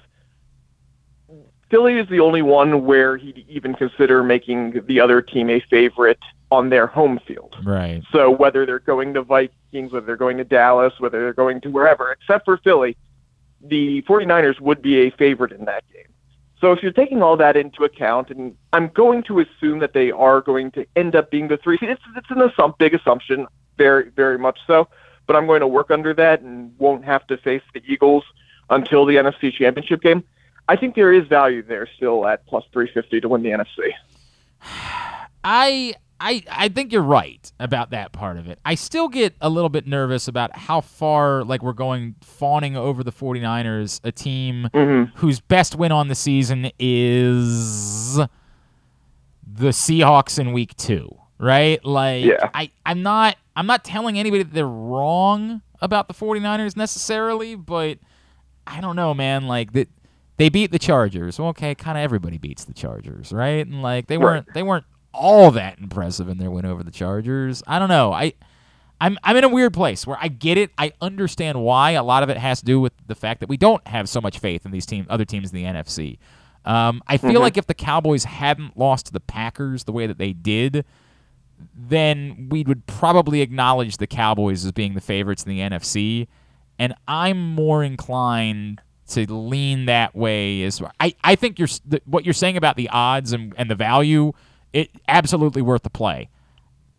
Philly 1.70 1.98
is 1.98 2.08
the 2.08 2.20
only 2.20 2.42
one 2.42 2.84
where 2.84 3.16
he'd 3.16 3.46
even 3.48 3.74
consider 3.74 4.22
making 4.22 4.82
the 4.86 5.00
other 5.00 5.22
team 5.22 5.48
a 5.48 5.60
favorite 5.70 6.18
on 6.50 6.68
their 6.68 6.86
home 6.86 7.18
field. 7.26 7.56
Right. 7.64 8.02
So 8.12 8.30
whether 8.30 8.66
they're 8.66 8.78
going 8.78 9.14
to 9.14 9.22
Vikings, 9.22 9.90
whether 9.90 10.04
they're 10.04 10.16
going 10.16 10.36
to 10.36 10.44
Dallas, 10.44 10.92
whether 10.98 11.22
they're 11.22 11.32
going 11.32 11.62
to 11.62 11.70
wherever, 11.70 12.12
except 12.12 12.44
for 12.44 12.58
Philly, 12.58 12.94
the 13.62 14.02
49ers 14.02 14.60
would 14.60 14.82
be 14.82 15.06
a 15.06 15.10
favorite 15.12 15.52
in 15.52 15.64
that 15.64 15.84
game. 15.90 16.11
So 16.62 16.70
if 16.70 16.80
you're 16.80 16.92
taking 16.92 17.22
all 17.22 17.36
that 17.38 17.56
into 17.56 17.82
account, 17.82 18.30
and 18.30 18.56
I'm 18.72 18.86
going 18.94 19.24
to 19.24 19.40
assume 19.40 19.80
that 19.80 19.94
they 19.94 20.12
are 20.12 20.40
going 20.40 20.70
to 20.70 20.86
end 20.94 21.16
up 21.16 21.28
being 21.28 21.48
the 21.48 21.56
three 21.56 21.76
seed, 21.76 21.88
it's, 21.88 22.02
it's 22.16 22.30
an 22.30 22.36
assump- 22.36 22.78
big 22.78 22.94
assumption, 22.94 23.48
very, 23.78 24.10
very 24.10 24.38
much 24.38 24.60
so, 24.64 24.86
but 25.26 25.34
I'm 25.34 25.48
going 25.48 25.58
to 25.58 25.66
work 25.66 25.90
under 25.90 26.14
that 26.14 26.40
and 26.40 26.72
won't 26.78 27.04
have 27.04 27.26
to 27.26 27.36
face 27.36 27.62
the 27.74 27.82
Eagles 27.84 28.22
until 28.70 29.04
the 29.04 29.16
NFC 29.16 29.52
Championship 29.52 30.02
game. 30.02 30.22
I 30.68 30.76
think 30.76 30.94
there 30.94 31.12
is 31.12 31.26
value 31.26 31.64
there 31.64 31.88
still 31.96 32.24
at 32.28 32.46
plus 32.46 32.62
350 32.72 33.22
to 33.22 33.28
win 33.28 33.42
the 33.42 33.50
NFC. 33.50 33.90
I 35.44 35.94
I 36.24 36.42
I 36.50 36.68
think 36.68 36.92
you're 36.92 37.02
right 37.02 37.50
about 37.58 37.90
that 37.90 38.12
part 38.12 38.36
of 38.36 38.46
it. 38.48 38.58
I 38.64 38.76
still 38.76 39.08
get 39.08 39.34
a 39.40 39.48
little 39.50 39.68
bit 39.68 39.86
nervous 39.86 40.28
about 40.28 40.56
how 40.56 40.80
far 40.80 41.42
like 41.44 41.62
we're 41.62 41.72
going 41.72 42.14
fawning 42.22 42.76
over 42.76 43.02
the 43.02 43.10
49ers, 43.12 44.00
a 44.04 44.12
team 44.12 44.70
Mm-hmm. 44.72 45.16
whose 45.18 45.40
best 45.40 45.74
win 45.74 45.90
on 45.92 46.06
the 46.08 46.14
season 46.14 46.70
is 46.78 48.16
the 48.16 49.68
Seahawks 49.68 50.38
in 50.38 50.52
week 50.52 50.76
2, 50.76 51.08
right? 51.38 51.84
Like 51.84 52.24
Yeah. 52.24 52.50
I 52.54 52.70
I'm 52.86 53.02
not 53.02 53.36
I'm 53.56 53.66
not 53.66 53.84
telling 53.84 54.18
anybody 54.18 54.42
that 54.44 54.54
they're 54.54 54.66
wrong 54.66 55.62
about 55.80 56.08
the 56.08 56.14
49ers 56.14 56.76
necessarily, 56.76 57.54
but 57.56 57.98
I 58.66 58.80
don't 58.80 58.96
know, 58.96 59.12
man, 59.12 59.46
like 59.48 59.72
that 59.72 59.88
they 60.36 60.48
beat 60.48 60.70
the 60.72 60.78
Chargers. 60.78 61.38
Well, 61.38 61.48
okay, 61.48 61.74
kind 61.74 61.98
of 61.98 62.02
everybody 62.02 62.38
beats 62.38 62.64
the 62.64 62.72
Chargers, 62.74 63.32
right? 63.32 63.66
And 63.66 63.82
like 63.82 64.06
they 64.06 64.16
weren't 64.18 64.46
they 64.54 64.62
weren't 64.62 64.84
all 65.12 65.50
that 65.52 65.78
impressive 65.78 66.28
in 66.28 66.38
their 66.38 66.50
win 66.50 66.64
over 66.66 66.82
the 66.82 66.90
Chargers. 66.90 67.62
I 67.66 67.78
don't 67.78 67.88
know. 67.88 68.12
I 68.12 68.34
I'm 69.00 69.18
I'm 69.24 69.36
in 69.36 69.44
a 69.44 69.48
weird 69.48 69.72
place 69.74 70.06
where 70.06 70.16
I 70.20 70.28
get 70.28 70.58
it. 70.58 70.70
I 70.78 70.92
understand 71.00 71.60
why. 71.62 71.92
A 71.92 72.02
lot 72.04 72.22
of 72.22 72.28
it 72.30 72.36
has 72.36 72.60
to 72.60 72.64
do 72.64 72.80
with 72.80 72.92
the 73.06 73.14
fact 73.14 73.40
that 73.40 73.48
we 73.48 73.56
don't 73.56 73.86
have 73.88 74.08
so 74.08 74.20
much 74.20 74.38
faith 74.38 74.64
in 74.64 74.70
these 74.72 74.86
team 74.86 75.06
other 75.10 75.24
teams 75.24 75.52
in 75.52 75.56
the 75.56 75.64
NFC. 75.64 76.18
Um, 76.64 77.02
I 77.08 77.16
feel 77.16 77.40
Mhm. 77.40 77.40
like 77.40 77.56
if 77.56 77.66
the 77.66 77.74
Cowboys 77.74 78.22
hadn't 78.24 78.78
lost 78.78 79.06
to 79.06 79.12
the 79.12 79.18
Packers 79.20 79.84
the 79.84 79.92
way 79.92 80.06
that 80.06 80.18
they 80.18 80.32
did, 80.32 80.84
then 81.74 82.48
we 82.50 82.62
would 82.62 82.86
probably 82.86 83.40
acknowledge 83.40 83.96
the 83.96 84.06
Cowboys 84.06 84.64
as 84.64 84.72
being 84.72 84.94
the 84.94 85.00
favorites 85.00 85.42
in 85.44 85.50
the 85.50 85.60
NFC. 85.60 86.28
And 86.78 86.94
I'm 87.06 87.54
more 87.54 87.82
inclined 87.84 88.80
to 89.08 89.32
lean 89.32 89.86
that 89.86 90.14
way. 90.14 90.62
As 90.62 90.80
I, 91.00 91.14
I 91.22 91.34
think 91.34 91.58
you're 91.58 91.68
what 92.06 92.24
you're 92.24 92.32
saying 92.32 92.56
about 92.56 92.76
the 92.76 92.88
odds 92.88 93.32
and, 93.32 93.52
and 93.58 93.70
the 93.70 93.74
value, 93.74 94.32
it 94.72 94.90
absolutely 95.08 95.62
worth 95.62 95.82
the 95.82 95.90
play. 95.90 96.28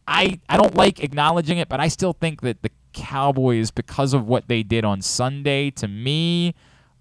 I 0.07 0.39
I 0.49 0.57
don't 0.57 0.75
like 0.75 1.01
acknowledging 1.03 1.57
it, 1.57 1.69
but 1.69 1.79
I 1.79 1.87
still 1.87 2.13
think 2.13 2.41
that 2.41 2.61
the 2.61 2.69
Cowboys, 2.93 3.71
because 3.71 4.13
of 4.13 4.27
what 4.27 4.47
they 4.47 4.61
did 4.63 4.85
on 4.85 5.01
Sunday, 5.01 5.71
to 5.71 5.87
me, 5.87 6.53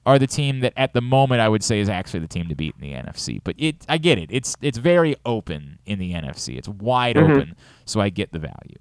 are 0.07 0.19
the 0.19 0.27
team 0.27 0.61
that 0.61 0.73
at 0.77 0.95
the 0.95 1.01
moment 1.03 1.41
I 1.41 1.49
would 1.49 1.63
say 1.63 1.81
is 1.81 1.89
actually 1.89 2.21
the 2.21 2.29
team 2.29 2.49
to 2.49 2.55
beat 2.55 2.75
in 2.81 2.89
the 2.89 2.95
NFC. 2.95 3.41
But 3.45 3.57
it 3.59 3.77
I 3.89 3.99
get 3.99 4.19
it. 4.19 4.29
It's 4.33 4.57
it's 4.63 4.79
very 4.79 5.17
open 5.27 5.79
in 5.85 5.99
the 5.99 6.13
NFC. 6.15 6.57
It's 6.57 6.69
wide 6.69 7.17
Mhm. 7.17 7.31
open, 7.37 7.57
so 7.85 8.01
I 8.01 8.09
get 8.09 8.33
the 8.33 8.39
value. 8.39 8.79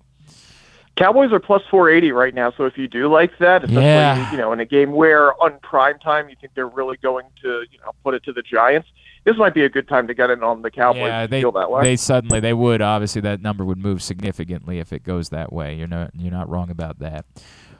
Cowboys 0.97 1.31
are 1.31 1.39
plus 1.39 1.63
480 1.71 2.11
right 2.11 2.33
now, 2.33 2.51
so 2.51 2.65
if 2.65 2.77
you 2.77 2.87
do 2.87 3.07
like 3.07 3.37
that, 3.39 3.63
especially 3.63 3.83
Yeah. 3.85 4.31
you 4.31 4.37
know 4.37 4.51
in 4.51 4.59
a 4.59 4.65
game 4.65 4.91
where 4.91 5.33
on 5.41 5.57
prime 5.63 5.97
time 5.99 6.29
you 6.29 6.35
think 6.39 6.53
they're 6.53 6.67
really 6.67 6.97
going 7.01 7.25
to 7.41 7.63
you 7.71 7.79
know 7.79 7.91
put 8.03 8.13
it 8.13 8.23
to 8.25 8.33
the 8.33 8.41
Giants, 8.41 8.89
this 9.23 9.37
might 9.37 9.53
be 9.53 9.63
a 9.63 9.69
good 9.69 9.87
time 9.87 10.07
to 10.07 10.13
get 10.13 10.29
in 10.29 10.43
on 10.43 10.61
the 10.61 10.71
Cowboys. 10.71 11.01
Yeah, 11.01 11.27
they 11.27 11.41
feel 11.41 11.51
that 11.53 11.69
way. 11.69 11.83
they 11.83 11.95
suddenly 11.95 12.39
they 12.39 12.53
would 12.53 12.81
obviously 12.81 13.21
that 13.21 13.41
number 13.41 13.63
would 13.63 13.77
move 13.77 14.01
significantly 14.01 14.79
if 14.79 14.91
it 14.91 15.03
goes 15.03 15.29
that 15.29 15.53
way. 15.53 15.75
You're 15.75 15.87
not 15.87 16.11
you're 16.15 16.31
not 16.31 16.49
wrong 16.49 16.69
about 16.69 16.99
that. 16.99 17.25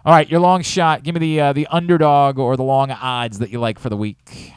All 0.03 0.13
right, 0.13 0.29
your 0.29 0.39
long 0.39 0.61
shot. 0.61 1.03
Give 1.03 1.13
me 1.15 1.19
the 1.19 1.41
uh, 1.41 1.53
the 1.53 1.67
underdog 1.67 2.39
or 2.39 2.57
the 2.57 2.63
long 2.63 2.91
odds 2.91 3.39
that 3.39 3.49
you 3.49 3.59
like 3.59 3.79
for 3.79 3.89
the 3.89 3.97
week. 3.97 4.53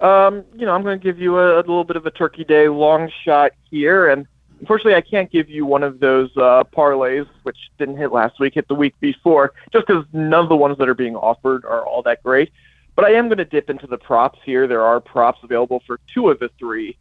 Um, 0.00 0.44
you 0.56 0.66
know, 0.66 0.74
I'm 0.74 0.82
going 0.82 0.98
to 0.98 1.02
give 1.02 1.20
you 1.20 1.38
a, 1.38 1.56
a 1.56 1.58
little 1.58 1.84
bit 1.84 1.96
of 1.96 2.06
a 2.06 2.10
Turkey 2.10 2.42
Day 2.44 2.68
long 2.68 3.08
shot 3.24 3.52
here, 3.70 4.10
and 4.10 4.26
unfortunately, 4.58 4.96
I 4.96 5.00
can't 5.00 5.30
give 5.30 5.48
you 5.48 5.64
one 5.64 5.84
of 5.84 6.00
those 6.00 6.30
uh, 6.36 6.64
parlays, 6.76 7.26
which 7.44 7.56
didn't 7.78 7.98
hit 7.98 8.10
last 8.10 8.40
week, 8.40 8.54
hit 8.54 8.66
the 8.66 8.74
week 8.74 8.94
before, 9.00 9.52
just 9.72 9.86
because 9.86 10.04
none 10.12 10.42
of 10.42 10.48
the 10.48 10.56
ones 10.56 10.78
that 10.78 10.88
are 10.88 10.94
being 10.94 11.14
offered 11.14 11.64
are 11.64 11.86
all 11.86 12.02
that 12.02 12.22
great. 12.24 12.50
But 12.94 13.06
I 13.06 13.12
am 13.12 13.28
going 13.28 13.38
to 13.38 13.44
dip 13.44 13.70
into 13.70 13.86
the 13.86 13.98
props 13.98 14.38
here. 14.44 14.66
There 14.66 14.82
are 14.82 15.00
props 15.00 15.40
available 15.42 15.82
for 15.86 15.98
two 16.12 16.28
of 16.28 16.38
the 16.38 16.50
three. 16.58 16.96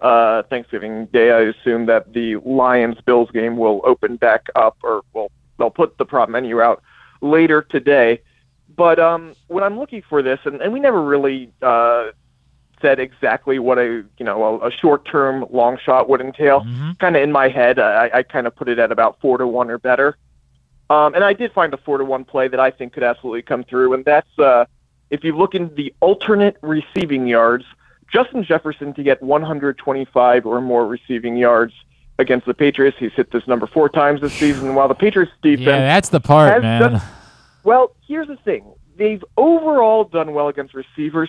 Uh, 0.00 0.42
Thanksgiving 0.44 1.06
Day, 1.06 1.30
I 1.30 1.40
assume 1.40 1.86
that 1.86 2.12
the 2.14 2.36
Lions 2.36 2.98
Bills 3.04 3.30
game 3.32 3.58
will 3.58 3.82
open 3.84 4.16
back 4.16 4.46
up, 4.54 4.78
or 4.82 5.02
well, 5.12 5.30
they'll 5.58 5.70
put 5.70 5.98
the 5.98 6.06
prop 6.06 6.30
menu 6.30 6.60
out 6.60 6.82
later 7.20 7.60
today. 7.62 8.22
But 8.76 8.98
um, 8.98 9.34
when 9.48 9.62
I'm 9.62 9.78
looking 9.78 10.02
for 10.08 10.22
this, 10.22 10.40
and, 10.44 10.62
and 10.62 10.72
we 10.72 10.80
never 10.80 11.02
really 11.02 11.52
uh, 11.60 12.12
said 12.80 12.98
exactly 12.98 13.58
what 13.58 13.78
a 13.78 14.04
you 14.18 14.24
know 14.24 14.60
a, 14.62 14.68
a 14.68 14.70
short-term 14.70 15.44
long 15.50 15.76
shot 15.78 16.08
would 16.08 16.20
entail. 16.20 16.60
Kind 16.98 17.16
of 17.16 17.22
in 17.22 17.32
my 17.32 17.48
head, 17.48 17.78
I, 17.78 18.10
I 18.14 18.22
kind 18.22 18.46
of 18.46 18.56
put 18.56 18.68
it 18.68 18.78
at 18.78 18.90
about 18.90 19.20
four 19.20 19.38
to 19.38 19.46
one 19.46 19.70
or 19.70 19.78
better. 19.78 20.16
Um, 20.88 21.14
and 21.14 21.22
I 21.22 21.34
did 21.34 21.52
find 21.52 21.72
a 21.72 21.76
four 21.76 21.98
to 21.98 22.04
one 22.04 22.24
play 22.24 22.48
that 22.48 22.58
I 22.58 22.70
think 22.70 22.94
could 22.94 23.02
absolutely 23.02 23.42
come 23.42 23.64
through, 23.64 23.92
and 23.94 24.04
that's 24.04 24.38
uh, 24.38 24.64
if 25.10 25.24
you 25.24 25.36
look 25.36 25.54
in 25.54 25.74
the 25.74 25.92
alternate 26.00 26.56
receiving 26.62 27.26
yards, 27.26 27.64
Justin 28.12 28.44
Jefferson 28.44 28.92
to 28.94 29.02
get 29.02 29.22
125 29.22 30.46
or 30.46 30.60
more 30.60 30.86
receiving 30.86 31.36
yards 31.36 31.72
against 32.18 32.46
the 32.46 32.54
Patriots. 32.54 32.96
He's 32.98 33.12
hit 33.12 33.30
this 33.30 33.46
number 33.46 33.66
four 33.66 33.88
times 33.88 34.20
this 34.20 34.32
season. 34.32 34.74
While 34.74 34.88
the 34.88 34.94
Patriots 34.94 35.32
defense 35.42 35.66
Yeah, 35.66 35.78
that's 35.80 36.08
the 36.10 36.20
part, 36.20 36.62
man. 36.62 36.80
done- 36.80 37.00
well, 37.64 37.94
here's 38.06 38.28
the 38.28 38.36
thing. 38.36 38.64
They've 38.96 39.24
overall 39.36 40.04
done 40.04 40.34
well 40.34 40.48
against 40.48 40.74
receivers. 40.74 41.28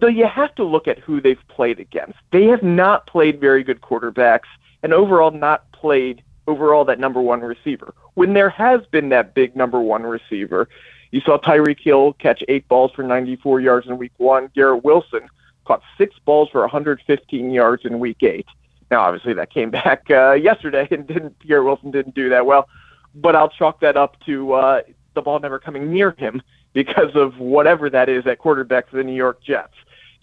though 0.00 0.06
you 0.06 0.24
have 0.24 0.54
to 0.54 0.62
look 0.62 0.86
at 0.86 1.00
who 1.00 1.20
they've 1.20 1.42
played 1.48 1.80
against. 1.80 2.16
They 2.30 2.44
have 2.44 2.62
not 2.62 3.08
played 3.08 3.40
very 3.40 3.64
good 3.64 3.80
quarterbacks 3.80 4.46
and 4.84 4.92
overall 4.94 5.32
not 5.32 5.64
played 5.72 6.22
overall 6.46 6.84
that 6.84 7.00
number 7.00 7.20
one 7.20 7.40
receiver. 7.40 7.92
When 8.14 8.32
there 8.32 8.50
has 8.50 8.82
been 8.92 9.08
that 9.08 9.34
big 9.34 9.56
number 9.56 9.80
one 9.80 10.04
receiver, 10.04 10.68
you 11.10 11.20
saw 11.20 11.38
Tyreek 11.38 11.80
Hill 11.80 12.14
catch 12.14 12.42
eight 12.48 12.66
balls 12.68 12.92
for 12.94 13.02
94 13.02 13.60
yards 13.60 13.88
in 13.88 13.98
week 13.98 14.12
one. 14.18 14.50
Garrett 14.54 14.84
Wilson 14.84 15.28
caught 15.64 15.82
six 15.98 16.14
balls 16.24 16.48
for 16.50 16.60
115 16.60 17.50
yards 17.50 17.84
in 17.84 17.98
week 17.98 18.22
eight. 18.22 18.46
Now, 18.90 19.02
obviously, 19.02 19.34
that 19.34 19.50
came 19.52 19.70
back 19.70 20.04
uh, 20.10 20.32
yesterday, 20.32 20.86
and 20.90 21.06
didn't 21.06 21.38
Garrett 21.46 21.64
Wilson 21.64 21.90
didn't 21.90 22.14
do 22.14 22.28
that 22.28 22.46
well. 22.46 22.68
But 23.14 23.34
I'll 23.34 23.48
chalk 23.48 23.80
that 23.80 23.96
up 23.96 24.16
to 24.26 24.52
uh, 24.52 24.82
the 25.14 25.22
ball 25.22 25.40
never 25.40 25.58
coming 25.58 25.92
near 25.92 26.12
him 26.12 26.42
because 26.72 27.14
of 27.14 27.38
whatever 27.38 27.90
that 27.90 28.08
is 28.08 28.26
at 28.26 28.38
quarterback 28.38 28.88
for 28.88 28.96
the 28.96 29.04
New 29.04 29.14
York 29.14 29.42
Jets. 29.42 29.74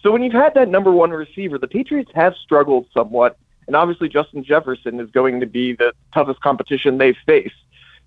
So 0.01 0.11
when 0.11 0.23
you've 0.23 0.33
had 0.33 0.53
that 0.53 0.69
number 0.69 0.91
one 0.91 1.11
receiver, 1.11 1.57
the 1.57 1.67
Patriots 1.67 2.11
have 2.15 2.33
struggled 2.35 2.87
somewhat, 2.93 3.37
and 3.65 3.75
obviously 3.75 4.07
Justin 4.07 4.43
Jefferson 4.43 4.99
is 5.01 5.09
going 5.11 5.41
to 5.41 5.45
be 5.45 5.73
the 5.73 5.91
toughest 6.13 6.39
competition 6.39 6.97
they 6.97 7.13
face. 7.25 7.51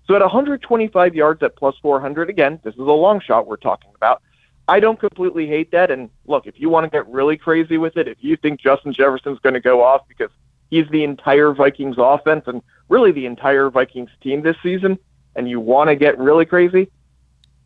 So 0.07 0.15
at 0.15 0.21
125 0.21 1.15
yards 1.15 1.43
at 1.43 1.55
plus 1.55 1.75
400, 1.81 2.29
again, 2.29 2.59
this 2.63 2.73
is 2.73 2.79
a 2.79 2.83
long 2.83 3.19
shot 3.19 3.47
we're 3.47 3.57
talking 3.57 3.91
about. 3.95 4.21
I 4.67 4.79
don't 4.79 4.99
completely 4.99 5.47
hate 5.47 5.71
that. 5.71 5.91
And 5.91 6.09
look, 6.25 6.47
if 6.47 6.59
you 6.59 6.69
want 6.69 6.85
to 6.85 6.89
get 6.89 7.07
really 7.07 7.37
crazy 7.37 7.77
with 7.77 7.97
it, 7.97 8.07
if 8.07 8.17
you 8.21 8.37
think 8.37 8.59
Justin 8.59 8.93
Jefferson's 8.93 9.39
going 9.39 9.53
to 9.53 9.59
go 9.59 9.83
off 9.83 10.07
because 10.07 10.29
he's 10.69 10.87
the 10.89 11.03
entire 11.03 11.53
Vikings 11.53 11.95
offense 11.97 12.43
and 12.47 12.61
really 12.89 13.11
the 13.11 13.25
entire 13.25 13.69
Vikings 13.69 14.09
team 14.21 14.41
this 14.41 14.55
season, 14.63 14.97
and 15.35 15.49
you 15.49 15.59
want 15.59 15.89
to 15.89 15.95
get 15.95 16.17
really 16.17 16.45
crazy, 16.45 16.89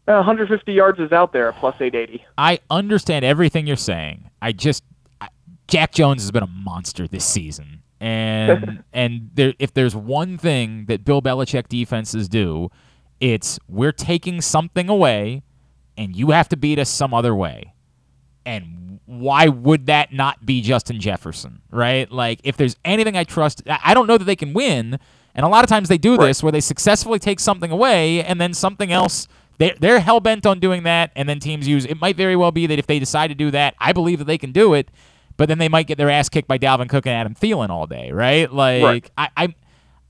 uh, 0.08 0.14
150 0.14 0.72
yards 0.72 1.00
is 1.00 1.12
out 1.12 1.34
there 1.34 1.50
at 1.50 1.56
plus 1.56 1.76
880. 1.80 2.24
I 2.38 2.60
understand 2.70 3.26
everything 3.26 3.66
you're 3.66 3.76
saying. 3.76 4.30
I 4.42 4.52
just 4.52 4.84
Jack 5.68 5.94
Jones 5.94 6.22
has 6.22 6.32
been 6.32 6.44
a 6.44 6.48
monster 6.48 7.08
this 7.08 7.26
season, 7.26 7.82
and 8.00 8.84
and 8.94 9.30
there, 9.34 9.54
if 9.60 9.74
there's 9.74 9.96
one 9.96 10.38
thing 10.38 10.86
that 10.88 11.06
Bill 11.06 11.22
Belichick 11.22 11.68
defenses 11.68 12.30
do, 12.30 12.70
it's 13.20 13.60
we're 13.68 13.92
taking 13.92 14.42
something 14.42 14.90
away, 14.90 15.44
and 15.98 16.16
you 16.16 16.32
have 16.32 16.50
to 16.50 16.58
beat 16.58 16.80
us 16.80 16.90
some 16.90 17.14
other 17.14 17.36
way. 17.36 17.74
And 18.46 19.00
why 19.06 19.48
would 19.48 19.88
that 19.88 20.14
not 20.14 20.46
be 20.46 20.62
Justin 20.62 21.00
Jefferson, 21.00 21.62
right? 21.72 22.12
Like 22.12 22.40
if 22.44 22.58
there's 22.58 22.76
anything 22.86 23.18
I 23.18 23.24
trust, 23.24 23.64
I 23.68 23.94
don't 23.94 24.08
know 24.08 24.18
that 24.18 24.26
they 24.26 24.36
can 24.36 24.54
win. 24.54 25.00
And 25.34 25.46
a 25.46 25.50
lot 25.50 25.64
of 25.66 25.70
times 25.70 25.90
they 25.90 25.98
do 25.98 26.16
this 26.16 26.42
where 26.42 26.52
they 26.52 26.62
successfully 26.62 27.20
take 27.20 27.42
something 27.42 27.70
away 27.70 28.24
and 28.24 28.40
then 28.40 28.54
something 28.54 28.94
else 28.94 29.28
they're, 29.58 29.76
they're 29.80 30.00
hell 30.00 30.20
bent 30.20 30.46
on 30.46 30.60
doing 30.60 30.84
that, 30.84 31.12
and 31.16 31.30
then 31.30 31.40
teams 31.40 31.68
use 31.68 31.86
it. 31.86 32.00
Might 32.00 32.16
very 32.16 32.36
well 32.36 32.52
be 32.52 32.68
that 32.68 32.80
if 32.80 32.88
they 32.88 33.00
decide 33.00 33.28
to 33.28 33.36
do 33.36 33.52
that, 33.52 33.76
I 33.80 33.94
believe 33.94 34.20
that 34.20 34.26
they 34.26 34.38
can 34.38 34.52
do 34.52 34.74
it, 34.74 34.90
but 35.38 35.48
then 35.50 35.58
they 35.58 35.70
might 35.70 35.88
get 35.88 35.98
their 35.98 36.10
ass 36.10 36.30
kicked 36.30 36.48
by 36.48 36.58
Dalvin 36.58 36.90
Cook 36.90 37.06
and 37.06 37.14
Adam 37.16 37.36
Thielen 37.36 37.70
all 37.70 37.88
day, 37.88 38.12
right? 38.12 38.52
Like 38.52 38.84
Right. 38.84 39.12
I, 39.18 39.30
I, 39.38 39.56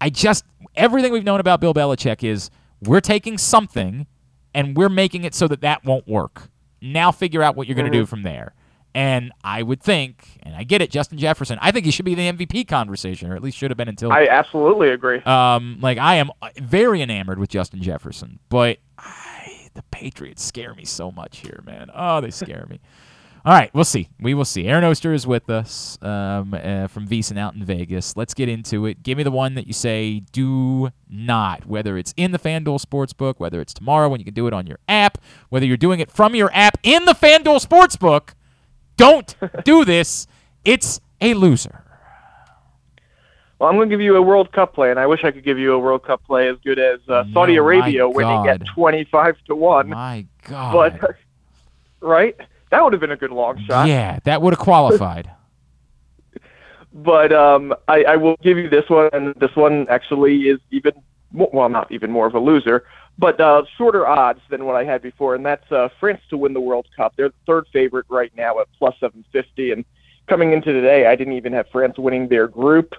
I 0.02 0.10
just 0.10 0.45
everything 0.76 1.11
we've 1.14 1.23
known 1.23 1.39
about 1.39 1.60
Bill 1.61 1.73
Belichick 1.73 2.23
is 2.23 2.49
we're 2.81 3.02
taking 3.02 3.38
something 3.38 4.07
and 4.53 4.76
we're 4.77 4.89
making 4.89 5.23
it 5.23 5.34
so 5.34 5.47
that 5.47 5.61
that 5.61 5.84
won't 5.85 6.07
work. 6.07 6.49
Now 6.81 7.11
figure 7.11 7.41
out 7.41 7.56
what 7.56 7.68
you're 7.68 7.76
going 7.76 7.91
to 7.91 7.97
do 7.97 8.03
Mhm. 8.06 8.07
from 8.10 8.23
there. 8.23 8.53
And 8.93 9.34
I 9.43 9.61
would 9.61 9.81
think, 9.84 10.39
and 10.43 10.56
I 10.56 10.64
get 10.64 10.81
it, 10.81 10.89
Justin 10.89 11.18
Jefferson. 11.18 11.57
I 11.61 11.72
think 11.72 11.84
he 11.84 11.91
should 11.91 12.06
be 12.06 12.15
the 12.15 12.27
MVP 12.31 12.64
conversation, 12.65 13.30
or 13.30 13.35
at 13.35 13.43
least 13.43 13.57
should 13.57 13.69
have 13.69 13.77
been 13.77 13.89
until 13.89 14.10
I 14.14 14.27
absolutely 14.27 14.89
agree. 14.89 15.19
um, 15.23 15.80
like 15.81 15.97
I 15.97 16.15
am 16.15 16.30
very 16.61 17.02
enamored 17.02 17.38
with 17.38 17.49
Justin 17.49 17.81
Jefferson, 17.81 18.39
but 18.47 18.77
I, 18.97 19.68
the 19.73 19.84
Patriots 19.91 20.41
scare 20.43 20.73
me 20.73 20.85
so 20.85 21.11
much 21.11 21.39
here, 21.39 21.61
man. 21.65 21.89
Oh, 21.93 22.22
they 22.22 22.31
scare 22.31 22.65
me. 22.69 22.80
All 23.45 23.53
right, 23.53 23.69
we'll 23.76 23.84
see. 23.84 24.09
We 24.19 24.34
will 24.34 24.43
see. 24.43 24.65
Aaron 24.65 24.84
Oster 24.84 25.13
is 25.13 25.27
with 25.27 25.51
us 25.51 25.99
um, 26.01 26.55
uh, 26.55 26.88
from 26.88 27.07
VSiN 27.07 27.38
out 27.38 27.53
in 27.53 27.63
Vegas. 27.63 28.17
Let's 28.17 28.34
get 28.34 28.49
into 28.49 28.88
it. 28.88 29.03
Give 29.03 29.19
me 29.19 29.23
the 29.23 29.30
one 29.30 29.53
that 29.53 29.67
you 29.67 29.73
say 29.73 30.22
do 30.31 30.89
not, 31.07 31.67
whether 31.67 31.95
it's 31.95 32.11
in 32.17 32.31
the 32.31 32.39
FanDuel 32.39 32.84
Sportsbook, 32.84 33.35
whether 33.38 33.61
it's 33.61 33.72
tomorrow 33.72 34.09
when 34.09 34.19
you 34.19 34.26
can 34.26 34.34
do 34.34 34.47
it 34.47 34.53
on 34.53 34.65
your 34.65 34.80
app, 34.88 35.19
whether 35.49 35.63
you're 35.63 35.77
doing 35.77 35.99
it 35.99 36.09
from 36.09 36.34
your 36.34 36.49
app 36.55 36.80
in 36.81 37.05
the 37.05 37.13
FanDuel 37.13 37.63
Sportsbook. 37.63 38.30
Don't 38.97 39.35
do 39.63 39.85
this. 39.85 40.26
It's 40.63 40.99
a 41.22 41.35
loser. 41.35 41.84
Well, 43.59 43.69
I'm 43.69 43.76
going 43.76 43.89
to 43.89 43.93
give 43.93 44.01
you 44.01 44.15
a 44.15 44.22
World 44.23 44.51
Cup 44.53 44.73
play, 44.73 44.89
and 44.89 44.99
I 44.99 45.05
wish 45.05 45.23
I 45.23 45.30
could 45.30 45.45
give 45.45 45.59
you 45.59 45.73
a 45.73 45.80
World 45.80 46.03
Cup 46.03 46.23
play 46.23 46.49
as 46.49 46.57
good 46.63 46.80
as 46.80 46.99
uh, 47.07 47.26
Saudi 47.31 47.57
No, 47.57 47.61
Arabia 47.61 48.09
winning 48.09 48.47
at 48.47 48.65
25 48.65 49.35
to 49.49 49.55
one. 49.55 49.89
My 49.89 50.26
God. 50.43 50.99
But 50.99 51.15
right, 52.01 52.35
that 52.71 52.83
would 52.83 52.93
have 52.93 52.99
been 52.99 53.11
a 53.11 53.17
good 53.17 53.31
long 53.31 53.63
shot. 53.65 53.87
Yeah, 53.87 54.19
that 54.23 54.41
would 54.41 54.53
have 54.53 54.59
qualified. 54.59 55.29
But 56.93 57.33
um, 57.33 57.73
I, 57.87 58.03
I 58.03 58.15
will 58.15 58.37
give 58.41 58.57
you 58.57 58.69
this 58.69 58.89
one, 58.89 59.09
and 59.11 59.35
this 59.35 59.53
one 59.55 59.85
actually 59.89 60.43
is 60.43 60.59
even 60.71 60.93
mo- 61.31 61.49
well, 61.51 61.69
not 61.69 61.91
even 61.91 62.09
more 62.09 62.25
of 62.25 62.35
a 62.35 62.39
loser, 62.39 62.85
but 63.17 63.39
uh, 63.39 63.63
shorter 63.77 64.07
odds 64.07 64.39
than 64.49 64.65
what 64.65 64.75
I 64.75 64.85
had 64.85 65.01
before, 65.01 65.35
and 65.35 65.45
that's 65.45 65.69
uh, 65.71 65.89
France 65.99 66.21
to 66.29 66.37
win 66.37 66.53
the 66.53 66.61
World 66.61 66.87
Cup. 66.95 67.13
They're 67.17 67.29
the 67.29 67.35
third 67.45 67.67
favorite 67.73 68.05
right 68.09 68.31
now 68.35 68.59
at 68.59 68.67
plus 68.77 68.95
750, 68.99 69.71
and 69.71 69.85
coming 70.27 70.53
into 70.53 70.71
today, 70.71 71.05
I 71.05 71.15
didn't 71.15 71.33
even 71.33 71.53
have 71.53 71.67
France 71.69 71.97
winning 71.97 72.27
their 72.29 72.47
group. 72.47 72.93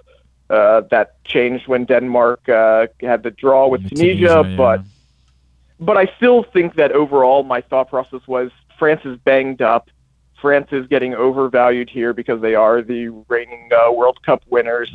Uh, 0.49 0.81
that 0.91 1.21
changed 1.25 1.67
when 1.67 1.83
Denmark 1.83 2.47
uh, 2.47 2.87
had 3.01 3.23
the 3.23 3.31
draw 3.31 3.67
with 3.67 3.81
Tunisia, 3.89 4.27
Tunisia, 4.27 4.49
yeah. 4.49 4.55
but 4.55 4.81
but 5.79 5.97
I 5.97 6.09
still 6.15 6.43
think 6.43 6.75
that 6.75 6.93
overall 6.93 7.43
my 7.43 7.59
thought 7.59 7.89
process 7.89 8.25
was 8.27 8.49
France 8.77 9.01
is 9.05 9.17
banged 9.19 9.61
up. 9.61 9.89
France 10.41 10.67
is 10.71 10.85
getting 10.87 11.15
overvalued 11.15 11.89
here 11.89 12.13
because 12.13 12.41
they 12.41 12.53
are 12.53 12.81
the 12.81 13.09
reigning 13.27 13.69
uh, 13.73 13.91
World 13.91 14.21
Cup 14.23 14.43
winners. 14.47 14.91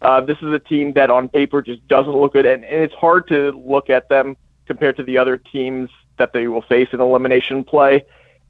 Uh, 0.00 0.20
this 0.22 0.38
is 0.38 0.52
a 0.52 0.58
team 0.58 0.92
that 0.94 1.10
on 1.10 1.28
paper 1.28 1.60
just 1.60 1.86
doesn't 1.86 2.14
look 2.14 2.32
good, 2.32 2.46
and, 2.46 2.64
and 2.64 2.82
it's 2.82 2.94
hard 2.94 3.28
to 3.28 3.52
look 3.52 3.90
at 3.90 4.08
them 4.08 4.36
compared 4.66 4.96
to 4.96 5.02
the 5.02 5.18
other 5.18 5.36
teams 5.36 5.90
that 6.16 6.32
they 6.32 6.48
will 6.48 6.62
face 6.62 6.88
in 6.92 7.00
elimination 7.00 7.62
play 7.62 8.04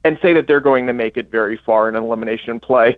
and 0.05 0.17
say 0.21 0.33
that 0.33 0.47
they're 0.47 0.61
going 0.61 0.87
to 0.87 0.93
make 0.93 1.17
it 1.17 1.29
very 1.29 1.57
far 1.57 1.89
in 1.89 1.95
elimination 1.95 2.59
play. 2.59 2.95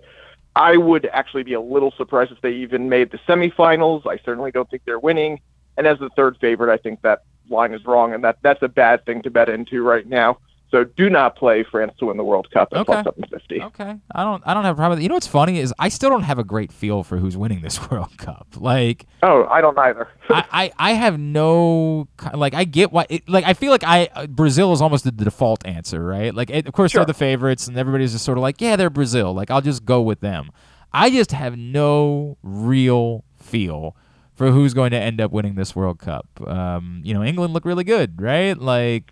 I 0.55 0.77
would 0.77 1.07
actually 1.07 1.43
be 1.43 1.53
a 1.53 1.61
little 1.61 1.91
surprised 1.97 2.31
if 2.31 2.41
they 2.41 2.51
even 2.51 2.89
made 2.89 3.11
the 3.11 3.17
semifinals. 3.19 4.05
I 4.05 4.17
certainly 4.23 4.51
don't 4.51 4.69
think 4.69 4.83
they're 4.85 4.99
winning. 4.99 5.39
And 5.77 5.87
as 5.87 5.97
the 5.97 6.09
third 6.15 6.37
favorite, 6.39 6.71
I 6.71 6.77
think 6.77 7.01
that 7.01 7.23
line 7.49 7.73
is 7.73 7.83
wrong, 7.85 8.13
and 8.13 8.23
that 8.23 8.37
that's 8.41 8.61
a 8.61 8.67
bad 8.67 9.05
thing 9.05 9.21
to 9.23 9.31
bet 9.31 9.49
into 9.49 9.81
right 9.81 10.05
now. 10.05 10.37
So 10.71 10.83
do 10.83 11.09
not 11.09 11.35
play 11.35 11.63
France 11.63 11.93
to 11.99 12.05
win 12.05 12.17
the 12.17 12.23
World 12.23 12.47
Cup 12.51 12.67
at 12.73 12.85
plus 12.85 13.05
Okay. 13.07 13.11
750. 13.21 13.61
Okay. 13.81 13.99
I 14.13 14.23
don't 14.23 14.43
I 14.45 14.53
don't 14.53 14.63
have 14.65 14.75
a 14.75 14.77
problem 14.77 14.91
with 14.97 14.99
it. 14.99 15.03
You 15.03 15.09
know 15.09 15.15
what's 15.15 15.25
funny 15.27 15.59
is 15.59 15.73
I 15.79 15.89
still 15.89 16.09
don't 16.11 16.23
have 16.23 16.37
a 16.37 16.43
great 16.43 16.71
feel 16.71 17.03
for 17.03 17.17
who's 17.17 17.35
winning 17.35 17.61
this 17.61 17.89
World 17.91 18.17
Cup. 18.17 18.47
Like 18.55 19.07
Oh, 19.23 19.45
I 19.49 19.61
don't 19.61 19.77
either. 19.79 20.07
I, 20.29 20.45
I, 20.51 20.71
I 20.77 20.91
have 20.93 21.19
no 21.19 22.07
like 22.33 22.53
I 22.53 22.65
get 22.65 22.91
why 22.91 23.07
it, 23.09 23.27
like 23.27 23.45
I 23.45 23.53
feel 23.53 23.71
like 23.71 23.83
I 23.83 24.09
uh, 24.13 24.27
Brazil 24.27 24.71
is 24.73 24.81
almost 24.81 25.03
the 25.05 25.11
default 25.11 25.65
answer, 25.65 26.03
right? 26.05 26.33
Like 26.35 26.49
it, 26.51 26.67
of 26.67 26.73
course 26.73 26.91
Sure. 26.91 26.99
they're 26.99 27.07
the 27.07 27.13
favorites 27.15 27.67
and 27.67 27.75
everybody's 27.77 28.11
just 28.11 28.23
sort 28.25 28.37
of 28.37 28.41
like, 28.43 28.61
yeah, 28.61 28.75
they're 28.75 28.89
Brazil. 28.91 29.33
Like 29.33 29.49
I'll 29.49 29.61
just 29.61 29.85
go 29.85 30.01
with 30.01 30.19
them. 30.19 30.51
I 30.93 31.09
just 31.09 31.31
have 31.31 31.57
no 31.57 32.37
real 32.43 33.23
feel 33.37 33.95
for 34.35 34.51
who's 34.51 34.73
going 34.73 34.91
to 34.91 34.97
end 34.97 35.19
up 35.19 35.31
winning 35.31 35.55
this 35.55 35.75
World 35.75 35.99
Cup. 35.99 36.25
Um, 36.47 37.01
you 37.03 37.13
know, 37.13 37.23
England 37.23 37.53
look 37.53 37.65
really 37.65 37.83
good, 37.83 38.21
right? 38.21 38.57
Like 38.57 39.11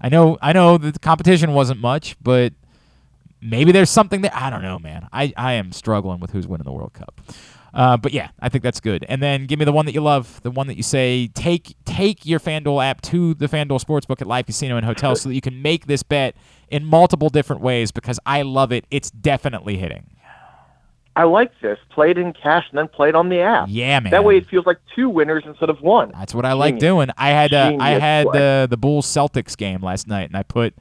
I 0.00 0.08
know 0.08 0.38
I 0.40 0.52
know 0.52 0.78
that 0.78 0.92
the 0.92 0.98
competition 0.98 1.52
wasn't 1.52 1.80
much, 1.80 2.16
but 2.22 2.52
maybe 3.40 3.72
there's 3.72 3.90
something 3.90 4.20
there. 4.20 4.34
I 4.34 4.50
don't 4.50 4.62
know, 4.62 4.78
man. 4.78 5.08
I, 5.12 5.32
I 5.36 5.54
am 5.54 5.72
struggling 5.72 6.20
with 6.20 6.30
who's 6.30 6.46
winning 6.46 6.64
the 6.64 6.72
World 6.72 6.92
Cup. 6.92 7.20
Uh, 7.72 7.96
but 7.96 8.12
yeah, 8.12 8.30
I 8.40 8.48
think 8.48 8.64
that's 8.64 8.80
good. 8.80 9.04
And 9.08 9.22
then 9.22 9.46
give 9.46 9.58
me 9.58 9.64
the 9.64 9.72
one 9.72 9.86
that 9.86 9.92
you 9.92 10.00
love, 10.00 10.42
the 10.42 10.50
one 10.50 10.66
that 10.66 10.76
you 10.76 10.82
say 10.82 11.28
take 11.28 11.76
take 11.84 12.26
your 12.26 12.40
FanDuel 12.40 12.84
app 12.84 13.00
to 13.02 13.34
the 13.34 13.46
FanDuel 13.46 13.84
Sportsbook 13.84 14.20
at 14.20 14.26
Live 14.26 14.46
Casino 14.46 14.76
and 14.76 14.84
Hotel 14.84 15.14
so 15.14 15.28
that 15.28 15.34
you 15.34 15.40
can 15.40 15.62
make 15.62 15.86
this 15.86 16.02
bet 16.02 16.34
in 16.68 16.84
multiple 16.84 17.28
different 17.28 17.62
ways 17.62 17.92
because 17.92 18.18
I 18.26 18.42
love 18.42 18.72
it. 18.72 18.86
It's 18.90 19.10
definitely 19.10 19.76
hitting. 19.76 20.06
I 21.16 21.24
like 21.24 21.52
this. 21.60 21.78
Play 21.90 22.12
it 22.12 22.18
in 22.18 22.32
cash 22.32 22.66
and 22.70 22.78
then 22.78 22.88
play 22.88 23.08
it 23.08 23.14
on 23.14 23.28
the 23.28 23.40
app. 23.40 23.66
Yeah, 23.68 24.00
man. 24.00 24.10
That 24.10 24.24
way 24.24 24.36
it 24.36 24.46
feels 24.48 24.64
like 24.64 24.78
two 24.94 25.08
winners 25.08 25.42
instead 25.44 25.68
of 25.68 25.80
one. 25.80 26.12
That's 26.12 26.34
what 26.34 26.44
I 26.46 26.52
like 26.52 26.74
Genius. 26.74 26.82
doing. 26.82 27.10
I 27.18 27.30
had 27.30 27.52
uh, 27.52 27.58
I 27.58 27.70
Genius 27.70 28.00
had 28.00 28.26
play. 28.26 28.38
the 28.38 28.66
the 28.70 28.76
Bulls 28.76 29.06
Celtics 29.06 29.56
game 29.56 29.82
last 29.82 30.06
night, 30.06 30.28
and 30.28 30.36
I 30.36 30.42
put 30.42 30.74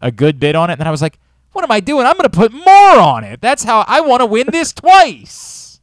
a 0.00 0.10
good 0.10 0.40
bid 0.40 0.56
on 0.56 0.70
it. 0.70 0.74
And 0.74 0.80
then 0.80 0.88
I 0.88 0.90
was 0.90 1.02
like, 1.02 1.18
"What 1.52 1.64
am 1.64 1.70
I 1.70 1.80
doing? 1.80 2.06
I'm 2.06 2.16
going 2.16 2.28
to 2.28 2.36
put 2.36 2.52
more 2.52 2.98
on 2.98 3.24
it. 3.24 3.40
That's 3.40 3.62
how 3.64 3.84
I 3.86 4.00
want 4.00 4.20
to 4.20 4.26
win 4.26 4.48
this 4.50 4.72
twice." 4.84 5.80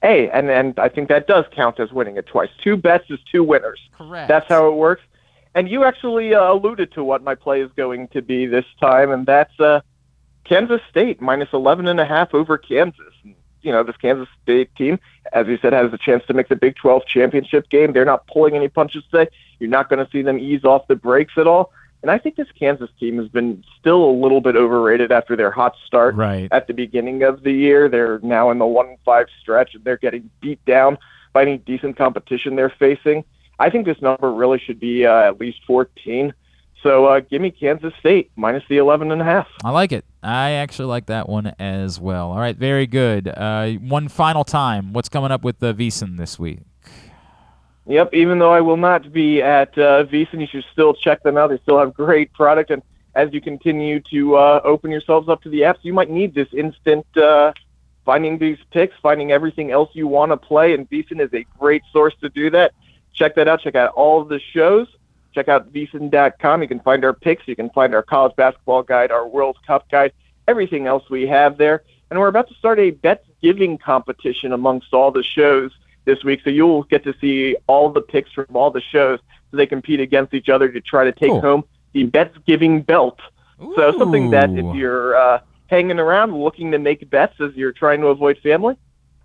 Hey, 0.00 0.28
and 0.30 0.48
and 0.50 0.78
I 0.78 0.88
think 0.88 1.08
that 1.08 1.26
does 1.26 1.46
count 1.54 1.80
as 1.80 1.90
winning 1.90 2.16
it 2.16 2.26
twice. 2.26 2.50
Two 2.62 2.76
bets 2.76 3.04
is 3.10 3.18
two 3.32 3.42
winners. 3.42 3.80
Correct. 3.96 4.28
That's 4.28 4.48
how 4.48 4.68
it 4.68 4.74
works. 4.74 5.02
And 5.56 5.68
you 5.68 5.84
actually 5.84 6.34
uh, 6.34 6.52
alluded 6.52 6.92
to 6.92 7.04
what 7.04 7.22
my 7.22 7.34
play 7.34 7.60
is 7.62 7.70
going 7.76 8.08
to 8.08 8.20
be 8.22 8.46
this 8.46 8.64
time, 8.80 9.10
and 9.12 9.24
that's 9.24 9.58
uh, 9.60 9.80
Kansas 10.44 10.80
State 10.90 11.20
minus 11.20 11.48
eleven 11.52 11.88
and 11.88 11.98
a 12.00 12.04
half 12.04 12.34
over 12.34 12.58
Kansas. 12.58 13.12
You 13.62 13.72
know, 13.72 13.82
this 13.82 13.96
Kansas 13.96 14.28
State 14.42 14.74
team, 14.76 14.98
as 15.32 15.46
you 15.46 15.56
said, 15.62 15.72
has 15.72 15.92
a 15.92 15.98
chance 15.98 16.22
to 16.26 16.34
make 16.34 16.48
the 16.48 16.56
Big 16.56 16.76
12 16.76 17.06
championship 17.06 17.70
game. 17.70 17.94
They're 17.94 18.04
not 18.04 18.26
pulling 18.26 18.54
any 18.56 18.68
punches 18.68 19.04
today. 19.10 19.30
You're 19.58 19.70
not 19.70 19.88
going 19.88 20.04
to 20.04 20.10
see 20.12 20.20
them 20.20 20.38
ease 20.38 20.64
off 20.64 20.86
the 20.86 20.96
brakes 20.96 21.32
at 21.38 21.46
all. 21.46 21.72
And 22.02 22.10
I 22.10 22.18
think 22.18 22.36
this 22.36 22.48
Kansas 22.58 22.90
team 23.00 23.16
has 23.16 23.28
been 23.28 23.64
still 23.80 24.04
a 24.04 24.12
little 24.12 24.42
bit 24.42 24.54
overrated 24.56 25.10
after 25.10 25.34
their 25.34 25.50
hot 25.50 25.76
start 25.86 26.14
Right. 26.14 26.48
at 26.52 26.66
the 26.66 26.74
beginning 26.74 27.22
of 27.22 27.42
the 27.42 27.52
year. 27.52 27.88
They're 27.88 28.18
now 28.22 28.50
in 28.50 28.58
the 28.58 28.66
one 28.66 28.96
five 29.02 29.28
stretch 29.40 29.74
and 29.74 29.82
they're 29.82 29.96
getting 29.96 30.28
beat 30.42 30.62
down 30.66 30.98
by 31.32 31.40
any 31.40 31.56
decent 31.56 31.96
competition 31.96 32.56
they're 32.56 32.68
facing. 32.68 33.24
I 33.58 33.70
think 33.70 33.86
this 33.86 34.02
number 34.02 34.30
really 34.30 34.58
should 34.58 34.78
be 34.78 35.06
uh, 35.06 35.20
at 35.28 35.40
least 35.40 35.60
14. 35.66 36.34
So 36.82 37.06
uh, 37.06 37.20
give 37.20 37.40
me 37.40 37.50
Kansas 37.50 37.94
State 37.98 38.30
minus 38.36 38.62
the 38.68 38.76
11 38.76 39.10
and 39.10 39.22
a 39.22 39.24
half. 39.24 39.48
I 39.64 39.70
like 39.70 39.90
it. 39.92 40.04
I 40.24 40.52
actually 40.52 40.86
like 40.86 41.06
that 41.06 41.28
one 41.28 41.54
as 41.58 42.00
well. 42.00 42.32
All 42.32 42.38
right, 42.38 42.56
very 42.56 42.86
good. 42.86 43.28
Uh, 43.28 43.72
one 43.72 44.08
final 44.08 44.44
time. 44.44 44.92
What's 44.92 45.08
coming 45.08 45.30
up 45.30 45.44
with 45.44 45.58
the 45.58 45.74
VSiN 45.74 46.16
this 46.16 46.38
week? 46.38 46.60
Yep, 47.86 48.14
even 48.14 48.38
though 48.38 48.52
I 48.52 48.62
will 48.62 48.78
not 48.78 49.12
be 49.12 49.42
at 49.42 49.76
uh, 49.76 50.04
VSiN, 50.04 50.40
you 50.40 50.46
should 50.46 50.64
still 50.72 50.94
check 50.94 51.22
them 51.22 51.36
out. 51.36 51.50
They 51.50 51.58
still 51.58 51.78
have 51.78 51.92
great 51.92 52.32
product, 52.32 52.70
and 52.70 52.82
as 53.14 53.32
you 53.32 53.40
continue 53.40 54.00
to 54.10 54.36
uh, 54.36 54.60
open 54.64 54.90
yourselves 54.90 55.28
up 55.28 55.42
to 55.42 55.50
the 55.50 55.60
apps, 55.60 55.78
you 55.82 55.92
might 55.92 56.10
need 56.10 56.34
this 56.34 56.48
instant 56.54 57.06
uh, 57.16 57.52
finding 58.06 58.38
these 58.38 58.58
picks, 58.70 58.94
finding 59.02 59.32
everything 59.32 59.70
else 59.70 59.90
you 59.92 60.06
want 60.06 60.32
to 60.32 60.36
play, 60.36 60.72
and 60.72 60.88
VSiN 60.88 61.20
is 61.20 61.32
a 61.34 61.44
great 61.58 61.82
source 61.92 62.14
to 62.22 62.30
do 62.30 62.48
that. 62.50 62.72
Check 63.12 63.34
that 63.36 63.48
out. 63.48 63.60
Check 63.60 63.74
out 63.74 63.92
all 63.92 64.22
of 64.22 64.28
the 64.28 64.40
shows. 64.52 64.88
Check 65.34 65.48
out 65.48 65.72
VSiN.com. 65.72 66.62
You 66.62 66.68
can 66.68 66.80
find 66.80 67.04
our 67.04 67.12
picks. 67.12 67.46
You 67.48 67.56
can 67.56 67.70
find 67.70 67.94
our 67.94 68.02
college 68.02 68.36
basketball 68.36 68.82
guide, 68.82 69.10
our 69.10 69.26
World 69.26 69.56
Cup 69.66 69.90
guide, 69.90 70.12
everything 70.46 70.86
else 70.86 71.08
we 71.10 71.26
have 71.26 71.58
there. 71.58 71.82
And 72.10 72.20
we're 72.20 72.28
about 72.28 72.48
to 72.48 72.54
start 72.54 72.78
a 72.78 72.90
bet 72.90 73.24
giving 73.42 73.76
competition 73.78 74.52
amongst 74.52 74.94
all 74.94 75.10
the 75.10 75.22
shows 75.24 75.72
this 76.04 76.22
week. 76.22 76.40
So 76.44 76.50
you'll 76.50 76.84
get 76.84 77.02
to 77.04 77.14
see 77.20 77.56
all 77.66 77.90
the 77.90 78.00
picks 78.00 78.30
from 78.32 78.46
all 78.54 78.70
the 78.70 78.80
shows 78.80 79.18
so 79.50 79.56
they 79.56 79.66
compete 79.66 80.00
against 80.00 80.34
each 80.34 80.48
other 80.48 80.68
to 80.70 80.80
try 80.80 81.04
to 81.04 81.12
take 81.12 81.30
Cool. 81.30 81.40
home 81.40 81.64
the 81.94 82.04
bets 82.04 82.36
giving 82.46 82.82
belt. 82.82 83.18
So 83.76 83.96
something 83.98 84.30
that 84.30 84.50
if 84.50 84.74
you're 84.74 85.16
uh, 85.16 85.40
hanging 85.68 85.98
around 85.98 86.36
looking 86.36 86.72
to 86.72 86.78
make 86.78 87.08
bets 87.08 87.40
as 87.40 87.54
you're 87.54 87.72
trying 87.72 88.00
to 88.00 88.08
avoid 88.08 88.38
family, 88.38 88.76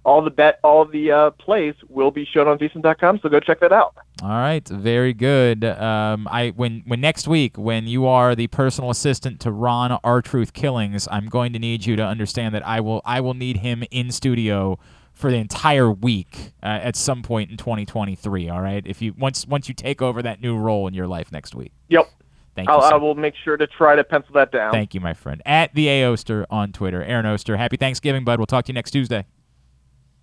all 0.05 0.21
the 0.21 0.29
bet, 0.29 0.59
all 0.63 0.85
the 0.85 1.11
uh, 1.11 1.29
plays 1.31 1.75
will 1.89 2.11
be 2.11 2.25
shown 2.25 2.47
on 2.47 2.57
VSiN.com. 2.57 3.19
So 3.21 3.29
go 3.29 3.39
check 3.39 3.59
that 3.59 3.71
out. 3.71 3.95
All 4.21 4.29
right, 4.29 4.67
very 4.67 5.13
good. 5.13 5.63
Um, 5.63 6.27
I 6.29 6.49
when 6.49 6.83
when 6.85 7.01
next 7.01 7.27
week 7.27 7.57
when 7.57 7.87
you 7.87 8.05
are 8.05 8.35
the 8.35 8.47
personal 8.47 8.89
assistant 8.89 9.39
to 9.41 9.51
Ron 9.51 9.97
R 10.03 10.21
Truth 10.21 10.53
Killings, 10.53 11.07
I'm 11.11 11.27
going 11.27 11.53
to 11.53 11.59
need 11.59 11.85
you 11.85 11.95
to 11.95 12.03
understand 12.03 12.55
that 12.55 12.65
I 12.65 12.79
will 12.79 13.01
I 13.05 13.21
will 13.21 13.33
need 13.33 13.57
him 13.57 13.83
in 13.91 14.11
studio 14.11 14.79
for 15.13 15.29
the 15.31 15.37
entire 15.37 15.91
week 15.91 16.53
uh, 16.63 16.67
at 16.67 16.95
some 16.95 17.21
point 17.21 17.51
in 17.51 17.57
2023. 17.57 18.49
All 18.49 18.61
right, 18.61 18.85
if 18.85 19.01
you 19.01 19.13
once 19.17 19.45
once 19.45 19.67
you 19.67 19.73
take 19.73 20.01
over 20.01 20.21
that 20.21 20.41
new 20.41 20.57
role 20.57 20.87
in 20.87 20.93
your 20.93 21.07
life 21.07 21.31
next 21.31 21.55
week. 21.55 21.73
Yep. 21.89 22.09
Thank 22.55 22.67
you. 22.67 22.73
I'll, 22.73 22.81
sir. 22.81 22.95
I 22.95 22.97
will 22.97 23.15
make 23.15 23.35
sure 23.35 23.57
to 23.57 23.67
try 23.67 23.95
to 23.95 24.03
pencil 24.03 24.33
that 24.33 24.51
down. 24.51 24.71
Thank 24.71 24.93
you, 24.93 24.99
my 24.99 25.13
friend. 25.13 25.41
At 25.45 25.73
the 25.75 25.87
A 25.87 26.05
Oster 26.05 26.45
on 26.49 26.71
Twitter, 26.71 27.03
Aaron 27.03 27.25
Oster. 27.25 27.55
Happy 27.57 27.77
Thanksgiving, 27.77 28.23
bud. 28.23 28.39
We'll 28.39 28.47
talk 28.47 28.65
to 28.65 28.69
you 28.69 28.73
next 28.73 28.91
Tuesday. 28.91 29.25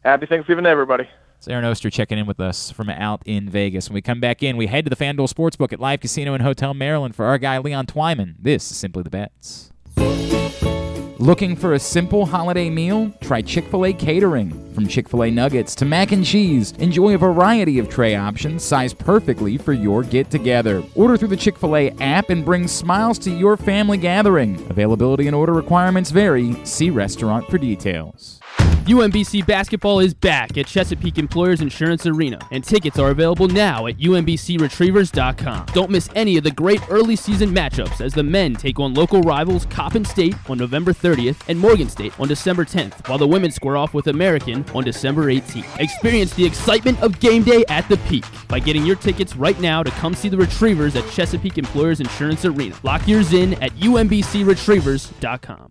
Happy 0.06 0.24
Thanksgiving, 0.24 0.62
to 0.62 0.70
everybody. 0.70 1.08
It's 1.36 1.48
Aaron 1.48 1.64
Oster 1.64 1.90
checking 1.90 2.16
in 2.16 2.26
with 2.26 2.38
us 2.38 2.70
from 2.70 2.88
out 2.88 3.22
in 3.26 3.50
Vegas. 3.50 3.88
When 3.88 3.94
we 3.94 4.02
come 4.02 4.20
back 4.20 4.40
in, 4.40 4.56
we 4.56 4.68
head 4.68 4.84
to 4.84 4.88
the 4.88 4.94
FanDuel 4.94 5.28
Sportsbook 5.28 5.72
at 5.72 5.80
Live 5.80 5.98
Casino 5.98 6.32
and 6.32 6.44
Hotel 6.44 6.74
Maryland 6.74 7.16
for 7.16 7.24
our 7.24 7.38
guy 7.38 7.58
Leon 7.58 7.86
Twyman. 7.86 8.36
This 8.38 8.70
is 8.70 8.76
Simply 8.76 9.02
the 9.02 9.10
Bets. 9.10 9.72
Looking 11.18 11.56
for 11.56 11.72
a 11.72 11.78
simple 11.80 12.24
holiday 12.24 12.70
meal? 12.70 13.10
Try 13.20 13.42
Chick 13.42 13.66
fil 13.66 13.84
A 13.86 13.92
catering. 13.92 14.72
From 14.74 14.86
Chick 14.86 15.08
fil 15.08 15.24
A 15.24 15.30
nuggets 15.32 15.74
to 15.74 15.84
mac 15.84 16.12
and 16.12 16.24
cheese, 16.24 16.70
enjoy 16.78 17.16
a 17.16 17.18
variety 17.18 17.80
of 17.80 17.88
tray 17.88 18.14
options 18.14 18.62
sized 18.62 19.00
perfectly 19.00 19.58
for 19.58 19.72
your 19.72 20.04
get 20.04 20.30
together. 20.30 20.84
Order 20.94 21.16
through 21.16 21.28
the 21.28 21.36
Chick 21.36 21.58
fil 21.58 21.74
A 21.74 21.90
app 21.98 22.30
and 22.30 22.44
bring 22.44 22.68
smiles 22.68 23.18
to 23.18 23.30
your 23.32 23.56
family 23.56 23.98
gathering. 23.98 24.54
Availability 24.70 25.26
and 25.26 25.34
order 25.34 25.52
requirements 25.52 26.12
vary. 26.12 26.64
See 26.64 26.90
restaurant 26.90 27.48
for 27.48 27.58
details. 27.58 28.35
UMBC 28.86 29.44
basketball 29.44 29.98
is 29.98 30.14
back 30.14 30.56
at 30.56 30.68
Chesapeake 30.68 31.18
Employers 31.18 31.60
Insurance 31.60 32.06
Arena, 32.06 32.38
and 32.52 32.62
tickets 32.62 33.00
are 33.00 33.10
available 33.10 33.48
now 33.48 33.88
at 33.88 33.98
UMBCRetrievers.com. 33.98 35.66
Don't 35.74 35.90
miss 35.90 36.08
any 36.14 36.36
of 36.36 36.44
the 36.44 36.52
great 36.52 36.80
early 36.88 37.16
season 37.16 37.52
matchups 37.52 38.00
as 38.00 38.14
the 38.14 38.22
men 38.22 38.54
take 38.54 38.78
on 38.78 38.94
local 38.94 39.22
rivals 39.22 39.66
Coppin 39.66 40.04
State 40.04 40.36
on 40.48 40.58
November 40.58 40.92
30th 40.92 41.36
and 41.48 41.58
Morgan 41.58 41.88
State 41.88 42.12
on 42.20 42.28
December 42.28 42.64
10th, 42.64 43.08
while 43.08 43.18
the 43.18 43.26
women 43.26 43.50
square 43.50 43.76
off 43.76 43.92
with 43.92 44.06
American 44.06 44.64
on 44.72 44.84
December 44.84 45.24
18th. 45.24 45.80
Experience 45.80 46.32
the 46.34 46.44
excitement 46.44 47.02
of 47.02 47.18
game 47.18 47.42
day 47.42 47.64
at 47.68 47.88
the 47.88 47.96
peak 48.08 48.24
by 48.46 48.60
getting 48.60 48.86
your 48.86 48.94
tickets 48.94 49.34
right 49.34 49.58
now 49.60 49.82
to 49.82 49.90
come 49.90 50.14
see 50.14 50.28
the 50.28 50.36
Retrievers 50.36 50.94
at 50.94 51.10
Chesapeake 51.10 51.58
Employers 51.58 51.98
Insurance 51.98 52.44
Arena. 52.44 52.76
Lock 52.84 53.08
yours 53.08 53.32
in 53.32 53.54
at 53.54 53.72
UMBCRetrievers.com. 53.72 55.70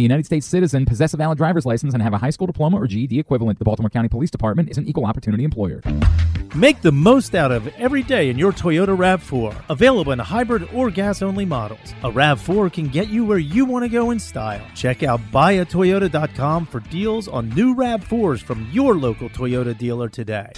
United 0.01 0.25
States 0.25 0.45
citizen, 0.45 0.85
possess 0.85 1.13
a 1.13 1.17
valid 1.17 1.37
driver's 1.37 1.65
license, 1.65 1.93
and 1.93 2.03
have 2.03 2.13
a 2.13 2.17
high 2.17 2.29
school 2.29 2.47
diploma 2.47 2.77
or 2.77 2.87
GED 2.87 3.19
equivalent. 3.19 3.59
The 3.59 3.65
Baltimore 3.65 3.89
County 3.89 4.09
Police 4.09 4.31
Department 4.31 4.69
is 4.69 4.77
an 4.77 4.87
equal 4.87 5.05
opportunity 5.05 5.43
employer. 5.43 5.81
Make 6.55 6.81
the 6.81 6.91
most 6.91 7.33
out 7.33 7.51
of 7.51 7.67
every 7.77 8.03
day 8.03 8.29
in 8.29 8.37
your 8.37 8.51
Toyota 8.51 8.95
RAV4. 8.97 9.69
Available 9.69 10.11
in 10.11 10.19
hybrid 10.19 10.67
or 10.73 10.89
gas 10.89 11.21
only 11.21 11.45
models. 11.45 11.93
A 12.03 12.11
RAV4 12.11 12.73
can 12.73 12.87
get 12.89 13.07
you 13.07 13.23
where 13.23 13.37
you 13.37 13.63
want 13.63 13.83
to 13.83 13.89
go 13.89 14.11
in 14.11 14.19
style. 14.19 14.65
Check 14.75 15.01
out 15.01 15.21
buyatoyota.com 15.31 16.65
for 16.65 16.81
deals 16.81 17.29
on 17.29 17.49
new 17.49 17.73
RAV4s 17.73 18.41
from 18.41 18.67
your 18.71 18.95
local 18.97 19.29
Toyota 19.29 19.77
dealer 19.77 20.09
today. 20.09 20.51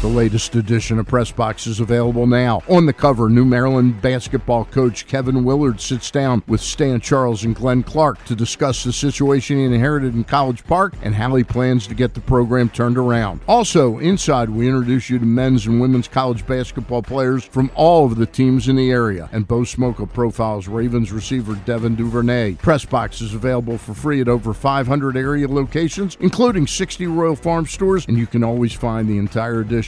The 0.00 0.06
latest 0.06 0.54
edition 0.54 1.00
of 1.00 1.08
Press 1.08 1.32
Box 1.32 1.66
is 1.66 1.80
available 1.80 2.28
now. 2.28 2.62
On 2.68 2.86
the 2.86 2.92
cover, 2.92 3.28
New 3.28 3.44
Maryland 3.44 4.00
basketball 4.00 4.64
coach 4.64 5.08
Kevin 5.08 5.42
Willard 5.42 5.80
sits 5.80 6.08
down 6.12 6.44
with 6.46 6.60
Stan 6.60 7.00
Charles 7.00 7.42
and 7.42 7.52
Glenn 7.52 7.82
Clark 7.82 8.24
to 8.26 8.36
discuss 8.36 8.84
the 8.84 8.92
situation 8.92 9.56
he 9.56 9.64
inherited 9.64 10.14
in 10.14 10.22
College 10.22 10.62
Park 10.66 10.94
and 11.02 11.16
how 11.16 11.34
he 11.34 11.42
plans 11.42 11.88
to 11.88 11.96
get 11.96 12.14
the 12.14 12.20
program 12.20 12.68
turned 12.68 12.96
around. 12.96 13.40
Also, 13.48 13.98
inside, 13.98 14.48
we 14.48 14.68
introduce 14.68 15.10
you 15.10 15.18
to 15.18 15.24
men's 15.24 15.66
and 15.66 15.80
women's 15.80 16.06
college 16.06 16.46
basketball 16.46 17.02
players 17.02 17.42
from 17.42 17.68
all 17.74 18.06
of 18.06 18.18
the 18.18 18.26
teams 18.26 18.68
in 18.68 18.76
the 18.76 18.92
area. 18.92 19.28
And 19.32 19.48
Bo 19.48 19.62
Smolka 19.62 20.12
profiles 20.12 20.68
Ravens 20.68 21.10
receiver 21.10 21.56
Devin 21.66 21.96
Duvernay. 21.96 22.54
Press 22.54 22.84
Box 22.84 23.20
is 23.20 23.34
available 23.34 23.78
for 23.78 23.94
free 23.94 24.20
at 24.20 24.28
over 24.28 24.54
500 24.54 25.16
area 25.16 25.48
locations, 25.48 26.16
including 26.20 26.68
60 26.68 27.08
Royal 27.08 27.34
Farm 27.34 27.66
stores, 27.66 28.06
and 28.06 28.16
you 28.16 28.28
can 28.28 28.44
always 28.44 28.72
find 28.72 29.08
the 29.08 29.18
entire 29.18 29.58
edition 29.58 29.87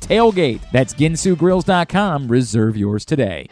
TAILGATE. 0.00 0.60
That's 0.72 0.94
ginsugrills.com. 0.94 2.28
Reserve 2.28 2.76
yours 2.76 3.04
today. 3.04 3.46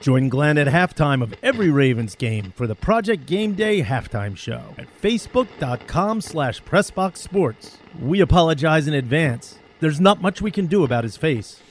Join 0.00 0.28
Glenn 0.28 0.58
at 0.58 0.66
halftime 0.66 1.22
of 1.22 1.34
every 1.42 1.70
Ravens 1.70 2.14
game 2.14 2.52
for 2.54 2.66
the 2.66 2.74
Project 2.74 3.24
Game 3.24 3.54
Day 3.54 3.82
halftime 3.82 4.36
show 4.36 4.74
at 4.76 4.86
facebook.com 5.00 6.20
slash 6.20 6.62
pressboxsports. 6.62 7.76
We 7.98 8.20
apologize 8.20 8.86
in 8.86 8.92
advance. 8.92 9.58
There's 9.80 10.00
not 10.00 10.20
much 10.20 10.42
we 10.42 10.50
can 10.50 10.66
do 10.66 10.84
about 10.84 11.04
his 11.04 11.16
face. 11.16 11.62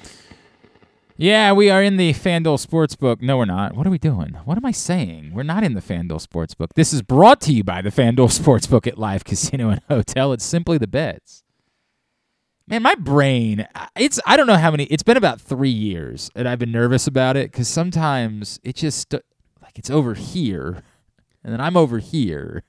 Yeah, 1.15 1.53
we 1.53 1.69
are 1.69 1.83
in 1.83 1.97
the 1.97 2.11
FanDuel 2.11 2.65
Sportsbook. 2.65 3.21
No, 3.21 3.37
we're 3.37 3.45
not. 3.45 3.75
What 3.75 3.85
are 3.85 3.91
we 3.91 3.99
doing? 3.99 4.33
What 4.45 4.57
am 4.57 4.65
I 4.65 4.71
saying? 4.71 5.31
We're 5.35 5.43
not 5.43 5.63
in 5.63 5.75
the 5.75 5.81
FanDuel 5.81 6.25
Sportsbook. 6.27 6.69
This 6.73 6.91
is 6.91 7.03
brought 7.03 7.39
to 7.41 7.53
you 7.53 7.63
by 7.63 7.83
the 7.83 7.91
FanDuel 7.91 8.35
Sportsbook 8.39 8.87
at 8.87 8.97
Live 8.97 9.23
Casino 9.23 9.69
and 9.69 9.81
Hotel. 9.89 10.33
It's 10.33 10.43
simply 10.43 10.79
the 10.79 10.87
bets. 10.87 11.42
Man, 12.67 12.81
my 12.81 12.95
brain, 12.95 13.67
it's, 13.97 14.19
I 14.25 14.37
don't 14.37 14.47
know 14.47 14.55
how 14.55 14.71
many, 14.71 14.85
it's 14.85 15.03
been 15.03 15.17
about 15.17 15.41
three 15.41 15.69
years 15.69 16.31
and 16.35 16.47
I've 16.47 16.59
been 16.59 16.71
nervous 16.71 17.07
about 17.07 17.35
it 17.35 17.51
because 17.51 17.67
sometimes 17.67 18.59
it 18.63 18.75
just, 18.75 19.13
like, 19.61 19.77
it's 19.77 19.89
over 19.89 20.13
here 20.13 20.81
and 21.43 21.51
then 21.51 21.59
I'm 21.59 21.75
over 21.75 21.99
here. 21.99 22.63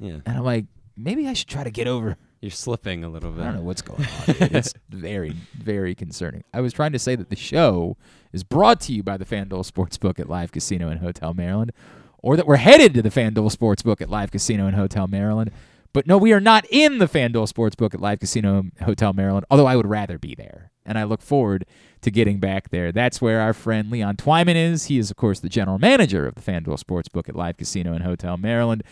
Yeah. 0.00 0.18
And 0.26 0.36
I'm 0.36 0.44
like, 0.44 0.66
maybe 0.96 1.26
I 1.26 1.32
should 1.32 1.48
try 1.48 1.64
to 1.64 1.70
get 1.70 1.86
over. 1.86 2.16
You're 2.40 2.50
slipping 2.50 3.02
a 3.02 3.08
little 3.08 3.32
bit. 3.32 3.40
I 3.40 3.44
don't 3.46 3.56
know 3.56 3.62
what's 3.62 3.82
going 3.82 4.00
on. 4.04 4.08
It's 4.28 4.72
very, 4.90 5.34
very 5.54 5.94
concerning. 5.94 6.44
I 6.54 6.60
was 6.60 6.72
trying 6.72 6.92
to 6.92 6.98
say 6.98 7.16
that 7.16 7.30
the 7.30 7.36
show 7.36 7.96
is 8.32 8.44
brought 8.44 8.80
to 8.82 8.92
you 8.92 9.02
by 9.02 9.16
the 9.16 9.24
FanDuel 9.24 9.68
Sportsbook 9.68 10.20
at 10.20 10.28
Live 10.28 10.52
Casino 10.52 10.88
and 10.88 11.00
Hotel 11.00 11.34
Maryland, 11.34 11.72
or 12.18 12.36
that 12.36 12.46
we're 12.46 12.56
headed 12.56 12.94
to 12.94 13.02
the 13.02 13.08
FanDuel 13.08 13.56
Sportsbook 13.56 14.00
at 14.00 14.08
Live 14.08 14.30
Casino 14.30 14.66
and 14.66 14.76
Hotel 14.76 15.08
Maryland. 15.08 15.50
But 15.92 16.06
no, 16.06 16.18
we 16.18 16.32
are 16.32 16.40
not 16.40 16.66
in 16.70 16.98
the 16.98 17.06
FanDuel 17.06 17.52
Sportsbook 17.52 17.94
at 17.94 18.00
Live 18.00 18.20
Casino 18.20 18.64
Hotel 18.82 19.12
Maryland, 19.12 19.46
although 19.50 19.66
I 19.66 19.74
would 19.74 19.86
rather 19.86 20.18
be 20.18 20.34
there. 20.34 20.70
And 20.84 20.98
I 20.98 21.04
look 21.04 21.22
forward 21.22 21.64
to 22.02 22.10
getting 22.10 22.40
back 22.40 22.70
there. 22.70 22.92
That's 22.92 23.20
where 23.20 23.40
our 23.40 23.52
friend 23.52 23.90
Leon 23.90 24.16
Twyman 24.16 24.54
is. 24.54 24.86
He 24.86 24.98
is, 24.98 25.10
of 25.10 25.16
course, 25.16 25.40
the 25.40 25.48
general 25.48 25.78
manager 25.78 26.26
of 26.26 26.34
the 26.34 26.40
FanDuel 26.40 26.82
Sportsbook 26.82 27.28
at 27.28 27.36
Live 27.36 27.56
Casino 27.56 27.92
and 27.92 28.04
Hotel 28.04 28.36
Maryland. 28.36 28.82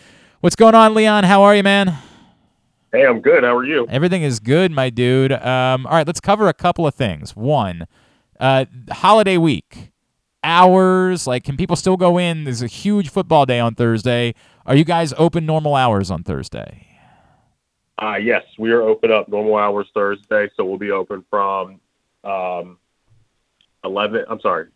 What's 0.41 0.57
going 0.57 0.75
on, 0.75 0.95
Leon? 0.95 1.25
How 1.25 1.43
are 1.43 1.55
you, 1.55 1.63
man? 1.63 1.97
Hey, 2.93 3.05
I'm 3.07 3.21
good. 3.21 3.45
How 3.45 3.57
are 3.57 3.65
you? 3.65 3.87
Everything 3.89 4.23
is 4.23 4.41
good, 4.41 4.73
my 4.73 4.91
dude. 4.91 5.33
Um, 5.33 5.87
all 5.87 5.93
right, 5.93 6.07
let's 6.07 6.21
cover 6.21 6.49
a 6.49 6.55
couple 6.55 6.87
of 6.87 6.95
things. 6.95 7.37
One, 7.37 7.87
uh, 8.41 8.67
holiday 8.91 9.37
week. 9.37 9.93
Hours, 10.45 11.27
like, 11.27 11.43
can 11.43 11.57
people 11.57 11.75
still 11.75 11.97
go 11.97 12.19
in? 12.19 12.45
There's 12.45 12.63
a 12.63 12.69
huge 12.69 13.11
football 13.11 13.47
day 13.47 13.59
on 13.59 13.75
Thursday. 13.75 14.35
Are 14.65 14.77
you 14.77 14.85
guys 14.85 15.13
open 15.19 15.45
normal 15.45 15.75
hours 15.75 16.11
on 16.11 16.23
Thursday? 16.23 16.86
Uh, 18.01 18.17
yes, 18.17 18.43
we 18.59 18.73
are 18.73 18.83
open 18.83 19.11
up 19.11 19.29
normal 19.29 19.57
hours 19.57 19.87
Thursday, 19.95 20.51
so 20.57 20.65
we'll 20.65 20.79
be 20.79 20.91
open 20.91 21.25
from 21.31 21.81
um, 22.25 22.79
11. 23.85 24.25
I'm 24.29 24.41
sorry, 24.41 24.67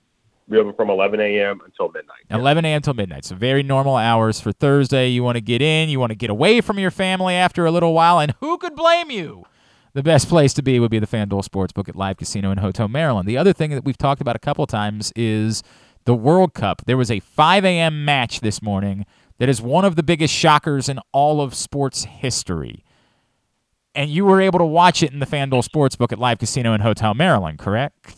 we 0.49 0.59
open 0.59 0.73
from 0.75 0.89
11 0.89 1.21
a.m. 1.21 1.61
until 1.65 1.91
midnight. 1.91 2.25
11 2.31 2.65
a.m. 2.65 2.81
till 2.81 2.95
midnight. 2.95 3.25
So 3.25 3.37
very 3.37 3.63
normal 3.63 3.97
hours 3.97 4.41
for 4.41 4.53
Thursday. 4.53 5.09
You 5.09 5.23
want 5.23 5.37
to 5.37 5.43
get 5.43 5.61
in, 5.61 5.89
you 5.89 6.01
want 6.01 6.11
to 6.11 6.17
get 6.17 6.31
away 6.31 6.61
from 6.61 6.79
your 6.79 6.91
family 6.91 7.35
after 7.35 7.67
a 7.67 7.71
little 7.71 7.93
while, 7.93 8.19
and 8.19 8.35
who 8.41 8.57
could 8.57 8.75
blame 8.75 9.11
you? 9.11 9.45
The 9.93 10.03
best 10.03 10.29
place 10.29 10.55
to 10.55 10.63
be 10.63 10.79
would 10.79 10.91
be 10.91 11.01
the 11.01 11.07
FanDuel 11.07 11.45
Sportsbook 11.45 11.89
at 11.89 11.97
Live 11.97 12.17
Casino 12.17 12.53
in 12.53 12.59
Hotel 12.59 12.89
Maryland. 12.89 13.29
The 13.29 13.37
other 13.37 13.53
thing 13.53 13.71
that 13.71 13.85
we've 13.85 13.99
talked 13.99 14.21
about 14.21 14.37
a 14.37 14.41
couple 14.41 14.67
times 14.67 15.13
is 15.17 15.63
the 16.05 16.15
World 16.15 16.55
Cup. 16.55 16.83
There 16.87 16.97
was 16.97 17.11
a 17.11 17.21
5 17.21 17.65
a.m. 17.65 18.05
match 18.05 18.41
this 18.41 18.63
morning 18.63 19.05
that 19.39 19.49
is 19.49 19.61
one 19.61 19.85
of 19.85 19.97
the 19.97 20.03
biggest 20.03 20.33
shockers 20.33 20.89
in 20.89 21.01
all 21.13 21.41
of 21.41 21.55
sports 21.55 22.05
history. 22.05 22.85
And 23.95 24.11
you 24.11 24.25
were 24.25 24.41
able 24.41 24.61
to 24.61 24.65
watch 24.65 25.03
it 25.03 25.13
in 25.13 25.19
the 25.19 25.27
FanDuel 25.27 25.67
Sportsbook 25.69 26.13
at 26.13 26.19
Live 26.19 26.39
Casino 26.39 26.73
and 26.73 26.83
Hotel 26.83 27.13
Maryland, 27.13 27.59
correct? 27.59 28.17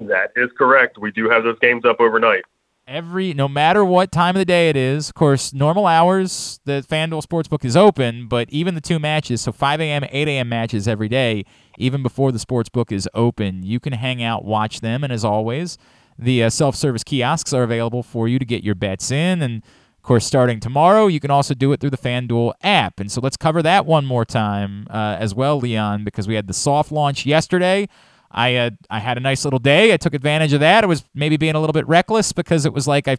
That 0.00 0.32
is 0.34 0.50
correct. 0.58 0.98
We 0.98 1.12
do 1.12 1.30
have 1.30 1.44
those 1.44 1.58
games 1.60 1.84
up 1.84 2.00
overnight. 2.00 2.42
every 2.86 3.32
no 3.32 3.48
matter 3.48 3.82
what 3.84 4.10
time 4.12 4.34
of 4.34 4.40
the 4.40 4.44
day 4.44 4.68
it 4.68 4.76
is. 4.76 5.08
Of 5.08 5.14
course, 5.14 5.54
normal 5.54 5.86
hours 5.86 6.60
the 6.64 6.84
FanDuel 6.88 7.24
Sportsbook 7.24 7.64
is 7.64 7.76
open, 7.76 8.26
but 8.28 8.50
even 8.50 8.74
the 8.74 8.80
two 8.80 8.98
matches, 8.98 9.40
so 9.40 9.52
5 9.52 9.80
a.m., 9.80 10.04
8 10.10 10.28
a.m. 10.28 10.48
matches 10.48 10.88
every 10.88 11.08
day, 11.08 11.44
even 11.78 12.02
before 12.02 12.32
the 12.32 12.38
Sportsbook 12.38 12.90
is 12.92 13.08
open, 13.14 13.62
you 13.62 13.78
can 13.80 13.92
hang 13.94 14.22
out, 14.22 14.44
watch 14.44 14.80
them, 14.80 15.04
and 15.04 15.12
as 15.12 15.24
always, 15.24 15.78
the 16.18 16.42
uh, 16.44 16.50
self-service 16.50 17.04
kiosks 17.04 17.52
are 17.52 17.62
available 17.62 18.02
for 18.02 18.28
you 18.28 18.38
to 18.38 18.44
get 18.44 18.62
your 18.62 18.74
bets 18.74 19.10
in, 19.10 19.40
and 19.42 19.62
course, 20.04 20.26
starting 20.26 20.60
tomorrow, 20.60 21.06
you 21.06 21.20
can 21.20 21.30
also 21.30 21.54
do 21.54 21.72
it 21.72 21.80
through 21.80 21.90
the 21.90 21.96
FanDuel 21.98 22.54
app. 22.62 23.00
And 23.00 23.10
so 23.10 23.20
let's 23.20 23.36
cover 23.36 23.62
that 23.62 23.86
one 23.86 24.04
more 24.04 24.24
time 24.24 24.86
uh, 24.90 25.16
as 25.18 25.34
well, 25.34 25.58
Leon, 25.58 26.04
because 26.04 26.28
we 26.28 26.34
had 26.34 26.46
the 26.46 26.54
soft 26.54 26.92
launch 26.92 27.26
yesterday. 27.26 27.88
I 28.34 28.56
uh, 28.56 28.70
I 28.90 28.98
had 28.98 29.16
a 29.16 29.20
nice 29.20 29.44
little 29.44 29.60
day. 29.60 29.94
I 29.94 29.96
took 29.96 30.12
advantage 30.12 30.52
of 30.52 30.60
that. 30.60 30.84
I 30.84 30.86
was 30.86 31.04
maybe 31.14 31.36
being 31.36 31.54
a 31.54 31.60
little 31.60 31.72
bit 31.72 31.86
reckless 31.86 32.32
because 32.32 32.66
it 32.66 32.72
was 32.72 32.88
like 32.88 33.06
I, 33.06 33.16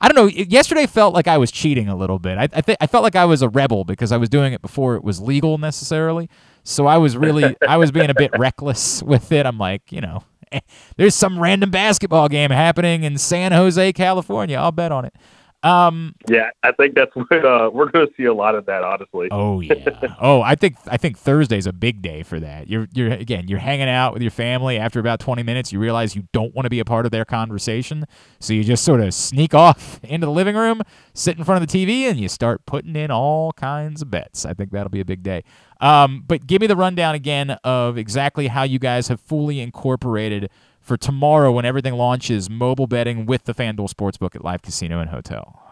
I 0.00 0.08
don't 0.08 0.14
know. 0.14 0.26
Yesterday 0.26 0.86
felt 0.86 1.14
like 1.14 1.26
I 1.26 1.38
was 1.38 1.50
cheating 1.50 1.88
a 1.88 1.96
little 1.96 2.18
bit. 2.18 2.36
I 2.36 2.44
I, 2.52 2.60
th- 2.60 2.78
I 2.80 2.86
felt 2.86 3.02
like 3.02 3.16
I 3.16 3.24
was 3.24 3.40
a 3.40 3.48
rebel 3.48 3.84
because 3.84 4.12
I 4.12 4.18
was 4.18 4.28
doing 4.28 4.52
it 4.52 4.60
before 4.60 4.96
it 4.96 5.02
was 5.02 5.20
legal 5.20 5.56
necessarily. 5.56 6.28
So 6.62 6.86
I 6.86 6.98
was 6.98 7.16
really 7.16 7.56
I 7.66 7.78
was 7.78 7.90
being 7.90 8.10
a 8.10 8.14
bit 8.14 8.30
reckless 8.38 9.02
with 9.02 9.32
it. 9.32 9.46
I'm 9.46 9.58
like, 9.58 9.90
you 9.90 10.02
know, 10.02 10.24
eh, 10.52 10.60
there's 10.96 11.14
some 11.14 11.40
random 11.40 11.70
basketball 11.70 12.28
game 12.28 12.50
happening 12.50 13.02
in 13.02 13.16
San 13.16 13.52
Jose, 13.52 13.94
California. 13.94 14.58
I'll 14.58 14.72
bet 14.72 14.92
on 14.92 15.06
it. 15.06 15.14
Um, 15.62 16.14
Yeah, 16.28 16.50
I 16.62 16.72
think 16.72 16.94
that's 16.94 17.10
what 17.14 17.44
uh, 17.44 17.70
we're 17.72 17.90
going 17.90 18.06
to 18.06 18.12
see 18.16 18.24
a 18.24 18.34
lot 18.34 18.54
of 18.54 18.66
that, 18.66 18.82
honestly. 18.82 19.28
Oh 19.30 19.60
yeah. 19.60 20.14
oh, 20.20 20.40
I 20.42 20.54
think 20.54 20.76
I 20.86 20.96
think 20.96 21.18
Thursday's 21.18 21.66
a 21.66 21.72
big 21.72 22.02
day 22.02 22.22
for 22.22 22.40
that. 22.40 22.68
You're 22.68 22.88
you're 22.92 23.12
again 23.12 23.48
you're 23.48 23.58
hanging 23.58 23.88
out 23.88 24.12
with 24.12 24.22
your 24.22 24.30
family. 24.30 24.78
After 24.78 25.00
about 25.00 25.20
20 25.20 25.42
minutes, 25.42 25.72
you 25.72 25.78
realize 25.78 26.16
you 26.16 26.24
don't 26.32 26.54
want 26.54 26.66
to 26.66 26.70
be 26.70 26.80
a 26.80 26.84
part 26.84 27.04
of 27.04 27.12
their 27.12 27.24
conversation, 27.24 28.06
so 28.38 28.52
you 28.52 28.64
just 28.64 28.84
sort 28.84 29.00
of 29.00 29.12
sneak 29.12 29.54
off 29.60 30.00
into 30.02 30.26
the 30.26 30.32
living 30.32 30.56
room, 30.56 30.82
sit 31.14 31.36
in 31.36 31.44
front 31.44 31.62
of 31.62 31.68
the 31.68 31.86
TV, 31.86 32.02
and 32.02 32.18
you 32.18 32.28
start 32.28 32.64
putting 32.66 32.96
in 32.96 33.10
all 33.10 33.52
kinds 33.52 34.02
of 34.02 34.10
bets. 34.10 34.44
I 34.44 34.54
think 34.54 34.70
that'll 34.70 34.90
be 34.90 35.00
a 35.00 35.04
big 35.04 35.22
day. 35.22 35.44
Um, 35.80 36.24
but 36.26 36.46
give 36.46 36.60
me 36.60 36.66
the 36.66 36.76
rundown 36.76 37.14
again 37.14 37.50
of 37.64 37.96
exactly 37.96 38.48
how 38.48 38.62
you 38.62 38.78
guys 38.78 39.08
have 39.08 39.20
fully 39.20 39.60
incorporated 39.60 40.50
for 40.90 40.96
tomorrow 40.96 41.52
when 41.52 41.64
everything 41.64 41.94
launches 41.94 42.50
mobile 42.50 42.88
betting 42.88 43.24
with 43.24 43.44
the 43.44 43.54
FanDuel 43.54 43.88
Sportsbook 43.88 44.34
at 44.34 44.42
Live 44.42 44.60
Casino 44.60 44.98
and 44.98 45.08
Hotel. 45.08 45.62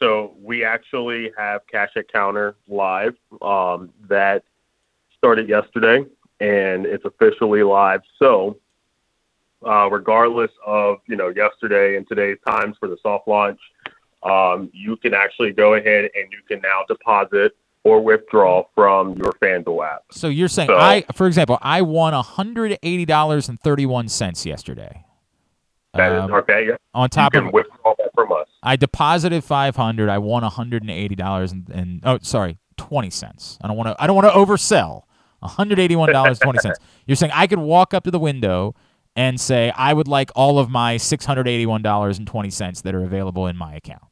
So 0.00 0.34
we 0.42 0.64
actually 0.64 1.30
have 1.38 1.64
Cash 1.68 1.90
at 1.94 2.12
Counter 2.12 2.56
live 2.66 3.14
um, 3.40 3.90
that 4.08 4.42
started 5.16 5.48
yesterday, 5.48 6.04
and 6.40 6.86
it's 6.86 7.04
officially 7.04 7.62
live. 7.62 8.00
So 8.18 8.58
uh, 9.64 9.88
regardless 9.88 10.50
of 10.66 10.96
you 11.06 11.14
know 11.14 11.28
yesterday 11.28 11.96
and 11.96 12.04
today's 12.08 12.38
times 12.44 12.74
for 12.80 12.88
the 12.88 12.96
soft 13.00 13.28
launch, 13.28 13.60
um, 14.24 14.70
you 14.72 14.96
can 14.96 15.14
actually 15.14 15.52
go 15.52 15.74
ahead 15.74 16.10
and 16.16 16.32
you 16.32 16.40
can 16.48 16.60
now 16.62 16.82
deposit 16.88 17.56
or 17.84 18.00
withdraw 18.00 18.64
from 18.74 19.14
your 19.16 19.32
FanDuel 19.42 19.86
app. 19.86 20.02
So 20.12 20.28
you're 20.28 20.48
saying 20.48 20.68
So- 20.68 20.76
I, 20.78 21.04
for 21.14 21.26
example, 21.26 21.58
I 21.62 21.82
won 21.82 22.12
hundred 22.12 22.78
eighty 22.82 23.04
dollars 23.04 23.48
and 23.48 23.60
thirty 23.60 23.86
one 23.86 24.08
cents 24.08 24.46
yesterday. 24.46 25.04
That 25.94 26.12
is 26.12 26.22
Um, 26.22 26.32
okay. 26.34 26.66
yeah. 26.68 26.76
On 26.94 27.08
top 27.10 27.34
you 27.34 27.40
can 27.40 27.48
of 27.48 27.54
withdraw 27.54 27.94
that 27.98 28.10
from 28.14 28.32
us. 28.32 28.48
I 28.62 28.76
deposited 28.76 29.44
five 29.44 29.76
hundred. 29.76 30.08
I 30.08 30.18
won 30.18 30.42
hundred 30.42 30.82
and 30.82 30.90
eighty 30.90 31.14
dollars 31.16 31.52
and, 31.52 32.00
oh, 32.04 32.18
sorry, 32.22 32.56
twenty 32.76 33.10
cents. 33.10 33.58
I 33.62 33.68
don't 33.68 33.76
want 33.76 33.88
to. 33.88 33.96
I 34.02 34.06
don't 34.06 34.16
want 34.16 34.26
to 34.28 34.34
oversell. 34.38 35.02
One 35.40 35.50
hundred 35.50 35.78
eighty 35.80 35.96
one 35.96 36.10
dollars 36.12 36.38
twenty 36.38 36.60
cents. 36.60 36.78
You're 37.06 37.16
saying 37.16 37.32
I 37.34 37.46
could 37.46 37.58
walk 37.58 37.92
up 37.94 38.04
to 38.04 38.10
the 38.10 38.18
window 38.20 38.74
and 39.16 39.38
say 39.40 39.70
I 39.76 39.92
would 39.92 40.08
like 40.08 40.30
all 40.36 40.58
of 40.58 40.70
my 40.70 40.96
six 40.96 41.24
hundred 41.26 41.48
eighty 41.48 41.66
one 41.66 41.82
dollars 41.82 42.16
and 42.16 42.26
twenty 42.26 42.48
cents 42.50 42.80
that 42.82 42.94
are 42.94 43.02
available 43.04 43.46
in 43.48 43.56
my 43.56 43.74
account. 43.74 44.02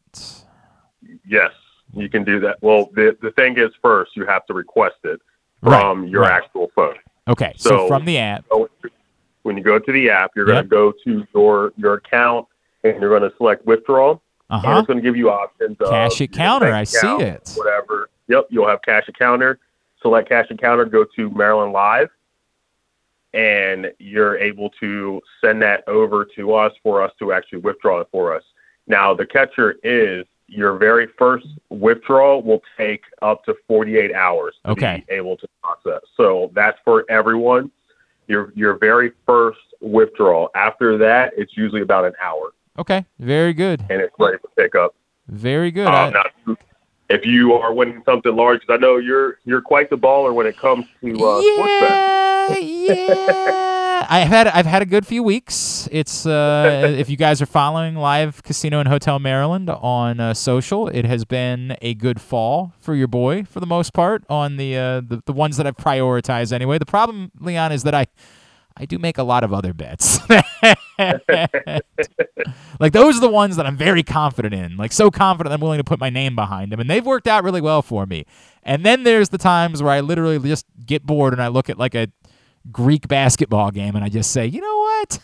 Yes, 1.26 1.52
you 1.94 2.08
can 2.08 2.24
do 2.24 2.40
that. 2.40 2.58
Well, 2.62 2.90
the 2.94 3.16
the 3.22 3.30
thing 3.32 3.58
is, 3.58 3.70
first 3.82 4.16
you 4.16 4.26
have 4.26 4.46
to 4.46 4.54
request 4.54 4.96
it 5.04 5.20
Right, 5.62 5.80
from 5.80 6.06
your 6.06 6.22
right. 6.22 6.32
actual 6.42 6.70
phone. 6.74 6.94
Okay, 7.28 7.52
so, 7.56 7.86
from 7.86 8.04
the 8.04 8.18
app. 8.18 8.44
when 9.42 9.56
you 9.56 9.62
go 9.62 9.78
to 9.78 9.92
the 9.92 10.10
app, 10.10 10.32
you're 10.34 10.48
Yep. 10.48 10.68
going 10.68 10.92
to 11.04 11.14
go 11.14 11.20
to 11.22 11.26
your 11.34 11.72
your 11.76 11.94
account 11.94 12.46
and 12.84 13.00
you're 13.00 13.10
going 13.18 13.28
to 13.30 13.36
select 13.36 13.64
withdrawal. 13.66 14.22
Uh-huh. 14.48 14.66
And 14.68 14.78
it's 14.78 14.86
going 14.86 14.96
to 14.98 15.02
give 15.02 15.16
you 15.16 15.30
options. 15.30 15.76
Of 15.80 15.90
Cash 15.90 16.12
at 16.12 16.20
your 16.20 16.28
counter, 16.28 16.72
I 16.72 16.82
see 16.84 17.06
it. 17.18 17.52
Whatever. 17.56 18.08
Yep, 18.28 18.46
you'll 18.50 18.66
have 18.68 18.82
cash 18.82 19.04
at 19.08 19.16
counter. 19.16 19.58
Select 20.02 20.28
cash 20.28 20.46
at 20.50 20.58
counter. 20.60 20.84
Go 20.86 21.04
to 21.16 21.30
Maryland 21.30 21.72
Live. 21.72 22.08
and 23.32 23.92
you're 23.98 24.36
able 24.38 24.70
to 24.80 25.20
send 25.40 25.62
that 25.62 25.86
over 25.86 26.24
to 26.24 26.52
us 26.54 26.72
for 26.82 27.00
us 27.02 27.12
to 27.18 27.32
actually 27.32 27.58
withdraw 27.58 28.00
it 28.00 28.08
for 28.10 28.34
us. 28.34 28.42
Now, 28.88 29.14
the 29.14 29.24
catcher 29.26 29.76
is 29.84 30.26
your 30.50 30.76
very 30.76 31.06
first 31.18 31.46
withdrawal 31.70 32.42
will 32.42 32.62
take 32.76 33.02
up 33.22 33.44
to 33.44 33.54
48 33.68 34.12
hours 34.12 34.54
to 34.64 34.72
Okay. 34.72 35.04
be 35.08 35.14
able 35.14 35.36
to 35.36 35.46
process. 35.62 36.00
So 36.16 36.50
that's 36.54 36.78
for 36.84 37.04
everyone. 37.08 37.70
Your 38.26 38.52
your 38.54 38.74
very 38.78 39.12
first 39.26 39.58
withdrawal. 39.80 40.50
After 40.54 40.98
that, 40.98 41.32
it's 41.36 41.56
usually 41.56 41.82
about 41.82 42.04
an 42.04 42.12
hour, 42.22 42.52
Okay, 42.78 43.04
very 43.18 43.52
good. 43.52 43.80
and 43.90 44.00
it's 44.02 44.14
ready 44.18 44.38
to 44.38 44.48
pick 44.56 44.74
up. 44.74 44.94
Very 45.28 45.70
good. 45.70 45.86
Um, 45.86 45.94
I- 45.94 46.10
now, 46.46 46.56
if 47.08 47.24
you 47.26 47.54
are 47.54 47.72
winning 47.72 48.02
something 48.04 48.34
large, 48.36 48.60
because 48.60 48.74
I 48.74 48.78
know 48.80 48.98
you're 48.98 49.38
you're 49.44 49.62
quite 49.62 49.90
the 49.90 49.96
baller 49.98 50.32
when 50.34 50.46
it 50.46 50.56
comes 50.58 50.84
to 51.02 51.10
uh, 51.12 51.40
sports 51.40 51.72
betting. 52.48 52.68
yeah. 52.86 53.76
I've 54.08 54.28
had 54.28 54.46
I've 54.46 54.66
had 54.66 54.82
a 54.82 54.86
good 54.86 55.06
few 55.06 55.22
weeks. 55.22 55.88
It's 55.92 56.24
uh, 56.26 56.94
if 56.96 57.08
you 57.10 57.16
guys 57.16 57.42
are 57.42 57.46
following 57.46 57.96
Live 57.96 58.42
Casino 58.42 58.80
and 58.80 58.88
Hotel 58.88 59.18
Maryland 59.18 59.68
on 59.68 60.20
uh, 60.20 60.34
social, 60.34 60.88
it 60.88 61.04
has 61.04 61.24
been 61.24 61.76
a 61.82 61.94
good 61.94 62.20
fall 62.20 62.72
for 62.80 62.94
your 62.94 63.08
boy 63.08 63.44
for 63.44 63.60
the 63.60 63.66
most 63.66 63.92
part 63.92 64.24
on 64.30 64.56
the 64.56 64.76
uh, 64.76 65.00
the, 65.00 65.22
the 65.26 65.32
ones 65.32 65.56
that 65.58 65.66
I've 65.66 65.76
prioritized 65.76 66.52
anyway. 66.52 66.78
The 66.78 66.86
problem, 66.86 67.30
Leon, 67.40 67.72
is 67.72 67.82
that 67.82 67.94
I 67.94 68.06
I 68.76 68.86
do 68.86 68.98
make 68.98 69.18
a 69.18 69.22
lot 69.22 69.44
of 69.44 69.52
other 69.52 69.74
bets. 69.74 70.18
like 72.80 72.92
those 72.92 73.18
are 73.18 73.20
the 73.20 73.30
ones 73.30 73.56
that 73.56 73.66
I'm 73.66 73.76
very 73.76 74.02
confident 74.02 74.54
in. 74.54 74.76
Like 74.76 74.92
so 74.92 75.10
confident 75.10 75.52
I'm 75.52 75.60
willing 75.60 75.78
to 75.78 75.84
put 75.84 76.00
my 76.00 76.10
name 76.10 76.34
behind 76.34 76.72
them, 76.72 76.80
and 76.80 76.88
they've 76.88 77.04
worked 77.04 77.26
out 77.26 77.44
really 77.44 77.60
well 77.60 77.82
for 77.82 78.06
me. 78.06 78.24
And 78.62 78.84
then 78.84 79.02
there's 79.02 79.28
the 79.30 79.38
times 79.38 79.82
where 79.82 79.92
I 79.92 80.00
literally 80.00 80.38
just 80.38 80.66
get 80.86 81.04
bored 81.04 81.32
and 81.32 81.42
I 81.42 81.48
look 81.48 81.68
at 81.68 81.78
like 81.78 81.94
a 81.94 82.08
Greek 82.70 83.08
basketball 83.08 83.70
game 83.70 83.96
and 83.96 84.04
I 84.04 84.08
just 84.08 84.30
say, 84.32 84.46
you 84.46 84.60
know 84.60 84.78
what? 84.78 85.18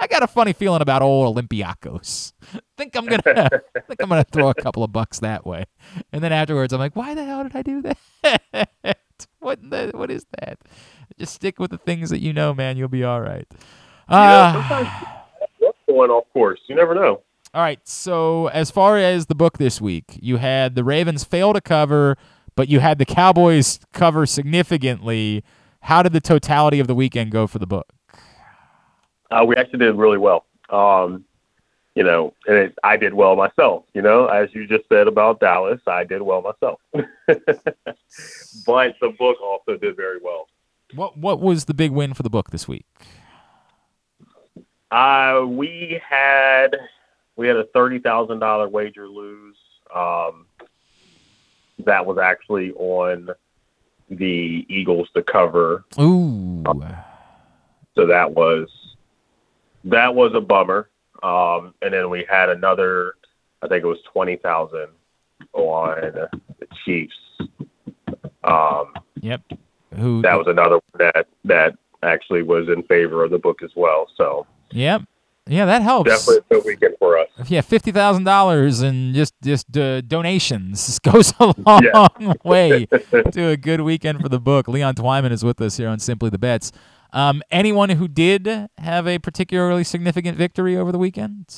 I 0.00 0.06
got 0.06 0.22
a 0.22 0.28
funny 0.28 0.52
feeling 0.52 0.80
about 0.80 1.02
old 1.02 1.36
Olympiacos. 1.36 2.32
think 2.76 2.96
I'm 2.96 3.06
gonna 3.06 3.22
think 3.88 4.00
I'm 4.00 4.08
gonna 4.08 4.24
throw 4.24 4.48
a 4.48 4.54
couple 4.54 4.84
of 4.84 4.92
bucks 4.92 5.18
that 5.20 5.44
way. 5.44 5.64
And 6.12 6.22
then 6.22 6.32
afterwards 6.32 6.72
I'm 6.72 6.78
like, 6.78 6.94
why 6.96 7.14
the 7.14 7.24
hell 7.24 7.42
did 7.42 7.56
I 7.56 7.62
do 7.62 7.82
that? 7.82 8.70
what 9.40 9.58
the, 9.68 9.90
what 9.94 10.10
is 10.10 10.24
that? 10.38 10.58
Just 11.18 11.34
stick 11.34 11.58
with 11.58 11.70
the 11.72 11.78
things 11.78 12.10
that 12.10 12.20
you 12.20 12.32
know, 12.32 12.54
man. 12.54 12.76
You'll 12.76 12.88
be 12.88 13.02
all 13.04 13.20
right. 13.20 13.46
You 13.50 13.56
know, 14.16 14.16
Uh, 14.16 15.04
what's 15.58 15.78
going 15.88 16.10
off 16.10 16.24
course? 16.32 16.60
You 16.68 16.76
never 16.76 16.94
know. 16.94 17.22
all 17.52 17.62
right. 17.62 17.80
So 17.86 18.46
as 18.48 18.70
far 18.70 18.98
as 18.98 19.26
the 19.26 19.34
book 19.34 19.58
this 19.58 19.80
week, 19.80 20.04
you 20.22 20.36
had 20.36 20.76
the 20.76 20.84
Ravens 20.84 21.24
fail 21.24 21.52
to 21.52 21.60
cover, 21.60 22.16
but 22.54 22.68
you 22.68 22.78
had 22.80 22.98
the 22.98 23.04
Cowboys 23.04 23.80
cover 23.92 24.26
significantly. 24.26 25.42
How 25.82 26.02
did 26.02 26.12
the 26.12 26.20
totality 26.20 26.80
of 26.80 26.86
the 26.86 26.94
weekend 26.94 27.30
go 27.30 27.46
for 27.46 27.58
the 27.58 27.66
book? 27.66 27.92
Uh, 29.30 29.44
we 29.46 29.56
actually 29.56 29.80
did 29.80 29.94
really 29.94 30.18
well. 30.18 30.46
Um, 30.70 31.24
you 31.94 32.04
know, 32.04 32.34
and 32.46 32.56
it, 32.56 32.78
I 32.84 32.96
did 32.96 33.14
well 33.14 33.36
myself. 33.36 33.84
You 33.94 34.02
know, 34.02 34.26
as 34.26 34.48
you 34.54 34.66
just 34.66 34.88
said 34.88 35.08
about 35.08 35.40
Dallas, 35.40 35.80
I 35.86 36.04
did 36.04 36.22
well 36.22 36.42
myself. 36.42 36.80
but 36.92 37.04
the 39.00 39.14
book 39.18 39.40
also 39.42 39.76
did 39.76 39.96
very 39.96 40.18
well. 40.22 40.46
What 40.94 41.18
what 41.18 41.40
was 41.40 41.64
the 41.66 41.74
big 41.74 41.90
win 41.90 42.14
for 42.14 42.22
the 42.22 42.30
book 42.30 42.50
this 42.50 42.68
week? 42.68 42.86
Uh, 44.90 45.44
we 45.46 46.00
had 46.08 46.76
we 47.36 47.46
had 47.46 47.56
a 47.56 47.64
thirty 47.74 47.98
thousand 47.98 48.38
dollar 48.38 48.68
wager 48.68 49.08
lose. 49.08 49.56
Um, 49.94 50.46
that 51.84 52.06
was 52.06 52.18
actually 52.18 52.72
on 52.72 53.30
the 54.10 54.66
Eagles 54.68 55.08
to 55.14 55.22
cover. 55.22 55.84
Ooh. 55.98 56.62
So 57.96 58.06
that 58.06 58.32
was 58.32 58.68
that 59.84 60.14
was 60.14 60.32
a 60.34 60.40
bummer. 60.40 60.88
Um, 61.22 61.74
and 61.82 61.92
then 61.92 62.10
we 62.10 62.24
had 62.28 62.48
another, 62.48 63.14
I 63.62 63.68
think 63.68 63.82
it 63.82 63.88
was 63.88 63.98
twenty 64.12 64.36
thousand 64.36 64.88
on 65.52 66.00
the 66.00 66.28
Chiefs. 66.84 67.16
Um, 68.44 68.92
Yep. 69.20 69.42
Who 69.96 70.22
that 70.22 70.36
was 70.36 70.46
another 70.46 70.76
one 70.92 71.10
that 71.14 71.26
that 71.44 71.76
actually 72.02 72.42
was 72.42 72.68
in 72.68 72.82
favor 72.84 73.24
of 73.24 73.30
the 73.30 73.38
book 73.38 73.62
as 73.62 73.70
well. 73.74 74.08
So 74.16 74.46
Yep. 74.70 75.02
Yeah, 75.48 75.64
that 75.66 75.82
helps. 75.82 76.10
definitely 76.10 76.44
a 76.50 76.54
good 76.54 76.64
weekend 76.66 76.94
for 76.98 77.18
us. 77.18 77.28
Yeah, 77.46 77.60
fifty 77.62 77.90
thousand 77.92 78.24
dollars 78.24 78.80
and 78.82 79.14
just 79.14 79.34
just 79.42 79.76
uh, 79.76 80.00
donations 80.02 80.98
goes 81.02 81.32
a 81.40 81.54
long 81.66 81.82
Yeah. 81.82 82.32
way 82.44 82.86
to 83.32 83.48
a 83.48 83.56
good 83.56 83.80
weekend 83.80 84.20
for 84.20 84.28
the 84.28 84.38
book. 84.40 84.68
Leon 84.68 84.94
Twyman 84.94 85.32
is 85.32 85.44
with 85.44 85.60
us 85.60 85.76
here 85.76 85.88
on 85.88 85.98
Simply 85.98 86.30
the 86.30 86.38
Bets. 86.38 86.72
Um, 87.12 87.42
anyone 87.50 87.88
who 87.90 88.06
did 88.08 88.68
have 88.76 89.06
a 89.08 89.18
particularly 89.18 89.82
significant 89.84 90.36
victory 90.36 90.76
over 90.76 90.92
the 90.92 90.98
weekend? 90.98 91.54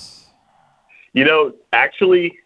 You 1.12 1.24
know, 1.24 1.52
actually, 1.72 2.38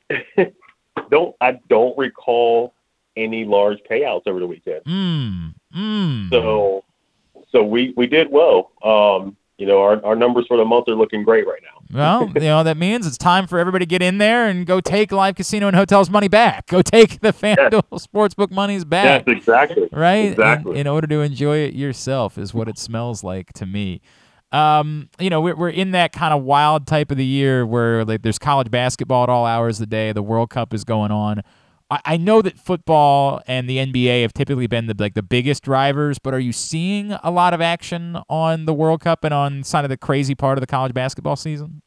don't 1.10 1.36
I 1.40 1.58
don't 1.68 1.96
recall 1.98 2.72
any 3.16 3.44
large 3.44 3.78
payouts 3.90 4.22
over 4.26 4.40
the 4.40 4.46
weekend. 4.46 4.84
Mm. 4.84 5.54
Mm. 5.76 6.30
So, 6.30 6.84
so 7.50 7.62
we 7.62 7.92
we 7.96 8.06
did 8.06 8.28
well. 8.30 8.70
Um, 8.82 9.36
you 9.58 9.66
know, 9.66 9.80
our 9.80 10.04
our 10.04 10.16
numbers 10.16 10.46
for 10.48 10.56
the 10.56 10.64
month 10.64 10.88
are 10.88 10.94
looking 10.94 11.22
great 11.22 11.46
right 11.46 11.62
now. 11.62 11.96
Well, 11.96 12.32
you 12.34 12.40
know 12.40 12.62
that 12.64 12.76
means 12.76 13.06
it's 13.06 13.18
time 13.18 13.46
for 13.46 13.58
everybody 13.58 13.84
to 13.84 13.88
get 13.88 14.02
in 14.02 14.18
there 14.18 14.48
and 14.48 14.66
go 14.66 14.80
take 14.80 15.12
live 15.12 15.36
casino 15.36 15.68
and 15.68 15.76
hotels 15.76 16.10
money 16.10 16.28
back. 16.28 16.66
Go 16.66 16.82
take 16.82 17.20
the 17.20 17.32
FanDuel 17.32 17.82
Sportsbook 17.92 18.50
monies 18.50 18.84
back. 18.84 19.24
Yes, 19.26 19.36
exactly. 19.38 19.88
right? 19.92 20.16
In- 20.16 20.32
Exactly. 20.32 20.78
In, 20.78 20.86
order 20.86 21.06
to 21.06 21.20
enjoy 21.20 21.58
it 21.58 21.74
yourself 21.74 22.36
is 22.38 22.52
what 22.52 22.68
it 22.68 22.78
smells 22.78 23.22
like 23.22 23.52
to 23.54 23.66
me. 23.66 24.00
Um, 24.52 25.08
you 25.18 25.30
know, 25.30 25.40
we're, 25.40 25.56
we're 25.56 25.68
in 25.70 25.92
that 25.92 26.12
kind 26.12 26.32
of 26.34 26.42
wild 26.42 26.86
type 26.86 27.10
of 27.10 27.16
the 27.16 27.24
year 27.24 27.66
where 27.66 28.04
like 28.04 28.22
there's 28.22 28.38
college 28.38 28.70
basketball 28.70 29.24
at 29.24 29.28
all 29.28 29.46
hours 29.46 29.76
of 29.80 29.88
the 29.88 29.94
day. 29.94 30.12
The 30.12 30.22
World 30.22 30.50
Cup 30.50 30.72
is 30.74 30.84
going 30.84 31.10
on. 31.10 31.42
I, 31.90 32.00
I 32.04 32.16
know 32.16 32.42
that 32.42 32.58
football 32.58 33.42
and 33.46 33.68
the 33.68 33.78
NBA 33.78 34.22
have 34.22 34.32
typically 34.32 34.66
been 34.66 34.86
the 34.86 34.94
like 34.98 35.14
the 35.14 35.22
biggest 35.22 35.62
drivers, 35.62 36.18
but 36.18 36.34
are 36.34 36.38
you 36.38 36.52
seeing 36.52 37.12
a 37.22 37.30
lot 37.30 37.54
of 37.54 37.60
action 37.60 38.18
on 38.28 38.64
the 38.64 38.74
World 38.74 39.00
Cup 39.00 39.24
and 39.24 39.34
on 39.34 39.62
kind 39.62 39.84
of 39.84 39.90
the 39.90 39.96
crazy 39.96 40.34
part 40.34 40.58
of 40.58 40.60
the 40.60 40.66
college 40.66 40.94
basketball 40.94 41.36
season? 41.36 41.82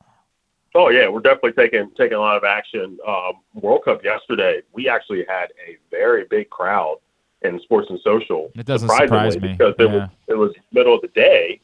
Oh 0.76 0.90
yeah, 0.90 1.08
we're 1.08 1.22
definitely 1.22 1.54
taking 1.54 1.90
taking 1.98 2.18
a 2.18 2.20
lot 2.20 2.38
of 2.38 2.44
action. 2.44 2.98
Um, 3.08 3.34
World 3.56 3.84
Cup 3.86 4.04
yesterday, 4.04 4.62
we 4.74 4.88
actually 4.88 5.26
had 5.28 5.48
a 5.68 5.78
very 5.90 6.26
big 6.30 6.50
crowd 6.50 6.98
in 7.42 7.60
Sports 7.62 7.90
and 7.90 8.00
Social. 8.04 8.52
It 8.56 8.66
doesn't 8.66 8.90
surprise 8.90 9.40
me, 9.40 9.54
because 9.54 9.74
it 9.80 9.90
yeah. 9.90 9.96
was 9.96 10.10
it 10.28 10.34
was 10.36 10.52
middle 10.72 10.94
of 10.94 11.02
the 11.02 11.08
day, 11.10 11.62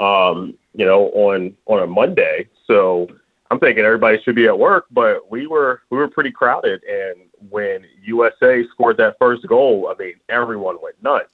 um, 0.00 0.56
you 0.74 0.86
know, 0.86 1.08
on 1.08 1.54
on 1.66 1.82
a 1.82 1.86
Monday. 1.86 2.48
So 2.66 3.08
I'm 3.50 3.58
thinking 3.58 3.84
everybody 3.84 4.20
should 4.22 4.34
be 4.34 4.46
at 4.46 4.58
work, 4.58 4.86
but 4.90 5.30
we 5.30 5.46
were 5.46 5.82
we 5.90 5.98
were 5.98 6.08
pretty 6.08 6.30
crowded. 6.30 6.82
And 6.84 7.27
when 7.50 7.84
USA 8.02 8.64
scored 8.72 8.96
that 8.98 9.16
first 9.18 9.46
goal, 9.46 9.92
I 9.92 10.02
mean, 10.02 10.14
everyone 10.28 10.76
went 10.82 11.02
nuts. 11.02 11.30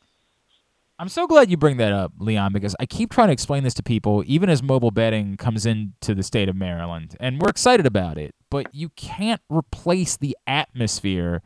I'm 0.98 1.08
so 1.08 1.26
glad 1.26 1.50
you 1.50 1.56
bring 1.56 1.76
that 1.78 1.92
up, 1.92 2.12
Leon, 2.18 2.52
because 2.52 2.76
I 2.78 2.86
keep 2.86 3.10
trying 3.10 3.26
to 3.26 3.32
explain 3.32 3.64
this 3.64 3.74
to 3.74 3.82
people, 3.82 4.22
even 4.26 4.48
as 4.48 4.62
mobile 4.62 4.92
betting 4.92 5.36
comes 5.36 5.66
into 5.66 6.14
the 6.14 6.22
state 6.22 6.48
of 6.48 6.54
Maryland, 6.54 7.16
and 7.18 7.40
we're 7.40 7.48
excited 7.48 7.84
about 7.84 8.16
it. 8.16 8.34
But 8.48 8.72
you 8.72 8.90
can't 8.90 9.40
replace 9.48 10.16
the 10.16 10.36
atmosphere 10.46 11.42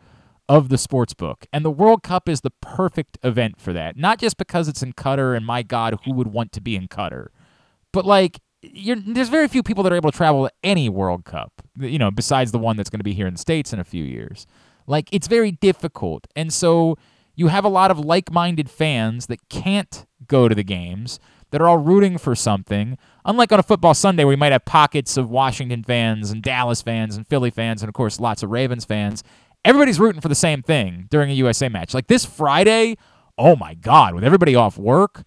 of 0.51 0.69
the 0.69 0.77
sports 0.77 1.15
book, 1.15 1.47
and 1.51 1.65
the 1.65 1.71
World 1.71 2.03
Cup 2.03 2.29
is 2.29 2.43
the 2.43 2.53
perfect 2.61 3.17
event 3.23 3.59
for 3.59 3.73
that. 3.73 3.97
Not 3.97 4.19
just 4.19 4.37
because 4.37 4.69
it's 4.69 4.83
in 4.83 4.93
Qatar, 4.93 5.35
and 5.35 5.47
my 5.47 5.63
God, 5.63 5.99
who 6.05 6.13
would 6.13 6.29
want 6.29 6.53
to 6.53 6.61
be 6.61 6.77
in 6.77 6.89
Qatar, 6.89 7.29
but 7.93 8.05
like. 8.05 8.41
There's 8.63 9.29
very 9.29 9.49
few 9.49 9.63
people 9.63 9.85
that 9.85 9.93
are 9.93 9.97
able 9.97 10.11
to 10.11 10.17
travel 10.17 10.47
to 10.47 10.53
any 10.65 10.89
World 10.89 11.25
Cup, 11.25 11.53
you 11.79 11.99
know, 11.99 12.11
besides 12.11 12.51
the 12.51 12.59
one 12.59 12.77
that's 12.77 12.91
going 12.91 13.01
to 13.01 13.05
be 13.05 13.15
here 13.15 13.27
in 13.27 13.35
the 13.35 13.39
States 13.39 13.73
in 13.73 13.79
a 13.79 13.85
few 13.85 14.03
years. 14.03 14.47
Like, 14.87 15.09
it's 15.13 15.29
very 15.29 15.53
difficult. 15.53 16.27
And 16.35 16.53
so 16.53 16.97
you 17.37 17.49
have 17.49 17.65
a 17.65 17.69
lot 17.69 17.91
of 17.91 17.99
like 18.01 18.33
minded 18.33 18.69
fans 18.69 19.27
that 19.27 19.49
can't 19.49 20.07
go 20.27 20.49
to 20.49 20.55
the 20.55 20.65
games, 20.65 21.21
that 21.51 21.61
are 21.61 21.69
all 21.69 21.79
rooting 21.79 22.19
for 22.19 22.35
something. 22.35 22.99
Unlike 23.25 23.53
on 23.53 23.61
a 23.61 23.63
football 23.63 23.95
Sunday 23.95 24.25
where 24.25 24.33
you 24.33 24.39
might 24.39 24.53
have 24.53 24.65
pockets 24.65 25.17
of 25.17 25.31
Washington 25.31 25.83
fans 25.85 26.31
and 26.31 26.43
Dallas 26.43 26.83
fans 26.83 27.17
and 27.17 27.27
Philly 27.27 27.51
fans 27.51 27.83
and, 27.83 27.89
of 27.89 27.95
course, 27.95 28.21
lots 28.21 28.43
of 28.43 28.51
Ravens 28.51 28.85
fans. 28.85 29.23
Everybody's 29.65 30.01
rooting 30.01 30.21
for 30.21 30.29
the 30.29 30.35
same 30.35 30.63
thing 30.63 31.07
during 31.11 31.31
a 31.31 31.35
USA 31.35 31.69
match. 31.69 31.95
Like 31.95 32.07
this 32.07 32.25
Friday, 32.25 32.97
oh 33.37 33.57
my 33.57 33.75
God, 33.75 34.15
with 34.15 34.25
everybody 34.25 34.55
off 34.55 34.77
work, 34.77 35.23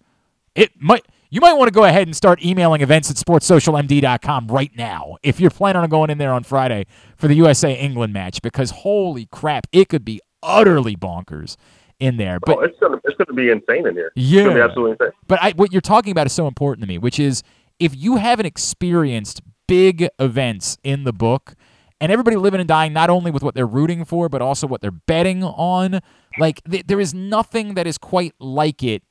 it 0.54 0.70
might. 0.78 1.04
You 1.32 1.40
might 1.40 1.54
want 1.54 1.68
to 1.68 1.72
go 1.72 1.84
ahead 1.84 2.06
and 2.06 2.14
start 2.14 2.44
emailing 2.44 2.82
events 2.82 3.10
at 3.10 3.16
sportssocialmd.com 3.16 4.48
right 4.48 4.70
now 4.76 5.16
if 5.22 5.40
you're 5.40 5.48
planning 5.48 5.80
on 5.80 5.88
going 5.88 6.10
in 6.10 6.18
there 6.18 6.30
on 6.30 6.42
Friday 6.42 6.84
for 7.16 7.26
the 7.26 7.34
USA 7.36 7.72
England 7.72 8.12
match 8.12 8.42
because 8.42 8.70
holy 8.70 9.24
crap, 9.32 9.66
it 9.72 9.88
could 9.88 10.04
be 10.04 10.20
utterly 10.42 10.94
bonkers 10.94 11.56
in 11.98 12.18
there. 12.18 12.38
But 12.38 12.58
oh, 12.58 12.60
it's 12.60 12.78
gonna 12.78 13.00
it's 13.04 13.16
gonna 13.16 13.32
be 13.32 13.48
insane 13.48 13.86
in 13.86 13.94
here. 13.94 14.12
Yeah. 14.14 14.40
it's 14.40 14.48
gonna 14.48 14.60
be 14.60 14.60
absolutely 14.60 14.90
insane. 15.00 15.12
but 15.26 15.38
I, 15.40 15.52
what 15.52 15.72
you're 15.72 15.80
talking 15.80 16.10
about 16.10 16.26
is 16.26 16.34
so 16.34 16.46
important 16.46 16.82
to 16.82 16.86
me, 16.86 16.98
which 16.98 17.18
is 17.18 17.42
if 17.78 17.96
you 17.96 18.16
haven't 18.16 18.44
experienced 18.44 19.40
big 19.66 20.08
events 20.18 20.76
in 20.84 21.04
the 21.04 21.14
book, 21.14 21.54
and 21.98 22.12
everybody 22.12 22.36
living 22.36 22.60
and 22.60 22.68
dying 22.68 22.92
not 22.92 23.08
only 23.08 23.30
with 23.30 23.42
what 23.42 23.54
they're 23.54 23.66
rooting 23.66 24.04
for, 24.04 24.28
but 24.28 24.42
also 24.42 24.66
what 24.66 24.82
they're 24.82 24.90
betting 24.90 25.42
on, 25.42 26.00
like 26.38 26.62
th- 26.64 26.86
there 26.88 27.00
is 27.00 27.14
nothing 27.14 27.72
that 27.72 27.86
is 27.86 27.96
quite 27.96 28.34
like 28.38 28.82
it. 28.82 29.02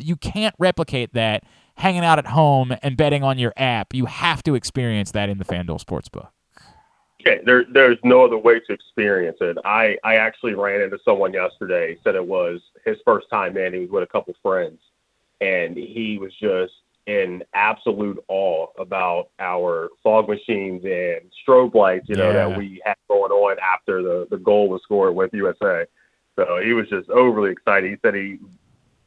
You 0.00 0.16
can't 0.16 0.56
replicate 0.58 1.12
that. 1.12 1.44
Hanging 1.80 2.04
out 2.04 2.18
at 2.18 2.26
home 2.26 2.72
and 2.82 2.96
betting 2.96 3.22
on 3.24 3.38
your 3.38 3.52
app. 3.56 3.94
You 3.94 4.06
have 4.06 4.42
to 4.44 4.54
experience 4.54 5.12
that 5.12 5.28
in 5.28 5.38
the 5.38 5.44
FanDuel 5.44 5.82
Sportsbook. 5.84 6.28
Okay, 7.20 7.40
there, 7.44 7.64
there's 7.70 7.98
no 8.02 8.24
other 8.24 8.38
way 8.38 8.60
to 8.60 8.72
experience 8.72 9.36
it. 9.40 9.58
I, 9.64 9.98
I 10.04 10.14
actually 10.16 10.54
ran 10.54 10.80
into 10.80 10.98
someone 11.04 11.32
yesterday, 11.34 11.98
said 12.02 12.14
it 12.14 12.26
was 12.26 12.60
his 12.84 12.96
first 13.04 13.28
time 13.28 13.56
in. 13.58 13.74
He 13.74 13.80
was 13.80 13.90
with 13.90 14.02
a 14.04 14.06
couple 14.06 14.34
friends, 14.42 14.78
and 15.40 15.76
he 15.76 16.18
was 16.18 16.32
just 16.40 16.72
in 17.06 17.42
absolute 17.52 18.22
awe 18.28 18.66
about 18.78 19.28
our 19.38 19.88
fog 20.02 20.28
machines 20.28 20.82
and 20.84 21.20
strobe 21.46 21.74
lights, 21.74 22.08
you 22.08 22.16
know, 22.16 22.28
Yeah. 22.30 22.48
that 22.48 22.58
we 22.58 22.80
had 22.84 22.94
going 23.08 23.32
on 23.32 23.56
after 23.58 24.02
the, 24.02 24.26
the 24.30 24.38
goal 24.38 24.68
was 24.68 24.82
scored 24.82 25.14
with 25.14 25.32
USA. 25.34 25.84
So 26.36 26.58
he 26.62 26.72
was 26.72 26.88
just 26.88 27.10
overly 27.10 27.50
excited. 27.50 27.90
He 27.90 27.96
said 28.02 28.14
he 28.14 28.38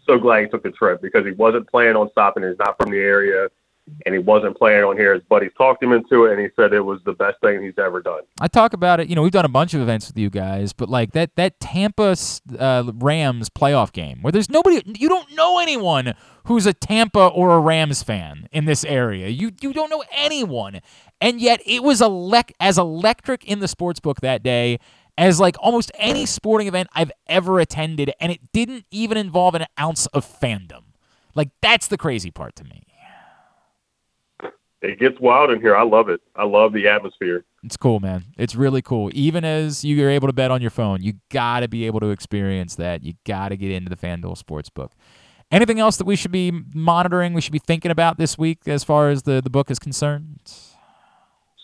so 0.05 0.17
glad 0.17 0.43
he 0.43 0.49
took 0.49 0.63
the 0.63 0.71
trip 0.71 1.01
because 1.01 1.25
he 1.25 1.31
wasn't 1.31 1.69
planning 1.69 1.95
on 1.95 2.09
stopping. 2.11 2.43
He's 2.43 2.57
not 2.57 2.77
from 2.77 2.91
the 2.91 2.99
area, 2.99 3.47
and 4.05 4.13
he 4.13 4.19
wasn't 4.19 4.57
planning 4.57 4.83
on 4.83 4.97
here. 4.97 5.13
His 5.13 5.23
buddies 5.23 5.51
talked 5.57 5.83
him 5.83 5.91
into 5.91 6.25
it, 6.25 6.33
and 6.33 6.41
he 6.41 6.47
said 6.55 6.73
it 6.73 6.81
was 6.81 7.01
the 7.05 7.13
best 7.13 7.39
thing 7.41 7.61
he's 7.61 7.77
ever 7.77 8.01
done. 8.01 8.21
I 8.39 8.47
talk 8.47 8.73
about 8.73 8.99
it. 8.99 9.09
You 9.09 9.15
know, 9.15 9.21
we've 9.21 9.31
done 9.31 9.45
a 9.45 9.49
bunch 9.49 9.73
of 9.73 9.81
events 9.81 10.07
with 10.07 10.17
you 10.17 10.29
guys, 10.29 10.73
but 10.73 10.89
like 10.89 11.11
that 11.11 11.35
that 11.35 11.59
Tampa 11.59 12.15
uh, 12.57 12.91
Rams 12.95 13.49
playoff 13.49 13.91
game 13.91 14.21
where 14.21 14.31
there's 14.31 14.49
nobody, 14.49 14.81
you 14.99 15.09
don't 15.09 15.33
know 15.35 15.59
anyone 15.59 16.13
who's 16.45 16.65
a 16.65 16.73
Tampa 16.73 17.27
or 17.27 17.55
a 17.55 17.59
Rams 17.59 18.03
fan 18.03 18.47
in 18.51 18.65
this 18.65 18.83
area. 18.85 19.27
You 19.29 19.51
you 19.61 19.73
don't 19.73 19.89
know 19.89 20.03
anyone, 20.11 20.81
and 21.19 21.41
yet 21.41 21.61
it 21.65 21.83
was 21.83 22.01
elec- 22.01 22.51
as 22.59 22.77
electric 22.77 23.45
in 23.45 23.59
the 23.59 23.67
sports 23.67 23.99
book 23.99 24.21
that 24.21 24.43
day 24.43 24.79
as 25.17 25.39
like 25.39 25.55
almost 25.59 25.91
any 25.95 26.25
sporting 26.25 26.67
event 26.67 26.89
I've 26.93 27.11
ever 27.27 27.59
attended, 27.59 28.11
and 28.19 28.31
it 28.31 28.51
didn't 28.51 28.85
even 28.91 29.17
involve 29.17 29.55
an 29.55 29.65
ounce 29.79 30.05
of 30.07 30.25
fandom. 30.25 30.83
Like 31.35 31.49
that's 31.61 31.87
the 31.87 31.97
crazy 31.97 32.31
part 32.31 32.55
to 32.57 32.63
me. 32.63 32.83
It 34.81 34.99
gets 34.99 35.17
wild 35.21 35.49
in 35.49 35.61
here. 35.61 35.77
I 35.77 35.83
love 35.83 36.09
it. 36.09 36.19
I 36.35 36.43
love 36.43 36.73
the 36.73 36.89
atmosphere. 36.89 37.45
It's 37.63 37.77
cool, 37.77 38.01
man. 38.01 38.25
It's 38.37 38.53
really 38.53 38.81
cool. 38.81 39.09
Even 39.13 39.45
as 39.45 39.85
you 39.85 40.05
are 40.05 40.09
able 40.09 40.27
to 40.27 40.33
bet 40.33 40.51
on 40.51 40.61
your 40.61 40.71
phone, 40.71 41.01
you 41.01 41.13
got 41.29 41.61
to 41.61 41.69
be 41.69 41.85
able 41.85 42.01
to 42.01 42.09
experience 42.09 42.75
that. 42.75 43.01
You 43.01 43.13
got 43.23 43.49
to 43.49 43.57
get 43.57 43.71
into 43.71 43.89
the 43.89 43.95
FanDuel 43.95 44.37
Sportsbook. 44.37 44.89
Anything 45.49 45.79
else 45.79 45.95
that 45.97 46.05
we 46.05 46.17
should 46.17 46.31
be 46.31 46.51
monitoring, 46.73 47.33
we 47.33 47.39
should 47.39 47.53
be 47.53 47.59
thinking 47.59 47.91
about 47.91 48.17
this 48.17 48.37
week 48.37 48.59
as 48.65 48.83
far 48.83 49.09
as 49.09 49.23
the, 49.23 49.41
the 49.41 49.49
book 49.49 49.71
is 49.71 49.79
concerned? 49.79 50.41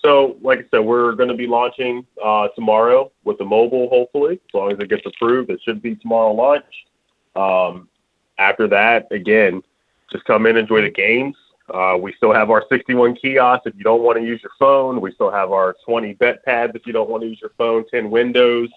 So, 0.01 0.37
like 0.41 0.59
I 0.59 0.63
said, 0.71 0.79
we're 0.79 1.11
going 1.13 1.29
to 1.29 1.35
be 1.35 1.47
launching 1.47 2.05
uh, 2.23 2.47
tomorrow 2.49 3.11
with 3.25 3.37
the 3.37 3.45
mobile, 3.45 3.89
hopefully, 3.89 4.35
as 4.35 4.53
long 4.53 4.71
as 4.71 4.79
it 4.79 4.89
gets 4.89 5.05
approved. 5.05 5.49
It 5.49 5.59
should 5.63 5.81
be 5.81 5.95
tomorrow 5.95 6.31
launch. 6.31 6.63
Um, 7.35 7.89
after 8.37 8.67
that, 8.69 9.07
again, 9.11 9.61
just 10.11 10.23
come 10.25 10.45
in, 10.45 10.55
and 10.55 10.59
enjoy 10.59 10.81
the 10.81 10.89
games. 10.89 11.35
Uh, 11.73 11.97
we 11.99 12.13
still 12.13 12.33
have 12.33 12.49
our 12.49 12.65
61 12.69 13.15
kiosks 13.15 13.67
if 13.67 13.75
you 13.75 13.83
don't 13.83 14.01
want 14.01 14.17
to 14.17 14.23
use 14.23 14.41
your 14.41 14.51
phone. 14.57 15.01
We 15.01 15.11
still 15.11 15.29
have 15.29 15.51
our 15.51 15.75
20 15.85 16.13
bet 16.13 16.43
pads 16.43 16.73
if 16.75 16.87
you 16.87 16.93
don't 16.93 17.09
want 17.09 17.21
to 17.23 17.27
use 17.29 17.39
your 17.41 17.51
phone, 17.57 17.85
10 17.89 18.09
windows. 18.09 18.69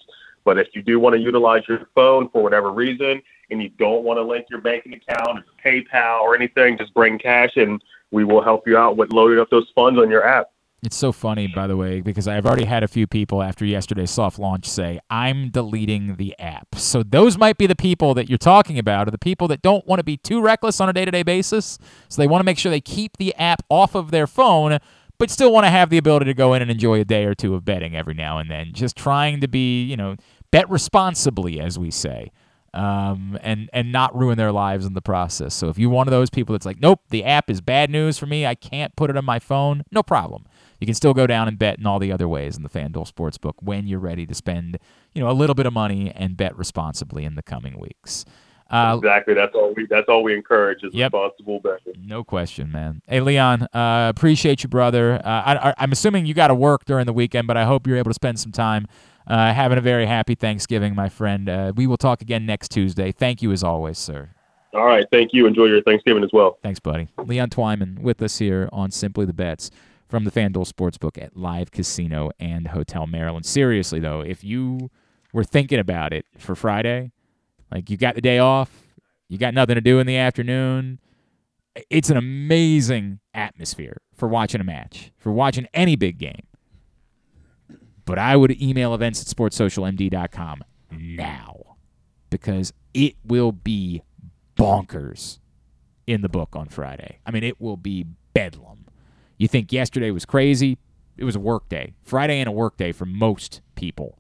But 0.45 0.59
if 0.59 0.69
you 0.75 0.83
do 0.83 0.99
want 0.99 1.15
to 1.15 1.21
utilize 1.21 1.63
your 1.69 1.87
phone 1.95 2.29
for 2.31 2.43
whatever 2.43 2.71
reason 2.71 3.23
and 3.51 3.63
you 3.63 3.69
don't 3.71 4.03
want 4.03 4.19
to 4.19 4.23
link 4.23 4.47
your 4.51 4.61
banking 4.61 4.95
account 4.95 5.39
or 5.39 5.45
PayPal 5.65 6.21
or 6.23 6.35
anything, 6.35 6.77
just 6.77 6.93
bring 6.93 7.19
cash 7.19 7.57
and 7.57 7.83
we 8.11 8.25
will 8.25 8.43
help 8.43 8.67
you 8.67 8.77
out 8.77 8.97
with 8.97 9.13
loading 9.13 9.39
up 9.39 9.49
those 9.51 9.71
funds 9.75 9.99
on 9.99 10.11
your 10.11 10.27
app. 10.27 10.51
It's 10.85 10.97
so 10.97 11.13
funny, 11.13 11.47
by 11.47 11.69
the 11.69 11.77
way, 11.77 12.01
because 12.01 12.27
I've 12.27 12.45
already 12.45 12.65
had 12.65 12.83
a 12.83 12.89
few 12.89 13.07
people 13.07 13.41
after 13.41 13.65
yesterday's 13.65 14.11
soft 14.11 14.37
launch 14.37 14.67
say, 14.67 14.99
I'm 15.09 15.51
deleting 15.51 16.17
the 16.17 16.37
app. 16.41 16.75
So 16.75 17.05
those 17.05 17.39
might 17.39 17.57
be 17.57 17.69
the 17.69 17.77
people 17.77 18.15
that 18.15 18.29
you're 18.29 18.37
talking 18.37 18.81
about, 18.81 19.07
are 19.07 19.13
the 19.13 19.19
people 19.19 19.47
that 19.49 19.63
don't 19.63 19.87
want 19.87 20.01
to 20.01 20.05
be 20.05 20.17
too 20.17 20.43
reckless 20.43 20.81
on 20.81 20.89
a 20.89 20.93
day 20.93 21.05
to 21.05 21.13
day 21.13 21.23
basis. 21.23 21.79
So 22.09 22.21
they 22.21 22.27
want 22.27 22.41
to 22.41 22.45
make 22.45 22.59
sure 22.59 22.71
they 22.71 22.81
keep 22.81 23.17
the 23.19 23.33
app 23.37 23.63
off 23.69 23.95
of 23.95 24.11
their 24.11 24.27
phone, 24.27 24.81
but 25.19 25.31
still 25.31 25.53
want 25.53 25.67
to 25.67 25.71
have 25.71 25.89
the 25.89 25.99
ability 25.99 26.25
to 26.25 26.35
go 26.35 26.53
in 26.53 26.63
and 26.63 26.71
enjoy 26.71 26.99
a 26.99 27.05
day 27.05 27.27
or 27.27 27.35
two 27.37 27.55
of 27.55 27.65
betting 27.65 27.95
every 27.95 28.15
now 28.15 28.39
and 28.39 28.51
then. 28.51 28.73
Just 28.73 28.97
trying 28.97 29.41
to 29.41 29.47
be, 29.47 29.85
you 29.85 29.97
know, 29.97 30.17
bet 30.51 30.69
responsibly, 30.69 31.61
as 31.61 31.79
we 31.79 31.93
say. 31.93 32.33
Um, 32.75 33.39
and 33.43 33.69
and 33.75 33.93
not 33.93 34.17
ruin 34.17 34.39
their 34.39 34.51
lives 34.51 34.87
in 34.87 34.95
the 34.95 35.03
process. 35.03 35.53
So 35.53 35.69
if 35.69 35.79
you're 35.79 35.91
one 35.91 36.09
of 36.09 36.11
those 36.11 36.31
people 36.31 36.55
that's 36.55 36.65
like, 36.65 36.81
nope, 36.81 37.01
the 37.11 37.23
app 37.23 37.51
is 37.51 37.61
bad 37.61 37.91
news 37.91 38.19
for 38.19 38.25
me, 38.25 38.47
I 38.47 38.55
can't 38.55 38.97
put 38.97 39.11
it 39.11 39.17
on 39.19 39.27
my 39.27 39.39
phone, 39.39 39.83
no 39.93 40.03
problem. 40.03 40.47
You 40.83 40.87
can 40.87 40.97
still 40.97 41.15
go 41.15 41.29
down 41.29 41.47
and 41.47 41.57
bet 41.57 41.79
in 41.79 41.87
all 41.87 42.01
the 42.01 42.11
other 42.11 42.27
ways 42.27 42.57
in 42.57 42.65
the 42.65 42.69
FanDuel 42.69 43.09
Sportsbook 43.09 43.53
when 43.61 43.87
you're 43.87 44.01
ready 44.01 44.27
to 44.27 44.35
spend, 44.35 44.81
you 45.15 45.23
know, 45.23 45.31
a 45.31 45.33
little 45.33 45.55
bit 45.55 45.65
of 45.65 45.73
money 45.73 46.11
and 46.11 46.37
bet 46.37 46.59
responsibly 46.59 47.25
in 47.25 47.37
the 47.37 47.43
coming 47.43 47.79
weeks. 47.79 48.25
Uh, 48.69 48.97
exactly. 48.99 49.33
That's 49.33 49.55
all 49.55 49.73
we. 49.77 49.87
That's 49.87 50.09
all 50.09 50.25
we 50.25 50.35
encourage 50.35 50.83
is 50.83 50.93
Yep. 50.93 51.13
responsible 51.13 51.61
betting. 51.61 52.05
no 52.05 52.25
question, 52.25 52.73
man. 52.73 53.01
Hey, 53.07 53.21
Leon, 53.21 53.63
uh, 53.73 54.11
appreciate 54.13 54.65
you, 54.65 54.69
brother. 54.69 55.21
Uh, 55.25 55.29
I, 55.29 55.69
I, 55.69 55.75
I'm 55.79 55.93
assuming 55.93 56.27
you 56.27 56.35
got 56.35 56.49
to 56.49 56.55
work 56.57 56.85
during 56.85 57.07
the 57.07 57.13
weekend, 57.13 57.47
but 57.47 57.57
I 57.57 57.63
hope 57.65 57.87
you're 57.87 57.97
able 57.99 58.11
to 58.11 58.15
spend 58.15 58.41
some 58.41 58.51
time 58.51 58.89
uh, 59.29 59.53
having 59.53 59.79
a 59.79 59.83
very 59.83 60.07
happy 60.07 60.35
Thanksgiving, 60.35 60.97
my 60.97 61.09
friend. 61.09 61.49
Uh, 61.49 61.73
we 61.77 61.87
will 61.87 61.97
talk 61.97 62.23
again 62.23 62.45
next 62.45 62.71
Tuesday. 62.73 63.13
Thank 63.13 63.41
you 63.41 63.53
as 63.53 63.63
always, 63.63 63.99
sir. 63.99 64.31
All 64.75 64.85
right. 64.87 65.07
Thank 65.13 65.33
you. 65.33 65.47
Enjoy 65.47 65.67
your 65.67 65.83
Thanksgiving 65.83 66.25
as 66.25 66.31
well. 66.33 66.59
Thanks, 66.61 66.81
buddy. 66.81 67.07
Leon 67.25 67.51
Twyman 67.51 68.01
with 68.01 68.21
us 68.21 68.39
here 68.39 68.69
on 68.73 68.91
Simply 68.91 69.27
the 69.27 69.33
Bets 69.35 69.71
from 70.13 70.25
the 70.25 70.31
FanDuel 70.31 70.71
Sportsbook 70.71 71.17
at 71.17 71.39
Live 71.39 71.71
Casino 71.71 72.31
and 72.39 72.69
Hotel 72.69 73.07
Maryland. 73.07 73.47
Seriously, 73.47 73.99
though, 73.99 74.21
if 74.21 74.45
you 74.45 74.91
were 75.33 75.43
thinking 75.43 75.79
about 75.79 76.13
it 76.13 76.27
for 76.37 76.55
Friday, 76.55 77.13
like 77.71 77.89
you 77.89 77.97
got 77.97 78.15
the 78.15 78.21
day 78.21 78.39
off, 78.39 78.71
you 79.31 79.39
got 79.39 79.55
nothing 79.55 79.75
to 79.75 79.81
do 79.81 80.01
in 80.01 80.07
the 80.07 80.19
afternoon, 80.19 80.99
it's 81.89 82.11
an 82.11 82.19
amazing 82.19 83.21
atmosphere 83.33 84.03
for 84.15 84.29
watching 84.29 84.61
a 84.61 84.65
match, 84.65 85.13
for 85.17 85.33
watching 85.33 85.67
any 85.73 85.97
big 85.97 86.19
game. 86.19 86.47
But 88.05 88.19
I 88.19 88.37
would 88.37 88.61
email 88.61 88.95
events 88.95 89.23
at 89.23 89.35
sportssocialmd.com 89.35 90.63
now 90.91 91.77
because 92.29 92.75
it 92.93 93.15
will 93.25 93.53
be 93.53 94.03
bonkers 94.59 95.39
in 96.07 96.21
the 96.21 96.29
book 96.29 96.55
on 96.55 96.69
Friday. 96.69 97.19
I 97.25 97.31
mean, 97.31 97.45
it 97.45 97.59
will 97.59 97.79
be 97.79 98.05
bedlam. 98.35 98.82
You 99.43 99.49
think 99.49 99.73
yesterday 99.73 100.13
was 100.13 100.25
crazy? 100.25 100.79
It 101.17 101.25
was 101.25 101.35
a 101.35 101.41
work 101.41 101.69
day. 101.69 101.95
Friday 102.05 102.39
and 102.39 102.49
a 102.49 102.53
work 102.53 102.77
day 102.77 102.93
for 102.93 103.07
most 103.07 103.61
people. 103.75 104.17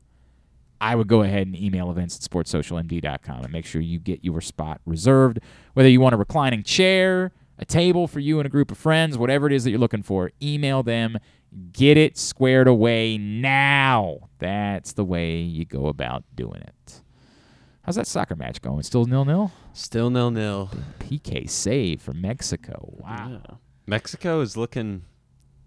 I 0.81 0.97
would 0.97 1.07
go 1.07 1.23
ahead 1.23 1.47
and 1.47 1.55
email 1.55 1.93
events 1.93 2.17
at 2.17 2.29
sportssocialmd.com 2.29 3.45
and 3.45 3.53
make 3.53 3.65
sure 3.65 3.81
you 3.81 4.01
get 4.01 4.25
your 4.25 4.41
spot 4.41 4.81
reserved. 4.85 5.39
Whether 5.75 5.91
you 5.91 6.01
want 6.01 6.17
a 6.17 6.19
reclining 6.19 6.65
chair, 6.65 7.31
a 7.57 7.65
table 7.65 8.09
for 8.09 8.19
you 8.19 8.41
and 8.41 8.47
a 8.47 8.49
group 8.49 8.73
of 8.73 8.79
friends, 8.79 9.17
whatever 9.17 9.47
it 9.47 9.53
is 9.53 9.63
that 9.63 9.71
you're 9.71 9.79
looking 9.79 10.03
for, 10.03 10.33
email 10.43 10.83
them. 10.83 11.17
Get 11.71 11.97
it 11.97 12.19
squared 12.19 12.67
away 12.67 13.17
now. 13.17 14.29
That's 14.41 14.93
the 14.93 15.05
way 15.05 15.37
you 15.37 15.65
go 15.65 15.87
about 15.87 16.25
doing 16.35 16.63
it. 16.63 17.01
How's 17.83 17.95
that 17.95 18.09
soccer 18.09 18.35
match 18.35 18.61
going? 18.61 18.83
Still 18.83 19.05
nil 19.05 19.25
nil? 19.25 19.53
Still 19.73 20.11
nil 20.11 20.33
nil. 20.33 20.69
PK 20.99 21.49
save 21.49 22.03
for 22.03 22.13
Mexico. 22.13 22.97
Wow. 22.99 23.61
Mexico 23.87 24.41
is 24.41 24.57
looking 24.57 25.05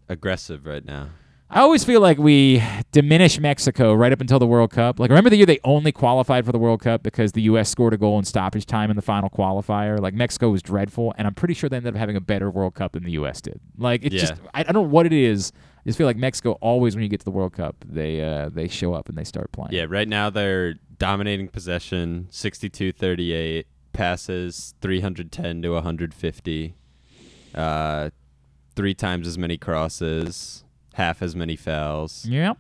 aggressive 0.10 0.66
right 0.66 0.84
now. 0.86 1.10
I 1.48 1.60
always 1.62 1.84
feel 1.84 2.02
like 2.02 2.18
we 2.18 2.62
diminish 2.92 3.40
Mexico 3.40 3.94
right 3.94 4.12
up 4.12 4.20
until 4.20 4.40
the 4.40 4.48
World 4.48 4.72
Cup. 4.72 5.00
Like, 5.00 5.10
remember 5.12 5.30
the 5.30 5.38
year 5.38 5.46
they 5.46 5.60
only 5.64 5.92
qualified 5.92 6.44
for 6.44 6.52
the 6.52 6.58
World 6.58 6.82
Cup 6.82 7.04
because 7.04 7.34
the 7.34 7.44
U.S. 7.44 7.70
scored 7.70 7.94
a 7.94 7.98
goal 7.98 8.18
in 8.18 8.26
stoppage 8.26 8.66
time 8.66 8.90
in 8.90 8.96
the 8.96 9.02
final 9.04 9.30
qualifier? 9.30 10.00
Like, 10.00 10.16
Mexico 10.16 10.50
was 10.50 10.64
dreadful, 10.64 11.14
and 11.20 11.28
I'm 11.28 11.36
pretty 11.36 11.54
sure 11.54 11.70
they 11.70 11.78
ended 11.78 11.94
up 11.94 12.00
having 12.00 12.16
a 12.16 12.20
better 12.22 12.50
World 12.50 12.74
Cup 12.74 12.94
than 12.94 13.04
the 13.04 13.12
U.S. 13.12 13.42
did. 13.42 13.60
Like, 13.78 14.04
it's 14.04 14.16
Yeah. 14.16 14.22
just, 14.22 14.34
I, 14.56 14.62
I 14.62 14.64
don't 14.64 14.74
know 14.74 14.82
what 14.90 15.06
it 15.06 15.14
is. 15.14 15.52
I 15.56 15.82
just 15.86 16.00
feel 16.00 16.08
like 16.08 16.18
Mexico 16.18 16.54
always, 16.62 16.96
when 16.96 17.04
you 17.04 17.10
get 17.10 17.20
to 17.20 17.26
the 17.26 17.32
World 17.32 17.54
Cup, 17.54 17.76
they 17.88 18.24
uh, 18.24 18.50
they 18.50 18.68
show 18.68 18.94
up 18.96 19.08
and 19.08 19.16
they 19.16 19.24
start 19.24 19.52
playing. 19.52 19.72
Yeah, 19.72 19.86
right 19.88 20.08
now 20.08 20.32
they're 20.32 20.74
dominating 20.98 21.48
possession 21.48 22.28
62-38, 22.32 23.66
passes 23.94 24.74
310 24.82 25.62
to 25.62 25.70
150. 25.70 26.76
Uh 27.54 28.10
three 28.76 28.94
times 28.94 29.28
as 29.28 29.38
many 29.38 29.58
crosses, 29.58 30.64
half 30.94 31.22
as 31.22 31.36
many 31.36 31.56
fouls. 31.56 32.26
Yep. 32.26 32.58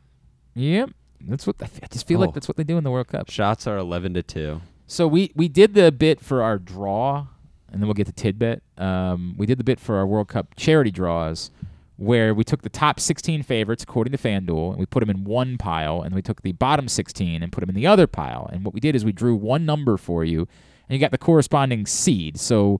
Yep. 0.55 0.89
That's 1.27 1.47
what 1.47 1.55
I 1.61 1.67
just 1.91 2.07
feel 2.07 2.17
Oh. 2.19 2.25
like 2.25 2.33
that's 2.33 2.47
what 2.47 2.57
they 2.57 2.63
do 2.63 2.77
in 2.77 2.83
the 2.83 2.91
World 2.91 3.07
Cup. 3.07 3.29
Shots 3.29 3.67
are 3.67 3.77
11 3.77 4.13
to 4.15 4.23
2. 4.23 4.61
So 4.87 5.07
we 5.07 5.31
we 5.35 5.47
did 5.47 5.73
the 5.73 5.91
bit 5.91 6.19
for 6.21 6.43
our 6.43 6.59
draw, 6.59 7.27
and 7.71 7.81
then 7.81 7.87
we'll 7.87 7.95
get 7.95 8.05
to 8.07 8.13
tidbit. 8.13 8.61
Um, 8.77 9.33
we 9.37 9.45
did 9.45 9.57
the 9.57 9.63
bit 9.63 9.79
for 9.79 9.95
our 9.97 10.05
World 10.05 10.27
Cup 10.27 10.55
charity 10.55 10.91
draws, 10.91 11.49
where 11.97 12.33
we 12.35 12.43
took 12.43 12.61
the 12.61 12.69
top 12.69 12.99
16 12.99 13.41
favorites 13.41 13.81
according 13.83 14.11
to 14.11 14.17
FanDuel, 14.19 14.69
and 14.71 14.79
we 14.79 14.85
put 14.85 14.99
them 14.99 15.09
in 15.09 15.23
one 15.23 15.57
pile, 15.57 16.01
and 16.01 16.13
we 16.13 16.21
took 16.21 16.43
the 16.43 16.51
bottom 16.51 16.87
16 16.87 17.41
and 17.41 17.51
put 17.51 17.61
them 17.61 17.69
in 17.69 17.75
the 17.75 17.87
other 17.87 18.05
pile. 18.05 18.47
And 18.53 18.63
what 18.63 18.73
we 18.75 18.79
did 18.79 18.95
is 18.95 19.03
we 19.03 19.11
drew 19.11 19.35
one 19.35 19.65
number 19.65 19.97
for 19.97 20.23
you, 20.23 20.41
and 20.87 20.93
you 20.95 20.99
got 20.99 21.11
the 21.11 21.17
corresponding 21.17 21.87
seed. 21.87 22.39
So 22.39 22.79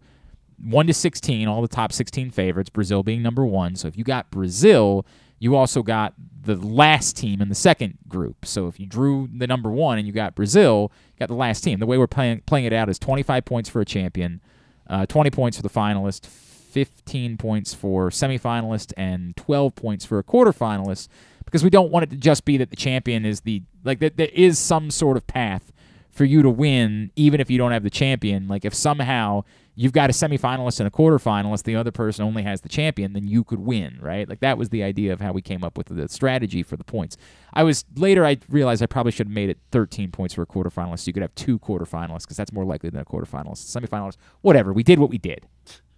one 0.62 0.88
to 0.88 0.94
16, 0.94 1.48
all 1.48 1.62
the 1.62 1.68
top 1.68 1.92
16 1.92 2.32
favorites, 2.32 2.70
Brazil 2.70 3.04
being 3.04 3.22
number 3.22 3.46
one. 3.46 3.76
So 3.76 3.88
if 3.88 3.98
you 3.98 4.04
got 4.04 4.32
Brazil, 4.32 5.06
you 5.40 5.56
also 5.56 5.84
got 5.84 6.14
the 6.42 6.56
last 6.56 7.18
team 7.18 7.42
in 7.42 7.50
the 7.50 7.56
second 7.56 7.98
group. 8.08 8.46
So 8.46 8.68
if 8.68 8.80
you 8.80 8.86
drew 8.86 9.30
the 9.36 9.48
number 9.48 9.70
one 9.72 9.98
and 9.98 10.08
you 10.08 10.14
got 10.14 10.36
Brazil, 10.36 10.92
you 11.14 11.20
got 11.20 11.28
the 11.28 11.36
last 11.36 11.62
team. 11.62 11.80
The 11.80 11.86
way 11.86 11.98
we're 11.98 12.08
playing 12.08 12.42
playing 12.46 12.66
it 12.66 12.74
out 12.74 12.90
is 12.90 13.00
25 13.00 13.46
points 13.46 13.70
for 13.70 13.82
a 13.82 13.86
champion, 13.86 14.42
uh, 14.88 15.06
20 15.06 15.30
points 15.32 15.58
for 15.58 15.64
the 15.64 15.70
finalist, 15.70 16.26
15 16.26 17.38
points 17.38 17.74
for 17.74 18.10
semifinalist 18.10 18.94
and 18.98 19.36
12 19.38 19.76
points 19.76 20.06
for 20.06 20.20
a 20.20 20.24
quarterfinalist 20.24 21.08
because 21.46 21.64
we 21.64 21.70
don't 21.70 21.92
want 21.92 22.04
it 22.04 22.10
to 22.10 22.18
just 22.18 22.44
be 22.44 22.58
that 22.58 22.70
the 22.70 22.76
champion 22.76 23.26
is 23.26 23.42
the 23.42 23.64
like 23.84 24.00
that 24.00 24.18
there 24.18 24.30
is 24.34 24.60
some 24.60 24.92
sort 24.92 25.16
of 25.16 25.26
path 25.26 25.72
for 26.16 26.24
you 26.24 26.42
to 26.42 26.50
win 26.50 27.12
even 27.18 27.42
if 27.42 27.52
you 27.52 27.58
don't 27.58 27.74
have 27.74 27.84
the 27.84 27.90
champion. 27.90 28.48
Like 28.48 28.64
if 28.64 28.74
somehow 28.74 29.44
you've 29.76 29.92
got 29.92 30.10
a 30.10 30.14
semifinalist 30.14 30.80
and 30.80 30.88
a 30.88 30.90
quarterfinalist, 30.90 31.64
the 31.64 31.76
other 31.76 31.92
person 31.92 32.24
only 32.24 32.42
has 32.42 32.62
the 32.62 32.70
champion, 32.70 33.12
then 33.12 33.28
you 33.28 33.44
could 33.44 33.60
win, 33.60 34.00
right? 34.02 34.28
Like 34.28 34.40
that 34.40 34.58
was 34.58 34.70
the 34.70 34.82
idea 34.82 35.12
of 35.12 35.20
how 35.20 35.34
we 35.34 35.42
came 35.42 35.62
up 35.62 35.78
with 35.78 35.88
the 35.88 36.08
strategy 36.08 36.64
for 36.64 36.78
the 36.78 36.86
points. 36.86 37.18
I 37.54 37.64
was 37.64 37.84
later 37.98 38.26
I 38.26 38.38
realized 38.48 38.82
I 38.82 38.86
probably 38.86 39.12
should 39.12 39.28
have 39.28 39.34
made 39.34 39.50
it 39.50 39.58
13 39.74 40.10
points 40.10 40.34
for 40.34 40.42
a 40.42 40.46
quarterfinalist. 40.46 41.00
So 41.00 41.10
you 41.10 41.14
could 41.14 41.22
have 41.22 41.36
two 41.36 41.60
quarterfinalists 41.60 42.22
because 42.22 42.38
that's 42.38 42.54
more 42.54 42.64
likely 42.64 42.90
than 42.90 43.02
a 43.02 43.06
quarterfinalist. 43.06 43.76
Semifinalist, 43.76 44.16
whatever. 44.40 44.72
We 44.72 44.84
did 44.84 45.00
what 45.00 45.10
we 45.10 45.18
did. 45.18 45.46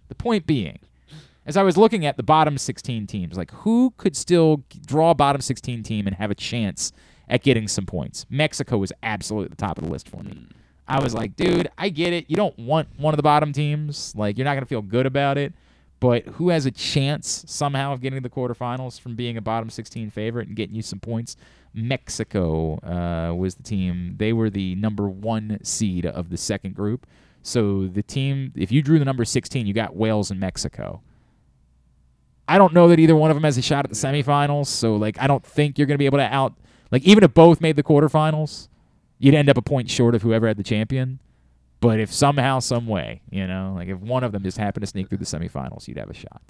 The 0.08 0.16
point 0.16 0.46
being, 0.48 0.80
as 1.46 1.56
I 1.56 1.62
was 1.62 1.76
looking 1.76 2.04
at 2.04 2.16
the 2.16 2.24
bottom 2.24 2.58
16 2.58 3.06
teams, 3.06 3.36
like 3.36 3.52
who 3.52 3.94
could 3.98 4.16
still 4.16 4.64
draw 4.84 5.10
a 5.10 5.14
bottom 5.14 5.40
16 5.40 5.84
team 5.84 6.08
and 6.08 6.16
have 6.16 6.32
a 6.32 6.34
chance 6.34 6.92
at 7.28 7.42
getting 7.42 7.68
some 7.68 7.86
points? 7.86 8.26
Mexico 8.30 8.78
was 8.78 8.92
absolutely 9.02 9.46
at 9.46 9.50
the 9.50 9.56
top 9.56 9.78
of 9.78 9.84
the 9.84 9.90
list 9.90 10.08
for 10.08 10.22
me. 10.22 10.46
I 10.86 11.02
was 11.02 11.14
like, 11.14 11.36
dude, 11.36 11.68
I 11.76 11.90
get 11.90 12.12
it. 12.12 12.24
You 12.28 12.36
don't 12.36 12.58
want 12.58 12.88
one 12.96 13.12
of 13.12 13.16
the 13.16 13.22
bottom 13.22 13.52
teams. 13.52 14.14
Like, 14.16 14.38
you're 14.38 14.46
not 14.46 14.54
going 14.54 14.62
to 14.62 14.68
feel 14.68 14.82
good 14.82 15.04
about 15.04 15.36
it. 15.36 15.52
But 16.00 16.24
who 16.26 16.50
has 16.50 16.64
a 16.64 16.70
chance 16.70 17.44
somehow 17.46 17.92
of 17.92 18.00
getting 18.00 18.22
to 18.22 18.28
the 18.28 18.32
quarterfinals 18.32 19.00
from 19.00 19.16
being 19.16 19.36
a 19.36 19.42
bottom 19.42 19.68
16 19.68 20.10
favorite 20.10 20.46
and 20.46 20.56
getting 20.56 20.74
you 20.74 20.82
some 20.82 21.00
points? 21.00 21.36
Mexico 21.74 22.78
uh, 22.84 23.34
was 23.34 23.56
the 23.56 23.62
team. 23.62 24.14
They 24.16 24.32
were 24.32 24.48
the 24.48 24.76
number 24.76 25.08
one 25.08 25.58
seed 25.62 26.06
of 26.06 26.30
the 26.30 26.36
second 26.36 26.74
group. 26.74 27.06
So 27.42 27.86
the 27.86 28.02
team, 28.02 28.52
if 28.56 28.70
you 28.72 28.80
drew 28.80 28.98
the 28.98 29.04
number 29.04 29.24
16, 29.24 29.66
you 29.66 29.74
got 29.74 29.96
Wales 29.96 30.30
and 30.30 30.38
Mexico. 30.40 31.02
I 32.46 32.58
don't 32.58 32.72
know 32.72 32.88
that 32.88 32.98
either 32.98 33.14
one 33.14 33.30
of 33.30 33.36
them 33.36 33.44
has 33.44 33.58
a 33.58 33.62
shot 33.62 33.84
at 33.84 33.90
the 33.90 33.96
semifinals. 33.96 34.66
So, 34.66 34.96
like, 34.96 35.20
I 35.20 35.26
don't 35.26 35.44
think 35.44 35.78
you're 35.78 35.86
going 35.86 35.96
to 35.96 35.98
be 35.98 36.06
able 36.06 36.18
to 36.18 36.34
out. 36.34 36.54
Like, 36.90 37.02
even 37.02 37.24
if 37.24 37.34
both 37.34 37.60
made 37.60 37.76
the 37.76 37.82
quarterfinals, 37.82 38.68
you'd 39.18 39.34
end 39.34 39.48
up 39.48 39.56
a 39.56 39.62
point 39.62 39.90
short 39.90 40.14
of 40.14 40.22
whoever 40.22 40.46
had 40.48 40.56
the 40.56 40.62
champion. 40.62 41.18
But 41.80 42.00
if 42.00 42.12
somehow, 42.12 42.58
some 42.58 42.86
way, 42.86 43.22
you 43.30 43.46
know, 43.46 43.74
like 43.76 43.88
if 43.88 43.98
one 44.00 44.24
of 44.24 44.32
them 44.32 44.42
just 44.42 44.58
happened 44.58 44.82
to 44.82 44.86
sneak 44.86 45.08
through 45.08 45.18
the 45.18 45.24
semifinals, 45.24 45.86
you'd 45.86 45.98
have 45.98 46.10
a 46.10 46.14
shot. 46.14 46.42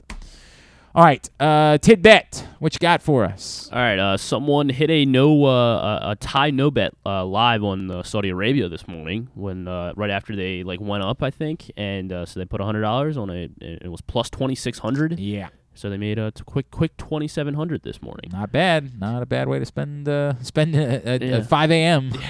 All 0.94 1.04
right, 1.04 1.28
uh, 1.38 1.76
Tidbet, 1.78 2.44
what 2.60 2.72
you 2.72 2.78
got 2.78 3.02
for 3.02 3.24
us? 3.24 3.68
All 3.70 3.78
right, 3.78 3.98
uh, 3.98 4.16
someone 4.16 4.70
hit 4.70 4.90
a 4.90 5.04
no 5.04 5.44
uh, 5.44 6.00
a, 6.02 6.10
a 6.12 6.16
tie 6.16 6.50
no 6.50 6.70
bet 6.70 6.94
uh, 7.04 7.26
live 7.26 7.62
on 7.62 7.90
uh, 7.90 8.02
Saudi 8.02 8.30
Arabia 8.30 8.70
this 8.70 8.88
morning 8.88 9.28
when 9.34 9.68
uh, 9.68 9.92
right 9.96 10.10
after 10.10 10.34
they 10.34 10.62
like 10.62 10.80
went 10.80 11.04
up, 11.04 11.22
I 11.22 11.30
think, 11.30 11.70
and 11.76 12.10
uh, 12.10 12.24
so 12.24 12.40
they 12.40 12.46
put 12.46 12.62
hundred 12.62 12.80
dollars 12.80 13.18
on 13.18 13.28
it. 13.28 13.52
It 13.60 13.90
was 13.90 14.00
plus 14.00 14.30
twenty 14.30 14.54
six 14.54 14.78
hundred. 14.78 15.20
Yeah. 15.20 15.50
So 15.78 15.88
they 15.88 15.96
made 15.96 16.18
a 16.18 16.32
quick 16.44 16.70
quick 16.70 16.96
twenty 16.96 17.28
seven 17.28 17.54
hundred 17.54 17.82
this 17.84 18.02
morning. 18.02 18.30
Not 18.32 18.50
bad. 18.50 18.98
Not 18.98 19.22
a 19.22 19.26
bad 19.26 19.46
way 19.48 19.58
to 19.60 19.64
spend 19.64 20.08
uh, 20.08 20.34
spend 20.42 20.74
uh, 20.74 20.78
at, 20.78 21.22
Yeah. 21.22 21.36
at 21.38 21.46
5 21.48 21.70
a.m. 21.70 22.12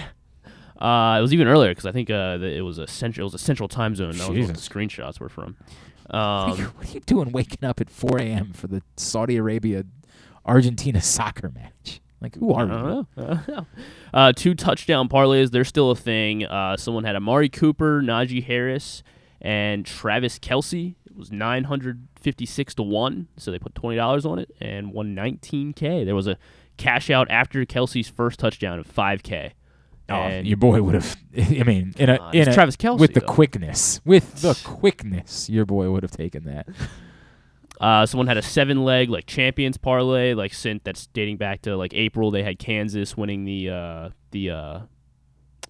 Uh, 0.80 1.16
it 1.18 1.22
was 1.22 1.32
even 1.34 1.48
earlier 1.48 1.70
because 1.72 1.86
I 1.86 1.90
think 1.90 2.08
uh, 2.08 2.36
the, 2.36 2.46
it 2.56 2.60
was 2.60 2.78
a 2.78 2.86
central 2.86 3.24
it 3.24 3.32
was 3.32 3.34
a 3.34 3.44
central 3.44 3.68
time 3.68 3.96
zone. 3.96 4.12
That 4.16 4.30
was 4.30 4.46
what 4.46 4.54
the 4.54 4.60
screenshots 4.60 5.18
were 5.18 5.28
from. 5.28 5.56
What 6.10 6.14
are, 6.16 6.50
Um, 6.50 6.58
you, 6.58 6.64
what 6.66 6.88
are 6.88 6.92
you 6.92 7.00
doing 7.00 7.32
waking 7.32 7.68
up 7.68 7.80
at 7.80 7.90
4 7.90 8.18
a.m. 8.20 8.52
for 8.52 8.66
the 8.68 8.80
Saudi 8.96 9.36
Arabia 9.36 9.84
Argentina 10.46 11.02
soccer 11.02 11.50
match? 11.50 12.00
Like, 12.20 12.36
who 12.36 12.52
are 12.54 12.60
I 12.60 12.62
you? 12.62 12.68
don't 12.68 12.86
know. 12.86 13.06
I 13.16 13.22
don't 13.34 13.48
know. 13.48 13.66
Uh, 14.14 14.32
two 14.32 14.54
touchdown 14.54 15.08
parlays. 15.08 15.50
They're 15.50 15.64
still 15.64 15.90
a 15.90 15.96
thing. 15.96 16.44
Uh, 16.46 16.76
someone 16.76 17.02
had 17.04 17.14
Amari 17.16 17.48
Cooper, 17.48 18.00
Najee 18.02 18.42
Harris, 18.44 19.02
and 19.40 19.84
Travis 19.84 20.38
Kelce. 20.38 20.94
It 21.04 21.16
was 21.16 21.30
nine 21.32 21.64
hundred 22.18 22.24
fifty-six 22.24 22.74
to 22.76 22.82
one. 22.82 23.28
So 23.36 23.50
they 23.50 23.58
put 23.58 23.74
twenty 23.74 23.96
dollars 23.96 24.26
on 24.26 24.38
it 24.38 24.54
and 24.60 24.92
won 24.92 25.14
nineteen 25.14 25.72
k. 25.72 26.04
There 26.04 26.14
was 26.14 26.26
a 26.26 26.36
cash 26.76 27.10
out 27.10 27.30
after 27.30 27.64
Kelce's 27.64 28.08
first 28.08 28.38
touchdown 28.38 28.78
of 28.78 28.86
five 28.86 29.22
k. 29.22 29.54
Oh, 30.10 30.26
your 30.38 30.56
boy 30.56 30.80
would 30.80 30.94
have. 30.94 31.16
I 31.36 31.62
mean, 31.64 31.94
in 31.98 32.08
a, 32.08 32.14
Uh, 32.14 32.30
in 32.32 32.48
a 32.48 32.54
Travis 32.54 32.76
Kelce, 32.76 32.98
with 32.98 33.12
the 33.12 33.20
though. 33.20 33.26
quickness, 33.26 34.00
with 34.06 34.40
the 34.40 34.58
quickness, 34.64 35.50
your 35.50 35.66
boy 35.66 35.90
would 35.90 36.02
have 36.02 36.12
taken 36.12 36.44
that. 36.44 36.66
Uh, 37.80 38.04
someone 38.04 38.26
had 38.26 38.36
a 38.36 38.42
seven 38.42 38.82
leg 38.84 39.08
like 39.08 39.24
champions 39.26 39.76
parlay, 39.76 40.34
like 40.34 40.52
sent 40.52 40.82
that's 40.82 41.06
dating 41.06 41.36
back 41.36 41.62
to 41.62 41.76
like 41.76 41.94
April. 41.94 42.32
They 42.32 42.42
had 42.42 42.58
Kansas 42.58 43.16
winning 43.16 43.44
the 43.44 43.70
uh, 43.70 44.08
the 44.32 44.50
uh, 44.50 44.80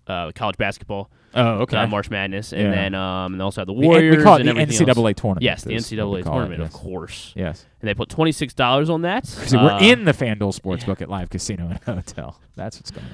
uh, 0.06 0.32
college 0.34 0.56
basketball. 0.56 1.10
Oh, 1.34 1.60
okay. 1.62 1.76
uh, 1.76 1.86
March 1.86 2.08
Madness, 2.10 2.52
and 2.52 2.62
Yeah. 2.62 2.70
then 2.74 2.94
um, 2.94 3.32
and 3.32 3.40
they 3.40 3.44
also 3.44 3.60
had 3.60 3.68
the 3.68 3.74
The 3.74 3.78
we 3.80 4.22
call 4.22 4.36
it 4.36 4.46
and 4.46 4.58
the 4.58 4.62
NCAA 4.62 5.10
else. 5.10 5.20
tournament 5.20 5.42
Yes, 5.42 5.64
the 5.64 5.74
is 5.74 5.90
what 5.92 6.10
we 6.10 6.20
NCAA 6.20 6.24
call 6.24 6.32
it, 6.32 6.36
tournament, 6.36 6.62
of 6.62 6.72
course. 6.72 7.32
Yes. 7.36 7.66
and 7.80 7.88
they 7.88 7.94
put 7.94 8.08
twenty 8.08 8.32
six 8.32 8.54
dollars 8.54 8.88
on 8.90 9.02
that. 9.02 9.26
So 9.26 9.62
we're 9.62 9.72
Uh, 9.72 9.80
in 9.80 10.04
the 10.04 10.12
FanDuel 10.12 10.58
Sportsbook 10.58 11.02
at 11.02 11.08
Live 11.10 11.30
Casino 11.30 11.68
and 11.68 11.78
Hotel. 11.84 12.40
That's 12.56 12.78
what's 12.78 12.90
going 12.90 13.06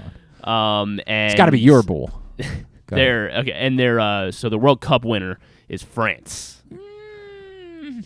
on. 0.44 0.82
Um, 0.82 1.00
and 1.06 1.32
It's 1.32 1.36
got 1.38 1.46
to 1.46 1.52
be 1.52 1.60
your 1.60 1.82
bull. 1.82 2.10
Go. 2.86 2.96
They're 2.96 3.30
okay, 3.38 3.52
and 3.52 3.78
they're 3.78 3.98
uh, 3.98 4.30
so 4.30 4.48
the 4.48 4.58
World 4.58 4.80
Cup 4.80 5.04
winner 5.04 5.38
is 5.68 5.82
France. 5.82 6.62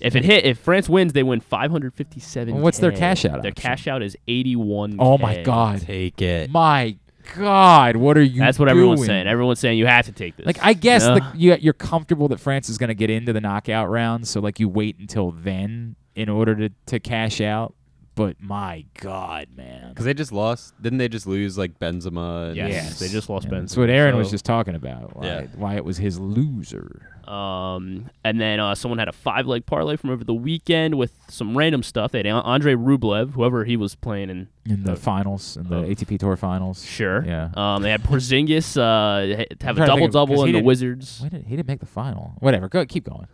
If 0.00 0.14
it 0.16 0.24
hit, 0.24 0.44
if 0.44 0.58
France 0.58 0.88
wins, 0.88 1.12
they 1.12 1.22
win 1.22 1.40
five 1.40 1.70
hundred 1.70 1.94
fifty-seven. 1.94 2.54
Well, 2.54 2.62
what's 2.62 2.78
their 2.78 2.92
cash 2.92 3.24
out 3.24 3.42
Their 3.42 3.50
option? 3.50 3.62
cash 3.62 3.86
out 3.88 4.02
is 4.02 4.16
eighty-one. 4.28 4.96
Oh 4.98 5.18
my 5.18 5.42
God! 5.42 5.80
Take 5.80 6.20
it. 6.22 6.50
My 6.50 6.96
God, 7.36 7.96
what 7.96 8.16
are 8.16 8.22
you? 8.22 8.40
That's 8.40 8.58
what 8.58 8.68
everyone's 8.68 9.04
saying. 9.04 9.26
Everyone's 9.26 9.58
saying 9.60 9.78
you 9.78 9.86
have 9.86 10.06
to 10.06 10.12
take 10.12 10.36
this. 10.36 10.46
Like 10.46 10.58
I 10.62 10.72
guess 10.72 11.02
Yeah. 11.02 11.14
the, 11.14 11.38
you, 11.38 11.56
you're 11.60 11.72
comfortable 11.72 12.28
that 12.28 12.40
France 12.40 12.68
is 12.68 12.78
going 12.78 12.88
to 12.88 12.94
get 12.94 13.10
into 13.10 13.32
the 13.32 13.40
knockout 13.40 13.90
round, 13.90 14.26
so 14.26 14.40
like 14.40 14.58
you 14.60 14.68
wait 14.68 14.98
until 14.98 15.30
then 15.32 15.96
in 16.14 16.28
order 16.28 16.54
to, 16.56 16.70
to 16.86 17.00
cash 17.00 17.40
out. 17.40 17.74
But 18.14 18.42
my 18.42 18.84
God, 19.00 19.46
man, 19.56 19.90
Because 19.90 20.04
they 20.04 20.12
just 20.14 20.32
lost. 20.32 20.74
Didn't 20.82 20.98
they 20.98 21.06
just 21.08 21.26
lose 21.28 21.56
like 21.56 21.78
Benzema? 21.78 22.48
And 22.48 22.56
Yes, 22.56 22.98
they 22.98 23.06
just 23.06 23.28
lost 23.28 23.44
Yeah, 23.44 23.50
Ben. 23.50 23.60
That's 23.60 23.76
what 23.76 23.90
Aaron 23.90 24.16
was 24.16 24.28
just 24.28 24.44
talking 24.44 24.74
about. 24.74 25.14
Why, 25.16 25.24
Yeah. 25.24 25.46
why 25.54 25.76
it 25.76 25.84
was 25.84 25.98
his 25.98 26.18
loser. 26.18 27.17
Um, 27.28 28.08
and 28.24 28.40
then 28.40 28.58
uh, 28.58 28.74
someone 28.74 28.98
had 28.98 29.08
a 29.08 29.12
five 29.12 29.46
leg 29.46 29.66
parlay 29.66 29.96
from 29.96 30.08
over 30.10 30.24
the 30.24 30.32
weekend 30.32 30.94
with 30.94 31.12
some 31.28 31.56
random 31.58 31.82
stuff. 31.82 32.10
They 32.12 32.18
had 32.18 32.26
Andre 32.26 32.74
Rublev, 32.74 33.32
whoever 33.32 33.64
he 33.66 33.76
was 33.76 33.94
playing 33.94 34.30
in. 34.30 34.48
in 34.64 34.84
the 34.84 34.96
finals, 34.96 35.56
in 35.58 35.68
the 35.68 35.76
Oh. 35.76 35.84
ATP 35.84 36.18
Tour 36.18 36.36
finals. 36.36 36.84
Sure. 36.86 37.22
Yeah. 37.26 37.50
Um, 37.54 37.82
they 37.82 37.90
had 37.90 38.02
Porzingis 38.02 38.76
uh, 38.78 39.44
have 39.60 39.76
a 39.76 39.76
trying 39.76 39.76
to 39.76 39.76
think 39.76 39.86
double 39.86 40.08
double 40.08 40.44
in 40.44 40.52
the 40.52 40.62
Wizards. 40.62 41.20
Why 41.20 41.28
did, 41.28 41.44
he 41.44 41.56
didn't 41.56 41.68
make 41.68 41.80
the 41.80 41.86
final. 41.86 42.32
Whatever. 42.40 42.68
Go 42.68 42.84
keep 42.86 43.04
going. 43.04 43.26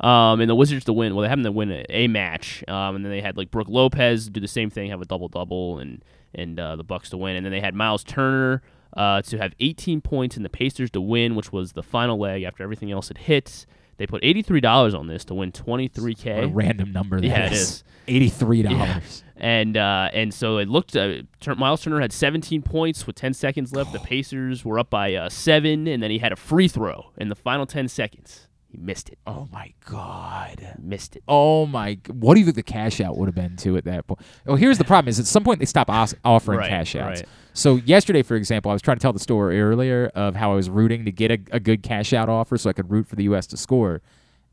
Um, 0.00 0.40
and 0.40 0.50
the 0.50 0.56
Wizards 0.56 0.84
to 0.86 0.92
win. 0.92 1.14
Well, 1.14 1.22
they 1.22 1.28
happened 1.28 1.44
to 1.44 1.52
win 1.52 1.70
a, 1.70 1.84
a 1.88 2.08
match. 2.08 2.64
Um, 2.66 2.96
and 2.96 3.04
then 3.04 3.12
they 3.12 3.20
had 3.20 3.36
like 3.36 3.50
Brooke 3.52 3.68
Lopez 3.68 4.28
do 4.28 4.40
the 4.40 4.48
same 4.48 4.68
thing, 4.70 4.90
have 4.90 5.00
a 5.00 5.04
double 5.06 5.28
double, 5.28 5.78
and 5.78 6.02
and 6.34 6.58
uh, 6.58 6.74
the 6.74 6.82
Bucks 6.82 7.10
to 7.10 7.16
win. 7.16 7.36
And 7.36 7.46
then 7.46 7.52
they 7.52 7.60
had 7.60 7.76
Miles 7.76 8.02
Turner 8.02 8.60
uh, 8.96 9.22
to 9.22 9.38
have 9.38 9.54
18 9.60 10.00
points 10.00 10.36
and 10.36 10.44
the 10.44 10.48
Pacers 10.50 10.90
to 10.92 11.00
win, 11.00 11.34
which 11.34 11.52
was 11.52 11.72
the 11.72 11.82
final 11.82 12.18
leg 12.18 12.42
after 12.42 12.62
everything 12.62 12.90
else 12.92 13.08
had 13.08 13.18
hit. 13.18 13.66
They 13.96 14.06
put 14.06 14.22
$83 14.22 14.98
on 14.98 15.06
this 15.06 15.24
to 15.26 15.34
win 15.34 15.52
23k. 15.52 16.34
What 16.36 16.44
a 16.44 16.48
random 16.48 16.92
number 16.92 17.20
that 17.20 17.26
yeah, 17.26 17.46
it 17.46 17.52
is. 17.52 17.60
is. 17.60 17.84
Eighty-three 18.06 18.62
Yeah. 18.62 18.70
dollars. 18.70 19.24
And 19.36 19.76
uh, 19.76 20.10
and 20.12 20.32
so 20.34 20.58
it 20.58 20.68
looked. 20.68 20.94
Uh, 20.94 21.22
Miles 21.56 21.82
Turner 21.82 22.00
had 22.00 22.12
17 22.12 22.60
points 22.62 23.06
with 23.06 23.16
10 23.16 23.32
seconds 23.34 23.72
left. 23.72 23.92
The 23.92 23.98
Pacers 24.00 24.64
were 24.64 24.78
up 24.78 24.90
by 24.90 25.14
uh, 25.14 25.28
seven, 25.30 25.86
and 25.88 26.02
then 26.02 26.10
he 26.10 26.18
had 26.18 26.30
a 26.32 26.36
free 26.36 26.68
throw 26.68 27.10
in 27.16 27.30
the 27.30 27.34
final 27.34 27.64
10 27.66 27.88
seconds. 27.88 28.46
He 28.74 28.80
missed 28.80 29.08
it. 29.08 29.18
Oh 29.24 29.46
my 29.52 29.72
God. 29.86 30.74
Missed 30.82 31.14
it. 31.14 31.22
Oh 31.28 31.64
my! 31.64 31.96
What 32.08 32.34
do 32.34 32.40
you 32.40 32.46
think 32.46 32.56
the 32.56 32.62
cash 32.64 33.00
out 33.00 33.16
would 33.16 33.26
have 33.26 33.34
been 33.34 33.54
to 33.58 33.76
at 33.76 33.84
that 33.84 34.04
point? 34.08 34.20
Oh, 34.48 34.56
here's 34.56 34.78
the 34.78 34.84
problem: 34.84 35.08
is 35.08 35.20
at 35.20 35.26
some 35.26 35.44
point 35.44 35.60
they 35.60 35.64
stop 35.64 35.88
os- 35.88 36.14
offering 36.24 36.58
Right, 36.58 36.68
cash 36.68 36.96
outs. 36.96 37.20
right. 37.20 37.28
So 37.52 37.76
yesterday, 37.76 38.22
for 38.22 38.34
example, 38.34 38.70
I 38.70 38.72
was 38.72 38.82
trying 38.82 38.96
to 38.96 39.00
tell 39.00 39.12
the 39.12 39.20
story 39.20 39.60
earlier 39.60 40.10
of 40.16 40.34
how 40.34 40.50
I 40.50 40.54
was 40.56 40.68
rooting 40.68 41.04
to 41.04 41.12
get 41.12 41.30
a, 41.30 41.38
a 41.52 41.60
good 41.60 41.84
cash 41.84 42.12
out 42.12 42.28
offer 42.28 42.58
so 42.58 42.68
I 42.68 42.72
could 42.72 42.90
root 42.90 43.06
for 43.06 43.14
the 43.14 43.22
U.S. 43.24 43.46
to 43.48 43.56
score, 43.56 44.02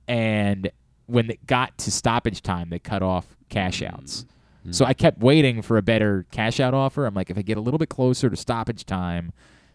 and 0.08 0.69
when 1.08 1.32
it 1.32 1.48
got 1.48 1.75
to 1.80 1.91
stoppage 1.91 2.43
time, 2.43 2.69
they 2.69 2.77
cut 2.77 3.01
off 3.01 3.35
cash 3.50 3.82
mm-hmm. 3.82 3.95
outs. 3.95 4.25
Mm-hmm. 4.59 4.74
So 4.74 4.85
I 4.85 4.93
kept 4.93 5.17
waiting 5.17 5.64
for 5.64 5.77
a 5.77 5.82
better 5.82 6.27
cash 6.30 6.59
out 6.59 6.75
offer. 6.75 7.08
I'm 7.08 7.16
like, 7.16 7.32
if 7.32 7.40
I 7.40 7.41
get 7.41 7.58
a 7.58 7.61
little 7.61 7.80
bit 7.80 7.90
closer 7.90 8.30
to 8.30 8.38
stoppage 8.38 8.85
time, 8.85 9.33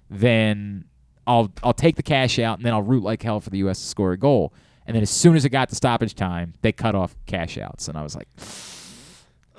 then 0.08 0.84
I'll 1.26 1.50
I'll 1.62 1.72
take 1.74 1.96
the 1.96 2.02
cash 2.02 2.38
out 2.38 2.58
and 2.58 2.64
then 2.66 2.72
I'll 2.72 2.82
root 2.82 3.02
like 3.02 3.22
hell 3.22 3.40
for 3.40 3.50
the 3.50 3.58
U.S. 3.58 3.80
to 3.80 3.86
score 3.86 4.12
a 4.12 4.18
goal. 4.18 4.52
And 4.86 4.94
then 4.94 5.02
as 5.02 5.10
soon 5.10 5.34
as 5.34 5.44
it 5.44 5.48
got 5.48 5.68
to 5.70 5.74
stoppage 5.74 6.14
time, 6.14 6.54
they 6.62 6.70
cut 6.70 6.94
off 6.94 7.16
cash 7.26 7.58
outs, 7.58 7.88
and 7.88 7.98
I 7.98 8.02
was 8.04 8.14
like, 8.14 8.28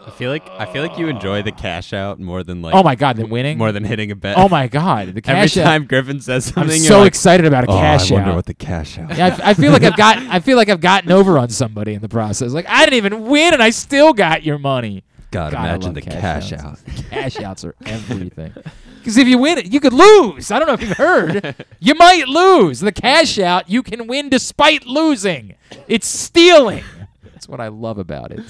I 0.05 0.09
feel 0.11 0.31
like 0.31 0.47
I 0.51 0.65
feel 0.71 0.81
like 0.81 0.97
you 0.97 1.09
enjoy 1.09 1.41
the 1.41 1.51
cash 1.51 1.91
out 1.91 2.17
more 2.17 2.41
than 2.43 2.61
like. 2.61 2.73
Oh 2.73 2.81
my 2.81 2.95
God, 2.95 3.17
than 3.17 3.29
winning? 3.29 3.57
More 3.57 3.73
than 3.73 3.83
hitting 3.83 4.09
a 4.09 4.15
bet. 4.15 4.37
Oh 4.37 4.47
my 4.47 4.67
God, 4.67 5.13
the 5.13 5.21
cash 5.23 5.57
Every 5.57 5.63
out- 5.63 5.65
time 5.65 5.85
Griffin 5.85 6.21
says 6.21 6.45
something, 6.45 6.71
I'm 6.81 6.87
so 6.87 6.99
like, 6.99 7.07
excited 7.09 7.45
about 7.45 7.65
a 7.65 7.71
"Oh, 7.71 7.77
cash 7.77 8.09
I 8.09 8.13
wonder 8.15 8.29
out." 8.29 8.35
what 8.37 8.45
the 8.45 8.53
cash 8.53 8.97
out. 8.99 9.17
Yeah, 9.17 9.37
I, 9.43 9.49
I 9.49 9.53
feel 9.53 9.73
like 9.73 9.83
I've 9.83 9.97
got 9.97 10.17
I 10.19 10.39
feel 10.39 10.55
like 10.55 10.69
I've 10.69 10.79
gotten 10.79 11.11
over 11.11 11.37
on 11.37 11.49
somebody 11.49 11.93
in 11.93 12.01
the 12.01 12.07
process. 12.07 12.53
Like 12.53 12.69
I 12.69 12.85
didn't 12.85 12.97
even 12.97 13.25
win, 13.25 13.53
and 13.53 13.61
I 13.61 13.71
still 13.71 14.13
got 14.13 14.43
your 14.43 14.57
money. 14.59 15.03
God, 15.31 15.53
I 15.53 15.67
imagine 15.69 15.93
the 15.93 16.01
cash 16.01 16.53
outs. 16.53 16.64
out. 16.64 16.80
cash 17.09 17.39
outs 17.39 17.64
are 17.65 17.75
everything. 17.85 18.53
Because 18.97 19.15
if 19.19 19.27
you 19.30 19.38
win 19.38 19.57
it, 19.57 19.72
you 19.72 19.80
could 19.80 19.93
lose. 19.93 20.51
I 20.51 20.59
don't 20.59 20.67
know 20.67 20.73
if 20.73 20.81
you've 20.81 20.97
heard. 20.97 21.56
you 21.80 21.95
might 21.95 22.27
lose. 22.27 22.81
The 22.81 22.91
cash 22.91 23.39
out, 23.39 23.69
you 23.69 23.81
can 23.81 24.06
win 24.06 24.27
despite 24.27 24.85
losing. 24.85 25.56
It's 25.88 26.07
stealing. 26.07 26.83
That's 27.23 27.47
what 27.47 27.61
I 27.61 27.69
love 27.69 27.99
about 27.99 28.31
it. 28.33 28.41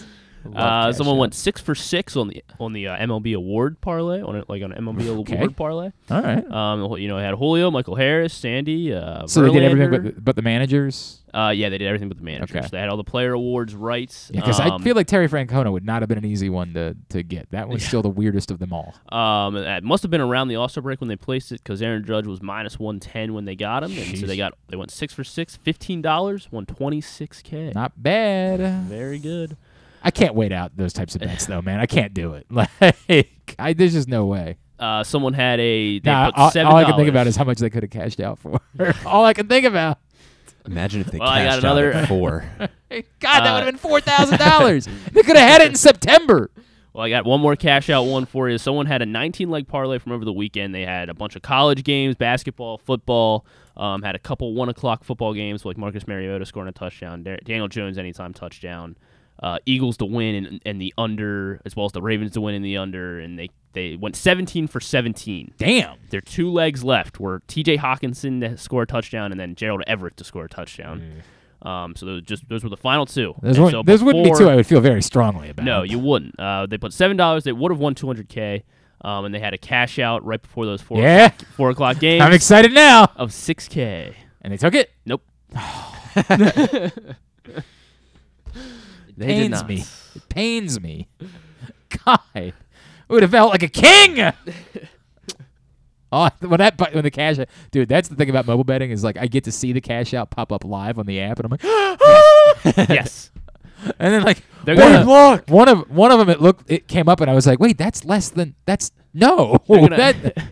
Love 0.44 0.56
Uh, 0.56 0.94
someone 0.94 1.18
out. 1.18 1.20
went 1.20 1.34
six 1.36 1.62
for 1.62 1.76
six 1.76 2.16
on 2.16 2.30
the 2.30 2.44
on 2.60 2.74
the 2.74 2.88
uh, 2.88 2.98
MLB 2.98 3.36
award 3.36 3.80
parlay 3.82 4.20
on 4.24 4.36
it, 4.36 4.50
like 4.50 4.64
on 4.64 4.72
an 4.72 4.84
MLB 4.84 5.08
Okay. 5.20 5.36
award 5.36 5.56
parlay. 5.56 5.92
All 6.10 6.22
right. 6.24 6.44
Um, 6.52 6.98
you 6.98 7.08
know, 7.08 7.20
it 7.20 7.22
had 7.24 7.36
Julio, 7.36 7.70
Michael 7.70 7.96
Harris, 7.96 8.34
Sandy. 8.34 8.92
Uh, 8.94 9.28
So 9.28 9.42
they 9.44 9.52
did 9.52 9.62
everything 9.62 9.92
but, 10.14 10.24
but 10.26 10.36
the 10.38 10.42
managers. 10.42 11.20
Uh, 11.38 11.52
yeah, 11.52 11.70
they 11.70 11.78
did 11.78 11.86
everything 11.86 12.08
but 12.08 12.18
the 12.18 12.24
managers. 12.24 12.56
Okay. 12.56 12.68
They 12.72 12.80
had 12.80 12.90
all 12.90 12.98
the 12.98 13.04
player 13.04 13.34
awards 13.34 13.76
right. 13.76 14.12
Yeah, 14.32 14.42
because 14.42 14.60
um, 14.60 14.72
I 14.72 14.84
feel 14.84 14.96
like 14.96 15.06
Terry 15.06 15.30
Francona 15.30 15.72
would 15.72 15.86
not 15.86 16.02
have 16.02 16.10
been 16.10 16.18
an 16.18 16.26
easy 16.26 16.50
one 16.50 16.74
to, 16.74 16.98
to 17.10 17.22
get. 17.22 17.52
That 17.52 17.70
was 17.70 17.86
still 17.86 18.02
the 18.02 18.10
weirdest 18.10 18.50
of 18.50 18.58
them 18.58 18.74
all. 18.74 18.96
Um, 19.10 19.56
it 19.56 19.84
must 19.84 20.02
have 20.02 20.10
been 20.10 20.22
around 20.22 20.48
the 20.48 20.56
All 20.56 20.68
Star 20.68 20.82
break 20.82 21.00
when 21.00 21.10
they 21.10 21.16
placed 21.16 21.52
it 21.52 21.62
because 21.64 21.80
Aaron 21.82 22.04
Judge 22.04 22.26
was 22.26 22.42
minus 22.42 22.80
one 22.80 23.00
ten 23.00 23.36
when 23.36 23.46
they 23.46 23.56
got 23.56 23.84
him, 23.84 23.92
and 23.96 24.18
so 24.18 24.26
they 24.26 24.36
got 24.36 24.54
they 24.70 24.78
went 24.78 24.90
six 24.90 25.14
for 25.14 25.24
six, 25.24 25.56
fifteen 25.58 26.02
dollars, 26.02 26.48
won 26.52 26.66
twenty 26.66 27.02
six 27.02 27.44
k. 27.44 27.72
Not 27.76 28.02
bad. 28.02 28.60
Very 28.86 29.20
good. 29.20 29.58
I 30.04 30.10
can't 30.10 30.34
wait 30.34 30.52
out 30.52 30.76
those 30.76 30.94
types 30.94 31.14
of 31.14 31.22
bets 31.22 31.46
though, 31.46 31.62
man. 31.62 31.80
I 31.80 31.86
can't 31.86 32.14
do 32.14 32.34
it. 32.34 32.48
Like, 32.50 33.56
I, 33.60 33.74
there's 33.74 33.94
just 33.94 34.08
no 34.08 34.26
way. 34.26 34.58
Uh, 34.80 35.04
someone 35.04 35.34
had 35.34 35.60
a 35.60 36.00
they 36.00 36.10
Nah, 36.10 36.32
put 36.32 36.58
all, 36.58 36.68
all 36.68 36.76
I 36.76 36.84
can 36.84 36.96
think 36.96 37.10
about 37.10 37.28
is 37.28 37.36
how 37.36 37.44
much 37.44 37.58
they 37.58 37.70
could 37.70 37.84
have 37.84 37.90
cashed 37.90 38.20
out 38.20 38.38
for. 38.38 38.62
all 39.06 39.26
I 39.26 39.34
can 39.34 39.48
think 39.48 39.66
about. 39.66 40.00
Imagine 40.68 41.02
if 41.02 41.08
they 41.08 41.18
Well, 41.20 41.30
I 41.30 41.44
got 41.44 41.54
cashed 41.56 41.58
out 41.66 41.78
another- 41.78 41.94
at 41.94 42.08
four. 42.08 42.46
God, 42.60 42.70
that 43.22 43.48
Uh, 43.48 43.54
would 43.54 43.64
have 43.64 43.66
been 43.66 43.78
four 43.78 44.00
thousand 44.02 44.38
dollars. 44.40 44.88
they 45.12 45.24
could 45.24 45.36
have 45.38 45.50
had 45.50 45.62
it 45.62 45.70
in 45.70 45.76
September. 45.76 46.50
Well, 46.94 47.06
I 47.06 47.10
got 47.10 47.26
one 47.26 47.42
more 47.42 47.56
cash 47.56 47.90
out 47.92 48.04
one 48.04 48.26
for 48.26 48.50
you. 48.50 48.58
Someone 48.58 48.88
had 48.88 49.02
a 49.04 49.06
19 49.06 49.50
leg 49.52 49.68
parlay 49.68 50.00
from 50.00 50.14
over 50.14 50.26
the 50.26 50.34
weekend. 50.34 50.74
They 50.74 50.84
had 50.86 51.10
a 51.10 51.14
bunch 51.14 51.36
of 51.36 51.44
college 51.44 51.84
games, 51.84 52.16
basketball, 52.16 52.80
football. 52.80 53.46
Um, 53.76 54.02
had 54.02 54.16
a 54.16 54.20
couple 54.20 54.56
one 54.56 54.68
o'clock 54.70 55.04
football 55.04 55.36
games 55.36 55.64
like 55.64 55.78
Marcus 55.78 56.08
Mariota 56.08 56.44
scoring 56.48 56.68
a 56.70 56.72
touchdown, 56.72 57.22
Daniel 57.22 57.68
Jones 57.68 58.00
anytime 58.00 58.34
touchdown, 58.34 58.96
uh, 59.44 59.60
Eagles 59.66 59.98
to 59.98 60.06
win 60.06 60.46
and, 60.46 60.62
and 60.66 60.82
the 60.82 60.94
under, 60.98 61.62
as 61.66 61.76
well 61.76 61.86
as 61.86 61.92
the 61.92 62.02
Ravens 62.02 62.32
to 62.34 62.42
win 62.42 62.56
in 62.56 62.62
the 62.64 62.78
under, 62.78 63.20
and 63.20 63.38
they 63.38 63.50
they 63.74 63.96
went 63.96 64.16
17 64.16 64.68
for 64.68 64.80
17. 64.80 65.54
Damn. 65.58 65.98
Their 66.10 66.22
two 66.22 66.52
legs 66.52 66.84
left 66.84 67.20
were 67.20 67.44
T.J. 67.48 67.78
Hockenson 67.78 68.40
to 68.42 68.58
score 68.58 68.84
a 68.84 68.88
touchdown 68.88 69.32
and 69.32 69.40
then 69.40 69.54
Gerald 69.54 69.84
Everett 69.86 70.18
to 70.18 70.24
score 70.24 70.46
a 70.46 70.50
touchdown. 70.50 71.22
Um, 71.62 71.96
so 71.96 72.06
those 72.08 72.22
just 72.24 72.48
those 72.50 72.64
were 72.64 72.70
the 72.72 72.78
final 72.78 73.06
two. 73.06 73.36
Those, 73.42 73.56
so 73.72 73.84
those 73.84 74.04
wouldn't 74.04 74.24
be 74.26 74.32
two 74.36 74.50
I 74.50 74.56
would 74.56 74.66
feel 74.68 74.82
very 74.82 75.02
strongly 75.02 75.50
about. 75.50 75.66
no, 75.66 75.84
you 75.84 76.00
wouldn't. 76.00 76.40
Uh, 76.40 76.66
they 76.66 76.78
put 76.78 76.94
seven 76.94 77.18
dollars. 77.18 77.44
They 77.44 77.52
would 77.52 77.72
have 77.72 77.80
won 77.80 77.94
two 77.96 78.08
hundred 78.08 78.30
k. 78.30 78.64
Um, 79.02 79.26
and 79.26 79.36
they 79.36 79.40
had 79.40 79.54
a 79.54 79.60
cash 79.60 80.00
out 80.00 80.26
right 80.26 80.42
before 80.42 80.66
those 80.66 80.82
four 80.82 81.00
Yeah. 81.00 81.28
o'clock, 81.28 81.46
four 81.56 81.70
o'clock 81.70 82.00
games. 82.00 82.24
I'm 82.24 82.34
excited 82.34 82.74
now. 82.74 83.12
Of 83.16 83.32
six 83.32 83.68
k. 83.68 84.16
And 84.42 84.52
they 84.52 84.58
took 84.58 84.74
it. 84.74 84.90
Nope. 85.06 85.22
It 89.18 89.22
They 89.22 89.28
did 89.28 89.36
pains 89.38 89.52
not. 89.52 89.68
me. 89.68 89.84
It 90.16 90.30
pains 90.30 90.80
me. 90.82 91.08
God, 92.06 92.20
I 92.36 92.54
would 93.10 93.24
have 93.24 93.32
felt 93.32 93.52
like 93.52 93.64
a 93.64 93.68
king. 93.68 94.20
oh, 96.12 96.30
when 96.40 96.58
that 96.60 96.94
when 96.94 97.04
the 97.04 97.12
cash, 97.12 97.38
dude, 97.72 97.90
that's 97.90 98.08
the 98.10 98.16
thing 98.16 98.30
about 98.30 98.46
mobile 98.46 98.64
betting 98.64 98.92
is 98.92 99.04
like 99.04 99.18
I 99.18 99.28
get 99.28 99.44
to 99.46 99.52
see 99.52 99.74
the 99.74 99.82
cash 99.82 100.14
out 100.14 100.30
pop 100.30 100.52
up 100.52 100.64
live 100.64 101.00
on 101.00 101.06
the 101.06 101.20
app, 101.22 101.40
and 101.40 101.46
I'm 101.46 101.52
like, 101.52 102.90
yes. 102.90 103.32
And 104.00 104.12
then 104.12 104.24
like 104.24 104.42
They're 104.66 104.76
one, 104.76 105.06
gonna- 105.06 105.44
one 105.48 105.70
of 105.70 105.90
one 105.90 106.12
of 106.12 106.18
them 106.18 106.30
it 106.30 106.42
looked 106.42 106.70
it 106.70 106.88
came 106.88 107.08
up 107.08 107.22
and 107.22 107.30
I 107.30 107.36
was 107.36 107.46
like, 107.46 107.60
wait, 107.60 107.78
that's 107.78 108.04
less 108.04 108.30
than 108.30 108.56
that's 108.66 108.92
no. 109.14 109.60
Gonna- 109.68 109.96
that 109.96 110.52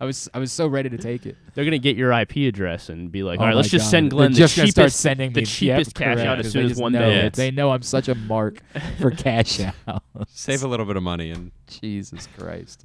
I 0.00 0.04
was 0.04 0.28
I 0.34 0.38
was 0.38 0.52
so 0.52 0.66
ready 0.66 0.88
to 0.88 0.98
take 0.98 1.26
it. 1.26 1.36
They're 1.54 1.64
gonna 1.64 1.78
get 1.78 1.96
your 1.96 2.12
IP 2.12 2.36
address 2.48 2.88
and 2.88 3.10
be 3.10 3.22
like, 3.22 3.38
Oh 3.38 3.42
all 3.42 3.48
right, 3.48 3.56
let's 3.56 3.68
my 3.68 3.78
just 3.78 3.86
God. 3.86 3.90
send 3.90 4.12
They're 4.12 4.16
Glenn 4.16 4.32
the 4.32 4.38
just 4.38 4.56
gonna 4.56 4.66
cheapest, 4.66 4.74
start 4.76 4.92
sending 4.92 5.32
the 5.32 5.42
cheapest 5.42 5.98
yep, 5.98 6.16
cash 6.16 6.26
out 6.26 6.38
as 6.40 6.50
soon 6.52 6.66
as 6.70 6.78
one 6.78 6.92
know 6.92 7.00
day 7.00 7.22
hits. 7.22 7.36
They 7.36 7.50
know 7.50 7.70
I'm 7.70 7.82
such 7.82 8.08
a 8.08 8.14
mark 8.14 8.60
for 9.00 9.10
cash 9.10 9.60
out. 9.86 10.02
Save 10.28 10.62
a 10.62 10.68
little 10.68 10.86
bit 10.86 10.96
of 10.96 11.02
money 11.02 11.30
and 11.30 11.52
Jesus 11.66 12.28
Christ. 12.38 12.84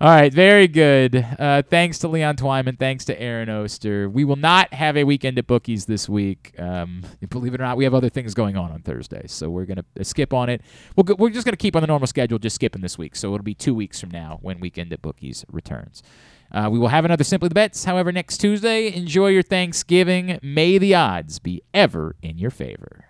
All 0.00 0.08
right, 0.08 0.32
very 0.34 0.66
good. 0.66 1.14
Uh, 1.38 1.62
thanks 1.62 2.00
to 2.00 2.08
Leon 2.08 2.34
Twyman. 2.34 2.76
Thanks 2.76 3.04
to 3.04 3.20
Aaron 3.20 3.48
Oster. 3.48 4.10
We 4.10 4.24
will 4.24 4.34
not 4.36 4.74
have 4.74 4.96
a 4.96 5.04
weekend 5.04 5.38
at 5.38 5.46
bookies 5.46 5.86
this 5.86 6.08
week. 6.08 6.52
Um, 6.58 7.04
believe 7.30 7.54
it 7.54 7.60
or 7.60 7.64
not, 7.64 7.76
we 7.76 7.84
have 7.84 7.94
other 7.94 8.08
things 8.08 8.34
going 8.34 8.56
on 8.56 8.72
on 8.72 8.82
Thursday, 8.82 9.22
so 9.28 9.48
we're 9.48 9.66
gonna 9.66 9.84
uh, 9.98 10.02
skip 10.02 10.32
on 10.32 10.48
it. 10.48 10.62
We'll 10.96 11.04
go, 11.04 11.14
we're 11.16 11.30
just 11.30 11.44
gonna 11.44 11.56
keep 11.56 11.76
on 11.76 11.82
the 11.82 11.86
normal 11.86 12.08
schedule, 12.08 12.40
just 12.40 12.56
skipping 12.56 12.82
this 12.82 12.98
week. 12.98 13.14
So 13.14 13.32
it'll 13.32 13.44
be 13.44 13.54
two 13.54 13.74
weeks 13.74 14.00
from 14.00 14.10
now 14.10 14.40
when 14.42 14.58
weekend 14.58 14.92
at 14.92 15.00
bookies 15.00 15.44
returns. 15.52 16.02
Uh, 16.50 16.68
we 16.70 16.78
will 16.78 16.88
have 16.88 17.04
another 17.04 17.24
Simply 17.24 17.48
the 17.48 17.54
Bets, 17.54 17.84
however, 17.84 18.10
next 18.10 18.38
Tuesday. 18.38 18.92
Enjoy 18.92 19.28
your 19.28 19.42
Thanksgiving. 19.42 20.40
May 20.42 20.76
the 20.78 20.94
odds 20.96 21.38
be 21.38 21.62
ever 21.72 22.16
in 22.20 22.36
your 22.36 22.50
favor. 22.50 23.03